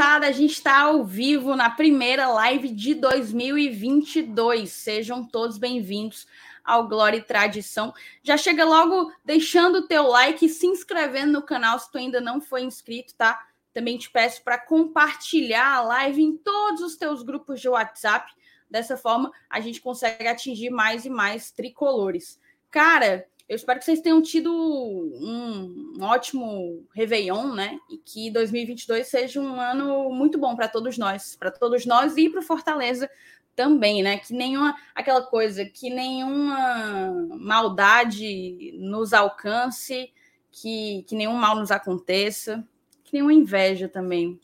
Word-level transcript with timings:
moçada, 0.00 0.28
a 0.28 0.32
gente 0.32 0.54
está 0.54 0.80
ao 0.80 1.04
vivo 1.04 1.54
na 1.54 1.68
primeira 1.68 2.26
live 2.26 2.70
de 2.70 2.94
2022. 2.94 4.72
Sejam 4.72 5.22
todos 5.22 5.58
bem-vindos 5.58 6.26
ao 6.64 6.88
Glória 6.88 7.18
e 7.18 7.22
Tradição. 7.22 7.92
Já 8.22 8.38
chega 8.38 8.64
logo 8.64 9.12
deixando 9.22 9.76
o 9.76 9.86
teu 9.86 10.04
like 10.04 10.46
e 10.46 10.48
se 10.48 10.66
inscrevendo 10.66 11.32
no 11.32 11.42
canal 11.42 11.78
se 11.78 11.92
tu 11.92 11.98
ainda 11.98 12.18
não 12.18 12.40
foi 12.40 12.62
inscrito, 12.62 13.14
tá? 13.14 13.46
Também 13.74 13.98
te 13.98 14.08
peço 14.08 14.42
para 14.42 14.56
compartilhar 14.56 15.70
a 15.70 15.82
live 15.82 16.22
em 16.22 16.34
todos 16.34 16.80
os 16.80 16.96
teus 16.96 17.22
grupos 17.22 17.60
de 17.60 17.68
WhatsApp. 17.68 18.32
Dessa 18.70 18.96
forma, 18.96 19.30
a 19.50 19.60
gente 19.60 19.82
consegue 19.82 20.26
atingir 20.26 20.70
mais 20.70 21.04
e 21.04 21.10
mais 21.10 21.50
tricolores. 21.50 22.40
Cara, 22.70 23.26
eu 23.50 23.56
espero 23.56 23.80
que 23.80 23.84
vocês 23.84 24.00
tenham 24.00 24.22
tido 24.22 24.48
um, 24.52 25.96
um 25.98 26.04
ótimo 26.04 26.86
Réveillon, 26.94 27.52
né? 27.52 27.80
E 27.90 27.98
que 27.98 28.30
2022 28.30 29.08
seja 29.08 29.40
um 29.40 29.60
ano 29.60 30.08
muito 30.10 30.38
bom 30.38 30.54
para 30.54 30.68
todos 30.68 30.96
nós, 30.96 31.34
para 31.34 31.50
todos 31.50 31.84
nós 31.84 32.16
e 32.16 32.30
para 32.30 32.38
o 32.38 32.44
Fortaleza 32.44 33.10
também, 33.56 34.04
né? 34.04 34.18
Que 34.18 34.32
nenhuma 34.32 34.76
aquela 34.94 35.22
coisa, 35.22 35.64
que 35.64 35.90
nenhuma 35.90 37.10
maldade 37.40 38.78
nos 38.78 39.12
alcance, 39.12 40.12
que, 40.52 41.02
que 41.08 41.16
nenhum 41.16 41.34
mal 41.34 41.56
nos 41.56 41.72
aconteça, 41.72 42.64
que 43.02 43.14
nenhuma 43.14 43.34
inveja 43.34 43.88
também 43.88 44.38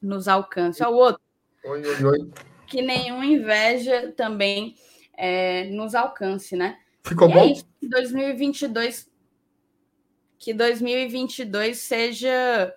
nos 0.00 0.28
alcance. 0.28 0.80
Ao 0.80 0.94
outro. 0.94 1.20
Oi, 1.64 1.84
oi, 1.84 2.04
oi. 2.04 2.30
Que 2.68 2.82
nenhuma 2.82 3.26
inveja 3.26 4.12
também 4.16 4.76
é, 5.18 5.64
nos 5.70 5.96
alcance, 5.96 6.54
né? 6.54 6.78
Ficou 7.04 7.28
e 7.28 7.32
bom? 7.32 7.40
É 7.40 7.46
isso, 7.52 7.66
que 7.80 7.88
2022 7.88 9.12
que 10.42 10.52
2022 10.52 11.78
seja 11.78 12.74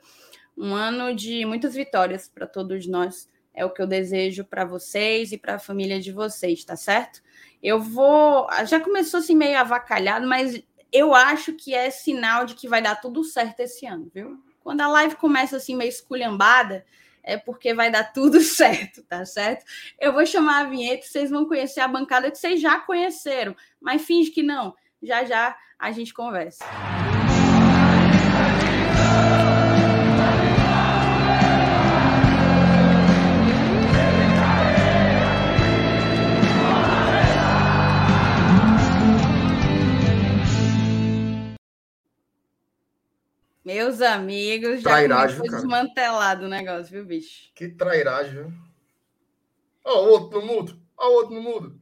um 0.55 0.75
ano 0.75 1.15
de 1.15 1.43
muitas 1.45 1.73
vitórias 1.73 2.29
para 2.29 2.45
todos 2.45 2.85
nós. 2.85 3.27
É 3.55 3.65
o 3.65 3.71
que 3.71 3.81
eu 3.81 3.87
desejo 3.87 4.45
para 4.45 4.63
vocês 4.63 5.31
e 5.31 5.37
para 5.37 5.55
a 5.55 5.59
família 5.59 5.99
de 5.99 6.11
vocês, 6.11 6.63
tá 6.63 6.75
certo? 6.75 7.23
Eu 7.63 7.81
vou. 7.81 8.47
Já 8.67 8.79
começou 8.79 9.19
assim 9.19 9.35
meio 9.35 9.57
avacalhado, 9.57 10.27
mas 10.27 10.61
eu 10.91 11.15
acho 11.15 11.53
que 11.53 11.73
é 11.73 11.89
sinal 11.89 12.45
de 12.45 12.53
que 12.53 12.67
vai 12.67 12.83
dar 12.83 13.01
tudo 13.01 13.23
certo 13.23 13.61
esse 13.61 13.87
ano, 13.87 14.11
viu? 14.13 14.37
Quando 14.63 14.81
a 14.81 14.87
live 14.87 15.15
começa 15.15 15.57
assim 15.57 15.75
meio 15.75 15.89
esculhambada, 15.89 16.85
é 17.25 17.37
porque 17.37 17.73
vai 17.73 17.91
dar 17.91 18.13
tudo 18.13 18.39
certo, 18.41 19.03
tá 19.03 19.25
certo? 19.25 19.65
Eu 19.99 20.13
vou 20.13 20.25
chamar 20.25 20.61
a 20.61 20.69
vinheta, 20.69 21.05
vocês 21.05 21.29
vão 21.29 21.47
conhecer 21.47 21.81
a 21.81 21.87
bancada 21.87 22.31
que 22.31 22.37
vocês 22.37 22.61
já 22.61 22.79
conheceram, 22.79 23.55
mas 23.81 24.05
finge 24.05 24.31
que 24.31 24.43
não. 24.43 24.73
Já 25.01 25.25
já 25.25 25.57
a 25.77 25.91
gente 25.91 26.13
conversa. 26.13 26.63
Meus 43.65 43.99
amigos, 43.99 44.81
já 44.81 44.91
Trairagem, 44.91 45.37
começou 45.37 45.57
desmantelado 45.59 46.45
o 46.45 46.47
negócio, 46.47 46.91
viu, 46.91 47.03
bicho? 47.03 47.49
Que 47.55 47.67
trairagem, 47.67 48.33
viu? 48.33 48.53
Ó, 49.83 50.05
o 50.05 50.09
outro 50.11 50.39
no 50.39 50.45
mudo. 50.45 50.79
Ó, 50.95 51.07
o 51.09 51.13
outro 51.15 51.33
no 51.33 51.41
mudo. 51.41 51.75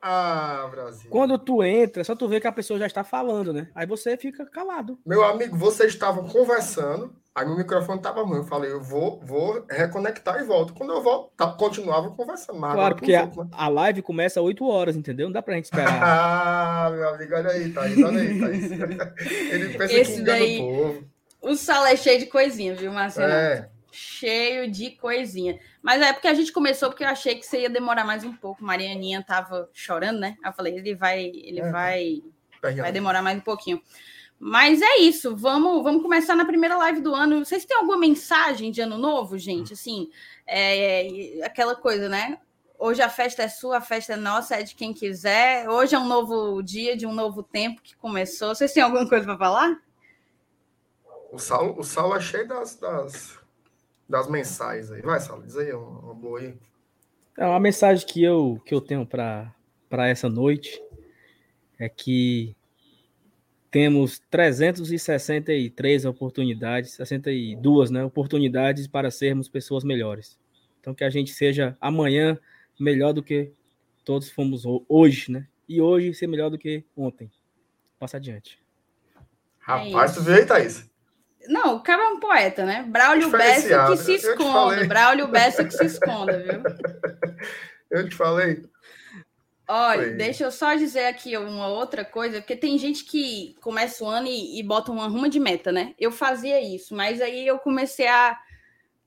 Ah, 0.00 0.68
Brasil. 0.70 1.10
Quando 1.10 1.36
tu 1.36 1.64
entra, 1.64 2.00
é 2.02 2.04
só 2.04 2.14
tu 2.14 2.28
vê 2.28 2.38
que 2.40 2.46
a 2.46 2.52
pessoa 2.52 2.78
já 2.78 2.86
está 2.86 3.02
falando, 3.02 3.52
né? 3.52 3.68
Aí 3.74 3.84
você 3.86 4.16
fica 4.16 4.46
calado. 4.46 5.00
Meu 5.04 5.24
amigo, 5.24 5.56
vocês 5.56 5.92
estavam 5.92 6.28
conversando, 6.28 7.12
aí 7.34 7.44
meu 7.44 7.56
microfone 7.56 7.98
estava 7.98 8.22
ruim. 8.22 8.36
Eu 8.36 8.44
falei, 8.44 8.70
eu 8.70 8.80
vou, 8.80 9.18
vou 9.24 9.64
reconectar 9.68 10.40
e 10.40 10.44
volto. 10.44 10.74
Quando 10.74 10.92
eu 10.92 11.02
volto, 11.02 11.32
tá, 11.36 11.48
continuava 11.48 12.08
conversando. 12.12 12.60
Claro, 12.60 12.94
porque 12.94 13.16
a, 13.16 13.26
né? 13.26 13.32
a 13.50 13.68
live 13.68 14.00
começa 14.02 14.38
às 14.38 14.46
8 14.46 14.64
horas, 14.64 14.94
entendeu? 14.94 15.26
Não 15.26 15.32
dá 15.32 15.42
pra 15.42 15.54
gente 15.56 15.64
esperar. 15.64 15.90
Ah, 16.06 16.88
meu 16.88 17.08
amigo, 17.08 17.34
olha 17.34 17.50
aí, 17.50 17.72
Thaís, 17.72 17.98
olha 18.04 18.20
aí, 18.20 18.38
Thaís. 18.38 18.70
Ele 19.50 19.76
pensa 19.76 19.92
Esse 19.92 20.14
que 20.14 20.20
engana 20.20 20.38
daí- 20.38 20.60
o 20.60 20.76
povo. 20.76 21.15
O 21.46 21.54
sala 21.54 21.90
é 21.90 21.96
cheio 21.96 22.18
de 22.18 22.26
coisinha, 22.26 22.74
viu, 22.74 22.92
Marcelo? 22.92 23.32
É, 23.32 23.68
Cheio 23.92 24.68
de 24.68 24.90
coisinha. 24.90 25.58
Mas 25.80 26.02
é 26.02 26.12
porque 26.12 26.26
a 26.26 26.34
gente 26.34 26.50
começou 26.52 26.88
porque 26.90 27.04
eu 27.04 27.08
achei 27.08 27.36
que 27.36 27.46
você 27.46 27.60
ia 27.60 27.70
demorar 27.70 28.04
mais 28.04 28.24
um 28.24 28.32
pouco. 28.32 28.64
Marianinha 28.64 29.22
tava 29.22 29.70
chorando, 29.72 30.18
né? 30.18 30.36
Eu 30.44 30.52
falei, 30.52 30.76
ele 30.76 30.96
vai, 30.96 31.22
ele 31.24 31.60
É, 31.60 31.70
vai, 31.70 32.22
perdão. 32.60 32.82
vai 32.82 32.90
demorar 32.90 33.22
mais 33.22 33.38
um 33.38 33.42
pouquinho. 33.42 33.80
Mas 34.40 34.82
é 34.82 34.98
isso, 34.98 35.36
vamos, 35.36 35.82
vamos 35.84 36.02
começar 36.02 36.34
na 36.34 36.44
primeira 36.44 36.76
live 36.76 37.00
do 37.00 37.14
ano. 37.14 37.44
Vocês 37.44 37.64
têm 37.64 37.76
alguma 37.76 37.96
mensagem 37.96 38.72
de 38.72 38.80
ano 38.80 38.98
novo, 38.98 39.38
gente? 39.38 39.72
Assim, 39.72 40.10
é, 40.46 41.40
aquela 41.44 41.76
coisa, 41.76 42.08
né? 42.08 42.38
Hoje 42.78 43.00
a 43.00 43.08
festa 43.08 43.44
é 43.44 43.48
sua, 43.48 43.78
a 43.78 43.80
festa 43.80 44.12
é 44.12 44.16
nossa, 44.16 44.56
é 44.56 44.62
de 44.64 44.74
quem 44.74 44.92
quiser. 44.92 45.70
Hoje 45.70 45.94
é 45.94 45.98
um 45.98 46.06
novo 46.06 46.60
dia, 46.60 46.96
de 46.96 47.06
um 47.06 47.12
novo 47.12 47.42
tempo 47.42 47.80
que 47.80 47.96
começou. 47.96 48.54
Vocês 48.54 48.72
têm 48.72 48.82
alguma 48.82 49.08
coisa 49.08 49.24
para 49.24 49.38
falar? 49.38 49.85
O 51.30 51.38
Saulo, 51.38 51.78
o 51.78 51.84
Saulo 51.84 52.14
é 52.16 52.20
cheio 52.20 52.46
das, 52.46 52.76
das, 52.76 53.38
das 54.08 54.28
mensagens 54.28 54.90
aí. 54.90 55.02
Vai, 55.02 55.20
Saulo, 55.20 55.44
diz 55.44 55.56
aí 55.56 55.72
uma, 55.72 55.98
uma 56.00 56.14
boa 56.14 56.40
aí. 56.40 56.54
É 57.36 57.44
uma 57.46 57.60
mensagem 57.60 58.06
que 58.06 58.22
eu, 58.22 58.60
que 58.64 58.74
eu 58.74 58.80
tenho 58.80 59.06
para 59.06 59.54
essa 60.08 60.28
noite 60.28 60.82
é 61.78 61.88
que 61.88 62.56
temos 63.70 64.18
363 64.30 66.06
oportunidades, 66.06 66.92
62, 66.92 67.90
né? 67.90 68.04
Oportunidades 68.04 68.86
para 68.86 69.10
sermos 69.10 69.48
pessoas 69.48 69.84
melhores. 69.84 70.38
Então 70.80 70.94
que 70.94 71.04
a 71.04 71.10
gente 71.10 71.32
seja 71.32 71.76
amanhã 71.80 72.38
melhor 72.80 73.12
do 73.12 73.22
que 73.22 73.52
todos 74.04 74.30
fomos 74.30 74.64
ho- 74.64 74.84
hoje, 74.88 75.30
né? 75.30 75.46
E 75.68 75.80
hoje 75.80 76.14
ser 76.14 76.26
melhor 76.26 76.48
do 76.48 76.56
que 76.56 76.84
ontem. 76.96 77.30
Passa 77.98 78.16
adiante. 78.16 78.58
Rapaz, 79.58 80.12
isso. 80.12 80.20
tu 80.20 80.24
viu 80.24 80.36
aí, 80.36 80.46
Thaís? 80.46 80.88
Não, 81.48 81.76
o 81.76 81.80
cara 81.80 82.02
é 82.02 82.08
um 82.08 82.20
poeta, 82.20 82.64
né? 82.64 82.84
Braulio 82.88 83.30
Bessa 83.30 83.86
que 83.86 83.96
se 83.96 84.14
esconda. 84.14 84.84
Braulio 84.86 85.28
Bessa 85.28 85.64
que 85.64 85.72
se 85.72 85.84
esconda, 85.84 86.38
viu? 86.38 86.62
Eu 87.90 88.08
te 88.08 88.14
falei. 88.14 88.62
Olha, 89.68 90.02
Foi. 90.02 90.12
deixa 90.12 90.44
eu 90.44 90.52
só 90.52 90.74
dizer 90.74 91.06
aqui 91.06 91.36
uma 91.36 91.66
outra 91.66 92.04
coisa, 92.04 92.40
porque 92.40 92.54
tem 92.54 92.78
gente 92.78 93.04
que 93.04 93.56
começa 93.60 94.04
o 94.04 94.06
ano 94.06 94.28
e, 94.28 94.60
e 94.60 94.62
bota 94.62 94.92
uma 94.92 95.08
ruma 95.08 95.28
de 95.28 95.40
meta, 95.40 95.72
né? 95.72 95.92
Eu 95.98 96.12
fazia 96.12 96.60
isso, 96.60 96.94
mas 96.94 97.20
aí 97.20 97.44
eu 97.44 97.58
comecei 97.58 98.06
a, 98.06 98.38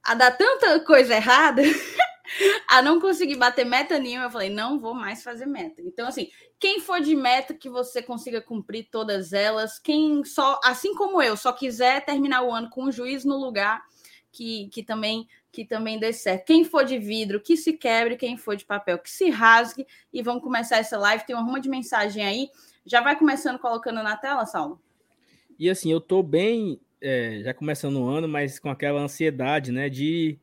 a 0.03 0.13
dar 0.15 0.31
tanta 0.31 0.81
coisa 0.81 1.15
errada, 1.15 1.61
a 2.67 2.81
não 2.81 2.99
conseguir 2.99 3.35
bater 3.35 3.65
meta 3.65 3.97
nenhuma. 3.99 4.25
Eu 4.25 4.31
falei, 4.31 4.49
não 4.49 4.79
vou 4.79 4.93
mais 4.93 5.23
fazer 5.23 5.45
meta. 5.45 5.81
Então, 5.81 6.07
assim, 6.07 6.29
quem 6.59 6.79
for 6.79 6.99
de 6.99 7.15
meta 7.15 7.53
que 7.53 7.69
você 7.69 8.01
consiga 8.01 8.41
cumprir 8.41 8.89
todas 8.91 9.33
elas, 9.33 9.79
quem 9.79 10.23
só, 10.23 10.59
assim 10.63 10.93
como 10.95 11.21
eu, 11.21 11.37
só 11.37 11.51
quiser 11.51 12.05
terminar 12.05 12.43
o 12.43 12.51
ano 12.51 12.69
com 12.69 12.85
o 12.85 12.91
juiz 12.91 13.23
no 13.25 13.37
lugar, 13.37 13.81
que, 14.31 14.69
que 14.69 14.83
também 14.83 15.27
que 15.51 15.65
também 15.65 15.99
dê 15.99 16.13
certo. 16.13 16.45
Quem 16.45 16.63
for 16.63 16.85
de 16.85 16.99
vidro, 16.99 17.41
que 17.41 17.57
se 17.57 17.73
quebre, 17.73 18.15
quem 18.15 18.37
for 18.37 18.55
de 18.55 18.65
papel, 18.65 18.99
que 18.99 19.09
se 19.09 19.29
rasgue 19.29 19.85
e 20.13 20.21
vamos 20.21 20.43
começar 20.43 20.77
essa 20.77 20.97
live. 20.97 21.25
Tem 21.25 21.35
uma 21.35 21.43
ruma 21.43 21.59
de 21.59 21.67
mensagem 21.69 22.23
aí. 22.23 22.49
Já 22.85 23.01
vai 23.01 23.17
começando 23.17 23.57
colocando 23.57 24.03
na 24.03 24.15
tela, 24.15 24.45
Saulo? 24.45 24.79
E 25.57 25.69
assim, 25.69 25.91
eu 25.91 25.99
tô 25.99 26.21
bem, 26.21 26.79
é, 27.01 27.41
já 27.43 27.53
começando 27.53 27.97
o 27.97 28.07
ano, 28.07 28.27
mas 28.27 28.59
com 28.59 28.69
aquela 28.69 29.01
ansiedade, 29.01 29.71
né? 29.71 29.89
De 29.89 30.39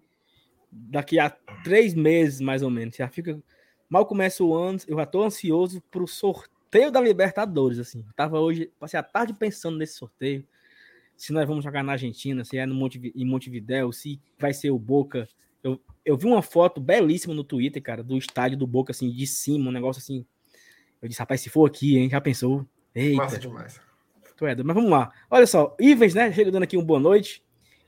daqui 0.77 1.19
a 1.19 1.31
três 1.65 1.95
meses, 1.95 2.41
mais 2.41 2.63
ou 2.63 2.71
menos. 2.71 2.97
Já 2.97 3.09
fica. 3.09 3.41
Mal 3.89 4.05
começa 4.05 4.43
o 4.43 4.55
ano, 4.55 4.79
eu 4.89 4.97
já 4.97 5.07
tô 5.07 5.23
ansioso 5.23 5.81
pro 5.91 6.07
sorteio 6.07 6.91
da 6.91 7.01
Libertadores, 7.01 7.79
assim. 7.79 8.05
Eu 8.07 8.13
tava 8.15 8.41
hoje, 8.41 8.71
passei 8.79 8.99
a 8.99 9.03
tarde 9.03 9.33
pensando 9.33 9.79
nesse 9.79 9.95
sorteio. 9.95 10.45
Se 11.17 11.33
nós 11.33 11.47
vamos 11.47 11.65
jogar 11.65 11.83
na 11.83 11.93
Argentina, 11.93 12.45
se 12.45 12.59
é 12.59 12.67
no 12.67 12.75
Monte, 12.75 13.13
em 13.15 13.25
Montevidéu, 13.25 13.93
se 13.93 14.21
vai 14.39 14.53
ser 14.53 14.71
o 14.71 14.79
Boca. 14.79 15.29
Eu, 15.63 15.81
eu 16.05 16.17
vi 16.17 16.27
uma 16.27 16.43
foto 16.43 16.81
belíssima 16.81 17.33
no 17.33 17.45
Twitter, 17.45 17.81
cara, 17.81 18.03
do 18.03 18.19
estádio 18.19 18.59
do 18.59 18.67
Boca, 18.67 18.91
assim, 18.91 19.11
de 19.11 19.27
cima, 19.27 19.69
um 19.69 19.73
negócio 19.73 20.01
assim. 20.01 20.27
Eu 21.01 21.09
disse, 21.09 21.21
rapaz, 21.21 21.41
se 21.41 21.49
for 21.49 21.67
aqui, 21.67 21.97
hein? 21.97 22.11
Já 22.11 22.21
pensou? 22.21 22.67
Eita. 22.95 23.23
Massa 23.23 23.39
demais. 23.39 23.81
Tu 24.37 24.47
é. 24.47 24.55
Mas 24.63 24.75
vamos 24.75 24.91
lá. 24.91 25.13
Olha 25.31 25.47
só, 25.47 25.75
Ivens, 25.81 26.15
né? 26.15 26.33
Chega 26.33 26.51
dando 26.51 26.65
aqui 26.65 26.77
um 26.77 26.85
boa 26.85 27.01
noite. 27.01 27.46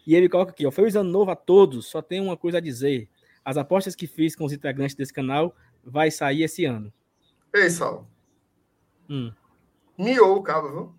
E 0.08 0.16
ele 0.16 0.26
coloca 0.26 0.52
aqui, 0.52 0.66
ó. 0.66 0.70
Feliz 0.70 0.96
ano 0.96 1.10
novo 1.10 1.30
a 1.30 1.36
todos. 1.36 1.84
Só 1.84 2.00
tenho 2.00 2.24
uma 2.24 2.34
coisa 2.34 2.56
a 2.56 2.60
dizer. 2.62 3.10
As 3.44 3.58
apostas 3.58 3.94
que 3.94 4.06
fiz 4.06 4.34
com 4.34 4.46
os 4.46 4.54
integrantes 4.54 4.96
desse 4.96 5.12
canal 5.12 5.54
vai 5.84 6.10
sair 6.10 6.44
esse 6.44 6.64
ano. 6.64 6.90
Ei, 7.52 7.68
Saulo. 7.68 8.08
Hum. 9.10 9.30
Miou 9.98 10.38
o 10.38 10.42
cabo, 10.42 10.68
viu? 10.70 10.94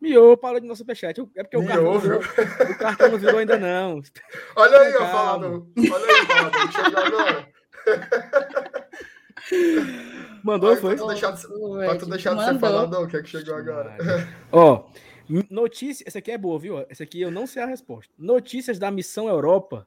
Miou, 0.00 0.36
para 0.36 0.60
de 0.60 0.66
nosso 0.66 0.78
superchat. 0.78 1.20
É 1.36 1.44
porque 1.44 1.56
o 1.56 1.64
cartão, 1.64 1.82
Miou, 1.82 1.94
não 1.94 2.00
viu? 2.00 2.18
virou, 2.18 2.72
o 2.72 2.78
cartão 2.78 3.10
não 3.12 3.18
virou 3.18 3.38
ainda, 3.38 3.56
não. 3.56 4.02
Olha 4.56 4.78
aí, 4.80 4.96
ó, 4.96 5.06
falador. 5.06 5.66
Olha 5.78 6.06
aí, 6.06 6.26
falador. 6.26 6.66
que 6.66 6.72
Chegou 6.72 7.04
agora. 7.04 7.48
Mandou, 10.42 10.70
Olha, 10.70 10.80
foi? 10.80 10.96
Pra 10.96 11.04
tu 11.04 11.08
deixar 11.08 11.30
de, 11.30 11.46
pra 11.46 11.96
tu 11.96 12.06
deixar 12.06 12.34
de 12.34 12.44
ser 12.44 12.58
falador, 12.58 13.04
o 13.04 13.06
que 13.08 13.16
é 13.18 13.22
que 13.22 13.28
chegou 13.28 13.54
agora? 13.54 13.96
Ó, 14.50 14.88
notícia, 15.50 16.04
essa 16.06 16.18
aqui 16.18 16.30
é 16.30 16.38
boa, 16.38 16.58
viu? 16.58 16.78
Essa 16.88 17.04
aqui 17.04 17.20
eu 17.20 17.30
não 17.30 17.46
sei 17.46 17.62
a 17.62 17.66
resposta. 17.66 18.12
Notícias 18.18 18.78
da 18.78 18.90
missão 18.90 19.28
Europa 19.28 19.86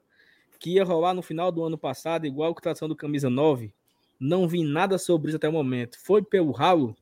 que 0.58 0.70
ia 0.70 0.84
rolar 0.84 1.12
no 1.12 1.22
final 1.22 1.52
do 1.52 1.62
ano 1.62 1.76
passado, 1.76 2.26
igual 2.26 2.50
a 2.50 2.54
contratação 2.54 2.88
do 2.88 2.96
Camisa 2.96 3.28
9. 3.28 3.74
Não 4.18 4.48
vi 4.48 4.64
nada 4.64 4.96
sobre 4.96 5.28
isso 5.28 5.36
até 5.36 5.48
o 5.48 5.52
momento. 5.52 5.98
Foi 6.00 6.22
pelo 6.22 6.52
ralo? 6.52 6.96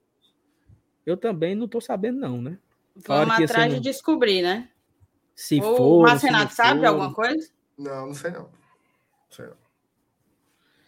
Eu 1.07 1.17
também 1.17 1.55
não 1.55 1.69
tô 1.69 1.81
sabendo, 1.81 2.19
não, 2.19 2.43
né? 2.43 2.59
Vamos 2.97 3.41
atrás 3.41 3.73
de 3.73 3.81
descobrir, 3.81 4.43
né? 4.43 4.69
Se 5.35 5.61
Ou 5.61 5.77
for. 5.77 6.11
O 6.11 6.15
Renato 6.17 6.55
sabe 6.55 6.81
de 6.81 6.87
alguma 6.87 7.15
coisa? 7.15 7.49
Não, 7.79 8.09
não 8.09 8.15
sei 8.15 8.31
não. 8.31 8.43
Não 8.43 8.51
sei 9.31 9.47
não. 9.47 9.57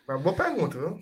Mas 0.07 0.21
boa 0.21 0.35
pergunta, 0.35 0.79
viu? 0.79 1.01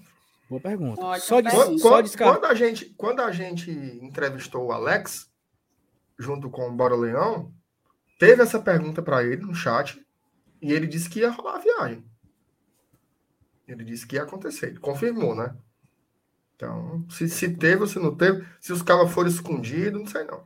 Boa 0.49 0.61
pergunta. 0.61 1.03
Ótimo, 1.03 1.27
só, 1.27 1.41
de, 1.41 1.51
quando, 1.51 1.79
só 1.79 2.01
descar... 2.03 2.33
quando, 2.35 2.45
a 2.45 2.55
gente, 2.55 2.85
quando 2.97 3.21
a 3.21 3.33
gente 3.33 3.71
entrevistou 3.71 4.67
o 4.67 4.73
Alex, 4.73 5.32
junto 6.23 6.49
com 6.49 6.69
o 6.69 6.73
Bora 6.73 6.97
Leão, 6.97 7.53
teve 8.19 8.43
essa 8.43 8.61
pergunta 8.61 9.03
para 9.03 9.25
ele 9.25 9.43
no 9.43 9.55
chat 9.55 10.03
e 10.61 10.73
ele 10.73 10.87
disse 10.87 11.11
que 11.11 11.21
ia 11.21 11.31
rolar 11.31 11.57
a 11.57 11.59
viagem. 11.59 12.05
Ele 13.67 13.85
disse 13.85 14.07
que 14.07 14.17
ia 14.17 14.23
acontecer. 14.23 14.69
Ele 14.69 14.79
confirmou, 14.79 15.35
né? 15.35 15.55
Então, 16.57 17.05
se, 17.11 17.29
se 17.29 17.57
teve 17.57 17.83
ou 17.83 17.87
se 17.87 17.99
não 17.99 18.15
teve, 18.15 18.47
se 18.61 18.73
os 18.73 18.83
caras 18.83 19.11
foram 19.11 19.29
escondidos, 19.29 20.01
não 20.01 20.07
sei 20.07 20.25
não. 20.25 20.45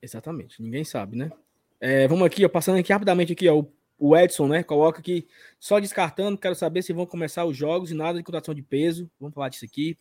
Exatamente, 0.00 0.62
ninguém 0.62 0.84
sabe, 0.84 1.16
né? 1.16 1.30
É, 1.78 2.08
vamos 2.08 2.26
aqui, 2.26 2.44
ó, 2.44 2.48
passando 2.48 2.78
aqui 2.78 2.92
rapidamente 2.92 3.32
aqui, 3.32 3.48
ó, 3.48 3.64
o 3.98 4.16
Edson, 4.16 4.46
né? 4.46 4.62
Coloca 4.62 5.00
aqui, 5.00 5.26
só 5.58 5.78
descartando, 5.78 6.38
quero 6.38 6.54
saber 6.54 6.82
se 6.82 6.92
vão 6.92 7.04
começar 7.04 7.44
os 7.44 7.56
jogos 7.56 7.90
e 7.90 7.94
nada 7.94 8.18
de 8.18 8.24
contratação 8.24 8.54
de 8.54 8.62
peso. 8.62 9.10
Vamos 9.20 9.34
falar 9.34 9.48
disso 9.48 9.64
aqui. 9.64 9.98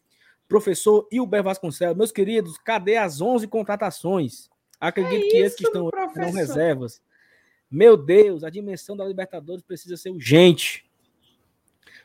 Professor 0.47 1.07
Hilber 1.12 1.44
Vasconcelos, 1.44 1.97
meus 1.97 2.12
queridos, 2.12 2.57
cadê 2.57 2.97
as 2.97 3.19
11 3.19 3.47
contratações? 3.47 4.50
Acredito 4.80 5.25
é 5.25 5.30
que 5.30 5.38
esses 5.38 5.57
que 5.57 5.66
estão 5.66 5.89
não 6.16 6.31
reservas. 6.31 7.01
Meu 7.69 7.98
Deus, 7.98 8.44
a 8.44 8.50
dimensão 8.50 8.95
da 8.95 9.06
Libertadores 9.06 9.63
precisa 9.63 9.98
ser 9.98 10.10
urgente. 10.10 10.86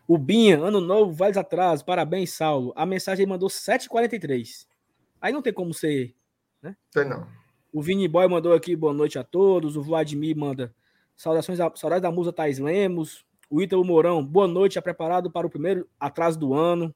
O 0.07 0.19
Binha, 0.19 0.59
ano 0.59 0.81
novo, 0.81 1.13
vales 1.13 1.37
atrás. 1.37 1.83
Parabéns, 1.83 2.33
Saulo. 2.33 2.73
A 2.75 2.85
mensagem 2.85 3.23
ele 3.23 3.31
mandou 3.31 3.49
7h43. 3.49 4.67
Aí 5.21 5.33
não 5.33 5.43
tem 5.43 5.53
como 5.53 5.73
ser, 5.73 6.15
né? 6.63 6.77
Tem 6.91 7.05
não. 7.05 7.27
O 7.73 7.81
Vini 7.81 8.09
Boy 8.09 8.27
mandou 8.27 8.53
aqui 8.53 8.75
boa 8.75 8.93
noite 8.93 9.19
a 9.19 9.23
todos. 9.23 9.77
O 9.77 9.83
Vladimir 9.83 10.37
manda 10.37 10.75
saudações, 11.15 11.59
saudades 11.77 12.03
da 12.03 12.11
musa 12.11 12.33
Thais 12.33 12.59
Lemos. 12.59 13.25
O 13.49 13.61
Ítalo 13.61 13.85
Mourão, 13.85 14.25
boa 14.25 14.49
noite, 14.49 14.75
já 14.75 14.83
preparado 14.83 15.31
para 15.31 15.47
o 15.47 15.51
primeiro 15.51 15.89
atraso 15.99 16.39
do 16.39 16.55
ano. 16.55 16.95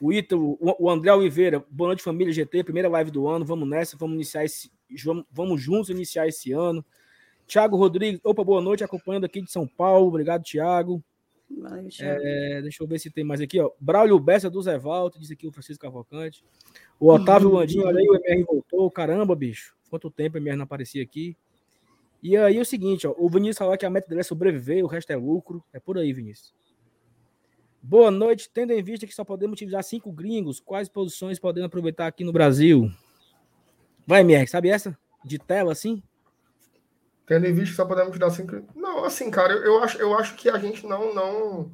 O 0.00 0.12
Ítalo, 0.12 0.58
o 0.60 0.90
André 0.90 1.12
Oliveira, 1.12 1.64
boa 1.70 1.88
noite, 1.88 2.02
família 2.02 2.32
GT, 2.32 2.64
primeira 2.64 2.88
live 2.88 3.10
do 3.10 3.26
ano. 3.28 3.44
Vamos 3.44 3.68
nessa, 3.68 3.96
vamos 3.96 4.14
iniciar 4.14 4.44
esse. 4.44 4.70
Vamos 5.30 5.60
juntos 5.60 5.90
iniciar 5.90 6.26
esse 6.26 6.52
ano. 6.52 6.84
Tiago 7.46 7.76
Rodrigues, 7.76 8.20
opa, 8.22 8.44
boa 8.44 8.60
noite, 8.60 8.84
acompanhando 8.84 9.24
aqui 9.24 9.42
de 9.42 9.50
São 9.50 9.66
Paulo. 9.66 10.06
Obrigado, 10.06 10.42
Tiago. 10.42 11.02
É, 11.98 12.62
deixa 12.62 12.82
eu 12.82 12.86
ver 12.86 12.98
se 13.00 13.10
tem 13.10 13.24
mais 13.24 13.40
aqui, 13.40 13.60
ó. 13.60 13.70
Braulio 13.80 14.18
Bessa 14.20 14.48
do 14.48 14.62
Zé 14.62 14.78
Valto, 14.78 15.18
diz 15.18 15.30
aqui 15.30 15.48
o 15.48 15.52
Francisco 15.52 15.82
Cavalcante. 15.82 16.44
O 16.98 17.12
Otávio 17.12 17.50
Landinho, 17.50 17.86
olha 17.86 17.98
aí, 17.98 18.06
o 18.06 18.14
MR 18.14 18.44
voltou. 18.44 18.90
Caramba, 18.90 19.34
bicho. 19.34 19.74
Quanto 19.88 20.10
tempo 20.10 20.36
a 20.36 20.40
MR 20.40 20.56
não 20.56 20.64
aparecia 20.64 21.02
aqui. 21.02 21.36
E 22.22 22.36
aí 22.36 22.56
é 22.56 22.60
o 22.60 22.64
seguinte, 22.64 23.06
ó, 23.06 23.14
o 23.18 23.28
Vinícius 23.28 23.58
falou 23.58 23.76
que 23.76 23.86
a 23.86 23.90
meta 23.90 24.06
dele 24.06 24.20
é 24.20 24.24
sobreviver, 24.24 24.84
o 24.84 24.86
resto 24.86 25.10
é 25.10 25.16
lucro. 25.16 25.64
É 25.72 25.80
por 25.80 25.98
aí, 25.98 26.12
Vinícius. 26.12 26.54
Boa 27.82 28.10
noite. 28.10 28.48
Tendo 28.52 28.72
em 28.72 28.82
vista 28.82 29.06
que 29.06 29.14
só 29.14 29.24
podemos 29.24 29.54
utilizar 29.54 29.82
cinco 29.82 30.12
gringos, 30.12 30.60
quais 30.60 30.88
posições 30.88 31.38
podemos 31.38 31.66
aproveitar 31.66 32.06
aqui 32.06 32.22
no 32.22 32.32
Brasil? 32.32 32.90
Vai, 34.06 34.20
MR, 34.20 34.46
sabe 34.46 34.70
essa? 34.70 34.96
De 35.24 35.38
tela 35.38 35.72
assim? 35.72 36.02
Tendo 37.26 37.46
em 37.46 37.52
vista 37.52 37.70
que 37.70 37.76
só 37.76 37.84
podemos 37.84 38.10
utilizar 38.10 38.34
cinco. 38.34 38.66
Não, 38.74 39.04
assim, 39.04 39.30
cara, 39.30 39.52
eu, 39.52 39.62
eu, 39.62 39.82
acho, 39.82 39.98
eu 39.98 40.18
acho 40.18 40.34
que 40.34 40.48
a 40.48 40.58
gente 40.58 40.86
não 40.86 41.14
não, 41.14 41.72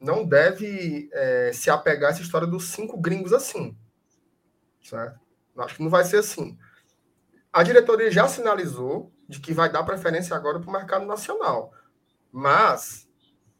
não 0.00 0.26
deve 0.26 1.08
é, 1.12 1.50
se 1.54 1.70
apegar 1.70 2.10
a 2.10 2.12
essa 2.12 2.22
história 2.22 2.46
dos 2.46 2.68
cinco 2.68 3.00
gringos 3.00 3.32
assim. 3.32 3.76
Certo? 4.82 5.18
Eu 5.56 5.62
acho 5.62 5.76
que 5.76 5.82
não 5.82 5.90
vai 5.90 6.04
ser 6.04 6.18
assim. 6.18 6.58
A 7.52 7.62
diretoria 7.62 8.10
já 8.10 8.28
sinalizou 8.28 9.12
de 9.28 9.40
que 9.40 9.54
vai 9.54 9.70
dar 9.70 9.84
preferência 9.84 10.36
agora 10.36 10.60
para 10.60 10.68
o 10.68 10.72
mercado 10.72 11.06
nacional. 11.06 11.72
Mas 12.30 13.08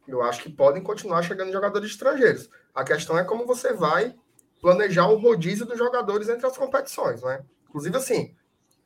eu 0.06 0.22
acho 0.22 0.42
que 0.42 0.50
podem 0.50 0.82
continuar 0.82 1.22
chegando 1.22 1.52
jogadores 1.52 1.90
estrangeiros. 1.90 2.50
A 2.74 2.84
questão 2.84 3.16
é 3.16 3.24
como 3.24 3.46
você 3.46 3.72
vai 3.72 4.14
planejar 4.60 5.06
o 5.08 5.18
rodízio 5.18 5.64
dos 5.64 5.78
jogadores 5.78 6.28
entre 6.28 6.46
as 6.46 6.56
competições, 6.56 7.22
né? 7.22 7.44
Inclusive 7.74 7.96
assim, 7.96 8.36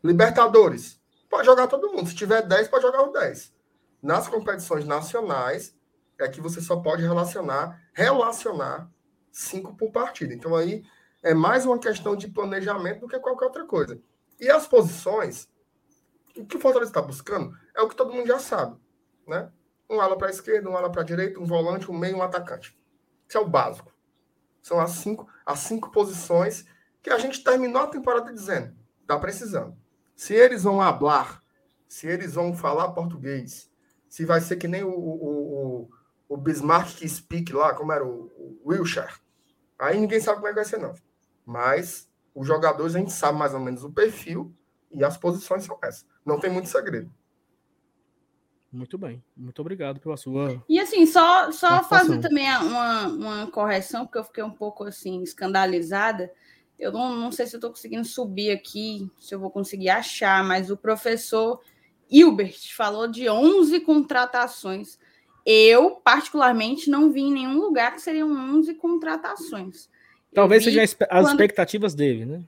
Libertadores, 0.03 0.99
pode 1.29 1.45
jogar 1.45 1.67
todo 1.67 1.93
mundo. 1.93 2.09
Se 2.09 2.15
tiver 2.15 2.41
10, 2.41 2.69
pode 2.69 2.83
jogar 2.83 3.05
os 3.05 3.13
10. 3.13 3.55
Nas 4.03 4.27
competições 4.27 4.87
nacionais, 4.87 5.77
é 6.19 6.27
que 6.27 6.41
você 6.41 6.61
só 6.63 6.77
pode 6.77 7.03
relacionar, 7.03 7.83
relacionar 7.93 8.91
cinco 9.31 9.77
por 9.77 9.91
partida. 9.91 10.33
Então 10.33 10.57
aí 10.57 10.85
é 11.23 11.35
mais 11.35 11.67
uma 11.67 11.79
questão 11.79 12.17
de 12.17 12.29
planejamento 12.29 13.01
do 13.01 13.09
que 13.09 13.19
qualquer 13.19 13.45
outra 13.45 13.67
coisa. 13.67 14.01
E 14.41 14.49
as 14.51 14.67
posições, 14.67 15.49
o 16.35 16.47
que 16.47 16.57
o 16.57 16.61
Fortaleza 16.61 16.91
está 16.91 17.03
buscando 17.03 17.55
é 17.77 17.83
o 17.83 17.89
que 17.89 17.97
todo 17.97 18.13
mundo 18.13 18.27
já 18.27 18.39
sabe, 18.39 18.81
né? 19.27 19.53
Um 19.91 20.01
ala 20.01 20.17
para 20.17 20.29
a 20.29 20.31
esquerda, 20.31 20.71
um 20.71 20.77
ala 20.77 20.91
para 20.91 21.03
a 21.03 21.05
direita, 21.05 21.39
um 21.39 21.45
volante, 21.45 21.91
um 21.91 21.99
meio, 21.99 22.17
um 22.17 22.23
atacante. 22.23 22.77
Isso 23.29 23.37
é 23.37 23.41
o 23.41 23.49
básico. 23.49 23.93
São 24.63 24.81
as 24.81 24.93
cinco, 24.93 25.29
as 25.45 25.59
cinco 25.61 25.91
posições 25.91 26.65
que 27.03 27.11
a 27.11 27.19
gente 27.19 27.43
terminou 27.43 27.83
a 27.83 27.87
temporada 27.87 28.33
dizendo. 28.33 28.75
Está 29.03 29.19
precisando. 29.19 29.77
Se 30.15 30.35
eles 30.35 30.63
vão 30.63 30.81
hablar, 30.81 31.43
se 31.89 32.07
eles 32.07 32.35
vão 32.35 32.55
falar 32.55 32.93
português, 32.93 33.71
se 34.09 34.25
vai 34.25 34.41
ser 34.41 34.57
que 34.57 34.69
nem 34.69 34.83
o, 34.83 34.91
o, 34.91 35.87
o, 35.87 35.91
o 36.29 36.37
Bismarck 36.37 36.97
que 36.97 37.09
speak 37.09 37.53
lá, 37.53 37.75
como 37.75 37.93
era 37.93 38.05
o, 38.05 38.31
o 38.37 38.71
Wilshire, 38.71 39.15
aí 39.79 39.99
ninguém 39.99 40.21
sabe 40.21 40.37
como 40.37 40.49
é 40.49 40.51
que 40.51 40.57
vai 40.57 40.65
ser, 40.65 40.79
não. 40.79 40.95
Mas 41.47 42.09
os 42.35 42.47
jogadores 42.47 42.95
a 42.95 42.99
gente 42.99 43.13
sabe 43.13 43.39
mais 43.39 43.55
ou 43.55 43.61
menos 43.61 43.83
o 43.85 43.93
perfil 43.93 44.55
e 44.93 45.03
as 45.05 45.17
posições 45.17 45.65
são 45.65 45.79
essas. 45.83 46.07
Não 46.25 46.39
tem 46.39 46.51
muito 46.51 46.69
segredo. 46.69 47.11
Muito 48.71 48.99
bem, 48.99 49.25
muito 49.35 49.61
obrigado 49.61 49.99
pela 49.99 50.17
sua. 50.17 50.63
E 50.69 50.79
assim, 50.79 51.07
só, 51.07 51.51
só 51.51 51.83
fazer 51.85 52.21
também 52.21 52.47
uma, 52.59 53.07
uma 53.07 53.51
correção, 53.51 54.05
porque 54.05 54.19
eu 54.19 54.25
fiquei 54.25 54.45
um 54.45 54.51
pouco 54.51 54.85
assim, 54.85 55.23
escandalizada. 55.23 56.31
Eu 56.79 56.93
não, 56.93 57.15
não 57.17 57.33
sei 57.33 57.47
se 57.47 57.57
eu 57.57 57.59
estou 57.59 57.71
conseguindo 57.71 58.05
subir 58.05 58.53
aqui, 58.53 59.11
se 59.19 59.35
eu 59.35 59.41
vou 59.41 59.51
conseguir 59.51 59.89
achar, 59.91 60.45
mas 60.45 60.71
o 60.71 60.77
professor 60.77 61.61
Hilbert 62.11 62.75
falou 62.75 63.09
de 63.09 63.29
11 63.29 63.81
contratações. 63.81 64.99
Eu, 65.45 65.93
particularmente, 65.93 66.91
não 66.91 67.11
vi 67.11 67.23
em 67.23 67.33
nenhum 67.33 67.59
lugar 67.59 67.95
que 67.95 68.03
seriam 68.03 68.31
11 68.31 68.75
contratações. 68.75 69.89
Talvez 70.33 70.63
seja 70.63 70.83
as 70.83 70.95
quando... 70.95 71.29
expectativas 71.31 71.95
dele, 71.95 72.25
né? 72.25 72.43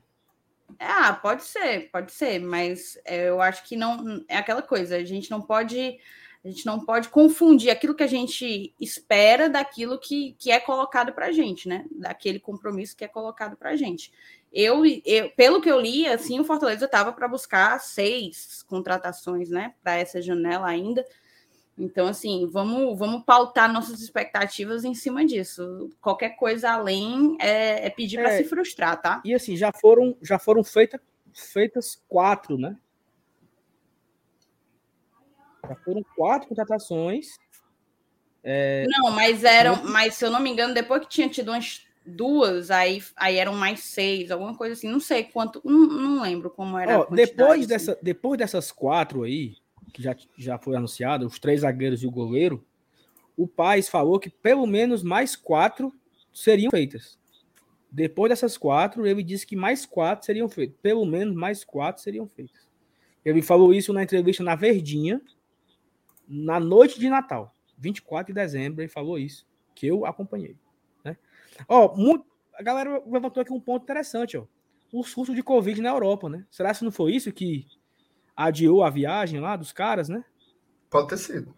Ah, 0.79 1.13
pode 1.13 1.45
ser, 1.45 1.91
pode 1.91 2.13
ser, 2.13 2.39
mas 2.39 2.99
é, 3.05 3.29
eu 3.29 3.41
acho 3.41 3.65
que 3.65 3.77
não 3.77 4.25
é 4.29 4.37
aquela 4.37 4.63
coisa. 4.63 4.97
A 4.97 5.05
gente 5.05 5.31
não 5.31 5.41
pode, 5.41 5.99
a 6.45 6.49
gente 6.49 6.65
não 6.65 6.81
pode 6.81 7.11
confundir 7.11 7.71
aquilo 7.71 7.95
que 7.95 8.03
a 8.03 8.09
gente 8.09 8.75
espera 8.81 9.49
daquilo 9.49 9.99
que, 9.99 10.35
que 10.39 10.51
é 10.51 10.59
colocado 10.59 11.13
para 11.13 11.27
a 11.27 11.33
gente, 11.33 11.69
né? 11.69 11.85
Daquele 11.91 12.41
compromisso 12.41 12.97
que 12.97 13.05
é 13.05 13.09
colocado 13.09 13.57
para 13.57 13.71
a 13.71 13.77
gente. 13.77 14.11
Eu, 14.51 14.83
eu, 15.05 15.31
pelo 15.37 15.61
que 15.61 15.71
eu 15.71 15.79
li, 15.79 16.07
assim, 16.07 16.41
o 16.41 16.45
Fortaleza 16.45 16.87
estava 16.87 17.13
para 17.13 17.29
buscar 17.29 17.79
seis 17.79 18.63
contratações, 18.63 19.51
né? 19.51 19.75
Para 19.83 19.97
essa 19.97 20.23
janela 20.23 20.67
ainda. 20.67 21.05
Então, 21.79 22.07
assim, 22.07 22.47
vamos, 22.51 22.99
vamos 22.99 23.23
pautar 23.25 23.73
nossas 23.73 24.01
expectativas 24.01 24.85
em 24.85 24.95
cima 24.95 25.25
disso. 25.25 25.91
Qualquer 26.01 26.31
coisa 26.31 26.71
além 26.71 27.37
é, 27.39 27.87
é 27.87 27.91
pedir 27.91 28.17
para 28.17 28.33
é, 28.33 28.39
se 28.39 28.45
frustrar, 28.45 29.01
tá? 29.01 29.23
E 29.25 29.35
assim, 29.35 29.57
já 29.57 29.71
foram, 29.73 30.17
já 30.23 30.39
foram 30.39 30.65
feita, 30.65 31.01
feitas 31.33 32.03
quatro, 32.09 32.59
né? 32.59 32.77
Já 35.71 35.77
foram 35.77 36.03
quatro 36.17 36.49
contratações. 36.49 37.39
É... 38.43 38.85
Não, 38.89 39.13
mas 39.13 39.45
eram, 39.45 39.85
mas 39.85 40.15
se 40.15 40.25
eu 40.25 40.31
não 40.31 40.41
me 40.41 40.51
engano, 40.51 40.75
depois 40.75 41.03
que 41.03 41.09
tinha 41.09 41.29
tido 41.29 41.53
umas 41.53 41.87
duas, 42.05 42.73
aí, 42.73 43.01
aí 43.15 43.37
eram 43.37 43.55
mais 43.55 43.85
seis, 43.85 44.33
alguma 44.33 44.57
coisa 44.57 44.73
assim. 44.73 44.89
Não 44.89 44.99
sei 44.99 45.23
quanto, 45.23 45.63
não, 45.65 45.87
não 45.87 46.23
lembro 46.23 46.51
como 46.51 46.77
era. 46.77 47.01
Ó, 47.01 47.05
depois, 47.05 47.61
assim. 47.61 47.69
dessa, 47.69 47.99
depois 48.03 48.37
dessas 48.37 48.73
quatro 48.73 49.23
aí, 49.23 49.59
que 49.93 50.03
já, 50.03 50.17
já 50.37 50.59
foi 50.59 50.75
anunciado, 50.75 51.25
os 51.25 51.39
três 51.39 51.61
zagueiros 51.61 52.03
e 52.03 52.07
o 52.07 52.11
goleiro, 52.11 52.67
o 53.37 53.47
Paz 53.47 53.89
falou 53.89 54.19
que 54.19 54.29
pelo 54.29 54.67
menos 54.67 55.05
mais 55.05 55.37
quatro 55.37 55.93
seriam 56.33 56.71
feitas. 56.73 57.17
Depois 57.93 58.31
dessas 58.31 58.59
quatro, 58.59 59.07
ele 59.07 59.23
disse 59.23 59.47
que 59.47 59.55
mais 59.55 59.87
quatro 59.87 60.27
seriam 60.27 60.49
feitas. 60.49 60.77
Pelo 60.83 61.07
menos 61.07 61.33
mais 61.37 61.63
quatro 61.63 62.03
seriam 62.03 62.27
feitas. 62.27 62.69
Ele 63.25 63.41
falou 63.41 63.73
isso 63.73 63.93
na 63.93 64.03
entrevista 64.03 64.43
na 64.43 64.57
Verdinha, 64.57 65.21
na 66.31 66.61
noite 66.61 67.01
de 67.01 67.09
Natal, 67.11 67.53
24 67.77 68.33
de 68.33 68.41
dezembro, 68.41 68.81
ele 68.81 68.89
falou 68.89 69.19
isso, 69.19 69.45
que 69.75 69.89
eu 69.89 70.07
acompanhei. 70.07 70.57
Né? 71.05 71.17
Ó, 71.67 71.97
muito, 71.97 72.25
a 72.55 72.63
galera 72.63 73.03
levantou 73.05 73.41
aqui 73.41 73.53
um 73.53 73.61
ponto 73.61 73.83
interessante, 73.83 74.37
ó. 74.37 74.47
O 74.93 75.03
surto 75.03 75.35
de 75.35 75.43
Covid 75.43 75.81
na 75.81 75.91
Europa, 75.91 76.29
né? 76.29 76.45
Será 76.51 76.75
que 76.75 76.85
não 76.85 76.91
foi 76.91 77.15
isso 77.15 77.33
que 77.33 77.67
adiou 78.37 78.83
a 78.83 78.91
viagem 78.91 79.39
lá 79.41 79.57
dos 79.57 79.73
caras, 79.73 80.09
né? 80.09 80.25
Pode 80.89 81.09
ter 81.09 81.19
sido. 81.19 81.55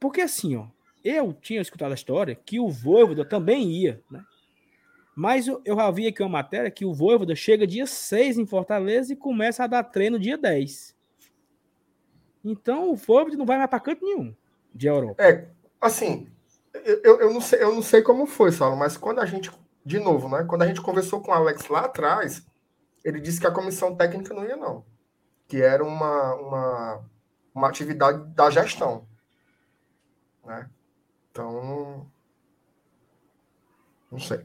Porque 0.00 0.20
assim, 0.20 0.56
ó, 0.56 0.66
eu 1.04 1.32
tinha 1.32 1.60
escutado 1.60 1.92
a 1.92 1.94
história 1.94 2.34
que 2.34 2.58
o 2.58 2.68
Voivoda 2.68 3.24
também 3.24 3.70
ia, 3.70 4.02
né? 4.10 4.24
Mas 5.14 5.46
eu, 5.46 5.62
eu 5.64 5.76
já 5.76 5.90
vi 5.90 6.08
aqui 6.08 6.22
uma 6.22 6.28
matéria 6.28 6.70
que 6.70 6.84
o 6.84 6.92
Voivoda 6.92 7.34
chega 7.34 7.66
dia 7.66 7.86
6 7.86 8.38
em 8.38 8.46
Fortaleza 8.46 9.12
e 9.12 9.16
começa 9.16 9.64
a 9.64 9.66
dar 9.66 9.84
treino 9.84 10.18
dia 10.18 10.36
10. 10.36 10.95
Então 12.46 12.92
o 12.92 12.96
Voivoda 12.96 13.36
não 13.36 13.44
vai 13.44 13.58
mais 13.58 13.68
para 13.68 13.80
canto 13.80 14.04
nenhum 14.04 14.32
de 14.72 14.86
Europa. 14.86 15.20
É, 15.22 15.48
assim, 15.80 16.30
eu, 16.72 17.20
eu, 17.20 17.32
não 17.32 17.40
sei, 17.40 17.62
eu 17.62 17.74
não 17.74 17.82
sei 17.82 18.02
como 18.02 18.26
foi, 18.26 18.52
Saulo, 18.52 18.76
mas 18.76 18.96
quando 18.96 19.20
a 19.20 19.26
gente, 19.26 19.50
de 19.84 19.98
novo, 19.98 20.28
né? 20.28 20.44
Quando 20.44 20.62
a 20.62 20.66
gente 20.66 20.80
conversou 20.80 21.20
com 21.20 21.32
o 21.32 21.34
Alex 21.34 21.66
lá 21.68 21.80
atrás, 21.80 22.46
ele 23.04 23.20
disse 23.20 23.40
que 23.40 23.46
a 23.46 23.52
comissão 23.52 23.96
técnica 23.96 24.32
não 24.32 24.44
ia, 24.44 24.56
não. 24.56 24.84
Que 25.48 25.60
era 25.60 25.84
uma, 25.84 26.34
uma, 26.34 27.04
uma 27.54 27.68
atividade 27.68 28.22
da 28.34 28.48
gestão. 28.50 29.08
Né? 30.44 30.70
Então, 31.30 32.06
não 34.10 34.20
sei. 34.20 34.44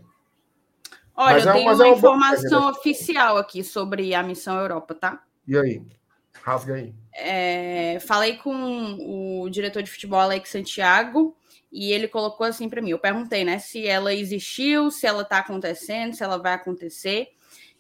Olha, 1.15 1.34
mas 1.36 1.46
eu 1.46 1.51
é, 1.51 1.53
tenho 1.53 1.74
uma 1.74 1.86
é 1.86 1.89
informação 1.89 2.62
boa... 2.62 2.72
oficial 2.72 3.38
aqui 3.38 3.63
sobre 3.63 4.15
a 4.15 4.24
missão 4.24 4.58
Europa, 4.58 4.96
tá? 4.96 5.24
E 5.48 5.55
aí? 5.55 5.86
Rasga 6.33 6.75
aí. 6.75 6.93
É, 7.13 8.00
falei 8.01 8.38
com 8.38 8.97
o 9.43 9.50
diretor 9.50 9.83
de 9.83 9.91
futebol, 9.91 10.19
Alex 10.19 10.50
Santiago, 10.50 11.35
e 11.71 11.91
ele 11.91 12.07
colocou 12.07 12.45
assim 12.45 12.67
para 12.69 12.81
mim. 12.81 12.91
Eu 12.91 13.00
perguntei, 13.00 13.43
né, 13.43 13.59
se 13.59 13.88
ela 13.88 14.13
existiu, 14.13 14.89
se 14.91 15.05
ela 15.05 15.21
está 15.21 15.39
acontecendo, 15.39 16.13
se 16.13 16.23
ela 16.23 16.38
vai 16.38 16.53
acontecer. 16.53 17.29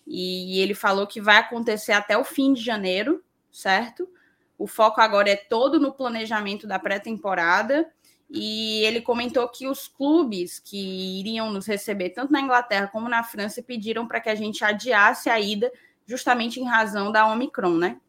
E 0.05 0.59
ele 0.59 0.73
falou 0.73 1.07
que 1.07 1.21
vai 1.21 1.37
acontecer 1.37 1.93
até 1.93 2.17
o 2.17 2.23
fim 2.23 2.53
de 2.53 2.61
janeiro, 2.61 3.23
certo? 3.51 4.09
O 4.57 4.67
foco 4.67 5.01
agora 5.01 5.29
é 5.29 5.35
todo 5.35 5.79
no 5.79 5.91
planejamento 5.91 6.67
da 6.67 6.77
pré-temporada. 6.77 7.89
E 8.29 8.83
ele 8.85 9.01
comentou 9.01 9.47
que 9.49 9.67
os 9.67 9.87
clubes 9.87 10.59
que 10.59 11.19
iriam 11.19 11.51
nos 11.51 11.67
receber, 11.67 12.11
tanto 12.11 12.31
na 12.31 12.39
Inglaterra 12.39 12.87
como 12.87 13.09
na 13.09 13.23
França, 13.23 13.61
pediram 13.61 14.07
para 14.07 14.21
que 14.21 14.29
a 14.29 14.35
gente 14.35 14.63
adiasse 14.63 15.29
a 15.29 15.39
ida, 15.39 15.71
justamente 16.05 16.59
em 16.59 16.65
razão 16.65 17.11
da 17.11 17.27
Omicron, 17.27 17.77
né? 17.77 17.99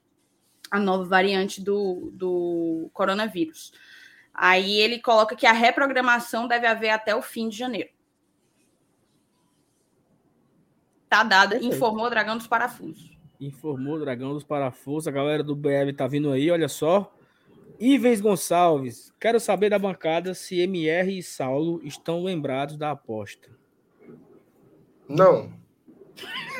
A 0.72 0.80
nova 0.80 1.04
variante 1.04 1.60
do, 1.60 2.10
do 2.14 2.90
coronavírus. 2.92 3.72
Aí 4.32 4.80
ele 4.80 4.98
coloca 4.98 5.36
que 5.36 5.46
a 5.46 5.52
reprogramação 5.52 6.48
deve 6.48 6.66
haver 6.66 6.90
até 6.90 7.14
o 7.14 7.20
fim 7.20 7.48
de 7.48 7.58
janeiro. 7.58 7.90
Tá 11.08 11.22
dada, 11.22 11.62
informou 11.62 12.06
o 12.06 12.10
Dragão 12.10 12.38
dos 12.38 12.46
Parafusos. 12.46 13.14
Informou 13.38 13.96
o 13.96 14.00
Dragão 14.00 14.32
dos 14.32 14.44
Parafusos. 14.44 15.06
A 15.06 15.10
galera 15.10 15.42
do 15.42 15.54
BF 15.54 15.92
tá 15.92 16.06
vindo 16.06 16.30
aí, 16.30 16.50
olha 16.50 16.68
só. 16.68 17.14
Ivens 17.78 18.20
Gonçalves, 18.20 19.12
quero 19.20 19.40
saber 19.40 19.68
da 19.68 19.78
bancada 19.78 20.34
se 20.34 20.60
MR 20.60 21.18
e 21.18 21.22
Saulo 21.22 21.80
estão 21.84 22.22
lembrados 22.22 22.76
da 22.76 22.92
aposta. 22.92 23.50
Não. 25.08 25.52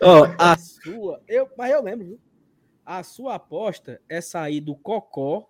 oh, 0.00 0.24
a 0.38 0.56
sua, 0.56 1.22
eu, 1.28 1.48
mas 1.56 1.72
eu 1.72 1.82
lembro, 1.82 2.06
viu? 2.06 2.20
A 2.84 3.02
sua 3.02 3.36
aposta 3.36 4.00
é 4.08 4.20
sair 4.20 4.60
do 4.60 4.76
Cocó 4.76 5.48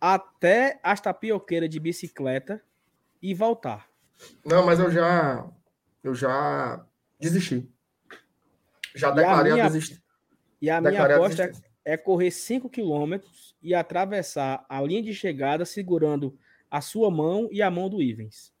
até 0.00 0.80
as 0.82 1.00
tapioqueiras 1.00 1.68
de 1.68 1.78
bicicleta 1.78 2.62
e 3.22 3.34
voltar. 3.34 3.88
Não, 4.44 4.64
mas 4.64 4.78
eu 4.78 4.90
já 4.90 5.46
eu 6.02 6.14
já 6.14 6.84
desisti. 7.18 7.68
Já 8.94 9.10
declarei 9.10 9.52
a, 9.52 9.54
minha, 9.54 9.66
a 9.66 9.68
desist... 9.68 10.02
E 10.60 10.70
a 10.70 10.80
minha 10.80 11.04
aposta 11.04 11.50
é 11.84 11.96
correr 11.96 12.30
5 12.30 12.68
quilômetros 12.70 13.56
e 13.62 13.74
atravessar 13.74 14.64
a 14.68 14.80
linha 14.80 15.02
de 15.02 15.14
chegada 15.14 15.64
segurando 15.64 16.38
a 16.70 16.80
sua 16.80 17.10
mão 17.10 17.48
e 17.50 17.62
a 17.62 17.70
mão 17.70 17.88
do 17.88 18.02
Ivens. 18.02 18.52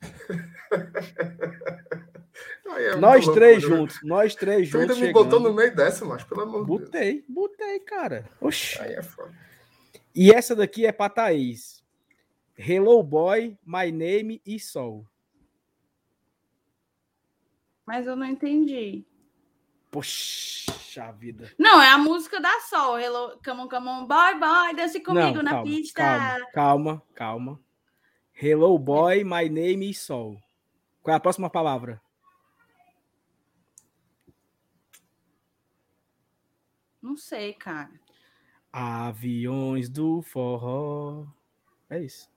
é 2.76 2.96
nós 2.96 3.26
três 3.28 3.62
louco, 3.62 3.76
juntos, 3.76 3.96
né? 3.96 4.08
nós 4.08 4.34
três 4.34 4.68
tu 4.68 4.72
juntos. 4.72 4.86
Tu 4.86 4.92
ainda 4.92 5.06
me 5.06 5.12
botou 5.12 5.40
no 5.40 5.52
meio 5.52 5.74
dessa, 5.74 6.04
mas 6.04 6.24
pelo 6.24 6.42
amor 6.42 6.62
de 6.62 6.66
Deus. 6.66 6.80
Botei, 6.90 7.24
botei, 7.28 7.80
cara. 7.80 8.28
Oxi. 8.40 8.80
Aí 8.80 8.94
é 8.94 9.02
foda. 9.02 9.34
E 10.14 10.30
essa 10.30 10.54
daqui 10.54 10.86
é 10.86 10.92
pra 10.92 11.08
Thaís. 11.08 11.82
Hello 12.56 13.02
Boy, 13.02 13.58
My 13.66 13.90
Name 13.90 14.40
e 14.46 14.60
Sol. 14.60 15.04
Mas 17.84 18.06
eu 18.06 18.14
não 18.14 18.26
entendi. 18.26 19.04
Poxa 19.90 21.12
vida. 21.12 21.52
Não, 21.58 21.82
é 21.82 21.90
a 21.90 21.98
música 21.98 22.40
da 22.40 22.60
Sol. 22.60 22.98
Hello, 22.98 23.38
come 23.44 23.60
on, 23.62 23.68
come 23.68 23.88
on, 23.88 24.06
boy, 24.06 24.38
boy, 24.38 24.74
desce 24.74 25.00
comigo 25.00 25.36
não, 25.36 25.42
na 25.42 25.50
calma, 25.50 25.64
pista. 25.64 26.02
Calma, 26.02 26.50
calma, 26.52 27.02
calma. 27.14 27.63
Hello, 28.36 28.76
boy, 28.78 29.22
my 29.22 29.48
name 29.48 29.88
is 29.88 30.00
Sol. 30.00 30.42
Qual 31.02 31.14
é 31.14 31.16
a 31.16 31.20
próxima 31.20 31.48
palavra? 31.48 32.02
Não 37.00 37.16
sei, 37.16 37.52
cara. 37.52 37.92
Aviões 38.72 39.88
do 39.88 40.20
forró. 40.20 41.26
É 41.88 42.00
isso. 42.00 42.28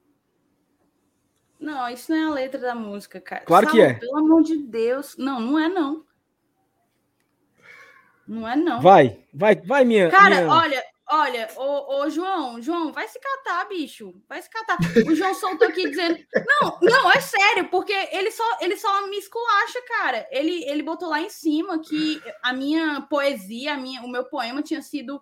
Não, 1.59 1.89
isso 1.89 2.11
não 2.11 2.17
é 2.17 2.25
a 2.25 2.33
letra 2.33 2.61
da 2.61 2.75
música, 2.75 3.19
cara. 3.19 3.43
Claro 3.43 3.65
Salve, 3.65 3.81
que 3.81 3.83
é. 3.83 3.93
Pelo 3.95 4.17
amor 4.17 4.43
de 4.43 4.57
Deus. 4.57 5.17
Não, 5.17 5.39
não 5.39 5.57
é 5.57 5.67
não. 5.67 6.05
Não 8.27 8.47
é, 8.47 8.55
não. 8.55 8.81
Vai, 8.81 9.25
vai, 9.33 9.55
vai, 9.55 9.83
minha. 9.83 10.11
Cara, 10.11 10.41
minha... 10.41 10.49
olha, 10.49 10.83
olha, 11.09 11.49
ô, 11.55 12.09
João, 12.09 12.61
João, 12.61 12.91
vai 12.91 13.07
se 13.07 13.19
catar, 13.19 13.65
bicho. 13.65 14.13
Vai 14.27 14.41
se 14.41 14.49
catar. 14.49 14.77
O 15.07 15.15
João 15.15 15.33
soltou 15.33 15.67
aqui 15.67 15.89
dizendo. 15.89 16.17
Não, 16.45 16.77
não, 16.81 17.11
é 17.11 17.19
sério, 17.19 17.69
porque 17.69 17.93
ele 18.11 18.31
só, 18.31 18.57
ele 18.61 18.77
só 18.77 19.07
me 19.07 19.17
esculacha, 19.17 19.81
cara. 19.87 20.27
Ele, 20.31 20.63
ele 20.65 20.83
botou 20.83 21.09
lá 21.09 21.21
em 21.21 21.29
cima 21.29 21.79
que 21.79 22.21
a 22.43 22.53
minha 22.53 23.01
poesia, 23.09 23.73
a 23.73 23.77
minha, 23.77 24.01
o 24.01 24.09
meu 24.09 24.25
poema 24.25 24.61
tinha 24.61 24.81
sido 24.81 25.21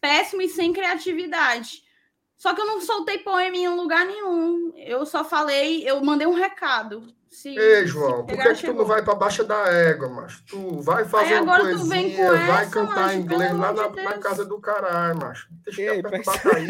péssimo 0.00 0.42
e 0.42 0.48
sem 0.48 0.72
criatividade. 0.72 1.82
Só 2.38 2.54
que 2.54 2.60
eu 2.60 2.66
não 2.66 2.80
soltei 2.80 3.18
poema 3.18 3.56
em 3.56 3.68
lugar 3.68 4.06
nenhum. 4.06 4.72
Eu 4.76 5.04
só 5.04 5.24
falei, 5.24 5.82
eu 5.82 6.00
mandei 6.02 6.26
um 6.26 6.34
recado. 6.34 7.02
Se, 7.30 7.50
Ei, 7.50 7.86
João, 7.86 8.24
por 8.24 8.38
que, 8.38 8.54
que 8.54 8.66
tu 8.66 8.72
não 8.72 8.86
vai 8.86 9.02
para 9.02 9.14
Baixa 9.14 9.44
da 9.44 9.68
Égua, 9.68 10.08
macho? 10.08 10.42
Tu 10.46 10.80
vai 10.80 11.04
fazer 11.04 11.34
Aí, 11.34 11.40
uma 11.40 11.58
poesia, 11.58 12.32
vai 12.32 12.62
essa, 12.62 12.70
cantar 12.70 12.94
macho, 12.94 13.18
inglês 13.18 13.52
lá 13.52 13.72
na, 13.72 13.88
na, 13.90 14.18
casa 14.18 14.44
do 14.46 14.58
caralho, 14.58 15.18
macho. 15.18 15.46
Deixa 15.64 15.82
Ei, 15.82 15.88
eu 15.88 16.20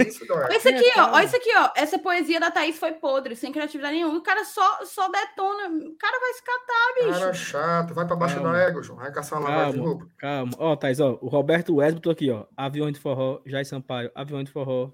isso, 0.02 0.26
Olha 0.30 0.56
isso 0.56 0.68
aqui, 0.68 0.92
ó. 0.96 1.12
Olha 1.12 1.24
isso 1.24 1.36
aqui, 1.36 1.50
ó. 1.56 1.70
Essa 1.76 1.98
poesia 1.98 2.40
da 2.40 2.50
Thaís 2.50 2.76
foi 2.76 2.92
podre, 2.92 3.36
sem 3.36 3.52
criatividade 3.52 3.94
nenhuma. 3.94 4.18
O 4.18 4.22
cara 4.22 4.44
só, 4.44 4.84
só 4.84 5.08
detona. 5.08 5.68
O 5.68 5.96
cara 5.96 6.18
vai 6.18 6.32
se 6.32 6.42
catar, 6.42 6.94
bicho. 6.96 7.20
Cara 7.20 7.34
chato. 7.34 7.94
Vai 7.94 8.06
para 8.06 8.16
Baixa 8.16 8.34
calma. 8.34 8.52
da 8.52 8.58
Égua, 8.58 8.82
João. 8.82 8.98
Vai 8.98 9.12
caçar 9.12 9.40
calma, 9.40 9.72
de 9.72 9.78
roupa. 9.78 10.06
Calma. 10.18 10.52
Ó, 10.58 10.76
Thaís, 10.76 10.98
ó. 10.98 11.18
O 11.20 11.28
Roberto 11.28 11.76
Wesley 11.76 12.02
tô 12.02 12.10
aqui, 12.10 12.30
ó. 12.30 12.46
Avião 12.56 12.90
de 12.90 12.98
forró, 12.98 13.40
Jair 13.46 13.66
Sampaio. 13.66 14.10
Avião 14.14 14.42
de 14.42 14.50
forró. 14.50 14.90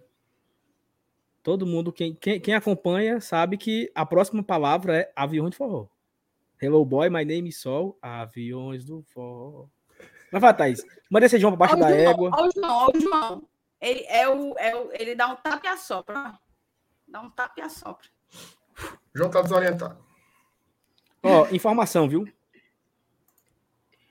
Todo 1.44 1.66
mundo, 1.66 1.92
quem, 1.92 2.14
quem, 2.14 2.40
quem 2.40 2.54
acompanha, 2.54 3.20
sabe 3.20 3.58
que 3.58 3.92
a 3.94 4.06
próxima 4.06 4.42
palavra 4.42 4.96
é 4.96 5.12
avião 5.14 5.50
de 5.50 5.56
forró. 5.58 5.86
Hello 6.58 6.82
Boy, 6.86 7.10
My 7.10 7.22
Name 7.22 7.50
is 7.50 7.60
Sol, 7.60 7.98
aviões 8.00 8.86
do 8.86 9.02
forró. 9.02 9.66
Mas 10.32 10.40
vai, 10.40 10.56
Thaís. 10.56 10.82
Manda 11.10 11.26
esse 11.26 11.38
João 11.38 11.54
pra 11.54 11.66
baixo 11.66 11.76
da 11.76 11.90
João, 11.90 12.10
égua. 12.10 12.30
Olha 12.32 12.48
o 12.48 12.50
João, 12.50 12.76
olha 12.86 12.96
o 12.96 13.00
João. 13.02 13.48
Ele, 13.78 14.06
é 14.08 14.26
o, 14.26 14.54
é 14.58 14.74
o, 14.74 14.90
ele 14.94 15.14
dá 15.14 15.28
um 15.28 15.36
tapa 15.36 15.66
e 15.66 15.68
assopra. 15.68 16.38
Dá 17.06 17.20
um 17.20 17.28
tapa 17.28 17.54
e 17.58 17.60
assopra. 17.60 18.08
João 19.14 19.30
tá 19.30 19.42
desorientado. 19.42 19.98
Ó, 21.22 21.46
informação, 21.50 22.08
viu? 22.08 22.26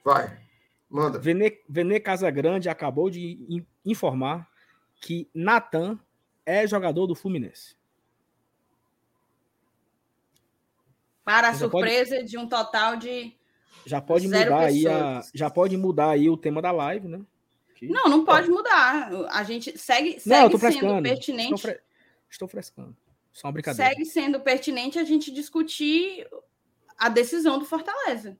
Vai. 0.04 0.38
Manda. 0.88 1.18
Vene, 1.18 1.58
Vene 1.68 1.98
Casagrande 1.98 2.68
acabou 2.68 3.10
de 3.10 3.66
informar 3.84 4.48
que 5.00 5.28
Natan 5.34 5.98
é 6.46 6.66
jogador 6.66 7.06
do 7.06 7.14
Fluminense. 7.14 7.76
Para 11.24 11.48
a 11.48 11.54
surpresa 11.54 12.16
pode... 12.16 12.28
de 12.28 12.38
um 12.38 12.46
total 12.46 12.96
de 12.96 13.34
já 13.86 14.00
pode 14.00 14.26
mudar 14.26 14.60
aí 14.60 14.88
a, 14.88 15.22
já 15.34 15.50
pode 15.50 15.76
mudar 15.76 16.10
aí 16.10 16.28
o 16.30 16.36
tema 16.36 16.62
da 16.62 16.70
live, 16.70 17.06
né? 17.06 17.20
Que... 17.74 17.88
Não, 17.88 18.08
não 18.08 18.24
pode 18.24 18.48
mudar. 18.48 19.10
A 19.30 19.42
gente 19.42 19.76
segue, 19.78 20.18
segue 20.18 20.52
não, 20.52 20.70
sendo 20.70 21.02
pertinente. 21.02 21.54
Estou, 21.54 21.58
fre... 21.58 21.80
Estou 22.30 22.48
frescando. 22.48 22.96
Só 23.32 23.48
uma 23.48 23.52
brincadeira. 23.52 23.90
Segue 23.90 24.06
sendo 24.06 24.40
pertinente 24.40 24.98
a 24.98 25.04
gente 25.04 25.30
discutir 25.30 26.26
a 26.96 27.08
decisão 27.08 27.58
do 27.58 27.64
Fortaleza. 27.64 28.38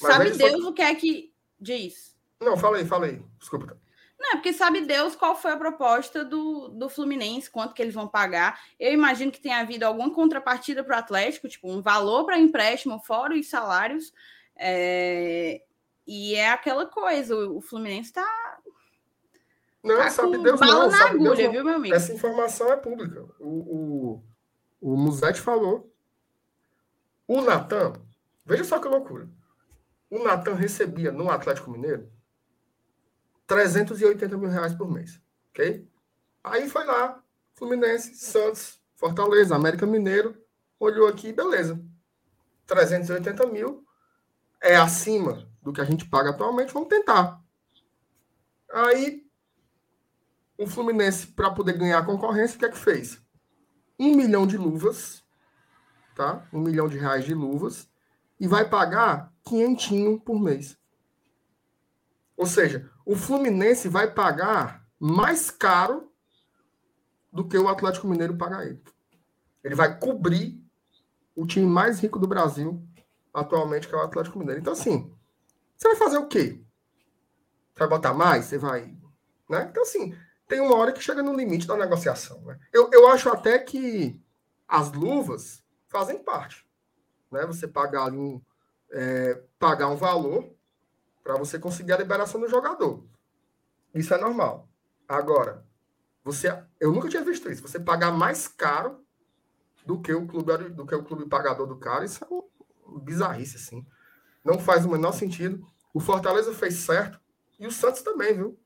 Mas 0.00 0.14
Sabe 0.14 0.30
Deus 0.30 0.62
foi... 0.62 0.70
o 0.70 0.72
que 0.72 0.82
é 0.82 0.94
que 0.94 1.32
diz? 1.60 2.16
Não, 2.40 2.56
falei, 2.56 2.84
falei. 2.84 3.22
Desculpa. 3.38 3.76
Não, 4.22 4.30
é 4.30 4.36
porque 4.36 4.52
sabe 4.52 4.82
Deus 4.82 5.16
qual 5.16 5.34
foi 5.34 5.50
a 5.50 5.56
proposta 5.56 6.24
do, 6.24 6.68
do 6.68 6.88
Fluminense, 6.88 7.50
quanto 7.50 7.74
que 7.74 7.82
eles 7.82 7.92
vão 7.92 8.06
pagar. 8.06 8.60
Eu 8.78 8.92
imagino 8.92 9.32
que 9.32 9.40
tenha 9.40 9.58
havido 9.58 9.84
alguma 9.84 10.14
contrapartida 10.14 10.84
para 10.84 10.94
o 10.94 10.98
Atlético, 11.00 11.48
tipo, 11.48 11.68
um 11.68 11.82
valor 11.82 12.24
para 12.24 12.38
empréstimo, 12.38 13.00
fora 13.00 13.34
os 13.34 13.48
salários. 13.50 14.12
É... 14.56 15.60
E 16.06 16.36
é 16.36 16.50
aquela 16.50 16.86
coisa, 16.86 17.34
o, 17.34 17.56
o 17.56 17.60
Fluminense 17.60 18.10
está 18.10 18.58
Não, 19.82 19.96
Tá 19.96 20.10
sabe 20.10 20.38
Deus 20.38 20.60
bala 20.60 20.72
não. 20.72 20.90
na 20.90 20.96
Sabe 20.96 21.18
Deus 21.18 21.26
agulha, 21.26 21.44
não. 21.46 21.52
viu, 21.52 21.64
meu 21.64 21.74
amigo? 21.74 21.94
Essa 21.94 22.12
informação 22.12 22.72
é 22.72 22.76
pública. 22.76 23.24
O, 23.40 24.22
o, 24.80 24.92
o 24.92 24.96
Musete 24.96 25.40
falou. 25.40 25.92
O 27.26 27.40
Natan, 27.40 27.94
veja 28.44 28.62
só 28.62 28.78
que 28.78 28.86
loucura. 28.86 29.28
O 30.08 30.22
Natan 30.22 30.54
recebia 30.54 31.10
no 31.10 31.28
Atlético 31.28 31.70
Mineiro 31.72 32.08
380 33.52 34.38
mil 34.38 34.48
reais 34.48 34.74
por 34.74 34.90
mês. 34.90 35.20
Ok? 35.50 35.86
Aí 36.42 36.70
foi 36.70 36.86
lá, 36.86 37.22
Fluminense, 37.54 38.14
Santos, 38.14 38.80
Fortaleza, 38.94 39.54
América 39.54 39.84
Mineiro, 39.84 40.34
olhou 40.80 41.06
aqui, 41.06 41.34
beleza. 41.34 41.78
380 42.66 43.46
mil 43.48 43.86
é 44.58 44.74
acima 44.74 45.46
do 45.60 45.70
que 45.70 45.82
a 45.82 45.84
gente 45.84 46.08
paga 46.08 46.30
atualmente, 46.30 46.72
vamos 46.72 46.88
tentar. 46.88 47.42
Aí 48.72 49.26
o 50.56 50.66
Fluminense, 50.66 51.26
para 51.26 51.50
poder 51.50 51.76
ganhar 51.76 51.98
a 51.98 52.06
concorrência, 52.06 52.56
o 52.56 52.58
que 52.58 52.64
é 52.64 52.70
que 52.70 52.78
fez? 52.78 53.20
Um 53.98 54.16
milhão 54.16 54.46
de 54.46 54.56
luvas, 54.56 55.22
tá? 56.16 56.48
Um 56.50 56.60
milhão 56.60 56.88
de 56.88 56.96
reais 56.96 57.26
de 57.26 57.34
luvas, 57.34 57.86
e 58.40 58.48
vai 58.48 58.66
pagar 58.66 59.30
quinhentinho 59.44 60.18
por 60.18 60.40
mês. 60.40 60.78
Ou 62.34 62.46
seja, 62.46 62.90
o 63.04 63.16
Fluminense 63.16 63.88
vai 63.88 64.12
pagar 64.12 64.86
mais 64.98 65.50
caro 65.50 66.12
do 67.32 67.46
que 67.46 67.56
o 67.56 67.68
Atlético 67.68 68.06
Mineiro 68.06 68.36
paga 68.36 68.64
ele. 68.64 68.82
Ele 69.64 69.74
vai 69.74 69.98
cobrir 69.98 70.62
o 71.34 71.46
time 71.46 71.66
mais 71.66 72.00
rico 72.00 72.18
do 72.18 72.26
Brasil 72.26 72.86
atualmente, 73.32 73.88
que 73.88 73.94
é 73.94 73.98
o 73.98 74.02
Atlético 74.02 74.38
Mineiro. 74.38 74.60
Então, 74.60 74.72
assim, 74.72 75.12
você 75.76 75.88
vai 75.88 75.96
fazer 75.96 76.18
o 76.18 76.28
quê? 76.28 76.62
Você 77.72 77.78
vai 77.78 77.88
botar 77.88 78.12
mais? 78.12 78.44
Você 78.44 78.58
vai. 78.58 78.94
Né? 79.48 79.66
Então, 79.70 79.82
assim, 79.82 80.14
tem 80.46 80.60
uma 80.60 80.76
hora 80.76 80.92
que 80.92 81.02
chega 81.02 81.22
no 81.22 81.34
limite 81.34 81.66
da 81.66 81.76
negociação. 81.76 82.40
Né? 82.42 82.58
Eu, 82.72 82.90
eu 82.92 83.08
acho 83.08 83.28
até 83.30 83.58
que 83.58 84.22
as 84.68 84.92
luvas 84.92 85.64
fazem 85.88 86.22
parte. 86.22 86.66
Né? 87.30 87.46
Você 87.46 87.66
pagar 87.66 88.12
um, 88.12 88.40
é, 88.92 89.42
pagar 89.58 89.88
um 89.88 89.96
valor 89.96 90.54
para 91.22 91.36
você 91.36 91.58
conseguir 91.58 91.92
a 91.92 91.98
liberação 91.98 92.40
do 92.40 92.48
jogador. 92.48 93.04
Isso 93.94 94.12
é 94.12 94.18
normal. 94.18 94.68
Agora, 95.08 95.64
você, 96.24 96.56
eu 96.80 96.92
nunca 96.92 97.08
tinha 97.08 97.24
visto 97.24 97.50
isso. 97.50 97.62
Você 97.62 97.78
pagar 97.78 98.12
mais 98.12 98.48
caro 98.48 99.00
do 99.84 100.00
que 100.00 100.12
o 100.12 100.26
clube 100.26 100.70
do 100.70 100.86
que 100.86 100.94
o 100.94 101.02
clube 101.02 101.28
pagador 101.28 101.66
do 101.66 101.76
cara, 101.76 102.04
isso 102.04 102.24
é 102.24 103.00
bizarrice 103.00 103.56
assim. 103.56 103.86
Não 104.44 104.58
faz 104.58 104.84
o 104.84 104.90
menor 104.90 105.12
sentido. 105.12 105.64
O 105.92 106.00
Fortaleza 106.00 106.54
fez 106.54 106.74
certo 106.74 107.20
e 107.58 107.66
o 107.66 107.72
Santos 107.72 108.02
também, 108.02 108.34
viu? 108.34 108.58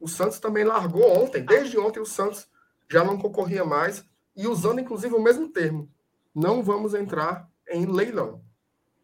O 0.00 0.08
Santos 0.08 0.38
também 0.38 0.64
largou 0.64 1.22
ontem, 1.22 1.44
desde 1.44 1.78
ontem 1.78 2.00
o 2.00 2.06
Santos 2.06 2.48
já 2.88 3.04
não 3.04 3.18
concorria 3.18 3.64
mais 3.64 4.04
e 4.34 4.46
usando 4.46 4.80
inclusive 4.80 5.14
o 5.14 5.22
mesmo 5.22 5.48
termo. 5.48 5.90
Não 6.34 6.62
vamos 6.62 6.94
entrar 6.94 7.48
em 7.68 7.86
leilão. 7.86 8.42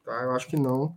Tá? 0.04 0.22
Eu 0.22 0.30
acho 0.32 0.48
que 0.48 0.56
não 0.56 0.96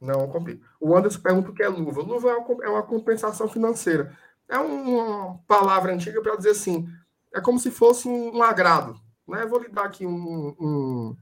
não 0.00 0.28
complica. 0.28 0.64
O 0.80 0.96
Anderson 0.96 1.20
pergunta 1.20 1.50
o 1.50 1.54
que 1.54 1.62
é 1.62 1.68
luva. 1.68 2.00
Luva 2.02 2.30
é 2.62 2.68
uma 2.68 2.82
compensação 2.82 3.48
financeira. 3.48 4.16
É 4.48 4.58
uma 4.58 5.38
palavra 5.46 5.92
antiga 5.92 6.22
para 6.22 6.36
dizer 6.36 6.50
assim, 6.50 6.88
é 7.34 7.40
como 7.40 7.58
se 7.58 7.70
fosse 7.70 8.08
um, 8.08 8.42
agrado. 8.42 8.98
Né? 9.26 9.44
Vou 9.46 9.60
lhe 9.60 9.68
dar 9.68 9.84
aqui 9.84 10.06
um. 10.06 10.54
Um, 10.58 11.16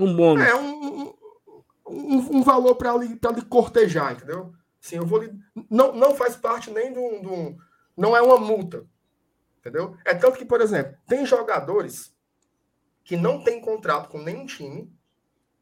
um 0.00 0.16
bônus. 0.16 0.46
É, 0.46 0.54
um, 0.54 1.14
um, 1.86 2.38
um 2.38 2.42
valor 2.42 2.76
para 2.76 2.96
lhe, 2.96 3.08
lhe 3.08 3.42
cortejar, 3.48 4.12
entendeu? 4.12 4.52
Sim, 4.80 4.96
eu 4.96 5.06
vou 5.06 5.22
lhe, 5.22 5.32
não, 5.70 5.92
não 5.92 6.14
faz 6.14 6.34
parte 6.34 6.70
nem 6.70 6.92
de 6.92 6.98
um, 6.98 7.20
de 7.20 7.28
um. 7.28 7.56
Não 7.96 8.16
é 8.16 8.22
uma 8.22 8.38
multa. 8.38 8.86
Entendeu? 9.60 9.96
É 10.04 10.14
tanto 10.14 10.38
que, 10.38 10.44
por 10.44 10.60
exemplo, 10.60 10.96
tem 11.06 11.24
jogadores 11.24 12.12
que 13.04 13.16
não 13.16 13.44
têm 13.44 13.60
contrato 13.60 14.08
com 14.08 14.18
nenhum 14.18 14.46
time, 14.46 14.92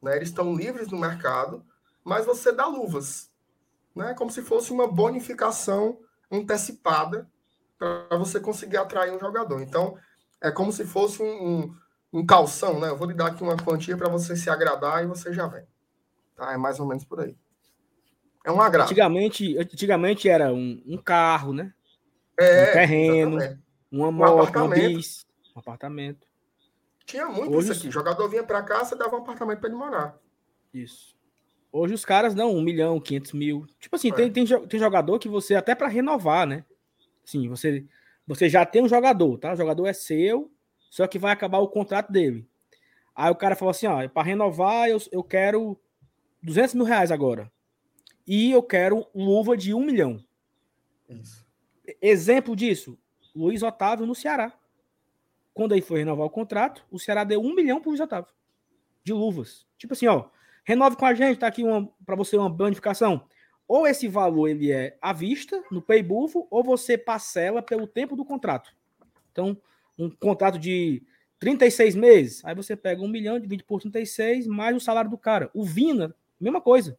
né? 0.01 0.15
Eles 0.15 0.29
estão 0.29 0.55
livres 0.55 0.87
no 0.87 0.97
mercado, 0.97 1.63
mas 2.03 2.25
você 2.25 2.51
dá 2.51 2.65
luvas, 2.67 3.31
né? 3.95 4.13
Como 4.13 4.31
se 4.31 4.41
fosse 4.41 4.71
uma 4.71 4.87
bonificação 4.87 5.99
antecipada 6.31 7.29
para 7.77 8.17
você 8.17 8.39
conseguir 8.39 8.77
atrair 8.77 9.11
um 9.11 9.19
jogador. 9.19 9.61
Então, 9.61 9.97
é 10.39 10.51
como 10.51 10.71
se 10.71 10.85
fosse 10.85 11.21
um, 11.21 11.25
um, 11.25 11.75
um 12.13 12.25
calção, 12.25 12.79
né? 12.79 12.89
Eu 12.89 12.97
vou 12.97 13.07
lhe 13.07 13.13
dar 13.13 13.27
aqui 13.27 13.43
uma 13.43 13.57
quantia 13.57 13.97
para 13.97 14.09
você 14.09 14.35
se 14.35 14.49
agradar 14.49 15.03
e 15.03 15.07
você 15.07 15.33
já 15.33 15.47
vem. 15.47 15.65
Tá? 16.35 16.53
É 16.53 16.57
mais 16.57 16.79
ou 16.79 16.85
menos 16.85 17.03
por 17.03 17.19
aí. 17.21 17.35
É 18.45 18.51
um 18.51 18.61
agrado. 18.61 18.87
Antigamente, 18.87 19.57
antigamente 19.57 20.27
era 20.27 20.51
um, 20.51 20.81
um 20.85 20.97
carro, 20.97 21.53
né? 21.53 21.73
É, 22.39 22.69
um 22.69 22.73
terreno, 22.73 23.37
exatamente. 23.37 23.63
uma 23.91 24.11
moto, 24.11 24.29
um 24.29 24.41
apartamento. 24.41 24.79
uma 24.79 24.95
bis, 24.97 25.25
um 25.55 25.59
apartamento. 25.59 26.27
Tinha 27.05 27.27
muito 27.27 27.55
Hoje, 27.55 27.71
isso 27.71 27.79
aqui. 27.79 27.89
O 27.89 27.91
jogador 27.91 28.27
vinha 28.29 28.43
para 28.43 28.63
cá, 28.63 28.83
você 28.83 28.95
dava 28.95 29.15
um 29.15 29.19
apartamento 29.19 29.59
para 29.59 29.69
ele 29.69 29.77
morar. 29.77 30.17
Isso. 30.73 31.15
Hoje 31.71 31.93
os 31.93 32.03
caras 32.03 32.35
dão 32.35 32.53
um 32.53 32.61
milhão, 32.61 32.99
quinhentos 32.99 33.31
mil. 33.31 33.65
Tipo 33.79 33.95
assim, 33.95 34.09
é. 34.09 34.13
tem, 34.13 34.31
tem, 34.31 34.45
tem 34.45 34.79
jogador 34.79 35.17
que 35.19 35.29
você, 35.29 35.55
até 35.55 35.73
para 35.73 35.87
renovar, 35.87 36.45
né? 36.45 36.65
Sim, 37.23 37.47
você, 37.47 37.85
você 38.27 38.49
já 38.49 38.65
tem 38.65 38.83
um 38.83 38.89
jogador, 38.89 39.37
tá? 39.37 39.53
O 39.53 39.55
jogador 39.55 39.87
é 39.87 39.93
seu, 39.93 40.51
só 40.89 41.07
que 41.07 41.17
vai 41.17 41.31
acabar 41.31 41.59
o 41.59 41.69
contrato 41.69 42.11
dele. 42.11 42.45
Aí 43.15 43.31
o 43.31 43.35
cara 43.35 43.55
falou 43.55 43.71
assim: 43.71 43.87
ó, 43.87 44.07
para 44.09 44.23
renovar 44.23 44.89
eu, 44.89 44.97
eu 45.11 45.23
quero 45.23 45.79
200 46.43 46.75
mil 46.75 46.85
reais 46.85 47.11
agora. 47.11 47.51
E 48.27 48.51
eu 48.51 48.61
quero 48.61 49.07
luva 49.15 49.55
de 49.55 49.73
um 49.73 49.83
milhão. 49.83 50.23
Isso. 51.09 51.45
Exemplo 52.01 52.55
disso, 52.55 52.97
Luiz 53.35 53.63
Otávio 53.63 54.05
no 54.05 54.15
Ceará. 54.15 54.53
Quando 55.53 55.73
aí 55.73 55.81
foi 55.81 55.99
renovar 55.99 56.25
o 56.25 56.29
contrato, 56.29 56.85
o 56.89 56.99
Ceará 56.99 57.23
deu 57.23 57.41
um 57.41 57.53
milhão 57.53 57.79
para 57.79 57.87
o 57.87 57.91
Luiz 57.91 58.01
Otávio. 58.01 58.33
De 59.03 59.11
luvas. 59.11 59.65
Tipo 59.77 59.93
assim, 59.93 60.07
ó, 60.07 60.29
renove 60.63 60.95
com 60.95 61.05
a 61.05 61.13
gente, 61.13 61.39
tá 61.39 61.47
aqui 61.47 61.63
para 62.05 62.15
você 62.15 62.37
uma 62.37 62.49
bonificação. 62.49 63.25
Ou 63.67 63.87
esse 63.87 64.07
valor 64.07 64.47
ele 64.47 64.71
é 64.71 64.97
à 65.01 65.13
vista, 65.13 65.63
no 65.71 65.81
paybufo, 65.81 66.47
ou 66.49 66.63
você 66.63 66.97
parcela 66.97 67.61
pelo 67.61 67.87
tempo 67.87 68.15
do 68.15 68.25
contrato. 68.25 68.75
Então, 69.31 69.57
um 69.97 70.09
contrato 70.09 70.59
de 70.59 71.01
36 71.39 71.95
meses, 71.95 72.45
aí 72.45 72.53
você 72.53 72.75
pega 72.75 73.01
um 73.01 73.07
milhão, 73.07 73.39
divide 73.39 73.63
por 73.63 73.79
36, 73.79 74.47
mais 74.47 74.75
o 74.75 74.79
salário 74.79 75.09
do 75.09 75.17
cara. 75.17 75.49
O 75.53 75.63
Vina 75.63 76.13
Mesma 76.41 76.59
coisa. 76.59 76.97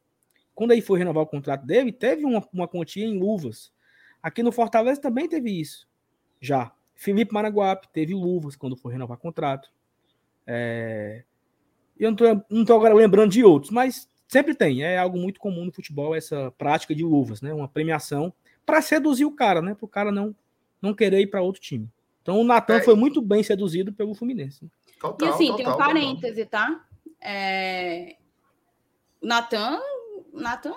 Quando 0.54 0.70
aí 0.70 0.80
foi 0.80 1.00
renovar 1.00 1.24
o 1.24 1.26
contrato 1.26 1.66
dele, 1.66 1.90
teve 1.90 2.24
uma, 2.24 2.46
uma 2.52 2.68
quantia 2.68 3.04
em 3.04 3.18
luvas. 3.18 3.72
Aqui 4.22 4.40
no 4.40 4.52
Fortaleza 4.52 5.00
também 5.00 5.28
teve 5.28 5.50
isso. 5.50 5.88
Já. 6.40 6.72
Felipe 6.94 7.34
Maraguape 7.34 7.88
teve 7.88 8.14
luvas 8.14 8.54
quando 8.54 8.76
foi 8.76 8.92
renovar 8.92 9.18
o 9.18 9.20
contrato. 9.20 9.72
É... 10.46 11.24
Eu 12.04 12.44
não 12.50 12.62
estou 12.62 12.76
agora 12.76 12.94
lembrando 12.94 13.30
de 13.30 13.44
outros, 13.44 13.70
mas 13.70 14.08
sempre 14.26 14.54
tem. 14.54 14.82
É 14.82 14.98
algo 14.98 15.18
muito 15.18 15.38
comum 15.38 15.64
no 15.64 15.72
futebol 15.72 16.14
essa 16.14 16.50
prática 16.58 16.94
de 16.94 17.04
luvas, 17.04 17.40
né? 17.40 17.52
Uma 17.52 17.68
premiação 17.68 18.32
para 18.64 18.82
seduzir 18.82 19.24
o 19.24 19.32
cara, 19.32 19.62
né? 19.62 19.74
Para 19.74 19.84
o 19.84 19.88
cara 19.88 20.10
não, 20.10 20.34
não 20.80 20.94
querer 20.94 21.20
ir 21.20 21.28
para 21.28 21.42
outro 21.42 21.60
time. 21.60 21.88
Então 22.22 22.40
o 22.40 22.44
Natan 22.44 22.76
é, 22.76 22.82
foi 22.82 22.94
muito 22.94 23.20
bem 23.20 23.42
seduzido 23.42 23.92
pelo 23.92 24.14
Fluminense. 24.14 24.70
Total, 25.00 25.28
e 25.28 25.32
assim, 25.32 25.46
total, 25.48 25.56
tem 25.56 25.68
um 25.68 25.76
parêntese, 25.76 26.44
total. 26.44 26.68
tá? 26.68 26.84
É, 27.20 28.16
Natan, 29.20 29.80
Natan 30.32 30.74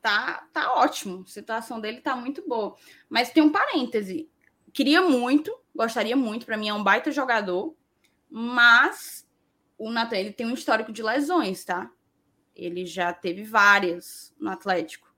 tá, 0.00 0.46
tá 0.52 0.74
ótimo. 0.74 1.24
A 1.26 1.30
situação 1.30 1.80
dele 1.80 2.00
tá 2.00 2.16
muito 2.16 2.46
boa. 2.48 2.74
Mas 3.08 3.30
tem 3.30 3.42
um 3.42 3.50
parêntese. 3.50 4.28
Queria 4.72 5.02
muito, 5.02 5.56
gostaria 5.74 6.16
muito, 6.16 6.46
para 6.46 6.56
mim 6.56 6.68
é 6.68 6.74
um 6.74 6.82
baita 6.82 7.12
jogador, 7.12 7.74
mas 8.30 9.21
o 9.82 9.90
Natan 9.90 10.16
ele 10.16 10.32
tem 10.32 10.46
um 10.46 10.54
histórico 10.54 10.92
de 10.92 11.02
lesões, 11.02 11.64
tá? 11.64 11.90
Ele 12.54 12.86
já 12.86 13.12
teve 13.12 13.42
várias 13.42 14.32
no 14.38 14.48
Atlético. 14.48 15.12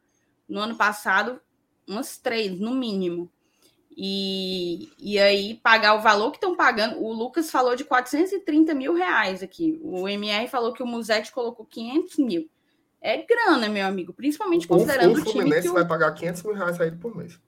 No 0.49 0.59
ano 0.61 0.75
passado, 0.75 1.39
umas 1.87 2.17
três, 2.17 2.59
no 2.59 2.75
mínimo. 2.75 3.31
E, 3.95 4.91
e 4.99 5.19
aí, 5.19 5.57
pagar 5.63 5.95
o 5.95 6.01
valor 6.01 6.31
que 6.31 6.39
estão 6.39 6.57
pagando. 6.57 6.99
O 6.99 7.13
Lucas 7.13 7.51
falou 7.51 7.77
de 7.77 7.85
430 7.85 8.73
mil 8.75 8.95
reais 8.95 9.43
aqui. 9.43 9.79
O 9.83 10.09
MR 10.09 10.49
falou 10.49 10.73
que 10.73 10.83
o 10.83 10.87
Musete 10.87 11.31
colocou 11.31 11.67
500 11.67 12.19
mil. 12.19 12.49
É 13.03 13.19
grana, 13.19 13.69
meu 13.69 13.87
amigo. 13.87 14.15
Principalmente 14.15 14.67
considerando 14.67 15.15
o, 15.15 15.19
o, 15.19 15.21
o 15.21 15.25
time. 15.25 15.61
que 15.61 15.69
o... 15.69 15.75
vai 15.75 15.87
pagar 15.87 16.13
500 16.13 16.43
mil 16.43 16.55
reais 16.55 16.81
a 16.81 16.87
ele 16.87 16.97
por 16.97 17.15
mês. 17.15 17.39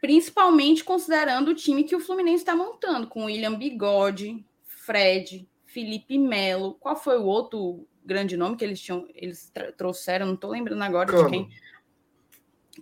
Principalmente 0.00 0.84
considerando 0.84 1.48
o 1.48 1.54
time 1.54 1.82
que 1.82 1.96
o 1.96 2.00
Fluminense 2.00 2.42
está 2.42 2.54
montando, 2.54 3.08
com 3.08 3.24
William 3.24 3.58
Bigode, 3.58 4.46
Fred, 4.62 5.46
Felipe 5.78 6.18
Melo. 6.18 6.74
Qual 6.74 6.96
foi 6.96 7.16
o 7.18 7.24
outro 7.24 7.86
grande 8.04 8.36
nome 8.36 8.56
que 8.56 8.64
eles 8.64 8.80
tinham? 8.80 9.06
Eles 9.14 9.52
trouxeram, 9.76 10.26
não 10.26 10.34
estou 10.34 10.50
lembrando 10.50 10.82
agora 10.82 11.06
Cano. 11.06 11.24
de 11.24 11.30
quem. 11.30 11.48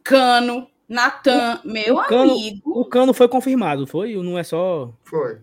Cano. 0.03 0.71
Natan, 0.89 1.61
meu 1.65 1.97
o 1.97 2.07
cano, 2.07 2.33
amigo. 2.33 2.81
O 2.81 2.85
cano 2.85 3.13
foi 3.13 3.27
confirmado, 3.27 3.89
foi? 3.89 4.15
Não 4.15 4.39
é 4.39 4.45
só. 4.45 4.95
Foi. 5.03 5.41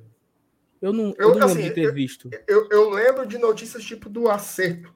Eu 0.81 0.93
não, 0.93 1.13
eu, 1.17 1.29
eu 1.29 1.35
não 1.35 1.45
assim, 1.45 1.55
lembro 1.55 1.69
de 1.69 1.75
ter 1.75 1.87
eu, 1.87 1.93
visto. 1.93 2.29
Eu, 2.47 2.69
eu 2.71 2.89
lembro 2.89 3.25
de 3.27 3.37
notícias 3.37 3.83
tipo 3.83 4.09
do 4.09 4.29
acerto, 4.29 4.93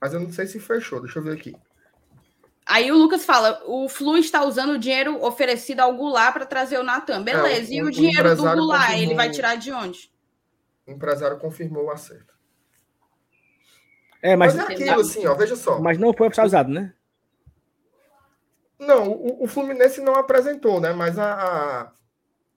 mas 0.00 0.14
eu 0.14 0.20
não 0.20 0.32
sei 0.32 0.46
se 0.46 0.60
fechou. 0.60 1.00
Deixa 1.00 1.18
eu 1.18 1.22
ver 1.24 1.32
aqui. 1.32 1.56
Aí 2.64 2.92
o 2.92 2.96
Lucas 2.96 3.24
fala: 3.24 3.60
o 3.66 3.88
Flu 3.88 4.16
está 4.16 4.44
usando 4.44 4.74
o 4.74 4.78
dinheiro 4.78 5.20
oferecido 5.24 5.80
ao 5.80 5.96
Goulart 5.96 6.32
para 6.32 6.46
trazer 6.46 6.78
o 6.78 6.84
Natan. 6.84 7.22
Beleza. 7.22 7.72
É, 7.72 7.74
o, 7.74 7.78
e 7.78 7.82
o, 7.82 7.86
o 7.86 7.90
dinheiro 7.90 8.36
do 8.36 8.42
Goulart, 8.42 8.82
confirmou, 8.82 9.02
ele 9.02 9.14
vai 9.16 9.30
tirar 9.30 9.56
de 9.56 9.72
onde? 9.72 10.11
O 10.86 10.90
empresário 10.90 11.38
confirmou 11.38 11.84
o 11.84 11.90
acerto. 11.90 12.32
É, 14.22 14.36
mas, 14.36 14.54
mas 14.54 14.70
é 14.70 14.72
aquilo, 14.72 15.00
assim, 15.00 15.26
ó, 15.26 15.34
veja 15.34 15.56
só. 15.56 15.80
Mas 15.80 15.98
não 15.98 16.12
foi 16.12 16.28
usado, 16.28 16.70
né? 16.70 16.94
Não, 18.78 19.10
o, 19.10 19.44
o, 19.44 19.46
Fluminense 19.46 20.00
não 20.00 20.14
apresentou, 20.14 20.80
né? 20.80 20.92
Mas 20.92 21.18
a, 21.18 21.34
a, 21.34 21.92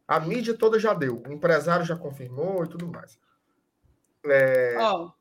a, 0.07 0.19
mídia 0.19 0.55
toda 0.55 0.79
já 0.79 0.93
deu. 0.93 1.21
O 1.27 1.31
empresário 1.31 1.85
já 1.85 1.95
confirmou 1.95 2.63
e 2.63 2.67
tudo 2.67 2.87
mais. 2.87 3.19
É... 4.25 4.75
Ó, 4.79 5.11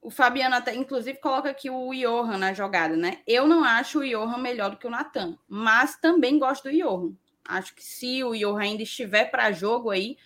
o 0.00 0.10
Fabiano 0.10 0.54
até, 0.54 0.72
inclusive, 0.74 1.18
coloca 1.18 1.50
aqui 1.50 1.68
o 1.68 1.90
Johan 1.92 2.38
na 2.38 2.52
jogada, 2.52 2.96
né? 2.96 3.20
Eu 3.26 3.46
não 3.48 3.64
acho 3.64 4.00
o 4.00 4.06
Johan 4.06 4.38
melhor 4.38 4.70
do 4.70 4.76
que 4.76 4.86
o 4.86 4.90
Natan, 4.90 5.36
mas 5.48 5.96
também 5.96 6.38
gosto 6.38 6.70
do 6.70 6.76
Johan. 6.76 7.12
Acho 7.44 7.74
que 7.74 7.82
se 7.82 8.22
o 8.22 8.32
Johan 8.32 8.60
ainda 8.60 8.82
estiver 8.84 9.30
para 9.30 9.50
jogo 9.50 9.90
aí, 9.90 10.16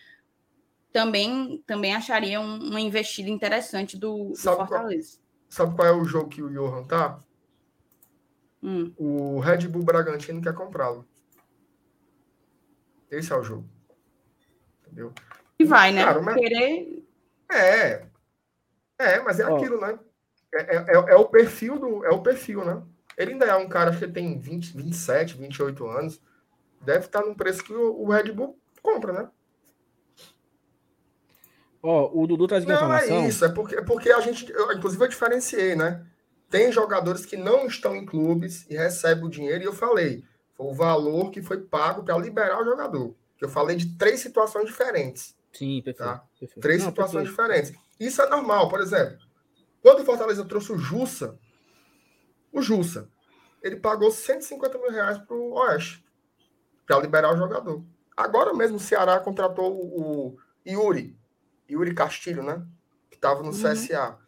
também, 0.92 1.62
também 1.66 1.94
acharia 1.94 2.40
um, 2.40 2.56
uma 2.56 2.80
investida 2.80 3.28
interessante 3.28 3.96
do, 3.96 4.30
do 4.30 4.36
Fortaleza. 4.36 5.18
Qual, 5.18 5.26
sabe 5.48 5.76
qual 5.76 5.88
é 5.88 5.92
o 5.92 6.04
jogo 6.04 6.28
que 6.28 6.42
o 6.42 6.50
Johan 6.50 6.84
tá? 6.84 7.20
Hum. 8.62 8.92
O 8.96 9.40
Red 9.40 9.68
Bull 9.68 9.82
Bragantino 9.82 10.42
quer 10.42 10.54
comprá-lo. 10.54 11.06
Esse 13.10 13.32
é 13.32 13.36
o 13.36 13.42
jogo. 13.42 13.68
Entendeu? 14.86 15.12
E 15.58 15.64
vai, 15.64 15.92
né? 15.92 16.02
Claro, 16.02 16.22
mas... 16.22 16.36
Querer. 16.36 17.04
É. 17.50 18.06
É, 18.98 19.20
mas 19.20 19.40
é 19.40 19.48
oh. 19.48 19.56
aquilo, 19.56 19.80
né? 19.80 19.98
É, 20.54 20.76
é, 20.76 20.84
é, 20.88 20.94
é, 20.94 21.16
o 21.16 21.24
perfil 21.26 21.78
do. 21.78 22.04
É 22.04 22.10
o 22.10 22.22
perfil, 22.22 22.64
né? 22.64 22.82
Ele 23.16 23.32
ainda 23.32 23.46
é 23.46 23.56
um 23.56 23.68
cara 23.68 23.94
que 23.94 24.06
tem 24.06 24.38
20, 24.38 24.76
27, 24.76 25.36
28 25.36 25.86
anos. 25.86 26.20
Deve 26.80 27.06
estar 27.06 27.22
num 27.22 27.34
preço 27.34 27.64
que 27.64 27.72
o, 27.72 28.02
o 28.02 28.08
Red 28.08 28.32
Bull 28.32 28.58
compra, 28.82 29.12
né? 29.12 29.28
Ó, 31.82 32.10
oh, 32.12 32.22
o 32.22 32.26
Dudu 32.26 32.46
traz 32.46 32.64
Não, 32.64 32.74
informação. 32.74 33.16
Não, 33.16 33.24
é 33.24 33.28
isso. 33.28 33.44
É 33.44 33.48
porque, 33.48 33.76
é 33.76 33.82
porque 33.82 34.10
a 34.10 34.20
gente. 34.20 34.50
Eu, 34.50 34.72
inclusive, 34.72 35.02
eu 35.02 35.08
diferenciei, 35.08 35.74
né? 35.74 36.04
Tem 36.50 36.70
jogadores 36.70 37.24
que 37.24 37.36
não 37.36 37.66
estão 37.66 37.94
em 37.94 38.04
clubes 38.04 38.66
e 38.68 38.76
recebem 38.76 39.24
o 39.24 39.30
dinheiro, 39.30 39.62
e 39.62 39.66
eu 39.66 39.72
falei, 39.72 40.24
foi 40.56 40.66
o 40.66 40.74
valor 40.74 41.30
que 41.30 41.40
foi 41.40 41.58
pago 41.58 42.02
para 42.02 42.18
liberar 42.18 42.60
o 42.60 42.64
jogador. 42.64 43.14
Eu 43.40 43.48
falei 43.48 43.76
de 43.76 43.96
três 43.96 44.20
situações 44.20 44.66
diferentes. 44.66 45.34
Sim, 45.52 45.80
perfeito. 45.82 46.08
Tá? 46.08 46.24
perfeito. 46.38 46.60
Três 46.60 46.82
não, 46.82 46.90
situações 46.90 47.28
perfeito. 47.28 47.48
diferentes. 47.48 47.72
Isso 47.98 48.20
é 48.20 48.28
normal, 48.28 48.68
por 48.68 48.80
exemplo. 48.80 49.18
Quando 49.80 50.00
o 50.00 50.04
Fortaleza 50.04 50.44
trouxe 50.44 50.72
o 50.72 50.78
Jussa, 50.78 51.38
o 52.52 52.60
Jussa, 52.60 53.08
ele 53.62 53.76
pagou 53.76 54.10
150 54.10 54.78
mil 54.78 54.90
reais 54.90 55.18
para 55.18 55.36
o 55.36 55.52
Oeste 55.52 56.04
para 56.86 56.98
liberar 56.98 57.32
o 57.32 57.36
jogador. 57.36 57.82
Agora 58.16 58.52
mesmo 58.52 58.76
o 58.76 58.80
Ceará 58.80 59.18
contratou 59.20 59.72
o 59.72 60.36
Yuri, 60.66 61.16
Yuri 61.70 61.94
Castilho, 61.94 62.42
né? 62.42 62.64
Que 63.10 63.16
estava 63.16 63.42
no 63.42 63.50
uhum. 63.50 63.52
CSA 63.52 64.18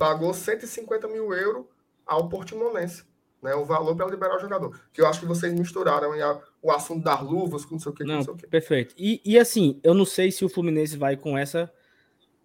pagou 0.00 0.32
150 0.32 1.06
mil 1.08 1.30
euros 1.34 1.66
ao 2.06 2.26
Portimonense. 2.30 3.04
Né, 3.42 3.54
o 3.54 3.64
valor 3.64 3.96
para 3.96 4.06
liberar 4.06 4.36
o 4.36 4.40
jogador. 4.40 4.78
Que 4.92 5.00
eu 5.00 5.06
acho 5.06 5.20
que 5.20 5.26
vocês 5.26 5.52
misturaram 5.52 6.12
a, 6.12 6.42
o 6.60 6.70
assunto 6.70 7.04
das 7.04 7.22
luvas 7.22 7.64
com 7.64 7.74
não 7.74 7.80
sei 7.80 7.92
o 7.92 7.94
que. 7.94 8.04
Não, 8.04 8.16
não 8.16 8.22
sei 8.22 8.34
o 8.34 8.36
que. 8.36 8.46
Perfeito. 8.46 8.94
E, 8.98 9.20
e 9.24 9.38
assim, 9.38 9.80
eu 9.82 9.94
não 9.94 10.04
sei 10.04 10.30
se 10.30 10.44
o 10.44 10.48
Fluminense 10.48 10.96
vai 10.96 11.16
com 11.16 11.38
essa. 11.38 11.72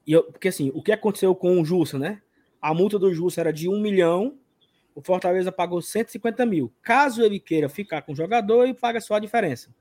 Eu, 0.07 0.23
porque 0.23 0.47
assim, 0.47 0.71
o 0.73 0.81
que 0.81 0.93
aconteceu 0.93 1.35
com 1.35 1.59
o 1.59 1.65
Jussa, 1.65 1.99
né? 1.99 2.21
A 2.61 2.73
multa 2.73 2.97
do 2.97 3.13
Jussa 3.13 3.41
era 3.41 3.51
de 3.51 3.67
um 3.67 3.79
milhão, 3.79 4.37
o 4.93 5.01
Fortaleza 5.01 5.51
pagou 5.51 5.81
150 5.81 6.45
mil. 6.45 6.71
Caso 6.81 7.21
ele 7.21 7.41
queira 7.41 7.67
ficar 7.67 8.01
com 8.01 8.13
o 8.13 8.15
jogador, 8.15 8.63
ele 8.63 8.73
paga 8.73 9.01
só 9.01 9.15
a 9.15 9.19
diferença. 9.19 9.75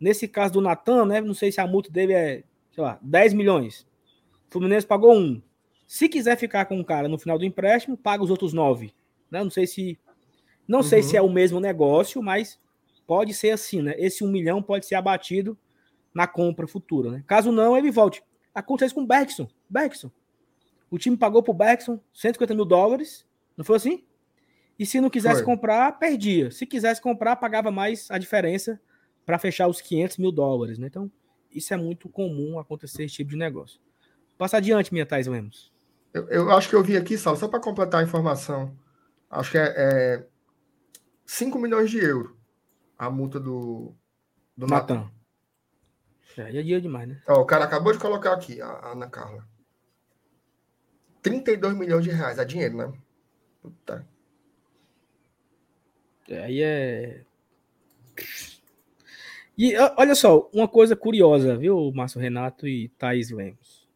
Nesse 0.00 0.26
caso 0.26 0.54
do 0.54 0.60
Natan, 0.60 1.06
né? 1.06 1.20
Não 1.20 1.34
sei 1.34 1.52
se 1.52 1.60
a 1.60 1.66
multa 1.66 1.90
dele 1.90 2.12
é, 2.12 2.42
sei 2.74 2.82
lá, 2.82 2.98
10 3.00 3.32
milhões. 3.34 3.86
O 4.48 4.52
Fluminense 4.52 4.86
pagou 4.86 5.14
um. 5.14 5.40
Se 5.86 6.08
quiser 6.08 6.36
ficar 6.36 6.64
com 6.64 6.80
o 6.80 6.84
cara 6.84 7.08
no 7.08 7.18
final 7.18 7.38
do 7.38 7.44
empréstimo, 7.44 7.96
paga 7.96 8.22
os 8.22 8.30
outros 8.30 8.52
nove. 8.52 8.92
Né? 9.30 9.42
Não 9.42 9.50
sei 9.50 9.66
se 9.66 9.98
não 10.66 10.78
uhum. 10.78 10.84
sei 10.84 11.02
se 11.02 11.16
é 11.16 11.22
o 11.22 11.30
mesmo 11.30 11.60
negócio, 11.60 12.22
mas 12.22 12.58
pode 13.06 13.34
ser 13.34 13.50
assim, 13.50 13.82
né? 13.82 13.94
Esse 13.98 14.24
um 14.24 14.28
milhão 14.28 14.62
pode 14.62 14.86
ser 14.86 14.94
abatido 14.94 15.56
na 16.14 16.26
compra 16.26 16.66
futura, 16.66 17.10
né? 17.10 17.24
Caso 17.26 17.52
não, 17.52 17.76
ele 17.76 17.90
volte. 17.90 18.22
Acontece 18.54 18.94
com 18.94 19.02
o 19.02 19.06
Bergson. 19.06 19.46
Bergson. 19.68 20.10
O 20.90 20.98
time 20.98 21.16
pagou 21.16 21.42
pro 21.42 21.52
Bergson 21.52 22.00
150 22.14 22.54
mil 22.54 22.64
dólares, 22.64 23.26
não 23.56 23.64
foi 23.64 23.76
assim? 23.76 24.04
E 24.78 24.86
se 24.86 25.00
não 25.00 25.10
quisesse 25.10 25.42
foi. 25.42 25.44
comprar, 25.44 25.98
perdia. 25.98 26.50
Se 26.50 26.64
quisesse 26.66 27.00
comprar, 27.00 27.36
pagava 27.36 27.70
mais 27.70 28.10
a 28.10 28.18
diferença 28.18 28.80
para 29.26 29.38
fechar 29.38 29.68
os 29.68 29.80
500 29.80 30.18
mil 30.18 30.32
dólares, 30.32 30.78
né? 30.78 30.86
Então, 30.86 31.10
isso 31.54 31.72
é 31.72 31.76
muito 31.76 32.08
comum 32.08 32.58
acontecer 32.58 33.04
esse 33.04 33.14
tipo 33.14 33.30
de 33.30 33.36
negócio. 33.36 33.80
Passa 34.36 34.56
adiante, 34.56 34.92
minha 34.92 35.06
Thais 35.06 35.26
Lemos. 35.26 35.72
Eu, 36.12 36.28
eu, 36.28 36.50
acho 36.52 36.68
que 36.68 36.74
eu 36.74 36.82
vi 36.82 36.96
aqui, 36.96 37.16
Sal, 37.16 37.36
só 37.36 37.48
para 37.48 37.60
completar 37.60 38.00
a 38.00 38.04
informação. 38.04 38.76
Acho 39.30 39.50
que 39.52 39.58
é, 39.58 39.74
é 39.76 40.26
5 41.26 41.58
milhões 41.58 41.90
de 41.90 41.98
euros 41.98 42.34
a 42.98 43.10
multa 43.10 43.38
do, 43.40 43.94
do 44.56 44.66
Natan. 44.66 45.10
É, 46.36 46.56
é 46.56 46.62
dia 46.62 46.80
demais, 46.80 47.08
né? 47.08 47.22
Ó, 47.28 47.40
o 47.40 47.46
cara 47.46 47.64
acabou 47.64 47.92
de 47.92 47.98
colocar 47.98 48.32
aqui, 48.32 48.60
a, 48.60 48.66
a 48.66 48.92
Ana 48.92 49.08
Carla. 49.08 49.46
32 51.22 51.74
milhões 51.76 52.04
de 52.04 52.10
reais. 52.10 52.38
É 52.38 52.44
dinheiro, 52.44 52.76
né? 52.76 52.92
Puta. 53.62 54.06
É, 56.28 56.44
aí 56.44 56.62
é. 56.62 57.24
E 59.56 59.74
olha 59.96 60.14
só, 60.14 60.48
uma 60.52 60.66
coisa 60.66 60.96
curiosa, 60.96 61.56
viu, 61.56 61.92
Márcio 61.94 62.20
Renato 62.20 62.66
e 62.66 62.88
Thaís 62.98 63.30
Lemos. 63.30 63.88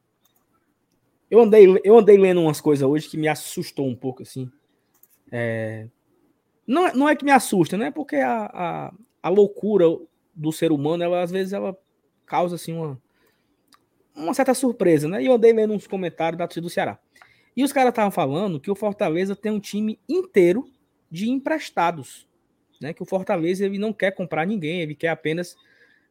Eu 1.31 1.41
andei, 1.41 1.67
eu 1.85 1.99
andei 1.99 2.17
lendo 2.17 2.41
umas 2.41 2.61
coisas 2.61 2.89
hoje 2.89 3.09
que 3.09 3.17
me 3.17 3.29
assustou 3.29 3.87
um 3.87 3.95
pouco, 3.95 4.23
assim. 4.23 4.51
É... 5.31 5.89
Não, 6.67 6.87
é, 6.87 6.95
não 6.95 7.09
é 7.09 7.17
que 7.17 7.25
me 7.25 7.31
assusta, 7.31 7.77
né? 7.77 7.91
Porque 7.91 8.17
a, 8.17 8.45
a, 8.45 8.93
a 9.23 9.29
loucura 9.29 9.85
do 10.35 10.53
ser 10.53 10.71
humano, 10.71 11.03
ela, 11.03 11.23
às 11.23 11.31
vezes, 11.31 11.53
ela 11.53 11.77
causa, 12.25 12.55
assim, 12.55 12.73
uma, 12.73 13.01
uma 14.15 14.35
certa 14.35 14.55
surpresa, 14.55 15.09
né? 15.09 15.23
E 15.23 15.27
eu 15.27 15.33
andei 15.33 15.53
lendo 15.53 15.75
uns 15.75 15.87
comentários 15.87 16.39
da 16.39 16.47
torcida 16.47 16.65
do 16.65 16.71
Ceará. 16.71 16.99
E 17.57 17.65
os 17.65 17.73
caras 17.73 17.91
estavam 17.91 18.13
falando 18.13 18.61
que 18.61 18.71
o 18.71 18.75
Fortaleza 18.75 19.35
tem 19.35 19.51
um 19.51 19.59
time 19.59 19.99
inteiro 20.09 20.71
de 21.11 21.29
emprestados, 21.29 22.28
né? 22.81 22.93
Que 22.93 23.03
o 23.03 23.07
Fortaleza 23.07 23.65
ele 23.65 23.79
não 23.79 23.93
quer 23.93 24.13
comprar 24.13 24.47
ninguém, 24.47 24.81
ele 24.81 24.95
quer 24.95 25.09
apenas 25.09 25.57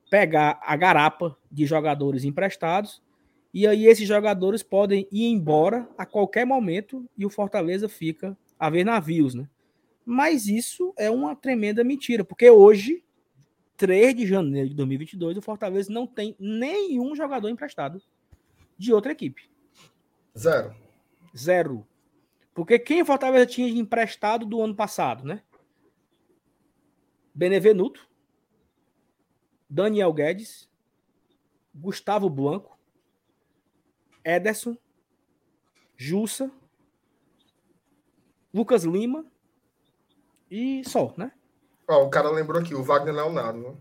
pegar 0.10 0.60
a 0.63 0.75
garapa 0.75 1.38
de 1.51 1.65
jogadores 1.65 2.23
emprestados 2.23 3.01
e 3.53 3.65
aí 3.65 3.88
esses 3.88 4.08
jogadores 4.08 4.62
podem 4.62 5.08
ir 5.12 5.25
embora 5.25 5.89
a 5.97 6.06
qualquer 6.06 6.45
momento 6.45 7.10
e 7.17 7.25
o 7.25 7.30
Fortaleza 7.30 7.89
fica 7.89 8.38
a 8.60 8.69
ver 8.69 8.84
navios, 8.84 9.34
né? 9.34 9.49
Mas 10.06 10.47
isso 10.47 10.93
é 10.97 11.10
uma 11.10 11.36
tremenda 11.36 11.84
mentira, 11.84 12.23
porque 12.23 12.49
hoje, 12.49 13.03
3 13.75 14.15
de 14.15 14.27
janeiro 14.27 14.69
de 14.69 14.75
2022, 14.75 15.38
o 15.38 15.41
Fortaleza 15.41 15.91
não 15.91 16.08
tem 16.08 16.36
nenhum 16.39 17.15
jogador 17.15 17.49
emprestado 17.49 18.01
de 18.77 18.93
outra 18.93 19.12
equipe. 19.12 19.49
Zero. 20.38 20.75
Zero. 21.36 21.88
Porque 22.53 22.80
quem 22.80 23.01
o 23.01 23.06
Fortaleza 23.06 23.45
tinha 23.47 23.67
emprestado 23.67 24.45
do 24.45 24.62
ano 24.62 24.75
passado, 24.75 25.25
né? 25.25 25.41
Benevenuto, 27.38 28.10
Daniel 29.69 30.12
Guedes, 30.12 30.67
Gustavo 31.71 32.32
Blanco, 32.32 32.76
Ederson, 34.26 34.76
Jussa, 35.95 36.52
Lucas 38.52 38.84
Lima 38.86 39.23
e 40.50 40.82
só, 40.84 41.13
né? 41.15 41.32
Ó, 41.88 42.06
o 42.06 42.10
cara 42.10 42.32
lembrou 42.32 42.60
aqui, 42.60 42.73
o 42.73 42.82
Wagner 42.82 43.13
Leonardo. 43.13 43.60
Né? 43.60 43.76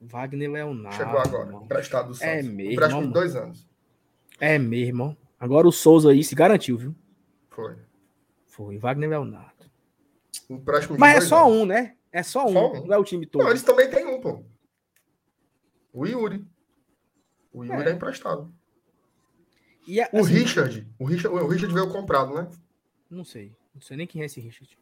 Wagner 0.00 0.48
Leonardo. 0.48 0.96
Chegou 0.96 1.18
agora, 1.18 1.46
mano. 1.46 1.64
emprestado 1.64 2.08
do 2.08 2.14
Santos. 2.14 2.32
É 2.32 2.42
mesmo. 2.44 2.72
Empréstimo 2.74 3.06
de 3.08 3.12
dois 3.12 3.34
anos. 3.34 3.68
É 4.38 4.56
mesmo. 4.56 5.16
Agora 5.36 5.66
o 5.66 5.72
Souza 5.72 6.12
aí 6.12 6.22
se 6.22 6.36
garantiu, 6.36 6.78
viu? 6.78 6.94
Foi. 7.50 7.76
Foi, 8.46 8.78
Wagner 8.78 9.10
Leonardo. 9.10 9.66
Empréstimo 10.48 10.96
Mas 10.96 11.24
é 11.24 11.26
só 11.26 11.44
anos. 11.44 11.56
um, 11.56 11.66
né? 11.66 11.96
É 12.12 12.22
só, 12.22 12.46
só 12.46 12.72
um, 12.72 12.86
não 12.86 12.94
é 12.94 12.98
o 12.98 13.04
time 13.04 13.26
todo. 13.26 13.42
Não, 13.42 13.50
eles 13.50 13.62
também 13.62 13.88
têm 13.88 14.06
um, 14.06 14.20
pô. 14.20 14.44
O 15.92 16.06
Yuri. 16.06 16.46
O 17.52 17.64
Yuri 17.64 17.88
é, 17.88 17.90
é 17.90 17.92
emprestado. 17.92 18.52
E 19.86 20.00
a, 20.00 20.08
o 20.12 20.20
assim, 20.20 20.32
Richard, 20.32 20.88
o 20.98 21.04
Richard, 21.04 21.36
o 21.36 21.48
Richard 21.48 21.74
veio 21.74 21.90
comprado, 21.90 22.34
né? 22.34 22.48
Não 23.10 23.24
sei, 23.24 23.56
não 23.74 23.80
sei 23.80 23.96
nem 23.96 24.06
quem 24.06 24.22
é 24.22 24.26
esse 24.26 24.40
Richard. 24.40 24.78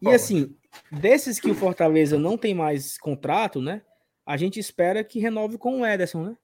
E 0.00 0.08
assim, 0.08 0.56
desses 0.90 1.38
que 1.38 1.50
o 1.50 1.54
Fortaleza 1.54 2.18
não 2.18 2.38
tem 2.38 2.54
mais 2.54 2.96
contrato, 2.96 3.60
né? 3.60 3.82
A 4.24 4.36
gente 4.36 4.58
espera 4.58 5.04
que 5.04 5.18
renove 5.20 5.58
com 5.58 5.80
o 5.80 5.86
Ederson, 5.86 6.24
né? 6.24 6.36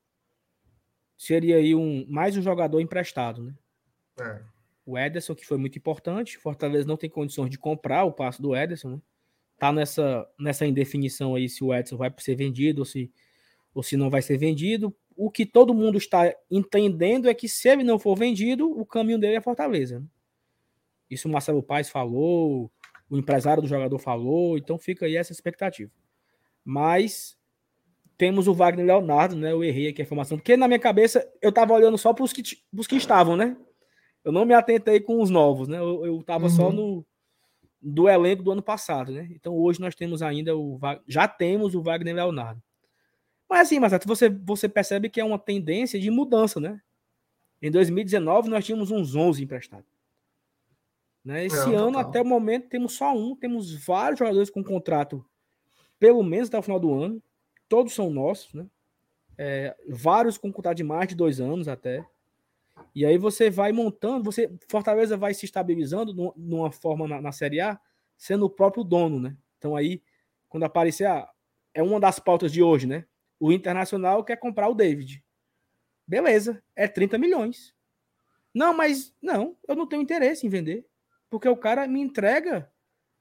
Seria 1.17 1.57
aí 1.57 1.75
um 1.75 2.07
mais 2.09 2.37
um 2.37 2.43
jogador 2.43 2.81
emprestado, 2.81 3.43
né? 3.43 3.55
É. 4.21 4.43
O 4.85 4.99
Ederson, 4.99 5.35
que 5.35 5.47
foi 5.47 5.57
muito 5.57 5.79
importante, 5.79 6.37
Fortaleza 6.37 6.87
não 6.87 6.97
tem 6.97 7.09
condições 7.09 7.49
de 7.49 7.59
comprar 7.59 8.05
o 8.05 8.13
passo 8.13 8.43
do 8.43 8.55
Ederson, 8.55 8.91
né? 8.91 9.01
Tá 9.59 9.73
nessa, 9.73 10.27
nessa 10.39 10.67
indefinição 10.67 11.35
aí 11.35 11.49
se 11.49 11.65
o 11.65 11.75
Edson 11.75 11.97
vai 11.97 12.13
ser 12.19 12.35
vendido 12.35 12.83
ou 12.83 12.85
se, 12.85 13.11
ou 13.75 13.83
se 13.83 13.97
não 13.97 14.11
vai 14.11 14.23
ser 14.23 14.37
vendido. 14.37 14.95
O 15.17 15.31
que 15.31 15.47
todo 15.47 15.75
mundo 15.75 15.97
está 15.97 16.35
entendendo 16.51 17.29
é 17.29 17.35
que 17.35 17.49
se 17.49 17.69
ele 17.69 17.83
não 17.83 17.99
for 17.99 18.17
vendido, 18.17 18.71
o 18.71 18.85
caminho 18.85 19.19
dele 19.19 19.37
é 19.37 19.41
Fortaleza. 19.41 20.01
Né? 20.01 20.07
Isso 21.11 21.29
o 21.29 21.33
Marcelo 21.33 21.63
Paes 21.63 21.89
falou, 21.89 22.71
o 23.09 23.17
empresário 23.17 23.63
do 23.63 23.69
jogador 23.69 23.99
falou, 23.99 24.59
então 24.59 24.79
fica 24.79 25.07
aí 25.07 25.17
essa 25.17 25.33
expectativa. 25.33 25.91
Mas 26.65 27.37
temos 28.19 28.49
o 28.49 28.55
Wagner 28.55 28.85
Leonardo, 28.85 29.37
né? 29.37 29.53
Eu 29.53 29.63
errei 29.63 29.89
aqui 29.89 30.03
a 30.03 30.05
informação, 30.05 30.37
porque 30.37 30.57
na 30.57 30.67
minha 30.67 30.81
cabeça 30.81 31.27
eu 31.41 31.53
tava 31.53 31.75
olhando 31.75 31.97
só 31.97 32.13
para 32.13 32.25
os 32.25 32.33
que, 32.33 32.43
que 32.43 32.97
estavam, 32.97 33.37
né? 33.37 33.57
Eu 34.25 34.33
não 34.33 34.45
me 34.45 34.55
atentei 34.55 35.01
com 35.01 35.23
os 35.23 35.31
novos, 35.31 35.69
né? 35.69 35.79
Eu, 35.79 36.05
eu 36.05 36.23
tava 36.23 36.45
uhum. 36.45 36.51
só 36.51 36.73
no 36.73 37.07
do 37.89 38.09
elenco 38.09 38.43
do 38.43 38.51
ano 38.51 38.63
passado, 38.63 39.13
né? 39.13 39.29
Então 39.31 39.55
hoje 39.55 39.81
nós 39.81 39.95
temos 39.95 40.21
ainda 40.21 40.57
o 40.57 40.79
já 41.07 41.29
temos 41.29 41.75
o 41.75 41.83
Wagner 41.83 42.17
Leonardo. 42.17 42.61
Mas 43.49 43.69
assim, 43.69 43.79
mas 43.79 43.93
você 44.05 44.29
você 44.29 44.69
percebe 44.69 45.09
que 45.09 45.21
é 45.21 45.25
uma 45.25 45.39
tendência 45.39 46.01
de 46.01 46.11
mudança, 46.11 46.59
né? 46.59 46.81
Em 47.63 47.71
2019 47.71 48.49
nós 48.49 48.65
tínhamos 48.65 48.91
uns 48.91 49.15
11 49.15 49.45
emprestados. 49.45 49.87
Né? 51.25 51.47
Esse 51.47 51.59
é, 51.73 51.77
ano, 51.77 51.93
total. 51.93 52.01
até 52.09 52.21
o 52.21 52.25
momento, 52.25 52.69
temos 52.69 52.93
só 52.93 53.15
um. 53.15 53.37
Temos 53.37 53.73
vários 53.85 54.19
jogadores 54.19 54.51
com 54.51 54.65
contrato, 54.65 55.25
pelo 55.99 56.23
menos 56.25 56.49
até 56.49 56.59
o 56.59 56.63
final 56.63 56.81
do 56.81 56.93
ano. 56.93 57.23
Todos 57.69 57.95
são 57.95 58.11
nossos, 58.11 58.53
né? 58.53 58.67
É, 59.39 59.77
vários 59.89 60.39
com 60.39 60.53
contrato 60.53 60.77
de 60.77 60.85
mais 60.85 61.09
de 61.09 61.15
dois 61.15 61.41
anos 61.41 61.69
até. 61.69 62.05
E 62.95 63.05
aí 63.05 63.19
você 63.19 63.51
vai 63.51 63.73
montando, 63.73 64.25
você 64.25 64.51
Fortaleza 64.69 65.17
vai 65.17 65.35
se 65.35 65.45
estabilizando 65.45 66.15
numa 66.37 66.71
forma 66.71 67.07
na, 67.07 67.21
na 67.21 67.33
Série 67.33 67.61
A, 67.61 67.79
sendo 68.17 68.47
o 68.47 68.51
próprio 68.51 68.85
dono, 68.85 69.21
né? 69.21 69.37
Então 69.59 69.77
aí, 69.77 70.03
quando 70.49 70.65
aparecer, 70.65 71.07
ah, 71.07 71.29
é 71.75 71.83
uma 71.83 72.01
das 72.01 72.19
pautas 72.19 72.53
de 72.53 72.63
hoje, 72.63 72.87
né? 72.87 73.05
O 73.39 73.53
Internacional 73.53 74.25
quer 74.25 74.37
comprar 74.37 74.69
o 74.69 74.75
David. 74.75 75.23
Beleza, 76.07 76.63
é 76.75 76.89
30 76.89 77.19
milhões. 77.19 77.75
Não, 78.55 78.73
mas 78.73 79.15
não, 79.21 79.57
eu 79.69 79.77
não 79.77 79.87
tenho 79.87 80.03
interesse 80.03 80.47
em 80.47 80.51
vender. 80.51 80.87
Porque 81.29 81.49
o 81.49 81.57
cara 81.57 81.87
me 81.87 82.01
entrega. 82.01 82.71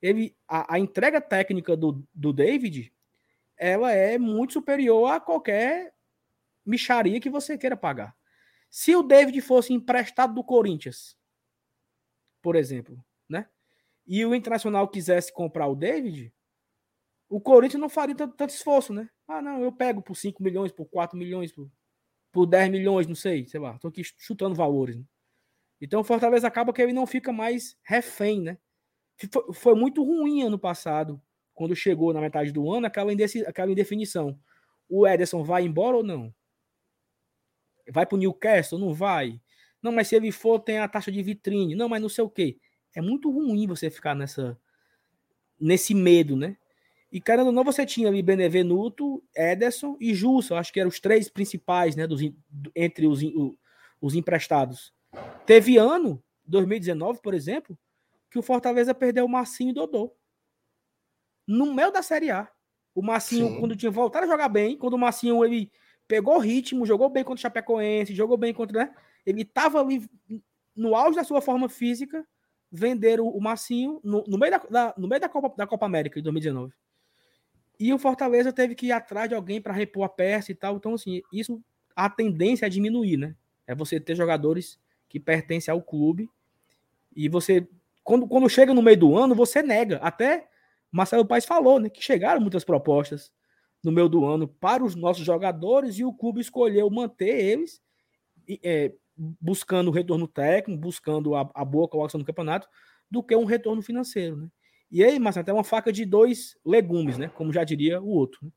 Ele, 0.02 0.36
a, 0.48 0.76
a 0.76 0.80
entrega 0.80 1.20
técnica 1.20 1.76
do, 1.76 2.06
do 2.14 2.32
David 2.32 2.94
ela 3.58 3.92
é 3.92 4.18
muito 4.18 4.54
superior 4.54 5.12
a 5.12 5.20
qualquer 5.20 5.94
micharia 6.66 7.20
que 7.20 7.30
você 7.30 7.58
queira 7.58 7.78
pagar. 7.78 8.16
Se 8.78 8.94
o 8.94 9.02
David 9.02 9.40
fosse 9.40 9.72
emprestado 9.72 10.34
do 10.36 10.44
Corinthians, 10.44 11.18
por 12.42 12.58
exemplo, 12.58 13.02
né? 13.28 13.48
E 14.06 14.26
o 14.26 14.36
Internacional 14.36 14.90
quisesse 14.90 15.32
comprar 15.32 15.66
o 15.68 15.78
David, 15.78 16.34
o 17.30 17.40
Corinthians 17.40 17.80
não 17.80 17.88
faria 17.88 18.14
tanto, 18.14 18.36
tanto 18.36 18.50
esforço, 18.50 18.92
né? 18.92 19.10
Ah, 19.26 19.42
não, 19.42 19.62
eu 19.62 19.72
pego 19.72 20.02
por 20.02 20.18
5 20.18 20.44
milhões, 20.44 20.74
por 20.74 20.88
4 20.88 21.18
milhões, 21.18 21.54
por, 21.54 21.72
por 22.34 22.46
10 22.46 22.70
milhões, 22.70 23.08
não 23.08 23.16
sei, 23.16 23.48
sei 23.48 23.62
lá. 23.62 23.80
Tô 23.80 23.88
aqui 23.88 24.02
chutando 24.18 24.54
valores. 24.54 24.98
Né? 24.98 25.06
Então 25.80 26.02
o 26.02 26.04
Fortaleza 26.04 26.46
acaba 26.46 26.74
que 26.74 26.82
ele 26.82 26.92
não 26.92 27.08
fica 27.08 27.32
mais 27.32 27.78
refém, 27.82 28.42
né? 28.42 28.58
Foi, 29.32 29.54
foi 29.54 29.76
muito 29.76 30.04
ruim 30.04 30.42
ano 30.42 30.60
passado, 30.60 31.22
quando 31.54 31.74
chegou 31.78 32.12
na 32.12 32.20
metade 32.20 32.52
do 32.52 32.70
ano, 32.70 32.88
aquela 32.88 33.14
indefinição. 33.72 34.38
O 34.90 35.08
Ederson 35.08 35.46
vai 35.46 35.64
embora 35.64 35.96
ou 35.96 36.04
não? 36.04 36.36
Vai 37.90 38.06
para 38.06 38.16
o 38.16 38.20
Newcastle? 38.20 38.80
Não 38.80 38.94
vai. 38.94 39.40
Não, 39.82 39.92
mas 39.92 40.08
se 40.08 40.16
ele 40.16 40.32
for, 40.32 40.60
tem 40.60 40.80
a 40.80 40.88
taxa 40.88 41.12
de 41.12 41.22
vitrine. 41.22 41.76
Não, 41.76 41.88
mas 41.88 42.02
não 42.02 42.10
sei 42.10 42.24
o 42.24 42.30
quê. 42.30 42.58
É 42.96 43.02
muito 43.02 43.30
ruim 43.30 43.68
você 43.68 43.90
ficar 43.90 44.16
nessa 44.16 44.58
nesse 45.60 45.94
medo, 45.94 46.36
né? 46.36 46.58
E, 47.12 47.22
caramba, 47.22 47.52
não, 47.52 47.64
você 47.64 47.86
tinha 47.86 48.10
ali 48.10 48.22
Benevenuto, 48.22 49.24
Ederson 49.36 49.96
e 50.02 50.14
Jussa. 50.14 50.58
Acho 50.58 50.74
que 50.74 50.80
eram 50.80 50.90
os 50.90 51.00
três 51.00 51.30
principais, 51.30 51.96
né? 51.96 52.06
Dos, 52.06 52.22
entre 52.76 53.08
os, 53.08 53.22
os 54.02 54.16
emprestados. 54.16 54.94
Teve 55.46 55.78
ano, 55.78 56.22
2019, 56.46 57.22
por 57.22 57.34
exemplo, 57.34 57.78
que 58.30 58.38
o 58.38 58.42
Fortaleza 58.42 58.94
perdeu 58.94 59.26
o 59.26 59.30
Marcinho 59.30 59.70
e 59.70 59.72
o 59.72 59.76
Dodô. 59.76 60.14
No 61.48 61.74
meio 61.74 61.92
da 61.92 62.02
Série 62.02 62.32
A. 62.32 62.50
O 62.94 63.02
Marcinho, 63.02 63.48
Sim. 63.48 63.60
quando 63.60 63.76
tinha 63.76 63.92
voltado 63.92 64.26
a 64.26 64.30
jogar 64.30 64.50
bem, 64.50 64.78
quando 64.78 64.94
o 64.94 64.98
Marcinho 65.00 65.44
ele 65.44 65.72
pegou 66.08 66.38
ritmo, 66.40 66.86
jogou 66.86 67.10
bem 67.10 67.24
contra 67.24 67.40
o 67.40 67.42
Chapecoense, 67.42 68.14
jogou 68.14 68.38
bem 68.38 68.54
contra. 68.54 68.86
Né? 68.86 68.96
Ele 69.26 69.42
estava 69.42 69.80
ali 69.80 70.08
no 70.76 70.96
auge 70.96 71.16
da 71.16 71.24
sua 71.24 71.42
forma 71.42 71.70
física, 71.70 72.26
venderam 72.72 73.28
o 73.28 73.42
Marcinho 73.42 74.00
no, 74.04 74.24
no 74.28 74.38
meio, 74.38 74.52
da, 74.52 74.58
da, 74.70 74.94
no 74.98 75.08
meio 75.08 75.22
da, 75.22 75.30
Copa, 75.30 75.54
da 75.56 75.66
Copa 75.66 75.86
América 75.86 76.20
de 76.20 76.24
2019. 76.24 76.74
E 77.80 77.94
o 77.94 78.00
Fortaleza 78.00 78.54
teve 78.54 78.76
que 78.76 78.88
ir 78.88 78.92
atrás 78.92 79.30
de 79.30 79.36
alguém 79.36 79.62
para 79.62 79.74
repor 79.74 80.04
a 80.04 80.10
peça 80.10 80.52
e 80.52 80.56
tal. 80.56 80.78
Então, 80.78 80.94
assim, 80.94 81.22
isso 81.32 81.62
a 81.96 82.10
tendência 82.10 82.66
é 82.66 82.70
diminuir, 82.70 83.18
né? 83.18 83.36
É 83.68 83.74
você 83.74 84.00
ter 84.00 84.16
jogadores 84.16 84.80
que 85.10 85.20
pertence 85.20 85.70
ao 85.70 85.82
clube. 85.82 86.30
E 87.16 87.28
você, 87.28 87.68
quando, 88.04 88.28
quando 88.28 88.50
chega 88.50 88.74
no 88.74 88.82
meio 88.82 88.98
do 88.98 89.18
ano, 89.18 89.36
você 89.36 89.62
nega. 89.62 89.98
Até 89.98 90.48
Marcelo 90.92 91.26
Paes 91.26 91.46
falou, 91.46 91.80
né? 91.80 91.90
Que 91.90 92.02
chegaram 92.02 92.40
muitas 92.40 92.64
propostas 92.64 93.32
no 93.86 93.92
meio 93.92 94.10
do 94.10 94.26
ano 94.26 94.48
para 94.48 94.84
os 94.84 94.96
nossos 94.96 95.24
jogadores 95.24 95.98
e 96.00 96.04
o 96.04 96.12
clube 96.12 96.42
escolheu 96.42 96.90
manter 96.90 97.38
eles, 97.38 97.82
é, 98.64 98.92
buscando 99.40 99.90
o 99.90 99.92
retorno 99.92 100.28
técnico, 100.28 100.82
buscando 100.82 101.36
a, 101.36 101.50
a 101.54 101.64
boa 101.64 101.88
colocação 101.88 102.20
no 102.20 102.26
campeonato, 102.26 102.68
do 103.10 103.22
que 103.22 103.36
um 103.36 103.46
retorno 103.46 103.82
financeiro, 103.82 104.36
né? 104.36 104.50
E 104.92 105.04
aí, 105.04 105.20
mas 105.20 105.38
até 105.38 105.52
uma 105.52 105.64
faca 105.64 105.92
de 105.92 106.06
dois 106.06 106.58
legumes, 106.66 107.18
né? 107.18 107.28
Como 107.30 107.52
já 107.54 107.64
diria 107.64 108.02
o 108.02 108.08
outro. 108.08 108.40
Né? 108.46 108.52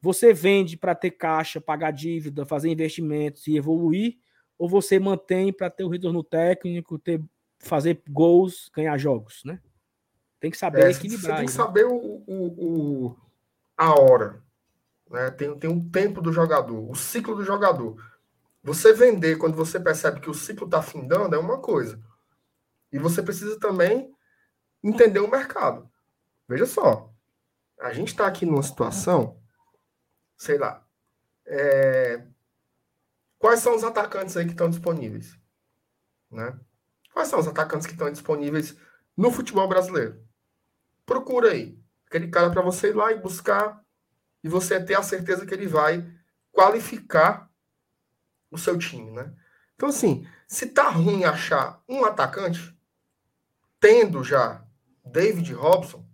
Você 0.00 0.32
vende 0.32 0.76
para 0.76 0.94
ter 0.94 1.10
caixa, 1.10 1.60
pagar 1.60 1.90
dívida, 1.90 2.46
fazer 2.46 2.70
investimentos 2.70 3.46
e 3.46 3.56
evoluir, 3.56 4.18
ou 4.58 4.68
você 4.68 4.98
mantém 4.98 5.52
para 5.52 5.68
ter 5.68 5.84
o 5.84 5.88
retorno 5.88 6.22
técnico, 6.22 6.98
ter, 6.98 7.22
fazer 7.58 8.02
gols, 8.08 8.70
ganhar 8.74 8.96
jogos, 8.96 9.42
né? 9.44 9.60
Tem 10.38 10.50
que 10.50 10.56
saber 10.56 10.86
é, 10.86 10.90
equilibrar. 10.90 11.36
Você 11.36 11.36
tem 11.36 11.46
que 11.46 11.52
saber 11.52 11.84
o, 11.84 12.22
o, 12.26 13.06
o, 13.08 13.16
a 13.84 13.94
hora. 13.98 14.42
Né? 15.08 15.30
Tem, 15.30 15.58
tem 15.58 15.70
um 15.70 15.88
tempo 15.90 16.20
do 16.20 16.32
jogador, 16.32 16.90
o 16.90 16.94
ciclo 16.94 17.34
do 17.34 17.44
jogador. 17.44 17.96
Você 18.62 18.92
vender 18.92 19.38
quando 19.38 19.56
você 19.56 19.80
percebe 19.80 20.20
que 20.20 20.30
o 20.30 20.34
ciclo 20.34 20.66
está 20.66 20.82
findando 20.82 21.34
é 21.34 21.38
uma 21.38 21.58
coisa. 21.58 22.00
E 22.92 22.98
você 22.98 23.22
precisa 23.22 23.58
também 23.58 24.14
entender 24.82 25.20
o 25.20 25.30
mercado. 25.30 25.90
Veja 26.48 26.66
só. 26.66 27.10
A 27.80 27.92
gente 27.92 28.08
está 28.08 28.26
aqui 28.26 28.44
numa 28.44 28.62
situação, 28.62 29.40
sei 30.36 30.58
lá, 30.58 30.84
é, 31.46 32.22
Quais 33.40 33.60
são 33.60 33.74
os 33.74 33.82
atacantes 33.82 34.36
aí 34.36 34.44
que 34.44 34.50
estão 34.50 34.68
disponíveis? 34.68 35.34
Né? 36.30 36.60
Quais 37.10 37.26
são 37.26 37.40
os 37.40 37.48
atacantes 37.48 37.86
que 37.86 37.94
estão 37.94 38.12
disponíveis 38.12 38.76
no 39.16 39.32
futebol 39.32 39.66
brasileiro? 39.66 40.22
Procura 41.06 41.52
aí. 41.52 41.79
Aquele 42.10 42.28
cara 42.28 42.50
para 42.50 42.60
você 42.60 42.88
ir 42.88 42.94
lá 42.96 43.12
e 43.12 43.20
buscar 43.20 43.82
e 44.44 44.48
você 44.48 44.84
ter 44.84 44.96
a 44.96 45.02
certeza 45.02 45.46
que 45.46 45.54
ele 45.54 45.66
vai 45.66 46.04
qualificar 46.50 47.48
o 48.50 48.58
seu 48.58 48.76
time, 48.76 49.12
né? 49.12 49.32
Então, 49.76 49.88
assim, 49.88 50.26
se 50.46 50.66
tá 50.66 50.90
ruim 50.90 51.24
achar 51.24 51.80
um 51.88 52.04
atacante, 52.04 52.76
tendo 53.78 54.24
já 54.24 54.62
David 55.04 55.54
Robson, 55.54 56.04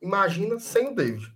imagina 0.00 0.60
sem 0.60 0.88
o 0.88 0.94
David. 0.94 1.34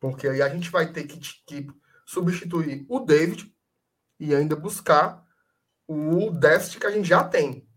Porque 0.00 0.26
aí 0.26 0.40
a 0.40 0.48
gente 0.48 0.70
vai 0.70 0.90
ter 0.90 1.04
que, 1.04 1.18
que 1.18 1.68
substituir 2.06 2.86
o 2.88 2.98
David 3.00 3.54
e 4.18 4.34
ainda 4.34 4.56
buscar 4.56 5.22
o 5.86 6.30
déficit 6.30 6.80
que 6.80 6.86
a 6.86 6.90
gente 6.90 7.06
já 7.06 7.22
tem. 7.22 7.68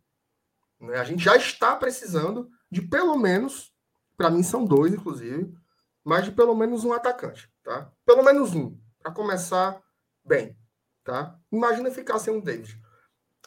Né? 0.80 0.98
A 0.98 1.04
gente 1.04 1.24
já 1.24 1.36
está 1.36 1.76
precisando 1.76 2.50
de 2.72 2.82
pelo 2.82 3.18
menos, 3.18 3.74
para 4.18 4.32
mim 4.32 4.44
são 4.44 4.66
dois, 4.66 4.94
inclusive, 4.94 5.56
mas 6.04 6.26
de 6.26 6.32
pelo 6.32 6.56
menos 6.56 6.84
um 6.84 6.92
atacante, 6.92 7.50
tá? 7.64 7.92
Pelo 8.06 8.24
menos 8.24 8.54
um, 8.54 8.78
para 9.00 9.14
começar 9.14 9.82
bem, 10.26 10.58
tá? 11.04 11.40
Imagina 11.52 11.92
ficar 11.92 12.20
sem 12.20 12.34
um 12.34 12.42
David. 12.42 12.82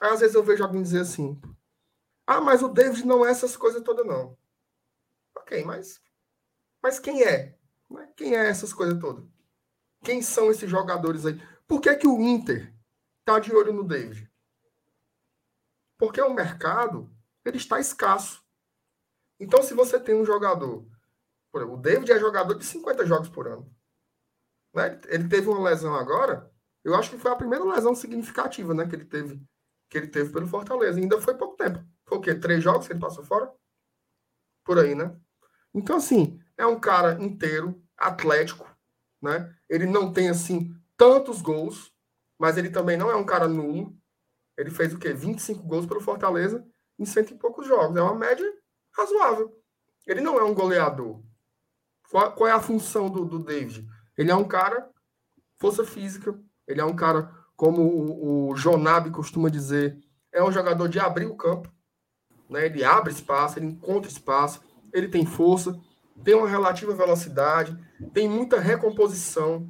Aí, 0.00 0.10
às 0.10 0.20
vezes 0.20 0.34
eu 0.34 0.42
vejo 0.42 0.62
alguém 0.62 0.82
dizer 0.82 1.00
assim: 1.00 1.38
ah, 2.26 2.40
mas 2.40 2.62
o 2.62 2.68
David 2.68 3.04
não 3.04 3.26
é 3.26 3.30
essas 3.30 3.56
coisas 3.56 3.82
todas, 3.82 4.06
não. 4.06 4.38
Ok, 5.36 5.64
mas, 5.64 6.00
mas 6.82 6.98
quem 6.98 7.22
é? 7.22 7.58
Quem 8.16 8.36
é 8.36 8.48
essas 8.48 8.72
coisas 8.72 8.98
todas? 9.00 9.24
Quem 10.02 10.22
são 10.22 10.50
esses 10.50 10.70
jogadores 10.70 11.26
aí? 11.26 11.40
Por 11.66 11.80
que, 11.80 11.94
que 11.96 12.06
o 12.06 12.20
Inter 12.20 12.72
está 13.20 13.38
de 13.38 13.54
olho 13.54 13.72
no 13.72 13.84
David? 13.84 14.30
Porque 15.98 16.20
o 16.20 16.32
mercado 16.32 17.10
ele 17.44 17.56
está 17.56 17.78
escasso. 17.78 18.42
Então, 19.40 19.62
se 19.62 19.72
você 19.72 19.98
tem 19.98 20.14
um 20.14 20.24
jogador, 20.24 20.86
por 21.50 21.62
exemplo, 21.62 21.78
o 21.78 21.80
David 21.80 22.12
é 22.12 22.18
jogador 22.18 22.54
de 22.54 22.64
50 22.64 23.06
jogos 23.06 23.30
por 23.30 23.48
ano. 23.48 23.74
Né? 24.74 25.00
Ele 25.08 25.28
teve 25.28 25.48
uma 25.48 25.68
lesão 25.68 25.94
agora, 25.94 26.52
eu 26.84 26.94
acho 26.94 27.10
que 27.10 27.18
foi 27.18 27.30
a 27.30 27.36
primeira 27.36 27.64
lesão 27.64 27.94
significativa 27.94 28.74
né, 28.74 28.86
que, 28.86 28.94
ele 28.94 29.06
teve, 29.06 29.42
que 29.88 29.98
ele 29.98 30.08
teve 30.08 30.30
pelo 30.30 30.46
Fortaleza. 30.46 30.98
E 30.98 31.02
ainda 31.02 31.20
foi 31.20 31.34
pouco 31.34 31.56
tempo. 31.56 31.82
Foi 32.04 32.18
o 32.18 32.20
quê? 32.20 32.34
Três 32.34 32.62
jogos 32.62 32.86
que 32.86 32.92
ele 32.92 33.00
passou 33.00 33.24
fora? 33.24 33.50
Por 34.64 34.78
aí, 34.78 34.94
né? 34.94 35.16
Então, 35.74 35.96
assim, 35.96 36.38
é 36.56 36.66
um 36.66 36.78
cara 36.78 37.22
inteiro, 37.22 37.82
atlético, 37.96 38.68
né? 39.22 39.54
Ele 39.68 39.86
não 39.86 40.12
tem 40.12 40.28
assim 40.28 40.74
tantos 40.96 41.40
gols, 41.40 41.92
mas 42.38 42.56
ele 42.58 42.70
também 42.70 42.96
não 42.96 43.10
é 43.10 43.16
um 43.16 43.24
cara 43.24 43.48
nulo. 43.48 43.96
Ele 44.56 44.70
fez 44.70 44.92
o 44.92 44.98
quê? 44.98 45.12
25 45.12 45.62
gols 45.62 45.86
pelo 45.86 46.00
Fortaleza 46.00 46.66
em 46.98 47.06
cento 47.06 47.32
e 47.32 47.38
poucos 47.38 47.66
jogos. 47.66 47.96
É 47.96 48.02
uma 48.02 48.14
média 48.14 48.59
razoável. 49.00 49.56
Ele 50.06 50.20
não 50.20 50.38
é 50.38 50.44
um 50.44 50.54
goleador. 50.54 51.22
Qual, 52.10 52.48
é 52.48 52.52
a 52.52 52.60
função 52.60 53.08
do, 53.08 53.24
do 53.24 53.38
David? 53.38 53.86
Ele 54.16 54.30
é 54.30 54.34
um 54.34 54.44
cara 54.44 54.90
força 55.60 55.84
física. 55.84 56.36
Ele 56.66 56.80
é 56.80 56.84
um 56.84 56.96
cara, 56.96 57.30
como 57.54 57.82
o, 57.82 58.50
o 58.50 58.54
Jonab 58.56 59.10
costuma 59.10 59.48
dizer, 59.48 59.98
é 60.32 60.42
um 60.42 60.50
jogador 60.50 60.88
de 60.88 60.98
abrir 60.98 61.26
o 61.26 61.36
campo. 61.36 61.70
Né? 62.48 62.66
Ele 62.66 62.82
abre 62.82 63.12
espaço, 63.12 63.58
ele 63.58 63.66
encontra 63.66 64.10
espaço, 64.10 64.60
ele 64.92 65.08
tem 65.08 65.26
força, 65.26 65.78
tem 66.24 66.34
uma 66.34 66.48
relativa 66.48 66.94
velocidade, 66.94 67.76
tem 68.12 68.28
muita 68.28 68.58
recomposição, 68.58 69.68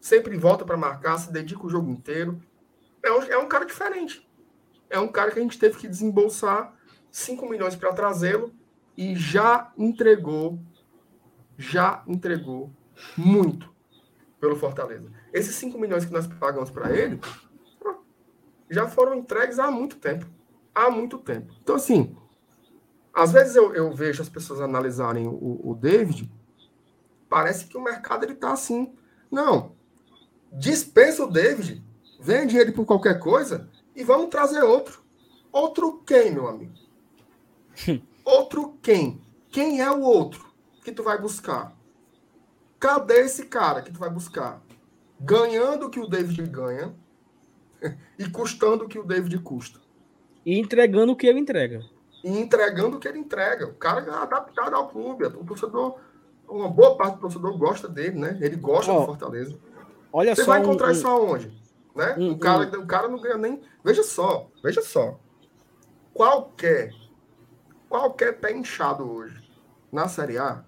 sempre 0.00 0.36
volta 0.36 0.64
para 0.64 0.76
marcar, 0.76 1.18
se 1.18 1.32
dedica 1.32 1.66
o 1.66 1.70
jogo 1.70 1.90
inteiro. 1.90 2.40
É 3.02 3.12
um, 3.12 3.22
é 3.22 3.38
um 3.38 3.48
cara 3.48 3.64
diferente. 3.64 4.28
É 4.88 4.98
um 4.98 5.08
cara 5.08 5.30
que 5.30 5.38
a 5.38 5.42
gente 5.42 5.58
teve 5.58 5.78
que 5.78 5.88
desembolsar 5.88 6.74
5 7.12 7.48
milhões 7.48 7.76
para 7.76 7.92
trazê-lo 7.92 8.52
e 8.96 9.14
já 9.14 9.70
entregou, 9.76 10.58
já 11.58 12.02
entregou 12.08 12.72
muito 13.16 13.70
pelo 14.40 14.56
Fortaleza. 14.56 15.12
Esses 15.32 15.54
5 15.56 15.78
milhões 15.78 16.04
que 16.04 16.12
nós 16.12 16.26
pagamos 16.26 16.70
para 16.70 16.90
ele 16.90 17.20
já 18.68 18.88
foram 18.88 19.14
entregues 19.14 19.58
há 19.58 19.70
muito 19.70 19.96
tempo. 19.96 20.26
Há 20.74 20.90
muito 20.90 21.18
tempo. 21.18 21.54
Então, 21.62 21.76
assim, 21.76 22.16
às 23.12 23.30
vezes 23.30 23.54
eu, 23.54 23.74
eu 23.74 23.92
vejo 23.92 24.22
as 24.22 24.28
pessoas 24.30 24.62
analisarem 24.62 25.28
o, 25.28 25.60
o 25.62 25.74
David, 25.74 26.32
parece 27.28 27.66
que 27.66 27.76
o 27.76 27.82
mercado 27.82 28.24
ele 28.24 28.34
tá 28.34 28.52
assim. 28.52 28.94
Não. 29.30 29.76
Dispensa 30.50 31.24
o 31.24 31.30
David, 31.30 31.84
vende 32.18 32.56
ele 32.56 32.72
por 32.72 32.86
qualquer 32.86 33.18
coisa 33.18 33.68
e 33.94 34.02
vamos 34.02 34.30
trazer 34.30 34.62
outro. 34.62 35.02
Outro 35.52 36.02
quem, 36.06 36.32
meu 36.32 36.48
amigo? 36.48 36.81
Outro 38.24 38.76
quem? 38.82 39.20
Quem 39.50 39.80
é 39.80 39.90
o 39.90 40.00
outro 40.00 40.52
que 40.84 40.92
tu 40.92 41.02
vai 41.02 41.20
buscar? 41.20 41.76
Cadê 42.78 43.20
esse 43.20 43.46
cara 43.46 43.82
que 43.82 43.92
tu 43.92 43.98
vai 43.98 44.10
buscar? 44.10 44.62
Ganhando 45.20 45.86
o 45.86 45.90
que 45.90 46.00
o 46.00 46.08
David 46.08 46.42
ganha 46.48 46.94
e 48.18 48.28
custando 48.28 48.84
o 48.84 48.88
que 48.88 48.98
o 48.98 49.04
David 49.04 49.38
custa. 49.38 49.80
E 50.44 50.58
entregando 50.58 51.12
o 51.12 51.16
que 51.16 51.26
ele 51.26 51.38
entrega 51.38 51.84
e 52.22 52.38
entregando 52.38 52.96
o 52.96 53.00
que 53.00 53.08
ele 53.08 53.18
entrega. 53.18 53.66
O 53.66 53.74
cara 53.74 54.00
é 54.00 54.10
adaptado 54.10 54.74
ao 54.74 54.88
clube. 54.88 55.24
O 55.24 55.44
torcedor, 55.44 55.98
uma 56.48 56.68
boa 56.68 56.96
parte 56.96 57.16
do 57.16 57.20
torcedor 57.20 57.56
gosta 57.58 57.88
dele, 57.88 58.18
né? 58.18 58.38
Ele 58.40 58.56
gosta 58.56 58.92
oh, 58.92 59.00
do 59.00 59.06
Fortaleza. 59.06 59.58
Olha 60.12 60.34
Você 60.34 60.44
só 60.44 60.52
vai 60.52 60.60
encontrar 60.60 60.88
um, 60.88 60.92
isso 60.92 61.08
aonde? 61.08 61.52
Né? 61.94 62.14
Um, 62.18 62.32
o, 62.32 62.38
cara, 62.38 62.78
um... 62.78 62.82
o 62.82 62.86
cara 62.86 63.08
não 63.08 63.20
ganha 63.20 63.36
nem. 63.36 63.60
Veja 63.84 64.02
só, 64.02 64.48
veja 64.62 64.82
só. 64.82 65.18
Qualquer, 66.14 66.92
qualquer 67.92 68.40
pé 68.40 68.50
inchado 68.52 69.04
hoje 69.04 69.38
na 69.92 70.08
Série 70.08 70.38
A, 70.38 70.64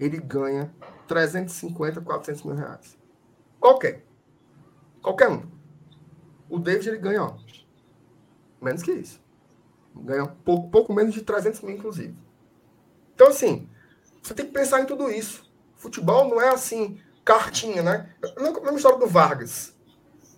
ele 0.00 0.16
ganha 0.16 0.74
350, 1.06 2.00
400 2.00 2.42
mil 2.42 2.54
reais. 2.54 2.98
Qualquer. 3.60 4.02
Qualquer 5.02 5.28
um. 5.28 5.46
O 6.48 6.58
David 6.58 6.88
ele 6.88 6.98
ganha, 6.98 7.22
ó, 7.22 7.36
menos 8.62 8.82
que 8.82 8.92
isso. 8.92 9.22
Ganha 9.94 10.26
pouco, 10.26 10.70
pouco 10.70 10.94
menos 10.94 11.12
de 11.12 11.20
300 11.20 11.60
mil, 11.60 11.76
inclusive. 11.76 12.16
Então, 13.14 13.28
assim, 13.28 13.68
você 14.22 14.32
tem 14.32 14.46
que 14.46 14.52
pensar 14.52 14.80
em 14.80 14.86
tudo 14.86 15.10
isso. 15.10 15.52
Futebol 15.76 16.30
não 16.30 16.40
é 16.40 16.48
assim, 16.48 16.98
cartinha, 17.22 17.82
né? 17.82 18.14
Não 18.38 18.46
é 18.46 18.48
a 18.48 18.60
mesma 18.62 18.76
história 18.76 18.98
do 18.98 19.06
Vargas. 19.06 19.76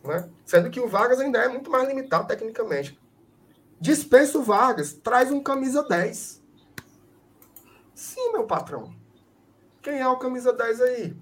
Né? 0.02 0.28
Sendo 0.44 0.70
que 0.70 0.80
o 0.80 0.88
Vargas 0.88 1.20
ainda 1.20 1.38
é 1.38 1.48
muito 1.48 1.70
mais 1.70 1.86
limitado 1.86 2.26
tecnicamente. 2.26 3.00
Dispensa 3.80 4.38
o 4.38 4.42
Vargas, 4.42 4.92
traz 4.92 5.30
um 5.30 5.42
camisa 5.42 5.82
10. 5.82 6.42
Sim, 7.94 8.32
meu 8.32 8.44
patrão. 8.44 8.94
Quem 9.82 10.00
é 10.00 10.08
o 10.08 10.18
camisa 10.18 10.52
10 10.52 10.80
aí? 10.80 11.16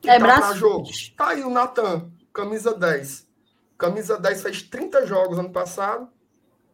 Que 0.00 0.10
é 0.10 0.18
tá 0.18 0.24
braço. 0.24 0.54
jogo. 0.54 0.88
Tá 1.16 1.28
aí 1.28 1.42
o 1.42 1.50
Natan, 1.50 2.10
camisa 2.32 2.74
10. 2.74 3.26
Camisa 3.78 4.18
10 4.18 4.42
fez 4.42 4.62
30 4.62 5.06
jogos 5.06 5.38
ano 5.38 5.50
passado, 5.50 6.08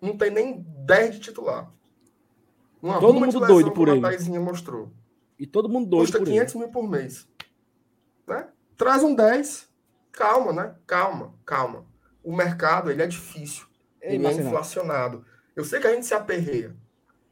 não 0.00 0.16
tem 0.16 0.30
nem 0.30 0.66
10 0.84 1.14
de 1.14 1.20
titular. 1.20 1.72
Uma 2.80 2.98
todo 2.98 3.20
mundo 3.20 3.40
doido 3.40 3.72
por 3.72 3.88
ele. 3.88 4.38
Mostrou. 4.38 4.92
E 5.38 5.46
todo 5.46 5.68
mundo 5.68 5.88
doido 5.88 6.02
Custa 6.02 6.18
por 6.18 6.26
500 6.26 6.54
ele. 6.54 6.64
mil 6.64 6.72
por 6.72 6.88
mês. 6.88 7.28
Né? 8.26 8.48
Traz 8.76 9.02
um 9.02 9.14
10. 9.14 9.68
Calma, 10.10 10.52
né? 10.52 10.74
Calma, 10.86 11.34
calma. 11.44 11.86
O 12.22 12.34
mercado, 12.34 12.90
ele 12.90 13.02
é 13.02 13.06
difícil. 13.06 13.66
É 14.02 14.14
ele 14.14 14.26
é 14.26 14.32
inflacionado. 14.32 15.24
Eu 15.56 15.64
sei 15.64 15.80
que 15.80 15.86
a 15.86 15.94
gente 15.94 16.04
se 16.04 16.12
aperreia. 16.12 16.76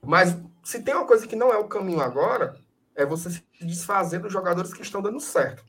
Mas 0.00 0.36
se 0.62 0.82
tem 0.82 0.94
uma 0.94 1.06
coisa 1.06 1.26
que 1.26 1.36
não 1.36 1.52
é 1.52 1.58
o 1.58 1.68
caminho 1.68 2.00
agora, 2.00 2.56
é 2.94 3.04
você 3.04 3.30
se 3.30 3.42
desfazer 3.60 4.20
dos 4.20 4.32
jogadores 4.32 4.72
que 4.72 4.82
estão 4.82 5.02
dando 5.02 5.20
certo. 5.20 5.64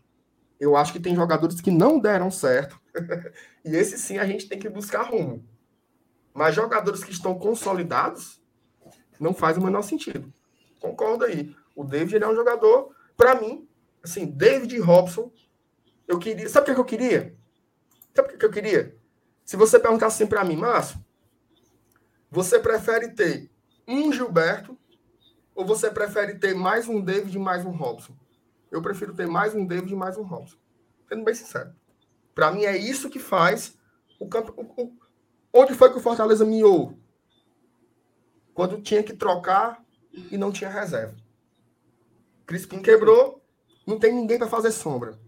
Eu 0.59 0.75
acho 0.75 0.93
que 0.93 0.99
tem 0.99 1.15
jogadores 1.15 1.59
que 1.59 1.71
não 1.71 1.99
deram 1.99 2.29
certo. 2.29 2.79
e 3.65 3.75
esse 3.75 3.97
sim 3.97 4.19
a 4.19 4.25
gente 4.25 4.47
tem 4.47 4.59
que 4.59 4.69
buscar 4.69 5.01
rumo. 5.01 5.43
Mas 6.33 6.55
jogadores 6.55 7.03
que 7.03 7.11
estão 7.11 7.37
consolidados 7.37 8.41
não 9.19 9.33
faz 9.33 9.57
o 9.57 9.61
menor 9.61 9.81
sentido. 9.81 10.31
Concordo 10.79 11.25
aí. 11.25 11.55
O 11.75 11.83
David 11.83 12.15
ele 12.15 12.25
é 12.25 12.27
um 12.27 12.35
jogador, 12.35 12.95
para 13.17 13.39
mim, 13.39 13.67
assim, 14.03 14.25
David 14.25 14.77
Robson, 14.79 15.31
eu 16.07 16.19
queria. 16.19 16.49
Sabe 16.49 16.71
o 16.71 16.73
que, 16.73 16.79
eu 16.79 16.85
queria? 16.85 17.35
Sabe 18.15 18.33
o 18.33 18.37
que, 18.37 18.45
eu 18.45 18.51
queria? 18.51 18.97
Se 19.51 19.57
você 19.57 19.77
perguntasse 19.77 20.23
assim 20.23 20.29
para 20.29 20.45
mim, 20.45 20.55
Márcio, 20.55 20.97
você 22.29 22.57
prefere 22.57 23.09
ter 23.09 23.51
um 23.85 24.09
Gilberto 24.09 24.79
ou 25.53 25.65
você 25.65 25.91
prefere 25.91 26.39
ter 26.39 26.55
mais 26.55 26.87
um 26.87 27.01
David 27.01 27.35
e 27.35 27.37
mais 27.37 27.65
um 27.65 27.71
Robson? 27.71 28.15
Eu 28.71 28.81
prefiro 28.81 29.13
ter 29.13 29.27
mais 29.27 29.53
um 29.53 29.65
David 29.65 29.91
e 29.91 29.95
mais 29.97 30.15
um 30.15 30.23
Robson. 30.23 30.55
Sendo 31.09 31.25
bem 31.25 31.33
sincero. 31.33 31.75
Para 32.33 32.49
mim 32.53 32.63
é 32.63 32.77
isso 32.77 33.09
que 33.09 33.19
faz 33.19 33.77
o, 34.21 34.29
campo, 34.29 34.53
o, 34.57 34.93
Onde 35.51 35.73
foi 35.73 35.91
que 35.91 35.97
o 35.97 36.01
Fortaleza 36.01 36.45
miou? 36.45 36.97
Quando 38.53 38.81
tinha 38.81 39.03
que 39.03 39.11
trocar 39.11 39.83
e 40.13 40.37
não 40.37 40.53
tinha 40.53 40.69
reserva. 40.69 41.17
Crispim 42.45 42.81
quebrou, 42.81 43.43
não 43.85 43.99
tem 43.99 44.13
ninguém 44.13 44.37
para 44.37 44.47
fazer 44.47 44.71
sombra. 44.71 45.19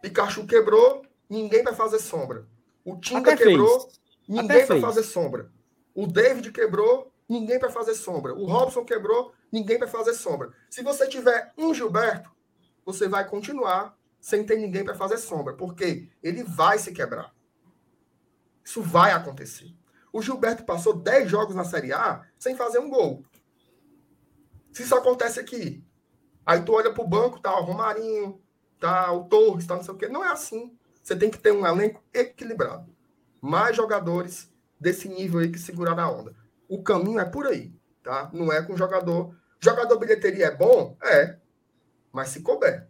Pikachu 0.00 0.46
quebrou, 0.46 1.04
ninguém 1.28 1.62
para 1.62 1.74
fazer 1.74 1.98
sombra. 1.98 2.48
O 2.86 2.96
Tinga 3.00 3.32
Até 3.32 3.44
quebrou, 3.44 3.80
fez. 3.80 4.00
ninguém 4.28 4.64
para 4.64 4.80
fazer 4.80 5.02
sombra. 5.02 5.50
O 5.92 6.06
David 6.06 6.52
quebrou, 6.52 7.12
ninguém 7.28 7.58
para 7.58 7.68
fazer 7.68 7.96
sombra. 7.96 8.32
O 8.32 8.46
Robson 8.46 8.84
quebrou, 8.84 9.34
ninguém 9.50 9.76
para 9.76 9.88
fazer 9.88 10.14
sombra. 10.14 10.52
Se 10.70 10.84
você 10.84 11.08
tiver 11.08 11.52
um 11.58 11.74
Gilberto, 11.74 12.30
você 12.84 13.08
vai 13.08 13.28
continuar 13.28 13.98
sem 14.20 14.46
ter 14.46 14.56
ninguém 14.56 14.84
para 14.84 14.94
fazer 14.94 15.18
sombra, 15.18 15.54
porque 15.54 16.08
ele 16.22 16.44
vai 16.44 16.78
se 16.78 16.92
quebrar. 16.92 17.34
Isso 18.64 18.80
vai 18.80 19.10
acontecer. 19.10 19.74
O 20.12 20.22
Gilberto 20.22 20.64
passou 20.64 20.94
10 20.94 21.28
jogos 21.28 21.56
na 21.56 21.64
Série 21.64 21.92
A 21.92 22.24
sem 22.38 22.54
fazer 22.54 22.78
um 22.78 22.88
gol. 22.88 23.24
Se 24.70 24.84
isso 24.84 24.94
acontece 24.94 25.40
aqui, 25.40 25.84
aí 26.44 26.62
tu 26.62 26.72
olha 26.72 26.94
pro 26.94 27.04
banco, 27.04 27.40
tá 27.40 27.58
o 27.58 27.64
Romarinho, 27.64 28.40
tá 28.78 29.10
o 29.12 29.24
Torres, 29.24 29.66
tá 29.66 29.74
não 29.74 29.82
sei 29.82 29.92
o 29.92 29.96
quê. 29.96 30.06
Não 30.06 30.24
é 30.24 30.28
assim. 30.28 30.78
Você 31.06 31.14
tem 31.14 31.30
que 31.30 31.38
ter 31.38 31.52
um 31.52 31.64
elenco 31.64 32.02
equilibrado. 32.12 32.92
Mais 33.40 33.76
jogadores 33.76 34.52
desse 34.80 35.08
nível 35.08 35.38
aí 35.38 35.52
que 35.52 35.58
segurar 35.58 35.96
a 35.96 36.10
onda. 36.10 36.34
O 36.68 36.82
caminho 36.82 37.20
é 37.20 37.24
por 37.24 37.46
aí, 37.46 37.72
tá? 38.02 38.28
Não 38.32 38.52
é 38.52 38.60
com 38.60 38.76
jogador. 38.76 39.32
Jogador 39.60 39.96
bilheteria 40.00 40.46
é 40.46 40.56
bom? 40.56 40.96
É. 41.00 41.36
Mas 42.12 42.30
se 42.30 42.42
couber. 42.42 42.88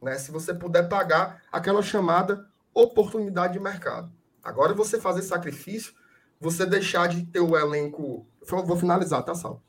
Né? 0.00 0.16
Se 0.18 0.30
você 0.30 0.54
puder 0.54 0.88
pagar 0.88 1.42
aquela 1.50 1.82
chamada 1.82 2.48
oportunidade 2.72 3.54
de 3.54 3.58
mercado. 3.58 4.12
Agora 4.40 4.72
você 4.72 5.00
fazer 5.00 5.22
sacrifício, 5.22 5.94
você 6.40 6.64
deixar 6.64 7.08
de 7.08 7.26
ter 7.26 7.40
o 7.40 7.58
elenco. 7.58 8.24
Vou 8.46 8.76
finalizar, 8.76 9.24
tá, 9.24 9.34
Sal? 9.34 9.60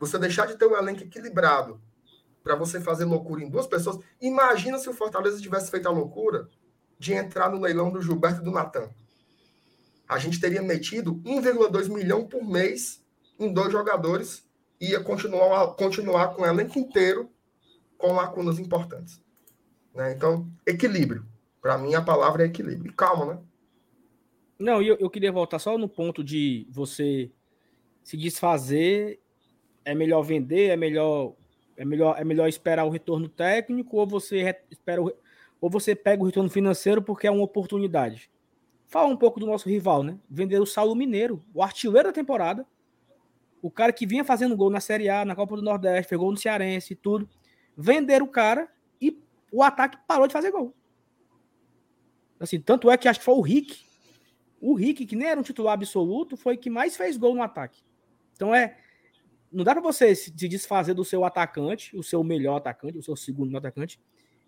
Você 0.00 0.18
deixar 0.18 0.48
de 0.48 0.58
ter 0.58 0.66
o 0.66 0.76
elenco 0.76 1.04
equilibrado 1.04 1.80
para 2.42 2.56
você 2.56 2.80
fazer 2.80 3.04
loucura 3.04 3.40
em 3.40 3.48
duas 3.48 3.68
pessoas. 3.68 4.00
Imagina 4.20 4.80
se 4.80 4.88
o 4.88 4.92
Fortaleza 4.92 5.40
tivesse 5.40 5.70
feito 5.70 5.86
a 5.86 5.92
loucura 5.92 6.48
de 7.00 7.14
entrar 7.14 7.48
no 7.48 7.58
leilão 7.58 7.90
do 7.90 8.02
Gilberto 8.02 8.42
e 8.42 8.44
do 8.44 8.50
Natan. 8.50 8.90
A 10.06 10.18
gente 10.18 10.38
teria 10.38 10.60
metido 10.60 11.14
1,2 11.24 11.88
milhão 11.88 12.26
por 12.26 12.44
mês 12.44 13.02
em 13.38 13.50
dois 13.50 13.72
jogadores 13.72 14.46
e 14.78 14.90
ia 14.90 15.00
continuar, 15.00 15.68
continuar 15.76 16.34
com 16.34 16.42
o 16.42 16.46
elenco 16.46 16.78
inteiro 16.78 17.30
com 17.96 18.12
lacunas 18.12 18.58
importantes. 18.58 19.18
Né? 19.94 20.12
Então, 20.12 20.46
equilíbrio. 20.66 21.24
Para 21.62 21.78
mim, 21.78 21.94
a 21.94 22.02
palavra 22.02 22.42
é 22.42 22.46
equilíbrio. 22.46 22.90
E 22.90 22.94
calma, 22.94 23.34
né? 23.34 23.40
Não, 24.58 24.82
eu, 24.82 24.98
eu 25.00 25.08
queria 25.08 25.32
voltar 25.32 25.58
só 25.58 25.78
no 25.78 25.88
ponto 25.88 26.22
de 26.22 26.66
você 26.70 27.30
se 28.04 28.14
desfazer, 28.14 29.18
é 29.86 29.94
melhor 29.94 30.20
vender, 30.20 30.68
é 30.68 30.76
melhor 30.76 31.34
É 31.78 31.84
melhor, 31.84 32.14
é 32.18 32.24
melhor 32.24 32.46
esperar 32.46 32.84
o 32.84 32.90
retorno 32.90 33.26
técnico 33.26 33.96
ou 33.96 34.06
você 34.06 34.54
espera 34.70 35.00
o, 35.00 35.10
ou 35.60 35.68
você 35.68 35.94
pega 35.94 36.22
o 36.22 36.26
retorno 36.26 36.48
financeiro 36.48 37.02
porque 37.02 37.26
é 37.26 37.30
uma 37.30 37.44
oportunidade? 37.44 38.30
Fala 38.86 39.08
um 39.08 39.16
pouco 39.16 39.38
do 39.38 39.46
nosso 39.46 39.68
rival, 39.68 40.02
né? 40.02 40.18
Vender 40.28 40.60
o 40.60 40.66
Saulo 40.66 40.96
Mineiro, 40.96 41.44
o 41.54 41.62
artilheiro 41.62 42.08
da 42.08 42.12
temporada. 42.12 42.66
O 43.62 43.70
cara 43.70 43.92
que 43.92 44.06
vinha 44.06 44.24
fazendo 44.24 44.56
gol 44.56 44.70
na 44.70 44.80
Série 44.80 45.08
A, 45.08 45.24
na 45.24 45.36
Copa 45.36 45.54
do 45.54 45.62
Nordeste, 45.62 46.08
pegou 46.08 46.30
no 46.30 46.36
Cearense 46.36 46.94
e 46.94 46.96
tudo. 46.96 47.28
Vender 47.76 48.22
o 48.22 48.26
cara 48.26 48.68
e 49.00 49.22
o 49.52 49.62
ataque 49.62 49.98
parou 50.08 50.26
de 50.26 50.32
fazer 50.32 50.50
gol. 50.50 50.74
Assim, 52.40 52.58
tanto 52.58 52.90
é 52.90 52.96
que 52.96 53.06
acho 53.06 53.20
que 53.20 53.24
foi 53.24 53.34
o 53.34 53.42
Rick. 53.42 53.84
O 54.60 54.74
Rick, 54.74 55.06
que 55.06 55.14
nem 55.14 55.28
era 55.28 55.38
um 55.38 55.42
titular 55.42 55.74
absoluto, 55.74 56.36
foi 56.36 56.56
que 56.56 56.70
mais 56.70 56.96
fez 56.96 57.16
gol 57.16 57.34
no 57.34 57.42
ataque. 57.42 57.82
Então 58.34 58.54
é. 58.54 58.76
Não 59.52 59.64
dá 59.64 59.72
para 59.72 59.82
você 59.82 60.14
se 60.14 60.30
desfazer 60.30 60.94
do 60.94 61.04
seu 61.04 61.24
atacante, 61.24 61.96
o 61.96 62.02
seu 62.02 62.22
melhor 62.22 62.56
atacante, 62.56 62.98
o 62.98 63.02
seu 63.02 63.16
segundo 63.16 63.56
atacante, 63.56 64.00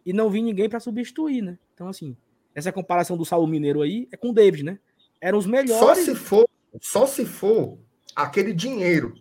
e 0.05 0.12
não 0.12 0.30
vir 0.30 0.42
ninguém 0.42 0.68
para 0.68 0.80
substituir, 0.80 1.42
né? 1.42 1.59
Então, 1.74 1.88
assim, 1.88 2.16
essa 2.55 2.72
comparação 2.72 3.16
do 3.16 3.24
Saulo 3.24 3.46
Mineiro 3.46 3.82
aí 3.82 4.09
é 4.12 4.16
com 4.16 4.30
o 4.30 4.32
David, 4.32 4.64
né? 4.64 4.78
Eram 5.20 5.38
os 5.38 5.46
melhores. 5.46 5.78
Só 5.78 5.94
se 5.94 6.14
for, 6.14 6.48
só 6.80 7.07
se 7.07 7.24
for 7.24 7.78
aquele 8.14 8.53
dinheiro 8.53 9.14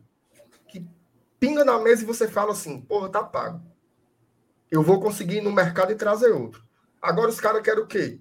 que 0.67 0.85
pinga 1.39 1.63
na 1.63 1.79
mesa 1.79 2.03
e 2.03 2.05
você 2.05 2.27
fala 2.27 2.51
assim, 2.51 2.81
porra, 2.81 3.09
tá 3.09 3.23
pago. 3.23 3.61
Eu 4.69 4.81
vou 4.81 4.99
conseguir 4.99 5.37
ir 5.37 5.41
no 5.41 5.51
mercado 5.51 5.91
e 5.91 5.95
trazer 5.95 6.31
outro. 6.31 6.63
Agora 7.01 7.29
os 7.29 7.39
caras 7.39 7.61
querem 7.61 7.83
o 7.83 7.87
quê? 7.87 8.19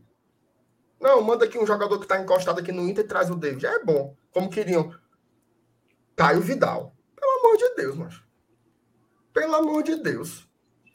Não, 1.00 1.22
manda 1.22 1.46
aqui 1.46 1.58
um 1.58 1.66
jogador 1.66 1.98
que 1.98 2.04
está 2.04 2.20
encostado 2.20 2.61
aqui 2.61 2.72
no 2.72 2.86
Inter 2.88 3.04
e 3.04 3.08
traz 3.08 3.30
o 3.30 3.36
David. 3.36 3.64
É 3.64 3.82
bom. 3.82 4.14
Como 4.30 4.50
queriam. 4.50 4.94
Caio 6.14 6.40
Vidal. 6.40 6.94
Pelo 7.16 7.38
amor 7.38 7.56
de 7.56 7.74
Deus, 7.74 7.96
macho. 7.96 8.28
Pelo 9.32 9.54
amor 9.54 9.82
de 9.82 9.96
Deus. 9.96 10.49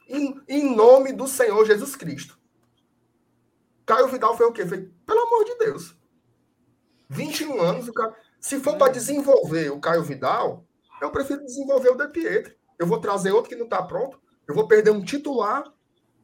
Em, 0.08 0.40
em 0.48 0.74
nome 0.74 1.12
do 1.12 1.26
Senhor 1.26 1.64
Jesus 1.66 1.96
Cristo. 1.96 2.38
Caio 3.84 4.08
Vidal 4.08 4.36
foi 4.36 4.46
o 4.46 4.52
quê? 4.52 4.66
Foi, 4.66 4.90
pelo 5.06 5.20
amor 5.26 5.44
de 5.44 5.58
Deus. 5.58 5.96
21 7.08 7.60
anos, 7.60 7.88
o 7.88 7.92
cara. 7.92 8.14
Se 8.40 8.58
for 8.60 8.76
para 8.76 8.92
desenvolver 8.92 9.70
o 9.70 9.80
Caio 9.80 10.02
Vidal, 10.02 10.64
eu 11.00 11.10
prefiro 11.10 11.44
desenvolver 11.44 11.90
o 11.90 11.96
De 11.96 12.08
Pietri. 12.08 12.56
Eu 12.78 12.86
vou 12.86 13.00
trazer 13.00 13.32
outro 13.32 13.48
que 13.48 13.56
não 13.56 13.64
está 13.64 13.82
pronto. 13.82 14.20
Eu 14.46 14.54
vou 14.54 14.68
perder 14.68 14.90
um 14.90 15.02
titular 15.02 15.64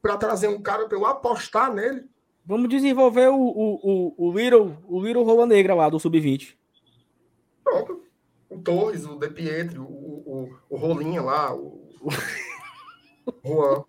para 0.00 0.16
trazer 0.16 0.48
um 0.48 0.60
cara 0.60 0.86
para 0.88 0.98
eu 0.98 1.06
apostar 1.06 1.72
nele. 1.72 2.04
Vamos 2.44 2.68
desenvolver 2.68 3.28
o, 3.28 3.36
o, 3.36 4.14
o, 4.18 4.28
o 4.28 4.32
Little, 4.36 4.76
o 4.88 5.00
Little 5.00 5.24
Rola 5.24 5.46
Negra 5.46 5.74
lá 5.74 5.88
do 5.88 5.98
Sub-20. 5.98 6.56
Pronto. 7.62 8.02
O 8.50 8.58
Torres, 8.58 9.06
o 9.06 9.16
De 9.16 9.28
Pietri, 9.28 9.78
o, 9.78 9.84
o, 9.84 10.58
o 10.68 10.76
Rolinha 10.76 11.22
lá, 11.22 11.54
o, 11.54 11.88
o 12.00 12.08
Juan. 13.44 13.84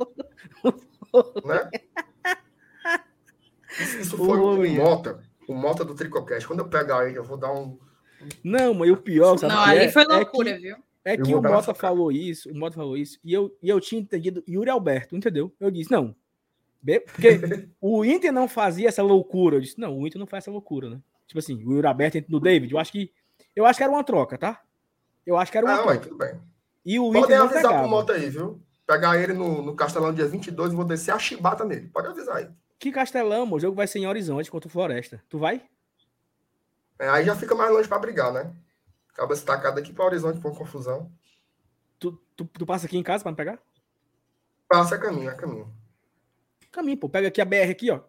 né? 1.46 1.70
Isso, 3.80 4.00
isso 4.00 4.18
foi 4.18 4.40
o, 4.40 4.62
o 4.62 4.70
Mota, 4.76 5.20
o 5.48 5.54
Mota 5.54 5.84
do 5.84 5.96
Tricocast. 5.96 6.48
Quando 6.48 6.60
eu 6.60 6.68
pegar 6.68 7.08
ele, 7.08 7.18
eu 7.18 7.24
vou 7.24 7.38
dar 7.38 7.52
um. 7.52 7.78
Não, 8.44 8.74
mas 8.74 8.92
o 8.92 8.98
pior, 8.98 9.38
sabe? 9.38 9.54
Não, 9.54 9.62
ali 9.62 9.86
é, 9.86 9.92
foi 9.92 10.06
loucura, 10.06 10.50
é 10.52 10.54
que, 10.54 10.62
viu? 10.62 10.78
É 11.06 11.18
que 11.18 11.36
o 11.36 11.42
Mota 11.42 11.74
falou 11.74 12.12
isso, 12.12 12.50
o 12.50 12.56
Mota 12.56 12.76
falou 12.76 12.96
isso, 12.96 13.20
e 13.24 13.34
eu, 13.34 13.56
e 13.62 13.68
eu 13.68 13.80
tinha 13.82 14.00
entendido 14.00 14.44
Yuri 14.48 14.70
Alberto, 14.70 15.16
entendeu? 15.16 15.54
Eu 15.60 15.70
disse, 15.70 15.92
não, 15.92 16.16
porque 17.06 17.40
o 17.80 18.04
Inter 18.04 18.32
não 18.32 18.48
fazia 18.48 18.90
essa 18.90 19.02
loucura. 19.02 19.56
Eu 19.56 19.62
disse, 19.62 19.80
não, 19.80 19.98
o 19.98 20.06
Inter 20.06 20.20
não 20.20 20.28
faz 20.28 20.44
essa 20.44 20.52
loucura, 20.52 20.90
né? 20.90 21.00
Tipo 21.26 21.40
assim, 21.40 21.56
o 21.64 21.74
Yuri 21.74 21.88
aberto 21.88 22.24
no 22.28 22.40
David, 22.40 22.72
eu 22.74 22.80
acho 22.80 22.92
que. 22.92 23.12
Eu 23.56 23.66
acho 23.66 23.78
que 23.78 23.84
era 23.84 23.92
uma 23.92 24.04
troca, 24.04 24.38
tá? 24.38 24.62
Eu 25.26 25.38
acho 25.38 25.52
que 25.52 25.58
era 25.58 25.66
uma 25.66 25.76
ah, 25.76 25.82
troca. 25.84 25.98
tudo 26.00 26.18
bem. 26.18 26.40
E 26.86 27.00
o 27.00 27.12
Pode 27.12 27.26
Inter 27.26 27.42
avisar 27.42 27.62
pegava. 27.62 27.80
pro 27.80 27.90
Mota 27.90 28.14
aí, 28.14 28.30
viu? 28.30 28.62
Pegar 28.86 29.18
ele 29.18 29.34
no, 29.34 29.62
no 29.62 29.76
Castelão 29.76 30.14
dia 30.14 30.28
22 30.28 30.74
e 30.74 30.76
vou 30.76 30.86
descer 30.86 31.14
a 31.14 31.20
chibata 31.20 31.64
nele. 31.64 31.90
Pode 31.90 32.08
avisar 32.08 32.38
aí. 32.38 32.50
Que 32.78 32.92
Castelão, 32.92 33.50
o 33.50 33.60
jogo 33.60 33.76
vai 33.76 33.88
ser 33.88 34.00
em 34.00 34.08
Horizonte 34.08 34.52
contra 34.52 34.68
o 34.68 34.72
Floresta. 34.72 35.24
Tu 35.30 35.40
vai? 35.40 35.64
É, 37.00 37.08
aí 37.08 37.26
já 37.26 37.36
fica 37.36 37.56
mais 37.56 37.72
longe 37.72 37.88
pra 37.88 37.98
brigar, 37.98 38.34
né? 38.34 38.54
Acaba 39.10 39.36
se 39.36 39.46
tacado 39.46 39.80
aqui 39.80 39.94
pra 39.94 40.06
Horizonte 40.06 40.40
por 40.40 40.58
confusão. 40.58 41.12
Tu, 41.98 42.12
tu, 42.36 42.46
tu, 42.46 42.66
passa 42.66 42.86
aqui 42.86 42.98
em 42.98 43.04
casa 43.04 43.24
pra 43.24 43.32
me 43.32 43.38
pegar? 43.38 43.60
Passa 44.68 44.96
a 44.96 45.00
caminho, 45.00 45.30
a 45.30 45.34
caminho. 45.34 45.74
Caminho, 46.72 46.98
pô. 46.98 47.08
Pega 47.08 47.30
aqui 47.30 47.40
a 47.40 47.46
BR 47.46 47.72
aqui, 47.72 47.92
ó. 47.92 48.02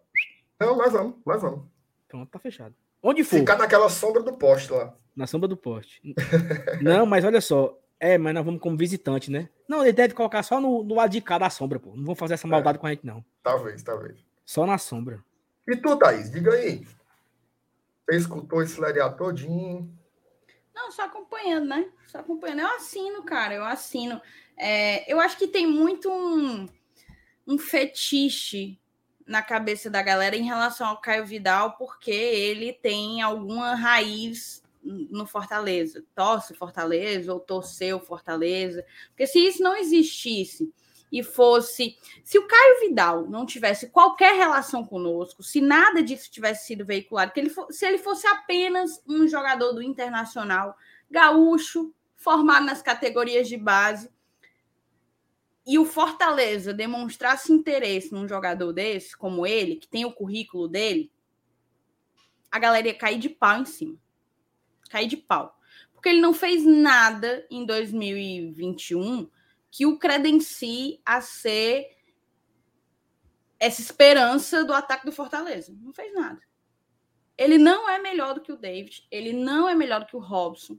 Não, 0.59 0.77
nós 0.77 0.93
vamos, 0.93 1.16
nós 1.25 1.41
vamos. 1.41 1.66
Pronto, 2.09 2.31
tá 2.31 2.39
fechado. 2.39 2.75
Onde 3.03 3.22
for. 3.22 3.39
Ficar 3.39 3.59
naquela 3.59 3.89
sombra 3.89 4.22
do 4.22 4.33
poste 4.33 4.72
lá. 4.72 4.97
Na 5.14 5.27
sombra 5.27 5.47
do 5.47 5.57
poste. 5.57 6.01
não, 6.83 7.05
mas 7.05 7.25
olha 7.25 7.41
só. 7.41 7.79
É, 8.05 8.18
mas 8.18 8.34
nós 8.34 8.44
vamos 8.44 8.61
como 8.61 8.76
visitante, 8.76 9.30
né? 9.30 9.48
Não, 9.66 9.80
ele 9.80 9.94
deve 9.94 10.12
colocar 10.12 10.42
só 10.42 10.61
no, 10.61 10.84
no 10.84 10.94
lado 10.94 11.11
de 11.11 11.22
cá 11.22 11.38
da 11.38 11.48
sombra, 11.48 11.80
pô. 11.80 11.96
Não 11.96 12.05
vão 12.05 12.14
fazer 12.14 12.34
essa 12.34 12.46
maldade 12.46 12.76
é. 12.76 12.78
com 12.78 12.86
a 12.86 12.90
gente, 12.90 13.07
não. 13.07 13.24
Talvez, 13.42 13.82
talvez. 13.82 14.18
Só 14.44 14.66
na 14.66 14.76
sombra. 14.76 15.24
E 15.66 15.74
tu, 15.74 15.96
Thaís, 15.96 16.30
diga 16.30 16.52
aí. 16.52 16.86
Você 18.05 18.18
escutou 18.18 18.62
esse 18.62 18.78
lereado 18.78 19.16
todinho? 19.16 19.90
Não, 20.74 20.92
só 20.92 21.07
acompanhando, 21.07 21.66
né? 21.66 21.88
Só 22.07 22.18
acompanhando. 22.18 22.61
Eu 22.61 22.76
assino, 22.76 23.22
cara, 23.22 23.55
eu 23.55 23.64
assino. 23.64 24.20
É, 24.55 25.11
eu 25.11 25.18
acho 25.18 25.38
que 25.38 25.48
tem 25.48 25.66
muito 25.66 26.11
um 26.12 26.68
um 27.46 27.59
fetiche 27.59 28.78
na 29.26 29.40
cabeça 29.42 29.88
da 29.88 30.02
galera 30.02 30.36
em 30.36 30.44
relação 30.44 30.86
ao 30.86 31.00
Caio 31.00 31.24
Vidal, 31.24 31.78
porque 31.78 32.11
ele 32.11 32.74
tem 32.74 33.22
alguma 33.22 33.74
raiz 33.74 34.62
no 34.85 35.26
Fortaleza. 35.26 36.05
Torce 36.14 36.55
Fortaleza 36.55 37.32
ou 37.32 37.41
torceu 37.41 37.99
Fortaleza. 37.99 38.85
Porque 39.09 39.26
se 39.26 39.39
isso 39.39 39.62
não 39.62 39.76
existisse 39.76 40.72
e 41.14 41.22
fosse. 41.22 41.97
Se 42.24 42.39
o 42.39 42.47
Caio 42.47 42.80
Vidal 42.80 43.28
não 43.28 43.47
tivesse 43.47 43.89
qualquer 43.91 44.35
relação 44.35 44.85
conosco, 44.85 45.43
se 45.45 45.61
nada 45.61 46.03
disso 46.03 46.30
tivesse 46.30 46.66
sido 46.66 46.85
veiculado, 46.85 47.32
que 47.32 47.39
ele 47.39 47.51
for, 47.51 47.70
se 47.70 47.87
ele 47.87 47.99
fosse 47.99 48.26
apenas 48.26 49.01
um 49.07 49.28
jogador 49.28 49.72
do 49.72 49.82
internacional, 49.82 50.76
gaúcho, 51.09 51.95
formado 52.16 52.66
nas 52.66 52.82
categorias 52.82 53.49
de 53.49 53.57
base, 53.57 54.11
e 55.66 55.78
o 55.78 55.85
Fortaleza 55.85 56.74
demonstrasse 56.74 57.53
interesse 57.53 58.12
num 58.12 58.28
jogador 58.28 58.72
desse, 58.72 59.16
como 59.16 59.47
ele, 59.47 59.76
que 59.76 59.89
tem 59.89 60.05
o 60.05 60.12
currículo 60.12 60.68
dele, 60.68 61.11
a 62.51 62.59
galera 62.59 62.89
ia 62.89 62.95
cair 62.95 63.18
de 63.18 63.28
pau 63.28 63.61
em 63.61 63.64
cima. 63.64 63.97
Cair 64.91 65.07
de 65.07 65.16
pau. 65.16 65.59
Porque 65.93 66.09
ele 66.09 66.20
não 66.20 66.35
fez 66.35 66.64
nada 66.64 67.47
em 67.51 67.64
2021 67.64 69.28
que 69.70 69.87
o 69.87 69.99
credencie 69.99 71.01
a 71.05 71.20
ser 71.20 71.97
essa 73.59 73.80
esperança 73.80 74.64
do 74.64 74.72
ataque 74.72 75.07
do 75.07 75.12
Fortaleza. 75.12 75.76
Não 75.80 75.93
fez 75.93 76.12
nada. 76.12 76.41
Ele 77.37 77.59
não 77.59 77.89
é 77.89 77.99
melhor 77.99 78.35
do 78.35 78.41
que 78.41 78.53
o 78.53 78.57
David, 78.57 79.07
ele 79.11 79.32
não 79.32 79.68
é 79.68 79.74
melhor 79.74 80.01
do 80.01 80.07
que 80.07 80.16
o 80.16 80.20
Robson. 80.20 80.78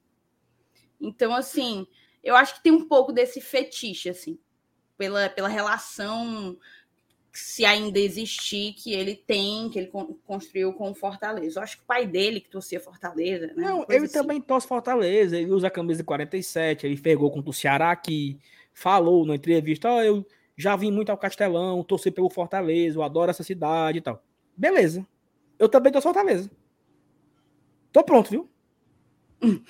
Então, 1.02 1.36
assim, 1.36 1.86
eu 2.24 2.36
acho 2.36 2.56
que 2.56 2.64
tem 2.64 2.72
um 2.72 2.88
pouco 2.88 3.12
desse 3.12 3.42
fetiche, 3.42 4.10
assim 4.10 4.40
pela, 4.98 5.30
pela 5.30 5.48
relação 5.48 6.58
se 7.40 7.66
ainda 7.66 8.00
existir, 8.00 8.74
que 8.74 8.94
ele 8.94 9.16
tem, 9.16 9.70
que 9.70 9.80
ele 9.80 9.92
construiu 10.26 10.74
com 10.74 10.92
o 10.92 10.96
Fortaleza. 10.96 11.60
Eu 11.60 11.64
acho 11.64 11.78
que 11.78 11.84
o 11.84 11.86
pai 11.86 12.08
dele 12.08 12.40
que 12.40 12.50
torcia 12.50 12.80
Fortaleza, 12.80 13.48
né? 13.48 13.54
Não, 13.56 13.86
ele 13.90 14.06
assim. 14.06 14.14
também 14.14 14.42
torce 14.42 14.68
Fortaleza, 14.68 15.38
ele 15.38 15.52
usa 15.52 15.68
a 15.68 15.72
camisa 15.72 16.04
47, 16.04 16.86
ele 16.86 17.00
pegou 17.00 17.32
contra 17.32 17.50
o 17.50 17.54
Ceará 17.54 17.92
aqui, 17.92 18.40
falou 18.74 19.26
na 19.26 19.36
entrevista, 19.36 19.92
oh, 19.92 20.02
eu 20.02 20.26
já 20.56 20.76
vim 20.76 20.92
muito 20.92 21.10
ao 21.10 21.18
Castelão, 21.18 21.84
torci 21.84 22.10
pelo 22.12 22.30
Fortaleza, 22.30 22.98
eu 22.98 23.04
adoro 23.04 23.32
essa 23.32 23.44
cidade 23.44 23.98
e 23.98 24.02
tal. 24.02 24.24
Beleza. 24.56 25.06
Eu 25.60 25.68
também 25.68 25.92
torço 25.92 26.08
Fortaleza. 26.08 26.50
Tô 27.92 28.04
pronto, 28.04 28.30
viu? 28.30 28.50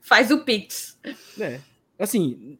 Faz 0.00 0.30
o 0.30 0.44
Pix. 0.44 0.98
É. 1.40 1.60
Assim, 1.98 2.58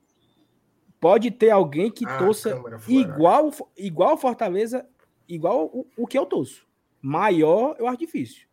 pode 1.05 1.31
ter 1.31 1.51
alguém 1.51 1.91
que 1.91 2.07
ah, 2.07 2.17
torça 2.17 2.59
igual 2.89 3.53
igual 3.77 4.17
Fortaleza, 4.17 4.89
igual 5.29 5.67
o, 5.67 5.87
o, 5.99 6.07
que 6.07 6.17
eu 6.17 6.25
torço. 6.25 6.67
Maior, 7.03 7.77
eu 7.79 7.87
acho 7.87 7.99
difícil. 7.99 8.47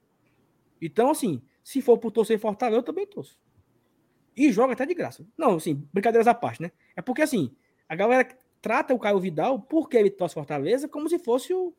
Então, 0.81 1.11
assim, 1.11 1.41
se 1.63 1.81
for 1.81 1.97
por 1.97 2.11
torcer 2.11 2.37
Fortaleza, 2.37 2.79
eu 2.79 2.83
também 2.83 3.07
torço. 3.07 3.39
E 4.35 4.51
joga 4.51 4.73
até 4.73 4.85
de 4.85 4.93
graça. 4.93 5.25
Não, 5.37 5.55
assim, 5.55 5.87
brincadeiras 5.93 6.27
à 6.27 6.33
parte, 6.33 6.61
né? 6.61 6.73
É 6.93 7.01
porque, 7.01 7.21
assim, 7.21 7.55
a 7.87 7.95
galera 7.95 8.27
trata 8.61 8.93
o 8.93 8.99
Caio 8.99 9.21
Vidal, 9.21 9.61
porque 9.61 9.95
ele 9.95 10.09
torce 10.09 10.33
Fortaleza, 10.33 10.89
como 10.89 11.07
se 11.07 11.19
fosse 11.19 11.53
o, 11.53 11.73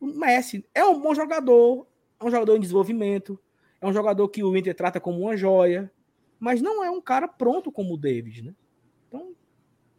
o 0.00 0.06
Messi. 0.06 0.68
É 0.74 0.84
um 0.84 1.00
bom 1.00 1.14
jogador, 1.14 1.86
é 2.18 2.24
um 2.24 2.30
jogador 2.32 2.56
em 2.56 2.60
desenvolvimento, 2.60 3.38
é 3.80 3.86
um 3.86 3.92
jogador 3.92 4.28
que 4.30 4.42
o 4.42 4.56
Inter 4.56 4.74
trata 4.74 4.98
como 4.98 5.20
uma 5.20 5.36
joia, 5.36 5.92
mas 6.40 6.60
não 6.60 6.82
é 6.82 6.90
um 6.90 7.00
cara 7.00 7.28
pronto 7.28 7.70
como 7.70 7.94
o 7.94 7.96
David, 7.96 8.42
né? 8.42 8.54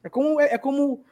É 0.04 0.10
como, 0.10 0.40
é, 0.40 0.54
é 0.54 0.58
como, 0.58 1.06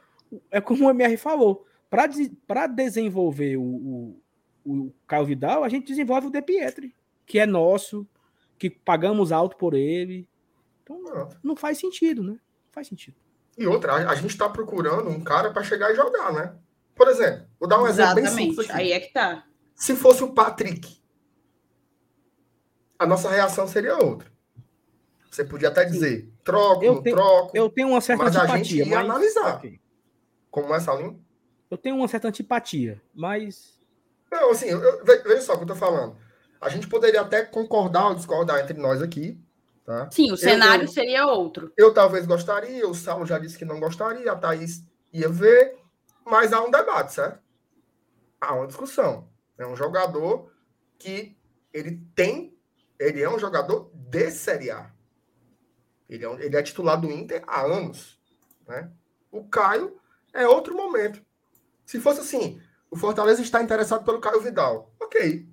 é 0.50 0.60
como 0.60 0.86
o 0.86 0.90
MR 0.90 1.16
falou. 1.16 1.66
Para 1.88 2.66
desenvolver 2.66 3.56
o, 3.56 3.62
o, 3.62 4.22
o 4.64 4.92
Caio 5.06 5.26
Vidal, 5.26 5.64
a 5.64 5.68
gente 5.68 5.86
desenvolve 5.86 6.26
o 6.26 6.30
De 6.30 6.42
Pietri, 6.42 6.94
que 7.24 7.38
é 7.38 7.46
nosso, 7.46 8.06
que 8.58 8.68
pagamos 8.68 9.32
alto 9.32 9.56
por 9.56 9.74
ele. 9.74 10.28
Então, 10.82 11.00
não 11.42 11.56
faz 11.56 11.78
sentido, 11.78 12.22
né? 12.22 12.32
Não 12.32 12.72
faz 12.72 12.88
sentido. 12.88 13.16
E 13.56 13.66
outra, 13.66 13.92
a, 13.92 14.10
a 14.10 14.14
gente 14.14 14.30
está 14.30 14.48
procurando 14.48 15.08
um 15.08 15.20
cara 15.20 15.50
para 15.50 15.62
chegar 15.62 15.90
e 15.90 15.96
jogar, 15.96 16.32
né? 16.32 16.54
Por 16.94 17.08
exemplo, 17.08 17.46
vou 17.58 17.68
dar 17.68 17.80
um 17.80 17.86
exemplo 17.86 18.18
Exatamente. 18.18 18.34
bem 18.34 18.46
simples 18.48 18.70
aqui. 18.70 18.80
Aí 18.80 18.92
é 18.92 19.00
que 19.00 19.12
tá. 19.12 19.44
Se 19.74 19.94
fosse 19.94 20.24
o 20.24 20.32
Patrick, 20.32 21.00
a 22.98 23.06
nossa 23.06 23.30
reação 23.30 23.66
seria 23.66 23.96
outra. 23.96 24.30
Você 25.30 25.44
podia 25.44 25.68
até 25.68 25.84
dizer, 25.84 26.32
troco, 26.46 26.82
Eu 26.84 26.94
não 26.94 27.02
tenho- 27.02 27.16
troco. 27.16 27.50
Eu 27.56 27.68
tenho 27.68 27.88
uma 27.88 28.00
certa 28.00 28.24
Mas 28.24 28.36
a 28.36 28.42
antipatia. 28.44 28.64
gente 28.84 28.88
ia 28.90 28.96
mas- 28.96 29.04
analisar. 29.04 29.56
ok. 29.56 29.80
Como 30.50 30.74
é, 30.74 30.80
Salim? 30.80 31.22
Eu 31.70 31.76
tenho 31.76 31.96
uma 31.96 32.08
certa 32.08 32.28
antipatia, 32.28 33.02
mas. 33.14 33.76
Não, 34.32 34.50
assim, 34.50 34.66
eu- 34.66 34.80
eu- 34.82 35.04
ve- 35.04 35.18
veja 35.24 35.42
só 35.42 35.52
o 35.54 35.56
que 35.58 35.64
eu 35.64 35.68
tô 35.68 35.74
falando. 35.76 36.16
A 36.60 36.68
gente 36.70 36.88
poderia 36.88 37.20
até 37.20 37.44
concordar 37.44 38.08
ou 38.08 38.14
discordar 38.14 38.60
entre 38.60 38.78
nós 38.78 39.02
aqui, 39.02 39.38
tá? 39.84 40.08
Sim, 40.10 40.32
o 40.32 40.36
cenário 40.36 40.84
eu- 40.84 40.88
seria 40.88 41.26
outro. 41.26 41.70
Eu 41.76 41.92
talvez 41.92 42.24
gostaria, 42.26 42.88
o 42.88 42.94
Saulo 42.94 43.26
já 43.26 43.38
disse 43.38 43.58
que 43.58 43.64
não 43.64 43.78
gostaria, 43.80 44.30
a 44.32 44.36
Thaís 44.36 44.82
ia 45.12 45.28
ver, 45.28 45.76
mas 46.24 46.52
há 46.52 46.62
um 46.62 46.70
debate, 46.70 47.12
certo? 47.12 47.40
Há 48.40 48.54
uma 48.54 48.66
discussão. 48.66 49.28
É 49.58 49.66
um 49.66 49.76
jogador 49.76 50.50
que 50.98 51.36
ele 51.72 52.00
tem, 52.14 52.56
ele 52.98 53.22
é 53.22 53.28
um 53.28 53.38
jogador 53.38 53.90
de 53.94 54.30
Série 54.30 54.70
A. 54.70 54.90
Ele 56.08 56.24
é, 56.24 56.44
ele 56.44 56.56
é 56.56 56.62
titular 56.62 57.00
do 57.00 57.10
Inter 57.10 57.42
há 57.46 57.62
anos, 57.62 58.20
né? 58.66 58.90
O 59.30 59.44
Caio 59.44 60.00
é 60.32 60.46
outro 60.46 60.76
momento. 60.76 61.24
Se 61.84 62.00
fosse 62.00 62.20
assim, 62.20 62.60
o 62.90 62.96
Fortaleza 62.96 63.42
está 63.42 63.62
interessado 63.62 64.04
pelo 64.04 64.20
Caio 64.20 64.40
Vidal, 64.40 64.92
ok. 65.00 65.48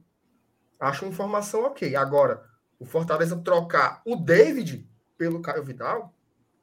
Acho 0.80 1.06
informação 1.06 1.64
ok. 1.64 1.96
Agora, 1.96 2.44
o 2.80 2.86
Fortaleza 2.86 3.38
trocar 3.38 4.02
o 4.06 4.16
David 4.16 4.88
pelo 5.18 5.42
Caio 5.42 5.64
Vidal, 5.64 6.14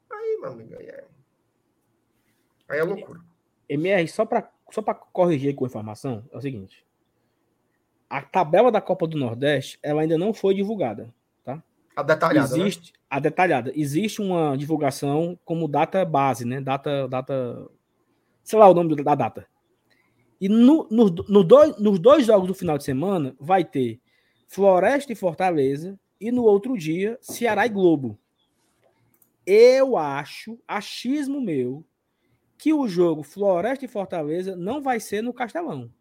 aí, 0.09 0.37
meu 0.39 0.51
amigo, 0.51 0.75
aí 0.77 0.85
é, 0.85 1.05
aí 2.69 2.79
é 2.79 2.83
loucura. 2.83 3.19
MR, 3.67 4.07
só 4.07 4.25
para 4.25 4.51
só 4.69 4.81
corrigir 4.81 5.55
com 5.55 5.65
a 5.65 5.67
informação, 5.67 6.23
é 6.31 6.37
o 6.37 6.41
seguinte. 6.41 6.85
A 8.09 8.21
tabela 8.21 8.71
da 8.71 8.81
Copa 8.81 9.07
do 9.07 9.17
Nordeste, 9.17 9.79
ela 9.81 10.01
ainda 10.01 10.17
não 10.17 10.33
foi 10.33 10.53
divulgada. 10.53 11.13
A 11.95 12.03
detalhada, 12.03 12.55
né? 12.55 12.63
existe 12.63 12.93
a 13.09 13.19
detalhada. 13.19 13.73
Existe 13.75 14.21
uma 14.21 14.55
divulgação 14.55 15.37
como 15.43 15.67
data 15.67 16.05
base, 16.05 16.45
né? 16.45 16.61
Data, 16.61 17.07
data, 17.09 17.69
sei 18.43 18.57
lá 18.57 18.69
o 18.69 18.73
nome 18.73 18.95
da 19.03 19.15
data. 19.15 19.45
E 20.39 20.47
no, 20.47 20.87
no, 20.89 21.05
no 21.27 21.43
dois, 21.43 21.77
nos 21.77 21.99
dois 21.99 22.25
jogos 22.25 22.47
do 22.47 22.53
final 22.53 22.77
de 22.77 22.85
semana 22.85 23.35
vai 23.39 23.65
ter 23.65 23.99
Floresta 24.47 25.11
e 25.11 25.15
Fortaleza 25.15 25.99
e 26.19 26.31
no 26.31 26.43
outro 26.43 26.77
dia 26.77 27.17
Ceará 27.21 27.65
e 27.65 27.69
Globo. 27.69 28.17
Eu 29.45 29.97
acho, 29.97 30.57
achismo 30.67 31.41
meu, 31.41 31.83
que 32.57 32.71
o 32.71 32.87
jogo 32.87 33.23
Floresta 33.23 33.85
e 33.85 33.89
Fortaleza 33.89 34.55
não 34.55 34.81
vai 34.81 34.99
ser 34.99 35.21
no 35.21 35.33
Castelão. 35.33 35.91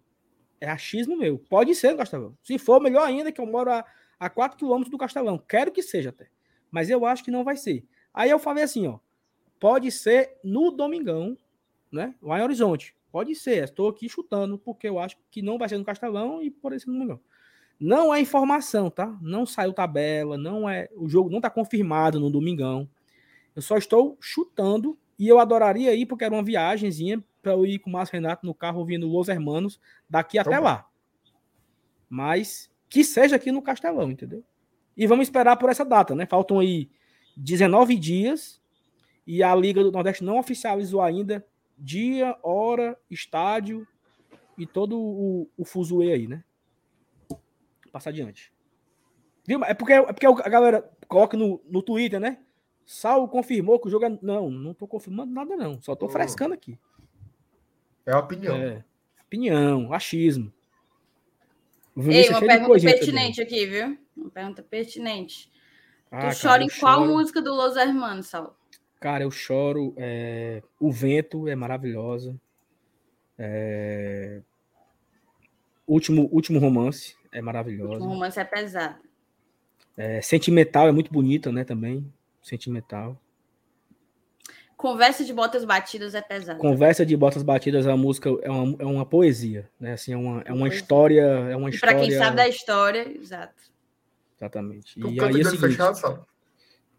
É 0.61 0.71
achismo 0.71 1.17
meu. 1.17 1.39
Pode 1.39 1.75
ser 1.75 1.93
no 1.93 1.99
Castelão. 1.99 2.37
Se 2.43 2.59
for, 2.59 2.81
melhor 2.81 3.07
ainda, 3.07 3.33
que 3.33 3.41
eu 3.41 3.47
moro 3.47 3.73
a, 3.73 3.85
a 4.21 4.29
4 4.29 4.59
quilômetros 4.59 4.91
do 4.91 4.99
Castelão. 4.99 5.39
Quero 5.39 5.73
que 5.73 5.83
seja 5.83 6.11
até. 6.11 6.29
Mas 6.71 6.91
eu 6.91 7.07
acho 7.07 7.25
que 7.25 7.31
não 7.31 7.43
vai 7.43 7.57
ser. 7.57 7.85
Aí 8.13 8.29
eu 8.29 8.39
falei 8.39 8.63
assim, 8.63 8.87
ó. 8.87 8.99
Pode 9.59 9.91
ser 9.91 10.39
no 10.45 10.71
Domingão, 10.71 11.37
né? 11.91 12.15
Lá 12.23 12.39
em 12.39 12.43
Horizonte. 12.43 12.95
Pode 13.11 13.35
ser. 13.35 13.65
Estou 13.65 13.89
aqui 13.89 14.09
chutando, 14.09 14.59
porque 14.59 14.89
eu 14.89 14.99
acho 14.99 15.17
que 15.31 15.43
não 15.43 15.59
vai 15.59 15.69
ser 15.69 15.79
no 15.79 15.85
Castelão 15.85 16.43
e 16.43 16.51
por 16.51 16.73
isso 16.73 16.87
no 16.89 16.95
Domingão. 16.95 17.21
Não 17.79 18.15
é 18.15 18.21
informação, 18.21 18.91
tá? 18.91 19.19
Não 19.23 19.47
saiu 19.47 19.73
tabela, 19.73 20.37
não 20.37 20.69
é. 20.69 20.89
O 20.95 21.09
jogo 21.09 21.31
não 21.31 21.39
está 21.39 21.49
confirmado 21.49 22.21
no 22.21 22.31
Domingão. 22.31 22.89
Eu 23.57 23.63
só 23.63 23.79
estou 23.79 24.19
chutando 24.21 24.99
e 25.19 25.27
eu 25.27 25.39
adoraria 25.39 25.95
ir, 25.95 26.07
porque 26.07 26.25
era 26.25 26.35
uma 26.35 26.43
viagemzinha 26.43 27.25
para 27.43 27.53
eu 27.53 27.65
ir 27.65 27.79
com 27.79 27.89
o 27.89 27.93
Márcio 27.93 28.13
Renato 28.13 28.47
no 28.47 28.55
carro 28.55 28.81
ouvindo 28.81 29.09
Los 29.09 29.29
Hermanos 29.29 29.81
daqui 30.09 30.39
até 30.39 30.59
lá. 30.59 30.87
Mas 32.09 32.71
que 32.91 33.03
seja 33.05 33.37
aqui 33.37 33.51
no 33.53 33.63
Castelão, 33.63 34.11
entendeu? 34.11 34.45
E 34.97 35.07
vamos 35.07 35.23
esperar 35.29 35.57
por 35.57 35.71
essa 35.71 35.85
data, 35.85 36.15
né? 36.15 36.27
Faltam 36.27 36.59
aí 36.59 36.91
19 37.37 37.97
dias 37.97 38.61
e 39.27 39.43
a 39.43 39.55
Liga 39.55 39.83
do 39.83 39.93
Nordeste 39.93 40.25
não 40.25 40.39
oficializou 40.39 41.01
ainda 41.01 41.47
dia, 41.79 42.37
hora, 42.43 42.99
estádio 43.09 43.87
e 44.59 44.67
todo 44.67 44.99
o, 44.99 45.49
o 45.57 45.65
fuzuê 45.65 46.13
aí, 46.13 46.27
né? 46.29 46.45
Passar 47.93 48.11
adiante. 48.11 48.53
Viu? 49.47 49.65
É 49.65 49.73
porque, 49.73 49.93
é 49.93 50.13
porque 50.13 50.27
a 50.27 50.49
galera 50.49 50.91
coloca 51.09 51.37
no, 51.37 51.63
no 51.69 51.81
Twitter, 51.83 52.21
né? 52.21 52.39
Sal 52.85 53.27
confirmou 53.29 53.79
que 53.79 53.87
o 53.87 53.91
jogo 53.91 54.05
é. 54.05 54.19
Não, 54.21 54.51
não 54.51 54.75
tô 54.75 54.87
confirmando 54.87 55.33
nada, 55.33 55.57
não. 55.57 55.81
Só 55.81 55.95
tô 55.95 56.07
Hum. 56.07 56.11
frescando 56.11 56.55
aqui. 56.55 56.77
É 58.05 58.13
a 58.13 58.19
opinião. 58.19 58.57
É. 58.57 58.85
Opinião, 59.25 59.93
achismo. 59.93 60.53
O 61.97 62.03
Ei, 62.11 62.27
é 62.27 62.31
uma 62.31 62.41
pergunta 62.41 62.81
pertinente 62.81 63.43
aqui, 63.43 63.67
viu? 63.67 63.99
Uma 64.17 64.31
pergunta 64.31 64.63
pertinente. 64.63 65.51
Ah, 66.11 66.31
tu 66.31 66.41
chora 66.41 66.63
em 66.63 66.69
qual 66.69 67.01
choro. 67.01 67.13
música 67.13 67.43
do 67.43 67.55
Los 67.55 67.77
Hermanos, 67.77 68.27
Sal? 68.29 68.57
Cara, 69.01 69.25
eu 69.25 69.31
choro. 69.31 69.95
é, 69.97 70.63
O 70.79 70.91
vento 70.93 71.49
é 71.49 71.55
maravilhosa. 71.55 72.39
É, 73.39 74.43
Último, 75.87 76.29
último 76.33 76.59
romance 76.61 77.17
é 77.33 77.41
O 77.41 77.45
maravilhosa. 77.45 78.05
romance 78.05 78.39
é 78.39 78.45
pesado. 78.45 79.01
É, 79.97 80.21
Sentimental 80.21 80.87
é 80.89 80.93
muito 80.93 81.13
bonita, 81.13 81.51
né? 81.51 81.65
Também. 81.65 82.13
Sentimental. 82.43 83.21
Conversa 84.81 85.23
de 85.23 85.35
botas 85.35 85.63
batidas 85.63 86.15
é 86.15 86.23
pesado. 86.23 86.59
Conversa 86.59 87.05
de 87.05 87.15
botas 87.15 87.43
batidas 87.43 87.85
é 87.85 87.91
uma 87.91 87.99
música, 87.99 88.31
é 88.41 88.51
uma, 88.51 88.77
é 88.79 88.87
uma 88.87 89.05
poesia, 89.05 89.69
né? 89.79 89.93
Assim, 89.93 90.15
é 90.15 90.17
uma, 90.17 90.41
é 90.41 90.53
uma 90.53 90.61
Poesia. 90.61 90.79
história, 90.79 91.21
é 91.21 91.55
uma 91.55 91.69
pra 91.69 91.75
história. 91.75 91.99
quem 92.01 92.11
sabe 92.13 92.37
da 92.37 92.49
história, 92.49 93.07
exato. 93.15 93.63
Exatamente. 94.39 94.99
Tu 94.99 95.07
E 95.11 95.11
aí 95.11 95.17
é 95.19 95.19
de 95.19 95.21
o 95.21 95.25
olho 95.35 95.45
seguinte, 95.45 95.61
fechado, 95.61 95.95
sabe? 95.97 96.21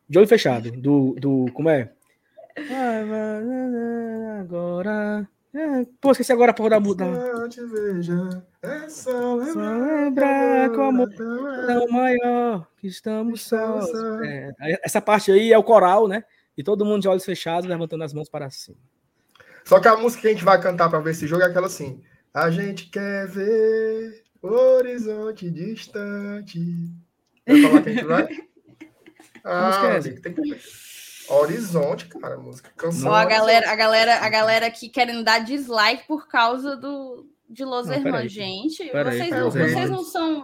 de 0.07 0.17
olho 0.19 0.27
fechado, 0.27 0.71
do, 0.73 1.15
do 1.19 1.45
como 1.53 1.71
é? 1.71 1.91
Agora, 4.39 5.27
é, 5.51 5.85
pô, 5.99 6.11
esqueci 6.11 6.31
agora 6.31 6.51
a 6.51 6.53
porra 6.53 6.69
da 6.71 6.79
muda. 6.79 7.03
Eu 7.05 7.49
te 7.49 7.65
vejo, 7.65 8.29
é 8.61 8.89
só 8.89 9.35
lembrar 9.35 10.69
que 10.69 10.75
como 10.75 11.03
amor 11.03 11.69
é 11.69 11.79
o 11.79 11.91
maior 11.91 12.67
que 12.77 12.87
estamos 12.87 13.41
Estamos 13.41 13.89
sós. 13.89 14.21
É, 14.23 14.51
essa 14.83 15.01
parte 15.01 15.31
aí 15.31 15.51
é 15.51 15.57
o 15.57 15.63
coral, 15.63 16.07
né? 16.07 16.23
E 16.61 16.63
todo 16.63 16.85
mundo 16.85 17.01
de 17.01 17.07
olhos 17.07 17.25
fechados, 17.25 17.67
levantando 17.67 18.03
as 18.03 18.13
mãos 18.13 18.29
para 18.29 18.49
cima. 18.51 18.77
Só 19.65 19.79
que 19.79 19.87
a 19.87 19.97
música 19.97 20.21
que 20.21 20.27
a 20.27 20.31
gente 20.31 20.43
vai 20.45 20.61
cantar 20.61 20.89
para 20.89 20.99
ver 20.99 21.09
esse 21.11 21.25
jogo 21.25 21.41
é 21.41 21.47
aquela 21.47 21.65
assim. 21.65 21.99
A 22.31 22.51
gente 22.51 22.85
quer 22.89 23.27
ver 23.27 24.23
horizonte 24.41 25.49
distante. 25.49 26.59
Vai 27.47 27.61
falar 27.61 27.81
que 27.81 27.89
a 27.89 27.93
gente 27.93 28.05
vai? 28.05 28.27
Ah, 29.43 29.67
música 29.67 29.87
é 29.87 29.97
amigo, 29.97 30.21
tem 30.21 30.33
que... 30.33 30.59
Horizonte, 31.29 32.05
cara, 32.07 32.37
música. 32.37 32.69
Canção. 32.77 33.13
A 33.13 33.25
galera, 33.25 33.71
a 33.71 33.75
galera, 33.75 34.15
a 34.19 34.29
galera 34.29 34.67
aqui 34.67 34.87
querendo 34.87 35.23
dar 35.23 35.39
dislike 35.39 36.05
por 36.07 36.27
causa 36.27 36.75
do 36.77 37.25
de 37.49 37.65
Los 37.65 37.87
Não. 37.87 37.95
Hermanos. 37.95 38.31
Gente, 38.31 38.85
Peraí, 38.89 39.17
vocês, 39.17 39.29
peraí, 39.29 39.43
não, 39.43 39.51
peraí. 39.51 39.73
vocês 39.73 39.89
não 39.89 40.03
são. 40.03 40.43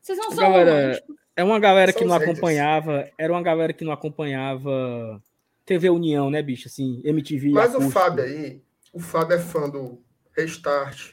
Vocês 0.00 0.18
não 0.18 0.28
A 0.28 0.34
são 0.34 0.44
galera-. 0.52 1.02
É 1.36 1.42
uma 1.44 1.58
galera 1.58 1.92
que 1.92 2.00
São 2.00 2.08
não 2.08 2.14
haters. 2.14 2.30
acompanhava, 2.32 3.08
era 3.18 3.32
uma 3.32 3.42
galera 3.42 3.72
que 3.72 3.84
não 3.84 3.92
acompanhava 3.92 5.22
TV 5.64 5.90
União, 5.90 6.30
né, 6.30 6.42
bicho? 6.42 6.68
Assim, 6.68 7.00
MTV. 7.04 7.50
Mas 7.50 7.74
o. 7.74 7.90
Fábio 7.90 8.24
aí, 8.24 8.62
o 8.92 8.98
Fábio 9.00 9.36
é 9.36 9.40
fã 9.40 9.68
do 9.68 10.02
Restart, 10.36 11.12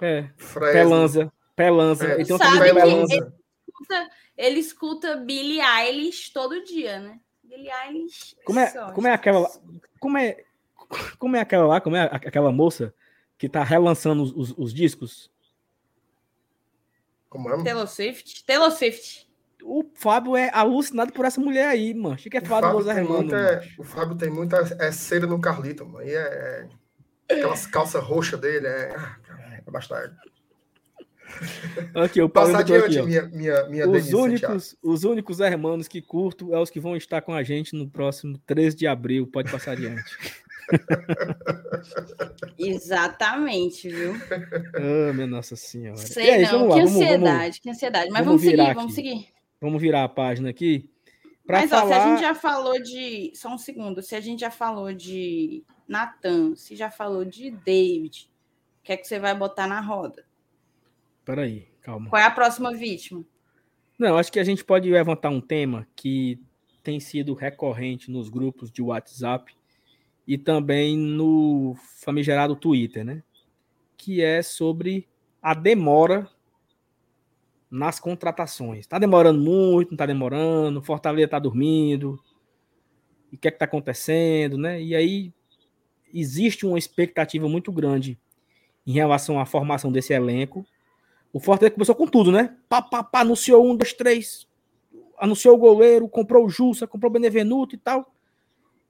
É, 0.00 0.28
Fresno. 0.36 0.72
Pelanza. 0.72 1.32
Pelanza. 1.54 2.06
É, 2.08 2.20
Ele 2.20 2.32
uma 2.32 2.38
Sabe 2.38 2.58
Pelanza. 2.72 3.32
Escuta- 3.68 4.10
ele 4.36 4.58
escuta 4.60 5.16
Billie 5.16 5.60
Eilish 5.60 6.30
todo 6.32 6.62
dia, 6.64 6.98
né? 7.00 7.20
Billie 7.42 7.70
Eilish. 7.70 8.36
Como 8.44 8.58
é, 8.58 8.66
só. 8.68 8.92
como 8.92 9.06
é 9.08 9.12
aquela 9.12 9.38
lá? 9.40 9.50
Como 10.00 10.18
é, 10.18 10.44
como 11.18 11.36
é 11.36 11.40
aquela 11.40 11.66
lá? 11.66 11.80
Como 11.80 11.96
é 11.96 12.02
aquela 12.02 12.52
moça 12.52 12.94
que 13.38 13.48
tá 13.48 13.62
relançando 13.62 14.22
os, 14.22 14.32
os- 14.32 14.54
os 14.58 14.74
discos? 14.74 15.30
Como 17.28 17.50
é? 17.50 17.62
Taylor 17.62 17.86
Swift. 17.88 18.44
Taylor 18.44 18.70
Swift. 18.70 19.25
O 19.68 19.84
Fábio 19.94 20.36
é 20.36 20.50
alucinado 20.52 21.12
por 21.12 21.24
essa 21.24 21.40
mulher 21.40 21.66
aí, 21.68 21.92
mano. 21.92 22.16
Chique 22.18 22.36
é 22.36 22.40
O 22.40 22.46
Fábio 22.46 22.72
Los 22.72 22.84
tem 22.86 22.96
Hermanos. 22.98 23.32
o 23.78 23.82
Fábio 23.84 24.16
tem 24.16 24.30
muita 24.30 24.58
é 24.78 24.92
cera 24.92 25.26
no 25.26 25.40
Carlito, 25.40 25.84
mano. 25.84 26.06
E 26.06 26.10
é, 26.14 26.68
é- 27.28 27.34
aquelas 27.34 27.66
calças 27.66 28.02
roxas 28.02 28.40
dele, 28.40 28.66
é. 28.66 28.94
Ah, 28.96 29.16
cara, 29.26 29.62
é 29.66 29.70
bastardo. 29.70 30.14
Aqui, 31.94 32.22
o 32.22 32.28
Paulo 32.28 32.52
Passar 32.52 32.62
botou 32.64 32.76
adiante 32.86 32.98
aqui, 32.98 33.00
ó. 33.00 33.04
minha, 33.04 33.22
minha, 33.36 33.68
minha 33.68 33.84
Os 33.86 33.92
Denise 33.92 34.10
Santiago. 34.12 34.24
únicos, 34.54 34.76
os 34.82 35.04
únicos 35.04 35.40
hermanos 35.40 35.88
que 35.88 36.00
curto 36.00 36.54
é 36.54 36.58
os 36.60 36.70
que 36.70 36.78
vão 36.80 36.96
estar 36.96 37.20
com 37.20 37.34
a 37.34 37.42
gente 37.42 37.74
no 37.74 37.88
próximo 37.90 38.38
13 38.46 38.76
de 38.76 38.86
abril. 38.86 39.26
Pode 39.26 39.50
passar 39.50 39.72
adiante. 39.72 40.04
Exatamente, 42.58 43.88
viu? 43.88 44.14
Ah, 44.74 45.12
minha 45.12 45.26
Nossa 45.26 45.56
Senhora. 45.56 45.96
Sei 45.98 46.30
aí, 46.30 46.42
não. 46.42 46.50
vamos 46.52 46.68
lá, 46.68 46.74
que 46.74 46.80
vamos- 46.80 46.92
vamos- 46.92 47.02
ansiedade, 47.06 47.60
que 47.60 47.70
ansiedade. 47.70 48.10
Mas 48.10 48.24
vamos 48.24 48.42
vamos, 48.42 48.56
seguir, 48.56 48.74
vamos 48.74 48.84
aqui. 48.84 48.94
seguir. 48.94 49.35
Vamos 49.60 49.80
virar 49.80 50.04
a 50.04 50.08
página 50.08 50.50
aqui. 50.50 50.90
Mas 51.48 51.70
falar... 51.70 51.84
ó, 51.84 51.88
se 51.88 51.94
a 51.94 52.08
gente 52.08 52.20
já 52.20 52.34
falou 52.34 52.82
de. 52.82 53.32
Só 53.34 53.54
um 53.54 53.58
segundo, 53.58 54.02
se 54.02 54.14
a 54.14 54.20
gente 54.20 54.40
já 54.40 54.50
falou 54.50 54.92
de 54.92 55.64
Natan, 55.86 56.54
se 56.56 56.74
já 56.74 56.90
falou 56.90 57.24
de 57.24 57.50
David, 57.50 58.28
o 58.80 58.84
que 58.84 58.92
é 58.92 58.96
que 58.96 59.06
você 59.06 59.18
vai 59.18 59.34
botar 59.34 59.66
na 59.66 59.80
roda? 59.80 60.24
Peraí, 61.24 61.68
calma. 61.80 62.10
Qual 62.10 62.20
é 62.20 62.24
a 62.24 62.30
próxima 62.30 62.74
vítima? 62.74 63.24
Não, 63.98 64.18
acho 64.18 64.30
que 64.30 64.40
a 64.40 64.44
gente 64.44 64.64
pode 64.64 64.90
levantar 64.90 65.30
um 65.30 65.40
tema 65.40 65.86
que 65.96 66.40
tem 66.82 67.00
sido 67.00 67.34
recorrente 67.34 68.10
nos 68.10 68.28
grupos 68.28 68.70
de 68.70 68.82
WhatsApp 68.82 69.56
e 70.26 70.36
também 70.36 70.96
no 70.96 71.76
famigerado 72.00 72.54
Twitter, 72.54 73.04
né? 73.04 73.22
Que 73.96 74.22
é 74.22 74.42
sobre 74.42 75.08
a 75.40 75.54
demora 75.54 76.28
nas 77.70 77.98
contratações. 77.98 78.80
Está 78.80 78.98
demorando 78.98 79.40
muito, 79.40 79.90
não 79.90 79.94
está 79.94 80.06
demorando, 80.06 80.82
Fortaleza 80.82 81.24
está 81.26 81.38
dormindo, 81.38 82.18
e 83.30 83.36
o 83.36 83.38
que 83.38 83.48
é 83.48 83.50
que 83.50 83.56
está 83.56 83.64
acontecendo, 83.64 84.56
né? 84.56 84.80
E 84.80 84.94
aí 84.94 85.32
existe 86.14 86.64
uma 86.64 86.78
expectativa 86.78 87.48
muito 87.48 87.72
grande 87.72 88.18
em 88.86 88.92
relação 88.92 89.40
à 89.40 89.44
formação 89.44 89.90
desse 89.90 90.12
elenco. 90.12 90.64
O 91.32 91.40
Fortaleza 91.40 91.74
começou 91.74 91.94
com 91.94 92.06
tudo, 92.06 92.30
né? 92.30 92.56
Pá, 92.68 92.80
pá, 92.80 93.02
pá, 93.02 93.20
anunciou 93.20 93.66
um, 93.66 93.76
dois, 93.76 93.92
três, 93.92 94.46
anunciou 95.18 95.56
o 95.56 95.58
goleiro, 95.58 96.08
comprou 96.08 96.46
o 96.46 96.48
Jussa, 96.48 96.86
comprou 96.86 97.10
o 97.10 97.12
Benevenuto 97.12 97.74
e 97.74 97.78
tal. 97.78 98.14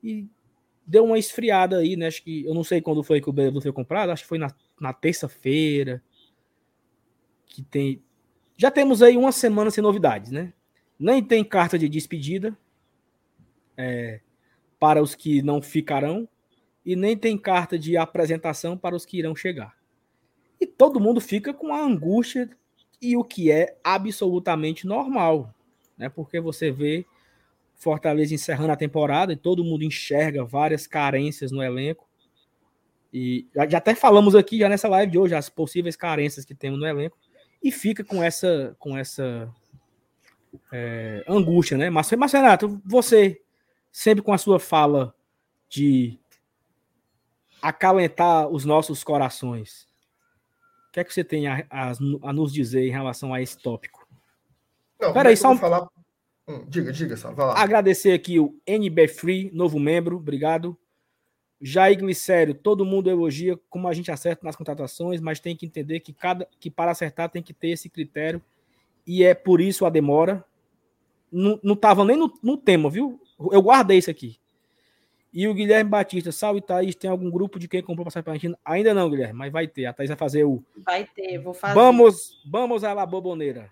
E 0.03 0.29
deu 0.87 1.05
uma 1.05 1.18
esfriada 1.18 1.79
aí, 1.79 1.97
né? 1.97 2.07
Acho 2.07 2.22
que 2.22 2.45
eu 2.45 2.55
não 2.55 2.62
sei 2.62 2.81
quando 2.81 3.03
foi 3.03 3.20
que 3.20 3.29
o 3.29 3.33
Benevenuto 3.33 3.64
foi 3.64 3.72
comprado, 3.72 4.11
acho 4.11 4.22
que 4.22 4.29
foi 4.29 4.39
na, 4.39 4.55
na 4.81 4.93
terça-feira. 4.93 6.03
Que 7.47 7.62
tem 7.62 8.03
já 8.57 8.71
temos 8.71 9.03
aí 9.03 9.17
uma 9.17 9.33
semana 9.33 9.71
sem 9.71 9.83
novidades, 9.83 10.31
né? 10.31 10.53
Nem 10.99 11.23
tem 11.23 11.45
carta 11.45 11.79
de 11.79 11.89
despedida 11.89 12.57
é, 13.77 14.21
para 14.79 15.03
os 15.03 15.15
que 15.15 15.43
não 15.43 15.61
ficarão, 15.61 16.29
e 16.85 16.95
nem 16.95 17.17
tem 17.17 17.37
carta 17.37 17.79
de 17.79 17.97
apresentação 17.97 18.79
para 18.79 18.95
os 18.95 19.05
que 19.05 19.19
irão 19.19 19.35
chegar. 19.35 19.77
E 20.61 20.67
todo 20.67 21.01
mundo 21.01 21.21
fica 21.21 21.53
com 21.53 21.75
a 21.75 21.81
angústia 21.81 22.49
e 23.03 23.17
o 23.17 23.25
que 23.25 23.51
é 23.51 23.77
absolutamente 23.83 24.87
normal, 24.87 25.53
né? 25.99 26.09
Porque 26.09 26.41
você 26.41 26.71
vê 26.71 27.05
Fortaleza 27.75 28.33
encerrando 28.33 28.73
a 28.73 28.77
temporada 28.77 29.33
e 29.33 29.37
todo 29.37 29.65
mundo 29.65 29.85
enxerga 29.85 30.45
várias 30.45 30.87
carências 30.87 31.53
no 31.53 31.63
elenco. 31.63 32.09
E 33.13 33.47
já, 33.55 33.69
já 33.69 33.79
até 33.79 33.95
falamos 33.95 34.35
aqui 34.35 34.59
já 34.59 34.69
nessa 34.69 34.89
live 34.89 35.13
de 35.13 35.19
hoje 35.19 35.35
as 35.35 35.51
possíveis 35.51 35.97
carências 35.97 36.45
que 36.45 36.55
temos 36.55 36.79
no 36.79 36.87
elenco 36.87 37.19
e 37.67 37.73
fica 37.73 38.05
com 38.05 38.23
essa 38.23 38.77
com 38.79 38.97
essa 38.97 39.53
é, 40.73 41.25
angústia, 41.27 41.77
né? 41.77 41.91
Mas, 41.91 42.12
mas 42.12 42.33
Renato, 42.33 42.81
você 42.85 43.43
sempre 43.91 44.23
com 44.23 44.33
a 44.33 44.39
sua 44.39 44.61
fala 44.61 45.12
de 45.69 46.17
acalentar 47.61 48.47
os 48.49 48.64
nossos 48.64 49.03
corações, 49.03 49.89
o 50.89 50.93
que 50.93 51.01
é 51.01 51.05
que 51.05 51.12
você 51.12 51.25
tem 51.25 51.49
a, 51.49 51.67
a, 51.69 51.91
a 52.23 52.33
nos 52.33 52.53
dizer 52.53 52.87
em 52.87 52.93
relação 52.93 53.35
a 53.35 53.43
esse 53.43 53.59
tópico? 53.59 54.07
Não, 55.01 55.12
Peraí, 55.12 55.37
só 55.37 55.51
um... 55.51 55.59
falar. 55.59 55.89
Hum, 56.47 56.64
diga, 56.69 56.93
diga, 56.93 57.17
só, 57.17 57.33
vai 57.33 57.47
lá. 57.47 57.61
Agradecer 57.61 58.12
aqui 58.12 58.39
o 58.39 58.57
NB 58.64 59.09
Free, 59.09 59.51
novo 59.53 59.81
membro, 59.81 60.19
obrigado. 60.19 60.79
Jair 61.61 61.99
Glicério, 61.99 62.55
todo 62.55 62.85
mundo 62.85 63.09
elogia 63.09 63.59
como 63.71 63.89
a 63.89 63.93
gente 63.93 64.11
acerta 64.11 64.45
nas 64.45 64.57
contratações, 64.57 65.21
mas 65.21 65.41
tem 65.41 65.57
que 65.57 65.65
entender 65.65 66.01
que 66.01 66.13
cada 66.13 66.47
que 66.61 66.71
para 66.71 66.91
acertar 66.91 67.31
tem 67.31 67.43
que 67.43 67.55
ter 67.55 67.69
esse 67.69 67.89
critério 67.89 68.43
e 69.07 69.25
é 69.25 69.35
por 69.35 69.61
isso 69.61 69.87
a 69.87 69.91
demora. 69.91 70.45
Não, 71.33 71.59
não 71.63 71.77
tava 71.77 72.05
nem 72.05 72.17
no, 72.17 72.33
no 72.43 72.57
tema, 72.57 72.91
viu? 72.91 73.21
Eu 73.51 73.63
guardei 73.63 73.99
isso 73.99 74.11
aqui. 74.11 74.39
E 75.33 75.47
o 75.47 75.55
Guilherme 75.55 75.91
Batista, 75.91 76.33
salve 76.33 76.61
Thaís, 76.61 76.95
tem 76.95 77.11
algum 77.11 77.31
grupo 77.31 77.59
de 77.59 77.69
quem 77.69 77.83
comprou 77.83 78.05
passagem 78.05 78.25
para 78.25 78.33
a 78.33 78.37
Argentina? 78.37 78.59
Ainda 78.65 78.95
não, 78.95 79.11
Guilherme, 79.11 79.39
mas 79.39 79.53
vai 79.53 79.67
ter. 79.67 79.87
A 79.87 79.93
Thaís 79.93 80.09
vai 80.09 80.17
fazer 80.17 80.45
o. 80.45 80.63
Vai 80.79 81.05
ter, 81.05 81.39
vou 81.39 81.53
fazer. 81.53 81.75
Vamos, 81.75 82.43
vamos 82.51 82.85
à 82.85 82.93
la 82.93 83.05
boboneira. 83.05 83.71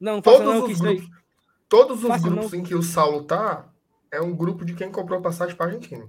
Não, 0.00 0.16
não 0.16 0.22
faça 0.22 0.38
todos 0.38 0.54
não, 0.54 0.64
os 0.64 0.72
que 0.72 0.80
grupos, 0.80 1.10
Todos 1.68 2.04
os 2.04 2.22
grupos 2.22 2.52
não. 2.52 2.58
em 2.58 2.62
que 2.62 2.74
o 2.74 2.82
Saulo 2.82 3.24
tá, 3.24 3.68
é 4.10 4.20
um 4.20 4.34
grupo 4.34 4.64
de 4.64 4.74
quem 4.74 4.90
comprou 4.90 5.20
passagem 5.20 5.54
para 5.54 5.66
a 5.66 5.68
Argentina. 5.68 6.08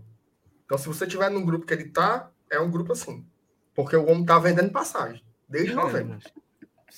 Então, 0.69 0.77
se 0.77 0.87
você 0.87 1.07
tiver 1.07 1.31
num 1.31 1.43
grupo 1.43 1.65
que 1.65 1.73
ele 1.73 1.85
tá, 1.85 2.29
é 2.47 2.59
um 2.59 2.69
grupo 2.69 2.91
assim. 2.91 3.25
Porque 3.73 3.95
o 3.95 4.07
homem 4.07 4.23
tá 4.23 4.37
vendendo 4.37 4.71
passagem. 4.71 5.23
Desde 5.47 5.71
é, 5.71 5.75
novembro. 5.75 6.19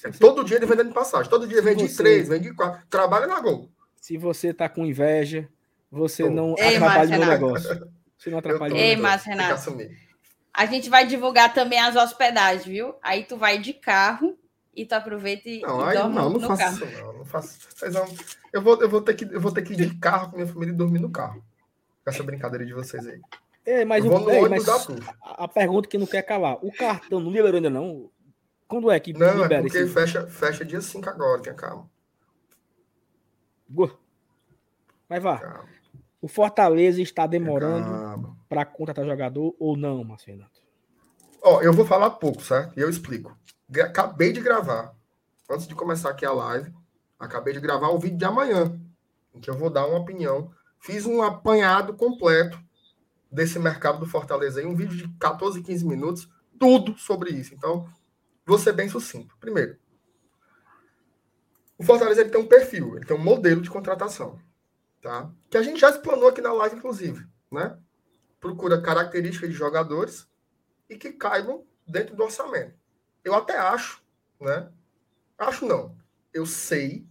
É, 0.03 0.09
todo 0.09 0.43
dia 0.43 0.57
ele 0.57 0.65
vendendo 0.65 0.91
passagem. 0.91 1.29
Todo 1.29 1.47
dia 1.47 1.61
vende 1.61 1.87
você... 1.87 2.03
três, 2.03 2.27
vende 2.27 2.53
quatro. 2.53 2.85
Trabalha 2.89 3.27
na 3.27 3.39
Gol. 3.39 3.71
Se 3.95 4.17
você 4.17 4.53
tá 4.53 4.67
com 4.67 4.85
inveja, 4.85 5.47
você 5.89 6.29
não 6.29 6.53
Ei, 6.57 6.75
atrapalha 6.75 7.17
o 7.17 7.25
negócio. 7.25 7.91
Você 8.17 8.29
não 8.29 8.39
atrapalha 8.39 8.73
o 8.73 8.77
Ei, 8.77 8.97
Márcio 8.97 9.29
Renato. 9.29 9.77
A 10.53 10.65
gente 10.65 10.89
vai 10.89 11.07
divulgar 11.07 11.53
também 11.53 11.79
as 11.79 11.95
hospedagens, 11.95 12.65
viu? 12.65 12.93
Aí 13.01 13.23
tu 13.23 13.37
vai 13.37 13.57
de 13.57 13.71
carro 13.71 14.37
e 14.75 14.85
tu 14.85 14.91
aproveita 14.91 15.47
e, 15.47 15.61
não, 15.61 15.89
e 15.89 15.93
dorme 15.93 16.15
não, 16.15 16.29
não 16.29 16.39
no 16.39 16.41
faço 16.41 16.61
carro. 16.61 16.75
Isso, 16.75 17.01
não, 17.01 17.13
não 17.19 17.25
faço. 17.25 17.57
Eu 18.51 18.61
vou, 18.61 18.81
eu 18.81 18.89
vou 18.89 19.01
ter 19.01 19.13
que 19.13 19.23
eu 19.23 19.39
vou 19.39 19.53
ter 19.53 19.61
que 19.61 19.71
ir 19.71 19.77
de 19.77 19.95
carro 19.97 20.29
com 20.29 20.35
minha 20.35 20.47
família 20.47 20.73
e 20.73 20.75
dormir 20.75 20.99
no 20.99 21.09
carro. 21.09 21.41
Com 22.03 22.09
essa 22.09 22.21
brincadeira 22.21 22.65
de 22.65 22.73
vocês 22.73 23.07
aí. 23.07 23.21
É, 23.65 23.85
mas, 23.85 24.03
o, 24.03 24.29
é, 24.29 24.49
mas 24.49 24.67
a, 24.67 25.43
a, 25.43 25.47
pergunta 25.47 25.87
que 25.87 25.97
não 25.97 26.07
quer 26.07 26.23
calar. 26.23 26.57
O 26.65 26.71
cartão 26.71 27.19
não 27.19 27.31
liberou 27.31 27.57
ainda 27.57 27.69
não? 27.69 28.09
Quando 28.67 28.89
é 28.89 28.99
que 28.99 29.13
não, 29.13 29.27
é 29.27 29.31
libera? 29.33 29.49
Não, 29.49 29.57
é 29.57 29.61
porque 29.61 29.77
esse... 29.77 29.93
fecha, 29.93 30.27
fecha 30.27 30.65
dia 30.65 30.81
5 30.81 31.07
agora, 31.09 31.41
tenha 31.41 31.55
calma. 31.55 31.89
Boa. 33.67 33.97
Mas 35.07 35.21
vá. 35.21 35.37
Calma. 35.37 35.69
O 36.21 36.27
Fortaleza 36.27 37.01
está 37.01 37.25
demorando 37.25 38.35
para 38.47 38.65
contratar 38.65 39.05
jogador 39.05 39.55
ou 39.59 39.75
não, 39.75 40.03
Marcelo? 40.03 40.45
Ó, 41.41 41.61
eu 41.61 41.73
vou 41.73 41.85
falar 41.85 42.11
pouco, 42.11 42.43
certo? 42.43 42.77
E 42.77 42.81
eu 42.81 42.89
explico. 42.89 43.35
Acabei 43.79 44.31
de 44.31 44.39
gravar, 44.39 44.93
antes 45.49 45.67
de 45.67 45.73
começar 45.73 46.11
aqui 46.11 46.25
a 46.25 46.31
live, 46.31 46.71
acabei 47.19 47.53
de 47.53 47.59
gravar 47.59 47.89
o 47.89 47.97
vídeo 47.97 48.17
de 48.17 48.25
amanhã, 48.25 48.79
em 49.33 49.39
que 49.39 49.49
eu 49.49 49.57
vou 49.57 49.69
dar 49.69 49.87
uma 49.87 49.97
opinião. 49.97 50.51
Fiz 50.79 51.05
um 51.05 51.23
apanhado 51.23 51.93
completo 51.93 52.59
desse 53.31 53.57
mercado 53.57 53.99
do 53.99 54.05
Fortaleza 54.05 54.59
aí, 54.59 54.65
um 54.65 54.75
vídeo 54.75 54.97
de 54.97 55.07
14, 55.17 55.61
15 55.61 55.85
minutos, 55.85 56.29
tudo 56.59 56.97
sobre 56.97 57.31
isso. 57.31 57.53
Então, 57.53 57.87
vou 58.45 58.59
ser 58.59 58.73
bem 58.73 58.89
sucinto. 58.89 59.35
Primeiro, 59.39 59.77
o 61.77 61.83
Fortaleza 61.83 62.21
ele 62.21 62.29
tem 62.29 62.41
um 62.41 62.47
perfil, 62.47 62.95
ele 62.95 63.05
tem 63.05 63.15
um 63.15 63.23
modelo 63.23 63.61
de 63.61 63.69
contratação, 63.69 64.39
tá? 65.01 65.31
Que 65.49 65.57
a 65.57 65.63
gente 65.63 65.79
já 65.79 65.89
explanou 65.89 66.27
aqui 66.27 66.41
na 66.41 66.53
live, 66.53 66.75
inclusive, 66.75 67.25
né? 67.51 67.79
Procura 68.39 68.81
características 68.81 69.49
de 69.49 69.55
jogadores 69.55 70.27
e 70.89 70.97
que 70.97 71.13
caibam 71.13 71.65
dentro 71.87 72.15
do 72.15 72.23
orçamento. 72.23 72.75
Eu 73.23 73.33
até 73.33 73.57
acho, 73.57 74.03
né? 74.39 74.71
Acho 75.37 75.65
não. 75.65 75.97
Eu 76.33 76.45
sei 76.45 77.07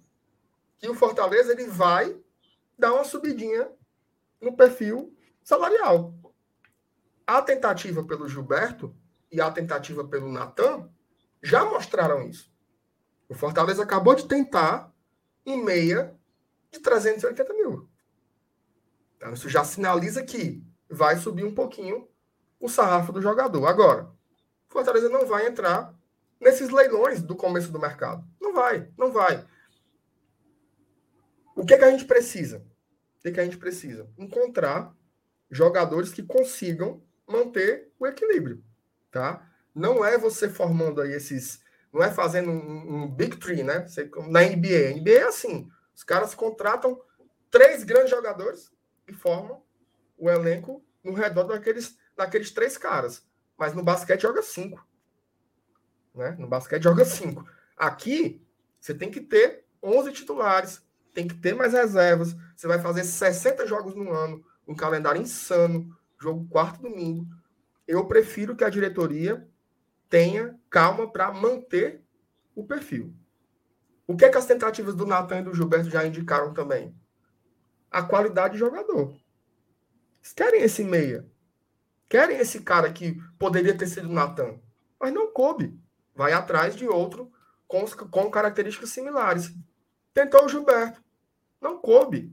que 0.79 0.89
o 0.89 0.95
Fortaleza 0.95 1.53
ele 1.53 1.67
vai 1.67 2.17
dar 2.79 2.93
uma 2.95 3.05
subidinha 3.05 3.71
no 4.41 4.57
perfil 4.57 5.15
salarial. 5.43 6.15
A 7.27 7.41
tentativa 7.43 8.05
pelo 8.05 8.29
Gilberto 8.29 8.95
e 9.31 9.41
a 9.41 9.51
tentativa 9.51 10.05
pelo 10.05 10.31
Natan 10.31 10.91
já 11.43 11.65
mostraram 11.65 12.29
isso. 12.29 12.53
O 13.29 13.35
Fortaleza 13.35 13.83
acabou 13.83 14.15
de 14.15 14.27
tentar 14.27 14.93
em 15.47 15.63
meia 15.63 16.15
de 16.71 16.81
380 16.81 17.55
mil. 17.55 17.89
Então, 19.17 19.33
isso 19.33 19.49
já 19.49 19.65
sinaliza 19.65 20.23
que 20.23 20.65
vai 20.89 21.17
subir 21.17 21.45
um 21.45 21.55
pouquinho 21.55 22.09
o 22.59 22.69
sarrafo 22.69 23.13
do 23.13 23.23
jogador. 23.23 23.67
Agora, 23.67 24.05
o 24.69 24.73
Fortaleza 24.73 25.09
não 25.09 25.27
vai 25.27 25.47
entrar 25.47 25.95
nesses 26.41 26.71
leilões 26.71 27.23
do 27.23 27.37
começo 27.37 27.71
do 27.71 27.79
mercado. 27.79 28.27
Não 28.41 28.53
vai, 28.53 28.91
não 28.97 29.13
vai. 29.13 29.47
O 31.55 31.65
que, 31.65 31.75
é 31.75 31.79
que 31.79 31.85
a 31.85 31.91
gente 31.91 32.07
precisa? 32.07 32.59
O 33.19 33.23
que, 33.23 33.29
é 33.29 33.33
que 33.33 33.41
a 33.41 33.45
gente 33.45 33.59
precisa? 33.59 34.09
Encontrar 34.17 34.97
jogadores 35.51 36.13
que 36.13 36.23
consigam 36.23 37.03
manter 37.27 37.93
o 37.99 38.07
equilíbrio, 38.07 38.63
tá? 39.11 39.47
Não 39.75 40.05
é 40.05 40.17
você 40.17 40.49
formando 40.49 41.01
aí 41.01 41.13
esses, 41.13 41.63
não 41.93 42.03
é 42.03 42.11
fazendo 42.11 42.51
um, 42.51 43.03
um 43.03 43.11
big 43.11 43.37
three, 43.37 43.63
né? 43.63 43.87
Você, 43.87 44.11
na 44.29 44.43
NBA, 44.43 45.01
NBA 45.01 45.11
é 45.11 45.23
assim, 45.25 45.71
os 45.95 46.03
caras 46.03 46.35
contratam 46.35 47.01
três 47.51 47.83
grandes 47.83 48.11
jogadores 48.11 48.71
e 49.07 49.13
formam 49.13 49.63
o 50.17 50.31
elenco 50.31 50.85
no 51.03 51.13
redor 51.13 51.45
daqueles, 51.45 51.97
daqueles 52.17 52.51
três 52.51 52.77
caras. 52.77 53.27
Mas 53.57 53.75
no 53.75 53.83
basquete 53.83 54.23
joga 54.23 54.43
cinco, 54.43 54.87
né? 56.15 56.37
No 56.39 56.49
basquete 56.49 56.83
joga 56.83 57.05
cinco. 57.05 57.45
Aqui 57.77 58.47
você 58.81 58.95
tem 58.95 59.11
que 59.11 59.21
ter 59.21 59.65
11 59.83 60.13
titulares, 60.13 60.83
tem 61.15 61.27
que 61.27 61.35
ter 61.35 61.55
mais 61.55 61.73
reservas. 61.73 62.35
Você 62.57 62.67
vai 62.67 62.79
fazer 62.79 63.05
60 63.05 63.67
jogos 63.67 63.95
no 63.95 64.13
ano 64.13 64.45
um 64.71 64.75
calendário 64.75 65.21
insano, 65.21 65.95
jogo 66.19 66.47
quarto 66.49 66.83
domingo. 66.83 67.27
Eu 67.87 68.07
prefiro 68.07 68.55
que 68.55 68.65
a 68.65 68.71
diretoria 68.71 69.47
tenha 70.09 70.59
calma 70.69 71.11
para 71.11 71.33
manter 71.33 72.03
o 72.55 72.65
perfil. 72.65 73.15
O 74.07 74.17
que, 74.17 74.25
é 74.25 74.29
que 74.29 74.39
as 74.39 74.47
tentativas 74.47 74.95
do 74.95 75.07
Natan 75.07 75.41
e 75.41 75.45
do 75.45 75.55
Gilberto 75.55 75.91
já 75.91 76.07
indicaram 76.07 76.53
também? 76.53 76.95
a 77.91 78.03
qualidade 78.03 78.55
de 78.55 78.61
jogador. 78.61 79.13
Eles 80.19 80.33
querem 80.33 80.63
esse 80.63 80.85
meia. 80.85 81.27
Querem 82.09 82.39
esse 82.39 82.61
cara 82.61 82.93
que 82.93 83.21
poderia 83.39 83.77
ter 83.77 83.87
sido 83.87 84.09
Natan, 84.09 84.61
mas 84.99 85.13
não 85.13 85.33
coube. 85.33 85.79
Vai 86.15 86.33
atrás 86.33 86.77
de 86.77 86.87
outro 86.87 87.33
com, 87.67 87.85
com 88.11 88.31
características 88.31 88.91
similares. 88.91 89.53
Tentou 90.13 90.45
o 90.45 90.49
Gilberto. 90.49 91.03
Não 91.61 91.79
coube. 91.79 92.33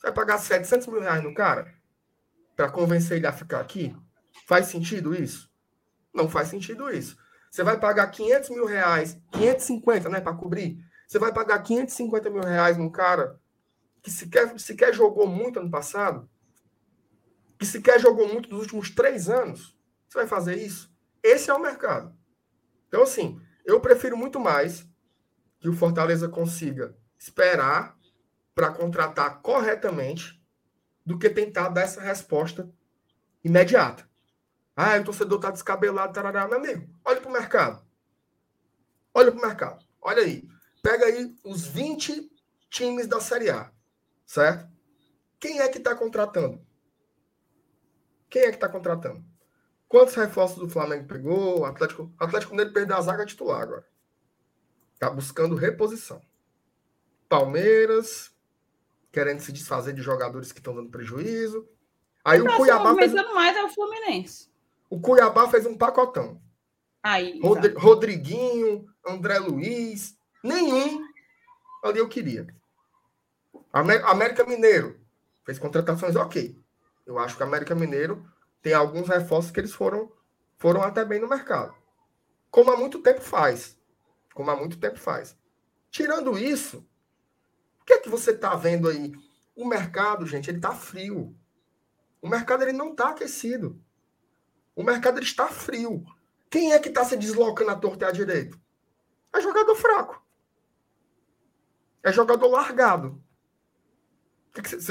Você 0.00 0.06
vai 0.06 0.12
pagar 0.14 0.38
700 0.38 0.86
mil 0.86 1.00
reais 1.00 1.22
no 1.22 1.34
cara 1.34 1.74
para 2.56 2.70
convencer 2.70 3.18
ele 3.18 3.26
a 3.26 3.32
ficar 3.32 3.60
aqui? 3.60 3.94
Faz 4.46 4.66
sentido 4.66 5.14
isso? 5.14 5.50
Não 6.12 6.26
faz 6.26 6.48
sentido 6.48 6.90
isso. 6.90 7.18
Você 7.50 7.62
vai 7.62 7.78
pagar 7.78 8.06
500 8.06 8.48
mil 8.48 8.64
reais, 8.64 9.20
550, 9.32 10.08
né, 10.08 10.20
para 10.22 10.34
cobrir. 10.34 10.78
Você 11.06 11.18
vai 11.18 11.34
pagar 11.34 11.58
550 11.62 12.30
mil 12.30 12.42
reais 12.42 12.78
num 12.78 12.88
cara 12.88 13.38
que 14.02 14.10
sequer, 14.10 14.58
sequer 14.58 14.94
jogou 14.94 15.26
muito 15.26 15.58
ano 15.58 15.70
passado, 15.70 16.30
que 17.58 17.66
sequer 17.66 18.00
jogou 18.00 18.26
muito 18.26 18.48
nos 18.48 18.60
últimos 18.60 18.88
três 18.88 19.28
anos. 19.28 19.76
Você 20.08 20.16
vai 20.16 20.26
fazer 20.26 20.56
isso? 20.56 20.90
Esse 21.22 21.50
é 21.50 21.54
o 21.54 21.60
mercado. 21.60 22.16
Então, 22.88 23.02
assim, 23.02 23.38
eu 23.66 23.80
prefiro 23.80 24.16
muito 24.16 24.40
mais 24.40 24.88
que 25.58 25.68
o 25.68 25.74
Fortaleza 25.74 26.26
consiga 26.26 26.96
esperar 27.18 27.99
para 28.54 28.72
contratar 28.72 29.40
corretamente 29.42 30.40
do 31.04 31.18
que 31.18 31.30
tentar 31.30 31.68
dar 31.68 31.82
essa 31.82 32.00
resposta 32.00 32.70
imediata. 33.42 34.08
Ah, 34.76 34.96
o 34.98 35.04
torcedor 35.04 35.38
está 35.38 35.50
descabelado, 35.50 36.12
tarará. 36.12 36.46
Meu 36.46 36.58
amigo, 36.58 36.88
olha 37.04 37.20
para 37.20 37.28
o 37.28 37.32
mercado. 37.32 37.84
Olha 39.12 39.32
para 39.32 39.38
o 39.38 39.46
mercado. 39.46 39.84
Olha 40.00 40.22
aí. 40.22 40.48
Pega 40.82 41.06
aí 41.06 41.36
os 41.44 41.66
20 41.66 42.30
times 42.70 43.06
da 43.06 43.20
Série 43.20 43.50
A, 43.50 43.70
certo? 44.24 44.70
Quem 45.38 45.60
é 45.60 45.68
que 45.68 45.78
está 45.78 45.94
contratando? 45.94 46.64
Quem 48.28 48.42
é 48.42 48.48
que 48.48 48.54
está 48.54 48.68
contratando? 48.68 49.24
Quantos 49.88 50.14
reforços 50.14 50.58
do 50.58 50.68
Flamengo 50.68 51.06
pegou? 51.06 51.60
O 51.60 51.64
Atlético, 51.64 52.14
Atlético 52.18 52.52
Mineiro 52.52 52.72
perdeu 52.72 52.96
a 52.96 53.00
zaga 53.00 53.26
titular 53.26 53.62
agora. 53.62 53.84
Está 54.94 55.10
buscando 55.10 55.56
reposição. 55.56 56.22
Palmeiras, 57.28 58.32
querendo 59.12 59.40
se 59.40 59.52
desfazer 59.52 59.92
de 59.92 60.02
jogadores 60.02 60.52
que 60.52 60.60
estão 60.60 60.74
dando 60.74 60.90
prejuízo. 60.90 61.68
Aí 62.24 62.40
o 62.40 62.56
Cuiabá. 62.56 62.94
Fez... 62.94 63.12
mais 63.12 63.56
é 63.56 63.62
o 63.62 63.68
Fluminense. 63.68 64.50
O 64.88 65.00
Cuiabá 65.00 65.48
fez 65.48 65.66
um 65.66 65.76
pacotão. 65.76 66.40
Aí, 67.02 67.40
Rod... 67.40 67.64
Rodriguinho, 67.76 68.86
André 69.06 69.38
Luiz, 69.38 70.16
nenhum 70.42 71.02
ali 71.82 71.98
eu 71.98 72.08
queria. 72.08 72.46
América 73.72 74.44
Mineiro 74.44 75.00
fez 75.44 75.58
contratações 75.58 76.16
ok. 76.16 76.56
Eu 77.06 77.18
acho 77.18 77.36
que 77.36 77.42
o 77.42 77.46
América 77.46 77.74
Mineiro 77.74 78.24
tem 78.60 78.74
alguns 78.74 79.08
reforços 79.08 79.50
que 79.50 79.60
eles 79.60 79.72
foram, 79.72 80.12
foram 80.58 80.82
até 80.82 81.04
bem 81.04 81.20
no 81.20 81.28
mercado. 81.28 81.74
Como 82.50 82.70
há 82.70 82.76
muito 82.76 83.00
tempo 83.00 83.20
faz. 83.20 83.78
Como 84.34 84.50
há 84.50 84.56
muito 84.56 84.78
tempo 84.78 84.98
faz. 84.98 85.36
Tirando 85.90 86.38
isso, 86.38 86.86
que 87.90 87.94
é 87.94 87.98
que 87.98 88.08
você 88.08 88.30
está 88.30 88.54
vendo 88.54 88.88
aí? 88.88 89.12
O 89.56 89.66
mercado, 89.66 90.24
gente, 90.24 90.48
ele 90.48 90.58
está 90.58 90.72
frio. 90.72 91.36
O 92.22 92.28
mercado 92.28 92.62
ele 92.62 92.72
não 92.72 92.92
está 92.92 93.10
aquecido. 93.10 93.82
O 94.76 94.84
mercado 94.84 95.18
ele 95.18 95.26
está 95.26 95.48
frio. 95.48 96.04
Quem 96.48 96.72
é 96.72 96.78
que 96.78 96.88
está 96.88 97.04
se 97.04 97.16
deslocando 97.16 97.70
à 97.72 97.74
torta 97.74 98.04
e 98.04 98.08
à 98.08 98.12
direita? 98.12 98.56
É 99.34 99.40
jogador 99.40 99.74
fraco. 99.74 100.24
É 102.04 102.12
jogador 102.12 102.46
largado. 102.46 103.20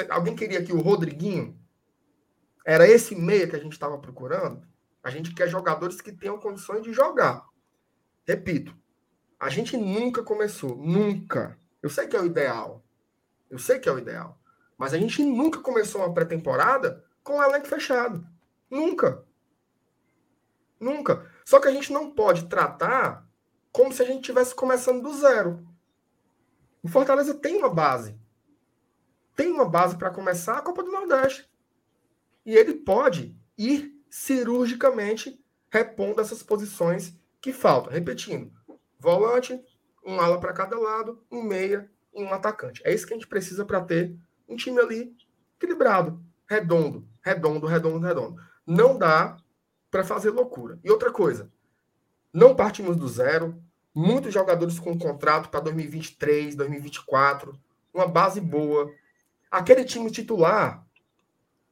Alguém 0.09 0.35
queria 0.35 0.63
que 0.63 0.73
o 0.73 0.81
Rodriguinho 0.81 1.57
era 2.65 2.85
esse 2.85 3.15
meia 3.15 3.47
que 3.47 3.55
a 3.55 3.59
gente 3.59 3.73
estava 3.73 3.97
procurando. 3.97 4.67
A 5.01 5.09
gente 5.09 5.33
quer 5.33 5.47
jogadores 5.47 6.01
que 6.01 6.11
tenham 6.11 6.37
condições 6.37 6.83
de 6.83 6.91
jogar. 6.91 7.47
Repito, 8.27 8.77
a 9.39 9.49
gente 9.49 9.77
nunca 9.77 10.21
começou, 10.21 10.75
nunca. 10.75 11.57
Eu 11.81 11.89
sei 11.89 12.07
que 12.07 12.15
é 12.17 12.21
o 12.21 12.25
ideal. 12.25 12.83
Eu 13.49 13.59
sei 13.59 13.79
que 13.79 13.89
é 13.89 13.91
o 13.91 13.97
ideal. 13.99 14.39
Mas 14.77 14.93
a 14.93 14.97
gente 14.97 15.23
nunca 15.23 15.59
começou 15.59 16.01
uma 16.01 16.13
pré-temporada 16.13 17.03
com 17.23 17.37
o 17.37 17.43
elenco 17.43 17.67
fechado. 17.67 18.25
Nunca. 18.69 19.25
Nunca. 20.79 21.29
Só 21.43 21.59
que 21.59 21.67
a 21.67 21.71
gente 21.71 21.91
não 21.91 22.11
pode 22.11 22.47
tratar 22.47 23.27
como 23.71 23.91
se 23.91 24.01
a 24.01 24.05
gente 24.05 24.21
estivesse 24.21 24.55
começando 24.55 25.01
do 25.01 25.13
zero. 25.13 25.67
O 26.81 26.87
Fortaleza 26.87 27.33
tem 27.33 27.57
uma 27.57 27.69
base. 27.69 28.17
Tem 29.35 29.51
uma 29.51 29.65
base 29.65 29.97
para 29.97 30.11
começar 30.11 30.57
a 30.57 30.61
Copa 30.61 30.83
do 30.83 30.91
Nordeste. 30.91 31.49
E 32.45 32.55
ele 32.55 32.73
pode 32.73 33.35
ir 33.57 33.99
cirurgicamente 34.09 35.43
repondo 35.69 36.21
essas 36.21 36.41
posições 36.41 37.13
que 37.41 37.51
faltam. 37.51 37.91
Repetindo: 37.91 38.51
volante, 38.97 39.61
um 40.05 40.19
ala 40.19 40.39
para 40.39 40.53
cada 40.53 40.77
lado, 40.79 41.23
um 41.29 41.41
meia 41.41 41.91
e 42.13 42.23
um 42.23 42.33
atacante. 42.33 42.81
É 42.85 42.93
isso 42.93 43.05
que 43.05 43.13
a 43.13 43.17
gente 43.17 43.27
precisa 43.27 43.65
para 43.65 43.81
ter 43.81 44.15
um 44.47 44.55
time 44.55 44.79
ali 44.79 45.15
equilibrado, 45.57 46.23
redondo, 46.47 47.07
redondo, 47.21 47.67
redondo, 47.67 48.05
redondo. 48.05 48.41
Não 48.65 48.97
dá 48.97 49.37
para 49.91 50.03
fazer 50.03 50.29
loucura. 50.29 50.79
E 50.83 50.89
outra 50.89 51.11
coisa, 51.11 51.51
não 52.33 52.55
partimos 52.55 52.97
do 52.97 53.07
zero. 53.07 53.61
Muitos 53.93 54.33
jogadores 54.33 54.79
com 54.79 54.97
contrato 54.97 55.49
para 55.49 55.59
2023, 55.61 56.55
2024, 56.55 57.59
uma 57.93 58.07
base 58.07 58.39
boa. 58.39 58.91
Aquele 59.49 59.83
time 59.83 60.11
titular 60.11 60.85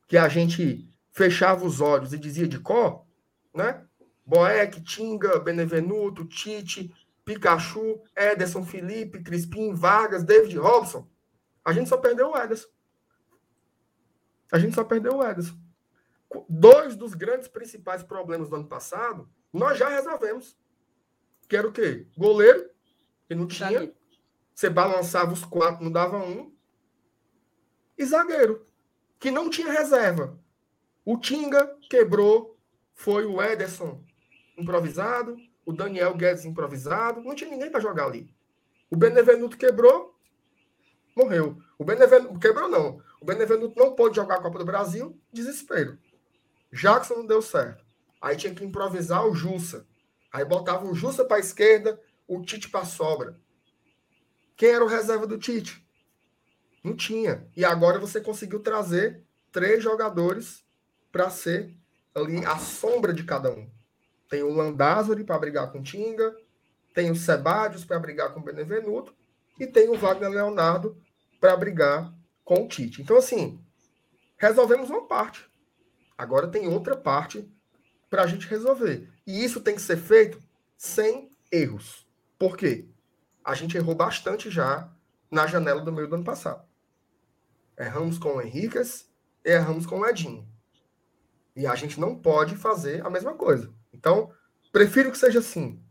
que 0.08 0.18
a 0.18 0.28
gente 0.28 0.90
fechava 1.12 1.66
os 1.66 1.80
olhos 1.80 2.14
e 2.14 2.18
dizia 2.18 2.48
de 2.48 2.60
có, 2.60 3.06
né? 3.54 3.84
Boeck, 4.26 4.82
Tinga, 4.82 5.40
Benevenuto, 5.40 6.26
Tite, 6.26 6.94
Pikachu, 7.28 8.02
Ederson, 8.16 8.64
Felipe, 8.64 9.22
Crispim, 9.22 9.74
Vargas, 9.74 10.24
David 10.24 10.58
Robson. 10.58 11.06
A 11.64 11.74
gente 11.74 11.90
só 11.90 11.98
perdeu 11.98 12.32
o 12.32 12.38
Ederson. 12.38 12.70
A 14.50 14.58
gente 14.58 14.74
só 14.74 14.86
perdeu 14.86 15.18
o 15.18 15.24
Ederson. 15.24 15.58
Dois 16.48 16.96
dos 16.96 17.14
grandes 17.14 17.50
principais 17.50 18.02
problemas 18.02 18.48
do 18.48 18.56
ano 18.56 18.66
passado, 18.70 19.30
nós 19.52 19.78
já 19.78 19.90
resolvemos. 19.90 20.58
Que 21.50 21.58
era 21.58 21.68
o 21.68 21.74
quê? 21.74 22.08
Goleiro, 22.18 22.70
que 23.28 23.36
não 23.36 23.46
tinha. 23.46 23.94
Você 24.56 24.70
balançava 24.70 25.34
os 25.34 25.44
quatro, 25.44 25.84
não 25.84 25.92
dava 25.92 26.18
um. 26.18 26.56
E 27.98 28.06
zagueiro 28.06 28.66
que 29.20 29.30
não 29.30 29.50
tinha 29.50 29.70
reserva. 29.70 30.40
O 31.04 31.18
Tinga 31.18 31.76
quebrou, 31.90 32.58
foi 32.94 33.26
o 33.26 33.42
Ederson 33.42 34.02
improvisado, 34.58 35.38
o 35.68 35.74
Daniel 35.74 36.16
Guedes 36.16 36.46
improvisado, 36.46 37.22
não 37.22 37.36
tinha 37.36 37.50
ninguém 37.52 37.70
para 37.70 37.82
jogar 37.82 38.06
ali. 38.06 38.34
O 38.90 38.96
Benevenuto 38.96 39.58
quebrou, 39.58 40.18
morreu. 41.14 41.58
O 41.78 41.84
Benevenuto 41.84 42.40
quebrou 42.40 42.70
não. 42.70 43.02
O 43.20 43.26
Benevenuto 43.26 43.78
não 43.78 43.94
pôde 43.94 44.16
jogar 44.16 44.36
a 44.36 44.42
Copa 44.42 44.60
do 44.60 44.64
Brasil, 44.64 45.20
desespero. 45.30 46.00
Jackson 46.72 47.16
não 47.16 47.26
deu 47.26 47.42
certo. 47.42 47.84
Aí 48.22 48.38
tinha 48.38 48.56
que 48.56 48.64
improvisar 48.64 49.28
o 49.28 49.36
Jussa. 49.36 49.86
Aí 50.32 50.46
botava 50.46 50.86
o 50.86 50.96
Jussa 50.96 51.26
para 51.26 51.36
a 51.36 51.42
esquerda, 51.42 52.02
o 52.26 52.42
Tite 52.42 52.70
para 52.70 52.86
sobra. 52.86 53.38
Quem 54.56 54.70
era 54.70 54.86
o 54.86 54.88
reserva 54.88 55.28
do 55.28 55.38
Tite? 55.38 55.86
Não 56.82 56.96
tinha. 56.96 57.46
E 57.58 57.66
agora 57.66 58.00
você 58.00 58.22
conseguiu 58.22 58.62
trazer 58.62 59.22
três 59.52 59.84
jogadores 59.84 60.64
para 61.12 61.30
ser 61.30 61.76
ali 62.16 62.46
a 62.46 62.58
sombra 62.58 63.14
de 63.14 63.26
cada 63.26 63.52
um. 63.52 63.70
Tem 64.30 64.44
o 64.44 64.54
Landázuri 64.54 65.24
para 65.24 65.40
brigar 65.40 65.72
com 65.72 65.82
Tinga, 65.82 66.36
tem 66.94 67.12
o 67.12 67.16
Sebadios 67.16 67.86
para 67.86 68.00
brigar 68.00 68.34
com 68.34 68.42
Benevenuto 68.42 69.16
e 69.60 69.68
tem 69.68 69.90
o 69.90 69.98
Wagner 69.98 70.30
Leonardo 70.30 70.98
para 71.40 71.56
brigar 71.56 72.14
com 72.44 72.64
o 72.64 72.68
Tite. 72.68 73.02
Então, 73.02 73.18
assim, 73.18 73.64
resolvemos 74.38 74.90
uma 74.90 75.08
parte. 75.08 75.50
Agora 76.18 76.48
tem 76.48 76.68
outra 76.68 76.96
parte 76.96 77.48
para 78.10 78.24
a 78.24 78.28
gente 78.28 78.48
resolver. 78.48 79.10
E 79.26 79.44
isso 79.44 79.62
tem 79.62 79.76
que 79.76 79.82
ser 79.82 79.98
feito 79.98 80.42
sem 80.78 81.30
erros. 81.52 82.08
Por 82.40 82.58
quê? 82.58 82.88
A 83.44 83.54
gente 83.54 83.78
errou 83.78 83.96
bastante 83.96 84.50
já 84.50 84.92
na 85.30 85.46
janela 85.46 85.82
do 85.82 85.92
meio 85.92 86.08
do 86.08 86.16
ano 86.16 86.24
passado. 86.24 86.66
Erramos 87.78 88.18
com 88.18 88.36
o 88.36 88.42
Henriquez, 88.42 89.10
erramos 89.44 89.86
com 89.86 90.00
o 90.00 90.06
Edinho. 90.06 90.48
E 91.58 91.66
a 91.66 91.74
gente 91.74 92.00
não 92.00 92.16
pode 92.16 92.56
fazer 92.56 93.04
a 93.04 93.10
mesma 93.10 93.34
coisa. 93.34 93.74
Então, 93.92 94.32
prefiro 94.72 95.12
que 95.12 95.18
seja 95.18 95.40
assim. 95.40 95.82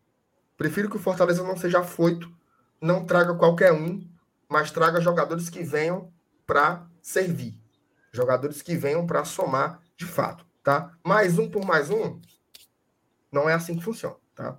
Prefiro 0.57 0.89
que 0.89 0.97
o 0.97 1.01
Fortaleza 1.01 1.43
não 1.43 1.57
seja 1.57 1.81
afoito, 1.81 2.33
não 2.81 3.05
traga 3.05 3.35
qualquer 3.35 3.73
um, 3.73 4.09
mas 4.49 4.71
traga 4.71 5.01
jogadores 5.01 5.51
que 5.51 5.65
venham 5.65 6.13
para 6.47 6.89
servir. 7.03 7.61
Jogadores 8.13 8.63
que 8.63 8.77
venham 8.77 9.05
para 9.05 9.25
somar 9.25 9.83
de 9.97 10.07
fato, 10.07 10.47
tá? 10.63 10.97
Mais 11.05 11.37
um 11.37 11.51
por 11.51 11.65
mais 11.65 11.91
um, 11.91 12.21
não 13.33 13.49
é 13.49 13.55
assim 13.55 13.77
que 13.77 13.83
funciona, 13.83 14.17
tá? 14.37 14.59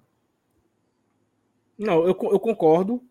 Não, 1.80 2.01
eu, 2.01 2.08
eu 2.10 2.39
concordo 2.39 3.01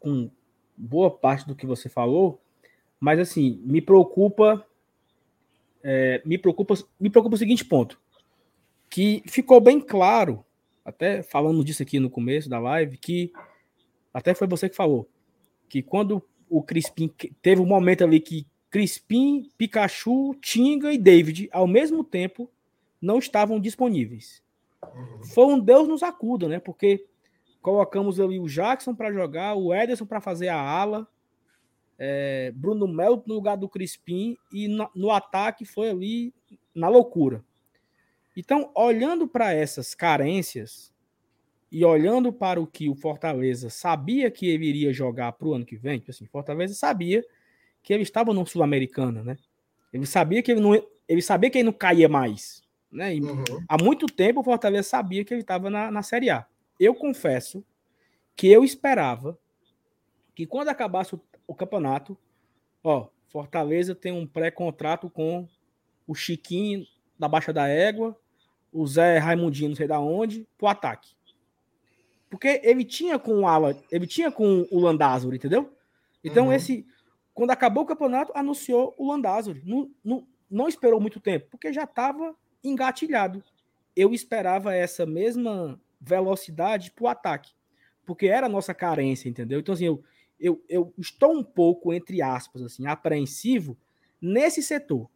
com 0.00 0.28
boa 0.76 1.16
parte 1.16 1.46
do 1.46 1.54
que 1.54 1.64
você 1.64 1.88
falou, 1.88 2.42
Mas 2.98 3.20
assim, 3.20 3.62
me 3.64 3.80
preocupa. 3.80 4.66
É, 5.88 6.20
me 6.24 6.36
preocupa, 6.36 6.74
me 6.98 7.08
preocupa 7.08 7.36
o 7.36 7.38
seguinte 7.38 7.64
ponto. 7.64 8.00
Que 8.90 9.22
ficou 9.24 9.60
bem 9.60 9.80
claro, 9.80 10.44
até 10.84 11.22
falando 11.22 11.64
disso 11.64 11.80
aqui 11.80 12.00
no 12.00 12.10
começo 12.10 12.48
da 12.48 12.58
live, 12.58 12.98
que 12.98 13.32
até 14.12 14.34
foi 14.34 14.48
você 14.48 14.68
que 14.68 14.74
falou, 14.74 15.08
que 15.68 15.82
quando 15.82 16.20
o 16.50 16.60
Crispim 16.60 17.08
teve 17.40 17.60
um 17.60 17.66
momento 17.66 18.02
ali 18.02 18.18
que 18.18 18.44
Crispim, 18.68 19.48
Pikachu, 19.56 20.34
Tinga 20.40 20.92
e 20.92 20.98
David, 20.98 21.48
ao 21.52 21.68
mesmo 21.68 22.02
tempo, 22.02 22.50
não 23.00 23.18
estavam 23.20 23.60
disponíveis. 23.60 24.42
Uhum. 24.82 25.24
Foi 25.24 25.44
um 25.46 25.60
Deus 25.60 25.86
nos 25.86 26.02
acuda, 26.02 26.48
né? 26.48 26.58
Porque 26.58 27.06
colocamos 27.62 28.18
ali 28.18 28.40
o 28.40 28.48
Jackson 28.48 28.92
para 28.92 29.12
jogar, 29.12 29.54
o 29.54 29.72
Ederson 29.72 30.04
para 30.04 30.20
fazer 30.20 30.48
a 30.48 30.60
ala, 30.60 31.06
é, 31.98 32.52
Bruno 32.54 32.86
Melo 32.86 33.22
no 33.26 33.34
lugar 33.34 33.56
do 33.56 33.68
Crispim 33.68 34.36
e 34.52 34.68
no, 34.68 34.88
no 34.94 35.10
ataque 35.10 35.64
foi 35.64 35.90
ali 35.90 36.34
na 36.74 36.88
loucura. 36.88 37.44
Então, 38.36 38.70
olhando 38.74 39.26
para 39.26 39.52
essas 39.52 39.94
carências 39.94 40.92
e 41.72 41.84
olhando 41.84 42.32
para 42.32 42.60
o 42.60 42.66
que 42.66 42.88
o 42.88 42.94
Fortaleza 42.94 43.70
sabia 43.70 44.30
que 44.30 44.46
ele 44.46 44.66
iria 44.66 44.92
jogar 44.92 45.32
para 45.32 45.48
o 45.48 45.54
ano 45.54 45.64
que 45.64 45.76
vem, 45.76 45.98
tipo 45.98 46.10
assim, 46.10 46.26
Fortaleza 46.26 46.74
sabia 46.74 47.24
que 47.82 47.92
ele 47.92 48.02
estava 48.02 48.34
no 48.34 48.46
Sul-Americana, 48.46 49.22
né? 49.22 49.38
Ele 49.92 50.06
sabia 50.06 50.42
que 50.42 50.52
ele 50.52 50.60
não, 50.60 50.74
ele 51.08 51.22
sabia 51.22 51.48
que 51.48 51.58
ele 51.58 51.64
não 51.64 51.72
caía 51.72 52.08
mais, 52.08 52.62
né? 52.92 53.14
Uhum. 53.14 53.64
Há 53.66 53.82
muito 53.82 54.06
tempo 54.06 54.40
o 54.40 54.44
Fortaleza 54.44 54.88
sabia 54.88 55.24
que 55.24 55.32
ele 55.32 55.40
estava 55.40 55.70
na, 55.70 55.90
na 55.90 56.02
Série 56.02 56.28
A. 56.28 56.46
Eu 56.78 56.94
confesso 56.94 57.64
que 58.36 58.48
eu 58.48 58.62
esperava 58.62 59.38
que 60.34 60.46
quando 60.46 60.68
acabasse 60.68 61.18
o, 61.46 61.54
campeonato, 61.54 62.16
ó, 62.82 63.08
Fortaleza 63.28 63.94
tem 63.94 64.12
um 64.12 64.26
pré-contrato 64.26 65.10
com 65.10 65.48
o 66.06 66.14
Chiquinho 66.14 66.86
da 67.18 67.28
Baixa 67.28 67.52
da 67.52 67.68
Égua, 67.68 68.16
o 68.72 68.86
Zé 68.86 69.18
Raimundinho, 69.18 69.70
não 69.70 69.76
sei 69.76 69.86
da 69.86 70.00
onde, 70.00 70.46
pro 70.56 70.68
ataque. 70.68 71.16
Porque 72.28 72.60
ele 72.62 72.84
tinha 72.84 73.18
com 73.18 73.40
o 73.40 73.46
Ala, 73.46 73.76
ele 73.90 74.06
tinha 74.06 74.30
com 74.30 74.66
o 74.70 74.80
Landázuri, 74.80 75.36
entendeu? 75.36 75.72
Então, 76.22 76.46
uhum. 76.46 76.52
esse. 76.52 76.86
Quando 77.32 77.50
acabou 77.50 77.84
o 77.84 77.86
campeonato, 77.86 78.32
anunciou 78.34 78.94
o 78.98 79.08
Landázuri. 79.10 79.62
Não, 79.64 79.90
não, 80.04 80.26
não 80.50 80.68
esperou 80.68 81.00
muito 81.00 81.20
tempo, 81.20 81.46
porque 81.50 81.72
já 81.72 81.84
estava 81.84 82.34
engatilhado. 82.64 83.42
Eu 83.94 84.12
esperava 84.12 84.74
essa 84.74 85.06
mesma 85.06 85.80
velocidade 86.00 86.90
para 86.90 87.04
o 87.04 87.08
ataque, 87.08 87.52
porque 88.04 88.26
era 88.26 88.46
a 88.46 88.50
nossa 88.50 88.74
carência, 88.74 89.28
entendeu? 89.28 89.60
Então, 89.60 89.74
assim, 89.74 89.86
eu, 89.86 90.02
eu, 90.38 90.62
eu 90.68 90.92
estou 90.98 91.32
um 91.32 91.42
pouco, 91.42 91.92
entre 91.92 92.22
aspas, 92.22 92.62
assim, 92.62 92.86
apreensivo 92.86 93.76
nesse 94.20 94.62
setor, 94.62 95.10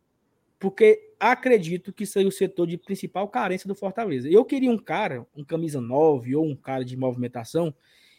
porque 0.59 1.15
acredito 1.19 1.93
que 1.93 2.07
seja 2.07 2.29
o 2.29 2.33
setor 2.33 2.67
de 2.67 2.79
principal 2.79 3.29
carência 3.29 3.69
do 3.69 3.75
Fortaleza. 3.75 4.29
Eu 4.29 4.45
queria 4.45 4.71
um 4.71 4.79
cara, 4.79 5.27
um 5.35 5.45
camisa 5.45 5.81
9 5.81 6.37
ou 6.37 6.45
um 6.45 6.57
cara 6.57 6.85
de 6.85 6.97
movimentação, 6.97 7.75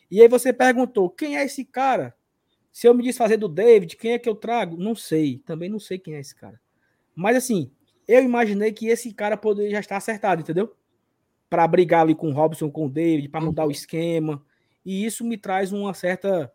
e 0.10 0.22
aí 0.22 0.28
você 0.28 0.52
perguntou, 0.52 1.10
quem 1.10 1.38
é 1.38 1.46
esse 1.46 1.64
cara? 1.64 2.14
Se 2.72 2.88
eu 2.88 2.94
me 2.94 3.04
desfazer 3.04 3.38
do 3.38 3.50
David, 3.50 3.98
quem 3.98 4.14
é 4.14 4.20
que 4.20 4.28
eu 4.28 4.36
trago? 4.36 4.78
Não 4.78 4.96
sei, 4.96 5.40
também 5.46 5.70
não 5.70 5.80
sei 5.80 6.00
quem 6.00 6.16
é 6.16 6.20
esse 6.20 6.36
cara. 6.36 6.60
Mas 7.16 7.36
assim, 7.36 7.72
eu 8.08 8.24
imaginei 8.24 8.72
que 8.72 8.88
esse 8.88 9.14
cara 9.14 9.38
poderia 9.38 9.72
já 9.72 9.80
estar 9.80 9.98
acertado, 9.98 10.42
entendeu? 10.42 10.76
Para 11.50 11.68
brigar 11.68 12.02
ali 12.02 12.16
com 12.16 12.30
o 12.30 12.34
Robson, 12.34 12.70
com 12.70 12.86
o 12.86 12.90
David, 12.90 13.30
para 13.30 13.42
mudar 13.42 13.64
o 13.64 13.66
uhum. 13.66 13.72
esquema. 13.72 14.44
E 14.86 15.06
isso 15.06 15.24
me 15.24 15.38
traz 15.38 15.72
uma 15.72 15.94
certa. 15.94 16.52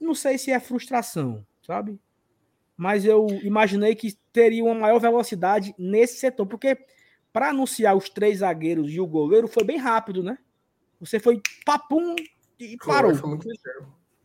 Não 0.00 0.14
sei 0.14 0.38
se 0.38 0.50
é 0.50 0.58
frustração, 0.60 1.46
sabe? 1.64 1.98
Mas 2.76 3.04
eu 3.04 3.26
imaginei 3.42 3.94
que 3.94 4.16
teria 4.32 4.64
uma 4.64 4.74
maior 4.74 4.98
velocidade 4.98 5.74
nesse 5.78 6.18
setor, 6.18 6.46
porque 6.46 6.76
para 7.32 7.50
anunciar 7.50 7.96
os 7.96 8.08
três 8.08 8.38
zagueiros 8.38 8.90
e 8.92 9.00
o 9.00 9.06
goleiro 9.06 9.48
foi 9.48 9.64
bem 9.64 9.78
rápido, 9.78 10.22
né? 10.22 10.38
Você 11.00 11.18
foi 11.18 11.40
papum 11.64 12.14
e 12.58 12.76
parou. 12.76 13.14
Foi, 13.14 13.38
foi 13.38 13.52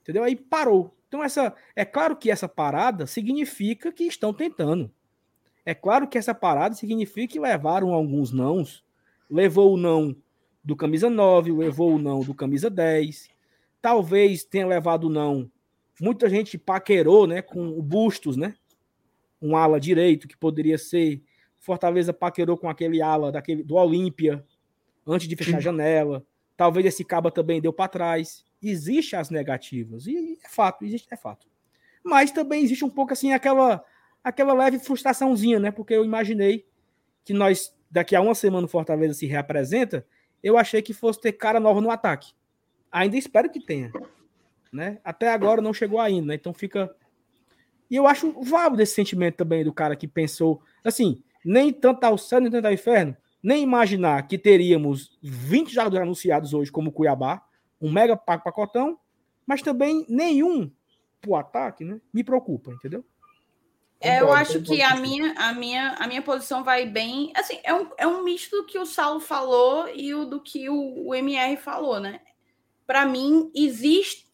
entendeu? 0.01 0.23
Aí 0.23 0.35
parou. 0.35 0.95
Então 1.07 1.23
essa 1.23 1.55
é 1.75 1.85
claro 1.85 2.15
que 2.15 2.29
essa 2.29 2.47
parada 2.47 3.07
significa 3.07 3.91
que 3.91 4.03
estão 4.03 4.33
tentando. 4.33 4.91
É 5.65 5.73
claro 5.73 6.07
que 6.07 6.17
essa 6.17 6.33
parada 6.33 6.75
significa 6.75 7.33
que 7.33 7.39
levaram 7.39 7.93
alguns 7.93 8.31
nãos. 8.31 8.83
Levou 9.29 9.73
o 9.73 9.77
não 9.77 10.15
do 10.63 10.75
camisa 10.75 11.09
9, 11.09 11.51
levou 11.51 11.95
o 11.95 11.99
não 11.99 12.21
do 12.21 12.33
camisa 12.33 12.69
10. 12.69 13.29
Talvez 13.82 14.43
tenha 14.43 14.67
levado 14.67 15.09
não. 15.09 15.49
Muita 15.99 16.30
gente 16.30 16.57
paquerou, 16.57 17.25
né, 17.25 17.41
com 17.41 17.67
o 17.67 17.82
Bustos, 17.82 18.38
né? 18.38 18.55
Um 19.41 19.55
ala 19.55 19.80
direito 19.80 20.28
que 20.28 20.38
poderia 20.38 20.78
ser 20.78 21.23
Fortaleza 21.59 22.13
paquerou 22.13 22.57
com 22.57 22.69
aquele 22.69 23.01
ala 23.01 23.32
daquele 23.32 23.63
do 23.63 23.75
Olímpia 23.75 24.45
antes 25.05 25.28
de 25.28 25.36
fechar 25.36 25.57
a 25.57 25.61
janela. 25.61 26.25
Talvez 26.55 26.86
esse 26.86 27.03
caba 27.03 27.32
também 27.32 27.61
deu 27.61 27.73
para 27.73 27.88
trás. 27.88 28.45
Existem 28.61 29.19
as 29.19 29.30
negativas 29.30 30.07
e 30.07 30.39
é 30.43 30.49
fato, 30.49 30.86
existe 30.86 31.07
é 31.11 31.17
fato. 31.17 31.47
Mas 32.03 32.32
também 32.32 32.63
existe 32.63 32.86
um 32.86 32.89
pouco 32.89 33.13
assim 33.13 33.32
aquela 33.32 33.84
aquela 34.23 34.53
leve 34.53 34.80
frustraçãozinha, 34.80 35.59
né? 35.59 35.71
Porque 35.71 35.93
eu 35.93 36.03
imaginei 36.03 36.65
que 37.23 37.34
nós, 37.34 37.73
daqui 37.89 38.15
a 38.15 38.21
uma 38.21 38.36
semana, 38.36 38.65
o 38.65 38.69
Fortaleza 38.69 39.13
se 39.13 39.25
reapresenta, 39.25 40.05
eu 40.43 40.57
achei 40.57 40.82
que 40.82 40.93
fosse 40.93 41.21
ter 41.21 41.34
cara 41.34 41.59
nova 41.59 41.80
no 41.80 41.89
ataque. 41.89 42.34
Ainda 42.91 43.17
espero 43.17 43.49
que 43.49 43.59
tenha. 43.59 43.91
Né? 44.71 44.99
Até 45.03 45.29
agora 45.29 45.61
não 45.61 45.73
chegou 45.73 45.99
ainda, 45.99 46.27
né? 46.27 46.35
Então 46.35 46.53
fica. 46.53 46.93
E 47.89 47.95
eu 47.95 48.05
acho 48.05 48.31
válido 48.43 48.81
esse 48.81 48.93
sentimento 48.93 49.35
também 49.35 49.63
do 49.63 49.73
cara 49.73 49.95
que 49.95 50.07
pensou, 50.07 50.61
assim, 50.83 51.23
nem 51.43 51.71
tanto 51.71 52.03
ao 52.03 52.17
céu, 52.17 52.41
nem 52.41 52.51
tanto 52.51 52.65
ao 52.65 52.73
inferno, 52.73 53.15
nem 53.41 53.63
imaginar 53.63 54.27
que 54.27 54.38
teríamos 54.38 55.17
20 55.21 55.73
jogadores 55.73 56.03
anunciados 56.03 56.53
hoje, 56.53 56.71
como 56.71 56.89
o 56.89 56.91
Cuiabá, 56.91 57.41
um 57.79 57.89
mega 57.89 58.17
pacotão, 58.17 58.99
mas 59.45 59.61
também 59.61 60.05
nenhum 60.09 60.69
pro 61.21 61.35
ataque, 61.35 61.85
né? 61.85 62.01
Me 62.13 62.23
preocupa, 62.23 62.71
entendeu? 62.71 63.05
É, 63.99 64.21
eu 64.21 64.31
acho 64.31 64.61
que 64.61 64.81
a 64.81 64.95
minha, 64.95 65.33
a, 65.38 65.53
minha, 65.53 65.93
a 65.93 66.07
minha 66.07 66.21
posição 66.21 66.63
vai 66.63 66.85
bem. 66.85 67.31
Assim, 67.35 67.59
é 67.63 67.73
um, 67.73 67.89
é 67.97 68.05
um 68.05 68.23
misto 68.23 68.55
do 68.55 68.65
que 68.65 68.77
o 68.77 68.85
Saulo 68.85 69.19
falou 69.19 69.88
e 69.89 70.13
o 70.13 70.25
do 70.25 70.39
que 70.39 70.69
o, 70.69 71.07
o 71.07 71.15
MR 71.15 71.57
falou, 71.57 71.99
né? 71.99 72.21
Para 72.88 73.05
mim, 73.05 73.51
existe. 73.53 74.27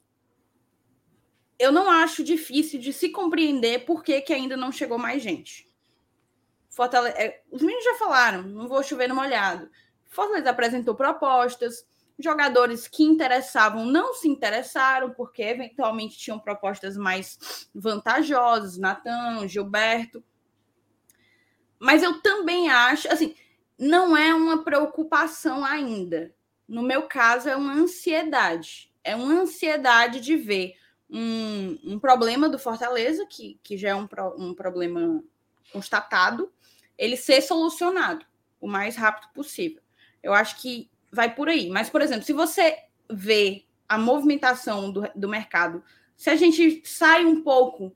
Eu 1.59 1.71
não 1.71 1.89
acho 1.91 2.23
difícil 2.23 2.79
de 2.79 2.93
se 2.93 3.09
compreender 3.09 3.85
por 3.85 4.03
que, 4.03 4.21
que 4.21 4.33
ainda 4.33 4.55
não 4.55 4.71
chegou 4.71 4.97
mais 4.97 5.21
gente. 5.21 5.67
É, 7.17 7.41
os 7.51 7.61
meninos 7.61 7.83
já 7.83 7.95
falaram, 7.95 8.43
não 8.43 8.67
vou 8.67 8.81
chover 8.81 9.09
no 9.09 9.15
molhado. 9.15 9.69
Fortaleza 10.07 10.49
apresentou 10.49 10.95
propostas, 10.95 11.85
Jogadores 12.17 12.87
que 12.87 13.03
interessavam 13.03 13.85
não 13.85 14.13
se 14.13 14.27
interessaram, 14.27 15.11
porque 15.11 15.41
eventualmente 15.41 16.17
tinham 16.17 16.39
propostas 16.39 16.95
mais 16.95 17.67
vantajosas, 17.73 18.77
Natan, 18.77 19.47
Gilberto. 19.47 20.23
Mas 21.79 22.03
eu 22.03 22.21
também 22.21 22.69
acho, 22.69 23.11
assim, 23.11 23.35
não 23.79 24.15
é 24.15 24.33
uma 24.33 24.63
preocupação 24.63 25.65
ainda. 25.65 26.33
No 26.67 26.81
meu 26.81 27.03
caso, 27.03 27.49
é 27.49 27.55
uma 27.55 27.73
ansiedade. 27.73 28.91
É 29.03 29.15
uma 29.15 29.33
ansiedade 29.41 30.19
de 30.19 30.35
ver 30.35 30.75
um, 31.09 31.77
um 31.83 31.99
problema 31.99 32.49
do 32.49 32.57
Fortaleza, 32.57 33.25
que, 33.25 33.59
que 33.63 33.77
já 33.77 33.89
é 33.89 33.95
um, 33.95 34.07
um 34.37 34.53
problema 34.53 35.23
constatado, 35.71 36.51
ele 36.97 37.17
ser 37.17 37.41
solucionado 37.41 38.25
o 38.59 38.67
mais 38.67 38.95
rápido 38.95 39.31
possível. 39.33 39.81
Eu 40.21 40.33
acho 40.33 40.61
que 40.61 40.89
vai 41.11 41.33
por 41.33 41.49
aí. 41.49 41.69
Mas, 41.69 41.89
por 41.89 42.01
exemplo, 42.01 42.23
se 42.23 42.33
você 42.33 42.77
vê 43.09 43.65
a 43.87 43.97
movimentação 43.97 44.91
do, 44.91 45.03
do 45.13 45.27
mercado, 45.27 45.83
se 46.15 46.29
a 46.29 46.35
gente 46.35 46.81
sai 46.85 47.25
um 47.25 47.43
pouco 47.43 47.95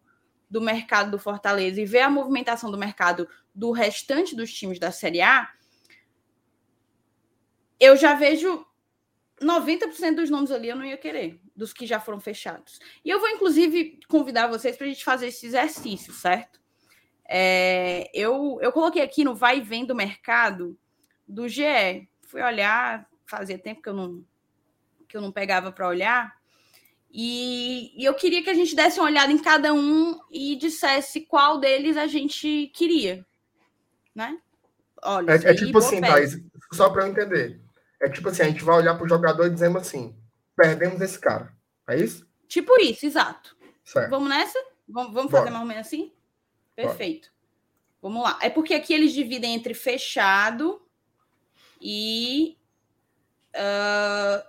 do 0.49 0.61
mercado 0.61 1.11
do 1.11 1.19
Fortaleza 1.19 1.81
e 1.81 1.85
vê 1.85 2.01
a 2.01 2.09
movimentação 2.09 2.69
do 2.69 2.77
mercado 2.77 3.27
do 3.53 3.71
restante 3.71 4.35
dos 4.35 4.53
times 4.53 4.79
da 4.79 4.91
Série 4.91 5.21
A, 5.21 5.49
eu 7.79 7.95
já 7.95 8.13
vejo 8.13 8.65
90% 9.41 10.15
dos 10.15 10.29
nomes 10.29 10.51
ali 10.51 10.69
eu 10.69 10.75
não 10.75 10.85
ia 10.85 10.97
querer, 10.97 11.39
dos 11.55 11.73
que 11.73 11.85
já 11.85 11.99
foram 11.99 12.19
fechados. 12.19 12.79
E 13.03 13.09
eu 13.09 13.19
vou, 13.19 13.29
inclusive, 13.29 13.99
convidar 14.07 14.47
vocês 14.47 14.75
para 14.75 14.85
a 14.85 14.89
gente 14.89 15.03
fazer 15.03 15.27
esse 15.27 15.45
exercício, 15.45 16.13
certo? 16.13 16.59
É, 17.29 18.09
eu, 18.13 18.57
eu 18.61 18.71
coloquei 18.71 19.01
aqui 19.01 19.23
no 19.23 19.35
vai 19.35 19.57
e 19.57 19.61
vem 19.61 19.85
do 19.85 19.93
mercado 19.93 20.77
do 21.27 21.47
GE 21.47 22.07
fui 22.27 22.41
olhar, 22.41 23.09
fazia 23.25 23.57
tempo 23.57 23.81
que 23.81 23.89
eu 23.89 23.93
não, 23.93 24.23
que 25.07 25.17
eu 25.17 25.21
não 25.21 25.31
pegava 25.31 25.71
para 25.71 25.87
olhar. 25.87 26.35
E, 27.11 27.93
e, 27.99 28.05
eu 28.05 28.13
queria 28.13 28.43
que 28.43 28.49
a 28.49 28.53
gente 28.53 28.75
desse 28.75 28.99
uma 28.99 29.07
olhada 29.07 29.31
em 29.31 29.37
cada 29.37 29.73
um 29.73 30.19
e 30.29 30.55
dissesse 30.55 31.21
qual 31.21 31.57
deles 31.57 31.95
a 31.95 32.05
gente 32.05 32.69
queria. 32.75 33.25
Né? 34.13 34.37
Olha, 35.01 35.31
é, 35.31 35.51
é 35.51 35.53
tipo 35.53 35.77
assim, 35.77 36.01
Thais, 36.01 36.37
só 36.73 36.89
para 36.89 37.05
eu 37.05 37.11
entender. 37.11 37.59
É 38.01 38.09
tipo 38.09 38.29
assim, 38.29 38.43
a 38.43 38.49
gente 38.49 38.63
vai 38.63 38.77
olhar 38.77 38.95
para 38.95 39.05
o 39.05 39.09
jogador 39.09 39.47
e 39.47 39.51
dizemos 39.51 39.81
assim: 39.81 40.15
perdemos 40.55 41.01
esse 41.01 41.19
cara. 41.19 41.53
É 41.87 41.97
isso? 41.97 42.27
Tipo 42.47 42.79
isso, 42.81 43.05
exato. 43.05 43.57
Certo. 43.83 44.09
Vamos 44.09 44.29
nessa? 44.29 44.59
Vamos, 44.87 45.13
vamos 45.13 45.31
fazer 45.31 45.49
mais 45.49 45.61
ou 45.61 45.67
menos 45.67 45.87
assim? 45.87 46.13
Perfeito. 46.75 47.29
Bora. 47.29 47.37
Vamos 48.01 48.23
lá. 48.23 48.39
É 48.41 48.49
porque 48.49 48.73
aqui 48.73 48.93
eles 48.93 49.13
dividem 49.13 49.55
entre 49.55 49.73
fechado 49.73 50.81
e. 51.81 52.57
Uh, 53.55 54.47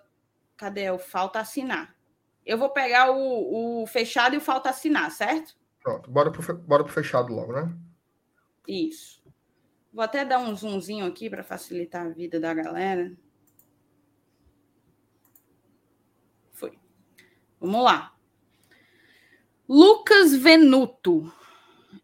cadê? 0.57 0.91
O 0.91 0.99
falta 0.99 1.41
assinar. 1.41 1.97
Eu 2.45 2.57
vou 2.57 2.71
pegar 2.71 3.11
o, 3.11 3.83
o 3.83 3.87
fechado 3.87 4.35
e 4.35 4.39
o 4.39 4.41
falta 4.41 4.71
assinar, 4.71 5.11
certo? 5.11 5.57
Pronto, 5.83 6.11
bora 6.11 6.31
pro, 6.31 6.57
bora 6.59 6.85
pro 6.85 6.93
fechado 6.93 7.33
logo, 7.33 7.53
né? 7.53 7.75
Isso. 8.67 9.23
Vou 9.93 10.03
até 10.03 10.25
dar 10.25 10.39
um 10.39 10.55
zoomzinho 10.55 11.07
aqui 11.07 11.31
para 11.31 11.43
facilitar 11.43 12.07
a 12.07 12.11
vida 12.11 12.39
da 12.39 12.53
galera. 12.53 13.13
Foi. 16.53 16.79
Vamos 17.61 17.85
lá. 17.85 18.15
Lucas 19.69 20.35
Venuto. 20.35 21.33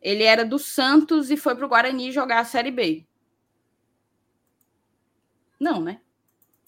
Ele 0.01 0.23
era 0.23 0.45
do 0.45 0.59
Santos 0.59 1.31
e 1.31 1.37
foi 1.37 1.55
para 1.55 1.65
o 1.65 1.69
Guarani 1.69 2.13
jogar 2.13 2.41
a 2.41 2.45
Série 2.45 2.71
B. 2.71 3.07
Não, 5.59 5.81
né? 5.81 6.01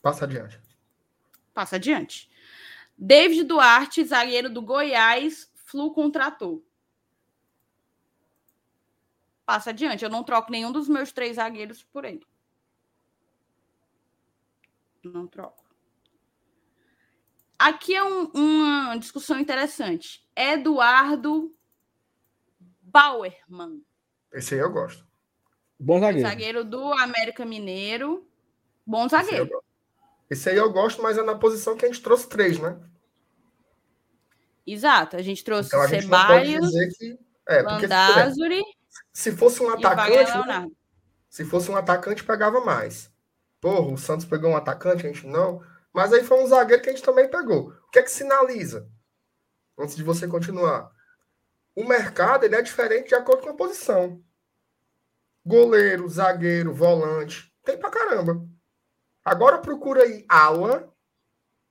Passa 0.00 0.24
adiante. 0.24 0.58
Passa 1.52 1.76
adiante. 1.76 2.30
David 2.96 3.44
Duarte, 3.44 4.04
zagueiro 4.04 4.48
do 4.48 4.62
Goiás, 4.62 5.52
Flu 5.54 5.92
contratou. 5.92 6.66
Passa 9.44 9.70
adiante. 9.70 10.04
Eu 10.04 10.10
não 10.10 10.24
troco 10.24 10.50
nenhum 10.50 10.72
dos 10.72 10.88
meus 10.88 11.12
três 11.12 11.36
zagueiros 11.36 11.82
por 11.82 12.04
ele. 12.04 12.26
Não 15.04 15.26
troco. 15.26 15.65
Aqui 17.58 17.94
é 17.94 18.04
um, 18.04 18.30
uma 18.34 18.96
discussão 18.96 19.38
interessante. 19.38 20.26
Eduardo 20.36 21.54
Bauerman. 22.82 23.82
Esse 24.32 24.54
aí 24.54 24.60
eu 24.60 24.70
gosto. 24.70 25.06
Bom 25.78 26.00
zagueiro. 26.00 26.28
Zagueiro 26.28 26.64
do 26.64 26.92
América 26.94 27.44
Mineiro. 27.44 28.28
Bom 28.86 29.08
zagueiro. 29.08 29.62
Esse 30.28 30.50
aí 30.50 30.56
eu 30.56 30.70
gosto, 30.72 31.02
mas 31.02 31.16
é 31.16 31.22
na 31.22 31.34
posição 31.34 31.76
que 31.76 31.84
a 31.84 31.88
gente 31.88 32.02
trouxe 32.02 32.28
três, 32.28 32.58
né? 32.58 32.78
Exato. 34.66 35.16
A 35.16 35.22
gente 35.22 35.44
trouxe 35.44 35.68
então, 35.68 35.80
a 35.80 35.86
gente 35.86 36.02
Ceballos, 36.02 36.70
que... 36.98 37.18
é, 37.48 37.62
Landázuri... 37.62 38.62
Se 39.12 39.32
fosse 39.32 39.62
um 39.62 39.70
atacante... 39.70 40.46
Né? 40.46 40.68
Se 41.28 41.44
fosse 41.44 41.70
um 41.70 41.76
atacante, 41.76 42.24
pegava 42.24 42.60
mais. 42.64 43.10
Porra, 43.60 43.92
o 43.92 43.96
Santos 43.96 44.26
pegou 44.26 44.50
um 44.50 44.56
atacante, 44.56 45.06
a 45.06 45.12
gente 45.12 45.26
não... 45.26 45.62
Mas 45.96 46.12
aí 46.12 46.22
foi 46.22 46.44
um 46.44 46.46
zagueiro 46.46 46.82
que 46.82 46.90
a 46.90 46.92
gente 46.92 47.02
também 47.02 47.26
pegou. 47.26 47.70
O 47.70 47.90
que 47.90 47.98
é 47.98 48.02
que 48.02 48.10
sinaliza? 48.10 48.86
Antes 49.78 49.96
de 49.96 50.02
você 50.02 50.28
continuar. 50.28 50.92
O 51.74 51.84
mercado 51.84 52.44
ele 52.44 52.54
é 52.54 52.60
diferente 52.60 53.08
de 53.08 53.14
acordo 53.14 53.44
com 53.44 53.48
a 53.48 53.56
posição. 53.56 54.22
Goleiro, 55.42 56.06
zagueiro, 56.06 56.74
volante. 56.74 57.50
Tem 57.64 57.78
pra 57.78 57.88
caramba. 57.88 58.46
Agora 59.24 59.56
procura 59.56 60.02
aí 60.02 60.26
ala, 60.28 60.92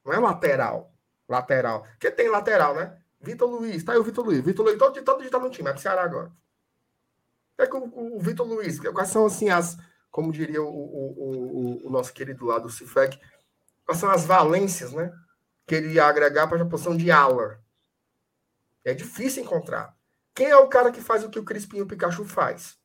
não 0.04 0.12
é 0.12 0.18
lateral. 0.18 0.92
Lateral. 1.30 1.84
Porque 1.92 2.10
tem 2.10 2.28
lateral, 2.28 2.74
né? 2.74 3.00
Vitor 3.22 3.48
Luiz, 3.48 3.84
tá 3.84 3.94
aí 3.94 4.00
o 4.00 4.04
Vitor 4.04 4.26
Luiz. 4.26 4.44
Vitor 4.44 4.66
Luiz, 4.66 4.80
todo, 4.80 5.04
todo 5.04 5.22
dia 5.22 5.30
tá 5.30 5.38
no 5.38 5.52
time, 5.52 5.70
é 5.70 5.74
pro 5.74 5.82
Ceará 5.84 6.02
agora. 6.02 6.32
É 7.60 7.68
que 7.68 7.76
o, 7.76 8.16
o 8.16 8.20
Vitor 8.20 8.48
Luiz, 8.48 8.80
quais 8.80 9.10
são 9.10 9.28
assim 9.28 9.50
as, 9.50 9.78
como 10.10 10.32
diria 10.32 10.64
o, 10.64 10.68
o, 10.68 11.84
o, 11.84 11.88
o 11.88 11.90
nosso 11.92 12.12
querido 12.12 12.44
lá 12.46 12.58
do 12.58 12.72
Cifec, 12.72 13.20
quais 13.86 14.00
são 14.00 14.10
as 14.10 14.26
valências, 14.26 14.92
né? 14.92 15.12
Que 15.68 15.76
ele 15.76 15.94
ia 15.94 16.06
agregar 16.06 16.48
para 16.48 16.62
a 16.62 16.66
posição 16.66 16.96
de 16.96 17.12
ala. 17.12 17.64
É 18.84 18.94
difícil 18.94 19.44
encontrar. 19.44 19.96
Quem 20.34 20.48
é 20.48 20.58
o 20.58 20.68
cara 20.68 20.92
que 20.92 21.02
faz 21.02 21.24
o 21.24 21.30
que 21.30 21.40
o 21.40 21.46
Crispim 21.46 21.78
e 21.78 21.82
o 21.82 21.88
Pikachu 21.88 22.26
faz? 22.26 22.78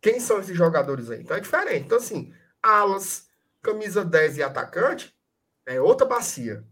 Quem 0.00 0.20
são 0.20 0.38
esses 0.38 0.56
jogadores 0.56 1.10
aí? 1.10 1.20
Então 1.20 1.36
é 1.36 1.40
diferente. 1.40 1.86
Então, 1.86 1.98
assim, 1.98 2.32
alas, 2.62 3.28
camisa 3.62 4.04
10 4.04 4.38
e 4.38 4.42
atacante 4.42 5.14
é 5.66 5.80
outra 5.80 6.06
bacia. 6.06 6.64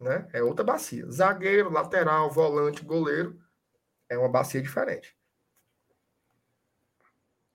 Né? 0.00 0.28
É 0.32 0.42
outra 0.42 0.64
bacia. 0.64 1.10
Zagueiro, 1.10 1.70
lateral, 1.70 2.30
volante, 2.30 2.84
goleiro 2.84 3.38
é 4.08 4.18
uma 4.18 4.28
bacia 4.28 4.62
diferente. 4.62 5.16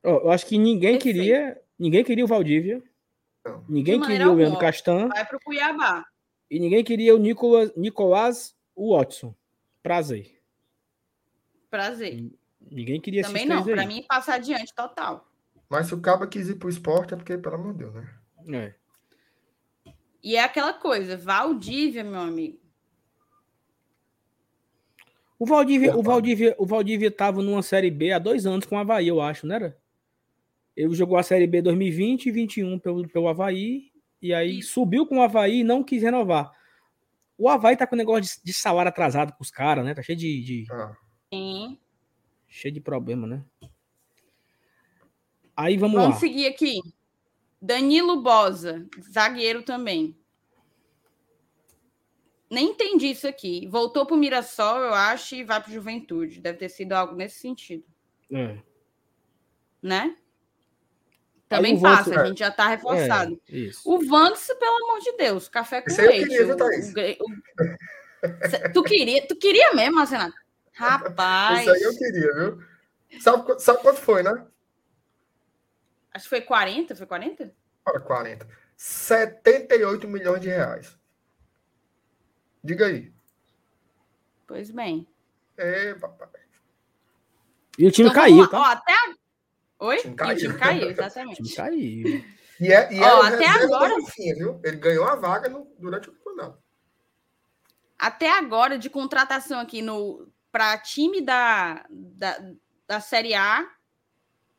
eu 0.03 0.29
acho 0.29 0.45
que 0.45 0.57
ninguém 0.57 0.97
Perfeito. 0.97 1.17
queria, 1.17 1.61
ninguém 1.77 2.03
queria 2.03 2.25
o 2.25 2.27
Valdívia. 2.27 2.83
Ninguém 3.67 4.01
queria 4.01 4.29
o 4.29 4.33
Leandro 4.35 4.59
Castan. 4.59 5.07
Vai 5.07 5.25
pro 5.25 5.39
Cuiabá. 5.39 6.05
E 6.49 6.59
ninguém 6.59 6.83
queria 6.83 7.15
o 7.15 7.17
Nicolas, 7.17 7.71
Nicolás 7.75 8.55
Watson. 8.75 9.35
Prazer. 9.83 10.41
Prazer. 11.69 12.31
Ninguém 12.59 12.99
queria 12.99 13.23
Também 13.23 13.45
não, 13.45 13.63
para 13.63 13.85
mim 13.85 14.03
passar 14.07 14.35
adiante 14.35 14.73
total. 14.73 15.27
Mas 15.69 15.87
se 15.87 15.93
o 15.93 16.01
Cabo 16.01 16.27
quis 16.27 16.49
ir 16.49 16.55
pro 16.55 16.69
esporte 16.69 17.13
é 17.13 17.17
porque, 17.17 17.37
pelo 17.37 17.55
amor 17.55 17.73
de 17.73 17.79
Deus, 17.79 17.93
né? 17.93 18.75
É. 19.85 19.93
E 20.21 20.35
é 20.35 20.43
aquela 20.43 20.73
coisa, 20.73 21.15
Valdívia, 21.15 22.03
meu 22.03 22.19
amigo. 22.19 22.59
O 25.37 25.45
Valdívia, 25.45 25.95
o 25.95 26.03
Valdívia, 26.03 26.55
o 26.57 26.65
Valdívia 26.65 27.09
tava 27.09 27.41
numa 27.41 27.61
Série 27.61 27.89
B 27.89 28.11
há 28.11 28.19
dois 28.19 28.45
anos 28.45 28.65
com 28.65 28.75
o 28.75 28.79
Havaí, 28.79 29.07
eu 29.07 29.21
acho, 29.21 29.47
não 29.47 29.55
era? 29.55 29.78
Ele 30.79 30.95
jogou 30.95 31.17
a 31.17 31.23
Série 31.23 31.45
B 31.45 31.61
2020 31.61 32.27
e 32.27 32.31
2021 32.31 32.79
pelo, 32.79 33.09
pelo 33.09 33.27
Havaí, 33.27 33.91
e 34.21 34.33
aí 34.33 34.59
Isso. 34.59 34.71
subiu 34.75 35.05
com 35.05 35.17
o 35.17 35.21
Havaí 35.21 35.59
e 35.59 35.63
não 35.63 35.83
quis 35.83 36.01
renovar. 36.01 36.53
O 37.37 37.49
Havaí 37.49 37.75
tá 37.75 37.85
com 37.85 37.97
negócio 37.97 38.23
de, 38.23 38.45
de 38.45 38.53
salário 38.53 38.87
atrasado 38.87 39.33
com 39.33 39.43
os 39.43 39.51
caras, 39.51 39.83
né? 39.83 39.93
Tá 39.93 40.01
cheio 40.01 40.17
de. 40.17 40.41
de... 40.41 40.65
Ah. 40.71 40.95
Sim. 41.33 41.77
Cheio 42.47 42.73
de 42.73 42.79
problema, 42.79 43.27
né? 43.27 43.43
Aí 45.53 45.75
vamos, 45.75 45.95
vamos 45.95 45.95
lá. 45.95 46.03
Vamos 46.03 46.19
seguir 46.21 46.47
aqui. 46.47 46.79
Danilo 47.61 48.21
Bosa, 48.21 48.87
zagueiro 49.11 49.63
também. 49.63 50.17
Nem 52.49 52.69
entendi 52.69 53.07
isso 53.07 53.27
aqui. 53.27 53.67
Voltou 53.67 54.05
para 54.05 54.15
o 54.15 54.17
Mirassol, 54.17 54.77
eu 54.77 54.93
acho, 54.93 55.35
e 55.35 55.43
vai 55.43 55.61
para 55.61 55.73
Juventude. 55.73 56.39
Deve 56.39 56.57
ter 56.57 56.69
sido 56.69 56.93
algo 56.93 57.15
nesse 57.15 57.39
sentido. 57.39 57.83
É. 58.31 58.57
Né? 59.83 60.15
Também 61.49 61.81
passa, 61.81 62.21
a 62.21 62.25
gente 62.27 62.37
já 62.37 62.49
está 62.49 62.67
reforçado. 62.67 63.41
É, 63.49 63.71
o 63.83 63.99
Vance, 64.07 64.55
pelo 64.55 64.85
amor 64.85 64.99
de 64.99 65.17
Deus, 65.17 65.49
café 65.49 65.81
com 65.81 65.91
leite. 65.95 66.27
Queria, 66.27 66.45
o, 66.45 66.51
o, 66.51 67.25
o, 67.25 68.71
tu 68.71 68.83
queria, 68.83 69.27
tu 69.27 69.35
queria 69.35 69.73
mesmo, 69.73 70.05
Renato? 70.05 70.35
Rapaz. 70.73 71.61
Isso 71.61 71.71
aí 71.71 71.81
eu 71.81 71.97
queria, 71.97 72.33
viu? 72.35 72.63
Sabe, 73.19 73.59
sabe 73.59 73.81
quanto 73.81 73.99
foi, 73.99 74.21
né? 74.21 74.45
Acho 76.13 76.25
que 76.25 76.29
foi 76.29 76.41
40, 76.41 76.95
foi 76.95 77.07
40? 77.07 77.51
Olha, 77.87 77.99
40. 77.99 78.47
78 78.77 80.07
milhões 80.07 80.41
de 80.41 80.49
reais. 80.49 80.97
Diga 82.63 82.85
aí. 82.85 83.11
Pois 84.45 84.69
bem. 84.69 85.07
É, 85.57 85.95
papai. 85.95 86.29
E 87.77 87.87
o 87.87 87.91
time 87.91 88.09
então, 88.09 88.21
caiu, 88.21 88.47
tá? 88.47 88.59
Ó, 88.59 88.63
até 88.63 88.93
a... 88.93 89.18
Oi? 89.79 89.97
O 89.97 90.01
time 90.01 90.15
caiu, 90.15 90.35
o 90.35 90.37
time 90.37 90.53
caiu 90.57 90.89
exatamente. 90.89 91.41
o 91.41 91.43
time 91.43 91.55
caiu. 91.55 92.25
E, 92.59 92.73
é, 92.73 92.93
e 92.93 93.01
Ó, 93.01 93.21
até 93.21 93.47
agora. 93.47 93.95
viu? 94.17 94.59
Ele 94.63 94.77
ganhou 94.77 95.05
a 95.05 95.15
vaga 95.15 95.47
no, 95.47 95.65
durante 95.79 96.09
o 96.09 96.13
campeonato. 96.13 96.61
Até 97.97 98.29
agora, 98.29 98.77
de 98.77 98.89
contratação 98.89 99.59
aqui 99.59 99.81
no 99.81 100.29
para 100.51 100.77
time 100.77 101.21
da, 101.21 101.85
da, 101.89 102.53
da 102.87 102.99
Série 102.99 103.33
A, 103.33 103.69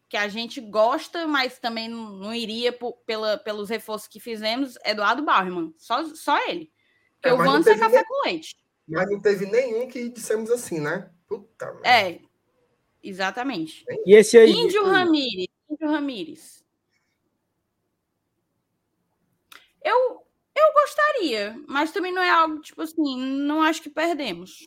que 0.09 0.17
a 0.17 0.29
gente 0.29 0.61
gosta, 0.61 1.27
mas 1.27 1.59
também 1.59 1.89
não, 1.89 2.13
não 2.13 2.35
iria 2.35 2.73
por, 2.73 2.95
pela, 3.07 3.39
pelos 3.39 3.69
reforços 3.69 4.09
que 4.09 4.21
fizemos, 4.21 4.77
Eduardo 4.85 5.25
Bauerman. 5.25 5.75
Só, 5.77 6.05
só 6.15 6.37
ele. 6.49 6.71
Porque 7.15 7.29
é, 7.29 7.33
o 7.33 7.37
Vans 7.37 7.67
é 7.67 7.77
café 7.77 7.97
nem, 7.97 8.05
com 8.05 8.23
leite. 8.25 8.57
Mas 8.89 9.11
não 9.11 9.21
teve 9.21 9.47
nenhum 9.47 9.89
que 9.89 10.09
dissemos 10.09 10.51
assim, 10.51 10.81
né? 10.81 11.11
Puta. 11.27 11.77
É, 11.85 12.21
exatamente. 13.03 13.85
E 14.07 14.15
esse 14.15 14.39
aí? 14.39 14.51
Índio 14.51 14.85
Ramírez. 14.85 15.47
Índio 15.69 15.89
Ramírez. 15.89 16.65
Eu, 19.83 20.27
eu 20.55 20.73
gostaria, 20.73 21.59
mas 21.67 21.93
também 21.93 22.13
não 22.13 22.23
é 22.23 22.31
algo, 22.31 22.61
tipo 22.61 22.83
assim, 22.83 23.17
não 23.17 23.63
acho 23.63 23.83
que 23.83 23.91
perdemos. 23.91 24.67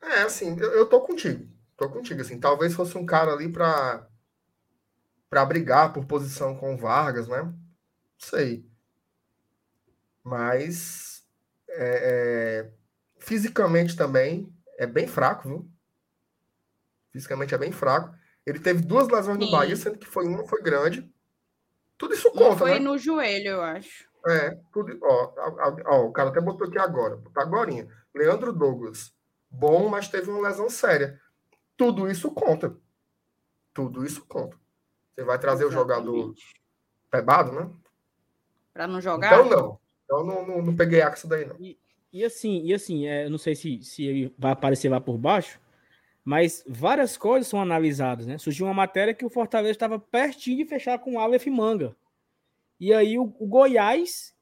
É, 0.00 0.22
assim, 0.22 0.56
eu, 0.58 0.72
eu 0.72 0.88
tô 0.88 1.00
contigo. 1.00 1.48
Tô 1.76 1.88
contigo, 1.88 2.20
assim. 2.20 2.38
Talvez 2.38 2.74
fosse 2.74 2.96
um 2.98 3.06
cara 3.06 3.32
ali 3.32 3.50
para 3.50 4.08
para 5.28 5.46
brigar 5.46 5.94
por 5.94 6.04
posição 6.04 6.54
com 6.54 6.74
o 6.74 6.76
Vargas, 6.76 7.26
né? 7.26 7.42
Não 7.42 7.54
sei. 8.18 8.66
Mas 10.22 11.24
é, 11.70 12.66
é, 12.68 12.72
fisicamente 13.18 13.96
também 13.96 14.52
é 14.78 14.86
bem 14.86 15.06
fraco, 15.06 15.48
viu? 15.48 15.70
Fisicamente 17.10 17.54
é 17.54 17.58
bem 17.58 17.72
fraco. 17.72 18.14
Ele 18.44 18.58
teve 18.58 18.82
duas 18.82 19.08
lesões 19.08 19.38
Sim. 19.38 19.44
no 19.44 19.50
Bahia, 19.50 19.76
sendo 19.76 19.98
que 19.98 20.06
foi 20.06 20.26
uma 20.26 20.46
foi 20.46 20.62
grande. 20.62 21.10
Tudo 21.96 22.14
isso 22.14 22.30
conta, 22.32 22.56
foi 22.56 22.72
né? 22.72 22.78
no 22.80 22.98
joelho, 22.98 23.48
eu 23.48 23.62
acho. 23.62 24.08
É, 24.26 24.58
tudo. 24.72 24.98
Ó, 25.02 25.34
ó, 25.86 26.06
o 26.06 26.12
cara 26.12 26.30
até 26.30 26.40
botou 26.40 26.66
aqui 26.66 26.78
agora, 26.78 27.16
botar 27.16 27.42
agora. 27.42 27.70
Leandro 28.14 28.52
Douglas, 28.52 29.12
bom, 29.50 29.88
mas 29.88 30.08
teve 30.08 30.30
uma 30.30 30.48
lesão 30.48 30.68
séria. 30.68 31.20
Tudo 31.76 32.10
isso 32.10 32.30
conta. 32.32 32.76
Tudo 33.72 34.04
isso 34.04 34.24
conta. 34.26 34.56
Você 35.14 35.24
vai 35.24 35.38
trazer 35.38 35.64
Exatamente. 35.64 35.92
o 35.92 35.94
jogador 35.94 36.34
pebado, 37.10 37.52
né? 37.52 37.70
Para 38.72 38.86
não 38.86 39.00
jogar? 39.00 39.32
Então 39.32 39.44
não. 39.48 39.80
Então 40.04 40.24
não, 40.24 40.46
não, 40.46 40.62
não 40.62 40.76
peguei 40.76 41.00
axo 41.02 41.28
daí, 41.28 41.44
não. 41.46 41.56
E, 41.60 41.78
e 42.12 42.24
assim, 42.24 42.62
e 42.64 42.74
assim, 42.74 43.06
é, 43.06 43.28
não 43.28 43.38
sei 43.38 43.54
se, 43.54 43.82
se 43.82 44.04
ele 44.04 44.34
vai 44.38 44.52
aparecer 44.52 44.90
lá 44.90 45.00
por 45.00 45.16
baixo, 45.16 45.58
mas 46.24 46.62
várias 46.68 47.16
coisas 47.16 47.48
são 47.48 47.60
analisadas, 47.60 48.26
né? 48.26 48.38
Surgiu 48.38 48.66
uma 48.66 48.74
matéria 48.74 49.14
que 49.14 49.24
o 49.24 49.30
Fortaleza 49.30 49.72
estava 49.72 49.98
pertinho 49.98 50.58
de 50.58 50.66
fechar 50.66 50.98
com 50.98 51.14
o 51.14 51.18
Aleph 51.18 51.46
Manga. 51.46 51.96
E 52.78 52.92
aí 52.92 53.18
o, 53.18 53.34
o, 53.38 53.46
Goiás. 53.46 54.34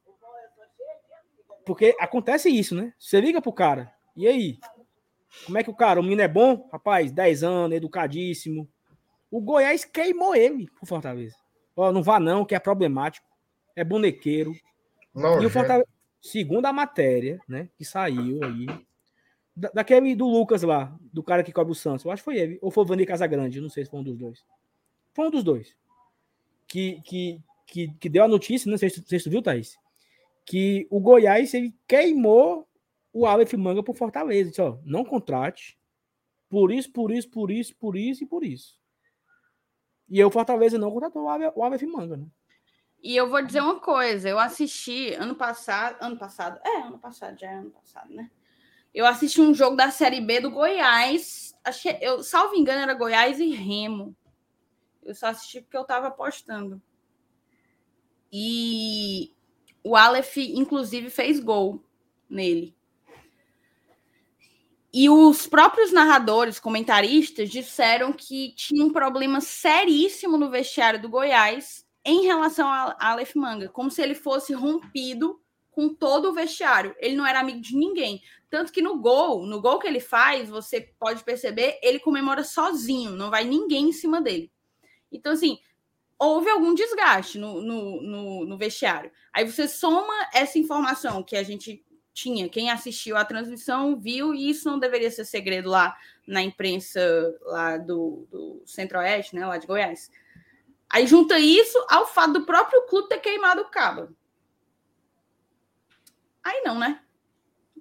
Porque 1.64 1.94
acontece 2.00 2.48
isso, 2.48 2.74
né? 2.74 2.92
Você 2.98 3.20
liga 3.20 3.40
pro 3.40 3.52
cara. 3.52 3.92
E 4.16 4.26
aí? 4.26 4.58
Como 5.46 5.56
é 5.56 5.62
que 5.62 5.70
o 5.70 5.74
cara, 5.74 6.00
o 6.00 6.02
menino 6.02 6.22
é 6.22 6.28
bom? 6.28 6.68
Rapaz, 6.72 7.12
10 7.12 7.44
anos, 7.44 7.76
educadíssimo. 7.76 8.68
O 9.30 9.40
Goiás 9.40 9.84
queimou 9.84 10.34
ele 10.34 10.68
pro 10.70 10.86
Fortaleza. 10.86 11.36
Ó, 11.76 11.92
não 11.92 12.02
vá 12.02 12.18
não, 12.18 12.44
que 12.44 12.54
é 12.54 12.58
problemático. 12.58 13.26
É 13.76 13.84
bonequeiro. 13.84 14.52
Não, 15.14 15.40
e 15.40 15.46
o 15.46 15.50
Fortaleza, 15.50 15.86
segundo 16.20 16.66
a 16.66 16.72
matéria, 16.72 17.40
né, 17.48 17.68
que 17.76 17.84
saiu 17.84 18.40
aí, 18.44 18.66
da, 19.56 19.70
daquele 19.70 20.14
do 20.14 20.26
Lucas 20.26 20.62
lá, 20.62 20.96
do 21.12 21.22
cara 21.22 21.42
que 21.42 21.52
cobre 21.52 21.72
o 21.72 21.74
Santos, 21.74 22.04
eu 22.04 22.10
acho 22.10 22.22
que 22.22 22.24
foi 22.24 22.38
ele, 22.38 22.58
ou 22.60 22.70
foi 22.70 22.84
o 22.84 22.86
Vandir 22.86 23.06
Casagrande, 23.06 23.60
não 23.60 23.68
sei 23.68 23.84
se 23.84 23.90
foi 23.90 24.00
um 24.00 24.04
dos 24.04 24.16
dois. 24.16 24.44
Foi 25.12 25.26
um 25.26 25.30
dos 25.30 25.42
dois. 25.42 25.76
Que, 26.66 27.00
que, 27.02 27.40
que, 27.66 27.88
que 27.94 28.08
deu 28.08 28.24
a 28.24 28.28
notícia, 28.28 28.70
não 28.70 28.78
sei 28.78 28.90
se, 28.90 29.02
tu 29.02 29.30
viu, 29.30 29.42
Thaís, 29.42 29.76
que 30.44 30.86
o 30.90 31.00
Goiás 31.00 31.52
ele 31.54 31.74
queimou 31.86 32.68
o 33.12 33.26
Aleph 33.26 33.54
Manga 33.54 33.82
por 33.82 33.96
Fortaleza. 33.96 34.50
Disse, 34.50 34.62
ó, 34.62 34.78
não 34.84 35.04
contrate. 35.04 35.78
Por 36.48 36.72
isso, 36.72 36.90
por 36.92 37.10
isso, 37.10 37.30
por 37.30 37.50
isso, 37.50 37.74
por 37.76 37.96
isso 37.96 38.24
e 38.24 38.26
por 38.26 38.44
isso. 38.44 38.78
E 40.08 40.22
o 40.22 40.30
Fortaleza 40.30 40.78
não 40.78 40.90
contratou 40.90 41.22
o 41.22 41.62
Aleph 41.62 41.82
Manga, 41.82 42.16
né? 42.16 42.26
E 43.02 43.16
eu 43.16 43.30
vou 43.30 43.42
dizer 43.42 43.62
uma 43.62 43.80
coisa, 43.80 44.28
eu 44.28 44.38
assisti 44.38 45.14
ano 45.14 45.34
passado, 45.34 45.96
ano 46.00 46.18
passado, 46.18 46.60
é, 46.62 46.82
ano 46.82 46.98
passado, 46.98 47.38
já 47.38 47.50
é 47.50 47.54
ano 47.54 47.70
passado, 47.70 48.12
né? 48.12 48.30
Eu 48.92 49.06
assisti 49.06 49.40
um 49.40 49.54
jogo 49.54 49.74
da 49.74 49.90
Série 49.90 50.20
B 50.20 50.40
do 50.40 50.50
Goiás, 50.50 51.56
achei, 51.64 51.96
eu, 52.00 52.22
salvo 52.22 52.56
engano, 52.56 52.82
era 52.82 52.92
Goiás 52.92 53.40
e 53.40 53.50
Remo. 53.50 54.14
Eu 55.02 55.14
só 55.14 55.28
assisti 55.28 55.62
porque 55.62 55.76
eu 55.76 55.84
tava 55.84 56.08
apostando. 56.08 56.82
E 58.30 59.32
o 59.82 59.96
Aleph, 59.96 60.36
inclusive, 60.36 61.08
fez 61.08 61.40
gol 61.40 61.82
nele. 62.28 62.76
E 64.92 65.08
os 65.08 65.46
próprios 65.46 65.92
narradores, 65.92 66.60
comentaristas, 66.60 67.48
disseram 67.48 68.12
que 68.12 68.52
tinha 68.54 68.84
um 68.84 68.92
problema 68.92 69.40
seríssimo 69.40 70.36
no 70.36 70.50
vestiário 70.50 71.00
do 71.00 71.08
Goiás 71.08 71.88
em 72.10 72.24
relação 72.24 72.68
a 72.68 72.96
Aleph 72.98 73.34
Manga, 73.34 73.68
como 73.68 73.90
se 73.90 74.02
ele 74.02 74.14
fosse 74.14 74.52
rompido 74.52 75.40
com 75.70 75.88
todo 75.88 76.28
o 76.28 76.32
vestiário. 76.32 76.94
Ele 76.98 77.14
não 77.14 77.26
era 77.26 77.40
amigo 77.40 77.60
de 77.60 77.76
ninguém. 77.76 78.20
Tanto 78.50 78.72
que 78.72 78.82
no 78.82 78.98
gol, 78.98 79.46
no 79.46 79.60
gol 79.60 79.78
que 79.78 79.86
ele 79.86 80.00
faz, 80.00 80.48
você 80.48 80.80
pode 80.98 81.22
perceber, 81.22 81.78
ele 81.82 82.00
comemora 82.00 82.42
sozinho, 82.42 83.12
não 83.12 83.30
vai 83.30 83.44
ninguém 83.44 83.90
em 83.90 83.92
cima 83.92 84.20
dele. 84.20 84.50
Então, 85.12 85.32
assim, 85.32 85.58
houve 86.18 86.50
algum 86.50 86.74
desgaste 86.74 87.38
no, 87.38 87.62
no, 87.62 88.02
no, 88.02 88.46
no 88.46 88.58
vestiário. 88.58 89.12
Aí 89.32 89.48
você 89.48 89.68
soma 89.68 90.12
essa 90.34 90.58
informação 90.58 91.22
que 91.22 91.36
a 91.36 91.42
gente 91.44 91.84
tinha, 92.12 92.48
quem 92.48 92.70
assistiu 92.70 93.16
a 93.16 93.24
transmissão 93.24 93.98
viu, 93.98 94.34
e 94.34 94.50
isso 94.50 94.68
não 94.68 94.78
deveria 94.78 95.10
ser 95.10 95.24
segredo 95.24 95.70
lá 95.70 95.96
na 96.26 96.42
imprensa 96.42 97.00
lá 97.42 97.76
do, 97.76 98.26
do 98.30 98.62
Centro-Oeste, 98.66 99.36
né, 99.36 99.46
lá 99.46 99.56
de 99.56 99.66
Goiás. 99.66 100.10
Aí 100.90 101.06
junta 101.06 101.38
isso 101.38 101.78
ao 101.88 102.04
fato 102.04 102.32
do 102.32 102.44
próprio 102.44 102.84
clube 102.86 103.08
ter 103.08 103.20
queimado 103.20 103.62
o 103.62 103.70
cabo. 103.70 104.14
Aí 106.42 106.62
não, 106.64 106.76
né? 106.76 107.00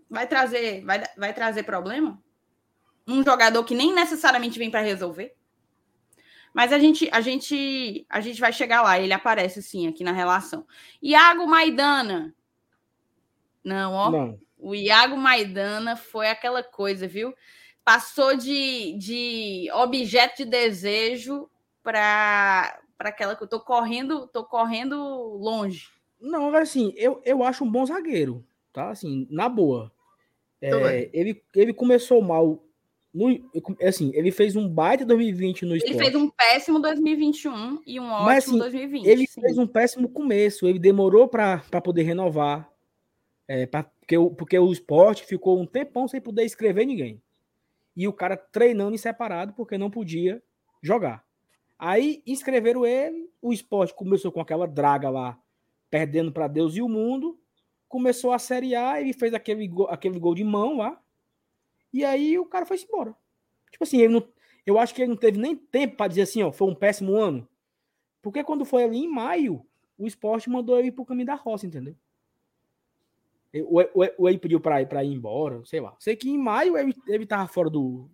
Vai 0.08 0.28
trazer, 0.28 0.86
vai, 0.86 1.04
vai 1.18 1.34
trazer 1.34 1.64
problema? 1.64 2.22
Um 3.08 3.24
jogador 3.24 3.64
que 3.64 3.74
nem 3.74 3.92
necessariamente 3.94 4.60
vem 4.60 4.70
para 4.70 4.82
resolver. 4.82 5.36
Mas 6.54 6.72
a 6.72 6.78
gente, 6.78 7.10
a 7.12 7.20
gente, 7.20 8.06
a 8.10 8.22
gente 8.22 8.40
vai 8.40 8.54
chegar 8.54 8.84
lá. 8.84 9.00
Ele 9.00 9.14
aparece 9.14 9.62
sim 9.64 9.88
aqui 9.88 10.04
na 10.04 10.12
relação. 10.12 10.68
Iago 11.02 11.48
Maidana. 11.48 12.36
Não, 13.64 13.94
ó. 13.94 14.12
Não. 14.12 14.40
O 14.58 14.76
Iago 14.76 15.16
Maidana 15.16 15.96
foi 15.96 16.28
aquela 16.28 16.62
coisa, 16.62 17.08
viu? 17.08 17.34
Passou 17.84 18.36
de, 18.36 18.94
de 18.98 19.70
objeto 19.74 20.44
de 20.44 20.46
desejo 20.46 21.50
para 21.82 22.80
para 23.00 23.10
aquela 23.10 23.34
que 23.34 23.42
eu 23.42 23.48
tô 23.48 23.62
correndo, 23.62 24.28
tô 24.28 24.44
correndo 24.44 24.98
longe. 25.40 25.88
Não, 26.20 26.54
assim, 26.54 26.94
eu, 26.98 27.22
eu 27.24 27.42
acho 27.42 27.64
um 27.64 27.72
bom 27.72 27.86
zagueiro, 27.86 28.46
tá? 28.74 28.90
Assim, 28.90 29.26
na 29.32 29.48
boa. 29.48 29.90
É, 30.62 31.10
ele, 31.14 31.42
ele 31.56 31.74
começou 31.74 32.22
mal. 32.22 32.62
No, 33.14 33.30
assim, 33.82 34.12
ele 34.14 34.32
fez 34.32 34.58
um 34.58 34.68
baita 34.68 35.06
2020 35.06 35.66
no 35.66 35.78
esporte. 35.78 35.96
Ele 35.96 36.04
fez 36.04 36.14
um 36.14 36.30
péssimo 36.30 36.80
2021 36.80 37.82
e 37.88 38.00
um 38.02 38.12
ótimo 38.12 38.26
Mas, 38.26 38.44
assim, 38.50 38.60
2020. 38.60 39.06
Ele 39.06 39.26
sim. 39.26 39.42
fez 39.42 39.58
um 39.58 39.66
péssimo 39.66 40.10
começo. 40.10 40.68
Ele 40.68 40.78
demorou 40.78 41.26
para 41.30 41.62
poder 41.82 42.04
renovar. 42.04 42.70
É, 43.48 43.66
pra, 43.66 43.84
porque, 43.84 44.18
o, 44.18 44.30
porque 44.30 44.60
o 44.60 44.74
esporte 44.74 45.26
ficou 45.26 45.58
um 45.58 45.66
tempão 45.66 46.06
sem 46.06 46.20
poder 46.20 46.44
escrever 46.44 46.86
ninguém. 46.86 47.22
E 47.96 48.10
o 48.10 48.14
cara 48.14 48.36
treinando 48.36 48.94
em 48.94 48.98
separado 48.98 49.54
porque 49.54 49.78
não 49.78 49.90
podia 49.90 50.44
jogar. 50.84 51.29
Aí 51.80 52.22
inscreveram 52.28 52.86
ele, 52.86 53.32
o 53.42 53.54
esporte 53.54 53.94
começou 53.94 54.34
com 54.34 54.42
aquela 54.42 54.68
draga 54.68 55.10
lá, 55.10 55.42
perdendo 55.90 56.30
para 56.30 56.50
Deus 56.50 56.76
e 56.76 56.82
o 56.82 56.90
mundo. 56.90 57.40
Começou 57.88 58.34
a 58.34 58.38
Série 58.38 58.76
A, 58.76 59.00
ele 59.00 59.14
fez 59.14 59.34
aquele 59.34 59.66
gol, 59.66 59.88
aquele 59.90 60.20
gol 60.20 60.36
de 60.36 60.44
mão 60.44 60.76
lá. 60.76 61.02
E 61.94 62.04
aí 62.04 62.38
o 62.38 62.46
cara 62.46 62.66
foi 62.66 62.78
embora. 62.78 63.16
Tipo 63.72 63.86
assim, 63.86 64.00
ele 64.02 64.14
não, 64.14 64.28
eu 64.66 64.78
acho 64.78 64.94
que 64.94 65.02
ele 65.02 65.10
não 65.10 65.18
teve 65.18 65.40
nem 65.40 65.56
tempo 65.56 65.96
para 65.96 66.10
dizer 66.10 66.24
assim, 66.24 66.44
ó, 66.44 66.52
foi 66.52 66.68
um 66.68 66.76
péssimo 66.76 67.16
ano. 67.16 67.48
Porque 68.22 68.44
quando 68.44 68.66
foi 68.66 68.84
ali 68.84 68.98
em 68.98 69.08
maio, 69.08 69.66
o 69.98 70.06
esporte 70.06 70.50
mandou 70.50 70.78
ele 70.78 70.92
pro 70.92 71.06
caminho 71.06 71.28
da 71.28 71.36
roça, 71.36 71.66
entendeu? 71.66 71.96
Ou 74.18 74.30
ele 74.30 74.38
pediu 74.38 74.60
para 74.60 74.82
ir, 74.82 74.86
pra 74.86 75.04
ir 75.04 75.14
embora, 75.14 75.64
sei 75.66 75.80
lá. 75.80 75.96
Sei 75.98 76.16
que 76.16 76.30
em 76.30 76.38
maio 76.38 76.78
ele, 76.78 76.94
ele 77.08 77.26
tava 77.26 77.48
fora 77.48 77.70
do, 77.70 78.12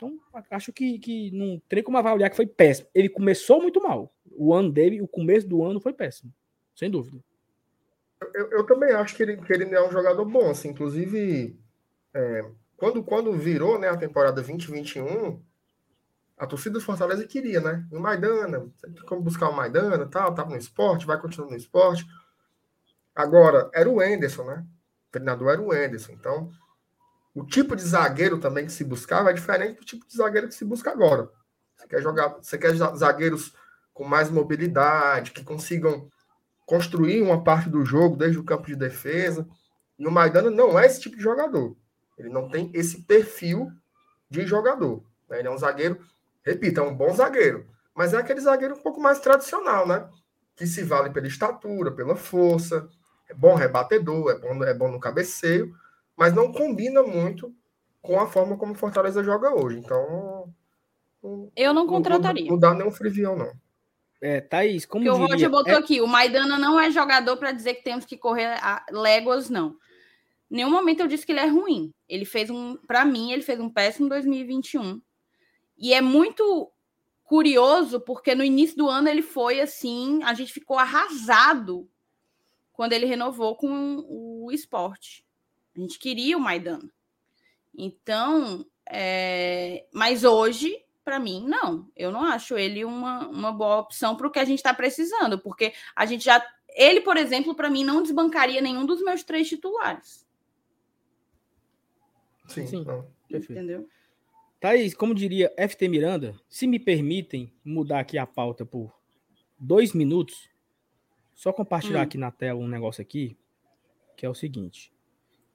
então, 0.00 0.18
acho 0.50 0.72
que, 0.72 0.98
que 0.98 1.30
não 1.30 1.60
tem 1.68 1.82
como 1.82 1.98
avaliar 1.98 2.30
que 2.30 2.36
foi 2.36 2.46
péssimo. 2.46 2.88
Ele 2.94 3.08
começou 3.08 3.60
muito 3.60 3.82
mal. 3.82 4.10
O 4.32 4.54
ano 4.54 4.72
dele, 4.72 5.02
o 5.02 5.08
começo 5.08 5.46
do 5.46 5.62
ano 5.62 5.78
foi 5.78 5.92
péssimo. 5.92 6.32
Sem 6.74 6.90
dúvida. 6.90 7.22
Eu, 8.34 8.50
eu 8.50 8.66
também 8.66 8.92
acho 8.92 9.14
que 9.14 9.22
ele, 9.22 9.36
que 9.36 9.52
ele 9.52 9.74
é 9.74 9.86
um 9.86 9.92
jogador 9.92 10.24
bom. 10.24 10.50
Assim, 10.50 10.70
inclusive, 10.70 11.58
é, 12.14 12.50
quando, 12.76 13.02
quando 13.04 13.32
virou 13.34 13.78
né, 13.78 13.88
a 13.88 13.96
temporada 13.96 14.36
2021, 14.36 15.42
a 16.38 16.46
torcida 16.46 16.78
do 16.78 16.84
Fortaleza 16.84 17.26
queria, 17.26 17.60
né? 17.60 17.86
O 17.92 18.00
Maidana, 18.00 18.66
como 19.06 19.20
buscar 19.20 19.50
o 19.50 19.56
Maidana, 19.56 20.06
tal, 20.06 20.34
tava 20.34 20.48
no 20.48 20.56
esporte, 20.56 21.06
vai 21.06 21.20
continuar 21.20 21.50
no 21.50 21.56
esporte. 21.56 22.06
Agora, 23.14 23.70
era 23.74 23.90
o 23.90 24.02
Enderson, 24.02 24.44
né? 24.44 24.64
O 25.08 25.12
treinador 25.12 25.50
era 25.50 25.60
o 25.60 25.74
Enderson. 25.74 26.12
Então, 26.12 26.50
o 27.34 27.44
tipo 27.44 27.76
de 27.76 27.82
zagueiro 27.82 28.38
também 28.38 28.66
que 28.66 28.72
se 28.72 28.84
buscava 28.84 29.30
é 29.30 29.32
diferente 29.32 29.78
do 29.78 29.84
tipo 29.84 30.06
de 30.06 30.16
zagueiro 30.16 30.48
que 30.48 30.54
se 30.54 30.64
busca 30.64 30.90
agora. 30.90 31.30
Você 31.76 31.86
quer 31.86 32.02
jogar, 32.02 32.28
você 32.28 32.58
quer 32.58 32.74
zagueiros 32.74 33.54
com 33.92 34.04
mais 34.04 34.30
mobilidade, 34.30 35.30
que 35.30 35.44
consigam 35.44 36.08
construir 36.66 37.22
uma 37.22 37.42
parte 37.42 37.68
do 37.68 37.84
jogo 37.84 38.16
desde 38.16 38.38
o 38.38 38.44
campo 38.44 38.66
de 38.66 38.76
defesa. 38.76 39.46
E 39.98 40.06
o 40.06 40.10
Maidana 40.10 40.50
não 40.50 40.78
é 40.78 40.86
esse 40.86 41.00
tipo 41.00 41.16
de 41.16 41.22
jogador. 41.22 41.76
Ele 42.18 42.28
não 42.28 42.48
tem 42.48 42.70
esse 42.74 43.02
perfil 43.02 43.70
de 44.28 44.46
jogador. 44.46 45.02
Né? 45.28 45.38
Ele 45.38 45.48
é 45.48 45.50
um 45.50 45.58
zagueiro, 45.58 46.00
repito, 46.44 46.80
é 46.80 46.82
um 46.82 46.94
bom 46.94 47.14
zagueiro, 47.14 47.66
mas 47.94 48.14
é 48.14 48.18
aquele 48.18 48.40
zagueiro 48.40 48.74
um 48.74 48.82
pouco 48.82 49.00
mais 49.00 49.18
tradicional, 49.20 49.86
né? 49.86 50.08
Que 50.54 50.66
se 50.66 50.82
vale 50.82 51.10
pela 51.10 51.26
estatura, 51.26 51.90
pela 51.90 52.16
força, 52.16 52.88
é 53.28 53.34
bom 53.34 53.54
rebatedor, 53.54 54.30
é 54.30 54.38
bom, 54.38 54.64
é 54.64 54.74
bom 54.74 54.90
no 54.90 55.00
cabeceio, 55.00 55.74
mas 56.16 56.34
não 56.34 56.52
combina 56.52 57.02
muito 57.02 57.54
com 58.02 58.18
a 58.18 58.26
forma 58.26 58.56
como 58.56 58.72
o 58.72 58.76
Fortaleza 58.76 59.22
joga 59.22 59.54
hoje. 59.54 59.78
Então. 59.78 60.52
Eu 61.54 61.74
não 61.74 61.86
contrataria. 61.86 62.44
Não, 62.44 62.52
não 62.52 62.58
dá 62.58 62.74
nenhum 62.74 62.90
frivião, 62.90 63.36
não. 63.36 63.52
É, 64.20 64.40
Thaís, 64.40 64.84
como 64.84 65.04
Porque 65.04 65.18
diria... 65.18 65.26
o 65.26 65.32
Roger 65.32 65.50
botou 65.50 65.72
é... 65.72 65.76
aqui, 65.76 66.00
o 66.00 66.06
Maidana 66.06 66.58
não 66.58 66.78
é 66.78 66.90
jogador 66.90 67.38
para 67.38 67.52
dizer 67.52 67.74
que 67.74 67.84
temos 67.84 68.04
que 68.04 68.18
correr 68.18 68.58
a 68.62 68.84
léguas, 68.90 69.48
não. 69.48 69.76
Em 70.50 70.56
nenhum 70.56 70.70
momento 70.70 71.00
eu 71.00 71.06
disse 71.06 71.24
que 71.24 71.32
ele 71.32 71.40
é 71.40 71.46
ruim. 71.46 71.92
Ele 72.08 72.24
fez 72.24 72.50
um, 72.50 72.76
para 72.76 73.04
mim, 73.04 73.32
ele 73.32 73.42
fez 73.42 73.58
um 73.58 73.70
péssimo 73.70 74.08
2021. 74.08 75.00
E 75.78 75.94
é 75.94 76.00
muito 76.02 76.70
curioso 77.24 78.00
porque 78.00 78.34
no 78.34 78.44
início 78.44 78.76
do 78.76 78.88
ano 78.88 79.08
ele 79.08 79.22
foi 79.22 79.60
assim, 79.60 80.20
a 80.24 80.34
gente 80.34 80.52
ficou 80.52 80.76
arrasado 80.76 81.88
quando 82.72 82.92
ele 82.92 83.06
renovou 83.06 83.56
com 83.56 84.04
o 84.06 84.50
esporte. 84.50 85.24
A 85.80 85.82
gente 85.82 85.98
queria 85.98 86.36
o 86.36 86.40
Maidana. 86.40 86.90
Então, 87.74 88.66
é... 88.86 89.86
mas 89.92 90.24
hoje, 90.24 90.84
para 91.02 91.18
mim, 91.18 91.42
não. 91.48 91.90
Eu 91.96 92.12
não 92.12 92.22
acho 92.22 92.58
ele 92.58 92.84
uma, 92.84 93.26
uma 93.28 93.50
boa 93.50 93.78
opção 93.78 94.14
para 94.14 94.26
o 94.26 94.30
que 94.30 94.38
a 94.38 94.44
gente 94.44 94.58
está 94.58 94.74
precisando, 94.74 95.38
porque 95.38 95.72
a 95.96 96.04
gente 96.04 96.24
já. 96.24 96.44
Ele, 96.68 97.00
por 97.00 97.16
exemplo, 97.16 97.54
para 97.54 97.70
mim, 97.70 97.82
não 97.82 98.02
desbancaria 98.02 98.60
nenhum 98.60 98.84
dos 98.84 99.02
meus 99.02 99.24
três 99.24 99.48
titulares. 99.48 100.26
Sim, 102.46 102.66
Sim. 102.66 102.84
Entendeu? 103.30 103.88
Thaís, 104.60 104.92
como 104.92 105.14
diria 105.14 105.50
FT 105.56 105.88
Miranda, 105.88 106.38
se 106.46 106.66
me 106.66 106.78
permitem 106.78 107.50
mudar 107.64 108.00
aqui 108.00 108.18
a 108.18 108.26
pauta 108.26 108.66
por 108.66 108.92
dois 109.58 109.94
minutos, 109.94 110.50
só 111.34 111.54
compartilhar 111.54 112.00
hum. 112.00 112.02
aqui 112.02 112.18
na 112.18 112.30
tela 112.30 112.60
um 112.60 112.68
negócio 112.68 113.00
aqui, 113.00 113.38
que 114.16 114.26
é 114.26 114.28
o 114.28 114.34
seguinte. 114.34 114.92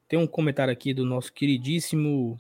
Tem 0.08 0.20
um 0.20 0.28
comentário 0.28 0.72
aqui 0.72 0.94
do 0.94 1.06
nosso 1.06 1.34
queridíssimo, 1.34 2.40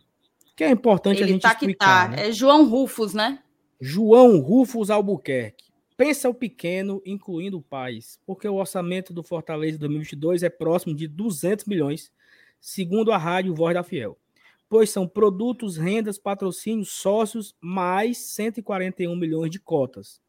que 0.55 0.63
é 0.63 0.69
importante 0.69 1.17
Ele 1.17 1.23
a 1.23 1.27
gente 1.27 1.41
tá 1.41 1.51
explicar. 1.51 2.09
Que 2.09 2.15
tá. 2.15 2.21
Né? 2.21 2.29
É 2.29 2.31
João 2.31 2.67
Rufus, 2.67 3.13
né? 3.13 3.39
João 3.79 4.39
Rufus 4.39 4.89
Albuquerque. 4.89 5.65
Pensa 5.97 6.29
o 6.29 6.33
pequeno, 6.33 7.01
incluindo 7.05 7.57
o 7.57 7.61
pais, 7.61 8.19
porque 8.25 8.47
o 8.47 8.55
orçamento 8.55 9.13
do 9.13 9.23
Fortaleza 9.23 9.77
2022 9.77 10.43
é 10.43 10.49
próximo 10.49 10.93
de 10.93 11.07
200 11.07 11.65
milhões, 11.65 12.11
segundo 12.59 13.11
a 13.11 13.17
rádio 13.17 13.55
Voz 13.55 13.73
da 13.73 13.83
Fiel. 13.83 14.17
Pois 14.67 14.89
são 14.89 15.07
produtos, 15.07 15.77
rendas, 15.77 16.17
patrocínios, 16.17 16.89
sócios, 16.91 17.55
mais 17.61 18.17
141 18.17 19.15
milhões 19.15 19.49
de 19.49 19.59
cotas. 19.59 20.19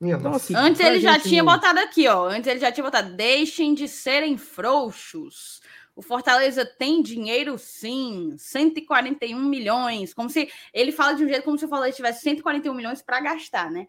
Então, 0.00 0.32
assim, 0.32 0.54
Antes 0.56 0.80
ele 0.80 0.98
já 0.98 1.18
tinha 1.18 1.42
não... 1.42 1.52
botado 1.52 1.78
aqui, 1.78 2.08
ó. 2.08 2.26
Antes 2.26 2.46
ele 2.46 2.58
já 2.58 2.72
tinha 2.72 2.84
botado: 2.84 3.14
deixem 3.14 3.74
de 3.74 3.86
serem 3.86 4.38
frouxos. 4.38 5.60
O 6.00 6.02
Fortaleza 6.02 6.64
tem 6.64 7.02
dinheiro 7.02 7.58
sim, 7.58 8.34
141 8.38 9.38
milhões. 9.38 10.14
Como 10.14 10.30
se 10.30 10.50
ele 10.72 10.92
fala 10.92 11.12
de 11.12 11.22
um 11.22 11.28
jeito 11.28 11.44
como 11.44 11.58
se 11.58 11.66
o 11.66 11.68
Fortaleza 11.68 11.96
tivesse 11.96 12.22
141 12.22 12.72
milhões 12.72 13.02
para 13.02 13.20
gastar, 13.20 13.70
né? 13.70 13.86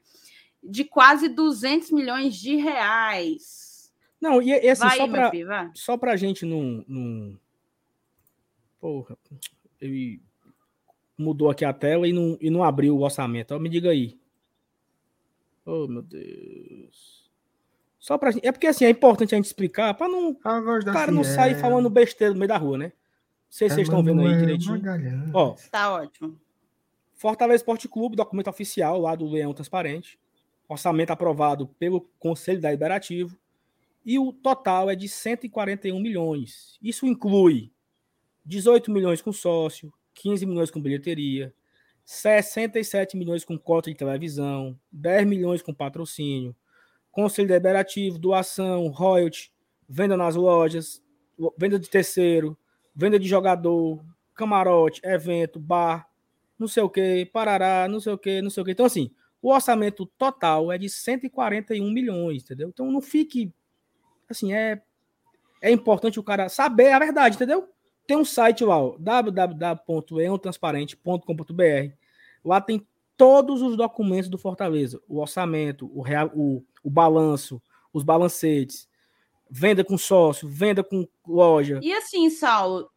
De 0.62 0.84
quase 0.84 1.30
200 1.30 1.90
milhões 1.92 2.36
de 2.36 2.58
reais. 2.58 3.94
Não, 4.20 4.42
e, 4.42 4.50
e 4.50 4.68
assim, 4.68 4.82
vai, 4.82 4.98
só 4.98 5.08
para 5.08 5.72
só 5.74 5.98
pra 5.98 6.18
gente 6.18 6.46
não, 6.46 6.84
não. 6.86 7.40
Porra, 8.78 9.18
ele 9.80 10.22
mudou 11.18 11.50
aqui 11.50 11.64
a 11.64 11.72
tela 11.72 12.06
e 12.06 12.12
não, 12.12 12.38
e 12.42 12.50
não 12.50 12.62
abriu 12.62 12.98
o 12.98 13.04
orçamento. 13.04 13.58
me 13.58 13.70
diga 13.70 13.92
aí. 13.92 14.20
Oh, 15.66 15.88
meu 15.88 16.02
Deus. 16.02 17.21
Só 18.02 18.18
pra 18.18 18.32
É 18.42 18.52
porque 18.52 18.66
assim, 18.66 18.84
é 18.84 18.90
importante 18.90 19.36
a 19.36 19.38
gente 19.38 19.46
explicar 19.46 19.94
para 19.94 20.10
não. 20.10 20.32
O 20.32 20.94
cara 20.94 21.12
não 21.12 21.24
sair 21.24 21.56
falando 21.56 21.88
besteira 21.88 22.34
no 22.34 22.40
meio 22.40 22.50
da 22.50 22.58
rua, 22.58 22.76
né? 22.76 22.86
Não 22.88 22.92
sei 23.48 23.70
se 23.70 23.76
vocês 23.76 23.88
estão 23.88 24.04
vendo 24.04 24.22
aí 24.22 24.38
direitinho. 24.38 24.82
Ó, 25.34 25.56
tá 25.70 25.94
ótimo. 25.94 26.40
Fortaleza 27.14 27.58
Esporte 27.58 27.88
Clube, 27.88 28.16
documento 28.16 28.50
oficial 28.50 29.00
lá 29.00 29.14
do 29.14 29.28
Leão 29.30 29.54
Transparente. 29.54 30.20
Orçamento 30.68 31.12
aprovado 31.12 31.68
pelo 31.78 32.02
Conselho 32.18 32.60
Deliberativo. 32.60 33.38
E 34.04 34.18
o 34.18 34.34
total 34.34 34.90
é 34.90 34.96
de 34.96 35.08
141 35.08 36.00
milhões. 36.00 36.80
Isso 36.82 37.06
inclui 37.06 37.72
18 38.44 38.90
milhões 38.90 39.22
com 39.22 39.32
sócio, 39.32 39.94
15 40.16 40.44
milhões 40.48 40.72
com 40.72 40.82
bilheteria, 40.82 41.54
67 42.04 43.16
milhões 43.16 43.46
com 43.46 43.60
cota 43.60 43.92
de 43.92 43.96
televisão, 43.96 44.76
10 44.92 45.28
milhões 45.28 45.62
com 45.62 45.72
patrocínio, 45.72 46.56
conselho 47.12 47.48
deliberativo, 47.48 48.18
doação, 48.18 48.88
royalty, 48.88 49.52
venda 49.88 50.16
nas 50.16 50.36
lojas, 50.36 51.04
venda 51.58 51.78
de 51.78 51.90
terceiro, 51.90 52.58
venda 52.96 53.20
de 53.20 53.28
jogador, 53.28 54.04
camarote, 54.36 55.02
evento, 55.04 55.60
bar, 55.60 56.08
não 56.58 56.68
sei 56.68 56.84
o 56.84 56.90
que, 56.90 57.26
parará, 57.26 57.88
não 57.88 58.00
sei 58.00 58.14
o 58.14 58.18
que, 58.18 58.42
não 58.42 58.50
sei 58.50 58.62
o 58.62 58.66
que. 58.66 58.72
Então, 58.72 58.86
assim, 58.86 59.12
o 59.42 59.52
orçamento 59.52 60.06
total 60.18 60.72
é 60.72 60.78
de 60.78 60.90
141 60.90 61.92
milhões, 61.92 62.44
entendeu? 62.44 62.70
Então, 62.70 62.92
não 62.92 63.02
fique. 63.02 63.52
Assim, 64.30 64.54
é, 64.54 64.82
é 65.62 65.72
importante 65.72 66.20
o 66.20 66.24
cara 66.24 66.48
saber 66.48 66.92
a 66.92 67.00
verdade, 67.00 67.36
entendeu? 67.36 67.68
Tem 68.08 68.18
um 68.18 68.26
site 68.26 68.64
lá, 68.64 68.78
www.eontransparente.com.br. 69.00 71.96
Lá 72.44 72.62
tem 72.62 72.88
todos 73.18 73.62
os 73.62 73.78
documentos 73.78 74.30
do 74.30 74.38
Fortaleza, 74.38 75.02
o 75.08 75.20
orçamento, 75.20 75.90
o, 75.94 76.02
real, 76.02 76.32
o, 76.34 76.64
o 76.84 76.90
balanço, 76.90 77.62
os 77.94 78.04
balancetes, 78.04 78.88
venda 79.50 79.84
com 79.84 79.98
sócio, 79.98 80.48
venda 80.48 80.84
com 80.84 81.08
loja. 81.28 81.80
E 81.84 81.94
assim, 81.94 82.30
Saulo, 82.30 82.90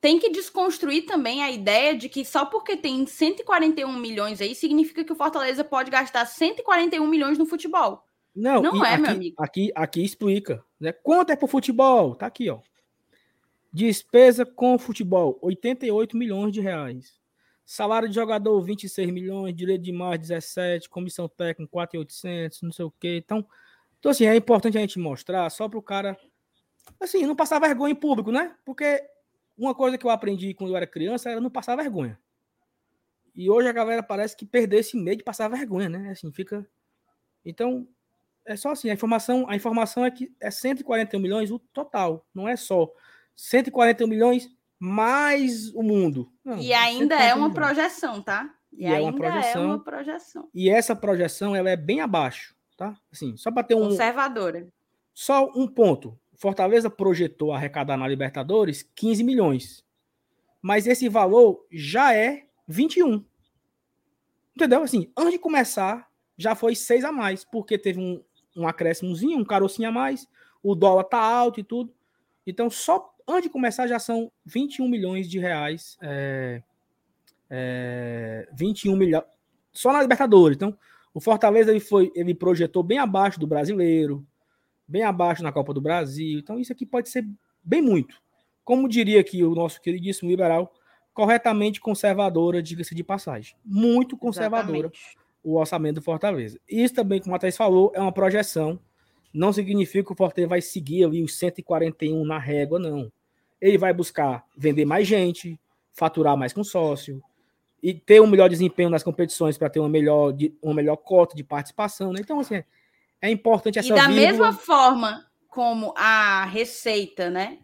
tem 0.00 0.18
que 0.18 0.30
desconstruir 0.30 1.04
também 1.04 1.42
a 1.42 1.50
ideia 1.50 1.96
de 1.96 2.08
que 2.08 2.24
só 2.24 2.46
porque 2.46 2.76
tem 2.76 3.06
141 3.06 3.92
milhões 3.98 4.40
aí 4.40 4.54
significa 4.54 5.04
que 5.04 5.12
o 5.12 5.16
Fortaleza 5.16 5.64
pode 5.64 5.90
gastar 5.90 6.24
141 6.24 7.06
milhões 7.06 7.38
no 7.38 7.44
futebol. 7.44 8.02
Não, 8.34 8.62
não 8.62 8.84
é, 8.84 8.92
aqui, 8.92 9.02
meu 9.02 9.10
amigo. 9.10 9.36
Aqui, 9.38 9.72
aqui 9.74 10.04
explica, 10.04 10.64
né? 10.78 10.92
Quanto 10.92 11.30
é 11.30 11.36
pro 11.36 11.48
futebol? 11.48 12.14
Tá 12.14 12.26
aqui, 12.26 12.50
ó. 12.50 12.60
Despesa 13.72 14.44
com 14.46 14.78
futebol, 14.78 15.38
88 15.42 16.16
milhões 16.16 16.52
de 16.52 16.60
reais. 16.60 17.18
Salário 17.66 18.08
de 18.08 18.14
jogador, 18.14 18.62
26 18.62 19.10
milhões, 19.10 19.54
direito 19.54 19.82
de 19.82 19.90
mais 19.90 20.20
17, 20.20 20.88
comissão 20.88 21.28
técnica, 21.28 21.68
4,800, 21.72 22.62
não 22.62 22.70
sei 22.70 22.84
o 22.84 22.90
quê. 22.92 23.16
Então, 23.16 23.44
então, 23.98 24.12
assim, 24.12 24.24
é 24.24 24.36
importante 24.36 24.78
a 24.78 24.80
gente 24.80 25.00
mostrar 25.00 25.50
só 25.50 25.68
para 25.68 25.78
o 25.78 25.82
cara, 25.82 26.16
assim, 27.00 27.26
não 27.26 27.34
passar 27.34 27.58
vergonha 27.58 27.90
em 27.90 27.96
público, 27.96 28.30
né? 28.30 28.54
Porque 28.64 29.02
uma 29.58 29.74
coisa 29.74 29.98
que 29.98 30.06
eu 30.06 30.10
aprendi 30.10 30.54
quando 30.54 30.70
eu 30.70 30.76
era 30.76 30.86
criança 30.86 31.28
era 31.28 31.40
não 31.40 31.50
passar 31.50 31.74
vergonha. 31.74 32.16
E 33.34 33.50
hoje 33.50 33.68
a 33.68 33.72
galera 33.72 34.04
parece 34.04 34.36
que 34.36 34.46
perdeu 34.46 34.78
esse 34.78 34.96
medo 34.96 35.18
de 35.18 35.24
passar 35.24 35.48
vergonha, 35.48 35.88
né? 35.88 36.10
Assim, 36.10 36.30
fica. 36.30 36.64
Então, 37.44 37.88
é 38.44 38.54
só 38.54 38.70
assim, 38.70 38.90
a 38.90 38.94
informação, 38.94 39.44
a 39.48 39.56
informação 39.56 40.04
é 40.04 40.10
que 40.12 40.32
é 40.40 40.52
141 40.52 41.20
milhões 41.20 41.50
o 41.50 41.58
total, 41.58 42.24
não 42.32 42.46
é 42.46 42.54
só 42.54 42.88
141 43.34 44.06
milhões 44.06 44.55
mais 44.78 45.72
o 45.74 45.82
mundo. 45.82 46.30
Não, 46.44 46.58
e 46.58 46.72
ainda 46.72 47.16
é 47.16 47.34
uma 47.34 47.52
projeção, 47.52 48.20
tá? 48.22 48.54
E, 48.72 48.84
e 48.84 48.86
é 48.86 49.00
uma 49.00 49.14
projeção, 49.14 49.62
é 49.62 49.66
uma 49.66 49.82
projeção. 49.82 50.48
E 50.54 50.68
essa 50.68 50.94
projeção 50.94 51.56
ela 51.56 51.70
é 51.70 51.76
bem 51.76 52.00
abaixo, 52.00 52.54
tá? 52.76 52.96
Assim, 53.10 53.36
só 53.36 53.50
para 53.50 53.62
ter 53.62 53.74
um 53.74 53.88
conservadora. 53.88 54.68
Só 55.14 55.50
um 55.54 55.66
ponto. 55.66 56.18
Fortaleza 56.36 56.90
projetou 56.90 57.52
arrecadar 57.52 57.96
na 57.96 58.06
Libertadores 58.06 58.82
15 58.94 59.24
milhões. 59.24 59.84
Mas 60.60 60.86
esse 60.86 61.08
valor 61.08 61.64
já 61.72 62.14
é 62.14 62.44
21. 62.68 63.24
Entendeu? 64.54 64.82
Assim, 64.82 65.10
antes 65.16 65.32
de 65.32 65.38
começar, 65.38 66.10
já 66.36 66.54
foi 66.54 66.74
6 66.74 67.04
a 67.04 67.12
mais, 67.12 67.44
porque 67.44 67.78
teve 67.78 67.98
um, 67.98 68.22
um 68.54 68.68
acréscimozinho, 68.68 69.38
um 69.38 69.44
carocinho 69.44 69.88
a 69.88 69.92
mais, 69.92 70.28
o 70.62 70.74
dólar 70.74 71.04
tá 71.04 71.18
alto 71.18 71.60
e 71.60 71.64
tudo. 71.64 71.94
Então, 72.46 72.68
só 72.68 73.14
antes 73.26 73.44
de 73.44 73.50
começar, 73.50 73.86
já 73.86 73.98
são 73.98 74.30
21 74.44 74.88
milhões 74.88 75.28
de 75.28 75.38
reais. 75.38 75.96
É, 76.00 76.62
é, 77.50 78.48
21 78.52 78.96
milhões. 78.96 79.24
Só 79.72 79.92
na 79.92 80.02
Libertadores. 80.02 80.56
Então, 80.56 80.76
o 81.12 81.20
Fortaleza 81.20 81.70
ele 81.70 81.80
foi, 81.80 82.12
ele 82.14 82.34
projetou 82.34 82.82
bem 82.82 82.98
abaixo 82.98 83.40
do 83.40 83.46
brasileiro, 83.46 84.26
bem 84.86 85.02
abaixo 85.02 85.42
na 85.42 85.52
Copa 85.52 85.72
do 85.72 85.80
Brasil. 85.80 86.38
Então, 86.38 86.58
isso 86.58 86.72
aqui 86.72 86.84
pode 86.84 87.08
ser 87.08 87.26
bem 87.62 87.82
muito. 87.82 88.20
Como 88.64 88.88
diria 88.88 89.20
aqui 89.20 89.44
o 89.44 89.54
nosso 89.54 89.80
queridíssimo 89.80 90.28
liberal, 90.28 90.72
corretamente 91.14 91.80
conservadora, 91.80 92.62
diga-se 92.62 92.94
de 92.94 93.02
passagem. 93.04 93.56
Muito 93.64 94.16
conservadora 94.16 94.90
Exatamente. 94.92 95.18
o 95.42 95.54
orçamento 95.54 95.94
do 95.96 96.02
Fortaleza. 96.02 96.60
Isso 96.68 96.94
também, 96.94 97.20
como 97.20 97.34
a 97.34 97.38
Thais 97.38 97.56
falou, 97.56 97.92
é 97.94 98.00
uma 98.00 98.12
projeção. 98.12 98.78
Não 99.36 99.52
significa 99.52 100.06
que 100.06 100.12
o 100.12 100.16
Fortaleza 100.16 100.48
vai 100.48 100.60
seguir 100.60 101.04
ali 101.04 101.22
os 101.22 101.36
141 101.38 102.24
na 102.24 102.38
régua, 102.38 102.78
não 102.78 103.10
ele 103.60 103.78
vai 103.78 103.92
buscar 103.92 104.44
vender 104.56 104.84
mais 104.84 105.06
gente, 105.06 105.58
faturar 105.92 106.36
mais 106.36 106.52
com 106.52 106.62
sócio 106.62 107.22
e 107.82 107.94
ter 107.94 108.20
um 108.20 108.26
melhor 108.26 108.48
desempenho 108.48 108.90
nas 108.90 109.02
competições 109.02 109.56
para 109.56 109.70
ter 109.70 109.80
uma 109.80 109.88
melhor, 109.88 110.34
uma 110.62 110.74
melhor 110.74 110.96
cota 110.96 111.34
de 111.34 111.44
participação. 111.44 112.12
Né? 112.12 112.20
Então, 112.20 112.40
assim, 112.40 112.62
é 113.20 113.30
importante 113.30 113.78
essa 113.78 113.88
E 113.88 113.90
da 113.90 114.06
vírgula... 114.08 114.20
mesma 114.20 114.52
forma 114.52 115.26
como 115.48 115.94
a 115.96 116.44
receita, 116.44 117.30
né, 117.30 117.58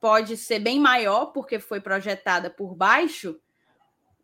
pode 0.00 0.36
ser 0.36 0.58
bem 0.58 0.80
maior 0.80 1.26
porque 1.26 1.58
foi 1.58 1.80
projetada 1.80 2.48
por 2.48 2.74
baixo, 2.74 3.38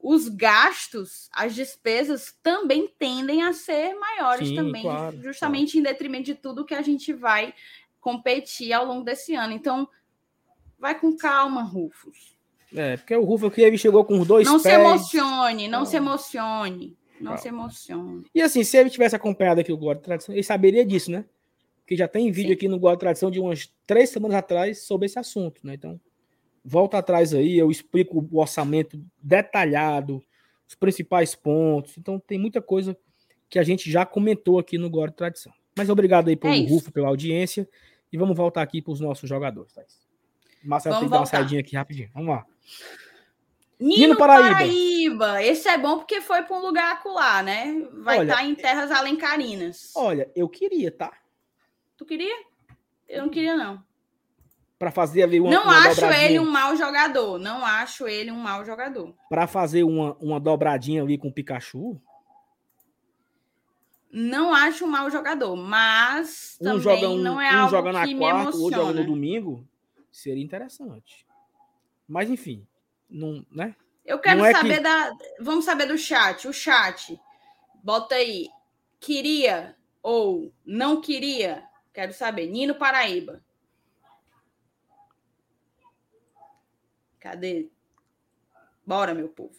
os 0.03 0.29
gastos, 0.29 1.31
as 1.33 1.55
despesas 1.55 2.37
também 2.43 2.93
tendem 2.99 3.43
a 3.43 3.53
ser 3.53 3.95
maiores 3.95 4.49
Sim, 4.49 4.57
também, 4.57 4.83
claro, 4.83 5.23
justamente 5.23 5.73
claro. 5.73 5.81
em 5.81 5.91
detrimento 5.91 6.25
de 6.25 6.35
tudo 6.35 6.65
que 6.65 6.75
a 6.75 6.83
gente 6.83 7.13
vai 7.13 7.55
competir 8.01 8.73
ao 8.73 8.85
longo 8.85 9.05
desse 9.05 9.35
ano. 9.35 9.53
Então, 9.53 9.89
Vai 10.83 10.99
com 10.99 11.17
calma, 11.17 11.63
Rufus. 11.63 12.37
É, 12.75 12.97
porque 12.97 13.15
o 13.15 13.23
Rufus 13.23 13.53
aqui 13.53 13.61
ele 13.61 13.79
chegou 13.79 14.05
com 14.05 14.19
os 14.19 14.27
dois 14.27 14.45
não 14.45 14.61
pés. 14.61 14.75
Se 14.75 14.81
emocione, 14.81 15.69
não, 15.69 15.79
não 15.79 15.87
se 15.87 15.97
emocione, 15.97 16.99
não 17.21 17.27
Calma. 17.27 17.39
se 17.39 17.49
emocione. 17.49 18.25
E 18.35 18.43
assim, 18.43 18.65
se 18.65 18.77
ele 18.77 18.91
tivesse 18.91 19.15
acompanhado 19.15 19.61
aqui 19.61 19.73
o 19.73 19.77
Glória 19.77 20.01
Tradição, 20.01 20.35
ele 20.35 20.43
saberia 20.43 20.85
disso, 20.85 21.13
né? 21.13 21.25
que 21.87 21.97
já 21.97 22.09
tem 22.09 22.33
vídeo 22.33 22.49
Sim. 22.49 22.55
aqui 22.55 22.69
no 22.69 22.81
Guarda 22.81 22.99
Tradição 22.99 23.31
de 23.31 23.39
umas 23.39 23.73
três 23.87 24.11
semanas 24.11 24.39
atrás 24.39 24.83
sobre 24.83 25.07
esse 25.07 25.21
assunto, 25.21 25.61
né? 25.65 25.75
Então, 25.75 26.01
volta 26.65 26.99
atrás 26.99 27.35
aí, 27.35 27.59
eu 27.59 27.71
explico 27.71 28.29
o 28.31 28.41
orçamento 28.41 29.03
detalhado, 29.23 30.23
os 30.69 30.75
principais 30.75 31.35
pontos. 31.35 31.97
Então, 31.99 32.19
tem 32.19 32.39
muita 32.39 32.63
coisa 32.63 32.97
que 33.49 33.59
a 33.59 33.63
gente 33.63 33.91
já 33.91 34.07
comentou 34.07 34.59
aqui 34.59 34.79
no 34.79 34.89
Guarda 34.89 35.15
Tradição. 35.15 35.53
Mas 35.77 35.89
obrigado 35.89 36.29
aí 36.29 36.37
pelo 36.37 36.55
é 36.55 36.61
Rufo, 36.67 36.93
pela 36.93 37.09
audiência. 37.09 37.69
E 38.13 38.17
vamos 38.17 38.37
voltar 38.37 38.63
aqui 38.63 38.83
para 38.83 38.93
os 38.93 39.01
nossos 39.01 39.29
jogadores, 39.29 39.73
Thais. 39.73 40.01
Marcelo 40.63 40.97
tem 40.97 41.05
que 41.07 41.11
dar 41.11 41.21
uma 41.21 41.27
saidinha 41.27 41.61
aqui 41.61 41.75
rapidinho. 41.75 42.11
Vamos 42.15 42.29
lá. 42.29 42.47
Nino, 43.81 43.97
Nino 43.97 44.17
Paraíba. 44.17 44.51
Paraíba. 44.51 45.43
Esse 45.43 45.69
é 45.69 45.77
bom 45.77 45.99
porque 45.99 46.21
foi 46.21 46.43
para 46.43 46.57
um 46.57 46.61
lugar 46.61 46.93
acolá, 46.93 47.43
né? 47.43 47.85
Vai 47.95 48.23
estar 48.23 48.37
tá 48.37 48.45
em 48.45 48.55
terras 48.55 48.93
alencarinas. 48.93 49.93
Olha, 49.97 50.31
eu 50.37 50.49
queria, 50.49 50.91
tá? 50.93 51.13
Tu 51.97 52.05
queria? 52.05 52.45
Eu 53.09 53.23
não 53.23 53.29
queria, 53.29 53.57
não. 53.57 53.83
Para 54.83 54.91
fazer 54.91 55.23
ali 55.23 55.39
uma. 55.39 55.49
Não 55.49 55.63
uma 55.63 55.87
acho 55.87 56.05
ele 56.07 56.41
um 56.41 56.51
mau 56.51 56.77
jogador. 56.77 57.39
Não 57.39 57.65
acho 57.65 58.09
ele 58.09 58.33
um 58.33 58.37
mau 58.37 58.65
jogador. 58.65 59.15
Para 59.29 59.47
fazer 59.47 59.85
uma, 59.85 60.17
uma 60.21 60.41
dobradinha 60.41 61.05
ali 61.05 61.17
com 61.17 61.29
o 61.29 61.33
Pikachu. 61.33 62.03
Não 64.11 64.53
acho 64.53 64.85
um 64.85 64.89
mau 64.89 65.09
jogador, 65.09 65.55
mas 65.55 66.59
um 66.61 66.65
também 66.65 66.81
joga 66.81 67.09
um, 67.11 67.17
não 67.17 67.41
é 67.41 67.49
um 67.55 67.59
algo 67.61 67.71
joga 67.71 67.93
na 67.93 68.05
que 68.05 68.17
quarta, 68.17 68.37
me 68.37 68.43
emociona. 68.43 68.65
Ou 68.65 68.73
joga 68.73 69.01
no 69.01 69.07
domingo, 69.07 69.69
seria 70.11 70.43
interessante. 70.43 71.25
Mas 72.09 72.29
enfim, 72.29 72.67
não, 73.09 73.47
né? 73.53 73.77
Eu 74.05 74.19
quero 74.19 74.45
é 74.45 74.53
saber 74.53 74.79
que... 74.79 74.81
da. 74.81 75.13
Vamos 75.39 75.65
saber 75.65 75.87
do 75.87 75.97
chat. 75.97 76.49
O 76.49 76.53
chat. 76.53 77.17
Bota 77.85 78.17
aí. 78.17 78.49
Queria 78.99 79.77
ou 80.03 80.53
não 80.67 81.01
queria? 81.01 81.63
Quero 81.95 82.13
saber. 82.13 82.49
Nino 82.49 82.75
Paraíba. 82.75 83.41
Cadê? 87.23 87.69
Bora, 88.85 89.15
meu 89.15 89.29
povo. 89.29 89.55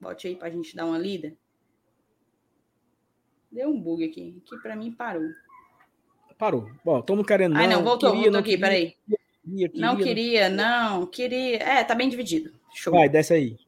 Bote 0.00 0.26
aí 0.26 0.34
pra 0.34 0.50
gente 0.50 0.74
dar 0.74 0.84
uma 0.84 0.98
lida. 0.98 1.32
Deu 3.52 3.70
um 3.70 3.80
bug 3.80 4.04
aqui. 4.04 4.42
Aqui 4.44 4.60
pra 4.60 4.74
mim 4.74 4.90
parou. 4.90 5.30
Parou. 6.36 6.68
Bom, 6.84 6.98
estamos 6.98 7.24
querendo. 7.24 7.56
Ai, 7.56 7.68
não, 7.68 7.84
voltou, 7.84 8.10
queria, 8.10 8.24
voltou 8.24 8.40
aqui, 8.40 8.50
queria, 8.50 8.66
peraí. 8.66 8.96
Queria, 9.44 9.68
queria, 9.68 9.86
não 9.86 9.96
queria, 9.96 10.48
não, 10.48 11.06
queria. 11.06 11.56
É, 11.58 11.84
tá 11.84 11.94
bem 11.94 12.08
dividido. 12.08 12.52
Show. 12.74 12.92
Vai, 12.92 13.08
desce 13.08 13.34
aí. 13.34 13.58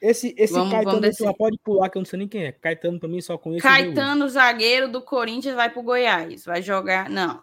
Esse, 0.00 0.32
esse 0.38 0.52
vamos, 0.52 0.70
Caetano 0.70 1.00
vamos 1.00 1.36
pode 1.36 1.58
pular, 1.58 1.90
que 1.90 1.98
eu 1.98 2.00
não 2.00 2.06
sei 2.06 2.20
nem 2.20 2.28
quem 2.28 2.44
é. 2.44 2.52
Caetano, 2.52 3.00
para 3.00 3.08
mim, 3.08 3.20
só 3.20 3.36
conheço. 3.36 3.64
Caetano, 3.64 4.28
zagueiro 4.28 4.88
do 4.88 5.02
Corinthians, 5.02 5.56
vai 5.56 5.70
pro 5.70 5.82
Goiás. 5.82 6.44
Vai 6.44 6.62
jogar. 6.62 7.10
Não, 7.10 7.42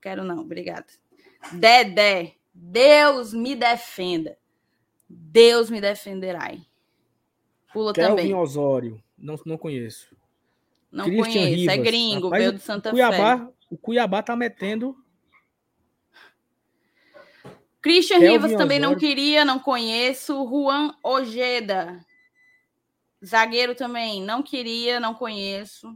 quero 0.00 0.22
não, 0.22 0.38
obrigada. 0.38 0.86
Dedé, 1.52 2.34
Deus 2.54 3.34
me 3.34 3.56
defenda. 3.56 4.37
Deus 5.08 5.70
me 5.70 5.80
defenderá. 5.80 6.52
Pula 7.72 7.92
Kelvin 7.92 8.16
também. 8.16 8.34
Osório, 8.34 9.02
não, 9.16 9.38
não 9.46 9.56
conheço. 9.56 10.14
Não 10.90 11.04
Christian 11.04 11.24
conheço, 11.24 11.46
é 11.46 11.56
Rivas. 11.56 11.74
é 11.74 11.78
gringo, 11.78 12.26
Rapaz, 12.26 12.42
veio 12.42 12.52
do 12.52 12.58
Santa 12.60 12.90
Cuiabá, 12.90 13.38
Fé. 13.38 13.52
O 13.70 13.76
Cuiabá 13.76 14.22
tá 14.22 14.34
metendo 14.34 14.96
Christian 17.80 18.18
Kelvin 18.18 18.32
Rivas 18.32 18.52
também 18.52 18.78
Osório. 18.78 18.90
não 18.94 18.98
queria, 18.98 19.44
não 19.44 19.58
conheço. 19.58 20.34
Juan 20.48 20.94
Ojeda, 21.02 22.04
zagueiro 23.24 23.74
também, 23.74 24.22
não 24.22 24.42
queria, 24.42 24.98
não 24.98 25.14
conheço. 25.14 25.94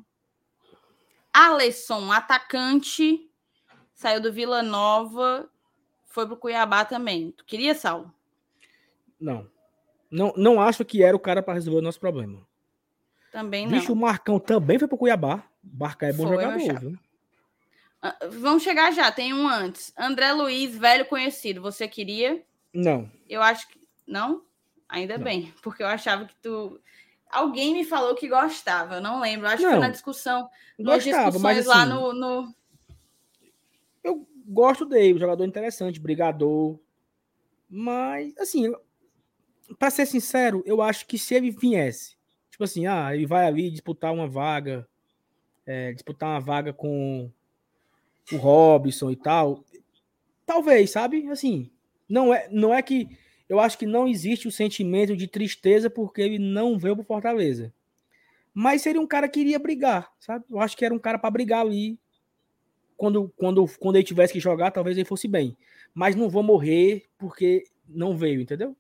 Alisson, 1.33 2.13
atacante, 2.13 3.29
saiu 3.95 4.21
do 4.21 4.33
Vila 4.33 4.63
Nova, 4.63 5.49
foi 6.05 6.27
pro 6.27 6.37
Cuiabá 6.37 6.85
também. 6.85 7.33
Tu 7.33 7.45
queria, 7.45 7.75
Saulo? 7.75 8.13
Não. 9.23 9.47
Não, 10.11 10.35
não 10.37 10.61
acho 10.61 10.85
que 10.85 11.03
era 11.03 11.17
o 11.17 11.21
cara 11.21 11.43
para 11.43 11.55
resolver 11.55 11.79
o 11.79 11.83
nosso 11.83 12.01
problema. 12.01 12.47
Também 13.31 13.65
não. 13.65 13.73
Bicho, 13.73 13.93
o 13.93 13.97
Marcão 13.97 14.39
também 14.39 14.79
foi 14.79 14.89
pro 14.89 14.99
Cuiabá. 14.99 15.43
Barca 15.63 16.07
é 16.07 16.13
bom 16.13 16.27
foi, 16.27 16.37
jogador, 16.37 16.81
viu? 16.81 16.99
Ah, 18.03 18.19
vamos 18.31 18.65
chegar 18.65 18.93
já, 18.93 19.11
tem 19.13 19.33
um 19.33 19.49
antes. 19.49 19.93
André 19.97 20.33
Luiz, 20.33 20.77
velho 20.77 21.07
conhecido. 21.07 21.63
Você 21.63 21.87
queria? 21.87 22.43
Não. 22.75 23.11
Eu 23.29 23.41
acho 23.41 23.69
que. 23.69 23.81
Não? 24.07 24.43
Ainda 24.89 25.17
não. 25.17 25.25
bem, 25.25 25.55
porque 25.63 25.83
eu 25.83 25.87
achava 25.87 26.27
que 26.27 26.35
tu. 26.43 26.81
Alguém 27.31 27.73
me 27.73 27.85
falou 27.85 28.15
que 28.15 28.29
gostava, 28.29 28.97
eu 28.97 29.01
não 29.01 29.21
lembro. 29.21 29.47
Eu 29.47 29.53
acho 29.53 29.63
não. 29.63 29.71
que 29.71 29.77
foi 29.77 29.87
na 29.87 29.93
discussão. 29.93 30.51
Nas 30.79 31.05
discussões 31.05 31.41
mas, 31.41 31.59
assim, 31.59 31.69
lá 31.69 31.87
no, 31.87 32.13
no. 32.13 32.55
Eu 34.03 34.27
gosto 34.47 34.85
dele, 34.85 35.19
jogador 35.19 35.45
interessante, 35.45 36.01
brigador. 36.01 36.79
Mas, 37.71 38.37
assim, 38.37 38.75
para 39.79 39.91
ser 39.91 40.07
sincero, 40.07 40.63
eu 40.67 40.83
acho 40.83 41.07
que 41.07 41.19
se 41.19 41.35
ele 41.35 41.51
viesse, 41.51 42.17
tipo 42.51 42.65
assim, 42.65 42.87
ah, 42.87 43.15
ele 43.15 43.27
vai 43.27 43.47
ali 43.47 43.71
disputar 43.71 44.13
uma 44.13 44.27
vaga, 44.27 44.87
é, 45.67 45.93
disputar 45.93 46.31
uma 46.31 46.41
vaga 46.41 46.73
com 46.73 47.31
o 48.33 48.37
Robson 48.37 49.11
e 49.11 49.17
tal. 49.17 49.65
Talvez, 50.45 50.91
sabe? 50.91 51.29
Assim, 51.31 51.71
não 52.09 52.33
é, 52.33 52.49
não 52.51 52.75
é 52.75 52.83
que 52.83 53.09
eu 53.49 53.61
acho 53.61 53.79
que 53.79 53.87
não 53.87 54.09
existe 54.09 54.49
o 54.49 54.53
sentimento 54.53 55.17
de 55.17 55.27
tristeza 55.27 55.91
porque 55.91 56.21
ele 56.23 56.39
não 56.39 56.79
veio 56.79 56.97
pro 56.97 57.05
Fortaleza. 57.05 57.73
Mas 58.55 58.83
seria 58.83 59.01
um 59.01 59.07
cara 59.07 59.29
que 59.29 59.41
iria 59.41 59.59
brigar, 59.59 60.13
sabe? 60.21 60.45
Eu 60.51 60.61
acho 60.61 60.77
que 60.77 60.85
era 60.85 60.95
um 60.95 60.99
cara 60.99 61.19
para 61.19 61.31
brigar 61.31 61.61
ali. 61.61 61.99
Quando, 62.97 63.33
quando, 63.37 63.67
quando 63.79 63.97
ele 63.97 64.05
tivesse 64.05 64.33
que 64.33 64.41
jogar, 64.41 64.71
talvez 64.71 64.97
ele 64.97 65.07
fosse 65.07 65.27
bem. 65.27 65.57
Mas 65.95 66.15
não 66.15 66.29
vou 66.29 66.43
morrer 66.43 67.05
porque 67.19 67.65
não 67.89 68.17
veio, 68.17 68.41
entendeu? 68.41 68.77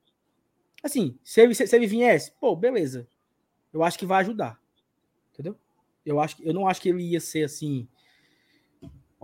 Assim, 0.83 1.19
se 1.23 1.41
ele, 1.41 1.55
se 1.55 1.75
ele 1.75 1.87
viesse, 1.87 2.33
pô, 2.41 2.57
beleza. 2.57 3.09
Eu 3.73 3.83
acho 3.83 3.99
que 3.99 4.07
vai 4.07 4.21
ajudar. 4.21 4.61
Entendeu? 5.33 5.57
Eu, 6.05 6.21
acho, 6.21 6.37
eu 6.43 6.53
não 6.53 6.67
acho 6.67 6.81
que 6.81 6.89
ele 6.89 7.03
ia 7.03 7.21
ser 7.21 7.45
assim 7.45 7.89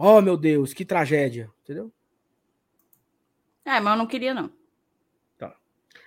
Oh, 0.01 0.23
meu 0.23 0.37
Deus, 0.37 0.73
que 0.73 0.85
tragédia, 0.85 1.51
entendeu? 1.65 1.93
É, 3.65 3.81
mas 3.81 3.95
eu 3.95 3.99
não 3.99 4.07
queria, 4.07 4.33
não. 4.33 4.49
Tá. 5.37 5.57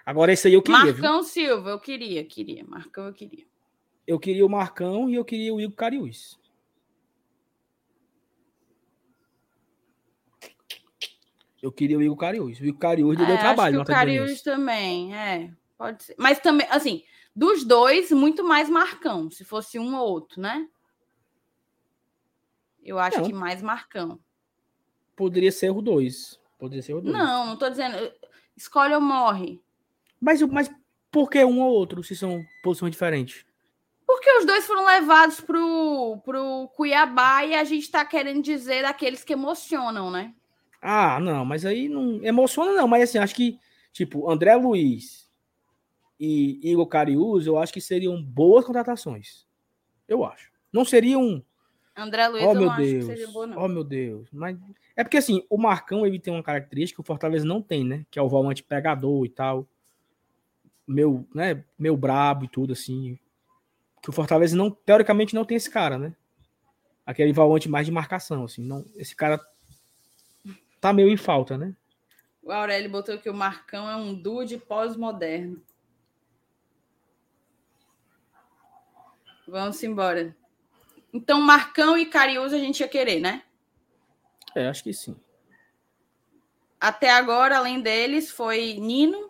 Agora 0.05 0.31
esse 0.31 0.47
aí 0.47 0.53
eu 0.53 0.61
queria. 0.61 0.93
Marcão 0.93 1.21
viu? 1.21 1.23
Silva, 1.25 1.71
eu 1.71 1.79
queria, 1.79 2.23
queria. 2.23 2.63
Marcão 2.63 3.07
eu 3.07 3.13
queria. 3.13 3.45
Eu 4.07 4.17
queria 4.17 4.45
o 4.45 4.49
Marcão 4.49 5.09
e 5.09 5.15
eu 5.15 5.25
queria 5.25 5.53
o 5.53 5.59
Igor 5.59 5.75
Cariús. 5.75 6.39
Eu 11.61 11.71
queria 11.71 11.97
o 11.97 12.01
Igor 12.01 12.17
Cariús. 12.17 12.59
O 12.59 12.65
Igor 12.65 12.79
Cariús 12.79 13.19
é, 13.19 13.25
deu 13.25 13.37
trabalho. 13.37 13.77
Acho 13.77 13.85
que 13.85 13.91
o 13.91 13.95
Cariús 13.95 14.41
também, 14.41 15.15
é. 15.15 15.51
Pode 15.77 16.03
ser. 16.03 16.15
Mas 16.17 16.39
também, 16.39 16.65
assim, 16.69 17.03
dos 17.35 17.63
dois, 17.63 18.11
muito 18.11 18.43
mais 18.43 18.69
Marcão, 18.69 19.29
se 19.29 19.45
fosse 19.45 19.77
um 19.77 19.95
ou 19.95 20.09
outro, 20.09 20.41
né? 20.41 20.67
Eu 22.83 22.97
acho 22.97 23.19
não. 23.19 23.25
que 23.27 23.33
mais 23.33 23.61
Marcão. 23.61 24.19
Poderia 25.15 25.51
ser 25.51 25.69
o 25.69 25.81
2. 25.81 26.39
Poderia 26.57 26.81
ser 26.81 26.93
o 26.95 27.01
2. 27.01 27.15
Não, 27.15 27.45
não 27.45 27.57
tô 27.57 27.69
dizendo. 27.69 27.95
Escolhe 28.57 28.95
ou 28.95 29.01
morre. 29.01 29.61
Mas, 30.19 30.41
mas 30.41 30.71
por 31.11 31.29
que 31.29 31.43
um 31.43 31.61
ou 31.61 31.71
outro, 31.71 32.03
se 32.03 32.15
são 32.15 32.43
posições 32.63 32.91
diferentes? 32.91 33.45
Porque 34.05 34.29
os 34.37 34.45
dois 34.45 34.65
foram 34.65 34.85
levados 34.85 35.39
pro, 35.39 36.21
pro 36.25 36.67
Cuiabá 36.75 37.45
e 37.45 37.55
a 37.55 37.63
gente 37.63 37.89
tá 37.89 38.03
querendo 38.03 38.41
dizer 38.41 38.81
daqueles 38.81 39.23
que 39.23 39.33
emocionam, 39.33 40.11
né? 40.11 40.33
Ah, 40.81 41.19
não, 41.19 41.45
mas 41.45 41.65
aí 41.65 41.87
não 41.87 42.23
emociona, 42.23 42.73
não. 42.73 42.87
Mas 42.87 43.03
assim, 43.03 43.19
acho 43.19 43.35
que, 43.35 43.59
tipo, 43.93 44.29
André 44.29 44.55
Luiz 44.55 45.29
e 46.19 46.59
Igor 46.63 46.87
Cariús, 46.87 47.45
eu 47.45 47.57
acho 47.59 47.71
que 47.71 47.79
seriam 47.79 48.21
boas 48.21 48.65
contratações. 48.65 49.45
Eu 50.07 50.25
acho. 50.25 50.51
Não 50.73 50.83
seriam 50.83 51.43
André 51.95 52.27
Luiz, 52.27 52.43
oh, 52.45 52.53
meu 52.53 52.75
Deus. 52.75 53.05
seria 53.05 53.27
boa, 53.27 53.45
não. 53.45 53.57
Oh, 53.57 53.67
meu 53.67 53.83
Deus. 53.83 54.27
Mas 54.31 54.57
é 54.95 55.03
porque 55.03 55.17
assim, 55.17 55.45
o 55.49 55.57
Marcão 55.57 56.05
ele 56.05 56.19
tem 56.19 56.33
uma 56.33 56.43
característica 56.43 56.97
que 56.97 57.01
o 57.01 57.05
Fortaleza 57.05 57.45
não 57.45 57.61
tem, 57.61 57.83
né? 57.83 58.05
Que 58.09 58.17
é 58.17 58.21
o 58.21 58.29
volante 58.29 58.63
pegador 58.63 59.25
e 59.25 59.29
tal. 59.29 59.67
Meu, 60.87 61.27
né? 61.33 61.63
Meu 61.77 61.95
brabo 61.95 62.45
e 62.45 62.47
tudo 62.47 62.73
assim. 62.73 63.19
Que 64.01 64.09
o 64.09 64.13
Fortaleza 64.13 64.55
não, 64.55 64.71
teoricamente, 64.71 65.35
não 65.35 65.45
tem 65.45 65.57
esse 65.57 65.69
cara, 65.69 65.97
né? 65.97 66.15
Aquele 67.05 67.33
volante 67.33 67.69
mais 67.69 67.85
de 67.85 67.91
marcação, 67.91 68.45
assim. 68.45 68.63
Não, 68.63 68.85
esse 68.95 69.15
cara 69.15 69.39
tá 70.81 70.91
meio 70.91 71.09
em 71.09 71.15
falta, 71.15 71.57
né? 71.57 71.75
O 72.41 72.51
Aurélio 72.51 72.89
botou 72.89 73.19
que 73.19 73.29
o 73.29 73.33
Marcão 73.33 73.87
é 73.87 73.95
um 73.95 74.15
dude 74.15 74.57
pós-moderno. 74.57 75.63
Vamos 79.47 79.81
embora. 79.83 80.35
Então, 81.13 81.39
Marcão 81.39 81.95
e 81.97 82.05
Cariús 82.05 82.51
a 82.51 82.57
gente 82.57 82.79
ia 82.79 82.87
querer, 82.87 83.19
né? 83.19 83.43
É, 84.55 84.67
acho 84.67 84.83
que 84.83 84.91
sim. 84.91 85.15
Até 86.79 87.11
agora, 87.11 87.57
além 87.57 87.79
deles, 87.79 88.31
foi 88.31 88.73
Nino 88.73 89.29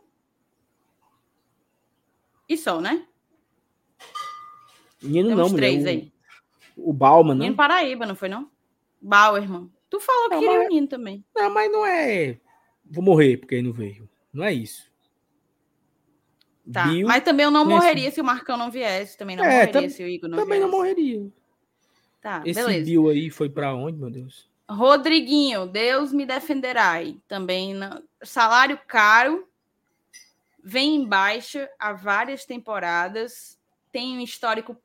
e 2.48 2.58
só, 2.58 2.80
né? 2.80 3.06
Nino 5.02 5.30
Temos 5.30 5.52
não, 5.52 5.58
três 5.58 5.80
mulher, 5.80 5.90
aí. 5.90 6.14
O, 6.78 6.92
o 6.92 6.94
Bauman, 6.94 7.36
né? 7.36 7.46
Nino 7.46 7.56
Paraíba, 7.56 8.06
não 8.06 8.16
foi 8.16 8.30
não? 8.30 8.50
Bauerman. 9.02 9.72
Tu 9.92 10.00
falou 10.00 10.30
que 10.30 10.36
Não, 10.36 10.42
queria 10.42 10.80
mas- 10.82 10.90
também. 10.90 11.26
Não, 11.36 11.54
mas 11.54 11.72
não 11.72 11.86
é. 11.86 12.40
Vou 12.90 13.04
morrer 13.04 13.38
porque 13.38 13.56
ele 13.56 13.68
não 13.68 13.74
veio. 13.74 14.10
Não 14.34 14.44
é 14.44 14.52
isso. 14.54 14.90
Tá. 16.72 16.86
Bill 16.88 17.08
Mas 17.08 17.24
também 17.24 17.44
eu 17.44 17.52
não 17.52 17.66
Nesse- 17.66 17.76
morreria 17.78 18.12
se 18.12 18.22
o 18.22 18.24
Marcão 18.24 18.56
não 18.58 18.72
viesse. 18.72 19.18
Também 19.18 19.36
não 19.36 19.44
É, 19.44 19.50
morreria 19.66 19.74
tam- 19.74 19.90
se 19.90 20.04
o 20.04 20.08
Igor 20.08 20.30
não 20.30 20.38
também 20.38 20.60
não 20.60 20.68
viesse. 20.68 20.78
morreria. 20.80 21.32
Tá, 22.22 22.42
Esse 22.46 22.62
beleza. 22.62 22.86
Bill 22.86 23.10
aí 23.10 23.30
foi 23.30 23.50
pra 23.50 23.74
onde, 23.76 23.98
meu 23.98 24.10
Deus? 24.10 24.50
Rodriguinho, 24.70 25.66
Deus 25.66 26.14
me 26.14 26.26
defenderá. 26.26 26.94
Também 27.28 27.74
não... 27.74 28.02
salário 28.24 28.80
caro, 28.88 29.46
vem 30.64 30.96
em 30.96 31.06
baixa 31.06 31.70
há 31.78 31.92
várias 31.92 32.46
temporadas, 32.46 33.60
tem 33.92 34.18
um 34.18 34.22
histórico 34.22 34.78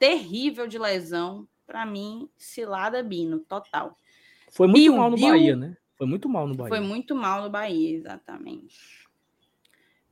terrível 0.00 0.66
de 0.66 0.78
lesão. 0.78 1.46
Para 1.66 1.86
mim, 1.86 2.28
cilada 2.36 3.02
Bino, 3.02 3.38
total. 3.38 3.96
Foi 4.52 4.66
muito 4.66 4.82
Bill, 4.82 4.96
mal 4.96 5.10
no 5.10 5.16
Bill- 5.16 5.28
Bahia, 5.28 5.56
né? 5.56 5.76
Foi 5.96 6.06
muito 6.06 6.28
mal 6.28 6.46
no 6.46 6.54
Bahia. 6.54 6.68
Foi 6.68 6.80
muito 6.80 7.14
mal 7.14 7.42
no 7.42 7.50
Bahia, 7.50 7.96
exatamente. 7.96 8.76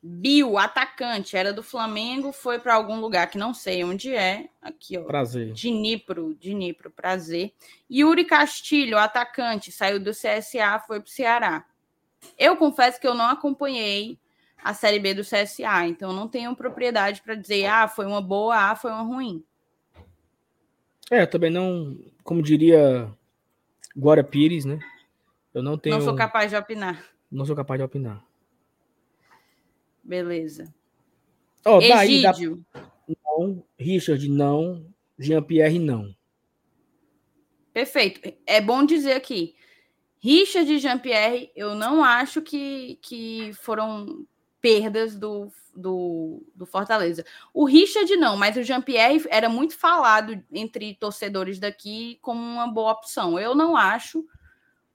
Bill, 0.03 0.57
atacante, 0.57 1.37
era 1.37 1.53
do 1.53 1.63
Flamengo, 1.63 2.33
foi 2.33 2.59
para 2.59 2.75
algum 2.75 2.99
lugar 3.01 3.29
que 3.29 3.37
não 3.37 3.53
sei 3.53 3.85
onde 3.85 4.15
é. 4.15 4.49
Aqui, 4.63 4.97
ó. 4.97 5.03
Prazer. 5.05 5.53
Dnipro, 5.53 6.35
Dnipro, 6.41 6.91
prazer. 6.91 7.53
Yuri 7.91 8.25
Castilho, 8.25 8.97
atacante, 8.97 9.71
saiu 9.71 10.01
do 10.01 10.13
CSA, 10.13 10.79
foi 10.87 11.01
pro 11.01 11.11
Ceará. 11.11 11.67
Eu 12.39 12.57
confesso 12.57 12.99
que 12.99 13.07
eu 13.07 13.15
não 13.15 13.27
acompanhei 13.27 14.19
a 14.65 14.73
Série 14.73 14.99
B 14.99 15.13
do 15.13 15.23
CSA, 15.23 15.87
então 15.87 16.11
eu 16.11 16.17
não 16.17 16.29
tenho 16.29 16.57
propriedade 16.57 17.21
para 17.21 17.35
dizer, 17.35 17.67
ah, 17.67 17.87
foi 17.87 18.07
uma 18.07 18.23
boa, 18.23 18.71
ah, 18.71 18.75
foi 18.75 18.91
uma 18.91 19.03
ruim. 19.03 19.45
É, 21.11 21.27
também 21.27 21.51
não, 21.51 21.99
como 22.25 22.41
diria 22.41 23.13
Glória 23.97 24.23
Pires, 24.25 24.65
né? 24.65 24.79
Eu 25.53 25.63
não 25.63 25.77
tenho, 25.77 25.97
Não 25.97 26.05
sou 26.05 26.15
capaz 26.15 26.51
de 26.51 26.57
opinar. 26.57 27.05
não 27.31 27.45
sou 27.45 27.57
capaz 27.57 27.79
de 27.79 27.85
opinar. 27.85 28.25
Beleza. 30.03 30.73
Ó, 31.65 31.79
daí 31.81 32.25
Egídio, 32.25 32.65
não, 33.25 33.65
Richard 33.79 34.29
não, 34.29 34.87
Jean-Pierre 35.19 35.79
não. 35.79 36.15
perfeito. 37.73 38.33
É 38.47 38.61
bom 38.61 38.85
dizer 38.85 39.13
aqui, 39.13 39.55
Richard 40.19 40.73
e 40.73 40.79
Jean-Pierre, 40.79 41.51
eu 41.55 41.75
não 41.75 42.03
acho 42.03 42.41
que, 42.43 42.99
que 43.03 43.53
foram 43.55 44.27
perdas 44.61 45.17
do, 45.17 45.51
do, 45.75 46.43
do 46.55 46.67
Fortaleza. 46.67 47.25
O 47.53 47.65
Richard 47.65 48.15
não, 48.17 48.37
mas 48.37 48.57
o 48.57 48.63
Jean-Pierre 48.63 49.27
era 49.31 49.49
muito 49.49 49.77
falado 49.77 50.43
entre 50.53 50.95
torcedores 50.95 51.59
daqui 51.59 52.19
como 52.21 52.41
uma 52.41 52.67
boa 52.67 52.93
opção. 52.93 53.39
Eu 53.39 53.55
não 53.55 53.77
acho, 53.77 54.25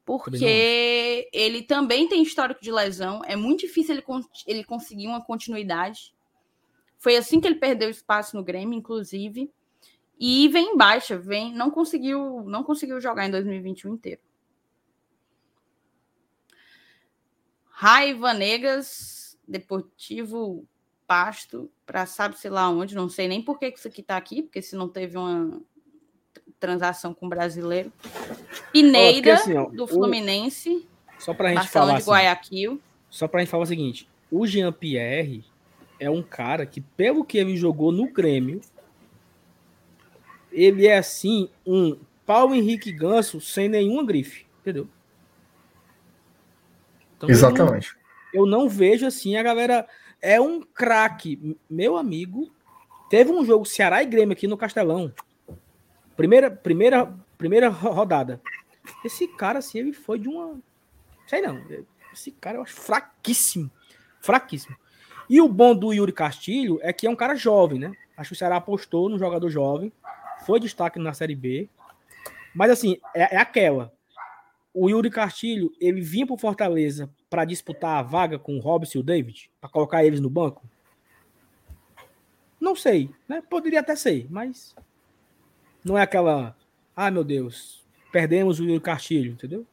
porque 0.06 1.30
ele 1.34 1.64
também 1.64 2.08
tem 2.08 2.22
histórico 2.22 2.62
de 2.62 2.72
lesão. 2.72 3.22
É 3.26 3.36
muito 3.36 3.62
difícil 3.62 3.96
ele, 3.96 4.04
ele 4.46 4.64
conseguir 4.64 5.08
uma 5.08 5.24
continuidade. 5.24 6.14
Foi 6.98 7.18
assim 7.18 7.40
que 7.40 7.48
ele 7.48 7.56
perdeu 7.56 7.90
espaço 7.90 8.36
no 8.36 8.44
Grêmio, 8.44 8.78
inclusive. 8.78 9.52
E 10.18 10.48
vem 10.48 10.74
em 10.74 10.78
baixa, 10.78 11.18
vem, 11.18 11.54
não 11.54 11.70
conseguiu, 11.70 12.44
não 12.46 12.64
conseguiu 12.64 13.02
jogar 13.02 13.28
em 13.28 13.32
2021 13.32 13.94
inteiro. 13.94 14.22
Raiva 17.70 18.34
Negas, 18.34 19.24
Deportivo 19.47 20.65
Pasto, 21.07 21.69
para 21.85 22.05
sabe-se 22.05 22.49
lá 22.49 22.69
onde, 22.69 22.95
não 22.95 23.07
sei 23.09 23.27
nem 23.27 23.41
por 23.41 23.59
que 23.59 23.72
que 23.72 23.77
isso 23.80 23.88
aqui 23.88 24.01
tá 24.01 24.17
aqui, 24.17 24.41
porque 24.41 24.61
se 24.61 24.76
não 24.76 24.89
teve 24.89 25.17
uma 25.17 25.61
transação 26.59 27.13
com 27.13 27.30
brasileiro. 27.30 27.91
Pineida, 28.72 29.34
assim, 29.35 29.53
ó, 29.55 29.65
do 29.69 29.84
o- 29.84 29.88
Fluminense, 29.88 30.88
Só 31.19 31.34
pra 31.34 31.49
gente 31.49 31.57
Barcelona 31.57 31.88
falar 31.88 31.97
de 31.97 32.01
assim, 32.01 32.11
Guayaquil. 32.11 32.81
só 33.09 33.27
pra 33.27 33.39
gente 33.41 33.49
falar 33.49 33.63
o 33.63 33.67
seguinte, 33.67 34.09
o 34.31 34.47
Jean-Pierre 34.47 35.45
é 35.99 36.09
um 36.09 36.23
cara 36.23 36.65
que, 36.65 36.81
pelo 36.81 37.23
que 37.23 37.38
ele 37.38 37.55
jogou 37.55 37.91
no 37.91 38.11
Grêmio, 38.11 38.59
ele 40.51 40.88
é 40.88 40.97
assim, 40.97 41.49
um 41.65 41.97
Paulo 42.26 42.55
Henrique 42.55 42.91
Ganso 42.91 43.39
sem 43.39 43.69
nenhuma 43.69 44.03
grife, 44.03 44.45
entendeu? 44.61 44.88
Então, 47.15 47.30
Exatamente. 47.30 47.95
Eu 48.36 48.45
não 48.45 48.68
vejo 48.70 49.06
assim 49.06 49.36
a 49.38 49.44
galera. 49.44 49.88
É 50.22 50.40
um 50.41 50.62
craque, 50.62 51.57
meu 51.70 51.98
amigo. 51.98 52.52
Teve 53.10 53.32
um 53.32 53.45
jogo 53.45 53.66
Ceará 53.66 54.02
e 54.02 54.06
Grêmio 54.06 54.34
aqui 54.34 54.48
no 54.48 54.57
Castelão. 54.57 55.14
Primeira, 56.16 56.49
primeira, 56.49 57.14
primeira 57.38 57.70
ro- 57.70 57.91
rodada. 57.91 58.41
Esse 59.03 59.28
cara, 59.28 59.60
assim, 59.60 59.80
ele 59.80 59.94
foi 59.94 60.18
de 60.18 60.28
uma. 60.28 60.60
Sei 61.28 61.41
não. 61.41 61.62
Esse 62.14 62.32
cara 62.32 62.57
eu 62.57 62.62
acho 62.64 62.74
fraquíssimo. 62.76 63.70
Fraquíssimo. 64.22 64.76
E 65.30 65.41
o 65.41 65.48
bom 65.48 65.76
do 65.76 65.91
Yuri 65.94 66.12
Castilho 66.12 66.80
é 66.82 66.94
que 66.94 67.06
é 67.06 67.10
um 67.10 67.16
cara 67.16 67.36
jovem, 67.36 67.80
né? 67.80 67.91
Acho 68.16 68.30
que 68.30 68.36
o 68.36 68.38
Ceará 68.38 68.56
apostou 68.57 69.10
no 69.10 69.20
jogador 69.20 69.49
jovem. 69.49 69.91
Foi 70.45 70.60
destaque 70.60 70.98
na 70.99 71.14
Série 71.14 71.36
B. 71.36 71.68
Mas, 72.53 72.72
assim, 72.72 72.98
é, 73.14 73.36
é 73.36 73.38
aquela. 73.38 73.91
O 74.74 74.90
Yuri 74.90 75.10
Castilho, 75.10 75.72
ele 75.80 76.02
vinha 76.02 76.26
pro 76.26 76.38
Fortaleza 76.38 77.10
para 77.36 77.44
disputar 77.44 77.98
a 77.98 78.02
vaga 78.02 78.40
com 78.40 78.56
o 78.56 78.62
Robson 78.62 78.99
e 78.99 79.02
o 79.02 79.03
David, 79.03 79.52
para 79.60 79.70
colocar 79.70 80.06
eles 80.06 80.22
no 80.22 80.30
banco? 80.30 80.64
Não 82.62 82.78
sei, 82.78 83.10
né? 83.28 83.41
Poderia 83.41 83.82
até 83.82 83.94
ser, 83.94 84.26
mas 84.30 84.74
não 85.84 85.98
é 85.98 86.02
aquela, 86.03 86.56
ah, 86.95 87.12
meu 87.12 87.26
Deus, 87.26 87.84
perdemos 88.10 88.62
o 88.62 88.64
Yuri 88.64 88.80
Castilho, 88.80 89.34
entendeu? 89.34 89.68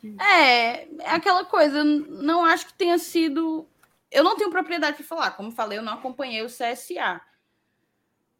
Que 0.00 0.14
É, 0.20 0.84
é 0.84 1.10
aquela 1.10 1.44
coisa, 1.44 1.82
não 1.82 2.44
acho 2.44 2.66
que 2.68 2.74
tenha 2.74 2.98
sido. 2.98 3.66
Eu 4.12 4.22
não 4.22 4.36
tenho 4.36 4.52
propriedade 4.52 4.98
para 4.98 5.06
falar, 5.06 5.32
como 5.32 5.50
falei, 5.50 5.78
eu 5.78 5.82
não 5.82 5.94
acompanhei 5.94 6.42
o 6.42 6.48
CSA. 6.48 7.20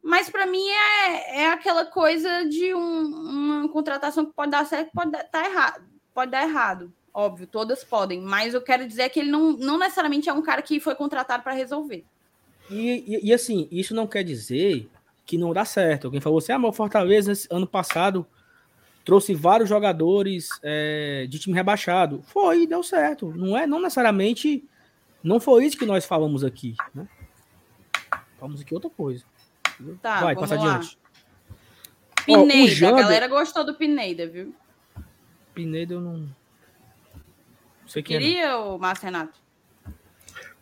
Mas 0.01 0.31
para 0.31 0.47
mim 0.47 0.65
é, 0.69 1.41
é 1.41 1.47
aquela 1.51 1.85
coisa 1.85 2.49
de 2.49 2.73
um- 2.73 3.07
uma 3.07 3.69
contratação 3.71 4.25
que 4.25 4.33
pode 4.33 4.53
dar 4.53 4.65
certo, 4.65 4.93
pode 4.95 5.11
dar, 5.11 5.25
tá 5.25 5.45
errado, 5.45 5.85
pode 6.15 6.31
dar 6.31 6.45
errado. 6.45 6.95
Óbvio, 7.21 7.49
todas 7.49 7.83
podem, 7.83 8.21
mas 8.21 8.55
eu 8.55 8.63
quero 8.63 8.87
dizer 8.87 9.09
que 9.09 9.19
ele 9.19 9.29
não, 9.29 9.51
não 9.57 9.77
necessariamente 9.77 10.29
é 10.29 10.33
um 10.33 10.41
cara 10.41 10.63
que 10.63 10.79
foi 10.79 10.95
contratado 10.95 11.43
para 11.43 11.53
resolver. 11.53 12.05
E, 12.71 12.77
e- 13.17 13.27
e, 13.27 13.35
assim, 13.35 13.67
isso 13.73 13.93
não 13.93 14.07
quer 14.07 14.23
dizer 14.23 14.89
que 15.27 15.37
não 15.37 15.53
dá 15.53 15.65
certo. 15.65 16.05
Alguém 16.05 16.21
falou 16.21 16.39
assim: 16.39 16.53
ah, 16.53 16.59
mas 16.61 16.71
o 16.71 16.73
Fortaleza, 16.73 17.33
ano 17.51 17.67
passado, 17.67 18.25
trouxe 19.05 19.35
vários 19.35 19.69
jogadores 19.69 20.49
é, 20.63 21.27
de 21.29 21.41
time 21.41 21.57
rebaixado. 21.57 22.23
Foi, 22.29 22.69
deu 22.69 22.85
certo. 22.85 23.33
Não 23.35 23.59
é, 23.59 23.67
não 23.67 23.81
necessariamente. 23.83 24.65
Não 25.21 25.41
foi 25.41 25.65
isso 25.67 25.77
que 25.77 25.87
nós 25.87 26.07
falamos 26.07 26.45
aqui, 26.45 26.77
né? 26.95 27.09
Falamos 28.39 28.61
aqui 28.61 28.73
outra 28.73 28.91
coisa. 28.91 29.25
Tá, 30.01 30.21
Vai, 30.21 30.37
vamos 30.37 30.49
passa 30.51 30.63
lá. 30.63 30.77
adiante. 30.77 30.97
Ó, 32.31 32.43
Pineida, 32.43 32.71
Jander- 32.75 32.99
a 32.99 33.03
galera 33.03 33.27
gostou 33.27 33.65
do 33.65 33.75
Pineida, 33.75 34.25
viu? 34.25 34.55
Pinedo 35.53 35.95
eu 35.95 36.01
não. 36.01 36.38
Não. 37.97 38.03
Queria 38.03 38.59
o 38.59 38.79
Márcio 38.79 39.07
Renato? 39.07 39.39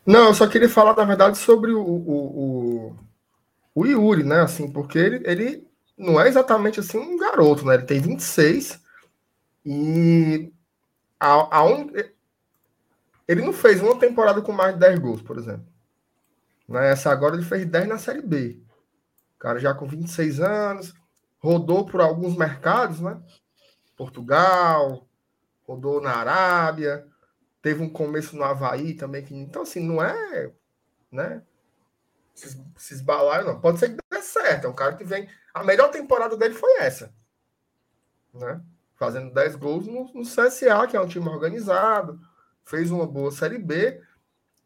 Não, 0.06 0.26
eu 0.28 0.34
só 0.34 0.46
queria 0.46 0.68
falar, 0.68 0.96
na 0.96 1.04
verdade, 1.04 1.36
sobre 1.36 1.72
o, 1.72 1.82
o, 1.82 2.90
o, 2.92 2.96
o 3.74 3.86
Yuri, 3.86 4.22
né? 4.22 4.40
Assim, 4.40 4.70
porque 4.70 4.98
ele, 4.98 5.22
ele 5.28 5.66
não 5.98 6.20
é 6.20 6.28
exatamente 6.28 6.78
assim 6.78 6.98
um 6.98 7.16
garoto, 7.16 7.64
né? 7.64 7.74
Ele 7.74 7.82
tem 7.84 7.98
26 7.98 8.80
e 9.64 10.52
a, 11.18 11.58
a 11.58 11.64
un... 11.64 11.90
ele 13.26 13.42
não 13.42 13.52
fez 13.52 13.82
uma 13.82 13.98
temporada 13.98 14.40
com 14.40 14.52
mais 14.52 14.74
de 14.74 14.80
10 14.80 14.98
gols, 15.00 15.22
por 15.22 15.38
exemplo. 15.38 15.66
Nessa 16.68 17.10
agora 17.10 17.34
ele 17.34 17.44
fez 17.44 17.66
10 17.66 17.88
na 17.88 17.98
Série 17.98 18.22
B. 18.22 18.60
O 19.34 19.38
cara 19.38 19.58
já 19.58 19.74
com 19.74 19.86
26 19.86 20.40
anos, 20.40 20.94
rodou 21.38 21.84
por 21.84 22.00
alguns 22.00 22.36
mercados, 22.36 23.00
né? 23.00 23.20
Portugal, 23.96 25.06
rodou 25.66 26.00
na 26.00 26.12
Arábia, 26.12 27.06
teve 27.66 27.82
um 27.82 27.90
começo 27.90 28.36
no 28.36 28.44
Havaí 28.44 28.94
também. 28.94 29.24
Que... 29.24 29.34
Então, 29.34 29.62
assim, 29.62 29.80
não 29.80 30.00
é. 30.00 30.52
Né? 31.10 31.42
Se, 32.32 32.64
se 32.76 33.04
não. 33.04 33.60
Pode 33.60 33.80
ser 33.80 33.88
que 33.88 33.96
dê 34.08 34.22
certo. 34.22 34.66
É 34.66 34.70
um 34.70 34.72
cara 34.72 34.94
que 34.94 35.02
vem. 35.02 35.28
A 35.52 35.64
melhor 35.64 35.90
temporada 35.90 36.36
dele 36.36 36.54
foi 36.54 36.78
essa. 36.78 37.12
Né? 38.32 38.62
Fazendo 38.94 39.34
10 39.34 39.56
gols 39.56 39.84
no, 39.88 40.04
no 40.14 40.22
CSA, 40.22 40.86
que 40.88 40.96
é 40.96 41.00
um 41.00 41.08
time 41.08 41.28
organizado. 41.28 42.20
Fez 42.64 42.92
uma 42.92 43.04
boa 43.04 43.32
Série 43.32 43.58
B, 43.58 44.00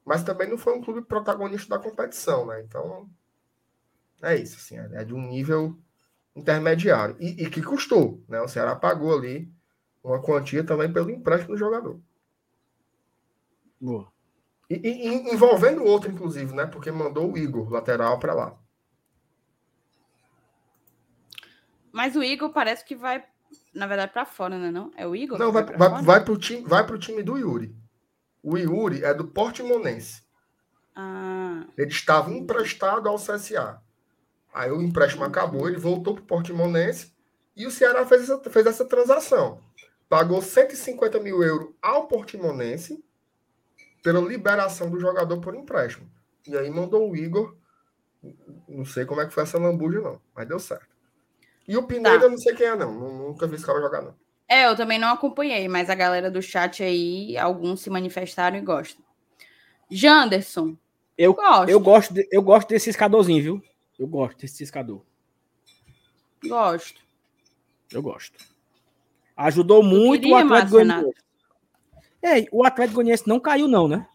mas 0.05 0.23
também 0.23 0.51
não 0.51 0.59
foi 0.59 0.77
um 0.77 0.83
clube 0.83 1.01
protagonista 1.01 1.71
da 1.71 1.83
competição, 1.83 2.45
né? 2.45 2.61
Então, 2.61 3.09
é 4.23 4.37
isso, 4.37 4.57
assim, 4.57 4.77
é 4.77 5.05
de 5.05 5.15
um 5.15 5.27
nível 5.27 5.79
intermediário. 6.37 7.17
E, 7.19 7.45
e 7.45 7.51
que 7.51 7.63
custou, 7.63 8.23
né? 8.29 8.43
O 8.43 8.49
Ceará 8.49 8.77
pagou 8.77 9.17
ali 9.17 9.51
uma 10.05 10.21
quantia 10.21 10.65
também 10.65 10.93
pelo 10.93 11.11
empréstimo 11.11 11.55
do 11.55 11.59
jogador. 11.59 11.99
Boa. 13.81 14.13
E, 14.69 14.75
e- 14.75 15.09
e 15.09 15.35
envolvendo 15.35 15.85
outro, 15.85 16.11
inclusive, 16.11 16.55
né? 16.55 16.67
Porque 16.67 16.91
mandou 16.91 17.33
o 17.33 17.39
Igor, 17.39 17.71
lateral, 17.71 18.19
para 18.19 18.35
lá. 18.35 18.57
Mas 21.93 22.15
o 22.15 22.23
Igor 22.23 22.51
parece 22.51 22.85
que 22.85 22.95
vai 22.95 23.25
na 23.75 23.87
verdade, 23.87 24.13
para 24.13 24.25
fora, 24.25 24.59
né? 24.59 24.71
Não? 24.71 24.91
É 24.97 25.07
o 25.07 25.15
Igor? 25.15 25.39
Não, 25.39 25.53
vai, 25.53 25.65
vai, 25.65 25.77
vai, 25.77 26.03
vai, 26.03 26.25
pro 26.25 26.37
time, 26.37 26.63
vai 26.63 26.85
pro 26.87 26.99
time 26.99 27.23
do 27.23 27.37
Yuri. 27.37 27.75
O 28.43 28.57
Yuri 28.57 29.05
é 29.05 29.13
do 29.15 29.27
Portimonense. 29.27 30.23
Ah. 30.95 31.65
Ele 31.77 31.91
estava 31.91 32.31
emprestado 32.31 33.09
ao 33.09 33.17
CSA. 33.17 33.81
Aí 34.53 34.71
o 34.71 34.83
empréstimo 34.83 35.25
acabou, 35.25 35.69
ele 35.69 35.79
voltou 35.79 36.15
para 36.15 36.23
o 36.23 36.27
Portimonense 36.27 37.13
e 37.57 37.67
o 37.67 37.71
Ceará 37.71 38.05
fez 38.05 38.23
essa, 38.23 38.51
fez 38.51 38.67
essa 38.67 38.85
transação. 38.85 39.61
Pagou 40.09 40.43
150 40.43 41.21
mil 41.21 41.43
euros 41.43 41.73
ao 41.81 42.09
Portimonense 42.09 43.05
pela 44.03 44.21
liberação 44.21 44.91
do 44.91 44.99
jogador 44.99 45.41
por 45.41 45.55
empréstimo. 45.55 46.11
E 46.47 46.57
aí 46.57 46.71
mandou 46.71 47.11
o 47.11 47.17
Igor. 47.17 47.57
Não 48.69 48.85
sei 48.85 49.05
como 49.05 49.21
é 49.21 49.27
que 49.27 49.33
foi 49.33 49.43
essa 49.43 49.59
lambuja, 49.59 50.01
não, 50.01 50.21
mas 50.35 50.47
deu 50.47 50.59
certo. 50.59 50.89
E 51.67 51.77
o 51.77 51.87
Pineda, 51.87 52.21
tá. 52.21 52.29
não 52.29 52.39
sei 52.39 52.55
quem 52.55 52.67
é, 52.67 52.77
não. 52.77 52.93
Nunca 52.93 53.47
vi 53.47 53.55
esse 53.55 53.65
cara 53.65 53.81
jogar, 53.81 54.03
não. 54.03 54.15
É, 54.49 54.67
eu 54.67 54.75
também 54.75 54.99
não 54.99 55.09
acompanhei, 55.09 55.69
mas 55.69 55.89
a 55.89 55.95
galera 55.95 56.31
do 56.31 56.43
chat 56.43 56.83
aí, 56.83 57.39
alguns 57.39 57.81
se 57.81 57.89
manifestaram 57.89 58.57
e 58.57 58.61
gostam. 58.61 59.05
Janderson. 59.91 60.77
Eu 61.17 61.35
gosto. 61.35 61.69
Eu 61.69 61.81
gosto, 61.81 62.15
de, 62.15 62.29
eu 62.31 62.43
gosto 62.43 62.69
desse 62.69 62.91
escadorzinho, 62.91 63.43
viu? 63.43 63.63
Eu 63.99 64.07
gosto 64.09 64.39
desse 64.39 64.65
escador. 64.65 65.03
Gosto. 66.45 67.01
Eu 67.93 68.03
gosto. 68.03 68.39
Ajudou 69.37 69.83
muito 69.83 70.29
o 70.29 70.35
Atlético 70.35 70.73
Goianiense. 70.73 71.15
É, 72.23 72.47
o 72.53 72.65
Atlético 72.65 72.97
Goianiense 72.97 73.27
não 73.27 73.41
caiu, 73.41 73.67
não, 73.67 73.89
né? 73.89 74.07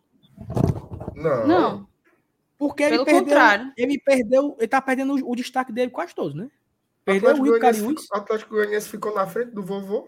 Não. 1.16 1.48
Não. 1.48 1.88
Porque 2.58 2.84
ele 2.84 2.94
Pelo 2.94 3.06
perdeu, 3.06 3.24
contrário. 3.24 3.74
ele 3.76 4.00
perdeu, 4.00 4.56
ele 4.58 4.68
tá 4.68 4.82
perdendo 4.82 5.16
o, 5.16 5.32
o 5.32 5.36
destaque 5.36 5.72
dele 5.72 5.92
quase 5.92 6.14
todos, 6.14 6.36
né? 6.36 6.50
Perdeu 7.04 7.36
o 7.36 7.46
Igor 7.46 7.60
Cariús. 7.60 8.08
O 8.12 8.18
Atlético 8.18 8.56
Goianiense 8.56 8.90
ficou 8.90 9.14
na 9.14 9.28
frente 9.28 9.52
do 9.52 9.62
vovô. 9.62 10.08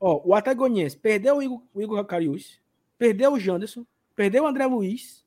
Ó, 0.00 0.22
o 0.24 0.34
Atlético 0.34 0.60
Goianiense 0.64 0.96
perdeu 0.96 1.36
o 1.36 1.42
Igor, 1.42 1.62
o 1.74 1.82
Igor 1.82 2.04
Cariús, 2.04 2.60
perdeu 2.98 3.32
o 3.32 3.40
Janderson, 3.40 3.86
perdeu 4.14 4.44
o 4.44 4.46
André 4.46 4.66
Luiz, 4.66 5.24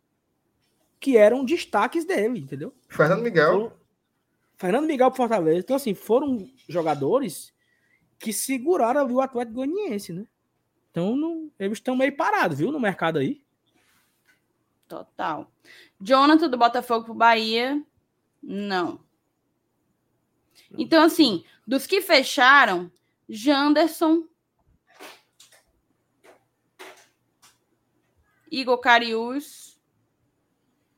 que 0.99 1.17
eram 1.17 1.45
destaques 1.45 2.05
dele, 2.05 2.39
entendeu? 2.39 2.73
Fernando 2.87 3.21
Miguel. 3.21 3.73
Fernando 4.57 4.87
Miguel 4.87 5.09
pro 5.11 5.17
Fortaleza. 5.17 5.59
Então, 5.59 5.75
assim, 5.75 5.93
foram 5.93 6.49
jogadores 6.67 7.53
que 8.17 8.33
seguraram 8.33 9.07
o 9.11 9.21
Atlético 9.21 9.55
Goianiense, 9.57 10.13
né? 10.13 10.25
Então, 10.97 11.15
não, 11.15 11.51
eles 11.59 11.77
estão 11.77 11.95
meio 11.95 12.17
parados, 12.17 12.57
viu, 12.57 12.71
no 12.71 12.79
mercado 12.79 13.19
aí. 13.19 13.39
Total. 14.87 15.47
Jonathan 16.01 16.49
do 16.49 16.57
Botafogo 16.57 17.05
pro 17.05 17.13
Bahia, 17.13 17.85
não. 18.41 18.99
Então, 20.71 21.03
assim, 21.03 21.45
dos 21.67 21.85
que 21.85 22.01
fecharam, 22.01 22.91
Janderson, 23.29 24.27
Igor 28.49 28.79
Carius, 28.79 29.79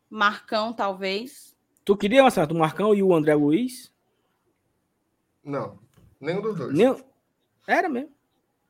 Marcão, 0.10 0.72
talvez. 0.72 1.54
Tu 1.84 1.98
queria, 1.98 2.24
Marcelo, 2.24 2.56
o 2.56 2.60
Marcão 2.60 2.96
e 2.96 3.04
o 3.04 3.14
André 3.14 3.36
Luiz? 3.36 3.94
Não, 5.44 5.78
nenhum 6.22 6.42
dos 6.42 6.56
dois. 6.56 6.74
Nenhum... 6.74 7.04
Era 7.68 7.90
mesmo. 7.90 8.18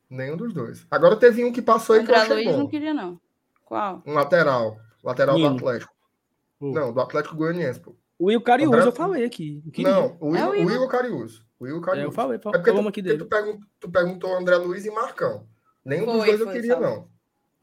Nenhum 0.10 0.36
dos 0.36 0.54
dois. 0.54 0.88
Agora 0.90 1.16
teve 1.16 1.44
um 1.46 1.52
que 1.52 1.62
passou 1.62 1.96
aí 1.96 2.04
que 2.04 2.12
eu 2.12 2.16
achei 2.16 2.34
Luiz 2.34 2.52
bom. 2.52 2.58
não 2.58 2.68
queria, 2.68 2.94
não. 2.94 3.20
Qual? 3.64 4.02
Um 4.06 4.14
lateral. 4.14 4.80
Lateral 5.04 5.36
Nino. 5.36 5.52
do 5.52 5.56
Atlético. 5.58 5.94
Não, 6.60 6.92
do 6.92 7.00
Atlético 7.00 7.36
Goianiense, 7.36 7.80
pô. 7.80 7.96
O 8.18 8.26
Will 8.26 8.42
Carius, 8.42 8.74
André... 8.74 8.88
eu 8.88 8.92
falei 8.92 9.24
aqui. 9.24 9.64
Não, 9.78 10.18
o 10.20 10.32
Will, 10.32 10.38
é 10.38 10.46
o 10.46 10.50
Will. 10.52 10.68
Will 10.68 10.88
Carius. 10.90 11.46
O 11.58 11.64
Will 11.64 11.80
Carius. 11.80 12.04
É, 12.04 12.08
eu 12.08 12.12
falei, 12.12 12.36
é 12.36 12.40
porque 12.40 12.72
tu, 12.72 12.88
aqui 12.88 13.02
dele. 13.02 13.18
Tu, 13.20 13.26
perguntou, 13.26 13.68
tu 13.80 13.90
perguntou 13.90 14.36
André 14.36 14.58
Luiz 14.58 14.86
e 14.86 14.92
Marcão. 14.92 15.48
Nenhum 15.86 16.06
foi, 16.06 16.16
dos 16.16 16.26
dois 16.26 16.40
eu 16.42 16.48
queria, 16.52 16.80
não. 16.80 17.08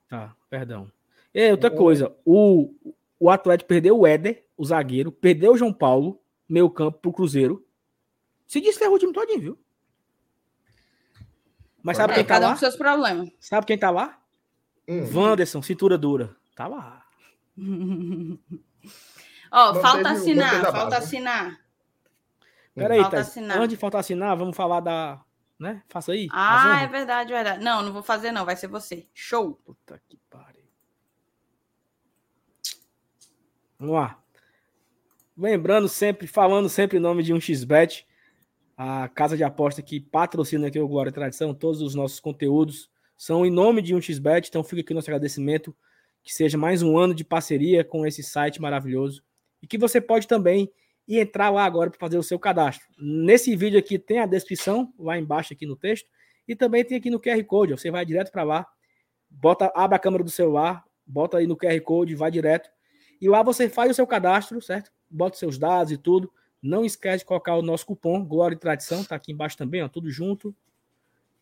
Tá, 0.09 0.35
perdão. 0.49 0.91
E 1.35 1.51
outra 1.51 1.71
o... 1.71 1.77
coisa, 1.77 2.17
o, 2.25 2.73
o 3.21 3.29
Atlético 3.29 3.69
perdeu 3.69 3.99
o 3.99 4.07
Éder, 4.07 4.45
o 4.57 4.65
zagueiro, 4.65 5.13
perdeu 5.13 5.53
o 5.53 5.59
João 5.59 5.73
Paulo, 5.73 6.19
meio 6.49 6.71
campo, 6.71 6.99
pro 7.01 7.13
Cruzeiro. 7.13 7.63
Se 8.47 8.61
desferrou 8.61 8.95
o 8.95 8.99
time 8.99 9.13
todinho, 9.13 9.41
viu? 9.41 9.59
Mas 11.87 11.99
sabe 11.99 12.15
é, 12.15 12.17
quem 12.17 12.25
tá 12.25 12.35
cada 12.35 12.47
lá? 12.47 12.51
Um 12.51 12.55
com 12.55 12.59
seus 12.59 12.75
problemas. 12.75 13.31
Sabe 13.39 13.65
quem 13.65 13.79
tá 13.79 13.91
lá? 13.91 14.19
Hum. 14.89 15.09
Wanderson, 15.15 15.63
cintura 15.63 15.97
dura. 15.97 16.35
Tá 16.57 16.67
lá. 16.67 17.07
Ó, 19.53 19.71
oh, 19.71 19.75
falta 19.77 20.11
assinar, 20.11 20.63
falta 20.73 20.99
assinar. 20.99 21.61
Peraí, 22.75 23.01
falta 23.01 23.21
assinar. 23.21 23.59
antes 23.59 23.69
de 23.69 23.77
faltar 23.77 24.01
assinar, 24.01 24.37
vamos 24.37 24.57
falar 24.57 24.81
da. 24.81 25.23
Né? 25.57 25.81
Faça 25.89 26.11
aí. 26.11 26.27
Ah, 26.33 26.83
é 26.83 26.89
verdade, 26.89 27.33
verdade. 27.33 27.63
Não, 27.63 27.83
não 27.83 27.93
vou 27.93 28.03
fazer, 28.03 28.33
não. 28.33 28.45
Vai 28.45 28.57
ser 28.57 28.67
você. 28.67 29.07
Show. 29.15 29.55
Puta 29.65 30.03
que 30.09 30.19
pariu. 30.29 30.65
Vamos 33.79 33.95
lá. 33.95 34.19
Lembrando 35.39 35.89
sempre, 35.89 36.27
falando 36.27 36.69
sempre 36.69 36.99
o 36.99 37.01
nome 37.01 37.23
de 37.23 37.33
um 37.33 37.41
xbet, 37.41 38.06
a 38.77 39.09
casa 39.09 39.37
de 39.37 39.43
aposta 39.43 39.81
que 39.81 39.99
patrocina 40.01 40.67
aqui 40.67 40.79
o 40.79 40.89
Glória 40.89 41.11
e 41.11 41.13
Tradição, 41.13 41.55
todos 41.55 41.81
os 41.81 41.95
nossos 41.95 42.21
conteúdos 42.21 42.91
são 43.17 43.47
em 43.47 43.51
nome 43.51 43.81
de 43.81 43.95
um 43.95 44.01
xbet, 44.01 44.49
então 44.49 44.63
fica 44.63 44.83
aqui 44.83 44.93
nosso 44.93 45.09
agradecimento, 45.09 45.75
que 46.23 46.35
seja 46.35 46.59
mais 46.59 46.83
um 46.83 46.99
ano 46.99 47.15
de 47.15 47.25
parceria 47.25 47.83
com 47.83 48.07
esse 48.07 48.23
site 48.23 48.61
maravilhoso 48.61 49.23
e 49.63 49.67
que 49.67 49.79
você 49.79 50.01
pode 50.01 50.29
também 50.29 50.71
entrar 51.09 51.51
lá 51.51 51.65
agora 51.65 51.89
para 51.89 51.99
fazer 51.99 52.19
o 52.19 52.23
seu 52.23 52.39
cadastro. 52.39 52.87
Nesse 52.99 53.55
vídeo 53.57 53.79
aqui 53.79 53.99
tem 53.99 54.19
a 54.19 54.27
descrição 54.27 54.93
lá 54.99 55.17
embaixo 55.17 55.53
aqui 55.53 55.65
no 55.65 55.77
texto 55.77 56.09
e 56.47 56.55
também 56.55 56.85
tem 56.85 56.99
aqui 56.99 57.09
no 57.09 57.21
QR 57.21 57.43
Code, 57.45 57.73
você 57.73 57.91
vai 57.91 58.05
direto 58.05 58.31
para 58.31 58.43
lá, 58.43 58.67
bota, 59.31 59.73
abre 59.75 59.97
a 59.97 60.01
câmera 60.01 60.23
do 60.23 60.31
celular, 60.31 60.85
bota 61.07 61.39
aí 61.39 61.47
no 61.47 61.57
QR 61.57 61.81
Code, 61.81 62.15
vai 62.15 62.31
direto 62.31 62.69
e 63.21 63.29
lá 63.29 63.43
você 63.43 63.69
faz 63.69 63.91
o 63.91 63.95
seu 63.95 64.07
cadastro, 64.07 64.61
certo? 64.61 64.93
Bota 65.09 65.37
seus 65.37 65.57
dados 65.57 65.93
e 65.93 65.97
tudo. 65.97 66.31
Não 66.67 66.85
esquece 66.85 67.19
de 67.19 67.25
colocar 67.25 67.55
o 67.57 67.63
nosso 67.63 67.87
cupom 67.87 68.25
Glória 68.25 68.55
e 68.55 68.59
Tradição, 68.59 69.05
tá 69.05 69.17
aqui 69.17 69.33
embaixo 69.33 69.57
também, 69.57 69.83
ó, 69.83 69.89
tudo 69.89 70.11
junto. 70.11 70.55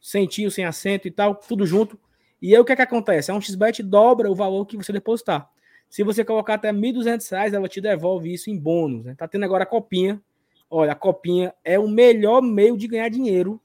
Sem 0.00 0.26
tio, 0.26 0.50
sem 0.50 0.64
acento 0.64 1.08
e 1.08 1.10
tal, 1.10 1.34
tudo 1.34 1.66
junto. 1.66 1.98
E 2.40 2.54
aí 2.54 2.60
o 2.60 2.64
que 2.64 2.72
é 2.72 2.76
que 2.76 2.82
acontece? 2.82 3.30
É 3.30 3.34
um 3.34 3.40
XBET 3.40 3.82
dobra 3.82 4.30
o 4.30 4.34
valor 4.34 4.66
que 4.66 4.76
você 4.76 4.92
depositar. 4.92 5.50
Se 5.88 6.02
você 6.02 6.24
colocar 6.24 6.54
até 6.54 6.70
R$ 6.70 6.76
1.200, 6.76 7.54
ela 7.54 7.68
te 7.68 7.80
devolve 7.80 8.32
isso 8.32 8.50
em 8.50 8.58
bônus. 8.58 9.04
Né? 9.04 9.14
Tá 9.14 9.26
tendo 9.26 9.44
agora 9.44 9.62
a 9.62 9.66
copinha. 9.66 10.20
Olha, 10.68 10.92
a 10.92 10.96
copinha 10.96 11.54
é 11.64 11.78
o 11.78 11.88
melhor 11.88 12.42
meio 12.42 12.76
de 12.76 12.86
ganhar 12.86 13.08
dinheiro 13.08 13.60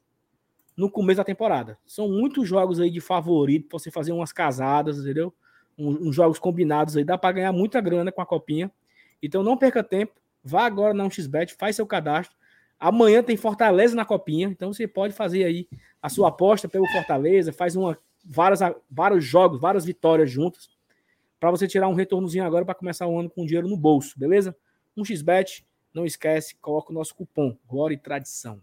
no 0.77 0.89
começo 0.89 1.17
da 1.17 1.23
temporada. 1.23 1.77
São 1.85 2.07
muitos 2.07 2.47
jogos 2.47 2.79
aí 2.79 2.89
de 2.89 3.01
favorito 3.01 3.67
para 3.67 3.79
você 3.79 3.91
fazer 3.91 4.11
umas 4.11 4.31
casadas, 4.31 4.99
entendeu? 4.99 5.33
uns, 5.79 6.01
uns 6.01 6.15
jogos 6.15 6.37
combinados 6.37 6.97
aí, 6.97 7.03
dá 7.03 7.17
para 7.17 7.31
ganhar 7.31 7.53
muita 7.53 7.79
grana 7.79 8.11
com 8.11 8.21
a 8.21 8.25
copinha. 8.25 8.69
Então 9.23 9.41
não 9.41 9.57
perca 9.57 9.83
tempo, 9.83 10.13
vá 10.49 10.65
agora 10.65 10.93
na 10.93 11.05
1xBet, 11.05 11.55
faz 11.57 11.75
seu 11.75 11.85
cadastro. 11.85 12.37
Amanhã 12.79 13.21
tem 13.21 13.37
Fortaleza 13.37 13.95
na 13.95 14.05
copinha, 14.05 14.47
então 14.47 14.73
você 14.73 14.87
pode 14.87 15.13
fazer 15.13 15.43
aí 15.43 15.67
a 16.01 16.09
sua 16.09 16.29
aposta 16.29 16.67
pelo 16.67 16.87
Fortaleza, 16.87 17.51
faz 17.51 17.75
uma 17.75 17.97
várias, 18.23 18.59
vários 18.89 19.23
jogos, 19.23 19.59
várias 19.59 19.85
vitórias 19.85 20.31
juntas, 20.31 20.69
para 21.39 21.51
você 21.51 21.67
tirar 21.67 21.87
um 21.87 21.93
retornozinho 21.93 22.43
agora 22.43 22.65
para 22.65 22.75
começar 22.75 23.07
o 23.07 23.19
ano 23.19 23.29
com 23.29 23.45
dinheiro 23.45 23.67
no 23.67 23.77
bolso, 23.77 24.17
beleza? 24.17 24.55
1xBet, 24.97 25.63
não 25.93 26.05
esquece, 26.05 26.55
coloca 26.55 26.91
o 26.91 26.93
nosso 26.93 27.15
cupom 27.15 27.57
Glória 27.67 27.95
e 27.95 27.97
Tradição. 27.97 28.61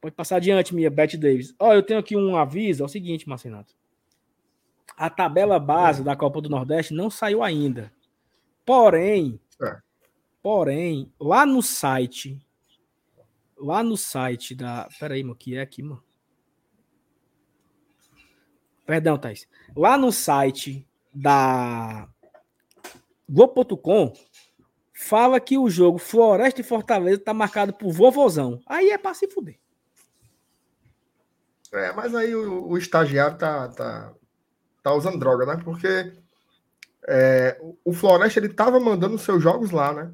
Pode 0.00 0.14
passar 0.14 0.36
adiante, 0.36 0.74
minha 0.74 0.90
Bet 0.90 1.16
Davis. 1.16 1.54
Ó, 1.58 1.70
oh, 1.70 1.72
eu 1.72 1.82
tenho 1.82 1.98
aqui 1.98 2.16
um 2.16 2.36
aviso, 2.36 2.82
é 2.82 2.86
o 2.86 2.88
seguinte, 2.88 3.28
Marcenato. 3.28 3.74
A 4.96 5.08
tabela 5.08 5.58
base 5.58 6.04
da 6.04 6.14
Copa 6.14 6.40
do 6.40 6.50
Nordeste 6.50 6.92
não 6.92 7.08
saiu 7.08 7.42
ainda. 7.42 7.90
Porém, 8.66 9.40
é. 9.62 9.78
Porém, 10.44 11.10
lá 11.18 11.46
no 11.46 11.62
site, 11.62 12.38
lá 13.56 13.82
no 13.82 13.96
site 13.96 14.54
da. 14.54 14.86
Peraí, 15.00 15.22
mano, 15.22 15.34
que 15.34 15.56
é 15.56 15.62
aqui, 15.62 15.82
mano? 15.82 16.04
Perdão, 18.84 19.16
Thais. 19.16 19.48
Lá 19.74 19.96
no 19.96 20.12
site 20.12 20.86
da 21.14 22.06
Globo.com 23.26 24.12
fala 24.92 25.40
que 25.40 25.56
o 25.56 25.70
jogo 25.70 25.96
Floresta 25.96 26.60
e 26.60 26.64
Fortaleza 26.64 27.24
tá 27.24 27.32
marcado 27.32 27.72
por 27.72 27.90
vovozão. 27.90 28.60
Aí 28.66 28.90
é 28.90 28.98
pra 28.98 29.14
se 29.14 29.26
fuder. 29.26 29.58
É, 31.72 31.90
mas 31.94 32.14
aí 32.14 32.34
o, 32.34 32.68
o 32.68 32.76
estagiário 32.76 33.38
tá, 33.38 33.68
tá 33.68 34.14
tá 34.82 34.92
usando 34.92 35.18
droga, 35.18 35.46
né? 35.46 35.62
Porque 35.64 36.12
é, 37.08 37.58
o 37.82 37.94
Floresta 37.94 38.38
ele 38.38 38.50
tava 38.50 38.78
mandando 38.78 39.16
seus 39.16 39.42
jogos 39.42 39.70
lá, 39.70 39.94
né? 39.94 40.12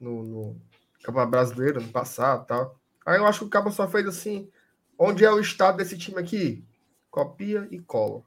No, 0.00 0.22
no 0.22 0.56
Campeonato 1.02 1.30
Brasileiro, 1.30 1.80
no 1.80 1.88
passado 1.88 2.46
tal. 2.46 2.80
Aí 3.04 3.18
eu 3.18 3.26
acho 3.26 3.40
que 3.40 3.44
o 3.46 3.50
Cabo 3.50 3.70
só 3.70 3.86
fez 3.86 4.06
assim: 4.06 4.50
onde 4.98 5.24
é 5.24 5.30
o 5.30 5.40
estado 5.40 5.76
desse 5.76 5.98
time 5.98 6.18
aqui? 6.18 6.64
Copia 7.10 7.66
e 7.70 7.78
cola. 7.78 8.22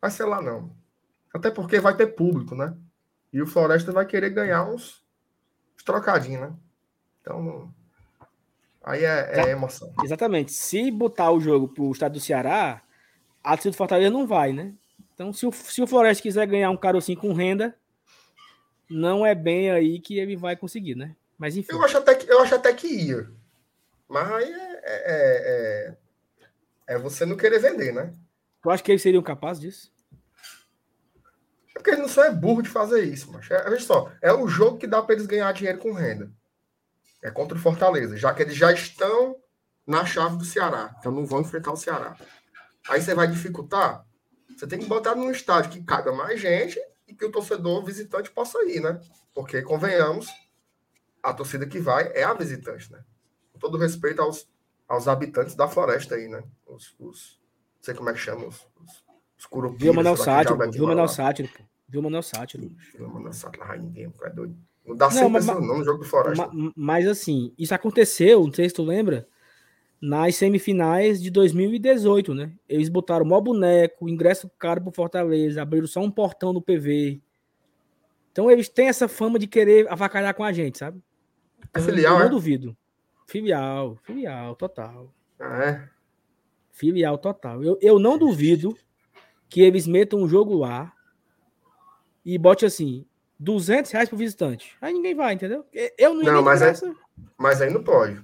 Vai 0.00 0.10
ser 0.10 0.24
lá 0.24 0.42
não. 0.42 0.74
Até 1.32 1.50
porque 1.50 1.80
vai 1.80 1.96
ter 1.96 2.08
público, 2.08 2.54
né? 2.54 2.76
E 3.32 3.40
o 3.40 3.46
Floresta 3.46 3.92
vai 3.92 4.04
querer 4.04 4.30
ganhar 4.30 4.64
uns, 4.64 5.02
uns 5.76 5.82
trocadinhos, 5.84 6.42
né? 6.42 6.52
Então. 7.20 7.72
Aí 8.84 9.04
é, 9.04 9.40
é 9.40 9.50
emoção. 9.50 9.92
Exatamente. 10.02 10.52
Se 10.52 10.90
botar 10.90 11.30
o 11.30 11.40
jogo 11.40 11.68
pro 11.68 11.92
estado 11.92 12.14
do 12.14 12.20
Ceará, 12.20 12.82
a 13.42 13.50
torcida 13.50 13.70
do 13.70 13.76
Fortaleza 13.76 14.10
não 14.10 14.26
vai, 14.26 14.52
né? 14.52 14.74
Então, 15.14 15.32
se 15.32 15.46
o, 15.46 15.52
se 15.52 15.80
o 15.80 15.86
Floresta 15.86 16.22
quiser 16.22 16.46
ganhar 16.46 16.70
um 16.70 16.76
carocinho 16.76 17.18
com 17.18 17.32
renda, 17.32 17.76
não 18.92 19.24
é 19.24 19.34
bem 19.34 19.70
aí 19.70 19.98
que 19.98 20.18
ele 20.18 20.36
vai 20.36 20.54
conseguir, 20.56 20.94
né? 20.94 21.16
Mas 21.38 21.56
enfim. 21.56 21.72
Eu 21.72 21.82
acho 21.82 21.98
até 21.98 22.14
que, 22.14 22.30
eu 22.30 22.40
acho 22.40 22.54
até 22.54 22.72
que 22.72 22.86
ia. 22.86 23.28
Mas 24.08 24.30
aí 24.30 24.52
é, 24.52 24.82
é, 24.84 25.96
é, 26.86 26.94
é 26.94 26.98
você 26.98 27.24
não 27.24 27.36
querer 27.36 27.58
vender, 27.58 27.92
né? 27.92 28.12
Tu 28.62 28.70
acha 28.70 28.82
que 28.82 28.92
eles 28.92 29.02
seriam 29.02 29.22
capazes 29.22 29.62
disso? 29.62 29.92
É 31.70 31.78
porque 31.78 31.90
eles 31.90 32.00
não 32.00 32.08
são 32.08 32.24
é 32.24 32.30
burro 32.30 32.62
de 32.62 32.68
fazer 32.68 33.02
isso, 33.02 33.32
mas 33.32 33.50
é, 33.50 33.68
veja 33.68 33.84
só, 33.84 34.12
é 34.20 34.32
o 34.32 34.46
jogo 34.46 34.78
que 34.78 34.86
dá 34.86 35.02
para 35.02 35.14
eles 35.14 35.26
ganhar 35.26 35.50
dinheiro 35.52 35.78
com 35.78 35.92
renda. 35.92 36.30
É 37.22 37.30
contra 37.30 37.56
o 37.56 37.60
Fortaleza, 37.60 38.16
já 38.16 38.34
que 38.34 38.42
eles 38.42 38.54
já 38.54 38.70
estão 38.72 39.36
na 39.86 40.04
chave 40.04 40.36
do 40.36 40.44
Ceará, 40.44 40.94
então 40.98 41.10
não 41.10 41.24
vão 41.24 41.40
enfrentar 41.40 41.72
o 41.72 41.76
Ceará. 41.76 42.16
Aí 42.88 43.00
você 43.00 43.14
vai 43.14 43.26
dificultar? 43.26 44.04
Você 44.56 44.66
tem 44.66 44.78
que 44.78 44.86
botar 44.86 45.14
num 45.14 45.30
estádio 45.30 45.70
que 45.70 45.82
caiba 45.82 46.12
mais 46.12 46.40
gente 46.40 46.78
e 47.06 47.14
que 47.14 47.24
o 47.24 47.30
torcedor 47.30 47.84
visitante 47.84 48.30
possa 48.30 48.58
ir, 48.64 48.80
né? 48.80 49.00
Porque, 49.34 49.62
convenhamos, 49.62 50.28
a 51.22 51.32
torcida 51.32 51.66
que 51.66 51.78
vai 51.78 52.10
é 52.14 52.24
a 52.24 52.34
visitante, 52.34 52.90
né? 52.92 53.02
Com 53.52 53.58
todo 53.58 53.78
respeito 53.78 54.20
aos, 54.20 54.48
aos 54.88 55.08
habitantes 55.08 55.54
da 55.54 55.68
floresta 55.68 56.14
aí, 56.14 56.28
né? 56.28 56.42
Os, 56.66 56.94
os 56.98 57.40
não 57.76 57.84
sei 57.84 57.94
como 57.94 58.10
é 58.10 58.12
que 58.12 58.18
chama, 58.20 58.46
os, 58.46 58.66
os, 58.80 59.04
os 59.38 59.46
curupiras. 59.46 59.82
Viu 59.82 59.92
o 59.92 59.96
Manel 59.96 60.16
Sátiro, 60.16 60.70
viu 60.70 60.84
o 60.84 60.88
Manel 60.88 61.08
Sátiro, 61.08 61.48
pô. 61.48 61.64
Viu 61.88 62.00
o 62.00 62.04
Manel 62.04 62.22
Sátiro. 62.22 62.76
Viu 62.94 63.06
o 63.06 63.14
Manel 63.14 63.32
Sátiro, 63.32 63.66
lá 63.66 63.76
ninguém, 63.76 64.12
é 64.22 64.30
doido. 64.30 64.56
Não 64.86 64.96
dá 64.96 65.10
100 65.10 65.32
pessoas 65.32 65.60
não 65.60 65.78
no 65.78 65.84
jogo 65.84 65.98
do 65.98 66.04
Floresta. 66.04 66.48
Mas, 66.52 66.72
mas 66.76 67.06
assim, 67.06 67.52
isso 67.58 67.74
aconteceu, 67.74 68.44
não 68.44 68.52
sei 68.52 68.68
se 68.68 68.74
tu 68.74 68.82
lembra, 68.82 69.28
nas 70.02 70.34
semifinais 70.34 71.22
de 71.22 71.30
2018, 71.30 72.34
né? 72.34 72.52
Eles 72.68 72.88
botaram 72.88 73.24
mó 73.24 73.40
boneco, 73.40 74.08
ingresso 74.08 74.50
caro 74.58 74.82
pro 74.82 74.90
Fortaleza, 74.90 75.62
abriram 75.62 75.86
só 75.86 76.00
um 76.00 76.10
portão 76.10 76.52
no 76.52 76.60
PV. 76.60 77.22
Então 78.32 78.50
eles 78.50 78.68
têm 78.68 78.88
essa 78.88 79.06
fama 79.06 79.38
de 79.38 79.46
querer 79.46 79.88
avacalhar 79.88 80.34
com 80.34 80.42
a 80.42 80.50
gente, 80.50 80.78
sabe? 80.78 81.00
Então, 81.70 81.80
é 81.80 81.86
filial, 81.86 82.14
eu 82.14 82.18
não 82.18 82.26
é? 82.26 82.30
duvido. 82.30 82.76
Filial, 83.28 83.96
filial, 84.02 84.56
total. 84.56 85.14
Ah, 85.38 85.64
é? 85.64 85.88
Filial 86.72 87.16
total. 87.16 87.62
Eu, 87.62 87.78
eu 87.80 88.00
não 88.00 88.18
duvido 88.18 88.76
que 89.48 89.60
eles 89.60 89.86
metam 89.86 90.18
um 90.18 90.28
jogo 90.28 90.56
lá 90.56 90.92
e 92.24 92.36
bote 92.36 92.66
assim, 92.66 93.06
200 93.38 93.92
reais 93.92 94.08
pro 94.08 94.18
visitante. 94.18 94.76
Aí 94.80 94.92
ninguém 94.92 95.14
vai, 95.14 95.34
entendeu? 95.34 95.64
Eu 95.96 96.12
não 96.12 96.24
Não, 96.24 96.42
mas, 96.42 96.60
é, 96.60 96.72
mas 97.38 97.62
aí 97.62 97.70
não 97.72 97.84
pode. 97.84 98.20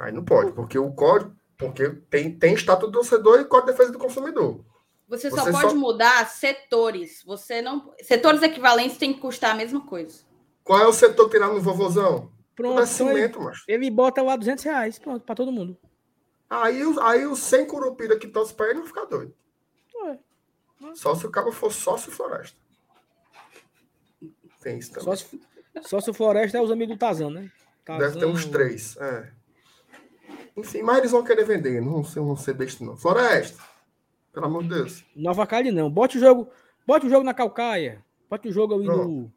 Aí 0.00 0.10
não 0.10 0.24
pode, 0.24 0.52
porque 0.52 0.78
o 0.78 0.90
código, 0.92 1.36
porque 1.58 1.90
tem, 2.08 2.36
tem 2.36 2.54
estatuto 2.54 2.90
do 2.90 2.98
torcedor 2.98 3.38
e 3.38 3.44
código 3.44 3.66
de 3.66 3.72
defesa 3.72 3.92
do 3.92 3.98
consumidor. 3.98 4.64
Você, 5.06 5.28
Você 5.28 5.36
só 5.36 5.52
pode 5.52 5.72
só... 5.72 5.74
mudar 5.74 6.26
setores. 6.26 7.22
Você 7.24 7.60
não. 7.60 7.92
Setores 8.00 8.42
equivalentes 8.42 8.96
tem 8.96 9.12
que 9.12 9.20
custar 9.20 9.50
a 9.50 9.54
mesma 9.54 9.84
coisa. 9.84 10.24
Qual 10.64 10.80
é 10.80 10.86
o 10.86 10.92
setor 10.92 11.26
que 11.26 11.32
tem 11.32 11.40
lá 11.40 11.52
no 11.52 11.60
vovozão? 11.60 12.32
Pronto. 12.56 12.80
É 12.80 12.86
cimento, 12.86 13.38
então 13.40 13.52
ele, 13.68 13.90
bota 13.90 14.22
lá 14.22 14.36
200 14.36 14.64
reais, 14.64 14.98
pronto, 14.98 15.24
pra 15.24 15.34
todo 15.34 15.52
mundo. 15.52 15.76
Aí, 16.48 16.80
aí 17.02 17.26
os 17.26 17.38
100 17.40 17.66
curupira 17.66 18.18
que 18.18 18.28
torce 18.28 18.54
pra 18.54 18.66
ele 18.66 18.78
vão 18.78 18.86
ficar 18.86 19.04
doido. 19.04 19.34
Ué. 20.02 20.18
Só 20.94 21.14
se 21.14 21.26
o 21.26 21.30
cabo 21.30 21.52
for 21.52 21.72
sócio 21.72 22.10
floresta. 22.10 22.56
Tem 24.62 24.78
isso 24.78 24.92
também. 24.92 25.04
Só 25.04 25.16
se, 25.16 25.40
só 25.82 26.00
se 26.00 26.10
o 26.10 26.14
floresta 26.14 26.58
é 26.58 26.62
os 26.62 26.70
amigos 26.70 26.96
do 26.96 26.98
Tazan, 26.98 27.30
né? 27.30 27.50
Tazan... 27.84 27.98
Deve 27.98 28.18
ter 28.18 28.26
uns 28.26 28.44
três. 28.46 28.96
É. 28.96 29.39
Enfim, 30.56 30.82
mas 30.82 30.98
eles 30.98 31.10
vão 31.10 31.24
querer 31.24 31.44
vender, 31.44 31.80
não 31.80 32.02
vão 32.02 32.36
ser 32.36 32.54
besta, 32.54 32.84
não. 32.84 32.96
Floresta, 32.96 33.62
pelo 34.32 34.46
amor 34.46 34.62
de 34.62 34.70
Deus. 34.70 35.04
Nova 35.14 35.46
Cali 35.46 35.70
não. 35.70 35.90
Bote 35.90 36.18
o 36.18 36.20
jogo, 36.20 36.50
bote 36.86 37.06
o 37.06 37.10
jogo 37.10 37.24
na 37.24 37.34
Calcaia. 37.34 38.04
Bote 38.28 38.48
o 38.48 38.52
jogo 38.52 38.74
ali 38.74 38.84
Pronto. 38.84 39.08
no. 39.08 39.32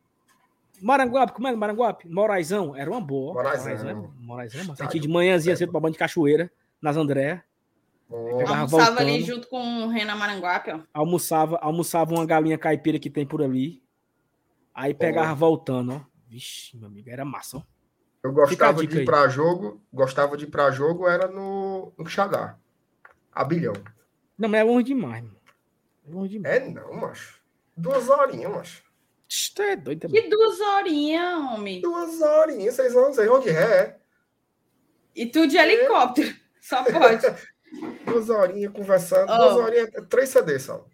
Maranguape, 0.81 1.33
como 1.33 1.47
é 1.47 1.55
Maranguape? 1.55 2.09
Moraizão, 2.09 2.75
era 2.75 2.91
uma 2.91 2.99
boa. 2.99 3.33
Moraizão. 3.33 4.11
Moraizão, 4.19 4.65
mas 4.67 4.81
aqui 4.81 4.99
de 4.99 5.07
manhãzinha 5.07 5.55
cedo 5.55 5.71
pra 5.71 5.79
banho 5.79 5.93
de 5.93 5.99
cachoeira, 5.99 6.51
nas 6.81 6.97
André. 6.97 7.43
Oh. 8.09 8.41
Almoçava 8.41 8.65
voltando, 8.67 8.99
ali 8.99 9.23
junto 9.23 9.47
com 9.47 9.85
o 9.85 9.87
Renan 9.87 10.15
Maranguape, 10.15 10.71
ó. 10.71 10.79
Almoçava, 10.93 11.57
almoçava 11.61 12.13
uma 12.13 12.25
galinha 12.25 12.57
caipira 12.57 12.99
que 12.99 13.09
tem 13.09 13.25
por 13.25 13.41
ali. 13.41 13.81
Aí 14.75 14.93
pegava 14.93 15.31
oh. 15.31 15.35
voltando, 15.35 15.93
ó. 15.93 16.01
Vixe, 16.27 16.75
meu 16.75 16.87
amigo, 16.87 17.09
era 17.09 17.23
massa, 17.23 17.57
ó. 17.57 17.61
Eu 18.23 18.31
gostava 18.31 18.87
de 18.87 18.99
ir 18.99 19.05
para 19.05 19.27
jogo, 19.27 19.81
gostava 19.91 20.37
de 20.37 20.45
ir 20.45 20.47
para 20.47 20.71
jogo, 20.71 21.07
era 21.07 21.27
no, 21.27 21.91
no 21.97 22.05
Xadá. 22.07 22.57
Abilhão. 23.31 23.73
Não, 24.37 24.47
mas 24.47 24.61
é 24.61 24.63
longe 24.63 24.85
demais, 24.85 25.23
mano. 25.23 25.37
É 26.07 26.11
longe 26.11 26.29
demais. 26.29 26.55
É 26.55 26.69
não, 26.69 26.93
macho. 26.93 27.41
Duas 27.75 28.07
horinhas, 28.09 28.51
macho. 28.51 28.83
Isso 29.27 29.61
é 29.61 29.75
doido 29.75 30.01
também. 30.01 30.21
Que 30.21 30.29
duas 30.29 30.59
horinhas, 30.61 31.37
homem? 31.37 31.81
Duas 31.81 32.21
horinhas, 32.21 32.75
vocês 32.75 32.93
vão, 32.93 33.13
vocês 33.13 33.27
vão 33.27 33.39
de 33.39 33.49
ré. 33.49 33.99
E 35.15 35.25
tu 35.25 35.45
de 35.45 35.57
helicóptero. 35.57 36.29
É. 36.29 36.35
Só 36.61 36.83
pode. 36.83 37.25
duas 38.05 38.29
horinhas 38.29 38.71
conversando. 38.71 39.31
Oh. 39.31 39.37
Duas 39.37 39.55
horinhas, 39.57 39.89
três 40.09 40.29
CDs 40.29 40.63
só. 40.63 40.85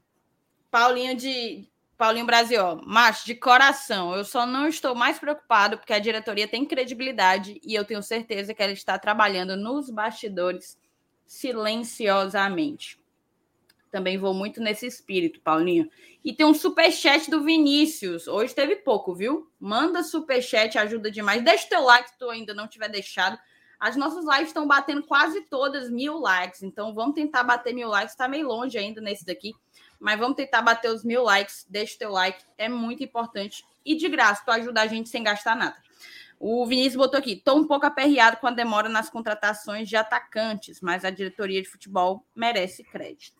Paulinho 0.72 1.16
de, 1.16 1.70
Paulinho 2.00 2.26
Brasil, 2.26 2.64
ó, 2.64 2.82
macho, 2.86 3.26
de 3.26 3.36
coração, 3.36 4.16
eu 4.16 4.24
só 4.24 4.46
não 4.46 4.70
estou 4.70 4.96
mais 4.96 5.20
preocupado 5.20 5.78
porque 5.78 5.92
a 5.92 6.00
diretoria 6.00 6.48
tem 6.48 6.64
credibilidade 6.66 7.60
e 7.62 7.76
eu 7.76 7.84
tenho 7.84 8.02
certeza 8.02 8.54
que 8.54 8.64
ela 8.64 8.72
está 8.72 8.98
trabalhando 8.98 9.58
nos 9.58 9.90
bastidores 9.90 10.80
silenciosamente. 11.28 12.98
Também 13.92 14.18
vou 14.18 14.34
muito 14.34 14.62
nesse 14.62 14.88
espírito, 14.88 15.42
Paulinho. 15.42 15.90
E 16.24 16.32
tem 16.32 16.46
um 16.46 16.54
super 16.54 16.90
chat 16.90 17.30
do 17.30 17.44
Vinícius. 17.44 18.30
Hoje 18.30 18.56
teve 18.56 18.78
pouco, 18.78 19.14
viu? 19.14 19.52
Manda 19.60 20.02
super 20.02 20.42
chat, 20.42 20.78
ajuda 20.78 21.12
demais. 21.12 21.44
Deixa 21.44 21.68
teu 21.68 21.84
like 21.84 22.12
se 22.12 22.18
tu 22.18 22.30
ainda 22.30 22.54
não 22.54 22.70
tiver 22.70 22.88
deixado. 22.88 23.38
As 23.78 23.98
nossas 23.98 24.24
lives 24.24 24.48
estão 24.48 24.66
batendo 24.66 25.04
quase 25.04 25.42
todas 25.50 25.90
mil 25.90 26.18
likes, 26.18 26.64
então 26.64 26.94
vamos 26.94 27.16
tentar 27.16 27.44
bater 27.44 27.74
mil 27.74 27.90
likes. 27.90 28.14
Está 28.14 28.26
meio 28.26 28.48
longe 28.48 28.78
ainda 28.78 29.02
nesse 29.02 29.26
daqui 29.26 29.54
mas 30.00 30.20
vamos 30.20 30.36
tentar 30.36 30.62
bater 30.62 30.90
os 30.90 31.04
mil 31.04 31.24
likes. 31.24 31.66
Deixa 31.70 31.96
o 31.96 32.00
teu 32.00 32.12
like, 32.12 32.44
é 32.58 32.70
muito 32.70 33.04
importante. 33.04 33.64
E 33.86 33.96
de 33.96 34.08
graça, 34.08 34.44
tu 34.46 34.52
ajuda 34.52 34.82
a 34.82 34.88
gente 34.88 35.10
sem 35.10 35.24
gastar 35.24 35.56
nada. 35.56 35.76
O 36.40 36.66
Vinícius 36.66 36.96
botou 36.96 37.20
aqui: 37.20 37.34
estou 37.34 37.58
um 37.58 37.68
pouco 37.68 37.86
aperreado 37.86 38.38
com 38.38 38.48
a 38.48 38.52
demora 38.52 38.88
nas 38.88 39.10
contratações 39.10 39.90
de 39.90 39.98
atacantes, 39.98 40.80
mas 40.80 41.04
a 41.04 41.10
diretoria 41.10 41.62
de 41.62 41.68
futebol 41.68 42.26
merece 42.34 42.84
crédito. 42.84 43.40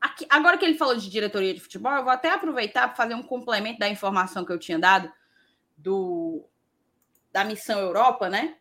Aqui, 0.00 0.26
agora 0.30 0.56
que 0.56 0.64
ele 0.64 0.78
falou 0.78 0.96
de 0.96 1.10
diretoria 1.10 1.52
de 1.52 1.60
futebol, 1.60 1.92
eu 1.92 2.04
vou 2.04 2.12
até 2.12 2.30
aproveitar 2.30 2.86
para 2.88 2.96
fazer 2.96 3.14
um 3.14 3.22
complemento 3.22 3.78
da 3.78 3.88
informação 3.88 4.44
que 4.44 4.52
eu 4.52 4.58
tinha 4.58 4.78
dado 4.78 5.12
do 5.76 6.48
da 7.30 7.44
missão 7.44 7.78
Europa, 7.78 8.30
né? 8.30 8.56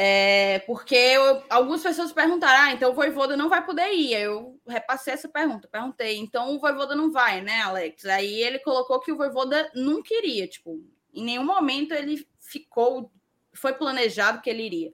É, 0.00 0.60
porque 0.60 0.94
eu, 0.94 1.42
algumas 1.50 1.82
pessoas 1.82 2.12
perguntaram, 2.12 2.66
ah, 2.66 2.72
então 2.72 2.92
o 2.92 2.94
Voivoda 2.94 3.36
não 3.36 3.48
vai 3.48 3.66
poder 3.66 3.92
ir. 3.94 4.12
Eu 4.12 4.56
repassei 4.64 5.12
essa 5.12 5.28
pergunta, 5.28 5.66
perguntei, 5.66 6.18
então 6.18 6.54
o 6.54 6.60
Voivoda 6.60 6.94
não 6.94 7.10
vai, 7.10 7.40
né, 7.40 7.62
Alex? 7.62 8.04
Aí 8.04 8.40
ele 8.40 8.60
colocou 8.60 9.00
que 9.00 9.10
o 9.10 9.16
Voivoda 9.16 9.68
não 9.74 10.00
queria, 10.00 10.46
tipo, 10.46 10.80
em 11.12 11.24
nenhum 11.24 11.44
momento 11.44 11.94
ele 11.94 12.24
ficou, 12.38 13.10
foi 13.52 13.72
planejado 13.72 14.40
que 14.40 14.48
ele 14.48 14.66
iria. 14.66 14.92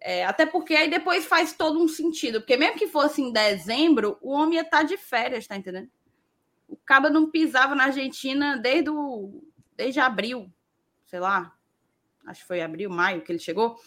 É, 0.00 0.24
até 0.24 0.46
porque 0.46 0.74
aí 0.74 0.88
depois 0.88 1.26
faz 1.26 1.52
todo 1.52 1.78
um 1.78 1.86
sentido, 1.86 2.40
porque 2.40 2.56
mesmo 2.56 2.78
que 2.78 2.88
fosse 2.88 3.20
em 3.20 3.30
dezembro, 3.30 4.16
o 4.22 4.30
homem 4.30 4.54
ia 4.54 4.62
estar 4.62 4.78
tá 4.78 4.84
de 4.84 4.96
férias, 4.96 5.46
tá 5.46 5.54
entendendo? 5.54 5.90
O 6.66 6.78
Caba 6.78 7.10
não 7.10 7.30
pisava 7.30 7.74
na 7.74 7.84
Argentina 7.84 8.56
desde, 8.56 8.88
o, 8.88 9.44
desde 9.76 10.00
abril, 10.00 10.50
sei 11.04 11.20
lá, 11.20 11.54
acho 12.26 12.40
que 12.40 12.46
foi 12.46 12.62
abril, 12.62 12.88
maio 12.88 13.20
que 13.20 13.30
ele 13.30 13.38
chegou. 13.38 13.78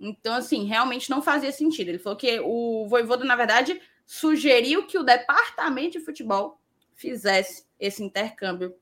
Então, 0.00 0.34
assim, 0.34 0.64
realmente 0.64 1.10
não 1.10 1.20
fazia 1.20 1.52
sentido. 1.52 1.88
Ele 1.88 1.98
falou 1.98 2.16
que 2.16 2.40
o 2.40 2.86
Voivoda, 2.88 3.22
na 3.24 3.36
verdade, 3.36 3.80
sugeriu 4.06 4.86
que 4.86 4.96
o 4.96 5.04
departamento 5.04 5.98
de 5.98 6.04
futebol 6.04 6.58
fizesse 6.94 7.66
esse 7.78 8.02
intercâmbio 8.02 8.74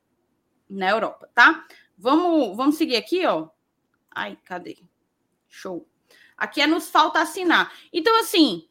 na 0.71 0.91
Europa, 0.91 1.29
tá? 1.35 1.67
Vamos, 1.97 2.57
vamos 2.57 2.77
seguir 2.77 2.97
aqui, 2.97 3.27
ó. 3.27 3.49
Ai, 4.11 4.39
cadê? 4.45 4.79
Show. 5.49 5.89
Aqui 6.37 6.61
é 6.61 6.67
nos 6.67 6.89
falta 6.89 7.21
assinar. 7.21 7.73
Então, 7.93 8.19
assim, 8.21 8.69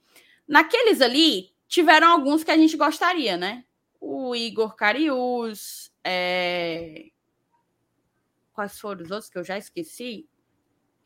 naqueles 0.48 1.02
ali, 1.02 1.54
tiveram 1.68 2.08
alguns 2.10 2.44
que 2.44 2.52
a 2.52 2.58
gente 2.58 2.78
gostaria, 2.78 3.36
né? 3.36 3.66
O 4.00 4.34
Igor 4.34 4.76
Carius, 4.76 5.92
é... 6.02 7.10
quais 8.54 8.80
foram 8.80 9.04
os 9.04 9.12
outros 9.12 9.30
que 9.30 9.38
eu 9.38 9.44
já 9.44 9.58
esqueci? 9.58 10.30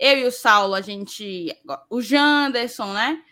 Eu 0.01 0.17
e 0.17 0.25
o 0.25 0.31
Saulo, 0.31 0.73
a 0.73 0.81
gente. 0.81 1.55
O 1.87 2.01
Janderson, 2.01 2.91
né? 2.91 3.23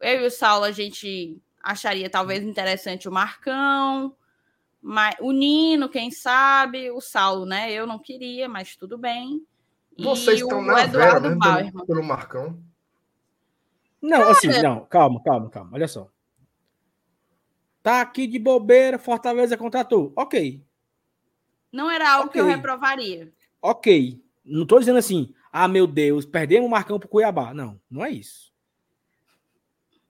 Eu 0.00 0.22
e 0.22 0.26
o 0.26 0.30
Saulo, 0.30 0.64
a 0.64 0.70
gente 0.70 1.36
acharia 1.60 2.08
talvez 2.08 2.44
interessante 2.44 3.08
o 3.08 3.12
Marcão. 3.12 4.14
Mas, 4.80 5.16
o 5.18 5.32
Nino, 5.32 5.88
quem 5.88 6.12
sabe, 6.12 6.92
o 6.92 7.00
Saulo, 7.00 7.44
né? 7.44 7.72
Eu 7.72 7.88
não 7.88 7.98
queria, 7.98 8.48
mas 8.48 8.76
tudo 8.76 8.96
bem. 8.96 9.44
Vocês 9.98 10.40
estão 10.40 10.62
na 10.62 10.86
Vera 10.86 11.18
mesmo 11.20 11.40
pelo, 11.40 11.86
pelo 11.86 12.04
Marcão. 12.04 12.56
Não, 14.00 14.18
Cara... 14.18 14.30
assim, 14.30 14.62
não, 14.62 14.84
calma, 14.84 15.20
calma, 15.24 15.50
calma. 15.50 15.70
Olha 15.72 15.88
só. 15.88 16.08
Tá 17.82 18.00
aqui 18.00 18.28
de 18.28 18.38
bobeira, 18.38 18.96
Fortaleza 18.96 19.56
contratou. 19.56 20.12
Ok. 20.14 20.64
Não 21.72 21.90
era 21.90 22.12
algo 22.12 22.28
okay. 22.28 22.40
que 22.40 22.46
eu 22.46 22.48
reprovaria. 22.48 23.32
Ok. 23.60 24.22
Não 24.44 24.64
tô 24.64 24.78
dizendo 24.78 24.98
assim, 24.98 25.34
ah, 25.52 25.68
meu 25.68 25.86
Deus, 25.86 26.24
perdemos 26.24 26.66
o 26.66 26.70
Marcão 26.70 26.98
pro 26.98 27.08
Cuiabá. 27.08 27.52
Não, 27.52 27.78
não 27.90 28.02
é 28.02 28.10
isso. 28.10 28.50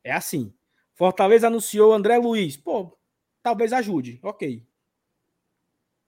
É 0.05 0.13
assim. 0.13 0.55
Fortaleza 0.95 1.49
anunciou 1.49 1.93
André 1.93 2.17
Luiz. 2.17 2.57
Pô, 2.57 2.97
talvez 3.43 3.73
ajude. 3.73 4.21
Ok. 4.23 4.65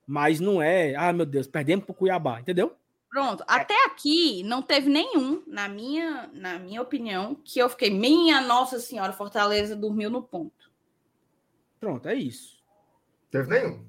Mas 0.06 0.38
não 0.38 0.62
é, 0.62 0.94
ah, 0.94 1.12
meu 1.12 1.26
Deus, 1.26 1.48
perdemos 1.48 1.84
pro 1.84 1.94
Cuiabá, 1.94 2.40
entendeu? 2.40 2.76
Pronto, 3.10 3.44
até 3.46 3.74
aqui 3.86 4.42
não 4.42 4.60
teve 4.60 4.88
nenhum, 4.90 5.42
na 5.46 5.68
minha, 5.68 6.28
na 6.32 6.58
minha 6.58 6.82
opinião, 6.82 7.34
que 7.44 7.58
eu 7.58 7.68
fiquei, 7.68 7.88
minha 7.88 8.40
Nossa 8.40 8.78
Senhora, 8.78 9.12
Fortaleza 9.12 9.74
dormiu 9.74 10.10
no 10.10 10.22
ponto. 10.22 10.70
Pronto, 11.80 12.08
é 12.08 12.14
isso. 12.14 12.62
Teve 13.30 13.48
nenhum? 13.48 13.84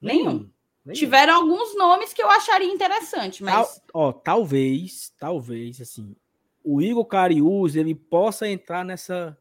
Nenhum. 0.00 0.50
Nenhum. 0.86 0.98
Tiveram 0.98 1.34
alguns 1.34 1.76
nomes 1.76 2.12
que 2.12 2.22
eu 2.22 2.30
acharia 2.30 2.72
interessante, 2.72 3.42
mas. 3.42 3.82
Tal, 3.86 3.86
ó, 3.92 4.12
talvez, 4.12 5.12
talvez, 5.18 5.80
assim, 5.80 6.16
o 6.64 6.80
Igor 6.80 7.04
Cariús 7.04 7.76
ele 7.76 7.94
possa 7.94 8.48
entrar 8.48 8.84
nessa 8.84 9.36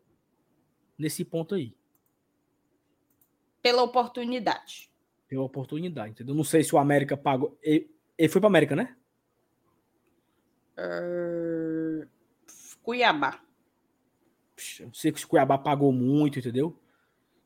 nesse 0.97 1.23
ponto 1.23 1.55
aí. 1.55 1.75
Pela 3.61 3.83
oportunidade. 3.83 4.91
Pela 5.27 5.43
oportunidade, 5.43 6.11
entendeu? 6.11 6.35
Não 6.35 6.43
sei 6.43 6.63
se 6.63 6.73
o 6.73 6.77
América 6.77 7.17
pagou. 7.17 7.57
Ele, 7.61 7.89
ele 8.17 8.29
foi 8.29 8.39
para 8.39 8.47
América, 8.47 8.75
né? 8.75 8.95
Uh, 10.77 12.07
Cuiabá. 12.83 13.41
Não 14.79 14.93
sei 14.93 15.11
que 15.11 15.23
o 15.23 15.27
Cuiabá 15.27 15.57
pagou 15.57 15.91
muito, 15.91 16.39
entendeu? 16.39 16.79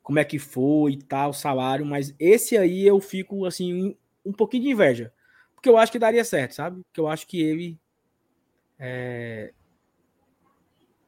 Como 0.09 0.17
é 0.17 0.25
que 0.25 0.39
foi 0.39 0.93
e 0.93 1.03
tal, 1.03 1.31
salário, 1.31 1.85
mas 1.85 2.15
esse 2.17 2.57
aí 2.57 2.83
eu 2.83 2.99
fico 2.99 3.45
assim, 3.45 3.95
um 4.25 4.33
pouquinho 4.33 4.63
de 4.63 4.69
inveja. 4.71 5.13
Porque 5.53 5.69
eu 5.69 5.77
acho 5.77 5.91
que 5.91 5.99
daria 5.99 6.23
certo, 6.23 6.55
sabe? 6.55 6.81
Porque 6.81 6.99
eu 6.99 7.07
acho 7.07 7.27
que 7.27 7.39
ele. 7.39 7.79
É, 8.79 9.53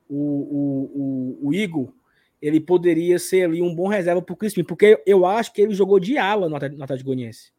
o, 0.08 0.16
o, 0.16 1.40
o, 1.42 1.48
o 1.48 1.52
Igor, 1.52 1.92
ele 2.40 2.60
poderia 2.60 3.18
ser 3.18 3.46
ali 3.46 3.60
um 3.60 3.74
bom 3.74 3.88
reserva 3.88 4.22
para 4.22 4.34
o 4.34 4.38
Crispim, 4.38 4.64
porque 4.64 5.02
eu 5.04 5.26
acho 5.26 5.52
que 5.52 5.64
ele 5.64 5.74
jogou 5.74 6.00
de 6.00 6.20
ala 6.20 6.48
no 6.48 6.56
Atlético 6.56 7.06
Goianiense. 7.06 7.52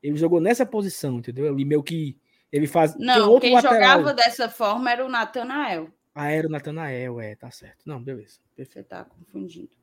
Ele 0.00 0.16
jogou 0.16 0.40
nessa 0.40 0.64
posição, 0.64 1.18
entendeu? 1.18 1.48
Ali 1.48 1.64
meio 1.64 1.82
que 1.82 2.16
ele 2.52 2.68
faz. 2.68 2.96
Não, 2.96 3.40
quem 3.40 3.54
lateral. 3.54 3.74
jogava 3.74 4.14
dessa 4.14 4.48
forma 4.48 4.88
era 4.88 5.04
o 5.04 5.08
Natanael. 5.08 5.92
Ah, 6.14 6.30
era 6.30 6.46
o 6.46 6.50
Natanael, 6.50 7.20
é, 7.20 7.34
tá 7.34 7.50
certo. 7.50 7.82
Não, 7.84 8.00
beleza. 8.00 8.38
Você 8.56 8.84
tá 8.84 9.04
confundindo. 9.04 9.76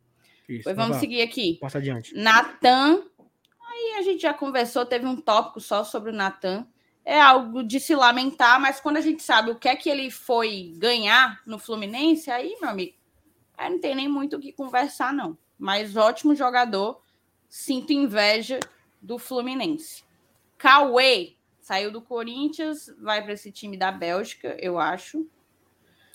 Isso, 0.48 0.64
pois 0.64 0.76
vamos 0.76 0.98
seguir 0.98 1.22
aqui. 1.22 1.58
Passa 1.60 1.78
adiante. 1.78 2.16
Natan. 2.16 3.04
Aí 3.68 3.96
a 3.98 4.02
gente 4.02 4.22
já 4.22 4.34
conversou, 4.34 4.86
teve 4.86 5.06
um 5.06 5.16
tópico 5.16 5.60
só 5.60 5.84
sobre 5.84 6.12
o 6.12 6.14
Natan. 6.14 6.66
É 7.04 7.20
algo 7.20 7.64
de 7.64 7.80
se 7.80 7.96
lamentar, 7.96 8.60
mas 8.60 8.80
quando 8.80 8.98
a 8.98 9.02
gente 9.02 9.22
sabe 9.22 9.52
o 9.52 9.56
que 9.56 9.68
é 9.68 9.76
que 9.76 9.90
ele 9.90 10.10
foi 10.10 10.74
ganhar 10.78 11.42
no 11.46 11.60
Fluminense, 11.60 12.32
aí, 12.32 12.58
meu 12.60 12.70
amigo, 12.70 12.96
aí 13.58 13.70
não 13.70 13.80
tem 13.80 13.94
nem 13.94 14.08
muito 14.08 14.38
o 14.38 14.40
que 14.40 14.52
conversar, 14.52 15.14
não. 15.14 15.38
Mas 15.58 15.96
ótimo 15.96 16.36
jogador. 16.36 17.02
Sinto 17.48 17.94
inveja 17.94 18.60
do 19.02 19.20
Fluminense. 19.20 20.04
Cauê 20.58 21.36
Saiu 21.66 21.90
do 21.90 22.00
Corinthians, 22.00 22.94
vai 23.02 23.24
para 23.24 23.34
esse 23.34 23.52
time 23.52 23.76
da 23.76 23.92
Bélgica, 23.92 24.56
eu 24.60 24.78
acho. 24.78 25.28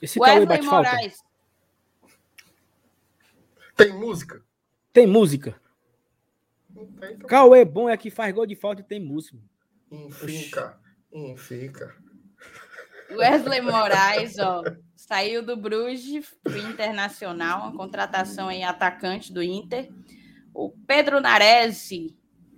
Esse 0.00 0.16
Wesley 0.16 0.46
bate 0.46 0.64
Moraes. 0.64 1.16
Falta. 1.16 1.29
Tem 3.76 3.92
música? 3.92 4.42
Tem 4.92 5.06
música. 5.06 5.60
Tem, 6.74 7.14
então... 7.14 7.28
Cauê 7.28 7.64
bom 7.64 7.88
é 7.88 7.96
que 7.96 8.10
faz 8.10 8.34
gol 8.34 8.46
de 8.46 8.54
falta 8.54 8.80
e 8.80 8.84
tem 8.84 9.00
música. 9.00 9.38
Fica, 10.12 10.78
fica. 11.36 11.96
Wesley 13.10 13.60
Moraes, 13.60 14.38
ó, 14.38 14.62
saiu 14.94 15.44
do 15.44 15.56
Bruges 15.56 16.32
pro 16.42 16.56
Internacional, 16.56 17.62
uma 17.62 17.76
contratação 17.76 18.50
em 18.50 18.64
atacante 18.64 19.32
do 19.32 19.42
Inter. 19.42 19.90
O 20.54 20.70
Pedro 20.86 21.20
Narese, 21.20 22.16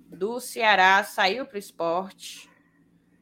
do 0.09 0.39
Ceará, 0.41 1.03
saiu 1.05 1.47
para 1.47 1.57
o 1.57 1.59
esporte. 1.59 2.51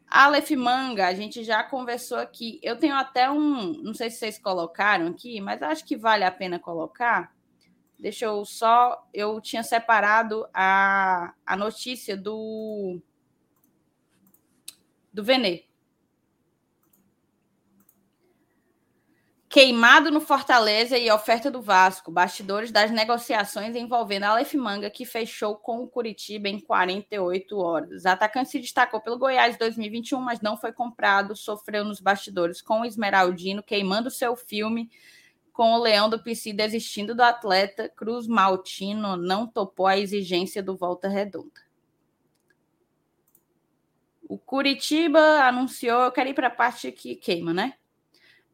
Aleph 0.09 0.51
Manga, 0.51 1.07
a 1.07 1.15
gente 1.15 1.45
já 1.45 1.63
conversou 1.63 2.19
aqui. 2.19 2.59
Eu 2.65 2.77
tenho 2.77 2.97
até 2.97 3.31
um, 3.31 3.81
não 3.81 3.95
sei 3.95 4.11
se 4.11 4.19
vocês 4.19 4.39
colocaram 4.39 5.07
aqui, 5.07 5.41
mas 5.41 5.63
acho 5.63 5.85
que 5.85 5.97
vale 5.97 6.25
a 6.25 6.33
pena 6.33 6.59
colocar. 6.59 7.33
Deixa 8.01 8.25
eu 8.25 8.45
só. 8.47 9.07
Eu 9.13 9.41
tinha 9.41 9.63
separado 9.63 10.49
a, 10.55 11.35
a 11.45 11.57
notícia 11.57 12.17
do. 12.17 12.99
Do 15.13 15.23
Venê. 15.23 15.65
Queimado 19.51 20.13
no 20.13 20.21
Fortaleza 20.21 20.97
e 20.97 21.11
oferta 21.11 21.51
do 21.51 21.61
Vasco. 21.61 22.11
Bastidores 22.11 22.71
das 22.71 22.91
negociações 22.91 23.75
envolvendo 23.75 24.23
a 24.23 24.29
Aleph 24.31 24.55
Manga, 24.55 24.89
que 24.89 25.05
fechou 25.05 25.57
com 25.57 25.83
o 25.83 25.89
Curitiba 25.89 26.49
em 26.49 26.59
48 26.59 27.59
horas. 27.59 28.05
O 28.05 28.09
atacante 28.09 28.49
se 28.49 28.61
destacou 28.61 29.01
pelo 29.01 29.19
Goiás 29.19 29.57
em 29.57 29.59
2021, 29.59 30.21
mas 30.21 30.41
não 30.41 30.57
foi 30.57 30.73
comprado. 30.73 31.37
Sofreu 31.37 31.85
nos 31.85 32.01
bastidores 32.01 32.63
com 32.63 32.81
o 32.81 32.85
Esmeraldino, 32.85 33.63
queimando 33.63 34.09
seu 34.09 34.37
filme 34.37 34.89
com 35.53 35.73
o 35.73 35.79
Leão 35.79 36.09
do 36.09 36.23
PC 36.23 36.53
desistindo 36.53 37.15
do 37.15 37.23
atleta. 37.23 37.89
Cruz 37.89 38.27
Maltino 38.27 39.17
não 39.17 39.47
topou 39.47 39.87
a 39.87 39.99
exigência 39.99 40.63
do 40.63 40.77
Volta 40.77 41.09
Redonda. 41.09 41.61
O 44.29 44.39
Curitiba 44.39 45.21
anunciou. 45.43 46.05
Eu 46.05 46.13
quero 46.13 46.31
ir 46.31 46.35
para 46.35 46.47
a 46.47 46.51
parte 46.51 46.93
que 46.93 47.17
queima, 47.17 47.53
né? 47.53 47.75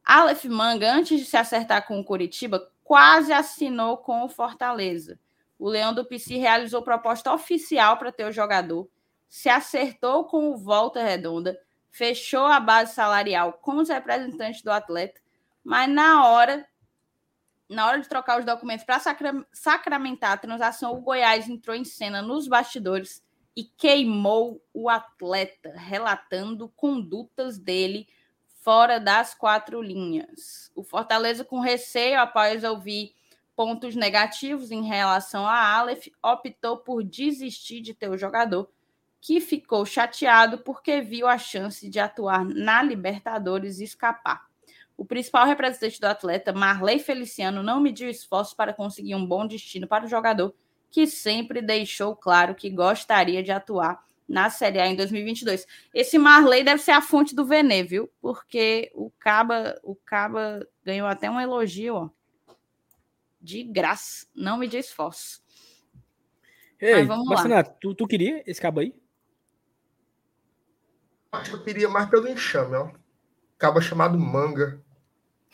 Aleph 0.04 0.44
Manga, 0.44 0.92
antes 0.92 1.18
de 1.18 1.26
se 1.26 1.36
acertar 1.36 1.86
com 1.86 1.98
o 1.98 2.04
Curitiba, 2.04 2.70
quase 2.84 3.32
assinou 3.32 3.98
com 3.98 4.24
o 4.24 4.28
Fortaleza. 4.28 5.18
O 5.58 5.68
Leão 5.68 5.92
do 5.92 6.04
PC 6.04 6.36
realizou 6.36 6.82
proposta 6.82 7.32
oficial 7.32 7.96
para 7.96 8.12
ter 8.12 8.24
o 8.24 8.32
jogador, 8.32 8.88
se 9.28 9.48
acertou 9.48 10.24
com 10.24 10.50
o 10.50 10.56
Volta 10.56 11.02
Redonda, 11.02 11.58
fechou 11.90 12.44
a 12.44 12.60
base 12.60 12.94
salarial 12.94 13.54
com 13.54 13.76
os 13.78 13.88
representantes 13.88 14.62
do 14.62 14.70
atleta, 14.70 15.20
mas 15.64 15.90
na 15.90 16.28
hora 16.28 16.66
na 17.68 17.86
hora 17.86 18.00
de 18.00 18.08
trocar 18.08 18.38
os 18.38 18.44
documentos 18.44 18.84
para 18.84 19.00
sacra 19.00 19.46
sacramentar 19.52 20.32
a 20.32 20.36
transação, 20.36 20.92
o 20.92 21.00
Goiás 21.00 21.48
entrou 21.48 21.76
em 21.76 21.84
cena 21.84 22.22
nos 22.22 22.46
bastidores 22.46 23.24
e 23.56 23.64
queimou 23.64 24.62
o 24.72 24.88
atleta, 24.88 25.72
relatando 25.76 26.68
condutas 26.76 27.58
dele 27.58 28.06
fora 28.62 29.00
das 29.00 29.34
quatro 29.34 29.80
linhas. 29.80 30.70
O 30.74 30.82
Fortaleza, 30.82 31.44
com 31.44 31.60
receio 31.60 32.20
após 32.20 32.62
ouvir 32.64 33.14
pontos 33.54 33.96
negativos 33.96 34.70
em 34.70 34.84
relação 34.84 35.46
a 35.46 35.74
Aleph, 35.74 36.08
optou 36.22 36.76
por 36.76 37.02
desistir 37.02 37.80
de 37.80 37.94
ter 37.94 38.10
o 38.10 38.18
jogador, 38.18 38.68
que 39.20 39.40
ficou 39.40 39.86
chateado 39.86 40.58
porque 40.58 41.00
viu 41.00 41.26
a 41.26 41.38
chance 41.38 41.88
de 41.88 41.98
atuar 41.98 42.44
na 42.44 42.82
Libertadores 42.82 43.80
e 43.80 43.84
escapar. 43.84 44.46
O 44.96 45.04
principal 45.04 45.46
representante 45.46 46.00
do 46.00 46.06
atleta, 46.06 46.52
Marley 46.52 46.98
Feliciano, 46.98 47.62
não 47.62 47.80
mediu 47.80 48.08
esforços 48.08 48.54
para 48.54 48.72
conseguir 48.72 49.14
um 49.14 49.26
bom 49.26 49.46
destino 49.46 49.86
para 49.86 50.06
o 50.06 50.08
jogador, 50.08 50.54
que 50.90 51.06
sempre 51.06 51.60
deixou 51.60 52.16
claro 52.16 52.54
que 52.54 52.70
gostaria 52.70 53.42
de 53.42 53.52
atuar 53.52 54.02
na 54.28 54.50
Série 54.50 54.80
A 54.80 54.86
em 54.86 54.96
2022. 54.96 55.66
Esse 55.94 56.18
Marley 56.18 56.64
deve 56.64 56.82
ser 56.82 56.92
a 56.92 57.02
fonte 57.02 57.34
do 57.34 57.44
Venê, 57.44 57.82
viu? 57.82 58.10
Porque 58.20 58.90
o 58.94 59.10
Caba, 59.10 59.78
o 59.82 59.94
Caba 59.94 60.66
ganhou 60.84 61.06
até 61.06 61.30
um 61.30 61.40
elogio, 61.40 61.94
ó. 61.94 62.10
De 63.40 63.62
graça, 63.62 64.26
não 64.34 64.58
me 64.58 64.66
diz 64.66 64.86
esforço. 64.86 65.40
Ei, 66.80 66.94
Mas 66.94 67.06
vamos 67.06 67.28
lá. 67.28 67.62
Tu, 67.62 67.94
tu 67.94 68.06
queria 68.06 68.42
esse 68.46 68.60
cabo 68.60 68.80
aí? 68.80 68.94
Acho 71.32 71.50
que 71.50 71.56
eu 71.56 71.62
queria 71.62 71.88
mais 71.88 72.08
pelo 72.08 72.28
enxame, 72.28 72.76
ó. 72.76 72.90
Caba 73.58 73.80
chamado 73.80 74.18
Manga, 74.18 74.82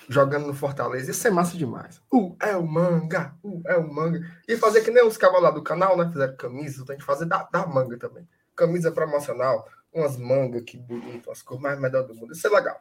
jogando 0.09 0.47
no 0.47 0.55
Fortaleza. 0.55 1.11
Isso 1.11 1.27
é 1.27 1.31
massa 1.31 1.57
demais. 1.57 2.03
Uh, 2.13 2.37
é 2.41 2.57
o 2.57 2.67
Manga, 2.67 3.35
uh, 3.43 3.63
é 3.67 3.77
o 3.77 3.93
Manga. 3.93 4.21
E 4.47 4.57
fazer 4.57 4.83
que 4.83 4.91
nem 4.91 5.07
os 5.07 5.17
cabos 5.17 5.43
lá 5.43 5.51
do 5.51 5.63
canal, 5.63 5.97
né? 5.97 6.09
Fizeram 6.11 6.37
camisa, 6.37 6.85
tem 6.85 6.97
que 6.97 7.05
fazer 7.05 7.27
da, 7.27 7.45
da 7.45 7.67
Manga 7.67 7.99
também 7.99 8.27
camisa 8.55 8.93
promocional, 8.93 9.69
umas 9.93 10.17
mangas 10.17 10.63
que 10.63 10.77
bonito, 10.77 11.31
as 11.31 11.43
cores 11.43 11.63
mais 11.63 11.79
melhor 11.79 12.07
do 12.07 12.15
mundo. 12.15 12.33
Isso 12.33 12.47
é 12.47 12.51
legal. 12.51 12.81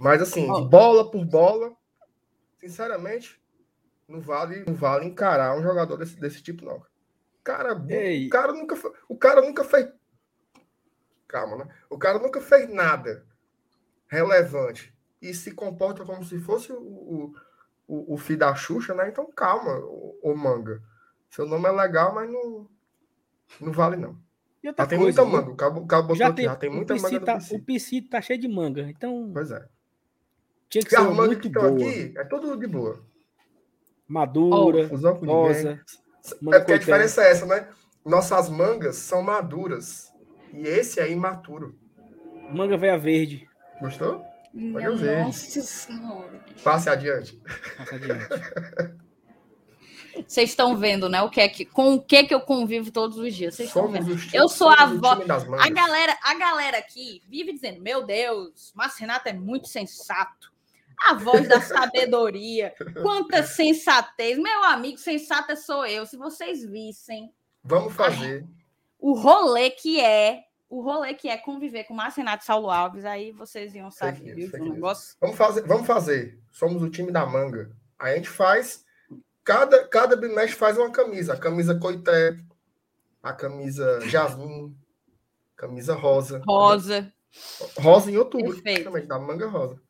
Mas 0.00 0.22
assim, 0.22 0.46
bola 0.68 1.10
por 1.10 1.24
bola, 1.24 1.76
sinceramente, 2.58 3.40
não 4.06 4.20
vale, 4.20 4.64
não 4.66 4.74
vale 4.74 5.06
encarar 5.06 5.56
um 5.56 5.62
jogador 5.62 5.96
desse, 5.96 6.18
desse 6.18 6.42
tipo, 6.42 6.64
não. 6.64 6.84
Cara, 7.42 7.74
o 7.74 8.28
cara 8.30 8.52
nunca, 8.52 8.76
o 9.08 9.16
cara 9.16 9.40
nunca 9.40 9.64
fez 9.64 9.88
calma, 11.26 11.56
né? 11.56 11.68
O 11.90 11.98
cara 11.98 12.18
nunca 12.18 12.40
fez 12.40 12.68
nada 12.72 13.26
relevante 14.06 14.94
e 15.20 15.34
se 15.34 15.52
comporta 15.52 16.04
como 16.04 16.24
se 16.24 16.38
fosse 16.38 16.72
o, 16.72 17.32
o, 17.86 18.14
o 18.14 18.16
filho 18.16 18.38
da 18.40 18.54
Xuxa, 18.54 18.94
né? 18.94 19.08
Então 19.08 19.30
calma, 19.34 19.78
o, 19.78 20.18
o 20.22 20.36
manga. 20.36 20.82
Seu 21.30 21.46
nome 21.46 21.68
é 21.68 21.72
legal, 21.72 22.14
mas 22.14 22.30
não, 22.30 22.68
não 23.60 23.72
vale 23.72 23.96
não. 23.96 24.16
Já 24.62 24.72
tem 24.72 24.98
coisa, 24.98 25.24
muita 25.24 25.24
manga. 25.24 25.52
O 25.52 25.86
cabo, 25.86 26.14
Já 26.14 26.32
tem, 26.32 26.44
já 26.46 26.56
tem 26.56 26.70
muita 26.70 26.94
o 26.94 27.00
manga 27.00 27.20
tá, 27.20 27.38
o 27.52 27.62
PC 27.62 28.02
tá 28.02 28.20
cheio 28.20 28.40
de 28.40 28.48
manga. 28.48 28.82
Então 28.90 29.30
Pois 29.32 29.50
é. 29.50 29.66
tinha 30.68 30.82
que 30.82 30.94
E 30.94 30.98
ser 30.98 31.00
muito 31.08 31.40
que 31.40 31.46
estão 31.48 31.74
boa. 31.74 31.88
aqui 31.88 32.12
é 32.16 32.24
tudo 32.24 32.56
de 32.56 32.66
boa. 32.66 33.04
Madura, 34.06 34.88
com 34.88 35.26
rosa. 35.26 35.80
É 36.52 36.58
porque 36.58 36.72
a 36.72 36.78
diferença 36.78 37.22
é 37.22 37.30
essa, 37.30 37.46
né? 37.46 37.68
Nossas 38.04 38.48
mangas 38.48 38.96
são 38.96 39.22
maduras. 39.22 40.12
E 40.52 40.66
esse 40.66 40.98
é 40.98 41.10
imaturo. 41.10 41.78
Manga 42.50 42.76
veia 42.76 42.98
verde. 42.98 43.48
Gostou? 43.80 44.24
Minha 44.58 44.80
eu 44.80 44.96
ver. 44.96 45.24
Nossa 45.24 45.60
Senhora. 45.62 46.44
Passe 46.64 46.90
adiante. 46.90 47.40
Passa 47.76 47.94
adiante. 47.94 48.28
Vocês 50.26 50.50
estão 50.50 50.76
vendo, 50.76 51.08
né? 51.08 51.22
O 51.22 51.30
que 51.30 51.40
é 51.40 51.48
que, 51.48 51.64
com 51.64 51.94
o 51.94 52.02
que 52.02 52.24
que 52.24 52.34
eu 52.34 52.40
convivo 52.40 52.90
todos 52.90 53.18
os 53.18 53.32
dias. 53.34 53.54
Vocês 53.54 53.68
estão 53.68 53.86
vendo. 53.86 54.18
Eu 54.32 54.48
sou 54.48 54.68
a 54.68 54.82
avó-. 54.82 55.22
A 55.60 55.70
galera, 55.70 56.18
a 56.24 56.34
galera 56.34 56.78
aqui 56.78 57.22
vive 57.28 57.52
dizendo: 57.52 57.80
Meu 57.80 58.04
Deus, 58.04 58.72
Márcio 58.74 59.02
Renato 59.02 59.28
é 59.28 59.32
muito 59.32 59.68
sensato. 59.68 60.52
A 61.06 61.14
voz 61.14 61.46
da 61.46 61.60
sabedoria. 61.60 62.74
Quanta 63.00 63.44
sensatez. 63.44 64.36
Meu 64.36 64.64
amigo, 64.64 64.98
sensata 64.98 65.54
sou 65.54 65.86
eu. 65.86 66.04
Se 66.04 66.16
vocês 66.16 66.68
vissem 66.68 67.32
Vamos 67.62 67.94
fazer. 67.94 68.44
o 68.98 69.12
rolê 69.14 69.70
que 69.70 70.00
é, 70.00 70.47
o 70.68 70.82
rolê 70.82 71.14
que 71.14 71.28
é 71.28 71.36
conviver 71.36 71.84
com 71.84 71.94
Márcio 71.94 72.18
Renato 72.20 72.42
e 72.42 72.46
Saulo 72.46 72.70
Alves, 72.70 73.04
aí 73.04 73.32
vocês 73.32 73.74
iam 73.74 73.90
saber, 73.90 74.20
news, 74.22 74.36
viu? 74.36 74.50
fake 74.50 74.60
O 74.60 74.64
news. 74.64 74.74
negócio. 74.74 75.16
Vamos 75.20 75.36
fazer. 75.36 75.62
Vamos 75.66 75.86
fazer. 75.86 76.38
Somos 76.52 76.82
o 76.82 76.90
time 76.90 77.10
da 77.10 77.24
manga. 77.26 77.70
A 77.98 78.14
gente 78.14 78.28
faz. 78.28 78.84
Cada, 79.42 79.86
cada 79.88 80.14
bimestre 80.14 80.56
faz 80.56 80.76
uma 80.76 80.90
camisa. 80.90 81.32
A 81.32 81.36
camisa 81.38 81.74
coité, 81.78 82.38
a 83.22 83.32
camisa 83.32 84.00
jasmim, 84.02 84.76
camisa 85.56 85.94
rosa. 85.94 86.42
Rosa. 86.46 87.10
Rosa 87.78 88.10
em 88.10 88.18
outubro. 88.18 88.52
Perfeito. 88.52 88.76
Justamente, 88.84 89.06
da 89.06 89.18
manga 89.18 89.46
rosa. 89.48 89.80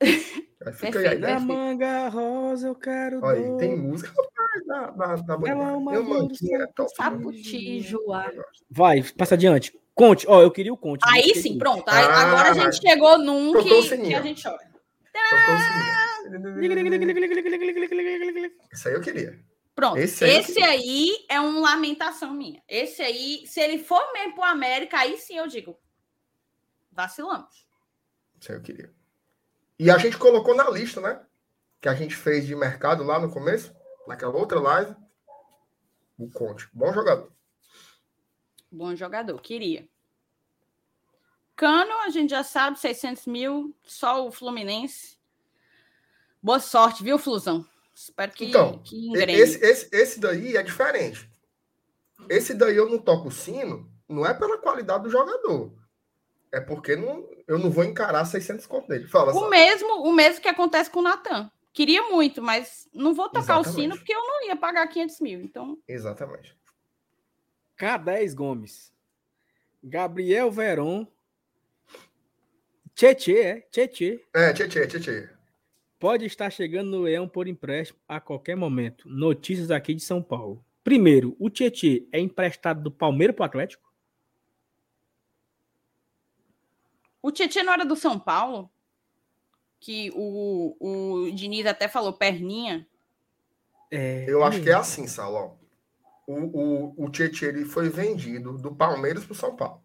Aí 0.66 0.72
fica 0.74 0.98
aí 0.98 1.06
a 1.06 1.10
Perfeito. 1.10 1.18
ideia. 1.18 1.34
Da 1.34 1.40
manga 1.40 2.08
rosa 2.10 2.66
eu 2.68 2.74
quero 2.74 3.24
Olha 3.24 3.38
aí, 3.38 3.56
tem 3.56 3.78
música 3.78 4.12
da, 4.66 4.90
da, 4.90 5.16
da 5.16 5.34
Ela 5.48 5.70
é 5.70 5.72
uma 5.72 5.94
é 5.94 6.02
do 6.02 6.28
top. 6.74 6.94
Saputijoá. 6.94 8.30
Vai, 8.70 9.02
passa 9.16 9.36
adiante. 9.36 9.72
Conte. 10.00 10.26
Ó, 10.28 10.42
eu 10.42 10.50
queria 10.50 10.72
o 10.72 10.76
conte. 10.76 11.02
Aí 11.06 11.34
sim, 11.34 11.58
pronto. 11.58 11.88
Aí- 11.88 12.04
Ah, 12.04 12.20
agora 12.22 12.50
a 12.50 12.54
gente 12.54 12.80
chegou 12.80 13.18
num 13.18 13.52
que, 13.52 13.96
que 13.98 14.14
a 14.14 14.22
gente 14.22 14.42
chora. 14.42 14.70
Isso 18.72 18.88
aí 18.88 18.94
eu 18.94 19.00
queria. 19.00 19.38
Pronto. 19.74 19.98
Esse 19.98 20.24
Esse 20.24 20.62
aí 20.62 20.70
aí, 20.70 21.26
é 21.28 21.40
uma 21.40 21.60
lamentação 21.70 22.32
minha. 22.32 22.62
Esse 22.68 23.02
aí, 23.02 23.44
se 23.46 23.60
ele 23.60 23.78
for 23.82 24.12
mesmo 24.12 24.34
pro 24.34 24.44
América, 24.44 24.98
aí 24.98 25.16
sim 25.16 25.36
eu 25.36 25.46
digo. 25.46 25.76
Vacilamos. 26.92 27.66
Isso 28.40 28.52
aí 28.52 28.58
eu 28.58 28.62
queria. 28.62 28.90
E 29.78 29.90
a 29.90 29.98
gente 29.98 30.18
colocou 30.18 30.54
na 30.54 30.68
lista, 30.70 31.00
né? 31.00 31.20
Que 31.80 31.88
a 31.88 31.94
gente 31.94 32.14
fez 32.14 32.46
de 32.46 32.54
mercado 32.54 33.02
lá 33.02 33.18
no 33.18 33.30
começo, 33.30 33.74
naquela 34.06 34.36
outra 34.36 34.60
live. 34.60 34.94
O 36.18 36.30
Conte. 36.30 36.68
Bom 36.72 36.92
jogador. 36.92 37.32
Bom 38.70 38.94
jogador, 38.94 39.40
queria. 39.40 39.88
Cano, 41.56 41.92
a 42.00 42.08
gente 42.08 42.30
já 42.30 42.42
sabe, 42.42 42.78
600 42.78 43.26
mil, 43.26 43.74
só 43.82 44.26
o 44.26 44.32
Fluminense. 44.32 45.18
Boa 46.42 46.60
sorte, 46.60 47.02
viu, 47.02 47.18
Flusão? 47.18 47.66
Espero 47.94 48.32
que, 48.32 48.46
Então, 48.46 48.78
que. 48.78 49.12
Esse, 49.14 49.62
esse, 49.62 49.88
esse 49.94 50.20
daí 50.20 50.56
é 50.56 50.62
diferente. 50.62 51.28
Esse 52.28 52.54
daí 52.54 52.76
eu 52.76 52.88
não 52.88 52.98
toco 52.98 53.28
o 53.28 53.32
sino, 53.32 53.90
não 54.08 54.24
é 54.24 54.32
pela 54.32 54.56
qualidade 54.58 55.04
do 55.04 55.10
jogador. 55.10 55.72
É 56.52 56.60
porque 56.60 56.96
não, 56.96 57.28
eu 57.46 57.58
não 57.58 57.70
vou 57.70 57.84
encarar 57.84 58.24
600 58.24 58.66
conto 58.66 58.88
dele. 58.88 59.06
Fala, 59.06 59.32
O 59.32 59.48
mesmo, 59.48 60.02
o 60.02 60.12
mesmo 60.12 60.40
que 60.40 60.48
acontece 60.48 60.90
com 60.90 61.00
o 61.00 61.02
Natan. 61.02 61.50
Queria 61.72 62.08
muito, 62.08 62.42
mas 62.42 62.88
não 62.92 63.14
vou 63.14 63.28
tocar 63.28 63.58
o 63.58 63.60
Exatamente. 63.60 63.74
sino 63.74 63.96
porque 63.96 64.14
eu 64.14 64.20
não 64.20 64.46
ia 64.46 64.56
pagar 64.56 64.86
500 64.88 65.20
mil. 65.20 65.40
Então, 65.40 65.78
Exatamente. 65.86 66.56
K10 67.80 68.34
Gomes. 68.34 68.92
Gabriel 69.82 70.50
Veron. 70.50 71.06
Tietê, 72.94 73.40
é? 73.40 73.60
Tietê. 73.70 74.22
É, 74.34 74.52
tchê, 74.52 74.86
tchê. 74.86 75.30
Pode 75.98 76.26
estar 76.26 76.50
chegando 76.50 76.90
no 76.90 77.02
Leão 77.02 77.26
por 77.26 77.48
empréstimo 77.48 77.98
a 78.06 78.20
qualquer 78.20 78.56
momento. 78.56 79.08
Notícias 79.08 79.70
aqui 79.70 79.94
de 79.94 80.02
São 80.02 80.22
Paulo. 80.22 80.62
Primeiro, 80.84 81.34
o 81.38 81.48
Tietê 81.48 82.06
é 82.12 82.20
emprestado 82.20 82.82
do 82.82 82.90
Palmeiras 82.90 83.34
para 83.34 83.44
o 83.44 83.46
Atlético? 83.46 83.90
o 87.22 87.30
Tietchan 87.30 87.64
não 87.64 87.72
era 87.74 87.84
do 87.84 87.96
São 87.96 88.18
Paulo, 88.18 88.70
que 89.78 90.10
o, 90.14 90.76
o 90.80 91.30
Diniz 91.32 91.66
até 91.66 91.88
falou 91.88 92.12
perninha. 92.12 92.86
É, 93.90 94.24
Eu 94.28 94.42
acho 94.44 94.62
que 94.62 94.70
é 94.70 94.74
assim, 94.74 95.06
Salão. 95.06 95.59
O, 96.30 96.94
o, 96.96 97.04
o 97.06 97.10
Tietchan 97.10 97.46
ele 97.48 97.64
foi 97.64 97.88
vendido 97.88 98.56
do 98.58 98.74
Palmeiras 98.74 99.24
para 99.24 99.32
o 99.32 99.36
São 99.36 99.56
Paulo. 99.56 99.82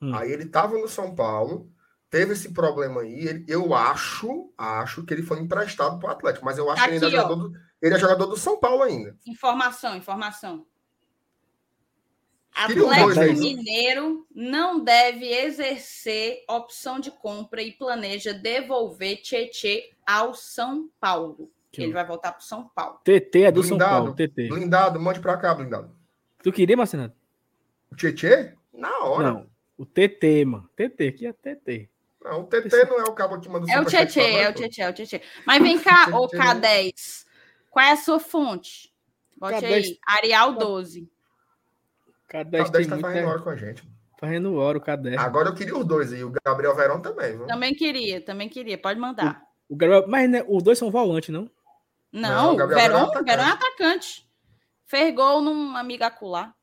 Hum. 0.00 0.14
Aí 0.14 0.30
ele 0.32 0.44
estava 0.44 0.78
no 0.78 0.88
São 0.88 1.14
Paulo, 1.14 1.70
teve 2.08 2.32
esse 2.32 2.52
problema 2.52 3.02
aí. 3.02 3.26
ele- 3.26 3.44
eu 3.48 3.74
acho, 3.74 4.52
acho 4.56 5.04
que 5.04 5.12
ele 5.12 5.22
foi 5.22 5.40
emprestado 5.40 5.98
para 5.98 6.08
o 6.08 6.12
Atlético, 6.12 6.44
mas 6.44 6.58
eu 6.58 6.70
acho 6.70 6.82
que 6.82 6.88
ele, 6.88 6.94
ainda 6.94 7.06
é 7.06 7.08
Aqui, 7.08 7.16
jogador 7.16 7.48
do, 7.48 7.58
ele 7.82 7.94
é 7.94 7.98
jogador 7.98 8.26
do 8.26 8.36
São 8.36 8.58
Paulo 8.58 8.82
ainda. 8.82 9.16
Informação, 9.26 9.96
informação. 9.96 10.66
Atlético 12.52 13.34
viu? 13.34 13.56
Mineiro 13.56 14.26
não 14.34 14.82
deve 14.82 15.26
exercer 15.26 16.44
opção 16.48 16.98
de 16.98 17.10
compra 17.10 17.62
e 17.62 17.72
planeja 17.72 18.34
devolver 18.34 19.22
Tietê 19.22 19.92
ao 20.06 20.34
São 20.34 20.90
Paulo. 21.00 21.50
Que 21.70 21.82
Ele 21.82 21.92
vai 21.92 22.04
voltar 22.04 22.32
para 22.32 22.40
o 22.40 22.44
São 22.44 22.68
Paulo. 22.74 23.00
TT 23.04 23.44
é 23.44 23.52
do 23.52 23.62
São 23.62 23.78
Blindado. 23.78 23.94
Paulo. 23.94 24.14
TT. 24.14 24.48
Blindado, 24.48 25.00
mande 25.00 25.20
para 25.20 25.36
cá, 25.36 25.54
blindado. 25.54 25.94
Tu 26.42 26.50
queria, 26.52 26.76
Marcelo? 26.76 27.12
O 27.90 27.96
Tietchan? 27.96 28.54
Na 28.72 28.98
hora. 29.04 29.30
Não. 29.30 29.46
O 29.78 29.86
TT, 29.86 30.44
mano. 30.44 30.68
TT, 30.76 31.08
aqui 31.08 31.26
é 31.26 31.32
TT. 31.32 31.88
Não, 32.22 32.42
o 32.42 32.44
TT 32.44 32.84
não 32.84 32.98
é 33.00 33.04
o 33.04 33.14
cabo 33.14 33.40
que 33.40 33.48
manda 33.48 33.70
É 33.72 33.80
o 33.80 33.84
Tietê, 33.84 34.20
é 34.20 34.48
o. 34.50 34.52
Tietê, 34.52 34.82
é 34.82 34.90
o 34.90 34.92
Tietê. 34.92 35.22
Mas 35.46 35.62
vem 35.62 35.78
cá, 35.78 36.08
ô 36.12 36.28
Tietê. 36.28 36.44
K10. 36.44 37.24
Qual 37.70 37.86
é 37.86 37.92
a 37.92 37.96
sua 37.96 38.20
fonte? 38.20 38.92
Bote 39.38 39.54
K10. 39.54 39.72
aí. 39.72 39.98
Arial 40.06 40.52
12. 40.54 41.10
K10 42.30 42.68
O 42.68 42.72
tem 42.72 42.84
K10 42.84 42.88
tá 42.88 42.98
fazendo 42.98 43.24
né? 43.24 43.26
hora 43.26 43.38
com 43.40 43.50
a 43.50 43.56
gente. 43.56 43.82
Fazendo 44.18 44.54
hora 44.56 44.76
o 44.76 44.80
K10. 44.82 45.18
Agora 45.18 45.48
eu 45.48 45.54
queria 45.54 45.76
os 45.76 45.86
dois, 45.86 46.12
e 46.12 46.22
o 46.22 46.30
Gabriel 46.44 46.76
Verão 46.76 47.00
também, 47.00 47.38
viu? 47.38 47.46
Também 47.46 47.74
queria, 47.74 48.20
também 48.20 48.48
queria. 48.50 48.76
Pode 48.76 49.00
mandar. 49.00 49.42
O 49.66 49.74
Gabriel, 49.74 50.04
mas 50.06 50.28
né, 50.28 50.44
os 50.46 50.62
dois 50.62 50.78
são 50.78 50.90
volantes, 50.90 51.30
não? 51.30 51.50
Não, 52.12 52.30
Não, 52.30 52.52
o 52.54 52.56
Gabriel 52.56 52.80
Verão 52.80 52.96
é 52.96 53.00
Verão, 53.00 53.10
atacante. 53.10 53.30
Verão 53.30 53.44
é 53.44 53.52
atacante. 53.52 54.30
Fez 54.86 55.14
gol 55.14 55.40
num 55.40 55.76
amigacular. 55.76 56.54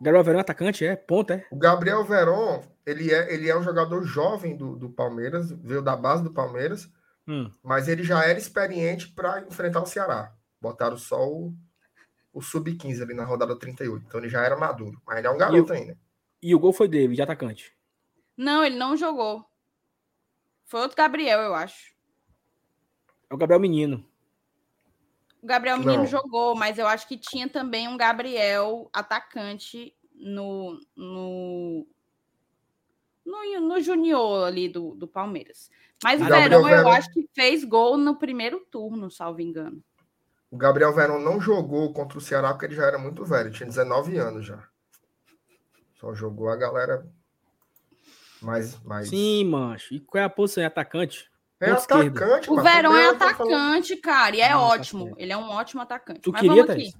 O 0.00 0.04
Gabriel 0.04 0.24
Verão 0.24 0.38
é 0.38 0.42
atacante, 0.42 0.84
é? 0.84 0.96
Ponta, 0.96 1.34
é? 1.34 1.46
O 1.50 1.56
Gabriel 1.56 2.04
Veron, 2.04 2.62
ele 2.84 3.12
é, 3.12 3.32
ele 3.32 3.48
é 3.48 3.56
um 3.56 3.62
jogador 3.62 4.02
jovem 4.04 4.56
do, 4.56 4.74
do 4.74 4.90
Palmeiras, 4.90 5.52
veio 5.52 5.80
da 5.80 5.94
base 5.96 6.22
do 6.24 6.32
Palmeiras, 6.32 6.90
Hum. 7.26 7.48
mas 7.62 7.86
ele 7.86 8.02
já 8.02 8.24
era 8.24 8.36
experiente 8.36 9.08
para 9.08 9.42
enfrentar 9.42 9.80
o 9.80 9.86
Ceará. 9.86 10.34
Botaram 10.60 10.96
só 10.96 11.24
o, 11.24 11.54
o 12.32 12.42
sub-15 12.42 13.00
ali 13.00 13.14
na 13.14 13.24
rodada 13.24 13.56
38. 13.56 14.04
Então 14.06 14.18
ele 14.18 14.28
já 14.28 14.42
era 14.42 14.56
maduro. 14.56 15.00
Mas 15.06 15.18
ele 15.18 15.28
é 15.28 15.30
um 15.30 15.38
garoto 15.38 15.72
ainda. 15.72 15.96
E 16.42 16.52
o 16.52 16.58
gol 16.58 16.72
foi 16.72 16.88
dele, 16.88 17.14
de 17.14 17.22
atacante. 17.22 17.72
Não, 18.36 18.64
ele 18.64 18.76
não 18.76 18.96
jogou. 18.96 19.44
Foi 20.64 20.80
outro 20.80 20.96
Gabriel, 20.96 21.38
eu 21.40 21.54
acho. 21.54 21.92
É 23.30 23.34
o 23.34 23.38
Gabriel 23.38 23.60
Menino. 23.60 24.04
O 25.42 25.46
Gabriel 25.46 25.76
Menino 25.78 26.04
Não. 26.04 26.06
jogou, 26.06 26.54
mas 26.54 26.78
eu 26.78 26.86
acho 26.86 27.06
que 27.08 27.18
tinha 27.18 27.48
também 27.48 27.88
um 27.88 27.96
Gabriel 27.96 28.88
atacante 28.92 29.92
no 30.14 30.78
no 30.96 31.86
no, 33.24 33.60
no 33.60 33.80
junior 33.80 34.46
ali 34.46 34.68
do, 34.68 34.94
do 34.94 35.06
Palmeiras. 35.08 35.68
Mas 36.02 36.20
o 36.20 36.24
O 36.24 36.28
Gabriel 36.28 36.62
Verão, 36.62 36.68
eu 36.70 36.76
Verão- 36.84 36.92
acho 36.92 37.12
que 37.12 37.28
fez 37.34 37.64
gol 37.64 37.96
no 37.96 38.16
primeiro 38.16 38.60
turno, 38.70 39.10
salvo 39.10 39.40
engano. 39.40 39.82
O 40.50 40.56
Gabriel 40.56 40.92
Verón 40.92 41.18
não 41.20 41.40
jogou 41.40 41.92
contra 41.92 42.18
o 42.18 42.20
Ceará 42.20 42.52
porque 42.52 42.66
ele 42.66 42.74
já 42.74 42.84
era 42.84 42.98
muito 42.98 43.24
velho, 43.24 43.50
tinha 43.50 43.66
19 43.68 44.18
anos 44.18 44.44
já. 44.46 44.68
Só 45.94 46.12
jogou 46.14 46.48
a 46.50 46.56
galera 46.56 47.06
mais. 48.40 48.78
mais... 48.82 49.08
Sim, 49.08 49.44
mancho. 49.44 49.94
E 49.94 50.00
qual 50.00 50.20
é 50.22 50.24
a 50.24 50.30
posição? 50.30 50.62
É 50.64 50.66
atacante? 50.66 51.30
É 51.64 51.70
atacante, 51.70 52.50
O. 52.50 52.60
Verão 52.60 52.96
é 52.96 53.08
atacante, 53.10 53.96
cara, 53.96 54.36
e 54.36 54.40
é 54.40 54.46
Ah, 54.46 54.50
tá 54.50 54.58
ótimo. 54.60 55.04
certo. 55.06 55.20
Ele 55.20 55.32
é 55.32 55.36
um 55.36 55.48
ótimo 55.50 55.82
atacante. 55.82 56.20
Tu 56.20 56.32
Mas 56.32 56.40
queria, 56.40 56.56
vamos 56.64 56.70
aqui. 56.70 56.82
Thaís? 56.92 56.96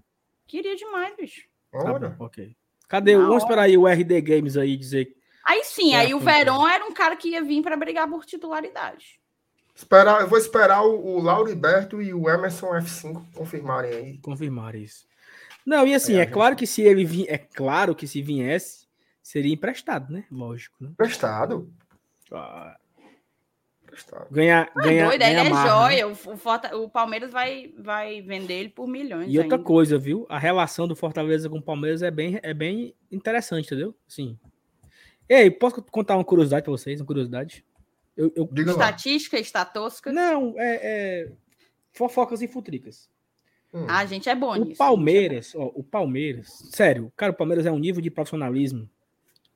Queria 0.47 0.77
demais, 0.77 1.17
bicho. 1.17 1.43
Tá 1.73 1.79
Ora. 1.79 2.09
bom, 2.11 2.25
ok. 2.27 2.55
Cadê? 2.89 3.15
o- 3.17 3.19
Na 3.19 3.25
Vamos 3.27 3.43
hora. 3.43 3.45
esperar 3.45 3.63
aí 3.63 3.77
o 3.79 3.87
RD 3.89 4.21
Games 4.21 4.57
aí 4.57 4.77
dizer 4.77 5.17
Aí 5.45 5.65
sim, 5.65 5.95
é, 5.95 5.99
aí 6.01 6.15
o 6.15 6.21
Verón 6.21 6.69
era 6.69 6.85
um 6.85 6.93
cara 6.93 7.17
que 7.17 7.31
ia 7.31 7.43
vir 7.43 7.63
para 7.63 7.77
brigar 7.77 8.09
por 8.09 8.25
titularidade. 8.25 9.19
Esperar, 9.75 10.21
eu 10.21 10.29
vou 10.29 10.39
esperar 10.39 10.83
o, 10.83 11.17
o 11.17 11.21
Lauriberto 11.21 12.01
e 12.01 12.15
o 12.15 12.29
Emerson 12.29 12.69
F5 12.75 13.25
confirmarem 13.35 13.93
aí. 13.93 14.19
Confirmar 14.19 14.77
isso. 14.77 15.07
Não, 15.67 15.85
e 15.87 15.95
assim, 15.95 16.17
é, 16.17 16.21
é 16.21 16.27
claro 16.27 16.55
que 16.55 16.67
se 16.67 16.83
ele 16.83 17.05
vi, 17.05 17.27
é 17.29 17.39
claro 17.39 17.95
que 17.95 18.07
se 18.07 18.23
viesse, 18.23 18.87
seria 19.23 19.53
emprestado, 19.53 20.13
né? 20.13 20.25
Lógico. 20.31 20.77
Né? 20.81 20.91
Emprestado. 20.93 21.73
Ah, 22.31 22.77
Ganhar, 24.31 24.71
ah, 24.75 24.81
ganhar, 24.81 25.09
doido, 25.09 25.23
ele 25.23 25.41
é 25.41 25.49
marra, 25.51 25.69
joia. 25.69 26.07
Né? 26.07 26.13
O, 26.13 26.37
Forta, 26.37 26.77
o, 26.77 26.89
Palmeiras 26.89 27.31
vai, 27.31 27.73
vai 27.79 28.23
vender 28.23 28.55
ele 28.55 28.69
por 28.71 28.89
milhões. 28.89 29.27
E 29.29 29.39
outra 29.39 29.59
coisa, 29.59 29.99
viu? 29.99 30.27
A 30.29 30.39
relação 30.39 30.89
do 30.89 30.97
Fortaleza 30.97 31.49
com 31.49 31.59
o 31.59 31.63
Palmeiras 31.63 32.03
é 32.03 32.11
bem, 32.11 32.41
é 32.43 32.55
bem 32.55 32.95
interessante, 33.11 33.67
entendeu? 33.67 33.95
Sim. 34.09 34.39
E 35.29 35.35
aí, 35.35 35.51
posso 35.51 35.83
contar 35.83 36.17
uma 36.17 36.25
curiosidade 36.25 36.65
para 36.65 36.71
vocês? 36.71 37.01
Uma 37.01 37.07
curiosidade? 37.07 37.65
Eu, 38.17 38.33
eu... 38.35 38.49
Estatística, 38.67 39.39
estatosca? 39.39 40.13
Não, 40.13 40.55
é, 40.59 40.81
é, 40.83 41.33
fofocas 41.93 42.43
e 42.43 42.49
futricas. 42.49 43.11
Hum. 43.73 43.87
A 43.89 44.05
gente 44.05 44.29
é 44.29 44.35
bom 44.35 44.53
o 44.53 44.65
nisso. 44.65 44.79
Palmeiras, 44.79 45.55
ó, 45.55 45.71
o 45.75 45.83
Palmeiras, 45.83 46.49
sério, 46.71 47.11
cara, 47.17 47.33
o 47.33 47.37
Palmeiras 47.37 47.65
é 47.65 47.73
um 47.73 47.79
nível 47.79 48.03
de 48.03 48.11
profissionalismo 48.11 48.89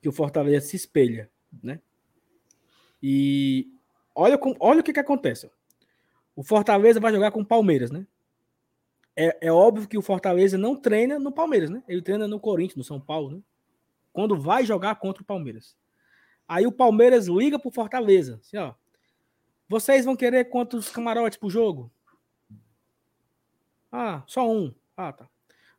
que 0.01 0.09
o 0.09 0.11
Fortaleza 0.11 0.65
se 0.65 0.75
espelha, 0.75 1.29
né? 1.61 1.79
E 3.01 3.67
Olha, 4.19 4.39
olha 4.59 4.79
o 4.79 4.83
que, 4.83 4.91
que 4.91 4.99
acontece. 4.99 5.47
O 6.35 6.43
Fortaleza 6.43 6.99
vai 6.99 7.13
jogar 7.13 7.29
com 7.29 7.41
o 7.41 7.45
Palmeiras, 7.45 7.91
né? 7.91 8.07
É, 9.15 9.37
é 9.47 9.51
óbvio 9.51 9.87
que 9.87 9.95
o 9.95 10.01
Fortaleza 10.01 10.57
não 10.57 10.75
treina 10.75 11.19
no 11.19 11.31
Palmeiras, 11.31 11.69
né? 11.69 11.83
Ele 11.87 12.01
treina 12.01 12.27
no 12.27 12.39
Corinthians, 12.39 12.77
no 12.77 12.83
São 12.83 12.99
Paulo, 12.99 13.29
né? 13.29 13.41
Quando 14.11 14.35
vai 14.35 14.65
jogar 14.65 14.95
contra 14.95 15.21
o 15.21 15.25
Palmeiras. 15.25 15.77
Aí 16.47 16.65
o 16.65 16.71
Palmeiras 16.71 17.27
liga 17.27 17.59
pro 17.59 17.69
Fortaleza. 17.69 18.39
Assim, 18.41 18.57
ó. 18.57 18.73
Vocês 19.69 20.03
vão 20.03 20.15
querer 20.15 20.45
quantos 20.45 20.89
camarotes 20.89 21.37
pro 21.37 21.47
jogo? 21.47 21.91
Ah, 23.91 24.23
só 24.25 24.49
um. 24.51 24.73
Ah, 24.95 25.13
tá. 25.13 25.29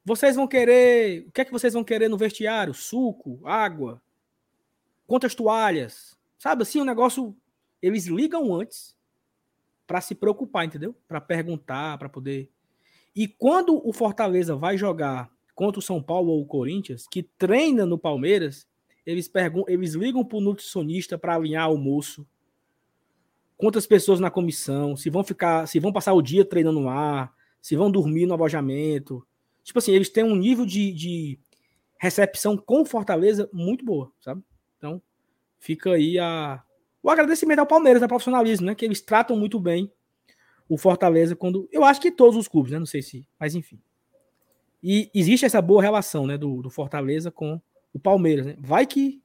Vocês 0.05 0.37
vão 0.37 0.47
querer. 0.47 1.27
O 1.27 1.33
que 1.33 1.41
é 1.41 1.45
que 1.45 1.53
vocês 1.53 1.75
vão 1.75 1.83
querer 1.83 2.09
no 2.09 2.17
vestiário? 2.17 2.73
Suco, 2.73 3.41
água, 3.45 4.01
quantas 5.09 5.35
toalhas? 5.35 6.17
Sabe 6.39 6.63
assim, 6.63 6.81
um 6.81 6.85
negócio 6.85 7.37
eles 7.83 8.07
ligam 8.07 8.55
antes 8.55 8.97
para 9.87 10.01
se 10.01 10.15
preocupar, 10.15 10.67
entendeu? 10.67 10.95
Para 11.07 11.21
perguntar, 11.21 11.99
para 11.99 12.09
poder. 12.09 12.51
E 13.17 13.27
quando 13.27 13.81
o 13.87 13.93
Fortaleza 13.93 14.55
vai 14.55 14.77
jogar 14.77 15.31
contra 15.55 15.79
o 15.79 15.83
São 15.83 16.03
Paulo 16.03 16.31
ou 16.33 16.43
o 16.43 16.47
Corinthians, 16.47 17.07
que 17.11 17.23
treina 17.23 17.87
no 17.87 17.99
Palmeiras, 17.99 18.69
eles 19.05 19.27
perguntam, 19.27 19.73
eles 19.73 19.95
ligam 19.95 20.25
para 20.25 20.37
o 20.39 20.41
nutricionista 20.41 21.17
para 21.17 21.35
alinhar 21.35 21.65
almoço. 21.65 22.27
Quantas 23.57 23.87
pessoas 23.87 24.21
na 24.21 24.31
comissão, 24.31 24.97
se 24.97 25.11
vão 25.11 25.25
ficar, 25.25 25.67
se 25.67 25.81
vão 25.81 25.93
passar 25.93 26.13
o 26.13 26.23
dia 26.23 26.45
treinando 26.45 26.81
lá, 26.81 27.33
se 27.61 27.75
vão 27.75 27.91
dormir 27.91 28.27
no 28.27 28.35
alojamento. 28.35 29.27
Tipo 29.65 29.79
assim, 29.79 29.93
eles 29.93 30.11
têm 30.11 30.23
um 30.23 30.37
nível 30.37 30.65
de, 30.65 30.93
de 30.93 31.39
recepção 31.99 32.57
com 32.57 32.85
Fortaleza 32.85 33.49
muito 33.53 33.85
boa, 33.85 34.13
sabe? 34.21 34.43
Então, 34.77 35.03
fica 35.59 35.93
aí 35.93 36.19
a, 36.19 36.63
o 37.03 37.11
agradecimento 37.11 37.61
ao 37.61 37.67
Palmeiras, 37.67 38.03
ao 38.03 38.09
profissionalismo, 38.09 38.67
né? 38.67 38.75
Que 38.75 38.85
eles 38.85 39.01
tratam 39.01 39.37
muito 39.37 39.59
bem 39.59 39.93
o 40.69 40.77
Fortaleza 40.77 41.35
quando. 41.35 41.69
Eu 41.73 41.85
acho 41.85 42.01
que 42.01 42.11
todos 42.11 42.37
os 42.37 42.49
clubes, 42.49 42.73
né? 42.73 42.79
Não 42.79 42.87
sei 42.87 43.03
se. 43.03 43.27
Mas 43.39 43.55
enfim. 43.55 43.81
E 44.83 45.11
existe 45.15 45.45
essa 45.45 45.61
boa 45.61 45.83
relação, 45.83 46.27
né? 46.27 46.37
Do, 46.37 46.63
do 46.63 46.71
Fortaleza 46.71 47.31
com 47.31 47.61
o 47.93 47.99
Palmeiras, 47.99 48.47
né? 48.47 48.57
Vai 48.59 48.87
que 48.87 49.23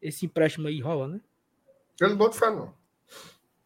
esse 0.00 0.26
empréstimo 0.26 0.68
aí 0.68 0.80
rola, 0.80 1.08
né? 1.08 1.20
Eu 2.00 2.10
não 2.10 2.16
boto 2.16 2.36
fé, 2.36 2.50
não. 2.50 2.74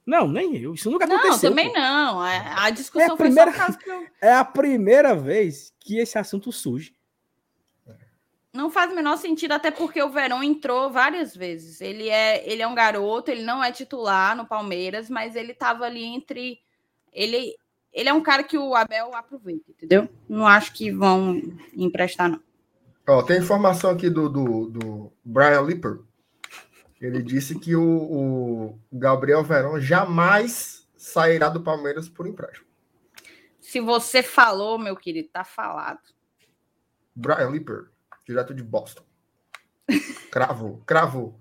Não, 0.06 0.26
nem 0.26 0.56
eu. 0.56 0.74
Isso 0.74 0.90
nunca 0.90 1.04
aconteceu. 1.04 1.50
Não, 1.50 1.56
também 1.56 1.72
pô. 1.72 1.78
não. 1.78 2.20
A, 2.20 2.32
é, 2.32 2.52
a 2.56 2.70
discussão 2.70 3.10
é 3.10 3.12
a 3.12 3.16
primeira, 3.16 3.52
foi 3.52 3.66
só 3.66 3.78
que 3.78 3.90
eu... 3.90 4.06
É 4.20 4.32
a 4.32 4.44
primeira 4.44 5.14
vez 5.14 5.72
que 5.78 5.98
esse 5.98 6.18
assunto 6.18 6.50
surge. 6.50 6.94
Não 8.52 8.68
faz 8.68 8.90
o 8.90 8.96
menor 8.96 9.16
sentido, 9.16 9.52
até 9.52 9.70
porque 9.70 10.02
o 10.02 10.10
Verão 10.10 10.42
entrou 10.42 10.90
várias 10.90 11.36
vezes. 11.36 11.80
Ele 11.80 12.08
é, 12.08 12.48
ele 12.50 12.62
é 12.62 12.66
um 12.66 12.74
garoto, 12.74 13.30
ele 13.30 13.42
não 13.42 13.62
é 13.62 13.70
titular 13.70 14.36
no 14.36 14.44
Palmeiras, 14.44 15.08
mas 15.08 15.36
ele 15.36 15.52
estava 15.52 15.84
ali 15.84 16.02
entre. 16.02 16.60
Ele, 17.12 17.54
ele 17.92 18.08
é 18.08 18.12
um 18.12 18.22
cara 18.22 18.42
que 18.42 18.58
o 18.58 18.74
Abel 18.74 19.14
aproveita, 19.14 19.70
entendeu? 19.70 20.08
Não 20.28 20.46
acho 20.46 20.72
que 20.72 20.90
vão 20.90 21.40
emprestar, 21.74 22.28
não. 22.28 22.42
Ó, 23.08 23.22
tem 23.22 23.38
informação 23.38 23.90
aqui 23.90 24.10
do, 24.10 24.28
do, 24.28 24.66
do 24.66 25.12
Brian 25.24 25.62
Lipper. 25.62 26.00
Ele 27.00 27.22
disse 27.22 27.58
que 27.58 27.74
o, 27.74 27.82
o 27.82 28.78
Gabriel 28.92 29.44
Verão 29.44 29.80
jamais 29.80 30.88
sairá 30.96 31.48
do 31.48 31.62
Palmeiras 31.62 32.08
por 32.08 32.26
empréstimo. 32.26 32.66
Se 33.60 33.80
você 33.80 34.22
falou, 34.22 34.76
meu 34.76 34.96
querido, 34.96 35.28
tá 35.32 35.44
falado. 35.44 36.00
Brian 37.14 37.50
Lipper 37.50 37.90
direto 38.24 38.54
de 38.54 38.62
Boston. 38.62 39.04
Cravo, 40.30 40.82
cravo. 40.86 41.40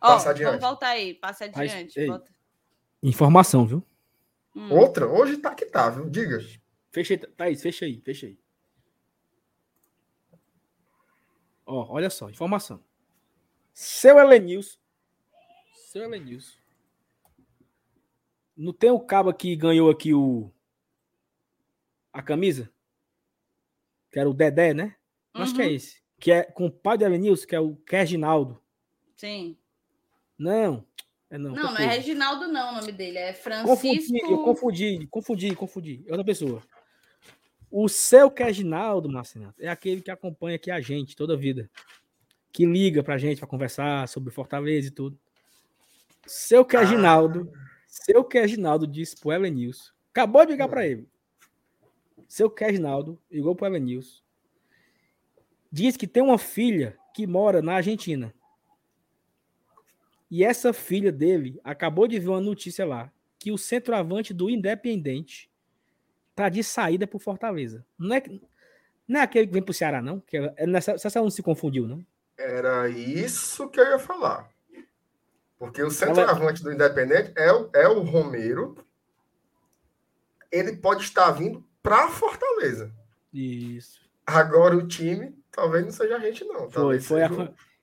Passa 0.00 0.28
oh, 0.28 0.30
adiante. 0.30 0.46
Vamos 0.46 0.60
voltar 0.60 0.88
aí, 0.88 1.14
passa 1.14 1.44
adiante. 1.44 1.94
Mas, 1.96 2.08
volta. 2.08 2.32
Informação, 3.00 3.64
viu? 3.64 3.86
Hum. 4.54 4.72
Outra? 4.72 5.06
Hoje 5.06 5.36
tá 5.36 5.54
que 5.54 5.66
tá, 5.66 5.88
viu? 5.88 6.10
Diga. 6.10 6.38
Fecha 6.90 7.14
aí, 7.14 7.18
Thaís, 7.18 7.62
fecha 7.62 7.84
aí, 7.84 8.00
fecha 8.00 8.26
aí. 8.26 8.38
Ó, 11.64 11.86
olha 11.94 12.10
só, 12.10 12.28
informação. 12.28 12.82
Seu 13.72 14.18
Elenils. 14.18 14.78
Seu 15.72 16.02
Elenils. 16.02 16.58
Não 18.56 18.72
tem 18.72 18.90
o 18.90 19.00
cabo 19.00 19.32
que 19.32 19.56
ganhou 19.56 19.90
aqui 19.90 20.12
o. 20.12 20.52
A 22.12 22.22
camisa? 22.22 22.70
Que 24.10 24.18
era 24.18 24.28
o 24.28 24.34
Dedé, 24.34 24.74
né? 24.74 24.96
Uhum. 25.34 25.42
Acho 25.42 25.54
que 25.54 25.62
é 25.62 25.66
uhum. 25.66 25.70
esse. 25.72 26.02
Que 26.18 26.32
é 26.32 26.42
com 26.44 26.66
o 26.66 26.70
pai 26.70 26.96
do 26.96 27.04
Elenilson, 27.04 27.46
que 27.46 27.54
é 27.54 27.60
o 27.60 27.76
Reginaldo. 27.88 28.60
Sim. 29.16 29.56
Não. 30.38 30.84
É 31.30 31.38
não, 31.38 31.52
não, 31.52 31.62
não 31.72 31.78
é 31.78 31.86
Reginaldo, 31.86 32.46
não, 32.48 32.72
o 32.72 32.74
nome 32.76 32.92
dele. 32.92 33.18
É 33.18 33.32
Francisco. 33.32 33.76
Confundi, 33.76 34.18
eu 34.22 34.44
confundi, 34.44 35.06
confundi, 35.10 35.54
confundi. 35.54 36.04
É 36.06 36.10
outra 36.10 36.24
pessoa. 36.24 36.62
O 37.70 37.88
seu 37.88 38.32
Reginaldo, 38.36 39.08
Marcelo, 39.08 39.54
é 39.58 39.68
aquele 39.68 40.02
que 40.02 40.10
acompanha 40.10 40.56
aqui 40.56 40.70
a 40.70 40.80
gente 40.80 41.16
toda 41.16 41.32
a 41.32 41.36
vida. 41.36 41.70
Que 42.52 42.66
liga 42.66 43.02
pra 43.02 43.16
gente 43.16 43.38
para 43.38 43.48
conversar 43.48 44.06
sobre 44.08 44.30
Fortaleza 44.30 44.88
e 44.88 44.90
tudo. 44.90 45.18
Seu 46.26 46.66
Reginaldo, 46.66 47.50
ah. 47.54 47.58
seu 47.86 48.28
Reginaldo 48.30 48.86
disse 48.86 49.16
pro 49.18 49.32
Elenilson. 49.32 49.90
Acabou 50.10 50.44
de 50.44 50.52
ligar 50.52 50.68
para 50.68 50.86
ele. 50.86 51.08
Seu 52.28 52.54
Reginaldo 52.54 53.18
ligou 53.30 53.56
pro 53.56 53.66
Elenilson 53.66 54.21
diz 55.72 55.96
que 55.96 56.06
tem 56.06 56.22
uma 56.22 56.38
filha 56.38 56.98
que 57.14 57.26
mora 57.26 57.62
na 57.62 57.76
Argentina. 57.76 58.34
E 60.30 60.44
essa 60.44 60.72
filha 60.72 61.10
dele 61.10 61.58
acabou 61.64 62.06
de 62.06 62.18
ver 62.18 62.28
uma 62.28 62.40
notícia 62.40 62.84
lá 62.84 63.10
que 63.38 63.50
o 63.50 63.58
centroavante 63.58 64.32
do 64.32 64.48
Independente 64.48 65.50
tá 66.34 66.48
de 66.48 66.62
saída 66.62 67.06
por 67.06 67.20
Fortaleza. 67.20 67.84
Não 67.98 68.16
é, 68.16 68.22
não 69.08 69.20
é 69.20 69.22
aquele 69.22 69.46
que 69.46 69.52
vem 69.52 69.62
pro 69.62 69.74
Ceará, 69.74 70.00
não? 70.00 70.20
Que 70.20 70.36
é 70.56 70.66
nessa, 70.66 70.96
você 70.96 71.18
não 71.18 71.30
se 71.30 71.42
confundiu, 71.42 71.88
não? 71.88 72.04
Era 72.38 72.88
isso 72.88 73.68
que 73.68 73.80
eu 73.80 73.90
ia 73.90 73.98
falar. 73.98 74.50
Porque 75.58 75.82
o 75.82 75.90
centroavante 75.90 76.62
do 76.62 76.72
Independente 76.72 77.32
é 77.36 77.52
o, 77.52 77.70
é 77.74 77.88
o 77.88 78.00
Romero. 78.00 78.76
Ele 80.50 80.76
pode 80.76 81.02
estar 81.02 81.30
vindo 81.32 81.64
para 81.82 82.08
Fortaleza. 82.08 82.92
Isso. 83.32 84.00
Agora 84.26 84.76
o 84.76 84.86
time 84.86 85.41
Talvez 85.52 85.84
não 85.84 85.92
seja 85.92 86.16
a 86.16 86.18
gente, 86.18 86.44
não. 86.44 86.70
Foi, 86.70 86.98
foi 86.98 87.22
a 87.22 87.28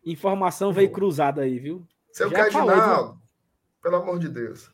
informação 0.04 0.74
veio 0.74 0.92
cruzada 0.92 1.44
aí, 1.44 1.60
viu? 1.60 1.88
Seu 2.12 2.30
Já 2.30 2.50
Cardinal, 2.50 3.18
pelo 3.82 3.96
amor 3.96 4.20
de 4.20 4.28
Deus. 4.28 4.72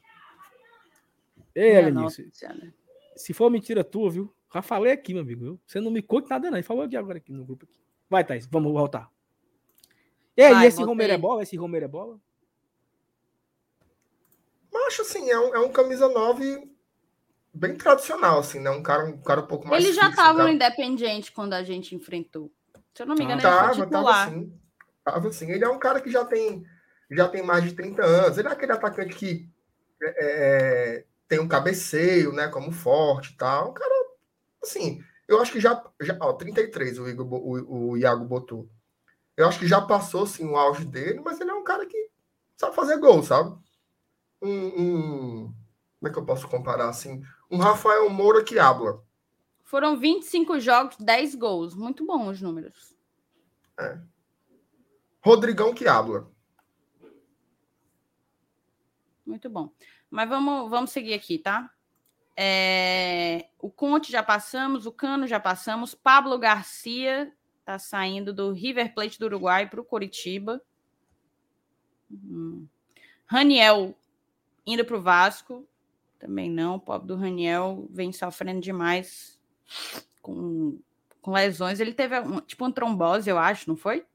Ei, 1.54 1.76
Elenice, 1.76 2.32
se 3.16 3.34
for 3.34 3.50
mentira 3.52 3.84
tua, 3.84 4.10
viu? 4.10 4.34
Já 4.54 4.62
falei 4.62 4.94
aqui, 4.94 5.14
meu 5.14 5.24
amigo, 5.24 5.44
viu? 5.44 5.62
Você 5.68 5.82
não 5.82 5.92
me 5.92 6.02
conta 6.02 6.30
nada, 6.30 6.50
não. 6.50 6.58
Ele 6.58 6.64
falou 6.64 6.84
aqui 6.84 6.96
agora 6.96 7.18
aqui 7.18 7.34
no 7.34 7.44
grupo. 7.44 7.66
Aqui. 7.66 7.78
Vai, 8.10 8.24
Thaís, 8.24 8.46
vamos 8.46 8.72
voltar. 8.72 9.12
E 10.38 10.42
aí, 10.42 10.54
Vai, 10.54 10.68
esse 10.68 10.82
Romero 10.82 11.14
é 11.14 11.18
bola? 11.18 11.44
Esse 11.44 11.58
Romero 11.58 11.86
é 11.86 11.88
bola? 11.90 12.20
Macho, 14.72 15.02
assim, 15.02 15.30
é 15.30 15.40
um, 15.40 15.56
é 15.56 15.60
um 15.60 15.72
camisa 15.72 16.08
9 16.08 16.70
bem 17.54 17.76
tradicional, 17.76 18.40
assim, 18.40 18.60
né? 18.60 18.70
Um 18.70 18.84
cara 18.84 19.06
um, 19.06 19.22
cara 19.22 19.42
um 19.42 19.48
pouco 19.48 19.68
mais. 19.68 19.84
Ele 19.84 19.94
já 19.94 20.10
estava 20.10 20.44
no 20.44 20.50
Independente 20.50 21.32
quando 21.32 21.54
a 21.54 21.64
gente 21.64 21.96
enfrentou. 21.96 22.52
Se 22.96 23.04
eu 23.04 23.08
não 23.08 23.16
me 23.16 23.26
engano, 23.26 23.42
tava, 23.42 23.66
ele 23.66 23.76
foi 23.76 23.86
titular. 23.86 24.26
Tava 24.26 24.32
sim. 24.32 24.60
Tava 25.04 25.34
sim. 25.34 25.52
Ele 25.52 25.66
é 25.66 25.70
um 25.70 25.78
cara 25.78 26.00
que 26.00 26.10
já 26.10 26.24
tem, 26.24 26.66
já 27.12 27.28
tem 27.28 27.44
mais 27.44 27.64
de 27.64 27.74
30 27.74 28.04
anos. 28.04 28.38
Ele 28.38 28.48
é 28.48 28.52
aquele 28.52 28.72
atacante 28.72 29.14
que 29.14 29.50
é, 30.02 30.16
é, 30.18 31.06
tem 31.28 31.40
um 31.40 31.48
cabeceio, 31.48 32.32
né? 32.32 32.48
Como 32.48 32.72
forte 32.72 33.34
e 33.34 33.38
tal. 33.38 33.72
Um 33.72 33.74
cara, 33.74 33.94
assim, 34.64 35.04
eu 35.28 35.42
acho 35.42 35.52
que 35.52 35.60
já. 35.60 35.84
já 36.00 36.18
ó, 36.22 36.32
33 36.34 37.00
o, 37.00 37.10
Igor, 37.10 37.28
o, 37.34 37.90
o 37.90 37.98
Iago 37.98 38.24
botou. 38.24 38.70
Eu 39.36 39.48
acho 39.50 39.60
que 39.60 39.68
já 39.68 39.82
passou 39.82 40.26
sim 40.26 40.48
o 40.48 40.56
auge 40.56 40.86
dele, 40.86 41.20
mas 41.24 41.42
ele 41.42 41.52
é 41.52 41.54
um 41.54 41.66
cara 41.66 41.86
que 41.86 42.10
sabe 42.56 42.74
fazer 42.74 42.98
gol, 42.98 43.22
sabe? 43.22 43.54
Um, 44.42 44.82
um 44.82 45.54
como 46.00 46.10
é 46.10 46.14
que 46.14 46.20
eu 46.20 46.26
posso 46.26 46.48
comparar 46.48 46.88
assim? 46.88 47.22
Um 47.52 47.58
Rafael 47.58 48.10
Moura 48.10 48.44
que 48.44 48.58
habla. 48.58 49.04
Foram 49.66 49.98
25 49.98 50.60
jogos, 50.60 50.96
10 50.98 51.36
gols. 51.36 51.76
Muito 51.76 52.06
bons 52.06 52.34
os 52.34 52.42
números. 52.42 52.96
É. 53.80 54.00
Rodrigão 55.22 55.74
que 55.74 55.88
habla. 55.88 56.32
Muito 59.26 59.50
bom. 59.50 59.72
Mas 60.10 60.30
vamos, 60.30 60.70
vamos 60.70 60.92
seguir 60.92 61.16
aqui, 61.16 61.40
tá? 61.40 61.72
É, 62.38 63.50
o 63.60 63.72
Conte 63.72 64.12
já 64.12 64.22
passamos, 64.22 64.86
o 64.86 64.92
Cano 64.92 65.26
já 65.26 65.40
passamos, 65.40 65.96
Pablo 65.96 66.38
Garcia 66.38 67.34
está 67.60 67.80
saindo 67.80 68.32
do 68.32 68.52
River 68.52 68.94
Plate 68.94 69.18
do 69.18 69.26
Uruguai 69.26 69.68
para 69.68 69.82
o 69.82 69.86
Coritiba. 69.86 70.62
Hum. 72.12 72.68
Raniel 73.26 73.98
indo 74.64 74.86
para 74.86 74.98
o 74.98 75.02
Vasco. 75.02 75.68
Também 76.20 76.52
não. 76.52 76.76
O 76.76 76.80
pobre 76.80 77.08
do 77.08 77.16
Raniel 77.16 77.88
vem 77.90 78.14
sofrendo 78.14 78.62
demais 78.62 79.35
com, 80.22 80.80
com 81.22 81.32
lesões. 81.32 81.80
Ele 81.80 81.94
teve 81.94 82.20
um, 82.20 82.40
tipo 82.42 82.64
uma 82.64 82.72
trombose, 82.72 83.30
eu 83.30 83.38
acho, 83.38 83.70
não 83.70 83.76
foi? 83.76 84.06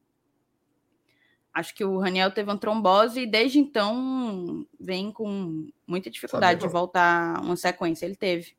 Acho 1.53 1.75
que 1.75 1.85
o 1.85 1.99
Raniel 1.99 2.31
teve 2.31 2.49
uma 2.49 2.59
trombose 2.59 3.23
e 3.23 3.27
desde 3.27 3.59
então 3.59 4.67
vem 4.79 5.11
com 5.11 5.69
muita 5.87 6.09
dificuldade 6.09 6.61
de 6.61 6.69
voltar 6.69 7.41
uma 7.41 7.57
sequência. 7.57 8.07
Ele 8.07 8.15
teve. 8.15 8.57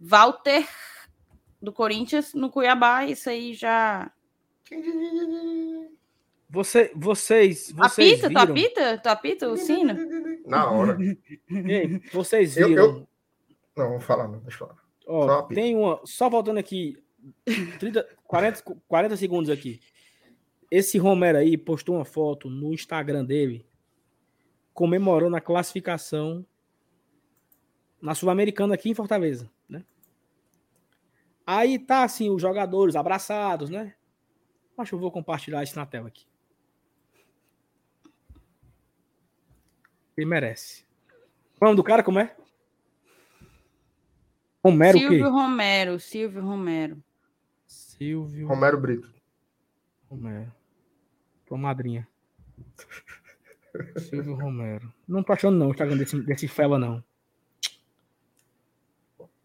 Walter 0.00 0.64
do 1.60 1.72
Corinthians 1.72 2.34
no 2.34 2.50
Cuiabá, 2.50 3.04
isso 3.04 3.28
aí 3.28 3.52
já. 3.52 4.12
Você, 6.48 6.92
vocês, 6.94 7.72
vocês 7.72 8.24
apita, 8.24 8.28
viram... 8.28 8.46
tu 8.46 8.50
apita? 8.50 8.98
Tu 8.98 9.06
apita 9.08 9.48
o 9.48 9.56
sino? 9.56 9.94
Na 10.46 10.70
hora. 10.70 10.96
Ei, 11.50 12.00
vocês 12.12 12.54
viram? 12.54 12.70
Eu, 12.70 12.84
eu... 12.84 13.08
Não, 13.76 13.90
vou 13.90 14.00
falar, 14.00 14.28
não, 14.28 14.38
deixa 14.38 14.62
eu 14.62 14.68
falar. 14.68 14.87
Ó, 15.08 15.42
tem 15.44 15.74
uma. 15.74 16.00
Só 16.04 16.28
voltando 16.28 16.58
aqui, 16.58 17.02
30, 17.80 18.06
40, 18.24 18.62
40 18.86 19.16
segundos 19.16 19.48
aqui. 19.48 19.80
Esse 20.70 20.98
Romero 20.98 21.38
aí 21.38 21.56
postou 21.56 21.94
uma 21.94 22.04
foto 22.04 22.50
no 22.50 22.74
Instagram 22.74 23.24
dele 23.24 23.66
comemorando 24.74 25.34
a 25.34 25.40
classificação 25.40 26.46
na 28.00 28.14
Sul-Americana 28.14 28.74
aqui 28.74 28.90
em 28.90 28.94
Fortaleza, 28.94 29.50
né? 29.66 29.82
Aí 31.46 31.78
tá 31.78 32.04
assim, 32.04 32.28
os 32.28 32.40
jogadores 32.40 32.94
abraçados, 32.94 33.70
né? 33.70 33.94
Acho 34.76 34.90
que 34.90 34.94
eu 34.94 35.00
vou 35.00 35.10
compartilhar 35.10 35.64
isso 35.64 35.76
na 35.76 35.86
tela 35.86 36.08
aqui. 36.08 36.26
Ele 40.16 40.26
merece. 40.26 40.84
O 41.60 41.64
nome 41.64 41.76
do 41.76 41.82
cara 41.82 42.02
como 42.02 42.20
é? 42.20 42.36
Romero 44.70 44.98
Silvio 44.98 45.30
Romero, 45.30 46.00
Silvio 46.00 46.42
Romero. 46.42 47.02
Silvio 47.66 48.46
Romero 48.46 48.80
Brito. 48.80 49.08
Romero. 50.10 50.52
Tua 51.46 51.58
madrinha. 51.58 52.06
Silvio 53.98 54.34
Romero. 54.34 54.92
Não 55.06 55.22
tô 55.22 55.32
achando 55.32 55.56
não 55.56 55.68
o 55.68 55.70
Instagram 55.70 55.96
desse, 55.96 56.20
desse 56.22 56.48
fela, 56.48 56.78
não. 56.78 57.02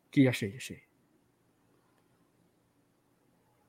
Aqui, 0.08 0.28
achei, 0.28 0.56
achei. 0.56 0.82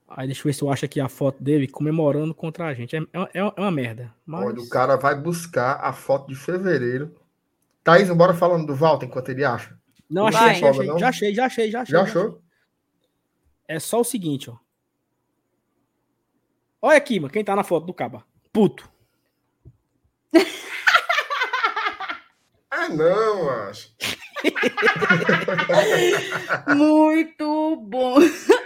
Aí 0.08 0.26
deixa 0.26 0.42
eu 0.42 0.44
ver 0.44 0.52
se 0.52 0.62
eu 0.62 0.70
acho 0.70 0.84
aqui 0.84 1.00
a 1.00 1.08
foto 1.08 1.42
dele 1.42 1.66
comemorando 1.66 2.34
contra 2.34 2.66
a 2.66 2.74
gente. 2.74 2.94
É, 2.94 3.00
é, 3.00 3.40
é 3.40 3.60
uma 3.60 3.70
merda. 3.70 4.14
Mas... 4.24 4.46
Olha, 4.46 4.60
o 4.60 4.68
cara 4.68 4.96
vai 4.96 5.14
buscar 5.18 5.80
a 5.80 5.92
foto 5.92 6.28
de 6.28 6.36
fevereiro. 6.36 7.14
Thaís, 7.82 8.08
bora 8.10 8.32
falando 8.32 8.66
do 8.66 8.74
Walter 8.74 9.06
enquanto 9.06 9.30
ele 9.30 9.44
acha. 9.44 9.76
Não, 10.10 10.26
achei, 10.26 10.40
achei, 10.40 10.68
achei, 10.68 10.86
não? 10.86 10.98
já 10.98 11.08
achei, 11.08 11.34
já 11.34 11.46
achei, 11.46 11.70
já 11.70 11.82
achei. 11.82 11.92
Já 11.92 12.02
achou? 12.02 12.42
É 13.66 13.80
só 13.80 14.00
o 14.00 14.04
seguinte, 14.04 14.50
ó. 14.50 14.56
Olha 16.80 16.96
aqui, 16.98 17.18
mano, 17.18 17.32
quem 17.32 17.42
tá 17.42 17.56
na 17.56 17.64
foto 17.64 17.86
do 17.86 17.94
Caba. 17.94 18.24
Puto. 18.52 18.88
ah, 22.70 22.88
não, 22.90 23.48
acho. 23.48 23.96
muito 26.76 27.76
bom. 27.76 28.18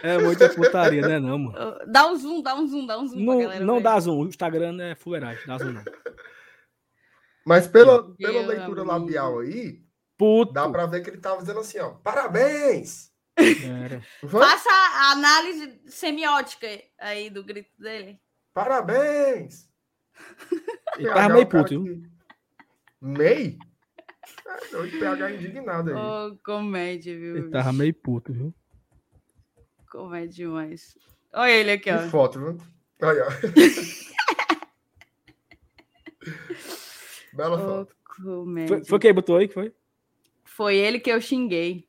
É 0.02 0.18
muita 0.18 0.48
putaria, 0.48 1.06
né, 1.06 1.20
não, 1.20 1.38
mano? 1.38 1.78
Dá 1.86 2.08
um 2.08 2.16
zoom, 2.16 2.42
dá 2.42 2.56
um 2.56 2.66
zoom, 2.66 2.86
dá 2.86 2.98
um 2.98 3.06
zoom. 3.06 3.20
Não, 3.20 3.60
não 3.60 3.80
dá 3.80 4.00
zoom. 4.00 4.22
O 4.22 4.26
Instagram 4.26 4.82
é 4.82 4.96
fuleiragem, 4.96 5.46
dá 5.46 5.58
zoom 5.58 5.70
não. 5.72 5.84
Mas 7.46 7.68
pela, 7.68 8.12
pela 8.16 8.46
leitura 8.46 8.82
labial 8.82 9.38
aí, 9.38 9.80
Puto. 10.18 10.52
dá 10.52 10.68
pra 10.68 10.84
ver 10.84 11.00
que 11.00 11.08
ele 11.10 11.20
tava 11.20 11.40
dizendo 11.40 11.60
assim, 11.60 11.78
ó. 11.78 11.90
Parabéns! 11.90 13.12
Faça 14.28 14.68
a 14.68 15.12
análise 15.12 15.80
semiótica 15.86 16.66
aí 16.98 17.30
do 17.30 17.44
grito 17.44 17.70
dele. 17.78 18.20
Parabéns! 18.52 19.70
Ele 20.98 21.08
tava 21.08 21.34
meio 21.34 21.46
puto, 21.46 21.84
viu? 21.84 22.02
Meio? 23.00 23.56
É, 24.44 24.70
doido, 24.72 24.98
PH 24.98 25.30
indignado 25.30 25.90
aí. 25.90 25.96
Oh, 25.96 26.36
comédia, 26.44 27.16
viu? 27.16 27.36
Ele 27.36 27.50
tava 27.50 27.72
meio 27.72 27.94
puto, 27.94 28.32
viu? 28.32 28.52
Comédia 29.88 30.46
demais. 30.46 30.98
Olha 31.32 31.52
ele 31.52 31.70
aqui, 31.70 31.92
ó. 31.92 31.98
Que 31.98 32.08
foto, 32.08 32.40
viu? 32.40 32.58
Olha, 33.00 33.24
ó. 33.24 33.28
Bela 37.32 37.56
oh, 37.56 37.60
foto. 37.60 37.96
Foi, 38.66 38.84
foi 38.84 38.98
quem 38.98 39.14
botou 39.14 39.36
aí 39.36 39.46
que 39.46 39.54
foi? 39.54 39.72
Foi 40.58 40.76
ele 40.76 40.98
que 40.98 41.08
eu 41.08 41.20
xinguei. 41.20 41.86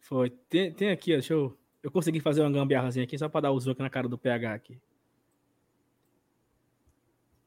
Foi. 0.00 0.28
Tem, 0.28 0.72
tem 0.72 0.90
aqui, 0.90 1.12
ó, 1.12 1.14
deixa 1.14 1.34
eu. 1.34 1.56
Eu 1.80 1.88
consegui 1.92 2.18
fazer 2.18 2.40
uma 2.40 2.50
gambiarrazinha 2.50 3.04
aqui 3.04 3.16
só 3.16 3.28
pra 3.28 3.42
dar 3.42 3.52
o 3.52 3.60
zoom 3.60 3.70
aqui 3.70 3.82
na 3.82 3.88
cara 3.88 4.08
do 4.08 4.18
PH 4.18 4.54
aqui. 4.54 4.76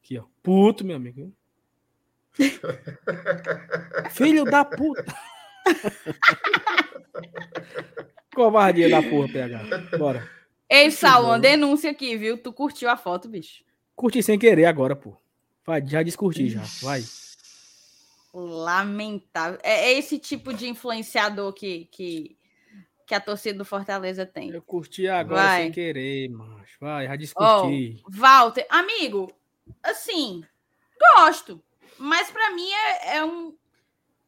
Aqui, 0.01 0.17
ó. 0.17 0.23
Puto, 0.41 0.85
meu 0.85 0.95
amigo. 0.95 1.29
Filho 4.11 4.45
da 4.45 4.63
puta. 4.63 5.13
Covardia 8.33 8.89
da 8.89 9.03
porra, 9.03 9.27
PH. 9.27 9.97
Bora. 9.97 10.29
Ei, 10.69 10.89
Sal, 10.89 11.25
uma 11.25 11.37
denúncia 11.37 11.91
aqui, 11.91 12.15
viu? 12.15 12.37
Tu 12.37 12.53
curtiu 12.53 12.89
a 12.89 12.95
foto, 12.95 13.27
bicho? 13.27 13.65
Curti 13.93 14.23
sem 14.23 14.39
querer 14.39 14.67
agora, 14.67 14.95
pô. 14.95 15.17
Vai, 15.65 15.85
já 15.85 16.01
descurti 16.01 16.47
já. 16.47 16.61
Vai. 16.81 17.03
Lamentável. 18.33 19.59
É, 19.61 19.91
é 19.91 19.93
esse 19.93 20.17
tipo 20.17 20.53
de 20.53 20.67
influenciador 20.67 21.53
que, 21.53 21.85
que 21.91 22.37
que 23.05 23.13
a 23.13 23.19
torcida 23.19 23.57
do 23.57 23.65
Fortaleza 23.65 24.25
tem. 24.25 24.49
Eu 24.49 24.61
curti 24.61 25.07
agora 25.07 25.43
Vai. 25.43 25.61
sem 25.63 25.71
querer, 25.71 26.29
mas 26.29 26.69
vai, 26.79 27.07
já 27.07 27.15
discuti. 27.15 28.01
Oh, 28.03 28.09
Walter, 28.09 28.65
amigo, 28.69 29.31
assim, 29.81 30.43
gosto, 31.15 31.63
mas 31.97 32.31
para 32.31 32.51
mim 32.51 32.69
é, 32.71 33.17
é, 33.17 33.25
um 33.25 33.55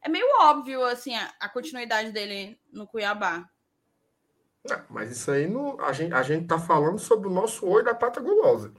é 0.02 0.08
meio 0.08 0.26
óbvio 0.40 0.84
assim 0.84 1.14
a, 1.16 1.32
a 1.40 1.48
continuidade 1.48 2.12
dele 2.12 2.58
no 2.72 2.86
Cuiabá. 2.86 3.48
Não, 4.68 4.84
mas 4.88 5.10
isso 5.10 5.30
aí 5.30 5.46
não, 5.46 5.80
a 5.80 5.92
gente 5.92 6.12
a 6.12 6.22
gente 6.22 6.46
tá 6.46 6.58
falando 6.58 6.98
sobre 6.98 7.28
o 7.28 7.32
nosso 7.32 7.66
olho 7.66 7.84
da 7.84 7.94
pata 7.94 8.20
gulosa. 8.20 8.72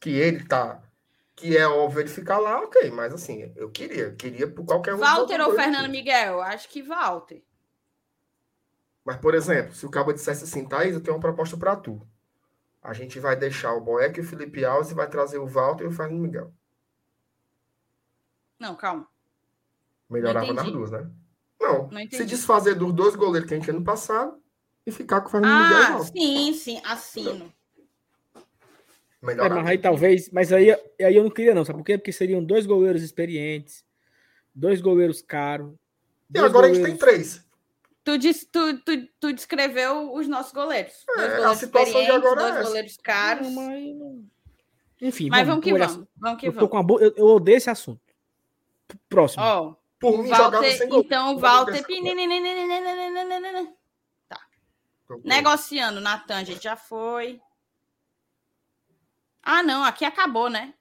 Que 0.00 0.10
ele 0.10 0.44
tá 0.44 0.82
que 1.34 1.56
é 1.56 1.66
óbvio 1.66 2.00
ele 2.00 2.08
ficar 2.08 2.38
lá, 2.38 2.60
ok, 2.60 2.90
mas 2.90 3.12
assim, 3.12 3.52
eu 3.56 3.70
queria, 3.70 4.12
queria 4.14 4.46
por 4.46 4.64
qualquer 4.64 4.94
um. 4.94 4.98
Walter 4.98 5.40
ou 5.40 5.54
Fernando 5.54 5.90
Miguel? 5.90 6.40
Acho 6.40 6.68
que 6.68 6.82
Walter. 6.82 7.42
Mas, 9.04 9.16
por 9.16 9.34
exemplo, 9.34 9.74
se 9.74 9.84
o 9.84 9.90
cabo 9.90 10.12
dissesse 10.12 10.44
assim, 10.44 10.66
Thaís, 10.66 10.94
eu 10.94 11.00
tenho 11.00 11.16
uma 11.16 11.20
proposta 11.20 11.56
para 11.56 11.74
tu. 11.74 12.06
A 12.80 12.92
gente 12.92 13.18
vai 13.18 13.36
deixar 13.36 13.74
o 13.74 13.80
Boeck 13.80 14.18
e 14.18 14.22
o 14.22 14.24
Felipe 14.26 14.64
Alves 14.64 14.90
e 14.90 14.94
vai 14.94 15.08
trazer 15.08 15.38
o 15.38 15.46
Walter 15.46 15.84
e 15.84 15.88
o 15.88 15.92
Fernando 15.92 16.20
Miguel. 16.20 16.52
Não, 18.58 18.76
calma. 18.76 19.08
Melhorava 20.08 20.52
nas 20.52 20.70
duas, 20.70 20.90
né? 20.90 21.10
Não. 21.60 21.88
não 21.88 22.10
se 22.10 22.24
desfazer 22.24 22.74
dos 22.74 22.92
dois 22.92 23.16
goleiros 23.16 23.48
que 23.48 23.54
a 23.54 23.56
gente 23.56 23.64
tinha 23.64 23.78
no 23.78 23.84
passado 23.84 24.40
e 24.84 24.92
ficar 24.92 25.20
com 25.20 25.28
o 25.28 25.30
Fernando 25.30 25.52
ah, 25.52 25.62
Miguel. 25.62 25.96
Ah, 25.96 26.04
sim, 26.04 26.52
sim, 26.54 26.82
assino. 26.84 27.52
É, 29.22 29.48
mas 29.48 29.66
aí 29.66 29.78
talvez, 29.78 30.30
mas 30.30 30.52
aí, 30.52 30.72
aí 31.00 31.16
eu 31.16 31.22
não 31.22 31.30
queria 31.30 31.54
não, 31.54 31.64
sabe 31.64 31.78
por 31.78 31.84
quê? 31.84 31.96
Porque 31.96 32.12
seriam 32.12 32.42
dois 32.42 32.66
goleiros 32.66 33.02
experientes, 33.02 33.84
dois 34.52 34.80
goleiros 34.80 35.22
caros. 35.22 35.72
E 36.34 36.38
agora 36.38 36.52
goleiros... 36.52 36.78
a 36.78 36.88
gente 36.88 36.98
tem 36.98 37.08
três. 37.08 37.46
Tu, 38.02 38.18
diz, 38.18 38.44
tu, 38.50 38.80
tu, 38.80 39.08
tu 39.20 39.32
descreveu 39.32 40.12
os 40.12 40.26
nossos 40.26 40.52
goleiros. 40.52 41.04
É, 41.10 41.14
dois 41.14 41.28
goleiros 41.28 41.52
a 41.52 41.54
situação 41.54 42.02
de 42.02 42.10
agora 42.10 42.40
dois 42.40 42.56
é 42.56 42.62
goleiros 42.64 42.96
caros. 42.96 43.46
Não, 43.46 43.54
mas... 43.54 44.24
Enfim, 45.00 45.28
mas 45.30 45.46
vamos, 45.46 45.64
vamos 45.64 45.64
que 45.64 45.72
vamos. 45.72 46.08
vamos, 46.16 46.40
que 46.40 46.48
eu, 46.48 46.52
vamos. 46.52 46.70
Com 46.70 46.78
a 46.78 46.82
bo... 46.82 47.00
eu, 47.00 47.14
eu 47.16 47.26
odeio 47.26 47.58
esse 47.58 47.70
assunto. 47.70 48.00
Próximo. 49.08 49.44
Oh, 49.44 49.76
Por 50.00 50.20
mim, 50.20 50.30
Walter, 50.30 50.72
sem 50.72 50.88
então, 50.92 51.36
o 51.36 51.38
Walter. 51.38 51.84
Tá. 54.28 54.40
Negociando, 55.24 56.00
Natan, 56.00 56.38
a 56.38 56.44
gente 56.44 56.62
já 56.64 56.74
foi. 56.74 57.40
Ah, 59.42 59.62
não, 59.62 59.82
aqui 59.84 60.04
acabou, 60.04 60.48
né? 60.48 60.74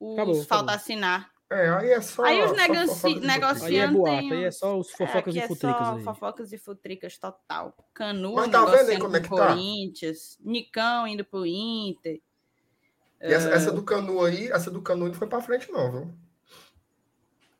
Os 0.00 0.14
Acabou, 0.14 0.34
falta 0.36 0.54
acabou. 0.54 0.74
assinar. 0.74 1.30
É, 1.48 1.68
aí 1.70 1.90
é 1.90 2.00
só. 2.00 2.24
Aí 2.24 2.42
os 2.42 2.52
negoci- 2.56 2.86
fofoca 2.88 3.20
de 3.20 3.26
negocia- 3.26 3.66
Aí 3.68 3.76
é 3.76 3.86
boato, 3.86 4.34
aí 4.34 4.44
é 4.44 4.50
só 4.50 4.76
os 4.78 4.90
fofocas 4.90 5.34
é, 5.34 5.38
e 5.38 5.40
aqui 5.42 5.48
futricas 5.48 5.80
é 5.80 5.84
só 5.84 5.96
aí. 5.96 6.02
fofocas 6.02 6.52
e 6.52 6.58
futricas 6.58 7.18
total. 7.18 7.76
Canu 7.94 8.34
Mas 8.34 8.50
tá 8.50 8.64
vendo 8.64 8.90
aí 8.90 8.98
como 8.98 9.16
é 9.16 9.20
que 9.20 9.28
tá? 9.28 9.46
Corinthians, 9.48 10.38
Nicão 10.40 11.06
indo 11.06 11.24
pro 11.24 11.46
Inter. 11.46 12.20
E 13.20 13.32
essa, 13.32 13.48
essa 13.50 13.70
do 13.72 13.82
Canu 13.82 14.24
aí, 14.24 14.48
essa 14.50 14.70
do 14.70 14.82
Canu 14.82 15.06
não 15.06 15.14
foi 15.14 15.28
pra 15.28 15.40
frente, 15.40 15.70
não, 15.70 15.90
viu? 15.92 16.14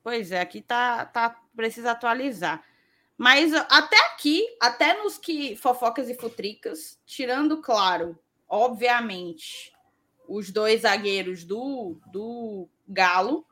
Pois 0.02 0.30
é, 0.32 0.40
aqui 0.40 0.60
tá, 0.62 1.04
tá 1.06 1.40
precisa 1.54 1.92
atualizar. 1.92 2.62
Mas 3.16 3.52
até 3.54 3.96
aqui, 4.08 4.44
até 4.60 5.00
nos 5.02 5.16
que 5.16 5.56
fofocas 5.56 6.08
e 6.10 6.14
futricas, 6.14 6.98
tirando 7.06 7.62
claro, 7.62 8.18
obviamente, 8.48 9.72
os 10.28 10.50
dois 10.50 10.82
zagueiros 10.82 11.44
do, 11.44 11.98
do 12.12 12.68
Galo, 12.88 13.46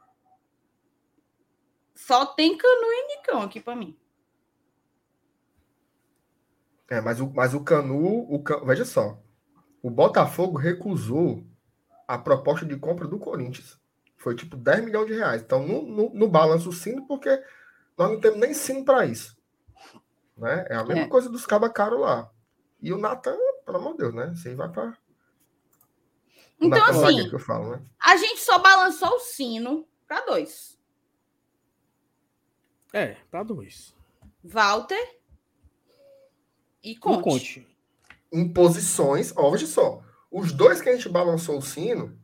só 1.94 2.26
tem 2.26 2.56
Canu 2.56 2.86
e 2.92 3.16
Nicão 3.16 3.42
aqui 3.42 3.60
para 3.60 3.76
mim. 3.76 3.96
É, 6.88 7.00
mas 7.00 7.20
o, 7.20 7.30
mas 7.32 7.54
o 7.54 7.62
Canu, 7.64 8.26
o, 8.32 8.42
Ca- 8.42 8.58
veja 8.64 8.84
só, 8.84 9.18
o 9.82 9.90
Botafogo 9.90 10.58
recusou 10.58 11.44
a 12.06 12.18
proposta 12.18 12.66
de 12.66 12.76
compra 12.76 13.06
do 13.08 13.18
Corinthians. 13.18 13.78
Foi 14.16 14.34
tipo 14.34 14.56
10 14.56 14.84
milhões 14.84 15.06
de 15.06 15.14
reais. 15.14 15.42
Então, 15.42 15.66
no, 15.66 15.82
no, 15.82 16.14
no 16.14 16.28
balanço 16.28 16.72
sino, 16.72 17.06
porque 17.06 17.30
nós 17.96 18.10
não 18.10 18.20
temos 18.20 18.38
nem 18.38 18.52
sino 18.54 18.84
para 18.84 19.06
isso. 19.06 19.36
Né? 20.36 20.66
É 20.68 20.74
a 20.76 20.84
mesma 20.84 21.04
É. 21.04 21.08
coisa 21.08 21.28
dos 21.28 21.46
cabas 21.46 21.72
caros 21.72 22.00
lá. 22.00 22.30
E 22.80 22.92
o 22.92 22.98
Natan, 22.98 23.36
pelo 23.64 23.78
amor 23.78 23.92
de 23.92 23.98
Deus, 23.98 24.14
né? 24.14 24.34
Você 24.34 24.54
vai 24.54 24.70
para. 24.70 24.96
Então, 26.60 26.84
assim, 26.84 27.28
que 27.28 27.34
eu 27.34 27.38
falo, 27.38 27.70
né? 27.72 27.82
a 28.00 28.16
gente 28.16 28.40
só 28.40 28.58
balançou 28.58 29.16
o 29.16 29.20
sino 29.20 29.86
para 30.06 30.24
dois. 30.24 30.78
É, 32.92 33.16
pra 33.30 33.42
dois. 33.42 33.94
Walter 34.42 35.18
e 36.82 36.94
Conte. 36.96 37.22
Conte. 37.22 37.68
Em 38.32 38.52
posições, 38.52 39.32
ó, 39.36 39.50
veja 39.50 39.66
só. 39.66 40.02
Os 40.30 40.52
dois 40.52 40.80
que 40.80 40.88
a 40.88 40.96
gente 40.96 41.08
balançou 41.08 41.58
o 41.58 41.62
sino 41.62 42.18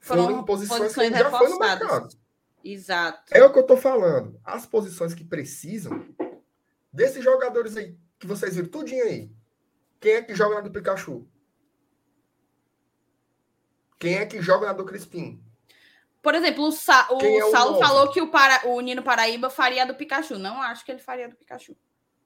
foram, 0.00 0.24
Foram 0.24 0.40
em 0.40 0.44
posições, 0.44 0.80
posições 0.80 1.12
que 1.12 1.18
já 1.18 1.30
foi 1.30 1.48
no 1.48 1.58
mercado. 1.58 2.08
Exato. 2.64 3.22
É 3.30 3.44
o 3.44 3.52
que 3.52 3.58
eu 3.58 3.66
tô 3.66 3.76
falando. 3.76 4.38
As 4.44 4.66
posições 4.66 5.14
que 5.14 5.24
precisam 5.24 6.06
desses 6.92 7.22
jogadores 7.22 7.76
aí, 7.76 7.96
que 8.18 8.26
vocês 8.26 8.54
viram 8.54 8.68
tudinho 8.68 9.04
aí. 9.04 9.30
Quem 10.00 10.12
é 10.12 10.22
que 10.22 10.34
joga 10.34 10.56
na 10.56 10.60
do 10.62 10.70
Pikachu? 10.70 11.26
Quem 14.02 14.18
é 14.18 14.26
que 14.26 14.42
joga 14.42 14.66
na 14.66 14.72
do 14.72 14.84
Crispim? 14.84 15.40
Por 16.20 16.34
exemplo, 16.34 16.66
o, 16.66 16.72
Sa 16.72 17.06
o 17.12 17.20
é 17.20 17.44
o 17.44 17.50
Saulo 17.52 17.72
novo? 17.74 17.84
falou 17.86 18.10
que 18.10 18.20
o, 18.20 18.28
para 18.32 18.66
o 18.68 18.80
Nino 18.80 19.00
Paraíba 19.02 19.48
faria 19.48 19.82
a 19.84 19.86
do 19.86 19.94
Pikachu. 19.94 20.38
Não 20.38 20.60
acho 20.60 20.84
que 20.84 20.90
ele 20.90 20.98
faria 20.98 21.26
a 21.26 21.28
do 21.28 21.36
Pikachu. 21.36 21.76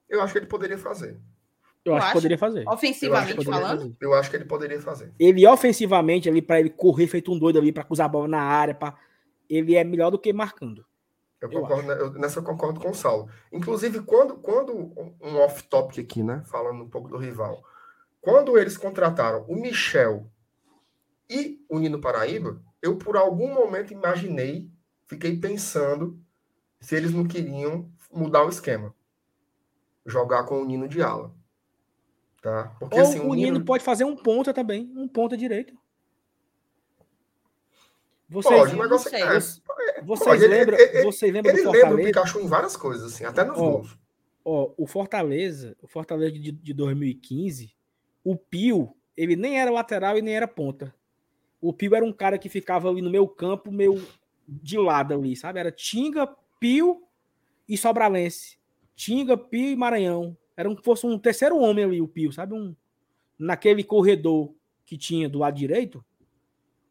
Eu 0.08 0.22
acho 0.22 0.32
que 0.32 0.38
ele 0.38 0.46
poderia 0.46 0.78
fazer. 0.78 1.20
Eu 1.84 1.92
Tu 1.92 1.96
acho 1.96 2.06
que 2.06 2.12
poderia 2.14 2.38
fazer. 2.38 2.62
Eu 2.64 2.70
Ofensivamente 2.72 3.28
que 3.28 3.36
Poderia 3.44 3.60
falando. 3.60 3.78
fazer. 3.80 3.96
Eu 4.00 4.14
acho 4.14 4.30
que 4.30 4.36
ele 4.36 4.44
poderia 4.46 4.80
fazer. 4.80 5.12
Ele 5.18 5.46
ofensivamente 5.46 6.28
ali 6.30 6.40
pra 6.40 6.58
ele 6.58 6.70
correr 6.70 7.06
feito 7.08 7.30
um 7.30 7.38
doido 7.38 7.58
ali 7.58 7.72
pra 7.72 7.84
cruzar 7.84 8.06
a 8.06 8.08
bola 8.08 8.26
na 8.26 8.40
área, 8.40 8.74
para 8.74 8.94
ele 9.50 9.76
é 9.76 9.84
melhor 9.84 10.10
do 10.10 10.18
que 10.18 10.32
marcando. 10.32 10.84
Eu 11.42 11.50
Eu 11.52 11.60
concordo, 11.60 11.92
eu- 11.92 12.12
nessa 12.14 12.38
eu 12.38 12.42
concordo 12.42 12.80
com 12.80 12.90
o 12.90 12.94
Saulo. 12.94 13.28
Inclusive, 13.52 14.00
quando, 14.00 14.36
quando 14.36 14.72
um 15.20 15.36
off-topic 15.40 15.98
aqui, 16.00 16.22
né? 16.22 16.42
Falando 16.46 16.82
um 16.82 16.88
pouco 16.88 17.08
do 17.10 17.18
rival. 17.18 17.62
Quando 18.20 18.58
eles 18.58 18.76
contrataram 18.78 19.44
o 19.46 19.54
Michel 19.54 20.26
e 21.28 21.64
o 21.68 21.78
Nino 21.78 22.00
Paraíba, 22.00 22.62
eu 22.82 22.96
por 22.96 23.16
algum 23.16 23.52
momento 23.52 23.92
imaginei, 23.92 24.70
fiquei 25.06 25.36
pensando 25.38 26.18
se 26.80 26.94
eles 26.94 27.12
não 27.12 27.26
queriam 27.26 27.90
mudar 28.12 28.44
o 28.44 28.48
esquema. 28.48 28.94
Jogar 30.04 30.44
com 30.44 30.60
o 30.62 30.64
Nino 30.64 30.88
de 30.88 31.02
ala. 31.02 31.34
Tá? 32.40 32.74
Porque 32.78 32.94
Ou 32.94 33.02
assim, 33.02 33.18
o 33.20 33.34
Nino 33.34 33.64
pode 33.64 33.82
fazer 33.82 34.04
um 34.04 34.14
ponta 34.16 34.54
também, 34.54 34.92
um 34.96 35.08
ponta 35.08 35.36
direito. 35.36 35.76
Vocês, 38.28 38.54
pode, 38.58 38.72
o 38.72 38.76
não 38.76 38.82
negócio 38.84 39.08
sei. 39.10 39.22
é, 39.22 39.26
Vocês- 39.26 39.62
vocês 40.04 40.28
pode, 40.28 40.44
ele- 40.44 40.54
lembram, 40.54 40.78
ele- 40.78 41.02
vocês 41.04 41.32
lembram 41.32 41.52
ele 41.54 41.62
do 41.62 41.70
lembra 41.70 41.78
o 41.78 41.90
Fortaleza? 41.90 42.08
Pikachu 42.08 42.40
em 42.40 42.46
várias 42.48 42.76
coisas, 42.76 43.12
assim, 43.12 43.24
até 43.24 43.44
nos 43.44 43.56
Ó, 43.58 43.60
gols. 43.70 43.98
Ó, 44.44 44.72
o 44.76 44.86
Fortaleza, 44.86 45.76
o 45.80 45.86
Fortaleza 45.86 46.32
de, 46.32 46.50
de 46.52 46.74
2015, 46.74 47.72
o 48.24 48.36
Pio, 48.36 48.96
ele 49.16 49.36
nem 49.36 49.60
era 49.60 49.70
lateral 49.70 50.18
e 50.18 50.22
nem 50.22 50.34
era 50.36 50.48
ponta. 50.48 50.92
O 51.66 51.72
Pio 51.72 51.96
era 51.96 52.04
um 52.04 52.12
cara 52.12 52.38
que 52.38 52.48
ficava 52.48 52.88
ali 52.88 53.02
no 53.02 53.10
meu 53.10 53.26
campo, 53.26 53.72
meio 53.72 54.00
de 54.46 54.78
lado 54.78 55.12
ali, 55.12 55.34
sabe? 55.34 55.58
Era 55.58 55.72
Tinga, 55.72 56.26
Pio 56.60 57.02
e 57.68 57.76
Sobralense. 57.76 58.56
Tinga, 58.94 59.36
Pio 59.36 59.70
e 59.70 59.76
Maranhão. 59.76 60.36
Era 60.56 60.70
um 60.70 60.76
fosse 60.76 61.04
um 61.04 61.18
terceiro 61.18 61.58
homem 61.58 61.84
ali, 61.84 62.00
o 62.00 62.06
Pio, 62.06 62.32
sabe? 62.32 62.54
Um, 62.54 62.74
naquele 63.36 63.82
corredor 63.82 64.54
que 64.84 64.96
tinha 64.96 65.28
do 65.28 65.40
lado 65.40 65.56
direito, 65.56 66.04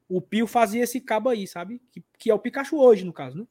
o 0.09 0.19
Pio 0.19 0.45
fazia 0.45 0.83
esse 0.83 0.99
cabo 0.99 1.29
aí, 1.29 1.47
sabe? 1.47 1.81
Que, 1.89 2.03
que 2.19 2.29
é 2.29 2.33
o 2.33 2.39
Pikachu 2.39 2.77
hoje, 2.77 3.05
no 3.05 3.13
caso, 3.13 3.37
né? 3.37 3.47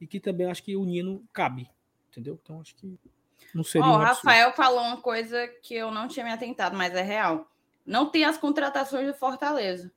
E 0.00 0.06
que 0.06 0.20
também 0.20 0.46
acho 0.46 0.62
que 0.62 0.76
o 0.76 0.84
Nino 0.84 1.26
cabe. 1.32 1.68
Entendeu? 2.10 2.38
Então 2.40 2.60
acho 2.60 2.76
que 2.76 2.96
não 3.52 3.64
seria 3.64 3.88
Ó, 3.88 3.90
um 3.90 3.94
o. 3.96 3.98
Rafael 3.98 4.52
falou 4.52 4.84
uma 4.84 4.98
coisa 4.98 5.48
que 5.64 5.74
eu 5.74 5.90
não 5.90 6.06
tinha 6.06 6.24
me 6.24 6.30
atentado, 6.30 6.76
mas 6.76 6.94
é 6.94 7.02
real. 7.02 7.50
Não 7.84 8.08
tem 8.08 8.24
as 8.24 8.38
contratações 8.38 9.08
do 9.08 9.14
Fortaleza. 9.14 9.90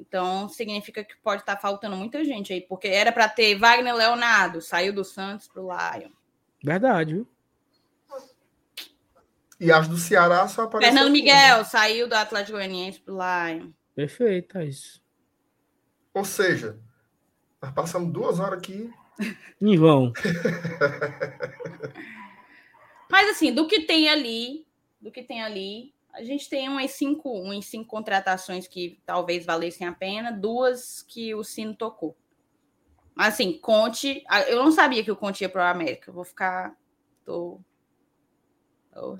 Então 0.00 0.48
significa 0.48 1.04
que 1.04 1.14
pode 1.22 1.42
estar 1.42 1.58
faltando 1.58 1.96
muita 1.96 2.24
gente 2.24 2.52
aí, 2.52 2.62
porque 2.62 2.88
era 2.88 3.12
para 3.12 3.28
ter 3.28 3.58
Wagner 3.58 3.94
Leonardo, 3.94 4.62
saiu 4.62 4.94
do 4.94 5.04
Santos 5.04 5.46
pro 5.46 5.68
Lion. 5.68 6.10
Verdade, 6.64 7.14
viu? 7.14 7.28
E 9.58 9.70
as 9.70 9.86
do 9.86 9.98
Ceará 9.98 10.48
só 10.48 10.62
apareceu. 10.62 10.94
Fernando? 10.94 11.12
Miguel 11.12 11.64
saiu 11.66 12.08
do 12.08 12.14
Atlético 12.14 12.56
Goianiense 12.56 12.98
pro 12.98 13.14
Lion. 13.14 13.68
Perfeito, 13.94 14.56
é 14.56 14.64
isso. 14.64 15.02
Ou 16.14 16.24
seja, 16.24 16.78
nós 17.60 17.72
passamos 17.72 18.10
duas 18.10 18.40
horas 18.40 18.58
aqui. 18.58 18.90
Em 19.60 19.76
vão. 19.76 20.14
Mas 23.10 23.30
assim, 23.30 23.52
do 23.52 23.66
que 23.66 23.82
tem 23.82 24.08
ali, 24.08 24.66
do 24.98 25.10
que 25.10 25.22
tem 25.22 25.42
ali, 25.42 25.92
a 26.12 26.22
gente 26.24 26.48
tem 26.48 26.68
umas 26.68 26.90
cinco, 26.92 27.30
umas 27.30 27.64
cinco 27.66 27.88
contratações 27.88 28.66
que 28.66 29.00
talvez 29.06 29.44
valessem 29.46 29.86
a 29.86 29.92
pena, 29.92 30.30
duas 30.32 31.02
que 31.02 31.34
o 31.34 31.42
Sino 31.44 31.74
tocou. 31.74 32.16
Mas 33.14 33.34
assim, 33.34 33.58
Conte, 33.58 34.24
eu 34.48 34.56
não 34.64 34.72
sabia 34.72 35.04
que 35.04 35.10
o 35.10 35.16
Conte 35.16 35.42
ia 35.42 35.48
para 35.48 35.64
o 35.64 35.70
América. 35.74 36.10
Vou 36.12 36.24
ficar. 36.24 36.74
Tô... 37.24 37.60
tô- 38.92 39.18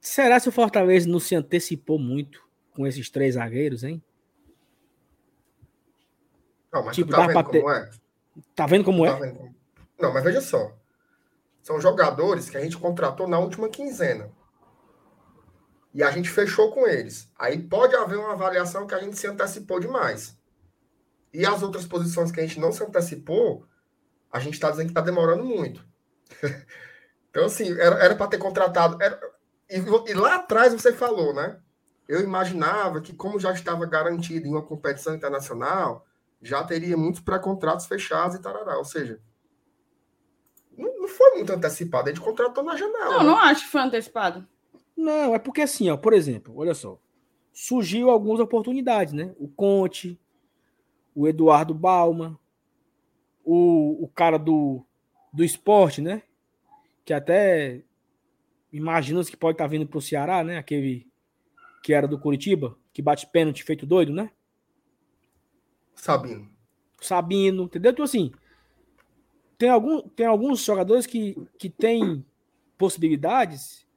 Será 0.00 0.40
se 0.40 0.48
o 0.48 0.52
Fortaleza 0.52 1.08
não 1.08 1.20
se 1.20 1.34
antecipou 1.34 1.98
muito 1.98 2.42
com 2.74 2.86
esses 2.86 3.10
três 3.10 3.34
zagueiros, 3.34 3.84
hein? 3.84 4.02
Não, 6.72 6.84
mas 6.84 6.94
Tipo, 6.96 7.10
tu 7.10 7.16
tá 7.16 7.26
vendo 7.26 7.32
pra 7.32 7.42
ter- 7.44 7.60
como 7.60 7.72
é? 7.72 7.90
Tá 8.54 8.66
vendo 8.66 8.84
como 8.84 9.04
Tá 9.04 9.10
é? 9.16 9.20
vendo 9.20 9.36
como- 9.36 9.54
Não, 10.00 10.12
mas 10.14 10.24
veja 10.24 10.40
só. 10.40 10.72
São 11.62 11.80
jogadores 11.80 12.48
que 12.48 12.56
a 12.56 12.60
gente 12.62 12.78
contratou 12.78 13.28
na 13.28 13.38
última 13.38 13.68
quinzena. 13.68 14.30
E 15.98 16.02
a 16.04 16.12
gente 16.12 16.30
fechou 16.30 16.70
com 16.70 16.86
eles. 16.86 17.28
Aí 17.36 17.60
pode 17.60 17.96
haver 17.96 18.16
uma 18.20 18.34
avaliação 18.34 18.86
que 18.86 18.94
a 18.94 19.00
gente 19.00 19.18
se 19.18 19.26
antecipou 19.26 19.80
demais. 19.80 20.38
E 21.34 21.44
as 21.44 21.60
outras 21.60 21.84
posições 21.84 22.30
que 22.30 22.38
a 22.38 22.46
gente 22.46 22.60
não 22.60 22.70
se 22.70 22.84
antecipou, 22.84 23.66
a 24.30 24.38
gente 24.38 24.54
está 24.54 24.70
dizendo 24.70 24.86
que 24.86 24.92
está 24.92 25.00
demorando 25.00 25.42
muito. 25.42 25.84
então, 27.28 27.46
assim, 27.46 27.76
era 27.76 28.14
para 28.14 28.28
ter 28.28 28.38
contratado. 28.38 28.96
era- 29.02 29.18
e, 29.68 29.78
e 29.78 30.14
lá 30.14 30.36
atrás 30.36 30.72
você 30.72 30.92
falou, 30.92 31.34
né? 31.34 31.58
Eu 32.06 32.20
imaginava 32.20 33.00
que, 33.00 33.12
como 33.12 33.40
já 33.40 33.50
estava 33.50 33.84
garantido 33.84 34.46
em 34.46 34.50
uma 34.50 34.62
competição 34.62 35.16
internacional, 35.16 36.06
já 36.40 36.62
teria 36.62 36.96
muitos 36.96 37.22
pré-contratos 37.22 37.86
fechados 37.86 38.36
e 38.36 38.40
tarará. 38.40 38.78
Ou 38.78 38.84
seja, 38.84 39.20
não, 40.76 40.96
não 41.00 41.08
foi 41.08 41.34
muito 41.34 41.52
antecipado. 41.52 42.08
A 42.08 42.12
gente 42.14 42.24
contratou 42.24 42.62
na 42.62 42.76
janela. 42.76 43.10
Não, 43.10 43.18
né? 43.18 43.24
não 43.24 43.36
acho 43.36 43.64
que 43.64 43.72
foi 43.72 43.80
antecipado. 43.80 44.46
Não, 44.98 45.32
é 45.32 45.38
porque 45.38 45.60
assim, 45.60 45.88
ó, 45.88 45.96
por 45.96 46.12
exemplo, 46.12 46.52
olha 46.56 46.74
só. 46.74 47.00
Surgiu 47.52 48.10
algumas 48.10 48.40
oportunidades, 48.40 49.12
né? 49.12 49.32
O 49.38 49.46
Conte, 49.46 50.18
o 51.14 51.28
Eduardo 51.28 51.72
Balma, 51.72 52.36
o, 53.44 54.02
o 54.02 54.08
cara 54.08 54.36
do, 54.36 54.84
do 55.32 55.44
esporte, 55.44 56.02
né? 56.02 56.22
Que 57.04 57.12
até 57.12 57.84
imagina-se 58.72 59.30
que 59.30 59.36
pode 59.36 59.54
estar 59.54 59.68
vindo 59.68 59.86
pro 59.86 60.02
Ceará, 60.02 60.42
né? 60.42 60.58
Aquele 60.58 61.06
que 61.80 61.94
era 61.94 62.08
do 62.08 62.18
Curitiba, 62.18 62.76
que 62.92 63.00
bate 63.00 63.24
pênalti 63.28 63.62
feito 63.62 63.86
doido, 63.86 64.12
né? 64.12 64.32
Sabino. 65.94 66.50
Sabino, 67.00 67.62
entendeu? 67.62 67.92
Então, 67.92 68.04
assim, 68.04 68.32
tem, 69.56 69.68
algum, 69.68 70.02
tem 70.02 70.26
alguns 70.26 70.64
jogadores 70.64 71.06
que, 71.06 71.36
que 71.56 71.70
têm 71.70 72.24
possibilidades, 72.76 73.87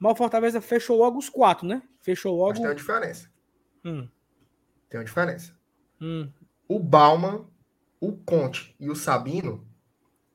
mas 0.00 0.12
o 0.12 0.16
Fortaleza 0.16 0.60
fechou 0.62 0.96
logo 0.98 1.18
os 1.18 1.28
quatro, 1.28 1.66
né? 1.66 1.82
Fechou 2.00 2.32
Mas 2.32 2.40
logo. 2.40 2.54
tem 2.54 2.64
uma 2.64 2.74
diferença. 2.74 3.30
Hum. 3.84 4.08
Tem 4.88 4.98
uma 4.98 5.04
diferença. 5.04 5.54
Hum. 6.00 6.32
O 6.66 6.80
Bauman, 6.80 7.46
o 8.00 8.16
Conte 8.16 8.74
e 8.80 8.88
o 8.88 8.96
Sabino, 8.96 9.68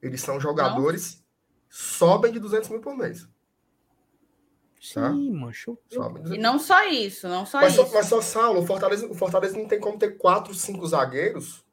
eles 0.01 0.21
são 0.21 0.39
jogadores 0.39 1.25
sobem 1.67 2.31
de 2.31 2.39
200 2.39 2.69
mil 2.69 2.79
por 2.79 2.95
mês. 2.95 3.27
Tá? 4.93 5.11
Sim, 5.11 5.31
mancho. 5.31 5.77
Sobem 5.91 6.23
de 6.23 6.35
E 6.35 6.37
não 6.37 6.59
só 6.59 6.87
isso, 6.87 7.27
não 7.27 7.43
só 7.45 7.59
Mas 7.59 7.73
só, 7.73 7.83
isso. 7.83 7.93
mas 7.93 8.05
só 8.05 8.21
Saulo, 8.21 8.61
o 8.61 8.65
Fortaleza, 8.67 9.07
o 9.07 9.15
Fortaleza 9.15 9.57
não 9.57 9.67
tem 9.67 9.79
como 9.79 9.97
ter 9.97 10.11
4, 10.11 10.53
5 10.53 10.85
zagueiros 10.85 11.65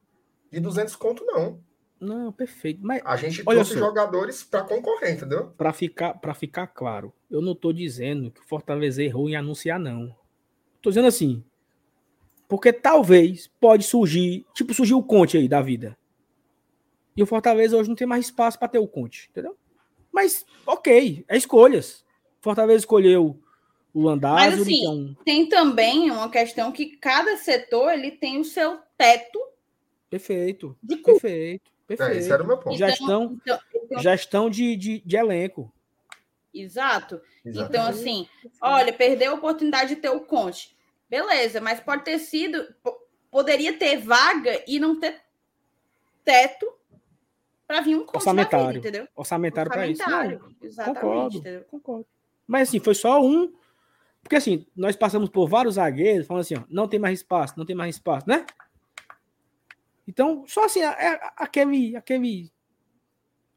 de 0.51 0.59
200 0.59 0.97
conto, 0.97 1.25
não. 1.27 1.63
Não, 2.03 2.33
perfeito. 2.33 2.81
Mas 2.83 3.01
A 3.05 3.17
gente 3.17 3.43
Olha 3.47 3.57
trouxe 3.59 3.75
só. 3.75 3.79
jogadores 3.79 4.43
para 4.43 4.63
concorrer, 4.65 5.15
entendeu? 5.15 5.53
para 5.57 5.73
ficar, 5.73 6.15
pra 6.15 6.35
ficar 6.35 6.67
claro, 6.67 7.13
eu 7.31 7.41
não 7.41 7.55
tô 7.55 7.73
dizendo 7.73 8.31
que 8.31 8.41
o 8.41 8.45
Fortaleza 8.45 9.03
errou 9.03 9.29
em 9.29 9.37
anunciar, 9.37 9.79
não. 9.79 10.15
Tô 10.83 10.91
dizendo 10.91 11.07
assim. 11.07 11.45
Porque 12.49 12.73
talvez 12.73 13.47
pode 13.61 13.85
surgir, 13.85 14.45
tipo, 14.53 14.75
surgiu 14.75 14.99
o 14.99 15.03
Conte 15.05 15.37
aí 15.39 15.47
da 15.49 15.63
vida. 15.63 15.97
E 17.17 17.23
o 17.23 17.27
Fortaleza 17.27 17.77
hoje 17.77 17.89
não 17.89 17.95
tem 17.97 18.07
mais 18.07 18.25
espaço 18.27 18.59
para 18.59 18.69
ter 18.69 18.79
o 18.79 18.89
Conte, 18.89 19.29
entendeu? 19.31 19.57
Mas, 20.11 20.45
ok, 20.67 21.25
é 21.29 21.37
escolhas. 21.37 22.05
Fortaleza 22.41 22.81
escolheu 22.81 23.39
o 23.95 24.03
Landázuri, 24.03 24.51
Mas, 24.51 24.61
assim, 24.61 24.89
um- 24.89 25.15
Tem 25.25 25.49
também 25.49 26.11
uma 26.11 26.29
questão 26.29 26.73
que 26.73 26.97
cada 26.97 27.37
setor 27.37 27.93
ele 27.93 28.11
tem 28.11 28.41
o 28.41 28.45
seu 28.45 28.79
teto 28.99 29.39
Perfeito, 30.11 30.77
de 30.83 30.97
custo. 30.97 31.21
Perfeito, 31.87 32.13
É, 32.13 32.17
esse 32.19 32.33
era 32.33 32.43
o 32.43 32.47
meu 32.47 32.59
ponto. 32.59 32.77
Já 32.77 32.89
estão- 32.89 33.37
então, 33.43 33.59
então, 33.75 33.99
Gestão 34.01 34.49
de, 34.51 34.77
de, 34.77 35.01
de 35.05 35.17
elenco. 35.17 35.73
exato. 36.55 37.21
Exato. 37.45 37.69
Então, 37.71 37.87
assim, 37.87 38.29
olha, 38.61 38.93
perdeu 38.93 39.33
a 39.33 39.35
oportunidade 39.35 39.95
de 39.95 40.01
ter 40.01 40.09
o 40.11 40.21
Conte. 40.21 40.77
Beleza, 41.11 41.61
mas 41.61 41.81
pode 41.81 42.05
ter 42.05 42.19
sido. 42.19 42.75
po- 42.83 43.01
Poderia 43.31 43.73
ter 43.79 43.97
vaga 43.99 44.63
e 44.69 44.79
não 44.79 45.01
ter 45.01 45.19
teto 46.25 46.71
para 47.67 47.81
vir 47.81 47.97
um 47.97 48.01
Conte 48.05 48.17
Orçamentário. 48.17 48.67
vida, 48.75 48.79
entendeu? 48.89 49.09
Orçamentário 49.17 49.71
para 49.73 49.87
isso. 49.87 50.03
Não, 50.03 50.19
Orçamentário, 50.19 50.57
Exatamente. 50.63 51.01
Concordo, 51.01 51.39
entendeu? 51.39 51.65
concordo. 51.71 52.07
Mas 52.47 52.69
assim, 52.69 52.79
foi 52.79 52.95
só 52.95 53.23
um. 53.23 53.53
Porque 54.23 54.37
assim, 54.37 54.67
nós 54.77 54.95
passamos 54.97 55.29
por 55.31 55.49
vários 55.49 55.75
zagueiros 55.77 56.27
falando 56.27 56.43
assim, 56.43 56.57
ó, 56.57 56.63
não 56.69 56.87
tem 56.87 57.01
mais 57.01 57.19
espaço, 57.21 57.55
não 57.57 57.65
tem 57.67 57.75
mais 57.75 57.97
espaço, 57.97 58.29
né? 58.29 58.45
Então, 60.07 60.45
só 60.47 60.65
assim, 60.65 60.81
é 60.81 60.87
é 60.87 61.31
aquele, 61.37 61.97
aquele, 61.97 62.53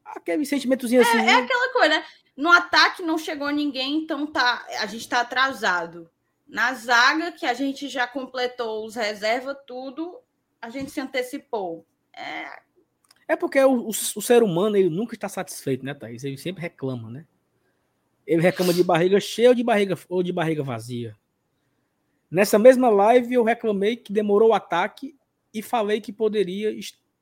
aquele 0.04 0.46
sentimentozinho 0.46 1.02
assim. 1.02 1.18
né? 1.18 1.34
Aquela 1.36 1.74
coisa, 1.74 1.90
né? 1.90 2.06
No 2.38 2.52
ataque 2.52 3.02
não 3.02 3.18
chegou 3.18 3.50
ninguém, 3.50 3.98
então 3.98 4.28
tá, 4.28 4.66
a 4.80 4.86
gente 4.86 5.08
tá 5.08 5.22
atrasado. 5.22 6.10
Na 6.48 6.74
zaga, 6.74 7.32
que 7.32 7.46
a 7.46 7.54
gente 7.54 7.88
já 7.88 8.06
completou 8.06 8.86
os 8.86 8.96
reservas, 8.96 9.58
tudo, 9.66 10.20
a 10.62 10.70
gente 10.70 10.92
se 10.92 11.00
antecipou. 11.00 11.86
É, 12.14 12.46
É 13.28 13.36
porque 13.36 13.60
o, 13.60 13.88
o, 13.88 13.90
o 13.90 14.22
ser 14.22 14.44
humano, 14.44 14.78
ele 14.78 14.90
nunca 14.90 15.16
está 15.16 15.28
satisfeito, 15.28 15.84
né, 15.84 15.94
Thaís? 15.94 16.24
Ele 16.24 16.38
sempre 16.38 16.62
reclama, 16.62 17.10
né? 17.10 17.26
Ele 18.28 18.42
reclama 18.42 18.74
de 18.74 18.84
barriga 18.84 19.20
cheia 19.20 19.50
ou 19.50 19.56
de 19.56 19.64
barriga, 19.64 19.98
ou 20.10 20.22
de 20.22 20.32
barriga 20.34 20.62
vazia. 20.62 21.16
Nessa 22.30 22.60
mesma 22.60 22.90
live, 22.90 23.34
eu 23.34 23.44
reclamei 23.44 23.96
que 23.96 24.12
demorou 24.12 24.50
o 24.50 24.54
ataque 24.54 25.16
e 25.56 25.62
falei 25.62 26.02
que 26.02 26.12
poderia 26.12 26.78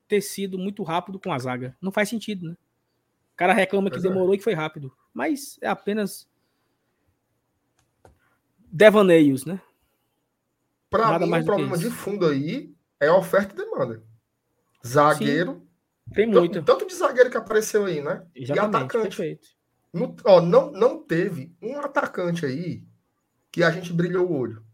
ter 0.08 0.20
sido 0.20 0.58
muito 0.58 0.82
rápido 0.82 1.20
com 1.20 1.32
a 1.32 1.38
zaga. 1.38 1.76
Não 1.80 1.92
faz 1.92 2.08
sentido, 2.08 2.48
né? 2.48 2.56
O 3.32 3.36
cara 3.36 3.52
reclama 3.52 3.88
que 3.88 3.98
é. 3.98 4.00
demorou 4.00 4.34
e 4.34 4.38
que 4.38 4.44
foi 4.44 4.54
rápido. 4.54 4.92
Mas 5.12 5.56
é 5.62 5.68
apenas 5.68 6.28
devaneios, 8.58 9.44
né? 9.44 9.60
Para 10.90 11.12
Nada 11.12 11.24
mim, 11.24 11.30
mais 11.30 11.44
o 11.44 11.46
problema 11.46 11.78
de 11.78 11.90
fundo 11.90 12.26
aí 12.26 12.74
é 12.98 13.10
oferta 13.10 13.54
e 13.54 13.56
demanda. 13.56 14.02
Zagueiro, 14.84 15.66
Tem 16.12 16.26
tanto, 16.26 16.38
muito. 16.38 16.62
tanto 16.62 16.86
de 16.86 16.94
zagueiro 16.94 17.30
que 17.30 17.36
apareceu 17.36 17.86
aí, 17.86 18.02
né? 18.02 18.26
Exatamente, 18.34 18.76
atacante. 18.76 19.16
perfeito. 19.16 19.48
Não, 19.92 20.14
ó, 20.24 20.40
não, 20.40 20.72
não 20.72 21.02
teve 21.02 21.54
um 21.62 21.78
atacante 21.78 22.44
aí 22.44 22.84
que 23.50 23.62
a 23.62 23.70
gente 23.70 23.92
brilhou 23.92 24.28
o 24.28 24.36
olho. 24.36 24.64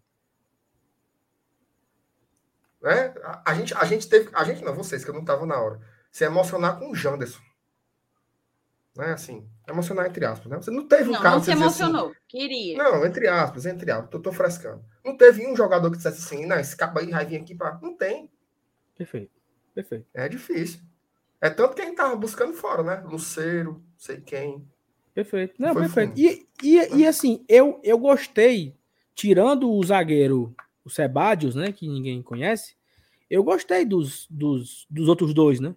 Né? 2.83 3.15
A, 3.23 3.51
a 3.51 3.55
gente, 3.55 3.75
a 3.75 3.85
gente 3.85 4.09
teve. 4.09 4.31
A 4.33 4.45
gente 4.45 4.65
não, 4.65 4.75
vocês, 4.75 5.05
que 5.05 5.11
eu 5.11 5.15
não 5.15 5.21
estava 5.21 5.45
na 5.47 5.59
hora. 5.61 5.81
Se 6.11 6.25
emocionar 6.25 6.79
com 6.79 6.91
o 6.91 6.95
Janderson. 6.95 7.41
Né? 8.97 9.13
Assim, 9.13 9.49
emocionar 9.69 10.07
entre 10.07 10.25
aspas. 10.25 10.51
Né? 10.51 10.57
Você 10.57 10.71
não 10.71 10.87
teve 10.87 11.09
um 11.09 11.13
não, 11.13 11.21
cara 11.21 11.37
não 11.37 11.41
que 11.41 11.47
se 11.47 11.53
assim, 11.53 11.61
emocionou. 11.61 12.15
Queria. 12.27 12.79
não, 12.79 13.05
entre 13.05 13.29
aspas, 13.29 13.67
entre 13.67 13.91
aspas, 13.91 14.11
tô, 14.11 14.19
tô 14.19 14.33
frescando. 14.33 14.85
Não 15.05 15.17
teve 15.17 15.47
um 15.47 15.57
jogador 15.57 15.91
que 15.91 15.97
dissesse 15.97 16.19
assim, 16.19 16.47
não, 16.47 16.59
esse 16.59 16.77
cabo 16.77 16.99
aí 16.99 17.11
vai 17.11 17.25
vir 17.25 17.37
aqui 17.37 17.55
para. 17.55 17.79
Não 17.81 17.97
tem. 17.97 18.31
Perfeito. 18.97 19.33
Perfeito. 19.75 20.07
É 20.13 20.29
difícil. 20.29 20.81
É 21.41 21.49
tanto 21.49 21.75
que 21.75 21.83
a 21.83 21.87
gente 21.87 21.97
tava 21.97 22.15
buscando 22.17 22.53
fora, 22.53 22.83
né? 22.83 23.03
Luceiro, 23.07 23.83
sei 23.97 24.21
quem. 24.21 24.67
Perfeito. 25.15 25.55
Não, 25.59 25.73
Foi 25.73 25.83
perfeito. 25.83 26.09
fundo. 26.11 26.21
E, 26.21 26.49
e, 26.63 26.97
e 26.99 27.07
assim, 27.07 27.45
eu, 27.49 27.81
eu 27.83 27.99
gostei, 27.99 28.77
tirando 29.15 29.71
o 29.71 29.83
zagueiro, 29.83 30.55
o 30.85 30.91
Sebadios, 30.91 31.55
né? 31.55 31.73
Que 31.73 31.87
ninguém 31.89 32.23
conhece, 32.23 32.75
eu 33.29 33.43
gostei 33.45 33.85
dos, 33.85 34.27
dos, 34.31 34.87
dos 34.91 35.09
outros 35.09 35.33
dois, 35.35 35.61
né? 35.61 35.75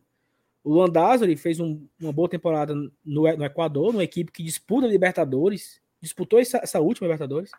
O 0.64 0.74
Landázuri 0.76 1.36
fez 1.36 1.60
um- 1.60 1.86
uma 2.00 2.14
boa 2.14 2.30
temporada 2.30 2.74
no, 2.74 2.92
no 3.04 3.44
Equador, 3.46 3.92
numa 3.92 4.04
equipe 4.04 4.32
que 4.32 4.42
disputa 4.44 4.88
Libertadores, 4.88 5.82
disputou 6.02 6.40
essa, 6.40 6.58
essa 6.60 6.80
última 6.80 7.06
Libertadores. 7.08 7.52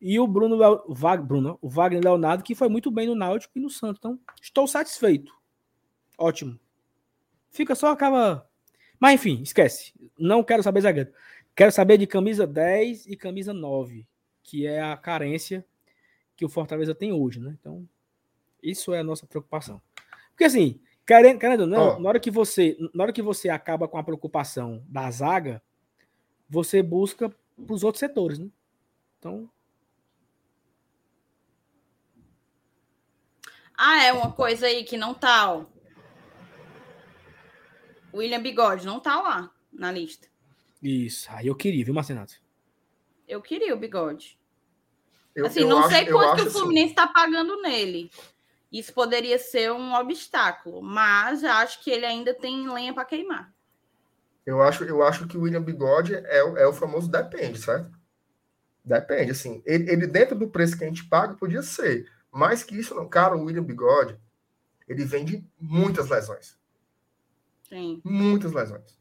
E 0.00 0.18
o 0.18 0.26
Bruno, 0.26 0.56
Leo- 0.56 0.84
Wag- 0.88 1.22
Bruno, 1.24 1.58
o 1.62 1.68
Wagner 1.68 2.02
Leonardo, 2.02 2.42
que 2.42 2.54
foi 2.54 2.68
muito 2.68 2.90
bem 2.90 3.06
no 3.06 3.14
Náutico 3.14 3.56
e 3.56 3.60
no 3.62 3.70
Santos. 3.70 3.98
Então, 4.00 4.18
estou 4.42 4.66
satisfeito. 4.66 5.32
Ótimo. 6.18 6.58
Fica 7.50 7.74
só 7.74 7.92
aquela. 7.92 8.46
Mas 8.98 9.14
enfim, 9.14 9.40
esquece. 9.42 9.92
Não 10.18 10.42
quero 10.42 10.62
saber 10.62 10.80
zagueiro. 10.82 11.12
Quero 11.54 11.70
saber 11.70 11.96
de 11.98 12.06
camisa 12.06 12.46
10 12.46 13.06
e 13.06 13.16
camisa 13.16 13.52
9, 13.52 14.06
que 14.42 14.66
é 14.66 14.82
a 14.82 14.96
carência 14.96 15.64
que 16.36 16.44
o 16.44 16.48
Fortaleza 16.48 16.94
tem 16.94 17.12
hoje, 17.12 17.40
né? 17.40 17.56
Então, 17.60 17.88
isso 18.62 18.92
é 18.92 19.00
a 19.00 19.04
nossa 19.04 19.26
preocupação. 19.26 19.80
Porque 20.30 20.44
assim, 20.44 20.80
querendo, 21.06 21.38
querendo 21.38 21.60
ou 21.60 21.66
não, 21.66 21.96
Ó. 21.96 21.98
na 21.98 22.08
hora 22.08 22.20
que 22.20 22.30
você, 22.30 22.76
na 22.92 23.04
hora 23.04 23.12
que 23.12 23.22
você 23.22 23.48
acaba 23.48 23.86
com 23.86 23.98
a 23.98 24.02
preocupação 24.04 24.84
da 24.88 25.10
zaga, 25.10 25.62
você 26.48 26.82
busca 26.82 27.28
para 27.28 27.74
os 27.74 27.84
outros 27.84 28.00
setores, 28.00 28.38
né? 28.38 28.48
Então, 29.18 29.50
Ah, 33.76 34.04
é 34.04 34.12
uma 34.12 34.30
coisa 34.30 34.66
aí 34.66 34.84
que 34.84 34.96
não 34.96 35.12
tá, 35.12 35.52
ó. 35.52 35.66
William 38.12 38.40
Bigode 38.40 38.86
não 38.86 39.00
tá 39.00 39.20
lá 39.20 39.50
na 39.72 39.90
lista. 39.90 40.28
isso. 40.80 41.26
Aí 41.32 41.48
eu 41.48 41.56
queria, 41.56 41.84
viu, 41.84 41.92
Marcenato? 41.92 42.40
Eu 43.26 43.42
queria 43.42 43.74
o 43.74 43.78
Bigode. 43.78 44.38
Eu, 45.34 45.46
Assim, 45.46 45.60
eu 45.60 45.68
não 45.68 45.78
acho- 45.80 45.88
sei 45.90 46.06
quanto 46.06 46.36
que 46.36 46.42
o 46.42 46.46
assim, 46.48 46.58
Fluminense 46.58 46.90
está 46.90 47.06
pagando 47.06 47.60
nele. 47.62 48.10
Isso 48.70 48.92
poderia 48.92 49.38
ser 49.38 49.72
um 49.72 49.94
obstáculo, 49.94 50.82
mas 50.82 51.42
acho 51.44 51.82
que 51.82 51.90
ele 51.90 52.04
ainda 52.06 52.32
tem 52.34 52.68
lenha 52.68 52.92
para 52.94 53.04
queimar. 53.04 53.52
Eu 54.46 54.62
acho, 54.62 54.84
eu 54.84 55.02
acho 55.02 55.26
que 55.26 55.36
o 55.36 55.42
William 55.42 55.62
Bigode 55.62 56.14
é, 56.14 56.42
o- 56.44 56.56
é 56.58 56.66
o 56.66 56.72
famoso 56.72 57.08
depende, 57.10 57.58
certo? 57.58 57.90
Depende, 58.84 59.30
assim. 59.30 59.62
Ele, 59.64 59.90
ele 59.90 60.06
dentro 60.06 60.36
do 60.38 60.48
preço 60.48 60.76
que 60.76 60.84
a 60.84 60.86
gente 60.86 61.04
paga 61.08 61.34
podia 61.34 61.62
ser. 61.62 62.06
Mais 62.30 62.62
que 62.62 62.76
isso, 62.78 62.94
não. 62.94 63.08
Cara, 63.08 63.36
o 63.36 63.44
William 63.44 63.62
Bigode, 63.62 64.18
ele 64.86 65.04
vem 65.04 65.24
de 65.24 65.44
muitas 65.58 66.08
lesões. 66.10 66.58
Sim. 67.68 68.00
Muitas 68.04 68.52
lesões. 68.52 68.98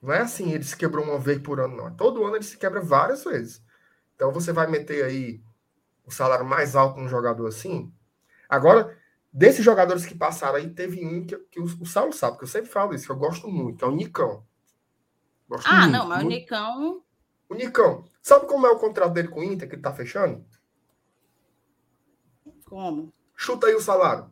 Não 0.00 0.12
é 0.12 0.20
assim, 0.20 0.52
ele 0.52 0.64
se 0.64 0.76
quebrou 0.76 1.04
uma 1.04 1.18
vez 1.18 1.38
por 1.40 1.58
ano, 1.60 1.76
não. 1.76 1.94
Todo 1.96 2.24
ano 2.24 2.36
ele 2.36 2.44
se 2.44 2.56
quebra 2.56 2.80
várias 2.80 3.24
vezes. 3.24 3.62
Então 4.20 4.30
você 4.30 4.52
vai 4.52 4.66
meter 4.66 5.02
aí 5.02 5.40
o 6.04 6.10
salário 6.10 6.44
mais 6.44 6.76
alto 6.76 7.00
num 7.00 7.08
jogador 7.08 7.46
assim. 7.46 7.90
Agora, 8.46 8.94
desses 9.32 9.64
jogadores 9.64 10.04
que 10.04 10.14
passaram 10.14 10.56
aí, 10.56 10.68
teve 10.68 11.02
um 11.02 11.24
que, 11.24 11.38
que 11.50 11.58
o, 11.58 11.64
o 11.64 11.86
Saulo 11.86 12.12
sabe, 12.12 12.36
que 12.36 12.44
eu 12.44 12.48
sempre 12.48 12.68
falo 12.68 12.92
isso, 12.92 13.06
que 13.06 13.12
eu 13.12 13.16
gosto 13.16 13.48
muito, 13.48 13.78
que 13.78 13.84
é 13.84 13.86
o 13.86 13.96
Nicão. 13.96 14.44
Gosto 15.48 15.66
Ah, 15.66 15.86
muito, 15.86 15.92
não, 15.92 16.06
mas 16.06 16.18
o 16.18 16.24
muito. 16.26 16.38
Nicão. 16.38 17.02
O 17.48 17.54
Nicão. 17.54 18.04
Sabe 18.20 18.46
como 18.46 18.66
é 18.66 18.70
o 18.70 18.78
contrato 18.78 19.14
dele 19.14 19.28
com 19.28 19.40
o 19.40 19.42
Inter, 19.42 19.66
que 19.66 19.76
ele 19.76 19.80
tá 19.82 19.94
fechando? 19.94 20.44
Como? 22.66 23.10
Chuta 23.34 23.68
aí 23.68 23.74
o 23.74 23.80
salário. 23.80 24.30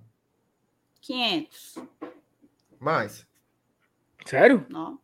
500. 1.00 1.76
Mais. 2.78 3.26
Sério? 4.26 4.66
Não. 4.68 5.00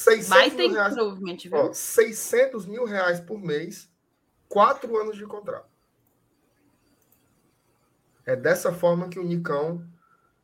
600 0.00 0.28
Vai 0.28 0.50
ter 0.50 0.68
mil 0.68 0.72
reais. 0.72 0.94
Ó, 1.52 1.72
600 1.72 2.66
mil 2.66 2.84
reais 2.84 3.20
por 3.20 3.38
mês, 3.38 3.90
quatro 4.48 4.96
anos 4.96 5.16
de 5.16 5.26
contrato. 5.26 5.68
É 8.24 8.34
dessa 8.34 8.72
forma 8.72 9.08
que 9.08 9.18
o 9.18 9.24
Nicão 9.24 9.86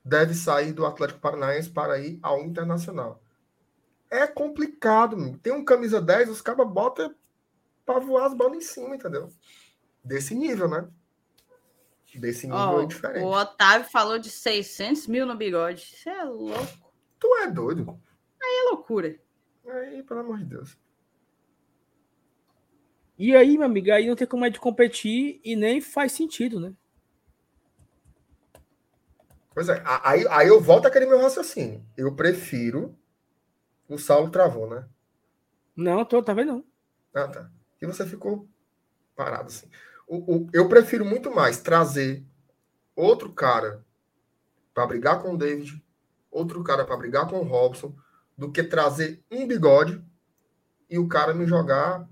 deve 0.04 0.34
sair 0.34 0.72
do 0.72 0.84
Atlético 0.84 1.20
Paranaense 1.20 1.70
para 1.70 1.98
ir 1.98 2.18
ao 2.22 2.42
Internacional. 2.42 3.22
É 4.10 4.26
complicado, 4.26 5.16
meu. 5.16 5.38
tem 5.38 5.52
um 5.52 5.64
camisa 5.64 6.00
10, 6.00 6.28
os 6.28 6.42
cabas 6.42 6.68
botam 6.68 7.14
para 7.84 7.98
voar 7.98 8.26
as 8.26 8.34
bolas 8.34 8.58
em 8.58 8.60
cima, 8.60 8.94
entendeu? 8.94 9.32
Desse 10.04 10.34
nível, 10.34 10.68
né? 10.68 10.88
desse 12.14 12.46
nível 12.46 12.60
Ó, 12.60 12.82
é 12.82 12.86
diferente. 12.86 13.24
o 13.24 13.28
Otávio 13.28 13.90
falou 13.90 14.18
de 14.18 14.30
600 14.30 15.06
mil 15.06 15.26
no 15.26 15.36
bigode. 15.36 15.82
Isso 15.94 16.08
é 16.08 16.24
louco. 16.24 16.92
Tu 17.18 17.26
é 17.36 17.50
doido. 17.50 18.00
É 18.40 18.70
loucura. 18.70 19.18
Aí, 19.68 20.02
pelo 20.02 20.20
amor 20.20 20.38
de 20.38 20.44
Deus. 20.46 20.78
E 23.18 23.34
aí, 23.36 23.56
meu 23.58 23.66
amigo, 23.66 23.90
aí 23.92 24.06
não 24.06 24.16
tem 24.16 24.26
como 24.26 24.44
é 24.46 24.50
de 24.50 24.58
competir 24.60 25.38
e 25.44 25.54
nem 25.56 25.80
faz 25.82 26.12
sentido, 26.12 26.58
né? 26.60 26.72
Pois 29.54 29.68
é, 29.68 29.82
aí, 30.04 30.26
aí 30.28 30.48
eu 30.48 30.60
volto 30.60 30.86
àquele 30.86 31.06
meu 31.06 31.20
raciocínio. 31.20 31.84
Eu 31.96 32.14
prefiro. 32.14 32.96
O 33.88 33.98
Saulo 33.98 34.30
travou, 34.30 34.68
né? 34.70 34.88
Não, 35.76 36.04
tô, 36.04 36.22
tá 36.22 36.34
vendo? 36.34 36.52
Não. 36.52 36.64
Ah, 37.14 37.28
tá. 37.28 37.50
E 37.80 37.86
você 37.86 38.06
ficou 38.06 38.48
parado 39.16 39.48
assim. 39.48 39.68
O, 40.08 40.36
o- 40.44 40.50
eu 40.52 40.68
prefiro 40.68 41.04
muito 41.04 41.30
mais 41.34 41.60
trazer 41.60 42.24
outro 42.96 43.32
cara 43.32 43.84
para 44.74 44.86
brigar 44.86 45.22
com 45.22 45.34
o 45.34 45.38
David, 45.38 45.84
outro 46.30 46.62
cara 46.64 46.84
para 46.84 46.96
brigar 46.96 47.28
com 47.28 47.40
o 47.40 47.44
Robson, 47.44 47.96
do 48.36 48.50
que 48.52 48.62
trazer 48.62 49.24
um 49.30 49.46
bigode 49.46 50.02
e 50.88 50.98
o 50.98 51.08
cara 51.08 51.34
me 51.34 51.46
jogar 51.46 52.08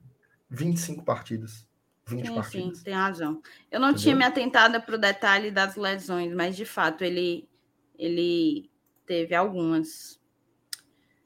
25 0.50 1.04
partidas. 1.04 1.66
20 2.06 2.26
Sim, 2.26 2.26
sim, 2.26 2.34
partidas. 2.34 2.82
tem 2.82 2.94
razão. 2.94 3.42
Eu 3.70 3.80
não 3.80 3.92
Entendeu? 3.92 4.02
tinha 4.02 4.16
me 4.16 4.24
atentado 4.24 4.80
para 4.82 4.94
o 4.94 4.98
detalhe 4.98 5.50
das 5.50 5.76
lesões, 5.76 6.34
mas 6.34 6.56
de 6.56 6.64
fato 6.64 7.02
ele, 7.02 7.48
ele 7.98 8.70
teve 9.06 9.34
algumas. 9.34 10.20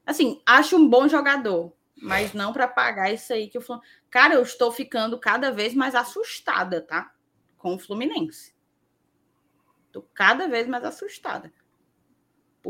Assim, 0.07 0.41
acho 0.47 0.77
um 0.77 0.89
bom 0.89 1.09
jogador, 1.09 1.73
mas 2.01 2.33
não 2.33 2.53
para 2.53 2.69
pagar 2.69 3.13
isso 3.13 3.33
aí 3.33 3.49
que 3.49 3.59
o 3.59 3.61
Fluminense. 3.61 3.93
Cara, 4.11 4.35
eu 4.35 4.43
estou 4.43 4.73
ficando 4.73 5.19
cada 5.19 5.51
vez 5.51 5.75
mais 5.75 5.95
assustada, 5.95 6.81
tá? 6.81 7.13
Com 7.57 7.75
o 7.75 7.79
Fluminense. 7.79 8.55
Tô 9.93 10.03
cada 10.15 10.49
vez 10.49 10.67
mais 10.69 10.85
assustada. 10.85 11.53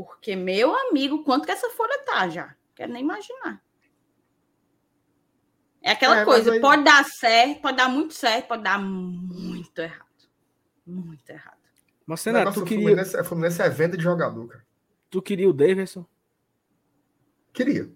Porque, 0.05 0.37
meu 0.37 0.73
amigo, 0.77 1.25
quanto 1.25 1.45
que 1.45 1.51
essa 1.51 1.69
folha 1.71 1.99
tá 2.05 2.29
já? 2.29 2.55
Quero 2.77 2.93
nem 2.93 3.03
imaginar. 3.03 3.61
É 5.83 5.91
aquela 5.91 6.21
É, 6.21 6.25
coisa, 6.25 6.53
aí- 6.53 6.61
pode 6.61 6.85
dar 6.85 7.05
certo, 7.05 7.61
pode 7.63 7.77
dar 7.77 7.89
muito 7.89 8.15
certo, 8.15 8.47
pode 8.47 8.63
dar 8.63 8.79
muito 8.81 9.77
errado. 9.81 10.07
Muito 10.87 11.29
errado. 11.29 11.59
Mas, 12.07 12.21
O 12.25 12.25
Renato, 12.27 12.45
negócio 12.45 12.63
tu 12.63 12.69
queria, 12.69 12.85
Fluminense, 12.87 13.17
é- 13.17 13.25
Fluminense 13.25 13.63
é 13.63 13.69
venda 13.69 13.97
de 13.97 14.03
jogador, 14.05 14.47
cara. 14.47 14.67
tu 15.11 15.21
queria 15.21 15.49
o 15.49 15.53
Davidson? 15.53 16.07
Queria. 17.53 17.91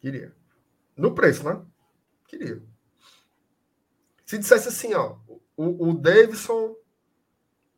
Queria. 0.00 0.34
No 0.96 1.14
preço, 1.14 1.44
né? 1.44 1.64
Queria. 2.26 2.60
Se 4.26 4.38
dissesse 4.38 4.66
assim, 4.68 4.92
ó, 4.94 5.18
o, 5.56 5.90
o 5.90 5.94
Davidson 5.94 6.74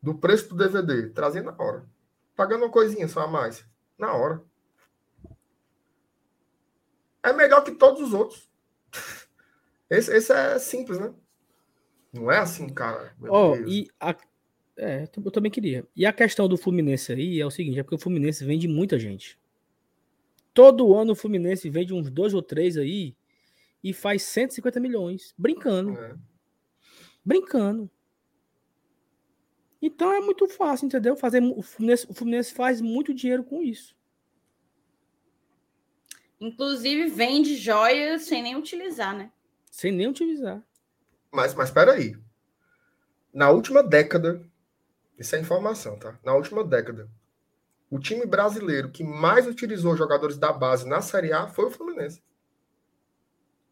do 0.03 0.15
preço 0.15 0.49
do 0.49 0.57
DVD, 0.57 1.11
trazia 1.11 1.43
na 1.43 1.55
hora. 1.59 1.87
Pagando 2.41 2.65
uma 2.65 2.73
coisinha 2.73 3.07
só 3.07 3.21
a 3.21 3.27
mais. 3.27 3.67
Na 3.99 4.15
hora. 4.15 4.43
É 7.23 7.35
melhor 7.35 7.63
que 7.63 7.73
todos 7.73 8.01
os 8.01 8.15
outros. 8.15 8.49
Esse, 9.91 10.17
esse 10.17 10.33
é 10.33 10.59
simples, 10.59 10.99
né? 10.99 11.13
Não 12.11 12.33
é 12.33 12.39
assim, 12.39 12.67
cara. 12.67 13.15
Ó, 13.29 13.57
Deus. 13.57 13.71
e 13.71 13.91
a... 14.01 14.17
é, 14.79 15.07
eu 15.23 15.31
também 15.31 15.51
queria. 15.51 15.87
E 15.95 16.07
a 16.07 16.15
questão 16.15 16.49
do 16.49 16.57
Fluminense 16.57 17.13
aí 17.13 17.39
é 17.39 17.45
o 17.45 17.51
seguinte, 17.51 17.79
é 17.79 17.83
porque 17.83 17.97
o 17.97 17.99
Fluminense 17.99 18.43
vende 18.43 18.67
muita 18.67 18.99
gente. 18.99 19.39
Todo 20.55 20.97
ano 20.97 21.13
o 21.13 21.17
Fluminense 21.17 21.69
vende 21.69 21.93
uns 21.93 22.09
dois 22.09 22.33
ou 22.33 22.41
três 22.41 22.79
aí 22.79 23.15
e 23.85 23.93
faz 23.93 24.23
150 24.23 24.81
milhões, 24.81 25.35
brincando, 25.37 25.99
É. 25.99 26.15
brincando. 27.23 27.91
Então 29.83 30.13
é 30.13 30.21
muito 30.21 30.47
fácil, 30.47 30.87
entendeu? 30.87 31.17
Fazer 31.17 31.43
o 31.43 31.63
Fluminense, 31.63 32.07
o 32.09 32.15
Fluminense 32.15 32.53
faz 32.53 32.81
muito 32.81 33.15
dinheiro 33.15 33.43
com 33.45 33.63
isso. 33.63 33.97
Inclusive, 36.41 37.07
vende 37.07 37.55
joias 37.57 38.23
sem 38.23 38.43
nem 38.43 38.57
utilizar, 38.57 39.15
né? 39.17 39.31
Sem 39.71 39.93
nem 39.93 40.09
utilizar. 40.09 40.63
Mas, 41.31 41.55
mas 41.55 41.71
peraí. 41.71 42.17
Na 43.33 43.51
última 43.51 43.83
década, 43.83 44.43
isso 45.19 45.37
é 45.37 45.41
informação, 45.41 45.99
tá? 45.99 46.19
Na 46.25 46.35
última 46.35 46.65
década, 46.65 47.09
o 47.91 47.99
time 47.99 48.25
brasileiro 48.27 48.91
que 48.91 49.05
mais 49.05 49.47
utilizou 49.47 49.97
jogadores 49.97 50.39
da 50.39 50.53
base 50.53 50.89
na 50.89 51.01
Série 51.01 51.33
A 51.33 51.47
foi 51.47 51.67
o 51.67 51.71
Fluminense. 51.71 52.23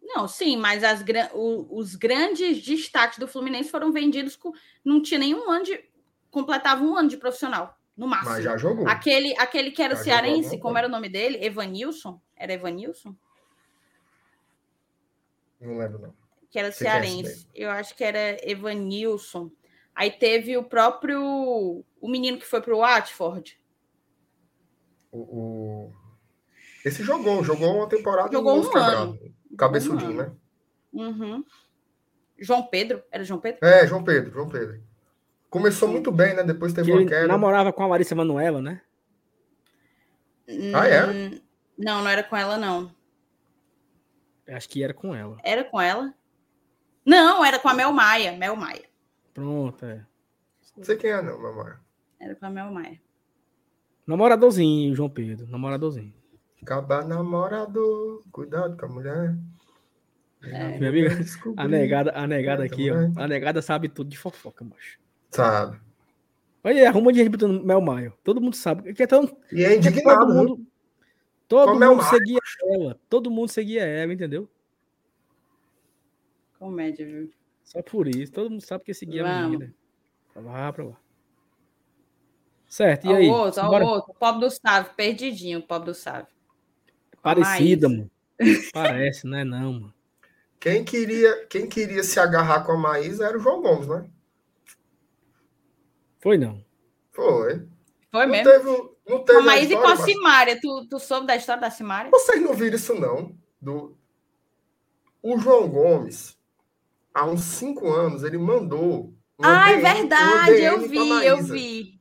Não, 0.02 0.26
sim, 0.26 0.56
mas 0.56 0.82
as, 0.84 1.04
o- 1.34 1.76
os 1.78 1.94
grandes 1.94 2.62
destaques 2.64 3.18
do 3.18 3.28
Fluminense 3.28 3.70
foram 3.70 3.92
vendidos 3.92 4.36
com. 4.36 4.52
Não 4.84 5.02
tinha 5.02 5.18
nenhum 5.20 5.50
ano 5.50 5.64
de. 5.64 5.87
Completava 6.30 6.82
um 6.84 6.96
ano 6.96 7.08
de 7.08 7.16
profissional, 7.16 7.78
no 7.96 8.06
máximo. 8.06 8.30
Mas 8.32 8.44
já 8.44 8.56
jogou. 8.56 8.86
Aquele, 8.88 9.34
aquele 9.38 9.70
que 9.70 9.82
era 9.82 9.96
Já 9.96 10.02
cearense, 10.04 10.58
como 10.58 10.76
era 10.76 10.86
o 10.86 10.90
nome 10.90 11.08
dele? 11.08 11.44
Evanilson? 11.44 12.20
Era 12.36 12.52
Evanilson? 12.52 13.14
Não 15.60 15.78
lembro, 15.78 15.98
não. 15.98 16.14
Que 16.50 16.58
era 16.58 16.68
esse 16.68 16.78
cearense. 16.78 17.46
Eu 17.54 17.70
acho 17.70 17.94
que 17.94 18.04
era 18.04 18.36
Evanilson. 18.48 19.50
Aí 19.94 20.10
teve 20.10 20.56
o 20.56 20.62
próprio. 20.64 21.20
O 22.00 22.08
menino 22.08 22.38
que 22.38 22.46
foi 22.46 22.60
pro 22.60 22.78
Watford. 22.78 23.60
O, 25.10 25.18
o- 25.18 25.92
Esse 26.84 27.02
jogou, 27.02 27.42
jogou 27.42 27.76
uma 27.76 27.88
temporada 27.88 28.30
Jogou 28.30 28.52
um 28.52 28.56
Montes 28.56 28.70
Quebrados. 28.70 29.18
Cabeçudinho, 29.58 30.10
Um 30.12 30.14
né? 30.16 30.32
Uhum. 30.92 31.44
João 32.38 32.62
Pedro? 32.66 33.02
Era 33.10 33.24
João 33.24 33.40
Pedro? 33.40 33.66
É, 33.66 33.86
João 33.86 34.04
Pedro, 34.04 34.30
João 34.30 34.48
Pedro. 34.48 34.80
Começou 35.50 35.88
muito 35.88 36.10
bem, 36.12 36.34
né? 36.34 36.42
Depois 36.44 36.72
teve 36.72 36.90
Que 36.92 36.96
uma 36.98 37.06
queda. 37.08 37.26
namorava 37.26 37.72
com 37.72 37.82
a 37.82 37.86
Larissa 37.86 38.14
Manoela, 38.14 38.60
né? 38.60 38.80
Ah, 40.74 40.86
era? 40.86 41.10
Hum, 41.12 41.40
Não, 41.78 42.02
não 42.02 42.08
era 42.08 42.22
com 42.22 42.36
ela, 42.36 42.56
não. 42.56 42.90
Acho 44.48 44.68
que 44.68 44.82
era 44.82 44.94
com 44.94 45.14
ela. 45.14 45.36
Era 45.44 45.64
com 45.64 45.80
ela? 45.80 46.14
Não, 47.04 47.44
era 47.44 47.58
com 47.58 47.68
a 47.68 47.74
Mel 47.74 47.92
Maia. 47.92 48.32
Mel 48.32 48.56
Maia. 48.56 48.84
Pronto, 49.34 49.84
é. 49.84 50.04
Não 50.76 50.84
sei 50.84 50.96
quem 50.96 51.10
é, 51.10 51.20
não, 51.22 51.40
mamãe. 51.40 51.74
Era 52.20 52.34
com 52.34 52.46
a 52.46 52.50
Mel 52.50 52.70
Maia. 52.70 53.00
Namoradorzinho, 54.06 54.94
João 54.94 55.08
Pedro. 55.10 55.46
Namoradorzinho. 55.48 56.14
Acabar 56.62 57.06
namorador, 57.06 58.22
cuidado 58.32 58.76
com 58.76 58.86
a 58.86 58.88
mulher. 58.88 59.36
É. 60.42 60.78
Meu 60.78 60.88
amigo, 60.90 61.08
Descobri. 61.16 61.62
A 61.62 61.68
negada, 61.68 62.12
a 62.14 62.26
negada 62.26 62.64
aqui, 62.64 62.90
ó. 62.90 62.96
A 63.16 63.28
negada 63.28 63.60
sabe 63.62 63.88
tudo 63.88 64.08
de 64.10 64.18
fofoca, 64.18 64.64
macho. 64.64 64.98
Sabe. 65.30 65.78
Olha 66.64 66.76
aí, 66.80 66.86
arruma 66.86 67.12
dinheiro 67.12 67.30
botando 67.30 67.62
Mel 67.64 67.80
Maio. 67.80 68.12
Todo 68.24 68.40
mundo 68.40 68.56
sabe. 68.56 68.92
Que 68.94 69.02
é 69.02 69.06
tão, 69.06 69.24
E 69.52 69.64
é 69.64 69.76
indignado, 69.76 70.20
todo 70.20 70.32
viu? 70.32 70.48
mundo, 70.48 70.66
todo 71.46 71.68
mundo 71.74 71.78
Maio, 71.96 72.02
seguia 72.02 72.38
ela. 72.74 73.00
Todo 73.08 73.30
mundo 73.30 73.48
seguia 73.48 73.84
ela, 73.84 74.12
entendeu? 74.12 74.48
Comédia, 76.58 77.06
viu? 77.06 77.30
Só 77.64 77.82
por 77.82 78.08
isso. 78.08 78.32
Todo 78.32 78.50
mundo 78.50 78.60
sabe 78.62 78.84
que 78.84 78.92
seguia 78.94 79.24
a 79.24 79.26
Vamos. 79.42 79.50
menina. 79.58 79.74
Pra 80.32 80.42
lá, 80.42 80.72
pra 80.72 80.84
lá. 80.84 80.96
Certo, 82.68 83.06
e 83.06 83.10
Ó 83.10 83.14
aí? 83.16 83.28
o 83.28 83.32
outro, 83.32 83.62
ó 83.62 83.68
Bora. 83.68 83.84
o 83.84 83.88
outro. 83.88 84.10
O 84.10 84.14
pobre 84.14 84.40
do 84.40 84.50
Sávio, 84.50 84.92
perdidinho, 84.94 85.60
o 85.60 85.62
pobre 85.62 85.86
do 85.86 85.94
Sávio. 85.94 86.26
Parecida, 87.22 87.88
mano. 87.88 88.10
Parece, 88.72 89.26
não 89.26 89.38
é 89.38 89.44
não, 89.44 89.72
mano. 89.72 89.94
Quem 90.60 90.84
queria, 90.84 91.46
quem 91.46 91.68
queria 91.68 92.02
se 92.02 92.18
agarrar 92.20 92.64
com 92.64 92.72
a 92.72 92.76
Maísa 92.76 93.26
era 93.26 93.38
o 93.38 93.40
João 93.40 93.62
Gomes, 93.62 93.86
né? 93.88 94.04
Foi 96.18 96.36
não. 96.38 96.62
Foi. 97.12 97.66
Foi 98.10 98.26
Não 98.26 98.32
mesmo? 98.32 98.50
teve, 98.50 98.64
não 99.08 99.24
teve 99.24 99.38
Com 99.38 99.42
a 99.42 99.46
Maísa 99.46 99.72
e 99.72 99.76
com 99.76 99.82
a 99.86 99.92
história, 99.92 99.96
mas- 99.96 100.04
Simária. 100.14 100.60
Tu, 100.60 100.86
tu 100.88 100.98
soube 100.98 101.26
da 101.26 101.36
história 101.36 101.60
da 101.60 101.70
Simária? 101.70 102.10
Vocês 102.10 102.40
não 102.40 102.54
viram 102.54 102.76
isso, 102.76 102.94
não? 102.94 103.36
Do... 103.60 103.96
O 105.22 105.38
João 105.38 105.68
Gomes, 105.68 106.38
há 107.12 107.26
uns 107.26 107.42
cinco 107.42 107.90
anos, 107.90 108.22
ele 108.22 108.38
mandou. 108.38 109.12
Ah, 109.42 109.70
é 109.70 109.76
DM 109.76 109.82
uma 109.84 109.94
verdade, 109.94 110.60
eu 110.62 110.80
vi, 110.88 111.24
eu 111.26 111.42
vi. 111.42 112.00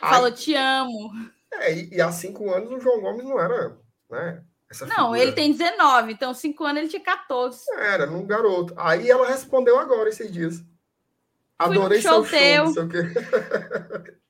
Falou, 0.00 0.32
te 0.32 0.54
amo. 0.54 1.10
É, 1.52 1.74
e, 1.74 1.94
e 1.94 2.00
há 2.00 2.10
cinco 2.10 2.50
anos 2.52 2.70
o 2.72 2.80
João 2.80 3.00
Gomes 3.00 3.24
não 3.24 3.38
era, 3.38 3.78
né? 4.10 4.42
Essa 4.70 4.86
Não, 4.86 4.94
figura. 5.06 5.18
ele 5.20 5.32
tem 5.32 5.50
19, 5.52 6.12
então 6.12 6.32
5 6.32 6.62
anos 6.64 6.78
ele 6.82 6.88
tinha 6.88 7.02
14. 7.02 7.60
Era, 7.76 8.06
num 8.06 8.24
garoto. 8.24 8.72
Aí 8.76 9.10
ela 9.10 9.26
respondeu 9.26 9.76
agora 9.76 10.08
esses 10.08 10.30
dias. 10.30 10.62
Adorei 11.64 12.00
show 12.00 12.24
seu 12.24 12.38
show, 12.38 12.38
teu. 12.38 12.64
não 12.64 12.72
sei 12.72 12.82
o 12.82 12.88
quê. 12.88 14.16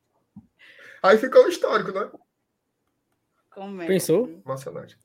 Aí 1.03 1.17
ficou 1.19 1.45
o 1.45 1.49
histórico, 1.49 1.93
né? 1.93 2.11
Como 3.51 3.81
é? 3.83 3.87
Pensou? 3.87 4.29
Emocionante. 4.45 4.99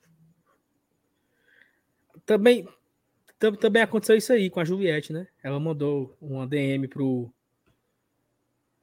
Também, 2.24 2.68
tam- 3.38 3.54
também 3.54 3.82
aconteceu 3.82 4.16
isso 4.16 4.32
aí 4.32 4.50
com 4.50 4.60
a 4.60 4.64
Juliette, 4.64 5.12
né? 5.12 5.26
Ela 5.42 5.60
mandou 5.60 6.16
uma 6.20 6.46
DM 6.46 6.88
pro, 6.88 7.32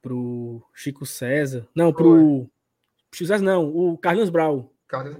pro 0.02 0.62
Chico 0.72 1.04
César. 1.06 1.68
Não, 1.74 1.92
pro. 1.92 2.48
Chico 3.14 3.28
César 3.28 3.44
não, 3.44 3.68
o 3.68 3.96
Carlinhos 3.98 4.30
Brau. 4.30 4.72
Carlos. 4.88 5.16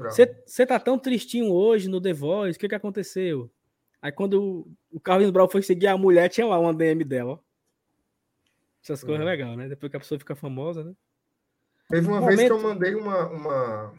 Você 0.47 0.67
tá 0.67 0.79
tão 0.79 0.99
tristinho 0.99 1.51
hoje 1.53 1.89
no 1.89 2.01
The 2.01 2.13
Voice, 2.13 2.57
o 2.57 2.61
que 2.61 2.69
que 2.69 2.75
aconteceu? 2.75 3.51
Aí 4.01 4.13
quando 4.13 4.43
o, 4.43 4.73
o 4.93 5.01
Carlinhos 5.01 5.33
Brau 5.33 5.49
foi 5.49 5.63
seguir 5.63 5.87
a 5.87 5.97
mulher, 5.97 6.29
tinha 6.29 6.47
lá 6.47 6.59
uma 6.59 6.75
DM 6.75 7.03
dela. 7.05 7.33
ó. 7.33 7.39
Essas 8.85 9.03
coisas 9.03 9.27
é 9.27 9.29
legal, 9.29 9.57
né? 9.57 9.67
Depois 9.67 9.91
que 9.91 9.97
a 9.97 10.01
pessoa 10.01 10.19
fica 10.19 10.37
famosa, 10.37 10.85
né? 10.85 10.93
Teve 11.89 12.07
uma 12.07 12.21
Momento... 12.21 12.37
vez 12.37 12.49
que 12.49 12.53
eu 12.53 12.63
mandei 12.63 12.95
uma, 12.95 13.27
uma, 13.29 13.95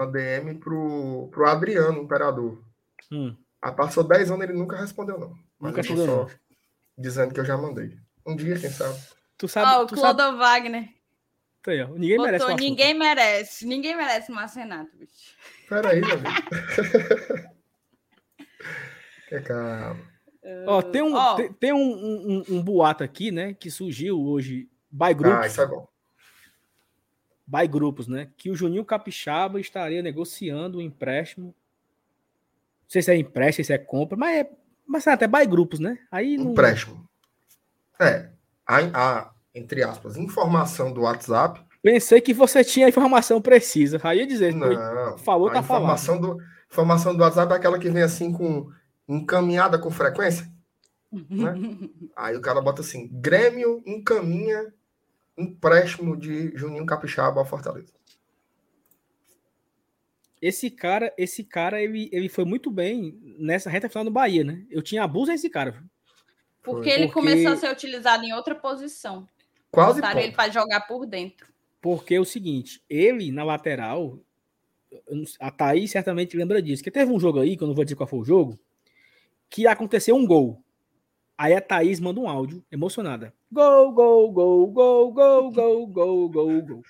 uma 0.00 0.10
DM 0.10 0.54
pro, 0.54 1.28
pro 1.30 1.46
Adriano, 1.46 2.02
Imperador. 2.02 2.64
Hum. 3.12 3.36
Aí 3.60 3.72
passou 3.72 4.02
10 4.02 4.30
anos 4.30 4.44
ele 4.44 4.58
nunca 4.58 4.76
respondeu, 4.76 5.18
não. 5.18 5.30
Mas 5.58 5.70
nunca 5.70 5.82
respondeu, 5.82 6.06
não. 6.06 6.30
Dizendo 6.96 7.34
que 7.34 7.40
eu 7.40 7.44
já 7.44 7.56
mandei. 7.56 7.98
Um 8.24 8.34
dia, 8.34 8.58
quem 8.58 8.70
sabe. 8.70 8.98
Tu 9.36 9.46
sabe. 9.46 9.70
Ó, 9.70 9.80
oh, 9.80 9.84
o 9.84 9.88
Clodo 9.88 10.38
Wagner. 10.38 10.88
Aí, 11.66 11.82
ó. 11.82 11.88
Ninguém 11.88 12.16
Botou, 12.16 12.32
merece. 12.32 12.54
Ninguém 12.54 12.94
merece. 12.94 13.66
Ninguém 13.66 13.96
merece 13.96 14.32
Marcenato, 14.32 14.96
bicho. 14.96 15.36
Peraí, 15.68 16.00
meu 16.00 16.12
amigo. 16.12 16.30
que 19.28 19.40
calma. 19.40 20.15
Ó, 20.66 20.82
tem 20.82 21.02
um, 21.02 21.14
oh. 21.14 21.34
tem, 21.34 21.52
tem 21.52 21.72
um, 21.72 21.78
um, 21.78 22.44
um, 22.50 22.62
boato 22.62 23.02
aqui, 23.02 23.30
né? 23.30 23.54
Que 23.54 23.70
surgiu 23.70 24.20
hoje 24.20 24.68
by 24.90 25.12
grupos. 25.12 25.40
Ah, 25.40 25.46
isso 25.46 25.60
é 25.60 25.66
bom. 25.66 25.88
By 27.46 27.66
grupos, 27.66 28.06
né? 28.06 28.28
Que 28.36 28.50
o 28.50 28.54
Juninho 28.54 28.84
Capixaba 28.84 29.60
estaria 29.60 30.02
negociando 30.02 30.78
um 30.78 30.80
empréstimo. 30.80 31.46
Não 31.46 32.88
sei 32.88 33.02
se 33.02 33.10
é 33.10 33.16
empréstimo, 33.16 33.64
se 33.64 33.72
é 33.72 33.78
compra, 33.78 34.16
mas 34.16 34.38
é. 34.38 34.50
Mas 34.86 35.06
é 35.06 35.12
até 35.12 35.26
by 35.26 35.44
grupos, 35.46 35.80
né? 35.80 35.98
Aí 36.12 36.36
não... 36.36 36.52
Empréstimo. 36.52 37.08
É. 37.98 38.28
A, 38.64 38.78
a, 38.94 39.30
entre 39.52 39.82
aspas, 39.82 40.16
informação 40.16 40.92
do 40.92 41.02
WhatsApp. 41.02 41.60
Pensei 41.82 42.20
que 42.20 42.32
você 42.32 42.62
tinha 42.62 42.86
a 42.86 42.88
informação 42.88 43.40
precisa. 43.40 44.00
Aí 44.04 44.18
ia 44.18 44.26
dizer, 44.26 44.54
não, 44.54 45.18
falou, 45.18 45.50
tá 45.50 45.58
informação 45.58 46.20
falando. 46.20 46.36
Do, 46.36 46.42
informação 46.70 47.16
do 47.16 47.22
WhatsApp 47.22 47.52
é 47.52 47.56
aquela 47.56 47.78
que 47.78 47.90
vem 47.90 48.02
assim 48.02 48.32
com 48.32 48.70
encaminhada 49.08 49.78
com 49.78 49.90
frequência. 49.90 50.50
Né? 51.12 51.88
Aí 52.14 52.36
o 52.36 52.40
cara 52.40 52.60
bota 52.60 52.82
assim: 52.82 53.08
Grêmio 53.08 53.82
encaminha 53.86 54.72
empréstimo 55.36 56.16
de 56.16 56.56
Juninho 56.56 56.86
Capixaba 56.86 57.40
ao 57.40 57.46
Fortaleza. 57.46 57.92
Esse 60.40 60.70
cara, 60.70 61.12
esse 61.16 61.42
cara, 61.42 61.80
ele, 61.80 62.08
ele 62.12 62.28
foi 62.28 62.44
muito 62.44 62.70
bem 62.70 63.18
nessa 63.38 63.70
reta 63.70 63.88
final 63.88 64.04
do 64.04 64.10
Bahia, 64.10 64.44
né? 64.44 64.64
Eu 64.70 64.82
tinha 64.82 65.02
abuso 65.02 65.32
desse 65.32 65.48
cara. 65.48 65.82
Porque 66.62 66.90
ele 66.90 67.06
Porque... 67.06 67.14
começou 67.14 67.52
a 67.52 67.56
ser 67.56 67.70
utilizado 67.70 68.24
em 68.24 68.34
outra 68.34 68.54
posição. 68.54 69.26
Quase 69.70 70.00
Botaram 70.00 70.20
ele 70.20 70.32
para 70.32 70.52
jogar 70.52 70.80
por 70.82 71.06
dentro. 71.06 71.46
Porque 71.80 72.14
é 72.14 72.20
o 72.20 72.24
seguinte, 72.24 72.82
ele 72.88 73.30
na 73.30 73.44
lateral, 73.44 74.18
a 75.40 75.50
Thaís 75.50 75.90
certamente 75.90 76.36
lembra 76.36 76.60
disso, 76.60 76.82
que 76.82 76.90
teve 76.90 77.10
um 77.10 77.20
jogo 77.20 77.40
aí, 77.40 77.56
que 77.56 77.62
eu 77.62 77.68
não 77.68 77.74
vou 77.74 77.84
dizer 77.84 77.96
qual 77.96 78.08
foi 78.08 78.18
o 78.18 78.24
jogo, 78.24 78.58
que 79.48 79.66
aconteceu 79.66 80.16
um 80.16 80.26
gol. 80.26 80.62
Aí 81.38 81.54
a 81.54 81.60
Thaís 81.60 82.00
manda 82.00 82.20
um 82.20 82.28
áudio 82.28 82.64
emocionada. 82.70 83.34
Gol, 83.52 83.92
gol, 83.92 84.32
gol, 84.32 84.66
gol, 84.68 85.12
gol, 85.12 85.50
gol, 85.52 85.86
gol, 85.86 86.28
gol, 86.28 86.62
gol. 86.62 86.82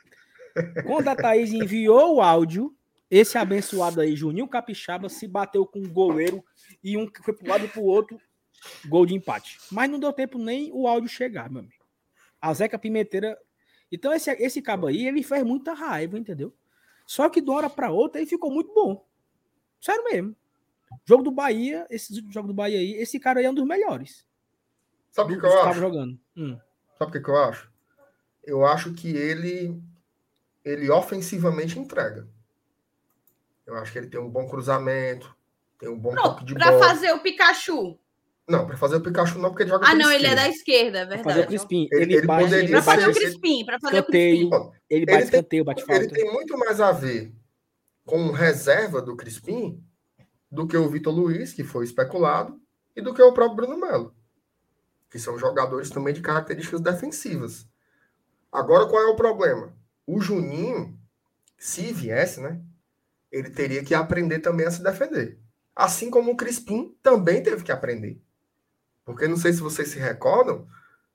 Quando 0.86 1.08
a 1.08 1.16
Thaís 1.16 1.52
enviou 1.52 2.16
o 2.16 2.20
áudio, 2.20 2.74
esse 3.10 3.36
abençoado 3.36 4.00
aí, 4.00 4.16
Juninho 4.16 4.48
Capixaba, 4.48 5.08
se 5.08 5.26
bateu 5.26 5.66
com 5.66 5.80
o 5.80 5.88
goleiro 5.88 6.44
e 6.82 6.96
um 6.96 7.08
foi 7.22 7.34
pro 7.34 7.48
lado 7.48 7.64
e 7.64 7.68
pro 7.68 7.82
outro, 7.82 8.20
gol 8.86 9.04
de 9.04 9.14
empate. 9.14 9.58
Mas 9.70 9.90
não 9.90 9.98
deu 9.98 10.12
tempo 10.12 10.38
nem 10.38 10.70
o 10.72 10.86
áudio 10.86 11.08
chegar, 11.08 11.50
meu 11.50 11.60
amigo. 11.60 11.84
A 12.40 12.54
Zeca 12.54 12.78
Pimenteira. 12.78 13.36
Então, 13.90 14.12
esse, 14.12 14.30
esse 14.30 14.62
cabo 14.62 14.86
aí, 14.86 15.06
ele 15.06 15.22
fez 15.22 15.44
muita 15.44 15.72
raiva, 15.72 16.18
entendeu? 16.18 16.54
Só 17.06 17.28
que 17.28 17.40
de 17.40 17.48
uma 17.48 17.58
hora 17.58 17.70
para 17.70 17.90
outra 17.90 18.20
ele 18.20 18.28
ficou 18.28 18.50
muito 18.50 18.72
bom. 18.74 19.06
Sério 19.80 20.04
mesmo. 20.04 20.36
Jogo 21.04 21.22
do 21.22 21.30
Bahia, 21.30 21.86
esse 21.90 22.14
jogo 22.30 22.48
do 22.48 22.54
Bahia 22.54 22.78
aí, 22.78 22.92
esse 22.94 23.18
cara 23.18 23.40
aí 23.40 23.46
é 23.46 23.50
um 23.50 23.54
dos 23.54 23.66
melhores. 23.66 24.26
Sabe 25.10 25.34
o 25.34 25.40
que, 25.40 25.46
eu 25.46 25.62
acho? 25.62 25.80
Jogando. 25.80 26.18
Hum. 26.36 26.58
Sabe 26.98 27.10
o 27.10 27.12
que, 27.12 27.20
que 27.20 27.30
eu 27.30 27.36
acho? 27.36 27.70
Eu 28.44 28.66
acho 28.66 28.92
que 28.92 29.08
ele 29.08 29.80
ele 30.64 30.90
ofensivamente 30.90 31.78
entrega. 31.78 32.28
Eu 33.64 33.76
acho 33.76 33.92
que 33.92 33.98
ele 33.98 34.08
tem 34.08 34.20
um 34.20 34.28
bom 34.28 34.48
cruzamento, 34.48 35.34
tem 35.78 35.88
um 35.88 35.98
bom 35.98 36.12
Não, 36.12 36.22
toque 36.22 36.44
de 36.44 36.54
pra 36.54 36.66
bola. 36.66 36.78
Para 36.78 36.88
fazer 36.88 37.12
o 37.12 37.20
Pikachu. 37.20 37.98
Não, 38.48 38.66
para 38.66 38.76
fazer 38.76 38.96
o 38.96 39.00
Pikachu 39.00 39.38
não, 39.38 39.50
porque 39.50 39.64
ele 39.64 39.70
joga 39.70 39.88
Ah, 39.88 39.94
não, 39.94 40.10
ele 40.10 40.26
é 40.26 40.34
da 40.34 40.48
esquerda, 40.48 40.98
é 40.98 41.06
verdade. 41.06 41.22
Pra 41.22 41.32
fazer 41.32 41.44
o 41.44 41.46
Crispim. 41.48 41.88
Ele, 41.90 42.02
ele, 42.02 42.14
ele 42.14 42.26
poderia 42.26 42.70
Pra 42.70 42.82
fazer 42.82 43.08
o 43.08 43.14
Crispim, 43.14 43.64
para 43.64 43.80
fazer 43.80 44.02
canteio, 44.02 44.46
o 44.46 44.50
Crispim. 44.50 44.78
Ele 44.88 45.06
bate 45.06 45.30
canteio, 45.30 45.64
bate 45.64 45.84
falta. 45.84 46.04
Ele 46.04 46.12
tem 46.12 46.32
muito 46.32 46.58
mais 46.58 46.80
a 46.80 46.92
ver 46.92 47.32
com 48.04 48.30
reserva 48.30 49.02
do 49.02 49.16
Crispim 49.16 49.82
do 50.56 50.66
que 50.66 50.76
o 50.76 50.88
Vitor 50.88 51.14
Luiz, 51.14 51.52
que 51.52 51.62
foi 51.62 51.84
especulado, 51.84 52.58
e 52.96 53.02
do 53.02 53.12
que 53.12 53.20
o 53.20 53.32
próprio 53.34 53.56
Bruno 53.56 53.78
Melo, 53.78 54.16
que 55.10 55.18
são 55.18 55.38
jogadores 55.38 55.90
também 55.90 56.14
de 56.14 56.22
características 56.22 56.80
defensivas. 56.80 57.68
Agora, 58.50 58.88
qual 58.88 59.02
é 59.02 59.06
o 59.06 59.16
problema? 59.16 59.76
O 60.06 60.18
Juninho, 60.18 60.98
se 61.58 61.92
viesse, 61.92 62.40
né, 62.40 62.58
ele 63.30 63.50
teria 63.50 63.84
que 63.84 63.94
aprender 63.94 64.38
também 64.38 64.66
a 64.66 64.70
se 64.70 64.82
defender. 64.82 65.38
Assim 65.74 66.10
como 66.10 66.32
o 66.32 66.36
Crispim 66.36 66.96
também 67.02 67.42
teve 67.42 67.62
que 67.62 67.70
aprender. 67.70 68.18
Porque 69.04 69.28
não 69.28 69.36
sei 69.36 69.52
se 69.52 69.60
vocês 69.60 69.88
se 69.88 69.98
recordam, 69.98 70.66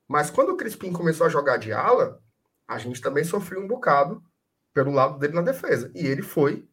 mas 0.06 0.30
quando 0.30 0.50
o 0.50 0.56
Crispim 0.56 0.92
começou 0.92 1.26
a 1.26 1.30
jogar 1.30 1.56
de 1.56 1.72
ala, 1.72 2.22
a 2.68 2.78
gente 2.78 3.00
também 3.00 3.24
sofreu 3.24 3.60
um 3.60 3.66
bocado 3.66 4.22
pelo 4.72 4.92
lado 4.92 5.18
dele 5.18 5.32
na 5.32 5.42
defesa. 5.42 5.90
E 5.96 6.06
ele 6.06 6.22
foi 6.22 6.68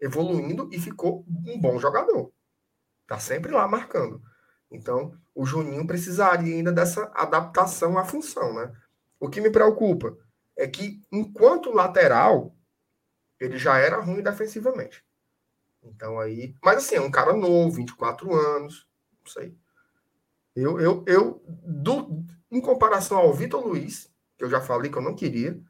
evoluindo 0.00 0.68
e 0.72 0.78
ficou 0.78 1.24
um 1.46 1.60
bom 1.60 1.78
jogador. 1.78 2.32
Tá 3.06 3.18
sempre 3.18 3.52
lá 3.52 3.66
marcando. 3.68 4.22
Então, 4.70 5.14
o 5.34 5.44
Juninho 5.44 5.86
precisaria 5.86 6.54
ainda 6.54 6.72
dessa 6.72 7.10
adaptação 7.14 7.98
à 7.98 8.04
função, 8.04 8.54
né? 8.54 8.72
O 9.18 9.28
que 9.28 9.40
me 9.40 9.50
preocupa 9.50 10.16
é 10.56 10.66
que, 10.66 11.02
enquanto 11.12 11.72
lateral, 11.72 12.54
ele 13.38 13.58
já 13.58 13.78
era 13.78 14.00
ruim 14.00 14.22
defensivamente. 14.22 15.04
Então 15.82 16.18
aí. 16.18 16.54
Mas 16.62 16.78
assim, 16.78 16.96
é 16.96 17.00
um 17.00 17.10
cara 17.10 17.32
novo, 17.32 17.76
24 17.76 18.34
anos. 18.34 18.86
Não 19.18 19.30
sei. 19.30 19.56
Eu, 20.54 20.80
eu, 20.80 21.04
eu 21.06 21.42
do, 21.46 22.24
em 22.50 22.60
comparação 22.60 23.18
ao 23.18 23.32
Vitor 23.32 23.66
Luiz, 23.66 24.10
que 24.36 24.44
eu 24.44 24.50
já 24.50 24.60
falei 24.60 24.90
que 24.90 24.98
eu 24.98 25.02
não 25.02 25.14
queria, 25.14 25.60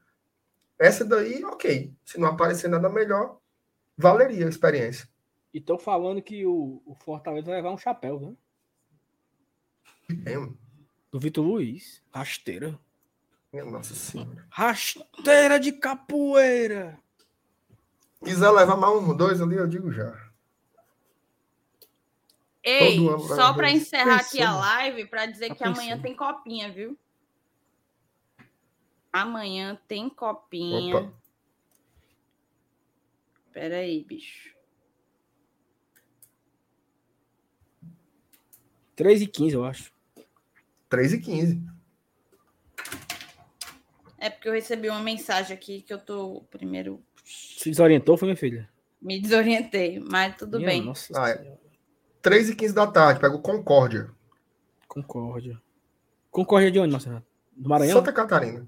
essa 0.78 1.04
daí, 1.04 1.44
ok. 1.44 1.94
Se 2.04 2.18
não 2.18 2.28
aparecer 2.28 2.68
nada 2.68 2.88
melhor, 2.88 3.39
valeria 3.96 4.46
a 4.46 4.48
experiência. 4.48 5.08
E 5.52 5.58
estão 5.58 5.78
falando 5.78 6.22
que 6.22 6.46
o, 6.46 6.82
o 6.86 6.94
Fortaleza 6.94 7.46
vai 7.46 7.56
levar 7.56 7.72
um 7.72 7.78
chapéu, 7.78 8.20
né? 8.20 8.34
É, 10.26 10.36
Do 11.10 11.18
Vitor 11.18 11.44
Luiz. 11.44 12.02
Rasteira. 12.12 12.78
Minha 13.52 13.64
nossa 13.64 13.94
senhora. 13.94 14.46
Rasteira 14.48 15.58
de 15.58 15.72
capoeira. 15.72 16.98
Quiser 18.22 18.50
levar 18.50 18.76
mais 18.76 18.94
um, 18.94 19.16
dois 19.16 19.40
ali, 19.40 19.56
eu 19.56 19.66
digo 19.66 19.90
já. 19.90 20.30
Ei, 22.62 22.98
só 23.26 23.54
para 23.54 23.70
encerrar 23.70 24.16
aqui 24.16 24.42
a 24.42 24.54
live, 24.54 25.06
para 25.06 25.26
dizer 25.26 25.48
tá 25.48 25.54
que 25.54 25.64
pensando. 25.64 25.78
amanhã 25.78 26.00
tem 26.00 26.14
copinha, 26.14 26.70
viu? 26.70 26.98
Amanhã 29.12 29.80
tem 29.88 30.08
copinha. 30.08 30.98
Opa. 30.98 31.19
Pera 33.60 33.76
aí, 33.76 34.02
bicho. 34.02 34.54
3 38.96 39.20
e 39.20 39.26
15, 39.26 39.54
eu 39.54 39.64
acho. 39.66 39.92
3 40.88 41.12
e 41.12 41.20
15. 41.20 41.62
É 44.16 44.30
porque 44.30 44.48
eu 44.48 44.54
recebi 44.54 44.88
uma 44.88 45.02
mensagem 45.02 45.54
aqui 45.54 45.82
que 45.82 45.92
eu 45.92 45.98
tô 45.98 46.42
primeiro. 46.50 47.04
Se 47.22 47.68
desorientou, 47.68 48.16
foi 48.16 48.28
minha 48.28 48.36
filha? 48.36 48.66
Me 48.98 49.20
desorientei, 49.20 50.00
mas 50.00 50.34
tudo 50.38 50.56
minha 50.56 50.70
bem. 50.70 50.82
Nossa 50.82 51.12
ah, 51.22 51.28
é. 51.28 51.58
3 52.22 52.48
e 52.48 52.56
15 52.56 52.74
da 52.74 52.86
tarde, 52.86 53.20
pego 53.20 53.40
Concórdia. 53.40 54.10
Concórdia. 54.88 55.60
Concórdia 56.30 56.70
de 56.70 56.78
onde, 56.78 56.92
Marcelo? 56.92 57.22
Do 57.54 57.68
Maranhão? 57.68 57.98
Santa 57.98 58.10
Catarina. 58.10 58.66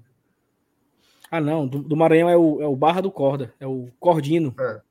Ah, 1.33 1.41
não. 1.41 1.67
Do, 1.67 1.81
do, 1.81 1.97
Maranhão 1.97 2.29
é 2.29 2.37
o, 2.37 2.61
é 2.61 2.67
o 2.67 2.75
Barra 2.75 3.01
do 3.01 3.11
Corda. 3.11 3.51
É 3.59 3.65
o 3.65 3.89
Cordino. 3.99 4.53
É. 4.59 4.81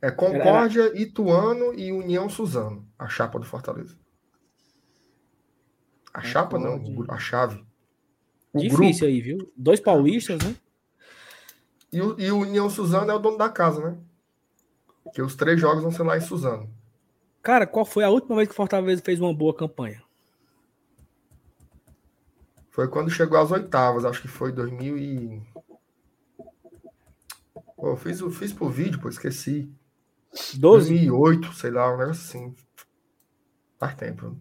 É 0.00 0.10
Concórdia, 0.12 0.82
Era... 0.82 0.96
Ituano 0.96 1.74
e 1.74 1.90
União 1.90 2.28
Suzano. 2.28 2.88
A 2.96 3.08
chapa 3.08 3.36
do 3.40 3.44
Fortaleza. 3.44 3.98
A 6.12 6.22
chapa 6.22 6.56
não, 6.56 6.80
a 7.08 7.18
chave. 7.18 7.66
O 8.52 8.60
Difícil 8.60 8.78
grupo. 8.78 9.04
aí, 9.06 9.20
viu? 9.20 9.52
Dois 9.56 9.80
paulistas, 9.80 10.40
né? 10.40 10.54
E 11.92 12.00
o, 12.00 12.20
e 12.20 12.30
o 12.30 12.38
União 12.38 12.70
Suzano 12.70 13.10
é 13.10 13.14
o 13.14 13.18
dono 13.18 13.36
da 13.36 13.48
casa, 13.48 13.90
né? 13.90 13.98
Porque 15.02 15.20
os 15.20 15.34
três 15.34 15.60
jogos 15.60 15.82
vão 15.82 15.90
ser 15.90 16.04
lá 16.04 16.16
em 16.16 16.20
Suzano. 16.20 16.72
Cara, 17.42 17.66
qual 17.66 17.84
foi 17.84 18.04
a 18.04 18.08
última 18.08 18.36
vez 18.36 18.46
que 18.46 18.54
o 18.54 18.56
Fortaleza 18.56 19.02
fez 19.04 19.20
uma 19.20 19.34
boa 19.34 19.52
campanha? 19.52 20.03
Foi 22.74 22.88
quando 22.88 23.08
chegou 23.08 23.38
às 23.38 23.52
oitavas, 23.52 24.04
acho 24.04 24.20
que 24.20 24.26
foi 24.26 24.50
2000 24.50 24.98
e... 24.98 25.40
Pô, 27.76 27.90
eu 27.90 27.96
fiz, 27.96 28.20
fiz 28.36 28.52
por 28.52 28.68
vídeo, 28.68 29.00
pô, 29.00 29.08
esqueci. 29.08 29.72
12? 30.56 30.92
2008, 30.92 31.52
sei 31.52 31.70
lá, 31.70 31.94
um 31.94 31.96
negócio 31.96 32.24
assim. 32.24 32.56
Faz 33.78 33.94
tempo. 33.94 34.36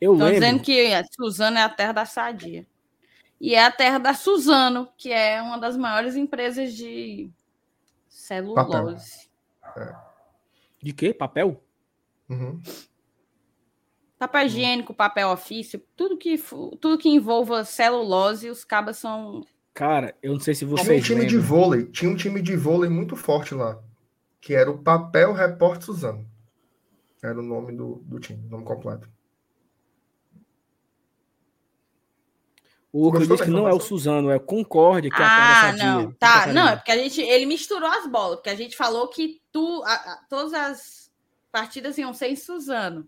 Eu 0.00 0.14
Estão 0.14 0.26
lembro. 0.28 0.40
dizendo 0.40 0.62
que 0.62 0.90
Suzano 1.12 1.58
é 1.58 1.62
a 1.62 1.68
terra 1.68 1.92
da 1.92 2.06
sadia. 2.06 2.66
E 3.38 3.54
é 3.54 3.62
a 3.62 3.70
terra 3.70 3.98
da 3.98 4.14
Suzano, 4.14 4.88
que 4.96 5.12
é 5.12 5.42
uma 5.42 5.58
das 5.58 5.76
maiores 5.76 6.16
empresas 6.16 6.72
de 6.72 7.30
celulose. 8.08 9.28
É. 9.76 9.94
De 10.82 10.94
quê? 10.94 11.12
Papel? 11.12 11.62
Uhum. 12.26 12.58
Papel 14.18 14.46
higiênico, 14.46 14.92
papel 14.92 15.28
ofício, 15.28 15.80
tudo 15.96 16.18
que, 16.18 16.36
tudo 16.80 16.98
que 16.98 17.08
envolva 17.08 17.64
celulose, 17.64 18.50
os 18.50 18.64
cabas 18.64 18.98
são. 18.98 19.44
Cara, 19.72 20.12
eu 20.20 20.32
não 20.32 20.40
sei 20.40 20.54
se 20.54 20.64
você. 20.64 20.82
Tinha 20.84 20.98
um 20.98 21.02
time 21.02 21.20
lembram. 21.20 21.40
de 21.40 21.46
vôlei, 21.46 21.84
tinha 21.84 22.10
um 22.10 22.16
time 22.16 22.42
de 22.42 22.56
vôlei 22.56 22.90
muito 22.90 23.14
forte 23.14 23.54
lá, 23.54 23.80
que 24.40 24.54
era 24.54 24.68
o 24.68 24.78
Papel 24.78 25.32
Repórter 25.32 25.84
Suzano. 25.84 26.26
Era 27.22 27.38
o 27.38 27.42
nome 27.42 27.76
do, 27.76 28.02
do 28.06 28.18
time, 28.18 28.44
o 28.44 28.50
nome 28.50 28.64
completo. 28.64 29.08
O 32.92 33.04
Lucas 33.04 33.28
disse 33.28 33.44
que 33.44 33.50
não 33.50 33.68
é 33.68 33.72
o 33.72 33.80
Suzano, 33.80 34.30
é 34.30 34.36
o 34.36 34.40
Concorde, 34.40 35.10
que 35.10 35.22
é 35.22 35.24
a 35.24 35.68
Ah, 35.68 35.72
não. 35.74 36.12
Tá, 36.12 36.46
não, 36.52 36.68
é 36.68 36.76
porque 36.76 36.90
a 36.90 36.96
gente, 36.96 37.20
ele 37.20 37.46
misturou 37.46 37.88
as 37.88 38.06
bolas, 38.06 38.36
porque 38.36 38.50
a 38.50 38.56
gente 38.56 38.76
falou 38.76 39.06
que 39.08 39.40
tu, 39.52 39.82
a, 39.84 39.92
a, 39.92 40.16
todas 40.28 40.54
as 40.54 41.10
partidas 41.52 41.98
iam 41.98 42.14
ser 42.14 42.28
em 42.28 42.36
Suzano. 42.36 43.06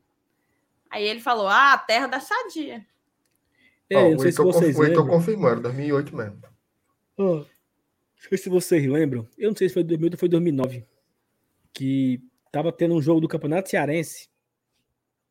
Aí 0.90 1.06
ele 1.06 1.20
falou, 1.20 1.46
ah, 1.46 1.74
a 1.74 1.78
terra 1.78 2.06
da 2.06 2.20
sadia. 2.20 2.84
É, 3.88 3.96
oh, 3.96 4.10
não 4.10 4.18
sei 4.18 4.32
se 4.32 4.42
vocês 4.42 4.76
conf... 4.76 4.88
lembram. 4.88 5.06
confirmando, 5.06 5.62
2008 5.62 6.16
mesmo. 6.16 6.42
Oh, 7.16 7.36
não 7.36 7.46
sei 8.28 8.38
se 8.38 8.48
vocês 8.48 8.86
lembram, 8.86 9.26
eu 9.38 9.50
não 9.50 9.56
sei 9.56 9.68
se 9.68 9.74
foi 9.74 9.84
2008 9.84 10.14
ou 10.14 10.18
foi 10.18 10.28
2009, 10.28 10.86
que 11.72 12.22
tava 12.52 12.72
tendo 12.72 12.94
um 12.94 13.02
jogo 13.02 13.20
do 13.20 13.28
Campeonato 13.28 13.70
Cearense 13.70 14.28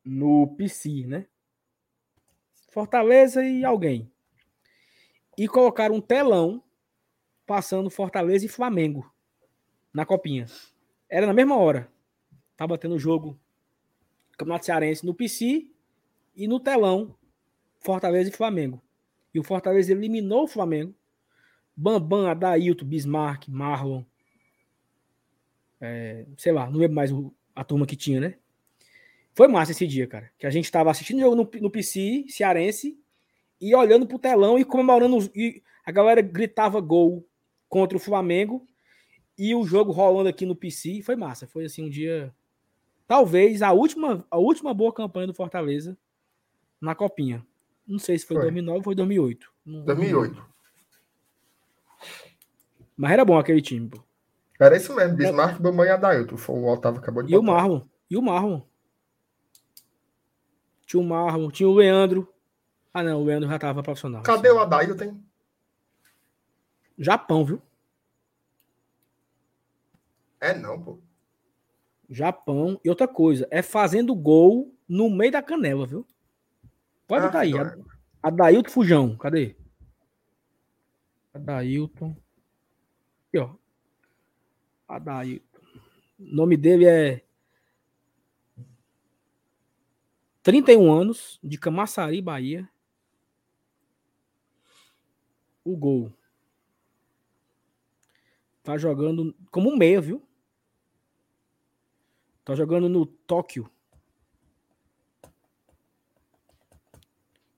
no 0.03 0.55
PC, 0.55 1.05
né? 1.05 1.25
Fortaleza 2.69 3.43
e 3.43 3.65
alguém 3.65 4.11
e 5.39 5.47
colocaram 5.47 5.95
um 5.95 6.01
telão 6.01 6.61
passando 7.45 7.89
Fortaleza 7.89 8.45
e 8.45 8.49
Flamengo 8.49 9.09
na 9.93 10.05
copinha. 10.05 10.45
Era 11.09 11.25
na 11.25 11.31
mesma 11.31 11.55
hora. 11.55 11.89
Tava 12.57 12.77
tendo 12.77 12.95
o 12.95 12.99
jogo 12.99 13.39
Campeonato 14.39 14.65
Cearense 14.65 15.05
no 15.05 15.13
PC 15.13 15.67
e 16.33 16.47
no 16.47 16.61
telão 16.61 17.13
Fortaleza 17.81 18.29
e 18.29 18.33
Flamengo. 18.33 18.81
E 19.33 19.39
o 19.39 19.43
Fortaleza 19.43 19.91
eliminou 19.91 20.43
o 20.43 20.47
Flamengo. 20.47 20.95
Bambam, 21.75 22.25
Adailton, 22.25 22.85
Bismarck, 22.85 23.49
Marlon. 23.49 24.03
É, 25.81 26.25
sei 26.37 26.53
lá, 26.53 26.69
não 26.69 26.79
lembro 26.79 26.95
mais 26.95 27.11
a 27.53 27.63
turma 27.63 27.85
que 27.85 27.95
tinha, 27.95 28.19
né? 28.19 28.35
Foi 29.33 29.47
massa 29.47 29.71
esse 29.71 29.85
dia, 29.85 30.07
cara. 30.07 30.31
Que 30.37 30.47
a 30.47 30.49
gente 30.49 30.71
tava 30.71 30.89
assistindo 30.89 31.17
o 31.17 31.21
jogo 31.21 31.35
no, 31.35 31.49
no 31.61 31.69
PC, 31.69 32.25
cearense, 32.29 32.97
e 33.61 33.75
olhando 33.75 34.07
pro 34.07 34.19
telão 34.19 34.57
e 34.57 34.65
comemorando. 34.65 35.29
E 35.35 35.61
a 35.85 35.91
galera 35.91 36.21
gritava 36.21 36.79
gol 36.79 37.27
contra 37.67 37.97
o 37.97 38.01
Flamengo 38.01 38.67
e 39.37 39.53
o 39.53 39.65
jogo 39.65 39.91
rolando 39.91 40.29
aqui 40.29 40.45
no 40.45 40.55
PC. 40.55 41.01
Foi 41.01 41.15
massa. 41.15 41.47
Foi 41.47 41.65
assim 41.65 41.85
um 41.85 41.89
dia. 41.89 42.33
Talvez 43.09 43.63
a 43.63 43.71
última, 43.71 44.23
a 44.29 44.37
última 44.37 44.71
boa 44.71 44.93
campanha 44.93 45.25
do 45.25 45.33
Fortaleza 45.33 45.97
na 46.79 46.93
Copinha. 46.93 47.43
Não 47.87 47.97
sei 47.97 48.19
se 48.19 48.23
foi, 48.27 48.35
foi. 48.35 48.43
2009 48.43 48.77
ou 48.77 48.83
foi 48.83 48.93
2008. 48.93 49.51
2008. 49.65 50.45
Mas 52.95 53.11
era 53.11 53.25
bom 53.25 53.39
aquele 53.39 53.63
time, 53.63 53.89
pô. 53.89 54.03
Era 54.59 54.77
isso 54.77 54.93
mesmo, 54.93 55.17
Bismarck, 55.17 55.55
é... 55.55 55.59
Bambam 55.59 55.87
e 55.87 55.89
Adailton. 55.89 56.35
O 56.51 56.67
Otávio 56.71 56.99
acabou 56.99 57.23
de 57.23 57.29
E 57.29 57.35
botar. 57.35 57.41
o 57.41 57.55
Marlon. 57.55 57.81
E 58.11 58.15
o 58.15 58.21
Marlon. 58.21 58.61
Tinha 60.85 61.01
o 61.01 61.03
Marlon, 61.03 61.49
tinha 61.49 61.67
o 61.67 61.73
Leandro. 61.73 62.31
Ah, 62.93 63.01
não, 63.01 63.23
o 63.23 63.25
Leandro 63.25 63.49
já 63.49 63.57
tava 63.57 63.81
profissional. 63.81 64.21
Cadê 64.21 64.51
o 64.51 64.59
Adailton? 64.59 65.19
Japão, 66.95 67.43
viu? 67.43 67.59
É 70.39 70.53
não, 70.53 70.79
pô. 70.79 70.99
Japão. 72.09 72.79
E 72.83 72.89
outra 72.89 73.07
coisa, 73.07 73.47
é 73.51 73.61
fazendo 73.61 74.15
gol 74.15 74.73
no 74.87 75.09
meio 75.09 75.31
da 75.31 75.41
canela, 75.41 75.85
viu? 75.85 76.05
Pode 77.07 77.25
ah, 77.25 77.39
aí. 77.39 77.53
É. 77.53 77.77
Adailton 78.21 78.69
Fujão, 78.69 79.17
cadê? 79.17 79.55
Adailton. 81.33 82.15
Aqui, 83.27 83.37
ó. 83.37 83.55
Adailton. 84.87 85.45
O 86.19 86.35
nome 86.35 86.57
dele 86.57 86.85
é 86.85 87.23
31 90.43 90.91
anos, 90.91 91.39
de 91.43 91.57
Camaçari, 91.57 92.21
Bahia 92.21 92.69
o 95.63 95.77
gol. 95.77 96.11
Tá 98.63 98.77
jogando 98.77 99.35
como 99.51 99.71
um 99.71 99.77
meia, 99.77 100.01
viu? 100.01 100.27
Tá 102.49 102.55
jogando 102.55 102.89
no 102.89 103.05
Tóquio. 103.05 103.69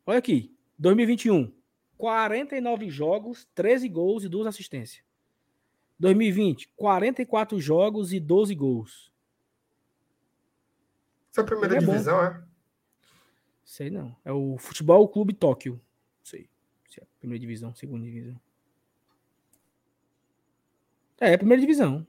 Olha 0.05 0.19
aqui, 0.19 0.53
2021. 0.77 1.49
49 1.97 2.89
jogos, 2.89 3.47
13 3.55 3.87
gols 3.87 4.25
e 4.25 4.27
2 4.27 4.47
assistências. 4.47 5.01
2020, 5.97 6.73
44 6.75 7.57
jogos 7.61 8.11
e 8.11 8.19
12 8.19 8.53
gols. 8.53 9.13
Essa 11.31 11.39
é 11.39 11.43
a 11.43 11.47
primeira 11.47 11.77
é 11.77 11.79
divisão, 11.79 12.17
bom. 12.17 12.23
é? 12.25 12.43
Sei 13.63 13.89
não. 13.89 14.13
É 14.25 14.33
o 14.33 14.57
Futebol 14.57 15.07
Clube 15.07 15.33
Tóquio. 15.33 15.79
Sei. 16.21 16.49
É 16.97 17.05
primeira 17.17 17.39
divisão, 17.39 17.73
segunda 17.73 18.03
divisão. 18.03 18.37
É, 21.17 21.37
primeira 21.37 21.61
divisão. 21.61 22.05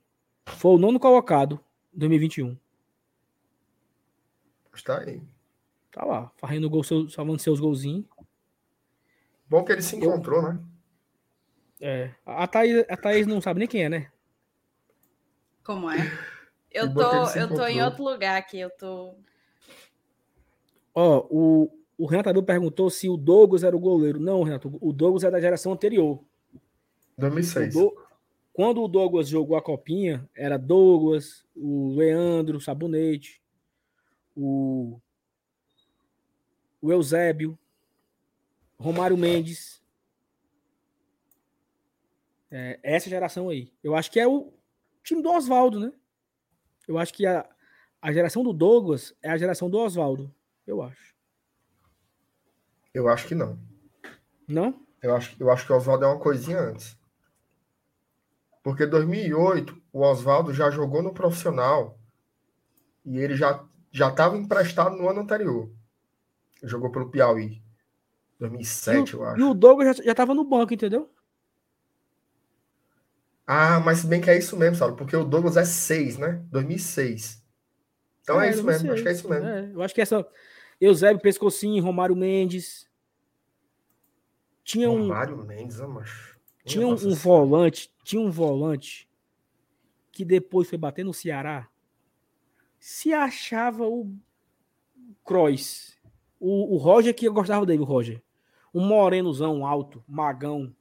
Foi 0.47 0.73
o 0.73 0.79
nono 0.79 0.99
colocado 0.99 1.65
2021. 1.93 2.61
Está 4.75 5.01
aí. 5.01 5.21
Tá 5.91 6.05
lá, 6.05 6.33
fazendo 6.37 6.71
gol, 6.71 6.83
salvando 6.83 7.39
seus 7.39 7.61
golzinhos. 7.61 8.07
Bom 9.49 9.63
que 9.63 9.73
ele 9.73 9.83
se 9.83 9.97
encontrou, 9.97 10.43
Eu... 10.43 10.53
né? 10.53 10.65
É. 11.85 12.15
A 12.25 12.47
Thaís, 12.47 12.85
a 12.89 12.97
Thaís 12.97 13.27
não 13.27 13.41
sabe 13.41 13.59
nem 13.59 13.69
quem 13.69 13.85
é, 13.85 13.89
né? 13.89 14.11
Como 15.65 15.91
é? 15.91 15.97
Eu 16.75 16.91
tô, 16.95 17.03
eu 17.37 17.55
tô 17.55 17.67
em 17.67 17.83
outro 17.83 18.03
lugar 18.03 18.39
aqui, 18.39 18.59
eu 18.59 18.71
tô. 18.71 19.15
Ó, 20.95 21.27
o, 21.31 21.71
o 21.99 22.07
Renato 22.07 22.31
Abreu 22.31 22.43
perguntou 22.43 22.89
se 22.89 23.11
o 23.11 23.17
Douglas 23.19 23.63
era 23.63 23.77
o 23.77 23.79
goleiro. 23.79 24.19
Não, 24.19 24.43
Renato, 24.43 24.79
o 24.81 24.91
Douglas 24.91 25.23
é 25.23 25.31
da 25.31 25.39
geração 25.39 25.73
anterior. 25.73 26.25
2006. 27.19 27.77
O 27.77 27.95
Quando 28.55 28.83
o 28.83 28.89
Douglas 28.89 29.29
jogou 29.29 29.55
a 29.55 29.61
copinha, 29.61 30.27
era 30.35 30.57
Douglas, 30.57 31.45
o 31.55 31.95
Leandro, 31.95 32.59
Sabonete, 32.59 33.42
o, 34.37 35.01
o 36.81 36.93
Eusébio, 36.93 37.59
Romário 38.79 39.17
Mendes. 39.17 39.83
É, 42.51 42.79
essa 42.83 43.09
geração 43.09 43.49
aí. 43.49 43.73
Eu 43.83 43.95
acho 43.95 44.11
que 44.11 44.21
é 44.21 44.27
o 44.27 44.53
time 45.03 45.23
do 45.23 45.31
Oswaldo, 45.31 45.81
né? 45.81 45.93
Eu 46.87 46.99
acho 46.99 47.15
que 47.15 47.27
a, 47.27 47.49
a 48.01 48.13
geração 48.13 48.43
do 48.43 48.53
Douglas 48.53 49.15
é 49.23 49.31
a 49.31 49.39
geração 49.39 49.71
do 49.71 49.79
Oswaldo. 49.79 50.35
Eu 50.67 50.83
acho. 50.83 51.15
Eu 52.93 53.09
acho 53.09 53.27
que 53.27 53.35
não. 53.35 53.59
Não? 54.47 54.85
Eu 55.03 55.17
acho, 55.17 55.37
eu 55.41 55.51
acho 55.51 55.67
que 55.67 55.73
o 55.73 55.77
Oswaldo 55.77 56.05
é 56.05 56.09
uma 56.09 56.19
coisinha 56.19 56.61
antes. 56.61 56.99
Porque 58.63 58.87
2008, 58.87 59.81
o 59.93 60.03
Oswaldo 60.03 60.53
já 60.53 60.71
jogou 60.71 61.03
no 61.03 61.13
profissional 61.13 61.99
e 63.05 63.19
ele 63.19 63.35
já 63.35 63.67
já 63.93 64.09
estava 64.09 64.37
emprestado 64.37 64.97
no 64.97 65.09
ano 65.09 65.21
anterior. 65.21 65.71
Jogou 66.63 66.91
pelo 66.91 67.11
Piauí. 67.11 67.63
2007, 68.41 69.15
eu 69.15 69.25
acho. 69.25 69.41
E 69.41 69.45
o 69.45 69.55
Douglas 69.55 69.99
já 69.99 70.11
estava 70.11 70.35
no 70.35 70.43
banco, 70.43 70.75
entendeu? 70.75 71.09
Ah, 73.47 73.79
mas 73.79 73.99
se 73.99 74.07
bem 74.07 74.21
que 74.21 74.31
é 74.31 74.39
isso 74.39 74.57
mesmo, 74.57 74.77
sabe? 74.77 74.97
Porque 74.97 75.15
o 75.15 75.25
Douglas 75.25 75.57
é 75.57 75.65
6, 75.65 76.19
né? 76.19 76.43
2006. 76.51 77.43
Então 78.23 78.41
é, 78.41 78.49
é 78.49 78.51
isso 78.51 78.65
mesmo, 78.65 78.93
acho 78.93 79.03
que 79.03 79.09
é 79.09 79.13
isso 79.13 79.29
mesmo. 79.29 79.47
É, 79.47 79.71
eu 79.73 79.83
acho 79.83 79.95
que 79.95 80.01
essa, 80.01 80.27
Eusébio 80.81 81.23
Pescocinho, 81.23 81.83
Romário 81.83 82.17
Mendes. 82.17 82.91
Tinha 84.65 84.91
um. 84.91 85.03
Romário 85.03 85.37
Mendes, 85.45 85.79
macho. 85.79 86.41
Tinha 86.65 86.87
um, 86.87 86.93
um 86.93 87.15
volante, 87.15 87.93
tinha 88.05 88.21
um 88.23 88.31
volante 88.31 89.09
que 90.11 90.25
depois 90.25 90.69
foi 90.69 90.79
bater 90.79 91.05
no 91.05 91.15
Ceará. 91.15 91.69
Se 92.83 93.13
achava 93.13 93.87
o 93.87 94.13
Croix. 95.25 95.97
O, 96.41 96.75
o 96.75 96.79
Roger 96.79 97.15
que 97.15 97.29
eu 97.29 97.33
gostava 97.33 97.65
dele, 97.65 97.81
o 97.81 97.85
Roger. 97.85 98.21
Um 98.75 98.85
morenozão 98.85 99.65
alto, 99.65 100.03
magão. 100.05 100.75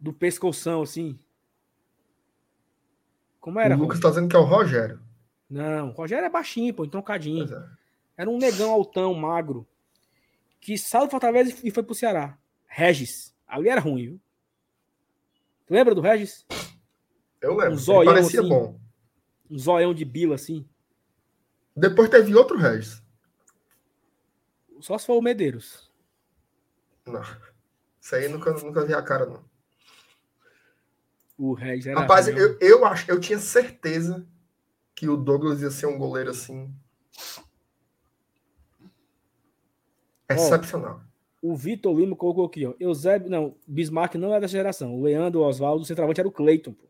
Do 0.00 0.12
pescoção, 0.12 0.82
assim. 0.82 1.16
Como 3.38 3.60
era? 3.60 3.76
O 3.76 3.78
Lucas 3.78 4.00
tá 4.00 4.08
dizendo 4.08 4.28
que 4.28 4.34
é 4.34 4.38
o 4.38 4.42
Rogério. 4.42 5.00
Não, 5.48 5.90
o 5.90 5.92
Rogério 5.92 6.26
é 6.26 6.30
baixinho, 6.30 6.74
pô, 6.74 6.84
entroncadinho. 6.84 7.44
É. 7.44 7.70
Era 8.16 8.28
um 8.28 8.36
negão 8.36 8.72
altão, 8.72 9.14
magro, 9.14 9.64
que 10.60 10.76
saiu 10.76 11.06
do 11.06 11.10
Fortaleza 11.12 11.54
e 11.62 11.70
foi 11.70 11.84
pro 11.84 11.94
Ceará. 11.94 12.36
Regis. 12.66 13.32
Ali 13.46 13.68
era 13.68 13.80
ruim, 13.80 14.06
viu? 14.08 14.20
Tu 15.66 15.72
lembra 15.72 15.94
do 15.94 16.00
Regis? 16.00 16.44
Eu 17.40 17.54
lembro. 17.54 17.74
Um 17.74 17.78
zoião 17.78 18.12
parecia 18.12 18.40
assim. 18.40 18.48
bom. 18.48 18.83
Um 19.50 19.58
zoião 19.58 19.94
de 19.94 20.04
bila, 20.04 20.34
assim. 20.34 20.66
Depois 21.76 22.08
teve 22.08 22.34
outro 22.34 22.56
Regis. 22.56 23.02
Só 24.80 24.98
se 24.98 25.06
for 25.06 25.16
o 25.16 25.22
Medeiros. 25.22 25.90
Não. 27.06 27.22
Isso 28.00 28.14
aí 28.14 28.28
nunca, 28.28 28.52
nunca 28.52 28.84
vi 28.84 28.94
a 28.94 29.02
cara, 29.02 29.26
não. 29.26 29.44
O 31.36 31.52
Regis 31.52 31.86
era. 31.86 32.00
Rapaz, 32.00 32.26
ruim, 32.26 32.36
eu, 32.36 32.58
eu 32.60 32.84
acho, 32.84 33.10
eu 33.10 33.18
tinha 33.18 33.38
certeza 33.38 34.26
que 34.94 35.08
o 35.08 35.16
Douglas 35.16 35.60
ia 35.62 35.70
ser 35.70 35.86
um 35.86 35.98
goleiro 35.98 36.30
assim. 36.30 36.72
Excepcional. 40.28 41.02
O 41.42 41.54
Vitor 41.54 41.94
Lima 41.94 42.16
colocou 42.16 42.46
aqui, 42.46 42.64
ó. 42.64 42.74
Eusébio, 42.80 43.28
não, 43.28 43.54
Bismarck 43.66 44.14
não 44.14 44.34
é 44.34 44.40
dessa 44.40 44.52
geração. 44.52 44.94
O 44.94 45.02
Leandro, 45.02 45.40
o 45.40 45.44
Oswaldo, 45.44 45.82
o 45.82 45.84
centroavante 45.84 46.20
era 46.20 46.28
o 46.28 46.32
Cleiton, 46.32 46.72
pô. 46.72 46.86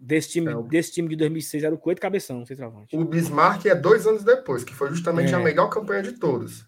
Desse 0.00 0.30
time, 0.30 0.52
É, 0.52 0.56
o- 0.56 0.62
desse 0.62 0.92
time 0.92 1.08
de 1.08 1.16
2006 1.16 1.64
era 1.64 1.74
o 1.74 1.78
Cleiton 1.78 2.00
Cabeção, 2.00 2.46
centroavante. 2.46 2.96
O 2.96 3.04
Bismarck 3.04 3.66
é 3.66 3.74
dois 3.74 4.06
anos 4.06 4.22
depois, 4.22 4.62
que 4.62 4.72
foi 4.74 4.88
justamente 4.90 5.32
É. 5.32 5.36
a 5.36 5.40
melhor 5.40 5.68
campanha 5.68 6.02
de 6.02 6.12
todos. 6.12 6.64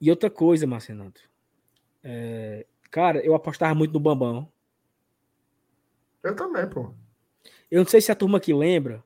E 0.00 0.10
outra 0.10 0.28
coisa, 0.28 0.66
Marcenato. 0.66 1.20
É, 2.02 2.66
cara, 2.90 3.24
eu 3.24 3.34
apostava 3.34 3.74
muito 3.74 3.92
no 3.94 4.00
Bambam. 4.00 4.46
Eu 6.22 6.36
também, 6.36 6.68
pô. 6.68 6.92
Eu 7.70 7.82
não 7.82 7.88
sei 7.88 8.00
se 8.02 8.12
a 8.12 8.14
turma 8.14 8.36
aqui 8.38 8.52
lembra 8.52 9.02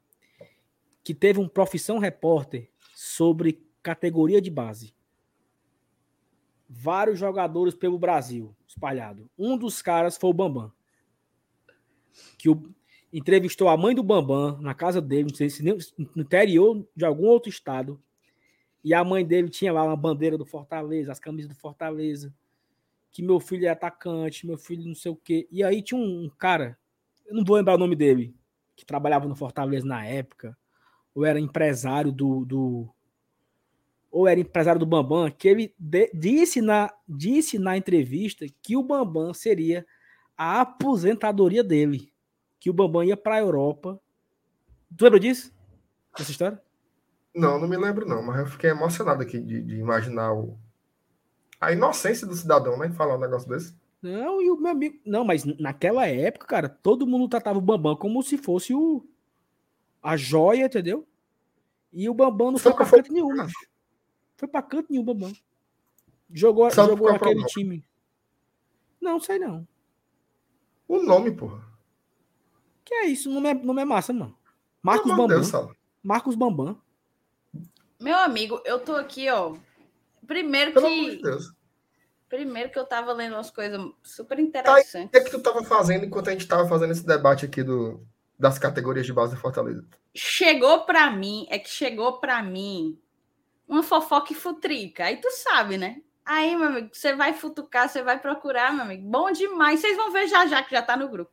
que 1.04 1.14
teve 1.14 1.38
um 1.38 1.48
profissão 1.48 1.98
repórter 1.98 2.68
sobre 2.94 3.64
categoria 3.82 4.40
de 4.40 4.50
base. 4.50 4.92
Vários 6.68 7.18
jogadores 7.18 7.74
pelo 7.74 7.98
Brasil 7.98 8.54
espalhado. 8.66 9.30
Um 9.38 9.56
dos 9.56 9.80
caras 9.80 10.16
foi 10.16 10.28
o 10.30 10.34
Bambam. 10.34 10.72
Que 12.36 12.48
o, 12.48 12.62
entrevistou 13.12 13.68
a 13.68 13.76
mãe 13.76 13.94
do 13.94 14.02
Bambam 14.02 14.60
na 14.60 14.74
casa 14.74 15.00
dele, 15.00 15.28
não 15.30 15.34
sei 15.34 15.48
se 15.48 15.62
no 15.62 16.22
interior 16.22 16.86
de 16.94 17.04
algum 17.04 17.26
outro 17.26 17.48
estado. 17.48 18.00
E 18.84 18.94
a 18.94 19.02
mãe 19.02 19.24
dele 19.24 19.48
tinha 19.48 19.72
lá 19.72 19.82
uma 19.82 19.96
bandeira 19.96 20.38
do 20.38 20.44
Fortaleza, 20.44 21.12
as 21.12 21.18
camisas 21.18 21.48
do 21.48 21.58
Fortaleza. 21.58 22.32
Que 23.10 23.22
meu 23.22 23.40
filho 23.40 23.66
é 23.66 23.70
atacante, 23.70 24.46
meu 24.46 24.58
filho 24.58 24.86
não 24.86 24.94
sei 24.94 25.10
o 25.10 25.16
quê. 25.16 25.48
E 25.50 25.64
aí 25.64 25.82
tinha 25.82 26.00
um, 26.00 26.24
um 26.24 26.30
cara, 26.30 26.78
eu 27.26 27.34
não 27.34 27.44
vou 27.44 27.56
lembrar 27.56 27.74
o 27.74 27.78
nome 27.78 27.96
dele, 27.96 28.34
que 28.76 28.86
trabalhava 28.86 29.26
no 29.26 29.34
Fortaleza 29.34 29.86
na 29.86 30.04
época, 30.04 30.56
ou 31.14 31.24
era 31.24 31.40
empresário 31.40 32.12
do, 32.12 32.44
do 32.44 32.88
ou 34.10 34.26
era 34.26 34.40
empresário 34.40 34.78
do 34.78 34.86
Bambam, 34.86 35.30
que 35.30 35.48
ele 35.48 35.74
de- 35.78 36.10
disse, 36.14 36.60
na, 36.62 36.90
disse 37.06 37.58
na 37.58 37.76
entrevista 37.76 38.46
que 38.62 38.76
o 38.76 38.82
Bambam 38.82 39.34
seria 39.34 39.86
a 40.38 40.60
aposentadoria 40.60 41.64
dele, 41.64 42.12
que 42.60 42.70
o 42.70 42.72
Bambam 42.72 43.02
ia 43.02 43.16
para 43.16 43.34
a 43.34 43.40
Europa. 43.40 44.00
Tu 44.96 45.02
lembra 45.02 45.18
disso? 45.18 45.52
Essa 46.16 46.30
história? 46.30 46.62
Não, 47.34 47.60
não 47.60 47.68
me 47.68 47.76
lembro, 47.76 48.06
não, 48.06 48.22
mas 48.22 48.38
eu 48.38 48.46
fiquei 48.46 48.70
emocionado 48.70 49.20
aqui 49.22 49.40
de, 49.40 49.60
de 49.60 49.76
imaginar 49.76 50.32
o... 50.32 50.56
a 51.60 51.72
inocência 51.72 52.26
do 52.26 52.34
cidadão, 52.34 52.78
né? 52.78 52.88
Falar 52.90 53.16
um 53.16 53.20
negócio 53.20 53.48
desse. 53.48 53.74
Não, 54.00 54.40
e 54.40 54.48
o 54.48 54.56
meu 54.56 54.70
amigo. 54.70 54.98
Não, 55.04 55.24
mas 55.24 55.44
naquela 55.44 56.06
época, 56.06 56.46
cara, 56.46 56.68
todo 56.68 57.06
mundo 57.06 57.28
tratava 57.28 57.58
o 57.58 57.62
Bambam 57.62 57.96
como 57.96 58.22
se 58.22 58.38
fosse 58.38 58.72
o. 58.72 59.04
a 60.00 60.16
joia, 60.16 60.66
entendeu? 60.66 61.06
E 61.92 62.08
o 62.08 62.14
Bambam 62.14 62.52
não 62.52 62.58
foi 62.58 62.72
pra 62.72 62.86
foi 62.86 63.02
canto 63.02 63.12
nenhum, 63.12 63.34
macho. 63.34 63.54
Foi 64.36 64.46
pra 64.46 64.62
canto 64.62 64.86
nenhum, 64.90 65.04
Bambam. 65.04 65.32
Jogou, 66.32 66.70
jogou 66.70 67.08
aquele 67.08 67.18
problema? 67.18 67.46
time. 67.48 67.84
Não, 69.00 69.18
sei 69.18 69.38
não. 69.38 69.66
O 70.88 71.02
nome, 71.02 71.30
porra. 71.30 71.62
Que 72.84 72.94
é 72.94 73.06
isso? 73.06 73.30
Não 73.30 73.46
é, 73.48 73.54
não 73.54 73.78
é 73.78 73.84
massa, 73.84 74.12
não. 74.12 74.34
Marcos 74.82 75.04
de 75.10 75.16
Bambam. 75.16 75.28
Deus, 75.28 75.46
Sala. 75.48 75.76
Marcos 76.02 76.34
Bambam. 76.34 76.80
Meu 78.00 78.16
amigo, 78.16 78.60
eu 78.64 78.80
tô 78.80 78.94
aqui, 78.96 79.28
ó. 79.28 79.54
Primeiro 80.26 80.72
Pelo 80.72 80.86
amor 80.86 81.10
de 81.10 81.16
que, 81.16 81.22
Deus. 81.22 81.52
primeiro 82.28 82.70
que 82.70 82.78
eu 82.78 82.86
tava 82.86 83.12
lendo 83.12 83.34
umas 83.34 83.50
coisas 83.50 83.80
super 84.02 84.36
Tá, 84.36 84.42
o 84.42 84.46
interessantes. 84.46 85.10
que 85.10 85.16
é 85.18 85.24
que 85.24 85.30
tu 85.30 85.40
tava 85.40 85.62
fazendo 85.64 86.04
enquanto 86.04 86.28
a 86.28 86.32
gente 86.32 86.46
tava 86.46 86.68
fazendo 86.68 86.92
esse 86.92 87.04
debate 87.04 87.44
aqui 87.44 87.62
do, 87.62 88.06
das 88.38 88.58
categorias 88.58 89.04
de 89.06 89.12
base 89.12 89.34
do 89.34 89.40
Fortaleza? 89.40 89.84
Chegou 90.14 90.84
pra 90.84 91.10
mim, 91.10 91.46
é 91.50 91.58
que 91.58 91.68
chegou 91.70 92.18
pra 92.20 92.42
mim 92.42 92.98
uma 93.66 93.82
fofoca 93.82 94.32
e 94.32 94.36
futrica. 94.36 95.04
Aí 95.04 95.16
tu 95.20 95.30
sabe, 95.30 95.76
né? 95.76 96.00
Aí, 96.28 96.54
meu 96.54 96.68
amigo, 96.68 96.90
você 96.92 97.16
vai 97.16 97.32
futucar, 97.32 97.88
você 97.88 98.02
vai 98.02 98.18
procurar, 98.20 98.70
meu 98.70 98.82
amigo. 98.82 99.08
Bom 99.08 99.32
demais. 99.32 99.80
Vocês 99.80 99.96
vão 99.96 100.12
ver 100.12 100.28
já 100.28 100.46
já 100.46 100.62
que 100.62 100.72
já 100.72 100.82
tá 100.82 100.94
no 100.94 101.08
grupo. 101.08 101.32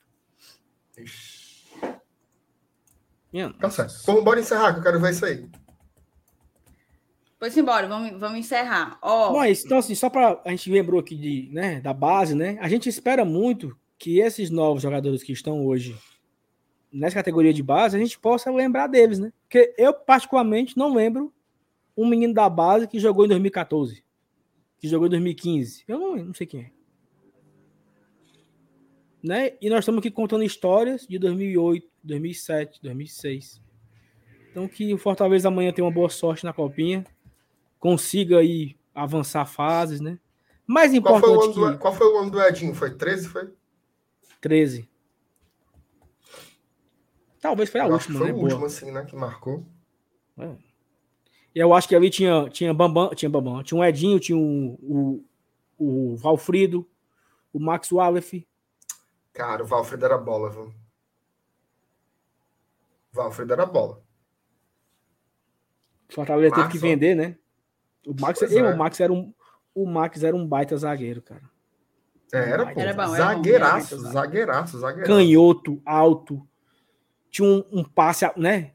Tá 3.60 3.70
certo. 3.70 4.06
Vamos 4.06 4.24
bora 4.24 4.40
encerrar, 4.40 4.72
que 4.72 4.80
eu 4.80 4.84
quero 4.84 5.02
ver 5.02 5.12
isso 5.12 5.26
aí. 5.26 5.50
Pois 7.38 7.58
embora, 7.58 7.90
vamos, 7.90 8.18
vamos 8.18 8.40
encerrar. 8.40 8.98
Ó, 9.02 9.34
Mas, 9.34 9.66
então, 9.66 9.80
assim, 9.80 9.94
só 9.94 10.10
para 10.10 10.42
a 10.46 10.50
gente 10.52 10.72
lembrou 10.72 11.02
aqui 11.02 11.14
de, 11.14 11.50
né, 11.52 11.82
da 11.82 11.94
base, 11.94 12.34
né? 12.34 12.58
A 12.62 12.70
gente 12.70 12.88
espera 12.88 13.26
muito 13.26 13.78
que 13.98 14.22
esses 14.22 14.50
novos 14.50 14.82
jogadores 14.82 15.22
que 15.22 15.34
estão 15.34 15.66
hoje 15.66 15.94
nessa 16.90 17.16
categoria 17.16 17.54
de 17.54 17.62
base, 17.62 17.98
a 17.98 18.00
gente 18.00 18.18
possa 18.18 18.50
lembrar 18.50 18.88
deles, 18.88 19.20
né? 19.20 19.34
Porque 19.42 19.76
eu, 19.78 19.94
particularmente, 19.94 20.78
não 20.78 20.94
lembro 20.94 21.34
um 21.98 22.08
menino 22.08 22.34
da 22.34 22.48
base 22.48 22.88
que 22.88 22.98
jogou 22.98 23.26
em 23.26 23.28
2014, 23.28 24.05
que 24.86 24.92
jogou 24.92 25.08
em 25.08 25.10
2015. 25.10 25.84
Eu 25.88 25.98
não, 25.98 26.16
não 26.18 26.34
sei 26.34 26.46
quem 26.46 26.62
é. 26.62 26.72
Né? 29.24 29.54
E 29.60 29.70
nós 29.70 29.80
estamos 29.80 30.00
aqui 30.00 30.12
contando 30.12 30.44
histórias 30.44 31.08
de 31.08 31.18
2008, 31.18 31.88
2007, 32.04 32.80
2006. 32.84 33.62
Então 34.52 34.68
que 34.68 34.94
o 34.94 34.98
Fortaleza 34.98 35.48
amanhã 35.48 35.74
tenha 35.74 35.86
uma 35.86 35.92
boa 35.92 36.10
sorte 36.10 36.46
na 36.46 36.54
copinha, 36.54 37.04
consiga 37.80 38.38
aí 38.38 38.78
avançar 38.94 39.46
fases, 39.48 40.00
né? 40.00 40.20
Mais 40.68 40.92
Qual 41.00 41.20
foi, 41.20 41.30
o 41.30 41.34
importante 41.34 41.58
ano 41.58 41.68
do, 41.68 41.74
que 41.74 41.82
qual 41.82 41.94
foi 41.94 42.08
o 42.08 42.18
ano 42.20 42.32
do 42.32 42.42
Edinho? 42.42 42.74
Foi 42.76 42.96
13? 42.96 43.28
Foi? 43.28 43.52
13. 44.42 44.88
Talvez 47.42 47.70
foi 47.70 47.82
a 47.82 47.88
Eu 47.88 47.94
última, 47.94 48.20
foi 48.20 48.28
né? 48.28 48.34
o 48.34 48.36
Boa. 48.36 48.46
último, 48.46 48.66
assim, 48.66 48.92
né? 48.92 49.04
Que 49.06 49.16
marcou. 49.16 49.66
É. 50.38 50.56
Eu 51.56 51.74
acho 51.74 51.88
que 51.88 51.95
ali 51.95 52.09
tinha, 52.09 52.50
tinha 52.50 52.74
Bambam, 52.74 53.16
tinha 53.16 53.30
Bambam, 53.30 53.64
tinha 53.64 53.80
o 53.80 53.84
Edinho, 53.84 54.19
tinha 54.19 54.38
o, 54.38 54.74
o, 54.82 55.25
o 55.77 56.17
Valfrido, 56.17 56.85
o 57.53 57.59
Max 57.59 57.90
Wallace. 57.93 58.45
Cara, 59.32 59.64
o 59.64 59.66
Valfredo 59.66 60.06
era 60.06 60.17
bola, 60.17 60.50
viu? 60.50 60.74
O 63.14 63.16
Valfredo 63.16 63.53
era 63.53 63.66
bola. 63.66 64.03
O 66.09 66.14
Fortaleza 66.14 66.53
teve 66.53 66.67
Max, 66.67 66.72
que 66.74 66.85
ó. 66.85 66.90
vender, 66.90 67.16
né? 67.16 67.38
O 68.06 68.14
Max, 68.19 68.42
eu, 68.42 68.66
é. 68.66 68.74
o 68.74 68.77
Max 68.77 69.00
era 69.00 69.11
um 69.11 69.34
o 69.74 69.85
Max 69.85 70.24
era 70.24 70.35
um 70.35 70.48
baita 70.48 70.77
zagueiro, 70.77 71.22
cara. 71.22 71.42
É, 72.32 72.50
era, 72.50 72.66
pô. 72.66 72.80
Era 72.80 72.93
bom, 72.93 73.01
era 73.01 73.08
bom, 73.08 73.16
zagueiraço, 73.16 73.95
era 73.95 74.03
bom. 74.03 74.11
zagueiraço, 74.11 74.80
zagueiraço. 74.80 75.11
Canhoto, 75.11 75.82
alto. 75.85 76.48
Tinha 77.30 77.48
um, 77.48 77.66
um 77.72 77.84
passe, 77.84 78.25
né? 78.38 78.72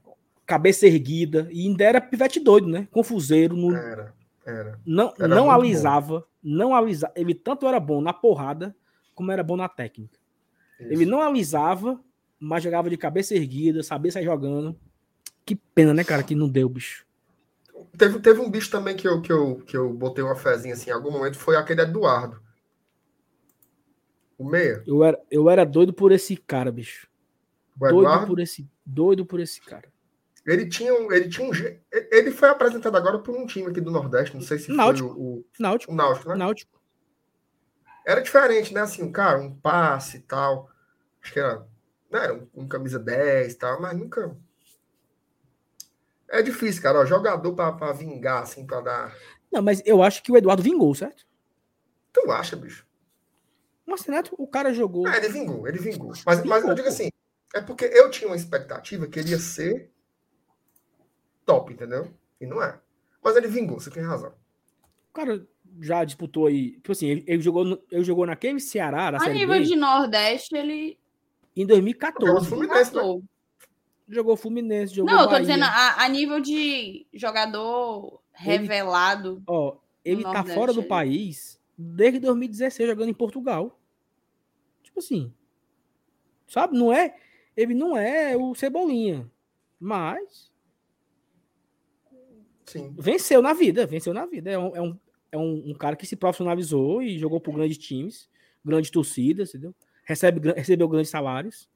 Cabeça 0.51 0.85
erguida. 0.85 1.47
E 1.49 1.65
ainda 1.65 1.85
era 1.85 2.01
pivete 2.01 2.37
doido, 2.37 2.67
né? 2.67 2.85
Confuseiro. 2.91 3.55
No, 3.55 3.73
Era, 3.73 4.13
era. 4.45 4.77
não 4.85 5.13
era 5.17 5.27
não 5.29 5.49
alisava. 5.49 6.27
Não 6.43 6.75
alisava. 6.75 7.13
Ele 7.15 7.33
tanto 7.33 7.65
era 7.65 7.79
bom 7.79 8.01
na 8.01 8.11
porrada, 8.11 8.75
como 9.15 9.31
era 9.31 9.41
bom 9.41 9.55
na 9.55 9.69
técnica. 9.69 10.19
Isso. 10.77 10.91
Ele 10.91 11.05
não 11.05 11.21
alisava, 11.21 11.97
mas 12.37 12.61
jogava 12.61 12.89
de 12.89 12.97
cabeça 12.97 13.33
erguida, 13.33 13.81
sabia 13.81 14.11
sair 14.11 14.25
jogando. 14.25 14.77
Que 15.45 15.55
pena, 15.55 15.93
né, 15.93 16.03
cara, 16.03 16.21
que 16.21 16.35
não 16.35 16.49
deu, 16.49 16.67
bicho. 16.67 17.05
Teve, 17.97 18.19
teve 18.19 18.41
um 18.41 18.51
bicho 18.51 18.69
também 18.69 18.93
que 18.93 19.07
eu, 19.07 19.21
que, 19.21 19.31
eu, 19.31 19.55
que 19.65 19.77
eu 19.77 19.93
botei 19.93 20.21
uma 20.21 20.35
fezinha 20.35 20.73
assim 20.73 20.89
em 20.89 20.93
algum 20.93 21.11
momento, 21.11 21.37
foi 21.37 21.55
aquele 21.55 21.81
Eduardo. 21.81 22.41
O 24.37 24.43
meia. 24.43 24.83
Eu 24.85 25.01
era, 25.01 25.17
eu 25.31 25.49
era 25.49 25.63
doido 25.65 25.93
por 25.93 26.11
esse 26.11 26.35
cara, 26.35 26.69
bicho. 26.73 27.07
O 27.77 27.79
Doido 27.79 27.99
Eduardo. 28.01 28.27
por 28.27 28.39
esse, 28.41 28.69
doido 28.85 29.25
por 29.25 29.39
esse 29.39 29.61
cara. 29.61 29.89
Ele 30.45 30.67
tinha 30.67 30.93
um. 30.93 31.11
Ele 31.11 31.29
tinha 31.29 31.47
um. 31.47 31.51
Ele 31.91 32.31
foi 32.31 32.49
apresentado 32.49 32.95
agora 32.97 33.19
por 33.19 33.35
um 33.35 33.45
time 33.45 33.67
aqui 33.69 33.79
do 33.79 33.91
Nordeste. 33.91 34.35
Não 34.35 34.41
sei 34.41 34.57
se 34.57 34.71
Náutico. 34.71 35.09
foi 35.09 35.17
o, 35.17 35.23
o, 35.23 35.45
Náutico, 35.59 35.91
o 35.91 35.95
Náutico, 35.95 36.29
né? 36.29 36.35
Náutico. 36.35 36.81
Era 38.05 38.21
diferente, 38.21 38.73
né? 38.73 38.81
Assim, 38.81 39.11
cara, 39.11 39.39
um 39.39 39.55
passe 39.55 40.17
e 40.17 40.21
tal. 40.21 40.69
Acho 41.21 41.33
que 41.33 41.39
era, 41.39 41.59
né? 42.09 42.23
era 42.23 42.33
um, 42.33 42.47
um 42.55 42.67
camisa 42.67 42.97
10 42.97 43.53
e 43.53 43.57
tal, 43.57 43.81
mas 43.81 43.97
nunca. 43.97 44.35
É 46.27 46.41
difícil, 46.41 46.81
cara. 46.81 46.99
Ó, 46.99 47.05
jogador 47.05 47.53
pra, 47.53 47.71
pra 47.71 47.91
vingar, 47.91 48.41
assim, 48.41 48.65
pra 48.65 48.81
dar. 48.81 49.15
Não, 49.51 49.61
mas 49.61 49.81
eu 49.85 50.01
acho 50.01 50.23
que 50.23 50.31
o 50.31 50.37
Eduardo 50.37 50.63
vingou, 50.63 50.95
certo? 50.95 51.25
Tu 52.11 52.31
acha, 52.31 52.55
bicho? 52.55 52.87
Mas, 53.85 54.05
Neto, 54.07 54.33
o 54.37 54.47
cara 54.47 54.73
jogou. 54.73 55.07
É, 55.07 55.17
ele 55.17 55.29
vingou, 55.29 55.67
ele 55.67 55.77
vingou. 55.77 56.13
Mas, 56.25 56.25
mas 56.25 56.39
eu 56.39 56.61
Vingou, 56.61 56.75
digo 56.75 56.87
assim, 56.87 57.09
é 57.53 57.61
porque 57.61 57.85
eu 57.85 58.09
tinha 58.09 58.29
uma 58.29 58.35
expectativa 58.35 59.07
que 59.07 59.19
ele 59.19 59.31
ia 59.31 59.39
ser 59.39 59.90
top, 61.51 61.73
entendeu? 61.73 62.11
E 62.39 62.45
não 62.45 62.61
é. 62.61 62.79
Mas 63.23 63.35
ele 63.35 63.47
vingou, 63.47 63.79
você 63.79 63.89
tem 63.91 64.03
razão. 64.03 64.33
O 65.09 65.13
cara 65.13 65.45
já 65.79 66.03
disputou 66.03 66.47
aí. 66.47 66.71
Tipo 66.73 66.91
assim, 66.91 67.07
ele, 67.07 67.23
ele 67.27 67.41
jogou, 67.41 67.81
ele 67.91 68.03
jogou 68.03 68.25
naquele 68.25 68.59
Ceará, 68.59 69.11
na 69.11 69.17
A 69.17 69.21
Série 69.21 69.33
nível 69.39 69.59
B, 69.59 69.63
de 69.63 69.75
Nordeste, 69.75 70.55
ele 70.55 70.97
em 71.55 71.61
Jogou 71.61 71.75
2014. 71.75 72.47
Fluminense, 72.47 72.95
né? 72.95 73.21
Jogou 74.09 74.35
Fluminense, 74.37 74.93
jogou 74.93 75.13
Não, 75.13 75.21
eu 75.21 75.25
tô 75.27 75.31
Bahia. 75.31 75.45
dizendo 75.45 75.63
a, 75.63 76.03
a 76.03 76.09
nível 76.09 76.39
de 76.41 77.05
jogador 77.13 78.21
Ele- 78.39 78.57
revelado. 78.57 79.41
Ó, 79.47 79.77
ele 80.03 80.23
tá 80.23 80.33
Nordeste, 80.33 80.55
fora 80.55 80.73
do 80.73 80.81
ele- 80.81 80.87
país 80.87 81.59
desde 81.77 82.19
2016 82.19 82.89
jogando 82.89 83.09
em 83.09 83.13
Portugal. 83.13 83.79
Tipo 84.83 84.99
assim. 84.99 85.33
Sabe? 86.47 86.77
Não 86.77 86.91
é. 86.91 87.15
Ele 87.55 87.73
não 87.73 87.95
é 87.97 88.35
o 88.35 88.53
Cebolinha. 88.55 89.29
Mas 89.79 90.50
Sim. 92.71 92.95
venceu 92.97 93.41
na 93.41 93.53
vida. 93.53 93.85
Venceu 93.85 94.13
na 94.13 94.25
vida. 94.25 94.49
É 94.51 94.57
um, 94.57 94.75
é 94.75 94.81
um, 94.81 94.99
é 95.31 95.37
um, 95.37 95.63
um 95.71 95.73
cara 95.73 95.95
que 95.95 96.05
se 96.05 96.15
profissionalizou 96.15 97.01
e 97.01 97.17
jogou 97.17 97.39
por 97.39 97.53
grandes 97.55 97.77
times, 97.77 98.29
grandes 98.63 98.89
torcidas, 98.91 99.49
entendeu? 99.49 99.73
Recebe, 100.05 100.51
recebeu 100.53 100.87
grandes 100.87 101.09
salários. 101.11 101.69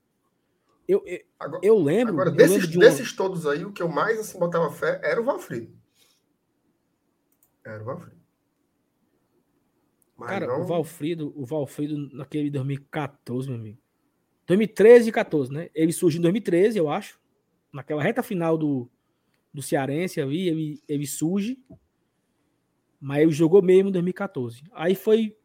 Eu, 0.87 1.01
eu, 1.05 1.19
Agora, 1.39 1.61
eu 1.63 1.77
lembro. 1.79 2.13
agora 2.13 2.29
eu 2.29 2.35
desses, 2.35 2.51
lembro 2.51 2.67
de 2.67 2.77
uma- 2.77 2.85
desses 2.85 3.13
todos 3.13 3.47
aí, 3.47 3.65
o 3.65 3.71
que 3.71 3.81
eu 3.81 3.89
mais 3.89 4.19
assim, 4.19 4.37
botava 4.37 4.69
fé 4.71 4.99
era 5.03 5.19
o 5.19 5.23
Valfrido. 5.23 5.73
Era 7.65 7.81
o 7.81 7.85
Valfrido. 7.85 8.21
Mas 10.17 10.29
Cara, 10.29 10.47
não... 10.47 10.61
o 10.61 10.65
Valfrido, 10.65 11.33
o 11.35 11.45
Valfrido 11.45 11.97
naquele 12.15 12.49
2014, 12.49 13.49
meu 13.49 13.59
amigo. 13.59 13.79
2013 14.47 15.09
e 15.09 15.11
14, 15.11 15.51
né? 15.51 15.69
Ele 15.73 15.91
surgiu 15.91 16.19
em 16.19 16.21
2013, 16.21 16.77
eu 16.77 16.89
acho. 16.89 17.19
Naquela 17.73 18.01
reta 18.01 18.21
final 18.23 18.57
do, 18.57 18.89
do 19.55 19.61
Cearense 19.61 20.21
ali, 20.21 20.49
ele, 20.49 20.83
ele 20.87 21.07
surge. 21.07 21.57
Mas 22.99 23.21
ele 23.21 23.31
jogou 23.31 23.61
mesmo 23.61 23.89
em 23.89 23.91
2014. 23.93 24.63
Aí 24.73 24.95
foi 24.95 25.35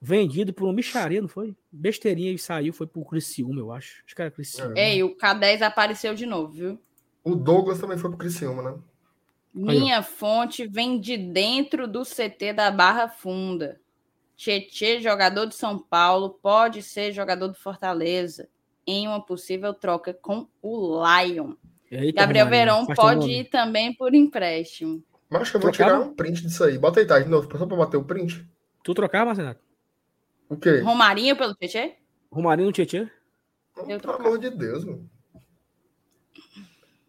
vendido 0.00 0.52
por 0.52 0.64
uma 0.64 0.72
micharia, 0.72 1.20
não 1.20 1.28
foi? 1.28 1.56
Besteirinha 1.72 2.32
e 2.32 2.38
saiu, 2.38 2.72
foi 2.72 2.86
pro 2.86 3.04
Criciúma, 3.04 3.60
eu 3.60 3.72
acho. 3.72 4.02
Acho 4.04 4.14
que 4.14 4.22
era 4.22 4.30
Criciúma. 4.30 4.74
É. 4.76 4.94
Ei, 4.94 5.02
o 5.02 5.16
K10 5.16 5.62
apareceu 5.62 6.14
de 6.14 6.26
novo, 6.26 6.52
viu? 6.52 6.80
O 7.24 7.34
Douglas 7.34 7.80
também 7.80 7.98
foi 7.98 8.10
pro 8.10 8.18
Criciúma, 8.18 8.62
né? 8.62 8.78
Minha 9.52 10.02
fonte 10.02 10.66
vem 10.66 11.00
de 11.00 11.16
dentro 11.16 11.88
do 11.88 12.02
CT 12.02 12.52
da 12.52 12.70
Barra 12.70 13.08
Funda. 13.08 13.80
Tietê, 14.36 15.00
jogador 15.00 15.46
de 15.46 15.54
São 15.54 15.78
Paulo, 15.78 16.38
pode 16.42 16.82
ser 16.82 17.10
jogador 17.10 17.48
do 17.48 17.54
Fortaleza 17.54 18.50
em 18.86 19.08
uma 19.08 19.24
possível 19.24 19.72
troca 19.72 20.12
com 20.12 20.46
o 20.60 21.02
Lion. 21.02 21.54
Eita, 21.90 22.20
Gabriel 22.22 22.48
Verão 22.48 22.86
pode 22.86 23.30
ir 23.30 23.44
também 23.50 23.94
por 23.94 24.14
empréstimo. 24.14 25.02
Mas 25.30 25.42
acho 25.42 25.50
que 25.52 25.56
eu 25.56 25.60
vou 25.60 25.70
Trocava? 25.70 25.98
tirar 25.98 26.10
um 26.10 26.14
print 26.14 26.42
disso 26.42 26.64
aí. 26.64 26.78
Bota 26.78 27.00
aí, 27.00 27.06
tá? 27.06 27.18
De 27.18 27.28
novo, 27.28 27.48
só 27.58 27.66
pra 27.66 27.76
bater 27.76 27.96
o 27.96 28.04
print. 28.04 28.44
Tu 28.84 28.94
trocava, 28.94 29.26
Marcenato? 29.26 29.60
O 30.48 30.56
quê? 30.56 30.78
Romarinho 30.80 31.36
pelo 31.36 31.54
Tietê? 31.54 31.96
Romarinho 32.30 32.66
no 32.68 32.72
Tietchan? 32.72 33.10
Pelo 33.74 34.00
trocava. 34.00 34.24
amor 34.28 34.38
de 34.38 34.50
Deus, 34.50 34.84
mano. 34.84 35.08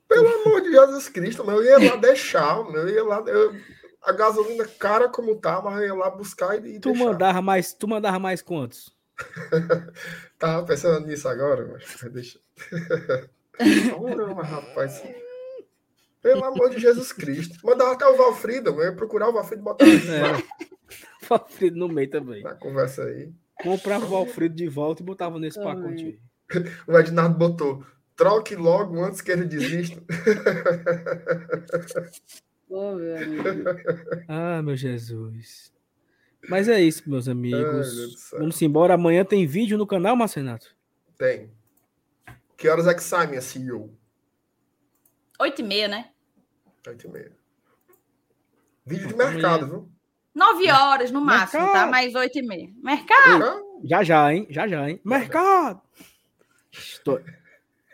Pelo 0.08 0.28
amor 0.28 0.62
de 0.62 0.72
Jesus 0.72 1.10
Cristo, 1.10 1.46
meu, 1.46 1.62
eu 1.62 1.64
ia 1.82 1.90
lá 1.90 1.96
deixar, 1.98 2.64
meu, 2.72 2.88
eu 2.88 2.90
ia 2.90 3.04
lá. 3.04 3.20
eu- 3.28 3.54
a 4.04 4.12
gasolina 4.14 4.66
cara 4.66 5.10
como 5.10 5.36
tá, 5.36 5.62
mas 5.62 5.78
eu 5.82 5.88
ia 5.88 5.94
lá 5.94 6.10
buscar 6.10 6.56
e, 6.56 6.76
e 6.76 6.80
Tu 6.80 6.92
deixar. 6.92 7.06
mandava 7.06 7.42
mais, 7.42 7.74
tu 7.74 7.88
mandava 7.88 8.18
mais 8.20 8.42
quantos? 8.42 8.96
Tava 10.40 10.66
pensando 10.66 11.06
nisso 11.06 11.28
agora, 11.28 11.68
mas 11.68 12.12
deixa. 12.14 12.40
Caramba, 13.58 14.44
rapaz. 14.44 15.04
Pelo 16.22 16.44
amor 16.46 16.70
de 16.70 16.80
Jesus 16.80 17.12
Cristo. 17.14 17.58
Mandava 17.64 17.94
até 17.94 18.06
o 18.06 18.18
Valfrido, 18.18 18.70
eu 18.72 18.84
ia 18.84 18.96
procurar 18.96 19.30
o 19.30 19.34
Valfrido 19.34 19.62
e 19.62 19.64
botar 19.64 19.86
É. 19.86 20.44
Valfrido 21.28 21.78
no 21.78 21.88
meio 21.88 22.10
também. 22.10 22.44
na 22.44 22.56
conversa 22.56 23.04
aí. 23.04 23.30
Comprava 23.62 24.06
o 24.06 24.10
Valfrido 24.10 24.56
de 24.56 24.68
volta 24.68 25.02
e 25.02 25.06
botava 25.06 25.40
nesse 25.40 25.60
Também. 25.60 26.20
pacote. 26.50 26.72
O 26.88 26.98
Ednardo 26.98 27.38
botou. 27.38 27.84
Troque 28.16 28.56
logo 28.56 29.04
antes 29.04 29.22
que 29.22 29.32
ele 29.32 29.46
desista. 29.46 30.02
Ô, 32.70 32.96
meu 32.96 33.16
amigo. 33.18 33.44
Ah, 34.28 34.62
meu 34.62 34.76
Jesus. 34.76 35.72
Mas 36.50 36.68
é 36.70 36.80
isso, 36.82 37.10
meus 37.10 37.28
Ai, 37.28 37.34
meu 37.34 37.60
amigos. 37.70 38.20
Céu. 38.30 38.40
Vamos 38.40 38.62
embora. 38.62 38.94
Amanhã 38.94 39.26
tem 39.26 39.46
vídeo 39.46 39.78
no 39.78 39.88
canal, 39.88 40.16
Marcenato? 40.16 40.76
Tem. 41.18 41.50
Que 42.58 42.68
horas 42.68 42.88
é 42.88 42.94
que 42.94 43.04
sai, 43.04 43.28
minha 43.28 43.42
CEO? 43.42 43.94
Oito 45.40 45.62
e 45.62 45.64
meia, 45.64 45.88
né? 45.88 46.10
Oito 46.88 47.06
e 47.08 47.10
meia. 47.12 47.32
Vídeo 48.86 49.08
de 49.10 49.16
mercado, 49.16 49.68
viu? 49.68 49.92
Nove 50.34 50.72
horas 50.72 51.12
no 51.12 51.22
máximo, 51.22 51.62
tá? 51.62 51.68
Mercado. 51.68 51.92
Mais 51.92 52.16
oito 52.16 52.40
e 52.40 52.42
meia. 52.42 52.70
Mercado! 52.82 53.80
Já 53.84 54.04
já, 54.04 54.34
hein? 54.34 54.48
Já 54.50 54.68
já, 54.68 54.90
hein? 54.90 55.00
Mercado! 55.04 55.82
Tô, 57.04 57.20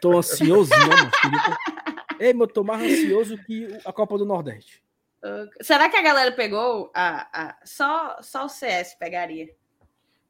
tô 0.01 0.17
ansiosinho, 0.17 0.87
mano. 0.87 1.11
Queria 1.21 1.39
ter- 1.43 2.25
Ei, 2.25 2.33
meu, 2.33 2.43
eu 2.43 2.53
tô 2.53 2.63
mais 2.63 2.81
ansioso 2.83 3.37
que 3.43 3.67
a 3.85 3.91
Copa 3.91 4.17
do 4.17 4.25
Nordeste. 4.25 4.81
Será 5.61 5.89
que 5.89 5.95
a 5.97 6.01
galera 6.01 6.31
pegou 6.33 6.91
a, 6.93 7.27
a- 7.49 7.57
só, 7.65 8.21
só 8.21 8.45
o 8.45 8.49
CS 8.49 8.95
pegaria? 8.95 9.53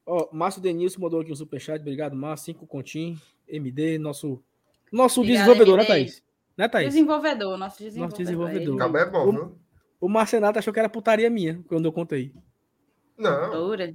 Ó, 0.06 0.28
Márcio 0.32 0.60
Denilson 0.62 1.00
mandou 1.00 1.20
aqui 1.20 1.32
um 1.32 1.36
superchat. 1.36 1.80
Obrigado, 1.80 2.16
Márcio. 2.16 2.46
Cinco 2.46 2.66
continhos. 2.66 3.20
MD, 3.48 3.98
nosso, 3.98 4.42
nosso 4.92 5.22
desenvolvedor, 5.24 5.76
né, 5.78 5.84
MD. 5.84 5.88
Thaís? 5.94 6.22
Né, 6.56 6.68
Thaís? 6.68 6.88
Desenvolvedor, 6.88 7.56
nosso 7.58 7.78
desenvolvedor. 7.78 8.08
Nosso 8.10 8.22
desenvolvedor. 8.22 8.68
Ele- 8.68 8.78
Cabo 8.78 8.98
é 8.98 9.04
bom, 9.10 9.28
O- 9.28 9.32
viu? 9.32 9.58
O 10.00 10.08
Marcenato 10.08 10.58
achou 10.58 10.72
que 10.72 10.78
era 10.78 10.88
putaria 10.88 11.30
minha 11.30 11.62
quando 11.66 11.86
eu 11.86 11.92
contei. 11.92 12.32
Não. 13.16 13.62
Oura. 13.64 13.94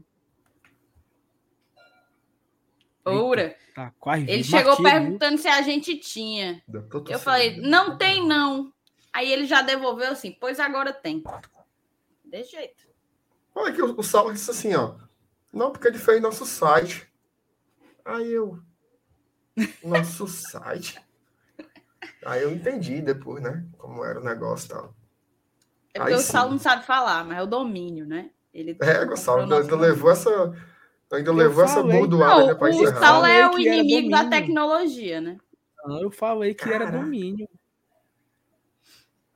Oura. 3.06 3.56
Tá 3.74 3.94
quase 4.00 4.30
Ele 4.30 4.44
chegou 4.44 4.72
Martírio, 4.74 4.92
viu? 4.92 5.02
perguntando 5.02 5.38
se 5.38 5.48
a 5.48 5.62
gente 5.62 5.98
tinha. 5.98 6.62
Eu, 6.72 6.88
Eu 7.10 7.20
falei, 7.20 7.58
não 7.62 7.98
tem 7.98 8.26
não. 8.26 8.74
Aí 9.12 9.32
ele 9.32 9.46
já 9.46 9.62
devolveu 9.62 10.12
assim, 10.12 10.36
pois 10.40 10.60
agora 10.60 10.92
tem. 10.94 11.24
Desse 12.24 12.52
jeito. 12.52 12.88
Olha 13.56 13.74
que 13.74 13.82
o, 13.82 13.98
o 13.98 14.04
Saulo 14.04 14.34
disse 14.34 14.52
assim, 14.52 14.76
ó. 14.76 14.96
Não, 15.52 15.72
porque 15.72 15.88
ele 15.88 15.98
fez 15.98 16.22
nosso 16.22 16.46
site. 16.46 17.08
Aí 18.06 18.32
eu. 18.32 18.60
Nosso 19.84 20.28
site? 20.28 21.00
Aí 22.26 22.44
eu 22.44 22.52
entendi 22.54 23.02
depois, 23.02 23.42
né? 23.42 23.66
Como 23.78 24.04
era 24.04 24.20
o 24.20 24.24
negócio 24.24 24.66
e 24.66 24.70
tal. 24.70 24.96
É 25.94 26.00
porque 26.00 26.14
Aí 26.14 26.20
o 26.20 26.22
sim. 26.24 26.32
Saulo 26.32 26.52
não 26.52 26.60
sabe 26.60 26.86
falar, 26.86 27.24
mas 27.26 27.38
é 27.38 27.44
o 27.44 27.48
domínio, 27.48 28.06
né? 28.06 28.30
Ele 28.54 28.78
É, 28.82 29.06
o 29.06 29.16
Saulo 29.16 29.54
ainda 29.54 29.76
levou 29.76 30.12
essa. 30.12 30.30
Ainda 31.12 31.30
Eu 31.32 31.34
levou 31.36 31.64
essa 31.64 31.76
falei. 31.82 31.98
bordoada 31.98 32.36
Não, 32.42 32.48
né, 32.48 32.56
pra 32.56 32.66
o 32.68 32.70
encerrar. 32.70 33.00
Saulo 33.00 33.26
é 33.26 33.50
o 33.50 33.58
inimigo 33.60 34.10
da 34.12 34.30
tecnologia, 34.30 35.20
né? 35.22 35.38
Não, 35.86 36.02
eu 36.04 36.12
falei 36.12 36.54
que 36.54 36.70
era 36.72 36.92
domínio. 36.92 37.48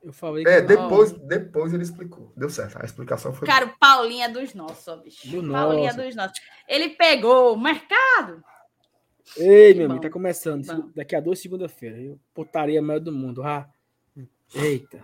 Eu 0.02 0.12
falei 0.12 0.44
que 0.44 0.50
É, 0.50 0.58
era- 0.58 0.66
depois, 0.66 1.12
depois 1.12 1.72
ele 1.72 1.82
explicou. 1.82 2.30
Deu 2.36 2.50
certo. 2.50 2.76
A 2.80 2.84
explicação 2.84 3.32
foi. 3.32 3.46
Cara, 3.48 3.66
o 3.66 3.78
Paulinho 3.78 4.22
é 4.24 4.28
dos 4.28 4.52
nossos, 4.54 4.86
ó, 4.86 4.96
bicho. 4.96 5.26
Do 5.28 5.50
Paulinho 5.50 5.84
nosso. 5.86 6.00
é 6.00 6.04
dos 6.04 6.14
nossos. 6.14 6.38
Ele 6.68 6.90
pegou 6.90 7.54
o 7.54 7.58
mercado. 7.60 8.44
Ei, 9.36 9.72
Que 9.72 9.78
meu 9.78 9.88
bom. 9.88 9.94
amigo, 9.94 10.06
tá 10.06 10.10
começando. 10.12 10.66
Bom. 10.66 10.90
Daqui 10.94 11.16
a 11.16 11.20
duas 11.20 11.38
segunda-feira. 11.38 11.98
Eu 12.00 12.18
putaria 12.34 12.80
maior 12.82 13.00
do 13.00 13.10
mundo. 13.12 13.42
Ah. 13.42 13.68
Eita. 14.54 15.02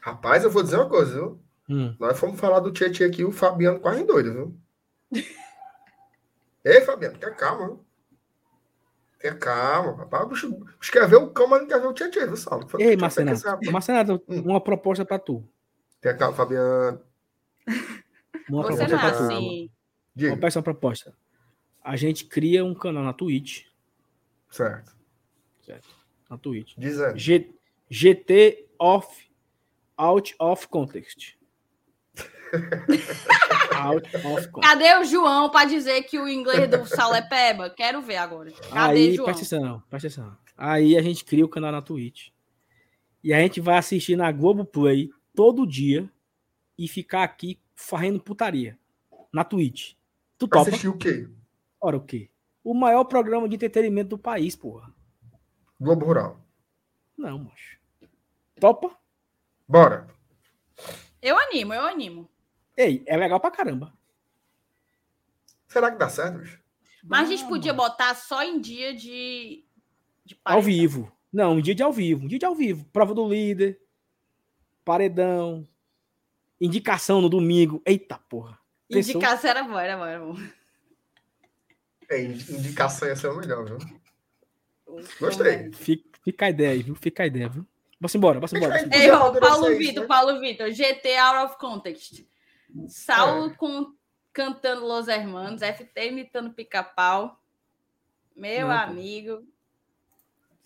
Rapaz, 0.00 0.42
eu 0.44 0.50
vou 0.50 0.62
dizer 0.62 0.76
uma 0.76 0.88
coisa, 0.88 1.12
viu? 1.14 1.40
Hum. 1.68 1.94
Nós 2.00 2.18
fomos 2.18 2.40
falar 2.40 2.60
do 2.60 2.72
Tietchan 2.72 3.06
aqui, 3.06 3.24
o 3.24 3.30
Fabiano 3.30 3.78
quase 3.78 4.02
doido, 4.04 4.32
viu? 4.32 5.22
Ei, 6.64 6.80
Fabiano, 6.80 7.18
tenha 7.18 7.32
calma, 7.32 7.66
viu? 7.66 7.84
Tenha 9.20 9.34
calma, 9.36 9.96
rapaz. 9.96 10.28
Bicho, 10.28 10.50
bicho 10.80 10.92
quer 10.92 11.06
ver 11.08 11.16
o 11.16 11.30
cão, 11.30 11.46
mas 11.46 11.60
não 11.60 11.68
quer 11.68 11.80
ver 11.80 11.86
o 11.86 11.92
Tietchan, 11.94 12.26
viu, 12.26 12.36
Saulo? 12.36 12.66
Ei, 12.78 12.96
Marcenato. 12.96 13.70
Marcenato, 13.70 14.22
Hum. 14.28 14.42
uma 14.46 14.60
proposta 14.60 15.04
pra 15.04 15.18
tu. 15.18 15.44
Tenha 16.00 16.16
calma, 16.16 16.34
Fabiano. 16.36 17.00
Uma 18.48 18.62
Você 18.64 18.76
proposta 18.84 18.88
não 18.88 18.96
é 18.96 19.00
pra 19.00 19.12
tu. 19.18 19.22
assim. 19.24 19.70
Diga. 20.14 20.34
Uma 20.34 20.62
proposta. 20.62 21.14
A 21.84 21.96
gente 21.96 22.24
cria 22.24 22.64
um 22.64 22.74
canal 22.74 23.02
na 23.02 23.12
Twitch. 23.12 23.64
Certo. 24.50 24.92
Na 26.30 26.38
Twitch. 26.38 26.74
Dizendo. 26.78 27.18
G- 27.18 27.50
GT 27.90 28.66
off. 28.78 29.30
Out 29.96 30.34
of 30.38 30.66
context. 30.68 31.34
out 33.74 34.06
of 34.16 34.48
context. 34.48 34.60
Cadê 34.62 34.94
o 34.98 35.04
João 35.04 35.50
pra 35.50 35.64
dizer 35.64 36.02
que 36.04 36.18
o 36.18 36.28
inglês 36.28 36.68
do 36.70 36.86
Saulo 36.86 37.14
é 37.14 37.22
peba? 37.22 37.70
Quero 37.70 38.00
ver 38.02 38.16
agora. 38.16 38.50
Cadê 38.52 38.98
Aí, 38.98 39.14
João? 39.14 39.26
presta 39.26 39.56
atenção, 39.56 39.82
presta 39.88 40.08
atenção. 40.08 40.36
Aí 40.56 40.96
a 40.96 41.02
gente 41.02 41.24
cria 41.24 41.44
o 41.44 41.48
canal 41.48 41.72
na 41.72 41.82
Twitch. 41.82 42.28
E 43.22 43.32
a 43.32 43.40
gente 43.40 43.60
vai 43.60 43.76
assistir 43.78 44.16
na 44.16 44.30
Globoplay 44.32 45.10
todo 45.34 45.66
dia 45.66 46.10
e 46.78 46.88
ficar 46.88 47.22
aqui 47.22 47.58
fazendo 47.74 48.20
putaria. 48.20 48.78
Na 49.32 49.44
Twitch. 49.44 49.92
Tu 50.38 50.48
Pra 50.48 50.58
topa? 50.60 50.70
assistir 50.70 50.88
o 50.88 50.96
quê? 50.96 51.28
Ora, 51.82 51.96
o 51.96 52.00
quê? 52.04 52.30
O 52.62 52.72
maior 52.74 53.02
programa 53.04 53.48
de 53.48 53.56
entretenimento 53.56 54.10
do 54.10 54.18
país, 54.18 54.54
porra. 54.54 54.94
Globo 55.80 56.06
Rural. 56.06 56.40
Não, 57.18 57.38
macho. 57.40 57.76
Topa? 58.60 58.96
Bora. 59.66 60.06
Eu 61.20 61.36
animo, 61.36 61.74
eu 61.74 61.82
animo. 61.82 62.30
Ei, 62.76 63.02
é 63.06 63.16
legal 63.16 63.40
pra 63.40 63.50
caramba. 63.50 63.92
Será 65.66 65.90
que 65.90 65.98
dá 65.98 66.08
certo, 66.08 66.38
bicho? 66.38 66.62
Mas 67.02 67.28
a 67.28 67.30
gente 67.32 67.48
podia 67.48 67.72
botar 67.74 68.14
só 68.14 68.44
em 68.44 68.60
dia 68.60 68.94
de. 68.94 69.64
de 70.24 70.34
Ao 70.44 70.54
paredão. 70.54 70.62
vivo. 70.62 71.12
Não, 71.32 71.54
um 71.54 71.60
dia 71.60 71.74
de 71.74 71.82
ao 71.82 71.92
vivo. 71.92 72.24
Um 72.24 72.28
dia 72.28 72.38
de 72.38 72.46
ao 72.46 72.54
vivo. 72.54 72.84
Prova 72.92 73.12
do 73.12 73.28
líder. 73.28 73.80
Paredão. 74.84 75.66
Indicação 76.60 77.20
no 77.20 77.28
domingo. 77.28 77.82
Eita 77.84 78.18
porra. 78.28 78.56
Pensou? 78.88 79.16
Indicação 79.16 79.50
era 79.50 79.64
bom, 79.64 79.78
era 79.78 79.96
bom, 79.96 80.04
era 80.06 80.20
bom. 80.24 80.36
É, 82.14 82.22
indicação 82.22 83.08
ia 83.08 83.16
ser 83.16 83.28
o 83.28 83.36
melhor, 83.36 83.64
viu? 83.64 83.78
Gostei. 85.20 85.72
Fica, 85.72 86.18
fica 86.24 86.46
a 86.46 86.50
ideia 86.50 86.70
aí, 86.70 86.82
viu? 86.82 86.94
Fica 86.94 87.22
a 87.22 87.26
ideia, 87.26 87.48
viu? 87.48 87.66
Vamos 88.00 88.14
embora, 88.14 88.40
vamos 88.40 88.52
embora. 88.52 88.78
Vamos. 88.80 88.96
Ei, 88.96 89.06
embora. 89.06 89.24
ó, 89.24 89.32
Podia 89.32 89.48
Paulo 89.48 89.76
Vitor, 89.78 90.02
né? 90.02 90.08
Paulo 90.08 90.40
Vitor, 90.40 90.70
GT 90.72 91.16
out 91.16 91.46
of 91.52 91.58
context. 91.58 92.24
Saulo 92.88 93.50
É. 93.50 93.54
com, 93.54 93.94
cantando 94.32 94.86
Los 94.86 95.08
Hermanos, 95.08 95.62
FT 95.62 96.08
imitando 96.08 96.52
pica-pau. 96.52 97.38
Meu 98.34 98.66
Não, 98.68 98.74
pô. 98.74 98.82
amigo. 98.90 99.46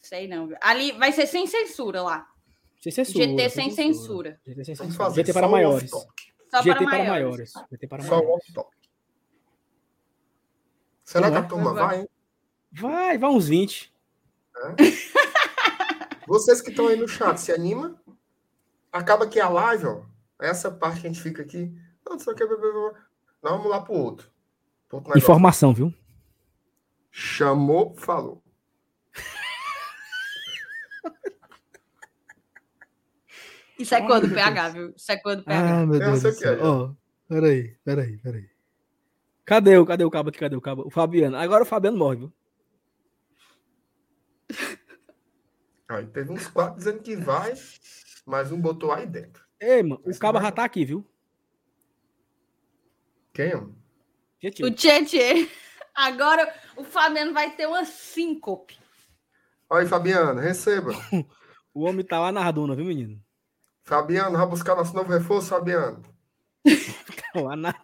Sei 0.01 0.27
não. 0.29 0.47
viu? 0.47 0.57
Ali 0.61 0.93
vai 0.93 1.13
ser 1.13 1.27
sem 1.27 1.47
censura 1.47 2.01
lá. 2.03 2.27
Sem 2.81 2.93
censura. 2.93 3.25
GT 3.27 3.51
sem 3.51 3.71
censura. 3.71 4.41
GT 4.47 4.65
sem 4.65 4.75
censura. 4.77 5.11
GT 5.11 5.33
para 5.33 5.47
só 5.47 5.51
maiores. 5.53 5.91
Só 5.91 6.63
GT 6.63 6.75
para 6.85 6.85
maiores. 6.99 7.09
maiores. 7.09 7.53
GT 7.73 7.87
para 7.89 8.03
Só 8.05 8.19
o 8.21 8.25
maiores. 8.25 8.45
off-top. 8.47 8.76
Será 11.07 11.31
Não 11.31 11.37
que 11.37 11.39
é? 11.39 11.41
a 11.41 11.49
turma 11.49 11.73
Vai. 11.73 11.87
vai, 11.87 12.01
hein? 12.01 12.09
Vai, 12.73 13.17
vai 13.19 13.31
uns 13.31 13.47
20. 13.47 13.95
Vocês 16.27 16.61
que 16.61 16.71
estão 16.71 16.89
aí 16.89 16.97
no 16.97 17.07
chat, 17.07 17.39
se 17.39 17.53
anima? 17.53 18.03
Acaba 18.93 19.29
que 19.29 19.39
a 19.39 19.49
live, 19.49 19.87
ó. 19.87 20.03
Essa 20.41 20.71
parte 20.71 21.01
que 21.01 21.07
a 21.07 21.11
gente 21.11 21.23
fica 21.23 21.43
aqui. 21.43 21.73
Não, 22.05 22.19
sei 22.19 22.33
o 22.33 22.37
que. 22.37 22.45
vamos 23.41 23.71
lá 23.71 23.81
pro 23.81 23.95
outro. 23.95 24.29
Pro 24.89 24.99
outro. 24.99 25.17
Informação, 25.17 25.73
viu? 25.73 25.95
Chamou, 27.11 27.95
falou. 27.97 28.43
Isso 33.79 33.95
é 33.95 34.07
cor 34.07 34.21
do 34.21 34.29
PH, 34.29 34.69
viu? 34.71 34.93
Isso 34.97 35.13
é 35.13 35.17
cor 35.19 35.37
do 35.37 35.45
PH. 35.45 35.81
Ah, 35.83 35.87
meu 35.87 36.01
Eu 36.01 36.07
Deus 36.11 36.21
sei 36.21 36.33
que 36.33 36.45
é, 36.45 36.57
céu. 36.57 36.65
Ó, 36.65 36.95
peraí, 37.29 37.77
peraí, 37.85 38.17
peraí. 38.19 38.56
Cadê 39.47 39.79
o, 39.79 39.87
cadê 39.87 40.05
o 40.05 40.11
cabo 40.11 40.29
aqui? 40.29 40.39
Cadê 40.41 40.57
o 40.57 40.61
cabo? 40.61 40.83
O 40.85 40.91
Fabiano. 40.91 41.37
Agora 41.37 41.63
o 41.63 41.67
Fabiano 41.67 41.97
morre, 41.97 42.17
viu? 42.17 42.33
Aí 45.89 46.05
teve 46.09 46.33
uns 46.33 46.49
quatro 46.49 46.77
dizendo 46.79 47.01
que 47.01 47.15
vai, 47.15 47.55
mas 48.27 48.51
um 48.51 48.61
botou 48.61 48.91
aí 48.91 49.07
dentro. 49.07 49.47
Ei, 49.61 49.85
mano, 49.85 50.03
o 50.05 50.11
Esse 50.11 50.19
cabo 50.19 50.39
vai- 50.39 50.43
já 50.49 50.53
tá 50.53 50.65
aqui, 50.65 50.85
viu? 50.85 51.07
Quem? 53.33 53.55
mano? 53.55 53.77
O 54.65 54.71
Tietê. 54.73 55.49
Agora 55.95 56.53
o 56.77 56.83
Fabiano 56.83 57.33
vai 57.33 57.55
ter 57.55 57.67
uma 57.69 57.85
síncope. 57.85 58.77
Olha 59.71 59.83
aí, 59.83 59.89
Fabiano, 59.89 60.41
receba. 60.41 60.91
o 61.73 61.85
homem 61.85 62.05
tá 62.05 62.19
lá 62.19 62.33
na 62.33 62.51
duna, 62.51 62.75
viu, 62.75 62.85
menino? 62.85 63.23
Fabiano, 63.85 64.37
vai 64.37 64.47
buscar 64.47 64.75
nosso 64.75 64.93
novo 64.95 65.13
reforço, 65.13 65.51
Fabiano. 65.51 66.03
Lá 67.43 67.57
na. 67.57 67.75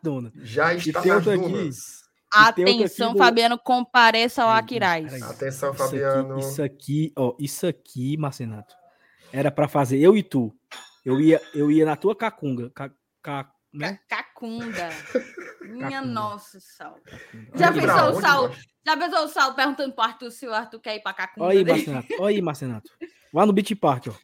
Já 0.42 0.74
está 0.74 1.04
nas 1.04 1.24
dunas. 1.24 2.02
Atenção, 2.34 3.12
do- 3.12 3.18
Fabiano, 3.18 3.58
compareça 3.58 4.42
ao 4.42 4.50
Aquiraz. 4.50 5.22
Atenção, 5.22 5.72
Isso 5.72 5.82
aqui, 5.82 5.90
Fabiano. 5.90 6.38
isso 6.38 6.62
aqui, 6.62 7.12
ó, 7.16 7.34
isso 7.38 7.66
aqui, 7.66 8.16
Marcenato, 8.16 8.74
era 9.30 9.50
pra 9.50 9.68
fazer 9.68 9.98
eu 9.98 10.16
e 10.16 10.22
tu. 10.22 10.54
Eu 11.04 11.20
ia, 11.20 11.42
eu 11.54 11.70
ia 11.70 11.84
na 11.84 11.94
tua 11.94 12.16
cacunga, 12.16 12.70
ca, 12.70 12.90
ca- 13.20 13.52
né? 13.72 13.98
Ca- 14.08 14.22
Cacunda. 14.22 14.88
Minha 15.62 15.90
Cacunda. 15.90 16.12
nossa, 16.12 16.58
Saulo. 16.60 17.00
Já 17.54 17.70
pensou 17.72 17.86
pra 17.94 18.06
o 18.06 18.10
onde, 18.16 18.20
Saulo? 18.26 18.54
Já 18.84 18.96
pensou 18.96 19.24
o 19.24 19.28
Saulo 19.28 19.54
perguntando 19.54 19.92
pro 19.94 20.04
Arthur 20.04 20.30
se 20.30 20.46
o 20.48 20.52
Arthur 20.54 20.80
quer 20.80 20.96
ir 20.96 21.00
pra 21.02 21.12
Cacunda? 21.12 21.46
Olha 21.46 21.58
aí? 21.58 21.64
Marcenato, 21.64 22.06
olha 22.18 22.34
aí, 22.36 22.42
Marcenato. 22.42 22.90
Lá 23.32 23.44
no 23.46 23.52
Beach 23.52 23.74
Park, 23.74 24.06
ó. 24.08 24.14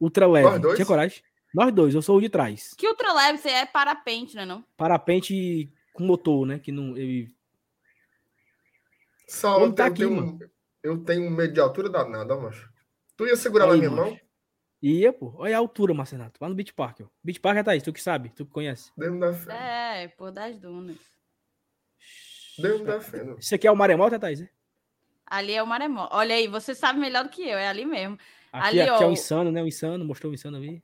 Ultra 0.00 0.26
leve. 0.26 0.74
Tinha 0.74 0.86
coragem? 0.86 1.22
Nós 1.54 1.72
dois, 1.72 1.94
eu 1.94 2.02
sou 2.02 2.18
o 2.18 2.20
de 2.20 2.28
trás. 2.28 2.74
Que 2.76 2.86
ultra 2.86 3.12
leve 3.12 3.38
você 3.38 3.48
é 3.48 3.66
parapente, 3.66 4.36
né 4.36 4.44
não? 4.44 4.62
Parapente 4.76 5.72
com 5.92 6.04
motor, 6.04 6.46
né? 6.46 6.58
Que 6.58 6.70
não. 6.70 6.96
Eu... 6.96 7.26
Saulo, 9.26 9.60
Vamos 9.60 9.74
tá 9.76 9.88
eu, 9.88 9.94
tenho, 9.94 10.08
aqui, 10.20 10.44
um- 10.44 10.48
eu 10.82 10.98
tenho 11.04 11.22
um 11.26 11.30
medo 11.30 11.52
de 11.52 11.60
altura 11.60 11.88
danada, 11.88 12.36
macho. 12.36 12.70
Tu 13.16 13.26
ia 13.26 13.36
segurar 13.36 13.66
na 13.66 13.74
minha 13.76 13.90
macho. 13.90 14.02
mão? 14.10 14.20
Ia, 14.80 15.12
pô. 15.12 15.34
Olha 15.36 15.56
a 15.56 15.58
altura, 15.58 15.92
Marcenato. 15.92 16.38
Lá 16.40 16.48
no 16.48 16.54
Beach 16.54 16.72
Park, 16.72 17.00
ó. 17.02 17.06
Beach 17.22 17.40
Park 17.40 17.58
é 17.58 17.62
Thaís, 17.64 17.82
tu 17.82 17.92
que 17.92 18.00
sabe, 18.00 18.28
tu 18.30 18.46
que 18.46 18.52
conhece. 18.52 18.92
Deus 18.96 19.12
me 19.12 19.20
defenda. 19.20 19.54
É, 19.54 20.08
por 20.08 20.30
das 20.30 20.56
dunas. 20.58 20.96
Deus 22.56 22.80
me 22.80 22.86
defenda. 22.86 23.36
Isso 23.38 23.54
aqui 23.54 23.66
é 23.66 23.70
o 23.72 23.76
maremoto, 23.76 24.14
é 24.14 24.18
Thaís? 24.18 24.40
é? 24.42 24.48
Ali 25.26 25.52
é 25.52 25.62
o 25.62 25.66
maremoto. 25.66 26.14
Olha 26.14 26.34
aí, 26.34 26.46
você 26.46 26.74
sabe 26.74 26.98
melhor 27.00 27.24
do 27.24 27.30
que 27.30 27.42
eu, 27.42 27.58
é 27.58 27.68
ali 27.68 27.84
mesmo. 27.84 28.16
Aqui, 28.52 28.68
Ali, 28.68 28.80
aqui 28.82 29.02
é 29.02 29.06
ó. 29.06 29.10
o 29.10 29.12
insano, 29.12 29.50
né? 29.52 29.62
O 29.62 29.66
insano, 29.66 30.04
mostrou 30.04 30.30
o 30.30 30.34
insano 30.34 30.56
ali. 30.56 30.82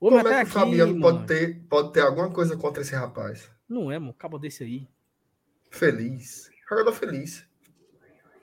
Ô, 0.00 0.08
Como 0.10 0.18
é 0.18 0.22
tá 0.22 0.44
que 0.44 0.50
o 0.50 0.52
Fabiano 0.52 1.00
pode 1.00 1.26
ter, 1.26 1.60
pode 1.68 1.92
ter 1.92 2.00
alguma 2.00 2.30
coisa 2.30 2.56
contra 2.56 2.82
esse 2.82 2.94
rapaz? 2.94 3.50
Não 3.68 3.90
é, 3.90 3.98
mano. 3.98 4.10
Acaba 4.12 4.38
desse 4.38 4.62
aí. 4.64 4.88
Feliz. 5.70 6.50
Jogador 6.68 6.92
feliz. 6.92 7.46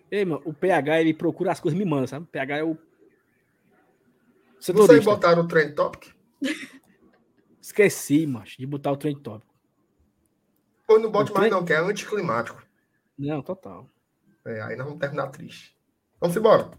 Ei, 0.09 0.25
mano, 0.25 0.41
o 0.45 0.53
PH, 0.53 1.01
ele 1.01 1.13
procura 1.13 1.51
as 1.51 1.59
coisas 1.59 1.77
me 1.77 1.85
manda, 1.85 2.07
sabe? 2.07 2.25
O 2.25 2.27
PH 2.29 2.57
é 2.57 2.63
o. 2.63 2.75
Vocês 4.59 4.77
Setorista. 4.77 5.01
botaram 5.11 5.43
o 5.43 5.47
Trend 5.47 5.73
Topic? 5.75 6.13
Esqueci, 7.61 8.25
macho, 8.25 8.57
de 8.57 8.65
botar 8.65 8.91
o 8.91 8.97
trend 8.97 9.21
top. 9.21 9.45
Pois 10.87 11.01
não 11.01 11.11
bote 11.11 11.31
O 11.31 11.35
mais 11.35 11.47
Trend- 11.47 11.51
não, 11.59 11.65
que 11.65 11.73
é 11.73 11.77
anticlimático. 11.77 12.61
Não, 13.17 13.41
total. 13.41 13.87
É, 14.45 14.61
aí 14.61 14.75
nós 14.75 14.85
vamos 14.87 14.99
terminar 14.99 15.27
triste. 15.27 15.77
Vamos 16.19 16.35
embora. 16.35 16.71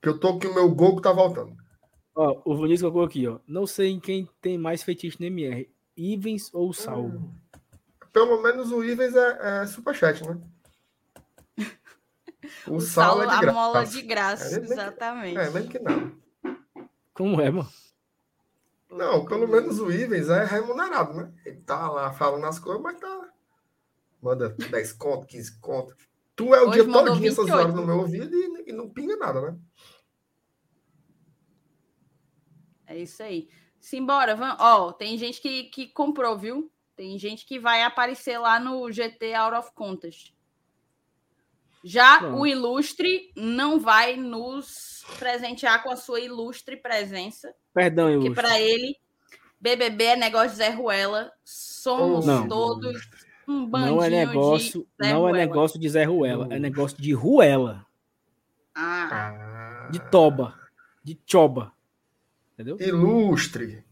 Que 0.00 0.08
eu 0.08 0.18
tô 0.18 0.38
que 0.38 0.46
o 0.46 0.54
meu 0.54 0.70
Gogo 0.72 1.00
tá 1.00 1.12
voltando. 1.12 1.56
Ó, 2.14 2.42
o 2.44 2.54
Vinícius 2.56 2.82
colocou 2.82 3.02
aqui, 3.04 3.26
ó. 3.26 3.38
Não 3.46 3.66
sei 3.66 3.90
em 3.90 3.98
quem 4.00 4.28
tem 4.40 4.56
mais 4.56 4.82
feitiço 4.82 5.18
no 5.20 5.26
MR. 5.26 5.68
Ivens 5.96 6.50
ou 6.52 6.72
Salvo? 6.72 7.32
Pelo 8.12 8.40
menos 8.42 8.70
o 8.70 8.84
Ivens 8.84 9.14
é, 9.16 9.62
é 9.62 9.66
superchat, 9.66 10.22
né? 10.24 10.38
O, 12.68 12.74
O 12.76 12.80
Saulo 12.80 13.20
Saulo, 13.20 13.22
é 13.22 13.26
de 13.26 13.32
a 13.32 13.40
graça. 13.40 13.52
mola 13.54 13.84
de 13.86 14.02
graça, 14.02 14.44
É, 14.44 14.50
mesmo 14.60 14.66
que- 14.66 14.72
exatamente. 14.74 15.38
É, 15.38 15.50
mesmo 15.50 15.68
que 15.70 15.78
não. 15.78 16.12
Como 17.14 17.40
é, 17.40 17.50
mano? 17.50 17.68
Não, 18.90 19.24
pelo 19.24 19.48
menos 19.48 19.78
o 19.80 19.90
Ivens 19.90 20.28
é 20.28 20.44
remunerado, 20.44 21.14
né? 21.14 21.32
Ele 21.44 21.60
tá 21.62 21.90
lá 21.90 22.12
falando 22.12 22.44
as 22.44 22.58
coisas, 22.58 22.82
mas 22.82 23.00
tá. 23.00 23.28
Manda 24.22 24.50
10 24.50 24.92
conto, 24.92 25.26
15 25.26 25.58
conto. 25.58 25.96
Tu 26.36 26.54
é 26.54 26.62
o 26.62 26.68
Hoje 26.68 26.82
dia 26.82 26.92
todinho 26.92 27.26
essas 27.28 27.44
28. 27.46 27.54
horas 27.54 27.74
no 27.74 27.86
meu 27.86 27.98
ouvido 27.98 28.34
e, 28.36 28.64
e 28.70 28.72
não 28.72 28.90
pinga 28.90 29.16
nada, 29.16 29.40
né? 29.40 29.58
É 32.94 32.98
isso 32.98 33.22
aí. 33.22 33.48
Simbora, 33.80 34.34
vamos. 34.36 34.56
Ó, 34.60 34.92
tem 34.92 35.16
gente 35.18 35.40
que, 35.40 35.64
que 35.64 35.88
comprou, 35.88 36.38
viu? 36.38 36.70
Tem 36.96 37.18
gente 37.18 37.44
que 37.44 37.58
vai 37.58 37.82
aparecer 37.82 38.38
lá 38.38 38.60
no 38.60 38.90
GT 38.90 39.34
Out 39.34 39.56
of 39.56 39.72
Contest. 39.74 40.32
Já 41.82 42.18
Pronto. 42.18 42.38
o 42.40 42.46
Ilustre 42.46 43.30
não 43.36 43.78
vai 43.78 44.16
nos 44.16 45.04
presentear 45.18 45.82
com 45.82 45.90
a 45.90 45.96
sua 45.96 46.18
ilustre 46.20 46.76
presença, 46.78 47.54
Perdão, 47.74 48.08
eu. 48.08 48.20
porque 48.20 48.34
para 48.34 48.58
ele 48.58 48.96
BBB 49.60 50.04
é 50.04 50.16
negócio 50.16 50.50
de 50.50 50.56
Zé 50.56 50.70
Ruela. 50.70 51.30
Somos 51.44 52.24
Não. 52.24 52.48
todos 52.48 53.06
um 53.46 53.66
bandinho 53.66 53.96
Não 53.96 54.02
é 54.02 54.08
negócio, 54.08 54.80
de 54.98 55.04
Zé 55.06 55.12
não 55.12 55.28
é 55.28 55.30
Ruela. 55.32 55.38
negócio 55.38 55.78
de 55.80 55.88
Zé 55.90 56.04
Ruela, 56.04 56.48
é 56.50 56.58
negócio 56.58 57.02
de 57.02 57.12
Ruela, 57.12 57.84
Ah, 58.74 59.08
Ah, 59.12 59.88
de 59.90 59.98
Toba, 60.10 60.58
de 61.02 61.20
Choba. 61.26 61.70
Entendeu? 62.54 62.76
Ilustre. 62.80 63.84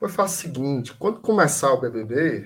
Eu 0.00 0.08
faço 0.08 0.34
o 0.34 0.40
seguinte: 0.42 0.94
quando 0.94 1.20
começar 1.20 1.72
o 1.72 1.80
BBB, 1.80 2.44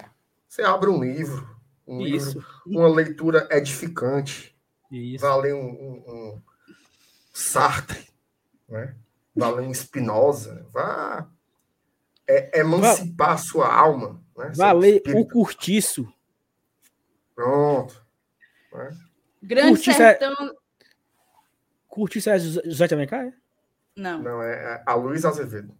você 0.48 0.62
abre 0.62 0.90
um 0.90 1.02
livro. 1.02 1.56
Um 1.86 2.00
Isso. 2.00 2.38
livro, 2.38 2.46
uma 2.66 2.88
leitura 2.88 3.48
edificante. 3.50 4.54
Isso. 4.90 5.24
Valer 5.24 5.54
um, 5.54 5.66
um, 5.66 6.04
um 6.08 6.42
Sartre, 7.32 8.08
né? 8.68 8.94
Valer 9.34 9.66
um 9.66 9.72
Spinoza. 9.74 10.66
Vá 10.72 11.28
é, 12.26 12.60
emancipar 12.60 13.30
a 13.30 13.38
sua 13.38 13.72
alma. 13.72 14.20
Né? 14.36 14.52
Valer 14.56 15.02
o 15.14 15.26
curtiço. 15.26 16.12
Pronto. 17.34 18.04
Grande 19.42 19.68
Curti, 19.70 19.92
Zé- 19.92 20.18
Sertão. 20.18 20.56
Curtiço 21.88 22.30
é 22.30 22.38
José 22.38 22.86
de 22.86 22.94
Alencar? 22.94 23.26
é? 23.26 23.32
Não. 23.96 24.22
Não, 24.22 24.42
é, 24.42 24.52
é 24.52 24.82
a 24.84 24.94
Luiz 24.94 25.24
Azevedo. 25.24 25.76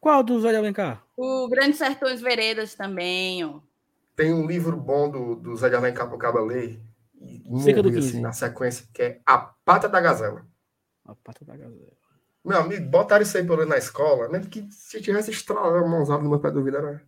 Qual 0.00 0.22
do 0.22 0.34
José 0.34 0.50
de 0.50 0.56
Alencar? 0.56 1.02
O 1.16 1.48
Grande 1.48 1.76
Sertões 1.76 2.20
Veredas 2.20 2.74
também, 2.74 3.42
ó. 3.42 3.60
Tem 4.14 4.32
um 4.32 4.46
livro 4.46 4.76
bom 4.76 5.10
do, 5.10 5.34
do 5.34 5.56
Zé 5.56 5.70
de 5.70 5.76
Alencar 5.76 6.08
pro 6.08 6.18
Cabo 6.18 6.38
ler. 6.40 6.80
Cerca 7.62 7.82
do 7.82 7.88
morri, 7.88 7.96
15. 7.96 8.08
assim, 8.08 8.20
na 8.20 8.32
sequência, 8.32 8.86
que 8.92 9.02
é 9.02 9.20
A 9.24 9.38
Pata 9.38 9.88
da 9.88 10.00
Gazela. 10.00 10.46
A 11.06 11.14
pata 11.14 11.44
da 11.44 11.56
gazela. 11.56 11.92
Meu 12.44 12.58
amigo, 12.58 12.88
botaram 12.88 13.22
isso 13.22 13.36
aí 13.36 13.46
ler 13.46 13.66
na 13.66 13.78
escola, 13.78 14.28
mesmo 14.28 14.50
que 14.50 14.66
se 14.70 15.00
tivesse 15.00 15.30
estralado 15.30 15.76
a 15.76 15.88
mãozada 15.88 16.22
no 16.22 16.28
meu 16.28 16.38
pé 16.38 16.50
do 16.50 16.62
vidro, 16.62 16.78
era... 16.78 17.02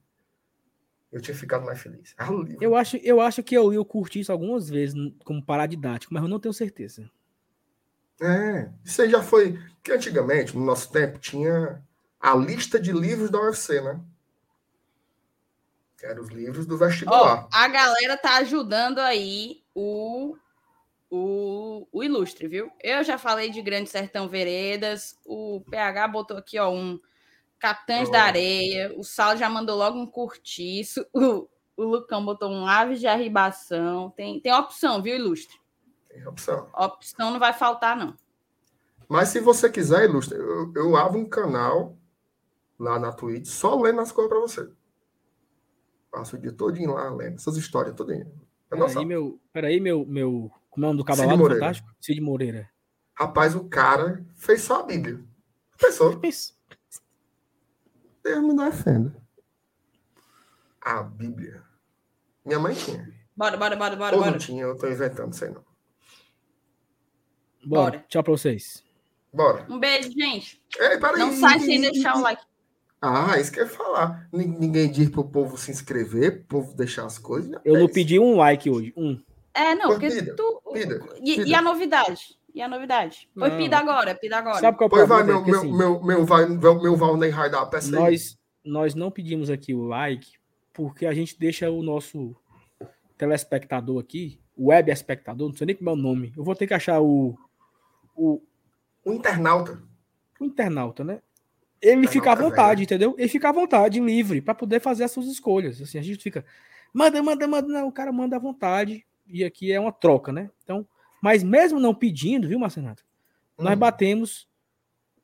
eu 1.13 1.21
tinha 1.21 1.35
ficado 1.35 1.65
mais 1.65 1.81
feliz. 1.81 2.15
Ah, 2.17 2.31
livro. 2.31 2.57
Eu 2.61 2.75
acho, 2.75 2.97
eu 2.99 3.21
acho 3.21 3.43
que 3.43 3.55
eu, 3.55 3.73
eu 3.73 3.85
curti 3.85 4.21
isso 4.21 4.33
algumas 4.33 4.69
vezes 4.69 4.95
como 5.25 5.45
paradidático, 5.45 6.13
mas 6.15 6.23
eu 6.23 6.29
não 6.29 6.41
tenho 6.41 6.55
certeza. 6.55 7.11
É, 8.21 8.71
isso 8.85 9.03
aí 9.03 9.11
já 9.11 9.23
foi. 9.23 9.59
Porque 9.75 9.93
antigamente, 9.93 10.57
no 10.57 10.65
nosso 10.65 10.91
tempo, 10.91 11.19
tinha 11.19 11.83
a 12.21 12.35
lista 12.35 12.81
de 12.81 12.93
livros 12.93 13.31
da 13.31 13.41
UFC, 13.41 13.81
né? 13.81 14.01
Que 15.99 16.07
eram 16.07 16.23
os 16.23 16.29
livros 16.29 16.67
do 16.67 16.77
vestibular. 16.77 17.49
a 17.53 17.69
galera 17.69 18.17
tá 18.17 18.37
ajudando 18.39 18.99
aí 18.99 19.63
o, 19.75 20.37
o, 21.11 21.87
o 21.93 22.03
ilustre, 22.03 22.49
viu? 22.49 22.71
Eu 22.83 23.05
já 23.05 23.17
falei 23.17 23.51
de 23.51 23.63
Grande 23.63 23.89
Sertão 23.89 24.29
Veredas, 24.29 25.19
o 25.25 25.63
PH 25.71 26.09
botou 26.09 26.37
aqui, 26.37 26.59
ó, 26.59 26.71
um 26.71 26.99
Capitães 27.59 28.09
Ó. 28.09 28.13
da 28.13 28.23
Areia, 28.23 28.93
o 28.97 29.05
Sal 29.05 29.37
já 29.37 29.49
mandou 29.49 29.77
logo 29.77 29.99
um 29.99 30.07
curtiço, 30.07 31.07
o, 31.15 31.49
o 31.77 31.85
Lucão 31.85 32.25
botou 32.25 32.51
um 32.51 32.67
Aves 32.67 33.01
de 33.01 33.07
Arribação, 33.07 34.11
tem, 34.11 34.41
tem 34.41 34.53
opção, 34.53 35.03
viu, 35.03 35.15
ilustre? 35.15 35.57
Tem 36.17 36.27
opção. 36.27 36.69
Opção 36.75 37.31
não 37.31 37.39
vai 37.39 37.53
faltar, 37.53 37.95
não. 37.95 38.17
Mas 39.07 39.29
se 39.29 39.39
você 39.39 39.71
quiser, 39.71 40.09
ilustre, 40.09 40.39
eu, 40.39 40.73
eu 40.75 40.97
abro 40.97 41.19
um 41.19 41.29
canal 41.29 41.95
lá 42.79 42.99
na 42.99 43.13
Twitch 43.13 43.47
só 43.47 43.79
lendo 43.81 44.01
as 44.01 44.11
coisas 44.11 44.31
pra 44.31 44.41
você. 44.41 44.71
Passo 46.11 46.37
o 46.37 46.39
dia 46.39 46.53
todinho 46.53 46.95
lá 46.95 47.11
lendo 47.11 47.35
essas 47.35 47.59
histórias 47.59 47.95
todinho. 47.95 48.33
É. 48.71 48.77
Peraí, 48.77 49.05
meu, 49.05 49.39
peraí, 49.53 49.81
meu, 49.81 50.07
meu. 50.07 50.51
Como 50.71 50.87
é 50.87 50.89
o 50.89 50.93
nome 50.95 51.05
do 51.05 51.07
Cid 51.07 51.19
cavalo 51.21 51.39
Moreira. 51.39 51.61
fantástico? 51.63 51.95
Cid 52.01 52.21
Moreira. 52.21 52.71
Rapaz, 53.15 53.55
o 53.55 53.69
cara 53.69 54.25
fez 54.35 54.63
só 54.63 54.81
a 54.81 54.85
Bíblia. 54.85 55.23
Pensou? 55.79 56.17
Deus 56.17 56.57
me 58.43 58.57
defenda. 58.57 59.15
A 60.81 61.03
Bíblia. 61.03 61.63
Minha 62.45 62.59
mãe 62.59 62.75
tinha. 62.75 63.15
Bora, 63.37 63.57
bora, 63.59 63.77
bora, 63.77 63.97
bora, 63.97 64.17
Ou 64.17 64.23
não 64.23 64.29
bora. 64.29 64.39
tinha, 64.39 64.63
eu 64.63 64.77
tô 64.79 64.89
inventando, 64.89 65.35
sei 65.35 65.51
não. 65.51 65.66
Bora. 67.67 67.91
Bora. 67.93 68.05
Tchau 68.09 68.23
pra 68.23 68.33
vocês. 68.33 68.85
Bora. 69.33 69.67
Um 69.69 69.79
beijo, 69.79 70.11
gente. 70.13 70.61
Ei, 70.79 70.99
peraí. 70.99 71.19
Não 71.19 71.33
sai 71.33 71.59
e- 71.59 71.61
sem 71.61 71.81
deixar 71.81 72.17
o 72.17 72.21
like. 72.23 72.43
Ah, 73.03 73.39
isso 73.39 73.53
que 73.53 73.61
eu 73.61 73.65
ia 73.65 73.71
falar. 73.71 74.27
Nin- 74.33 74.57
Ninguém 74.59 74.91
diz 74.91 75.11
pro 75.11 75.25
povo 75.25 75.57
se 75.59 75.71
inscrever, 75.71 76.45
pro 76.47 76.61
povo 76.61 76.75
deixar 76.77 77.05
as 77.05 77.19
coisas. 77.19 77.51
já 77.51 77.61
Eu 77.65 77.75
não 77.75 77.81
fez. 77.87 77.93
pedi 77.93 78.19
um 78.19 78.37
like 78.37 78.69
hoje. 78.71 78.93
Um. 78.97 79.21
É, 79.53 79.75
não, 79.75 79.87
Pois 79.89 79.99
porque 79.99 80.21
pida, 80.21 80.35
tu. 80.37 80.63
pida, 80.73 81.01
e, 81.23 81.35
pida. 81.37 81.49
e 81.49 81.55
a 81.55 81.63
novidade? 81.63 82.21
E 82.55 82.63
a 82.63 82.69
novidade? 82.69 83.29
Foi 83.39 83.51
pida 83.57 83.77
agora, 83.79 84.15
pida 84.15 84.39
agora. 84.39 84.59
Sabe 84.61 84.79
qual 84.79 84.87
é 84.87 84.89
o 84.89 84.91
Pois 84.91 85.09
vai, 85.09 85.25
problema? 85.25 85.45
meu, 85.47 85.55
É 85.55 85.59
assim, 85.59 85.77
meu, 85.77 86.03
meu, 86.03 86.25
vai, 86.25 86.47
meu, 86.47 86.83
meu 86.83 86.97
Valnei 86.97 87.31
vai 87.31 87.51
dar 87.51 87.61
a 87.63 87.67
peça 87.67 87.89
aí. 87.89 87.93
nós, 88.03 88.39
nós 88.65 88.95
não 88.95 89.11
pedimos 89.11 89.51
aqui 89.51 89.75
o 89.75 89.85
like 89.85 90.33
porque 90.73 91.05
a 91.07 91.13
gente 91.13 91.39
deixa 91.39 91.71
o 91.71 91.83
nosso 91.83 92.35
telespectador 93.17 94.01
aqui, 94.01 94.39
o 94.57 94.69
web 94.69 94.91
espectador, 94.91 95.49
não 95.49 95.57
sei 95.57 95.67
nem 95.69 95.77
como 95.77 95.91
é 95.91 95.93
o 95.93 95.97
nome. 95.97 96.33
Eu 96.37 96.45
vou 96.45 96.55
ter 96.55 96.67
que 96.67 96.75
achar 96.75 97.01
o, 97.01 97.39
o, 98.17 98.43
O 99.05 99.13
internauta. 99.13 99.81
o 100.41 100.45
internauta, 100.45 101.05
né? 101.05 101.21
Ele 101.81 101.93
Internauta 101.93 102.13
fica 102.13 102.33
à 102.33 102.35
velho. 102.35 102.49
vontade, 102.51 102.83
entendeu? 102.83 103.15
Ele 103.19 103.29
fica 103.29 103.49
à 103.49 103.53
vontade, 103.53 104.01
livre, 104.01 104.41
para 104.41 104.55
poder 104.55 104.81
fazer 104.81 105.05
as 105.05 105.11
suas 105.13 105.27
escolhas. 105.27 105.81
Assim, 105.81 105.99
a 105.99 106.03
gente 106.03 106.23
fica, 106.23 106.45
manda, 106.93 107.23
manda, 107.23 107.47
manda, 107.47 107.69
não, 107.69 107.87
o 107.89 107.93
cara 107.93 108.11
manda 108.11 108.37
à 108.37 108.39
vontade. 108.39 109.05
E 109.27 109.45
aqui 109.45 109.71
é 109.73 109.79
uma 109.79 109.93
troca, 109.93 110.33
né? 110.33 110.51
Então, 110.65 110.87
mas 111.23 111.43
mesmo 111.43 111.79
não 111.79 111.95
pedindo, 111.95 112.49
viu, 112.49 112.59
Marcenato? 112.59 113.05
Nós 113.59 113.75
Hum. 113.75 113.79
batemos 113.79 114.49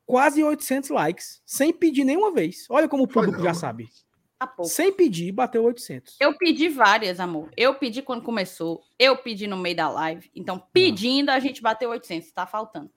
quase 0.05 0.43
800 0.43 0.89
likes, 0.89 1.41
sem 1.45 1.71
pedir 1.73 2.03
nenhuma 2.03 2.31
vez. 2.33 2.65
Olha 2.69 2.87
como 2.89 3.03
o 3.03 3.07
público 3.07 3.37
não, 3.37 3.43
já 3.43 3.49
mano. 3.51 3.59
sabe. 3.59 3.89
Pouco. 4.47 4.69
Sem 4.71 4.91
pedir, 4.91 5.31
bateu 5.31 5.63
800. 5.63 6.17
Eu 6.19 6.37
pedi 6.37 6.69
várias, 6.69 7.19
amor. 7.19 7.49
Eu 7.57 7.75
pedi 7.75 8.01
quando 8.01 8.21
começou, 8.23 8.81
eu 8.99 9.17
pedi 9.17 9.47
no 9.47 9.57
meio 9.57 9.75
da 9.75 9.89
live. 9.89 10.29
Então, 10.35 10.59
pedindo, 10.71 11.29
a 11.29 11.39
gente 11.39 11.61
bateu 11.61 11.89
800. 11.89 12.31
Tá 12.31 12.45
faltando. 12.45 12.89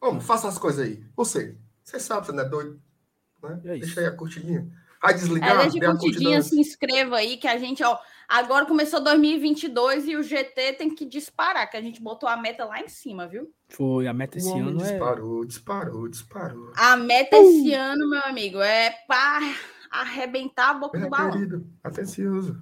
Vamos, 0.00 0.24
faça 0.24 0.48
as 0.48 0.58
coisas 0.58 0.86
aí. 0.86 1.02
Você. 1.16 1.56
Você 1.82 1.98
sabe, 2.00 2.26
você 2.26 2.32
não 2.32 2.42
é 2.44 2.48
doido. 2.48 2.80
Né? 3.42 3.60
É. 3.64 3.78
Deixa 3.78 4.00
aí 4.00 4.06
a 4.06 4.12
curtidinha. 4.12 4.66
Vai 5.00 5.12
É, 5.12 5.16
desligar, 5.16 5.62
deixa 5.62 5.78
dê 5.78 5.86
a 5.86 5.90
curtidinha, 5.90 6.36
curtidão. 6.36 6.42
se 6.42 6.58
inscreva 6.60 7.16
aí, 7.16 7.36
que 7.36 7.46
a 7.46 7.58
gente, 7.58 7.82
ó. 7.84 7.98
Agora 8.28 8.66
começou 8.66 9.02
2022 9.02 10.08
e 10.08 10.16
o 10.16 10.22
GT 10.22 10.72
tem 10.72 10.92
que 10.92 11.04
disparar, 11.04 11.70
que 11.70 11.76
a 11.76 11.82
gente 11.82 12.02
botou 12.02 12.28
a 12.28 12.36
meta 12.36 12.64
lá 12.64 12.80
em 12.80 12.88
cima, 12.88 13.28
viu? 13.28 13.52
Foi, 13.68 14.08
a 14.08 14.12
meta 14.12 14.38
esse 14.38 14.50
ano 14.50 14.80
é... 14.80 14.82
disparou, 14.82 15.44
disparou, 15.44 16.08
disparou. 16.08 16.72
A 16.76 16.96
meta 16.96 17.36
esse 17.36 17.72
ano, 17.72 18.10
meu 18.10 18.22
amigo, 18.22 18.60
é 18.60 18.90
pra 19.06 19.40
arrebentar 19.90 20.70
a 20.70 20.74
boca 20.74 20.98
do 20.98 21.02
Meu 21.02 21.10
balão. 21.10 21.30
querido, 21.30 21.66
atencioso. 21.84 22.60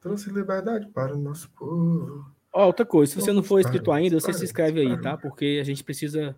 Trouxe 0.00 0.30
liberdade 0.30 0.86
para 0.88 1.14
o 1.14 1.18
nosso 1.18 1.50
povo. 1.50 2.26
Ó, 2.52 2.66
outra 2.66 2.84
coisa, 2.84 3.12
se 3.12 3.20
você 3.20 3.32
não 3.32 3.42
for 3.42 3.60
inscrito 3.60 3.92
ainda, 3.92 4.20
você 4.20 4.32
se 4.32 4.44
inscreve 4.44 4.80
aí, 4.80 5.00
tá? 5.00 5.16
Porque 5.16 5.58
a 5.60 5.64
gente 5.64 5.82
precisa... 5.82 6.36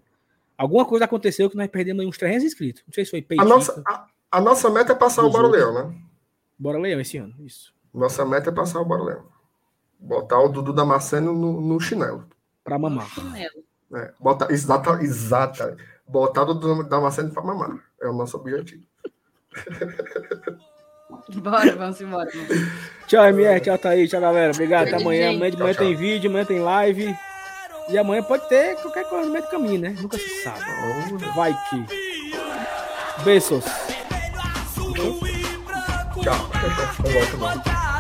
Alguma 0.57 0.85
coisa 0.85 1.05
aconteceu 1.05 1.51
que 1.51 1.57
nós 1.57 1.69
perdemos 1.69 2.03
aí 2.03 2.07
uns 2.07 2.19
300 2.19 2.45
inscritos. 2.45 2.83
Não 2.87 2.93
sei 2.93 3.05
se 3.05 3.11
foi 3.11 3.21
A 3.21 3.23
peitinho. 3.23 3.49
nossa, 3.49 3.83
a, 3.87 4.07
a 4.31 4.41
nossa 4.41 4.71
meta 4.71 4.93
é 4.93 4.95
passar 4.95 5.25
o 5.25 5.31
Bora. 5.31 5.49
Leão, 5.49 5.73
né? 5.73 5.99
Bora 6.59 6.79
Leão 6.79 7.01
esse 7.01 7.17
ano, 7.17 7.35
isso. 7.41 7.75
Nossa 7.93 8.25
meta 8.25 8.51
é 8.51 8.53
passar 8.53 8.81
o 8.81 8.85
Bora 8.85 9.03
Leão. 9.03 9.25
Botar 9.99 10.41
o 10.41 10.49
Dudu 10.49 10.73
Damasceno 10.73 11.33
no, 11.33 11.61
no 11.61 11.81
chinelo. 11.81 12.25
Pra 12.65 12.79
mamar. 12.79 13.09
Chinelo. 13.09 13.65
né? 13.91 14.13
Botar, 14.19 14.51
exata, 14.51 15.03
exata. 15.03 15.77
Botar 16.07 16.43
o 16.43 16.55
Dudu 16.55 16.85
Damasceno 16.85 17.31
para 17.31 17.43
mamar. 17.43 17.79
É 18.01 18.09
o 18.09 18.13
nosso 18.13 18.37
objetivo. 18.37 18.83
Bora, 21.43 21.77
vamos 21.77 22.01
embora. 22.01 22.31
Tchau, 23.07 23.25
MR, 23.27 23.61
tchau, 23.61 23.79
Thaís, 23.79 24.11
tchau, 24.11 24.21
galera. 24.21 24.53
Obrigado, 24.53 24.89
até 24.89 24.97
amanhã. 24.97 25.31
Amanhã 25.31 25.51
de 25.51 25.59
manhã 25.59 25.75
Tchau, 25.75 25.85
tem 25.85 25.95
vídeo, 25.95 26.31
amanhã 26.31 26.45
tem 26.45 26.61
live. 26.61 27.15
E 27.89 27.99
amanhã 27.99 28.23
pode 28.23 28.49
ter 28.49 28.77
qualquer 28.77 29.09
coisa 29.09 29.27
no 29.27 29.33
meio 29.33 29.45
do 29.45 29.51
caminho, 29.51 29.81
né? 29.81 29.97
Nunca 30.01 30.17
se 30.17 30.43
sabe. 30.43 30.61
Vai 31.35 31.55
que. 31.69 33.23
Beijos. 33.25 33.65
Tchau. 36.23 36.49
Eu 37.05 37.11
volto, 37.11 37.37
não. 37.37 37.92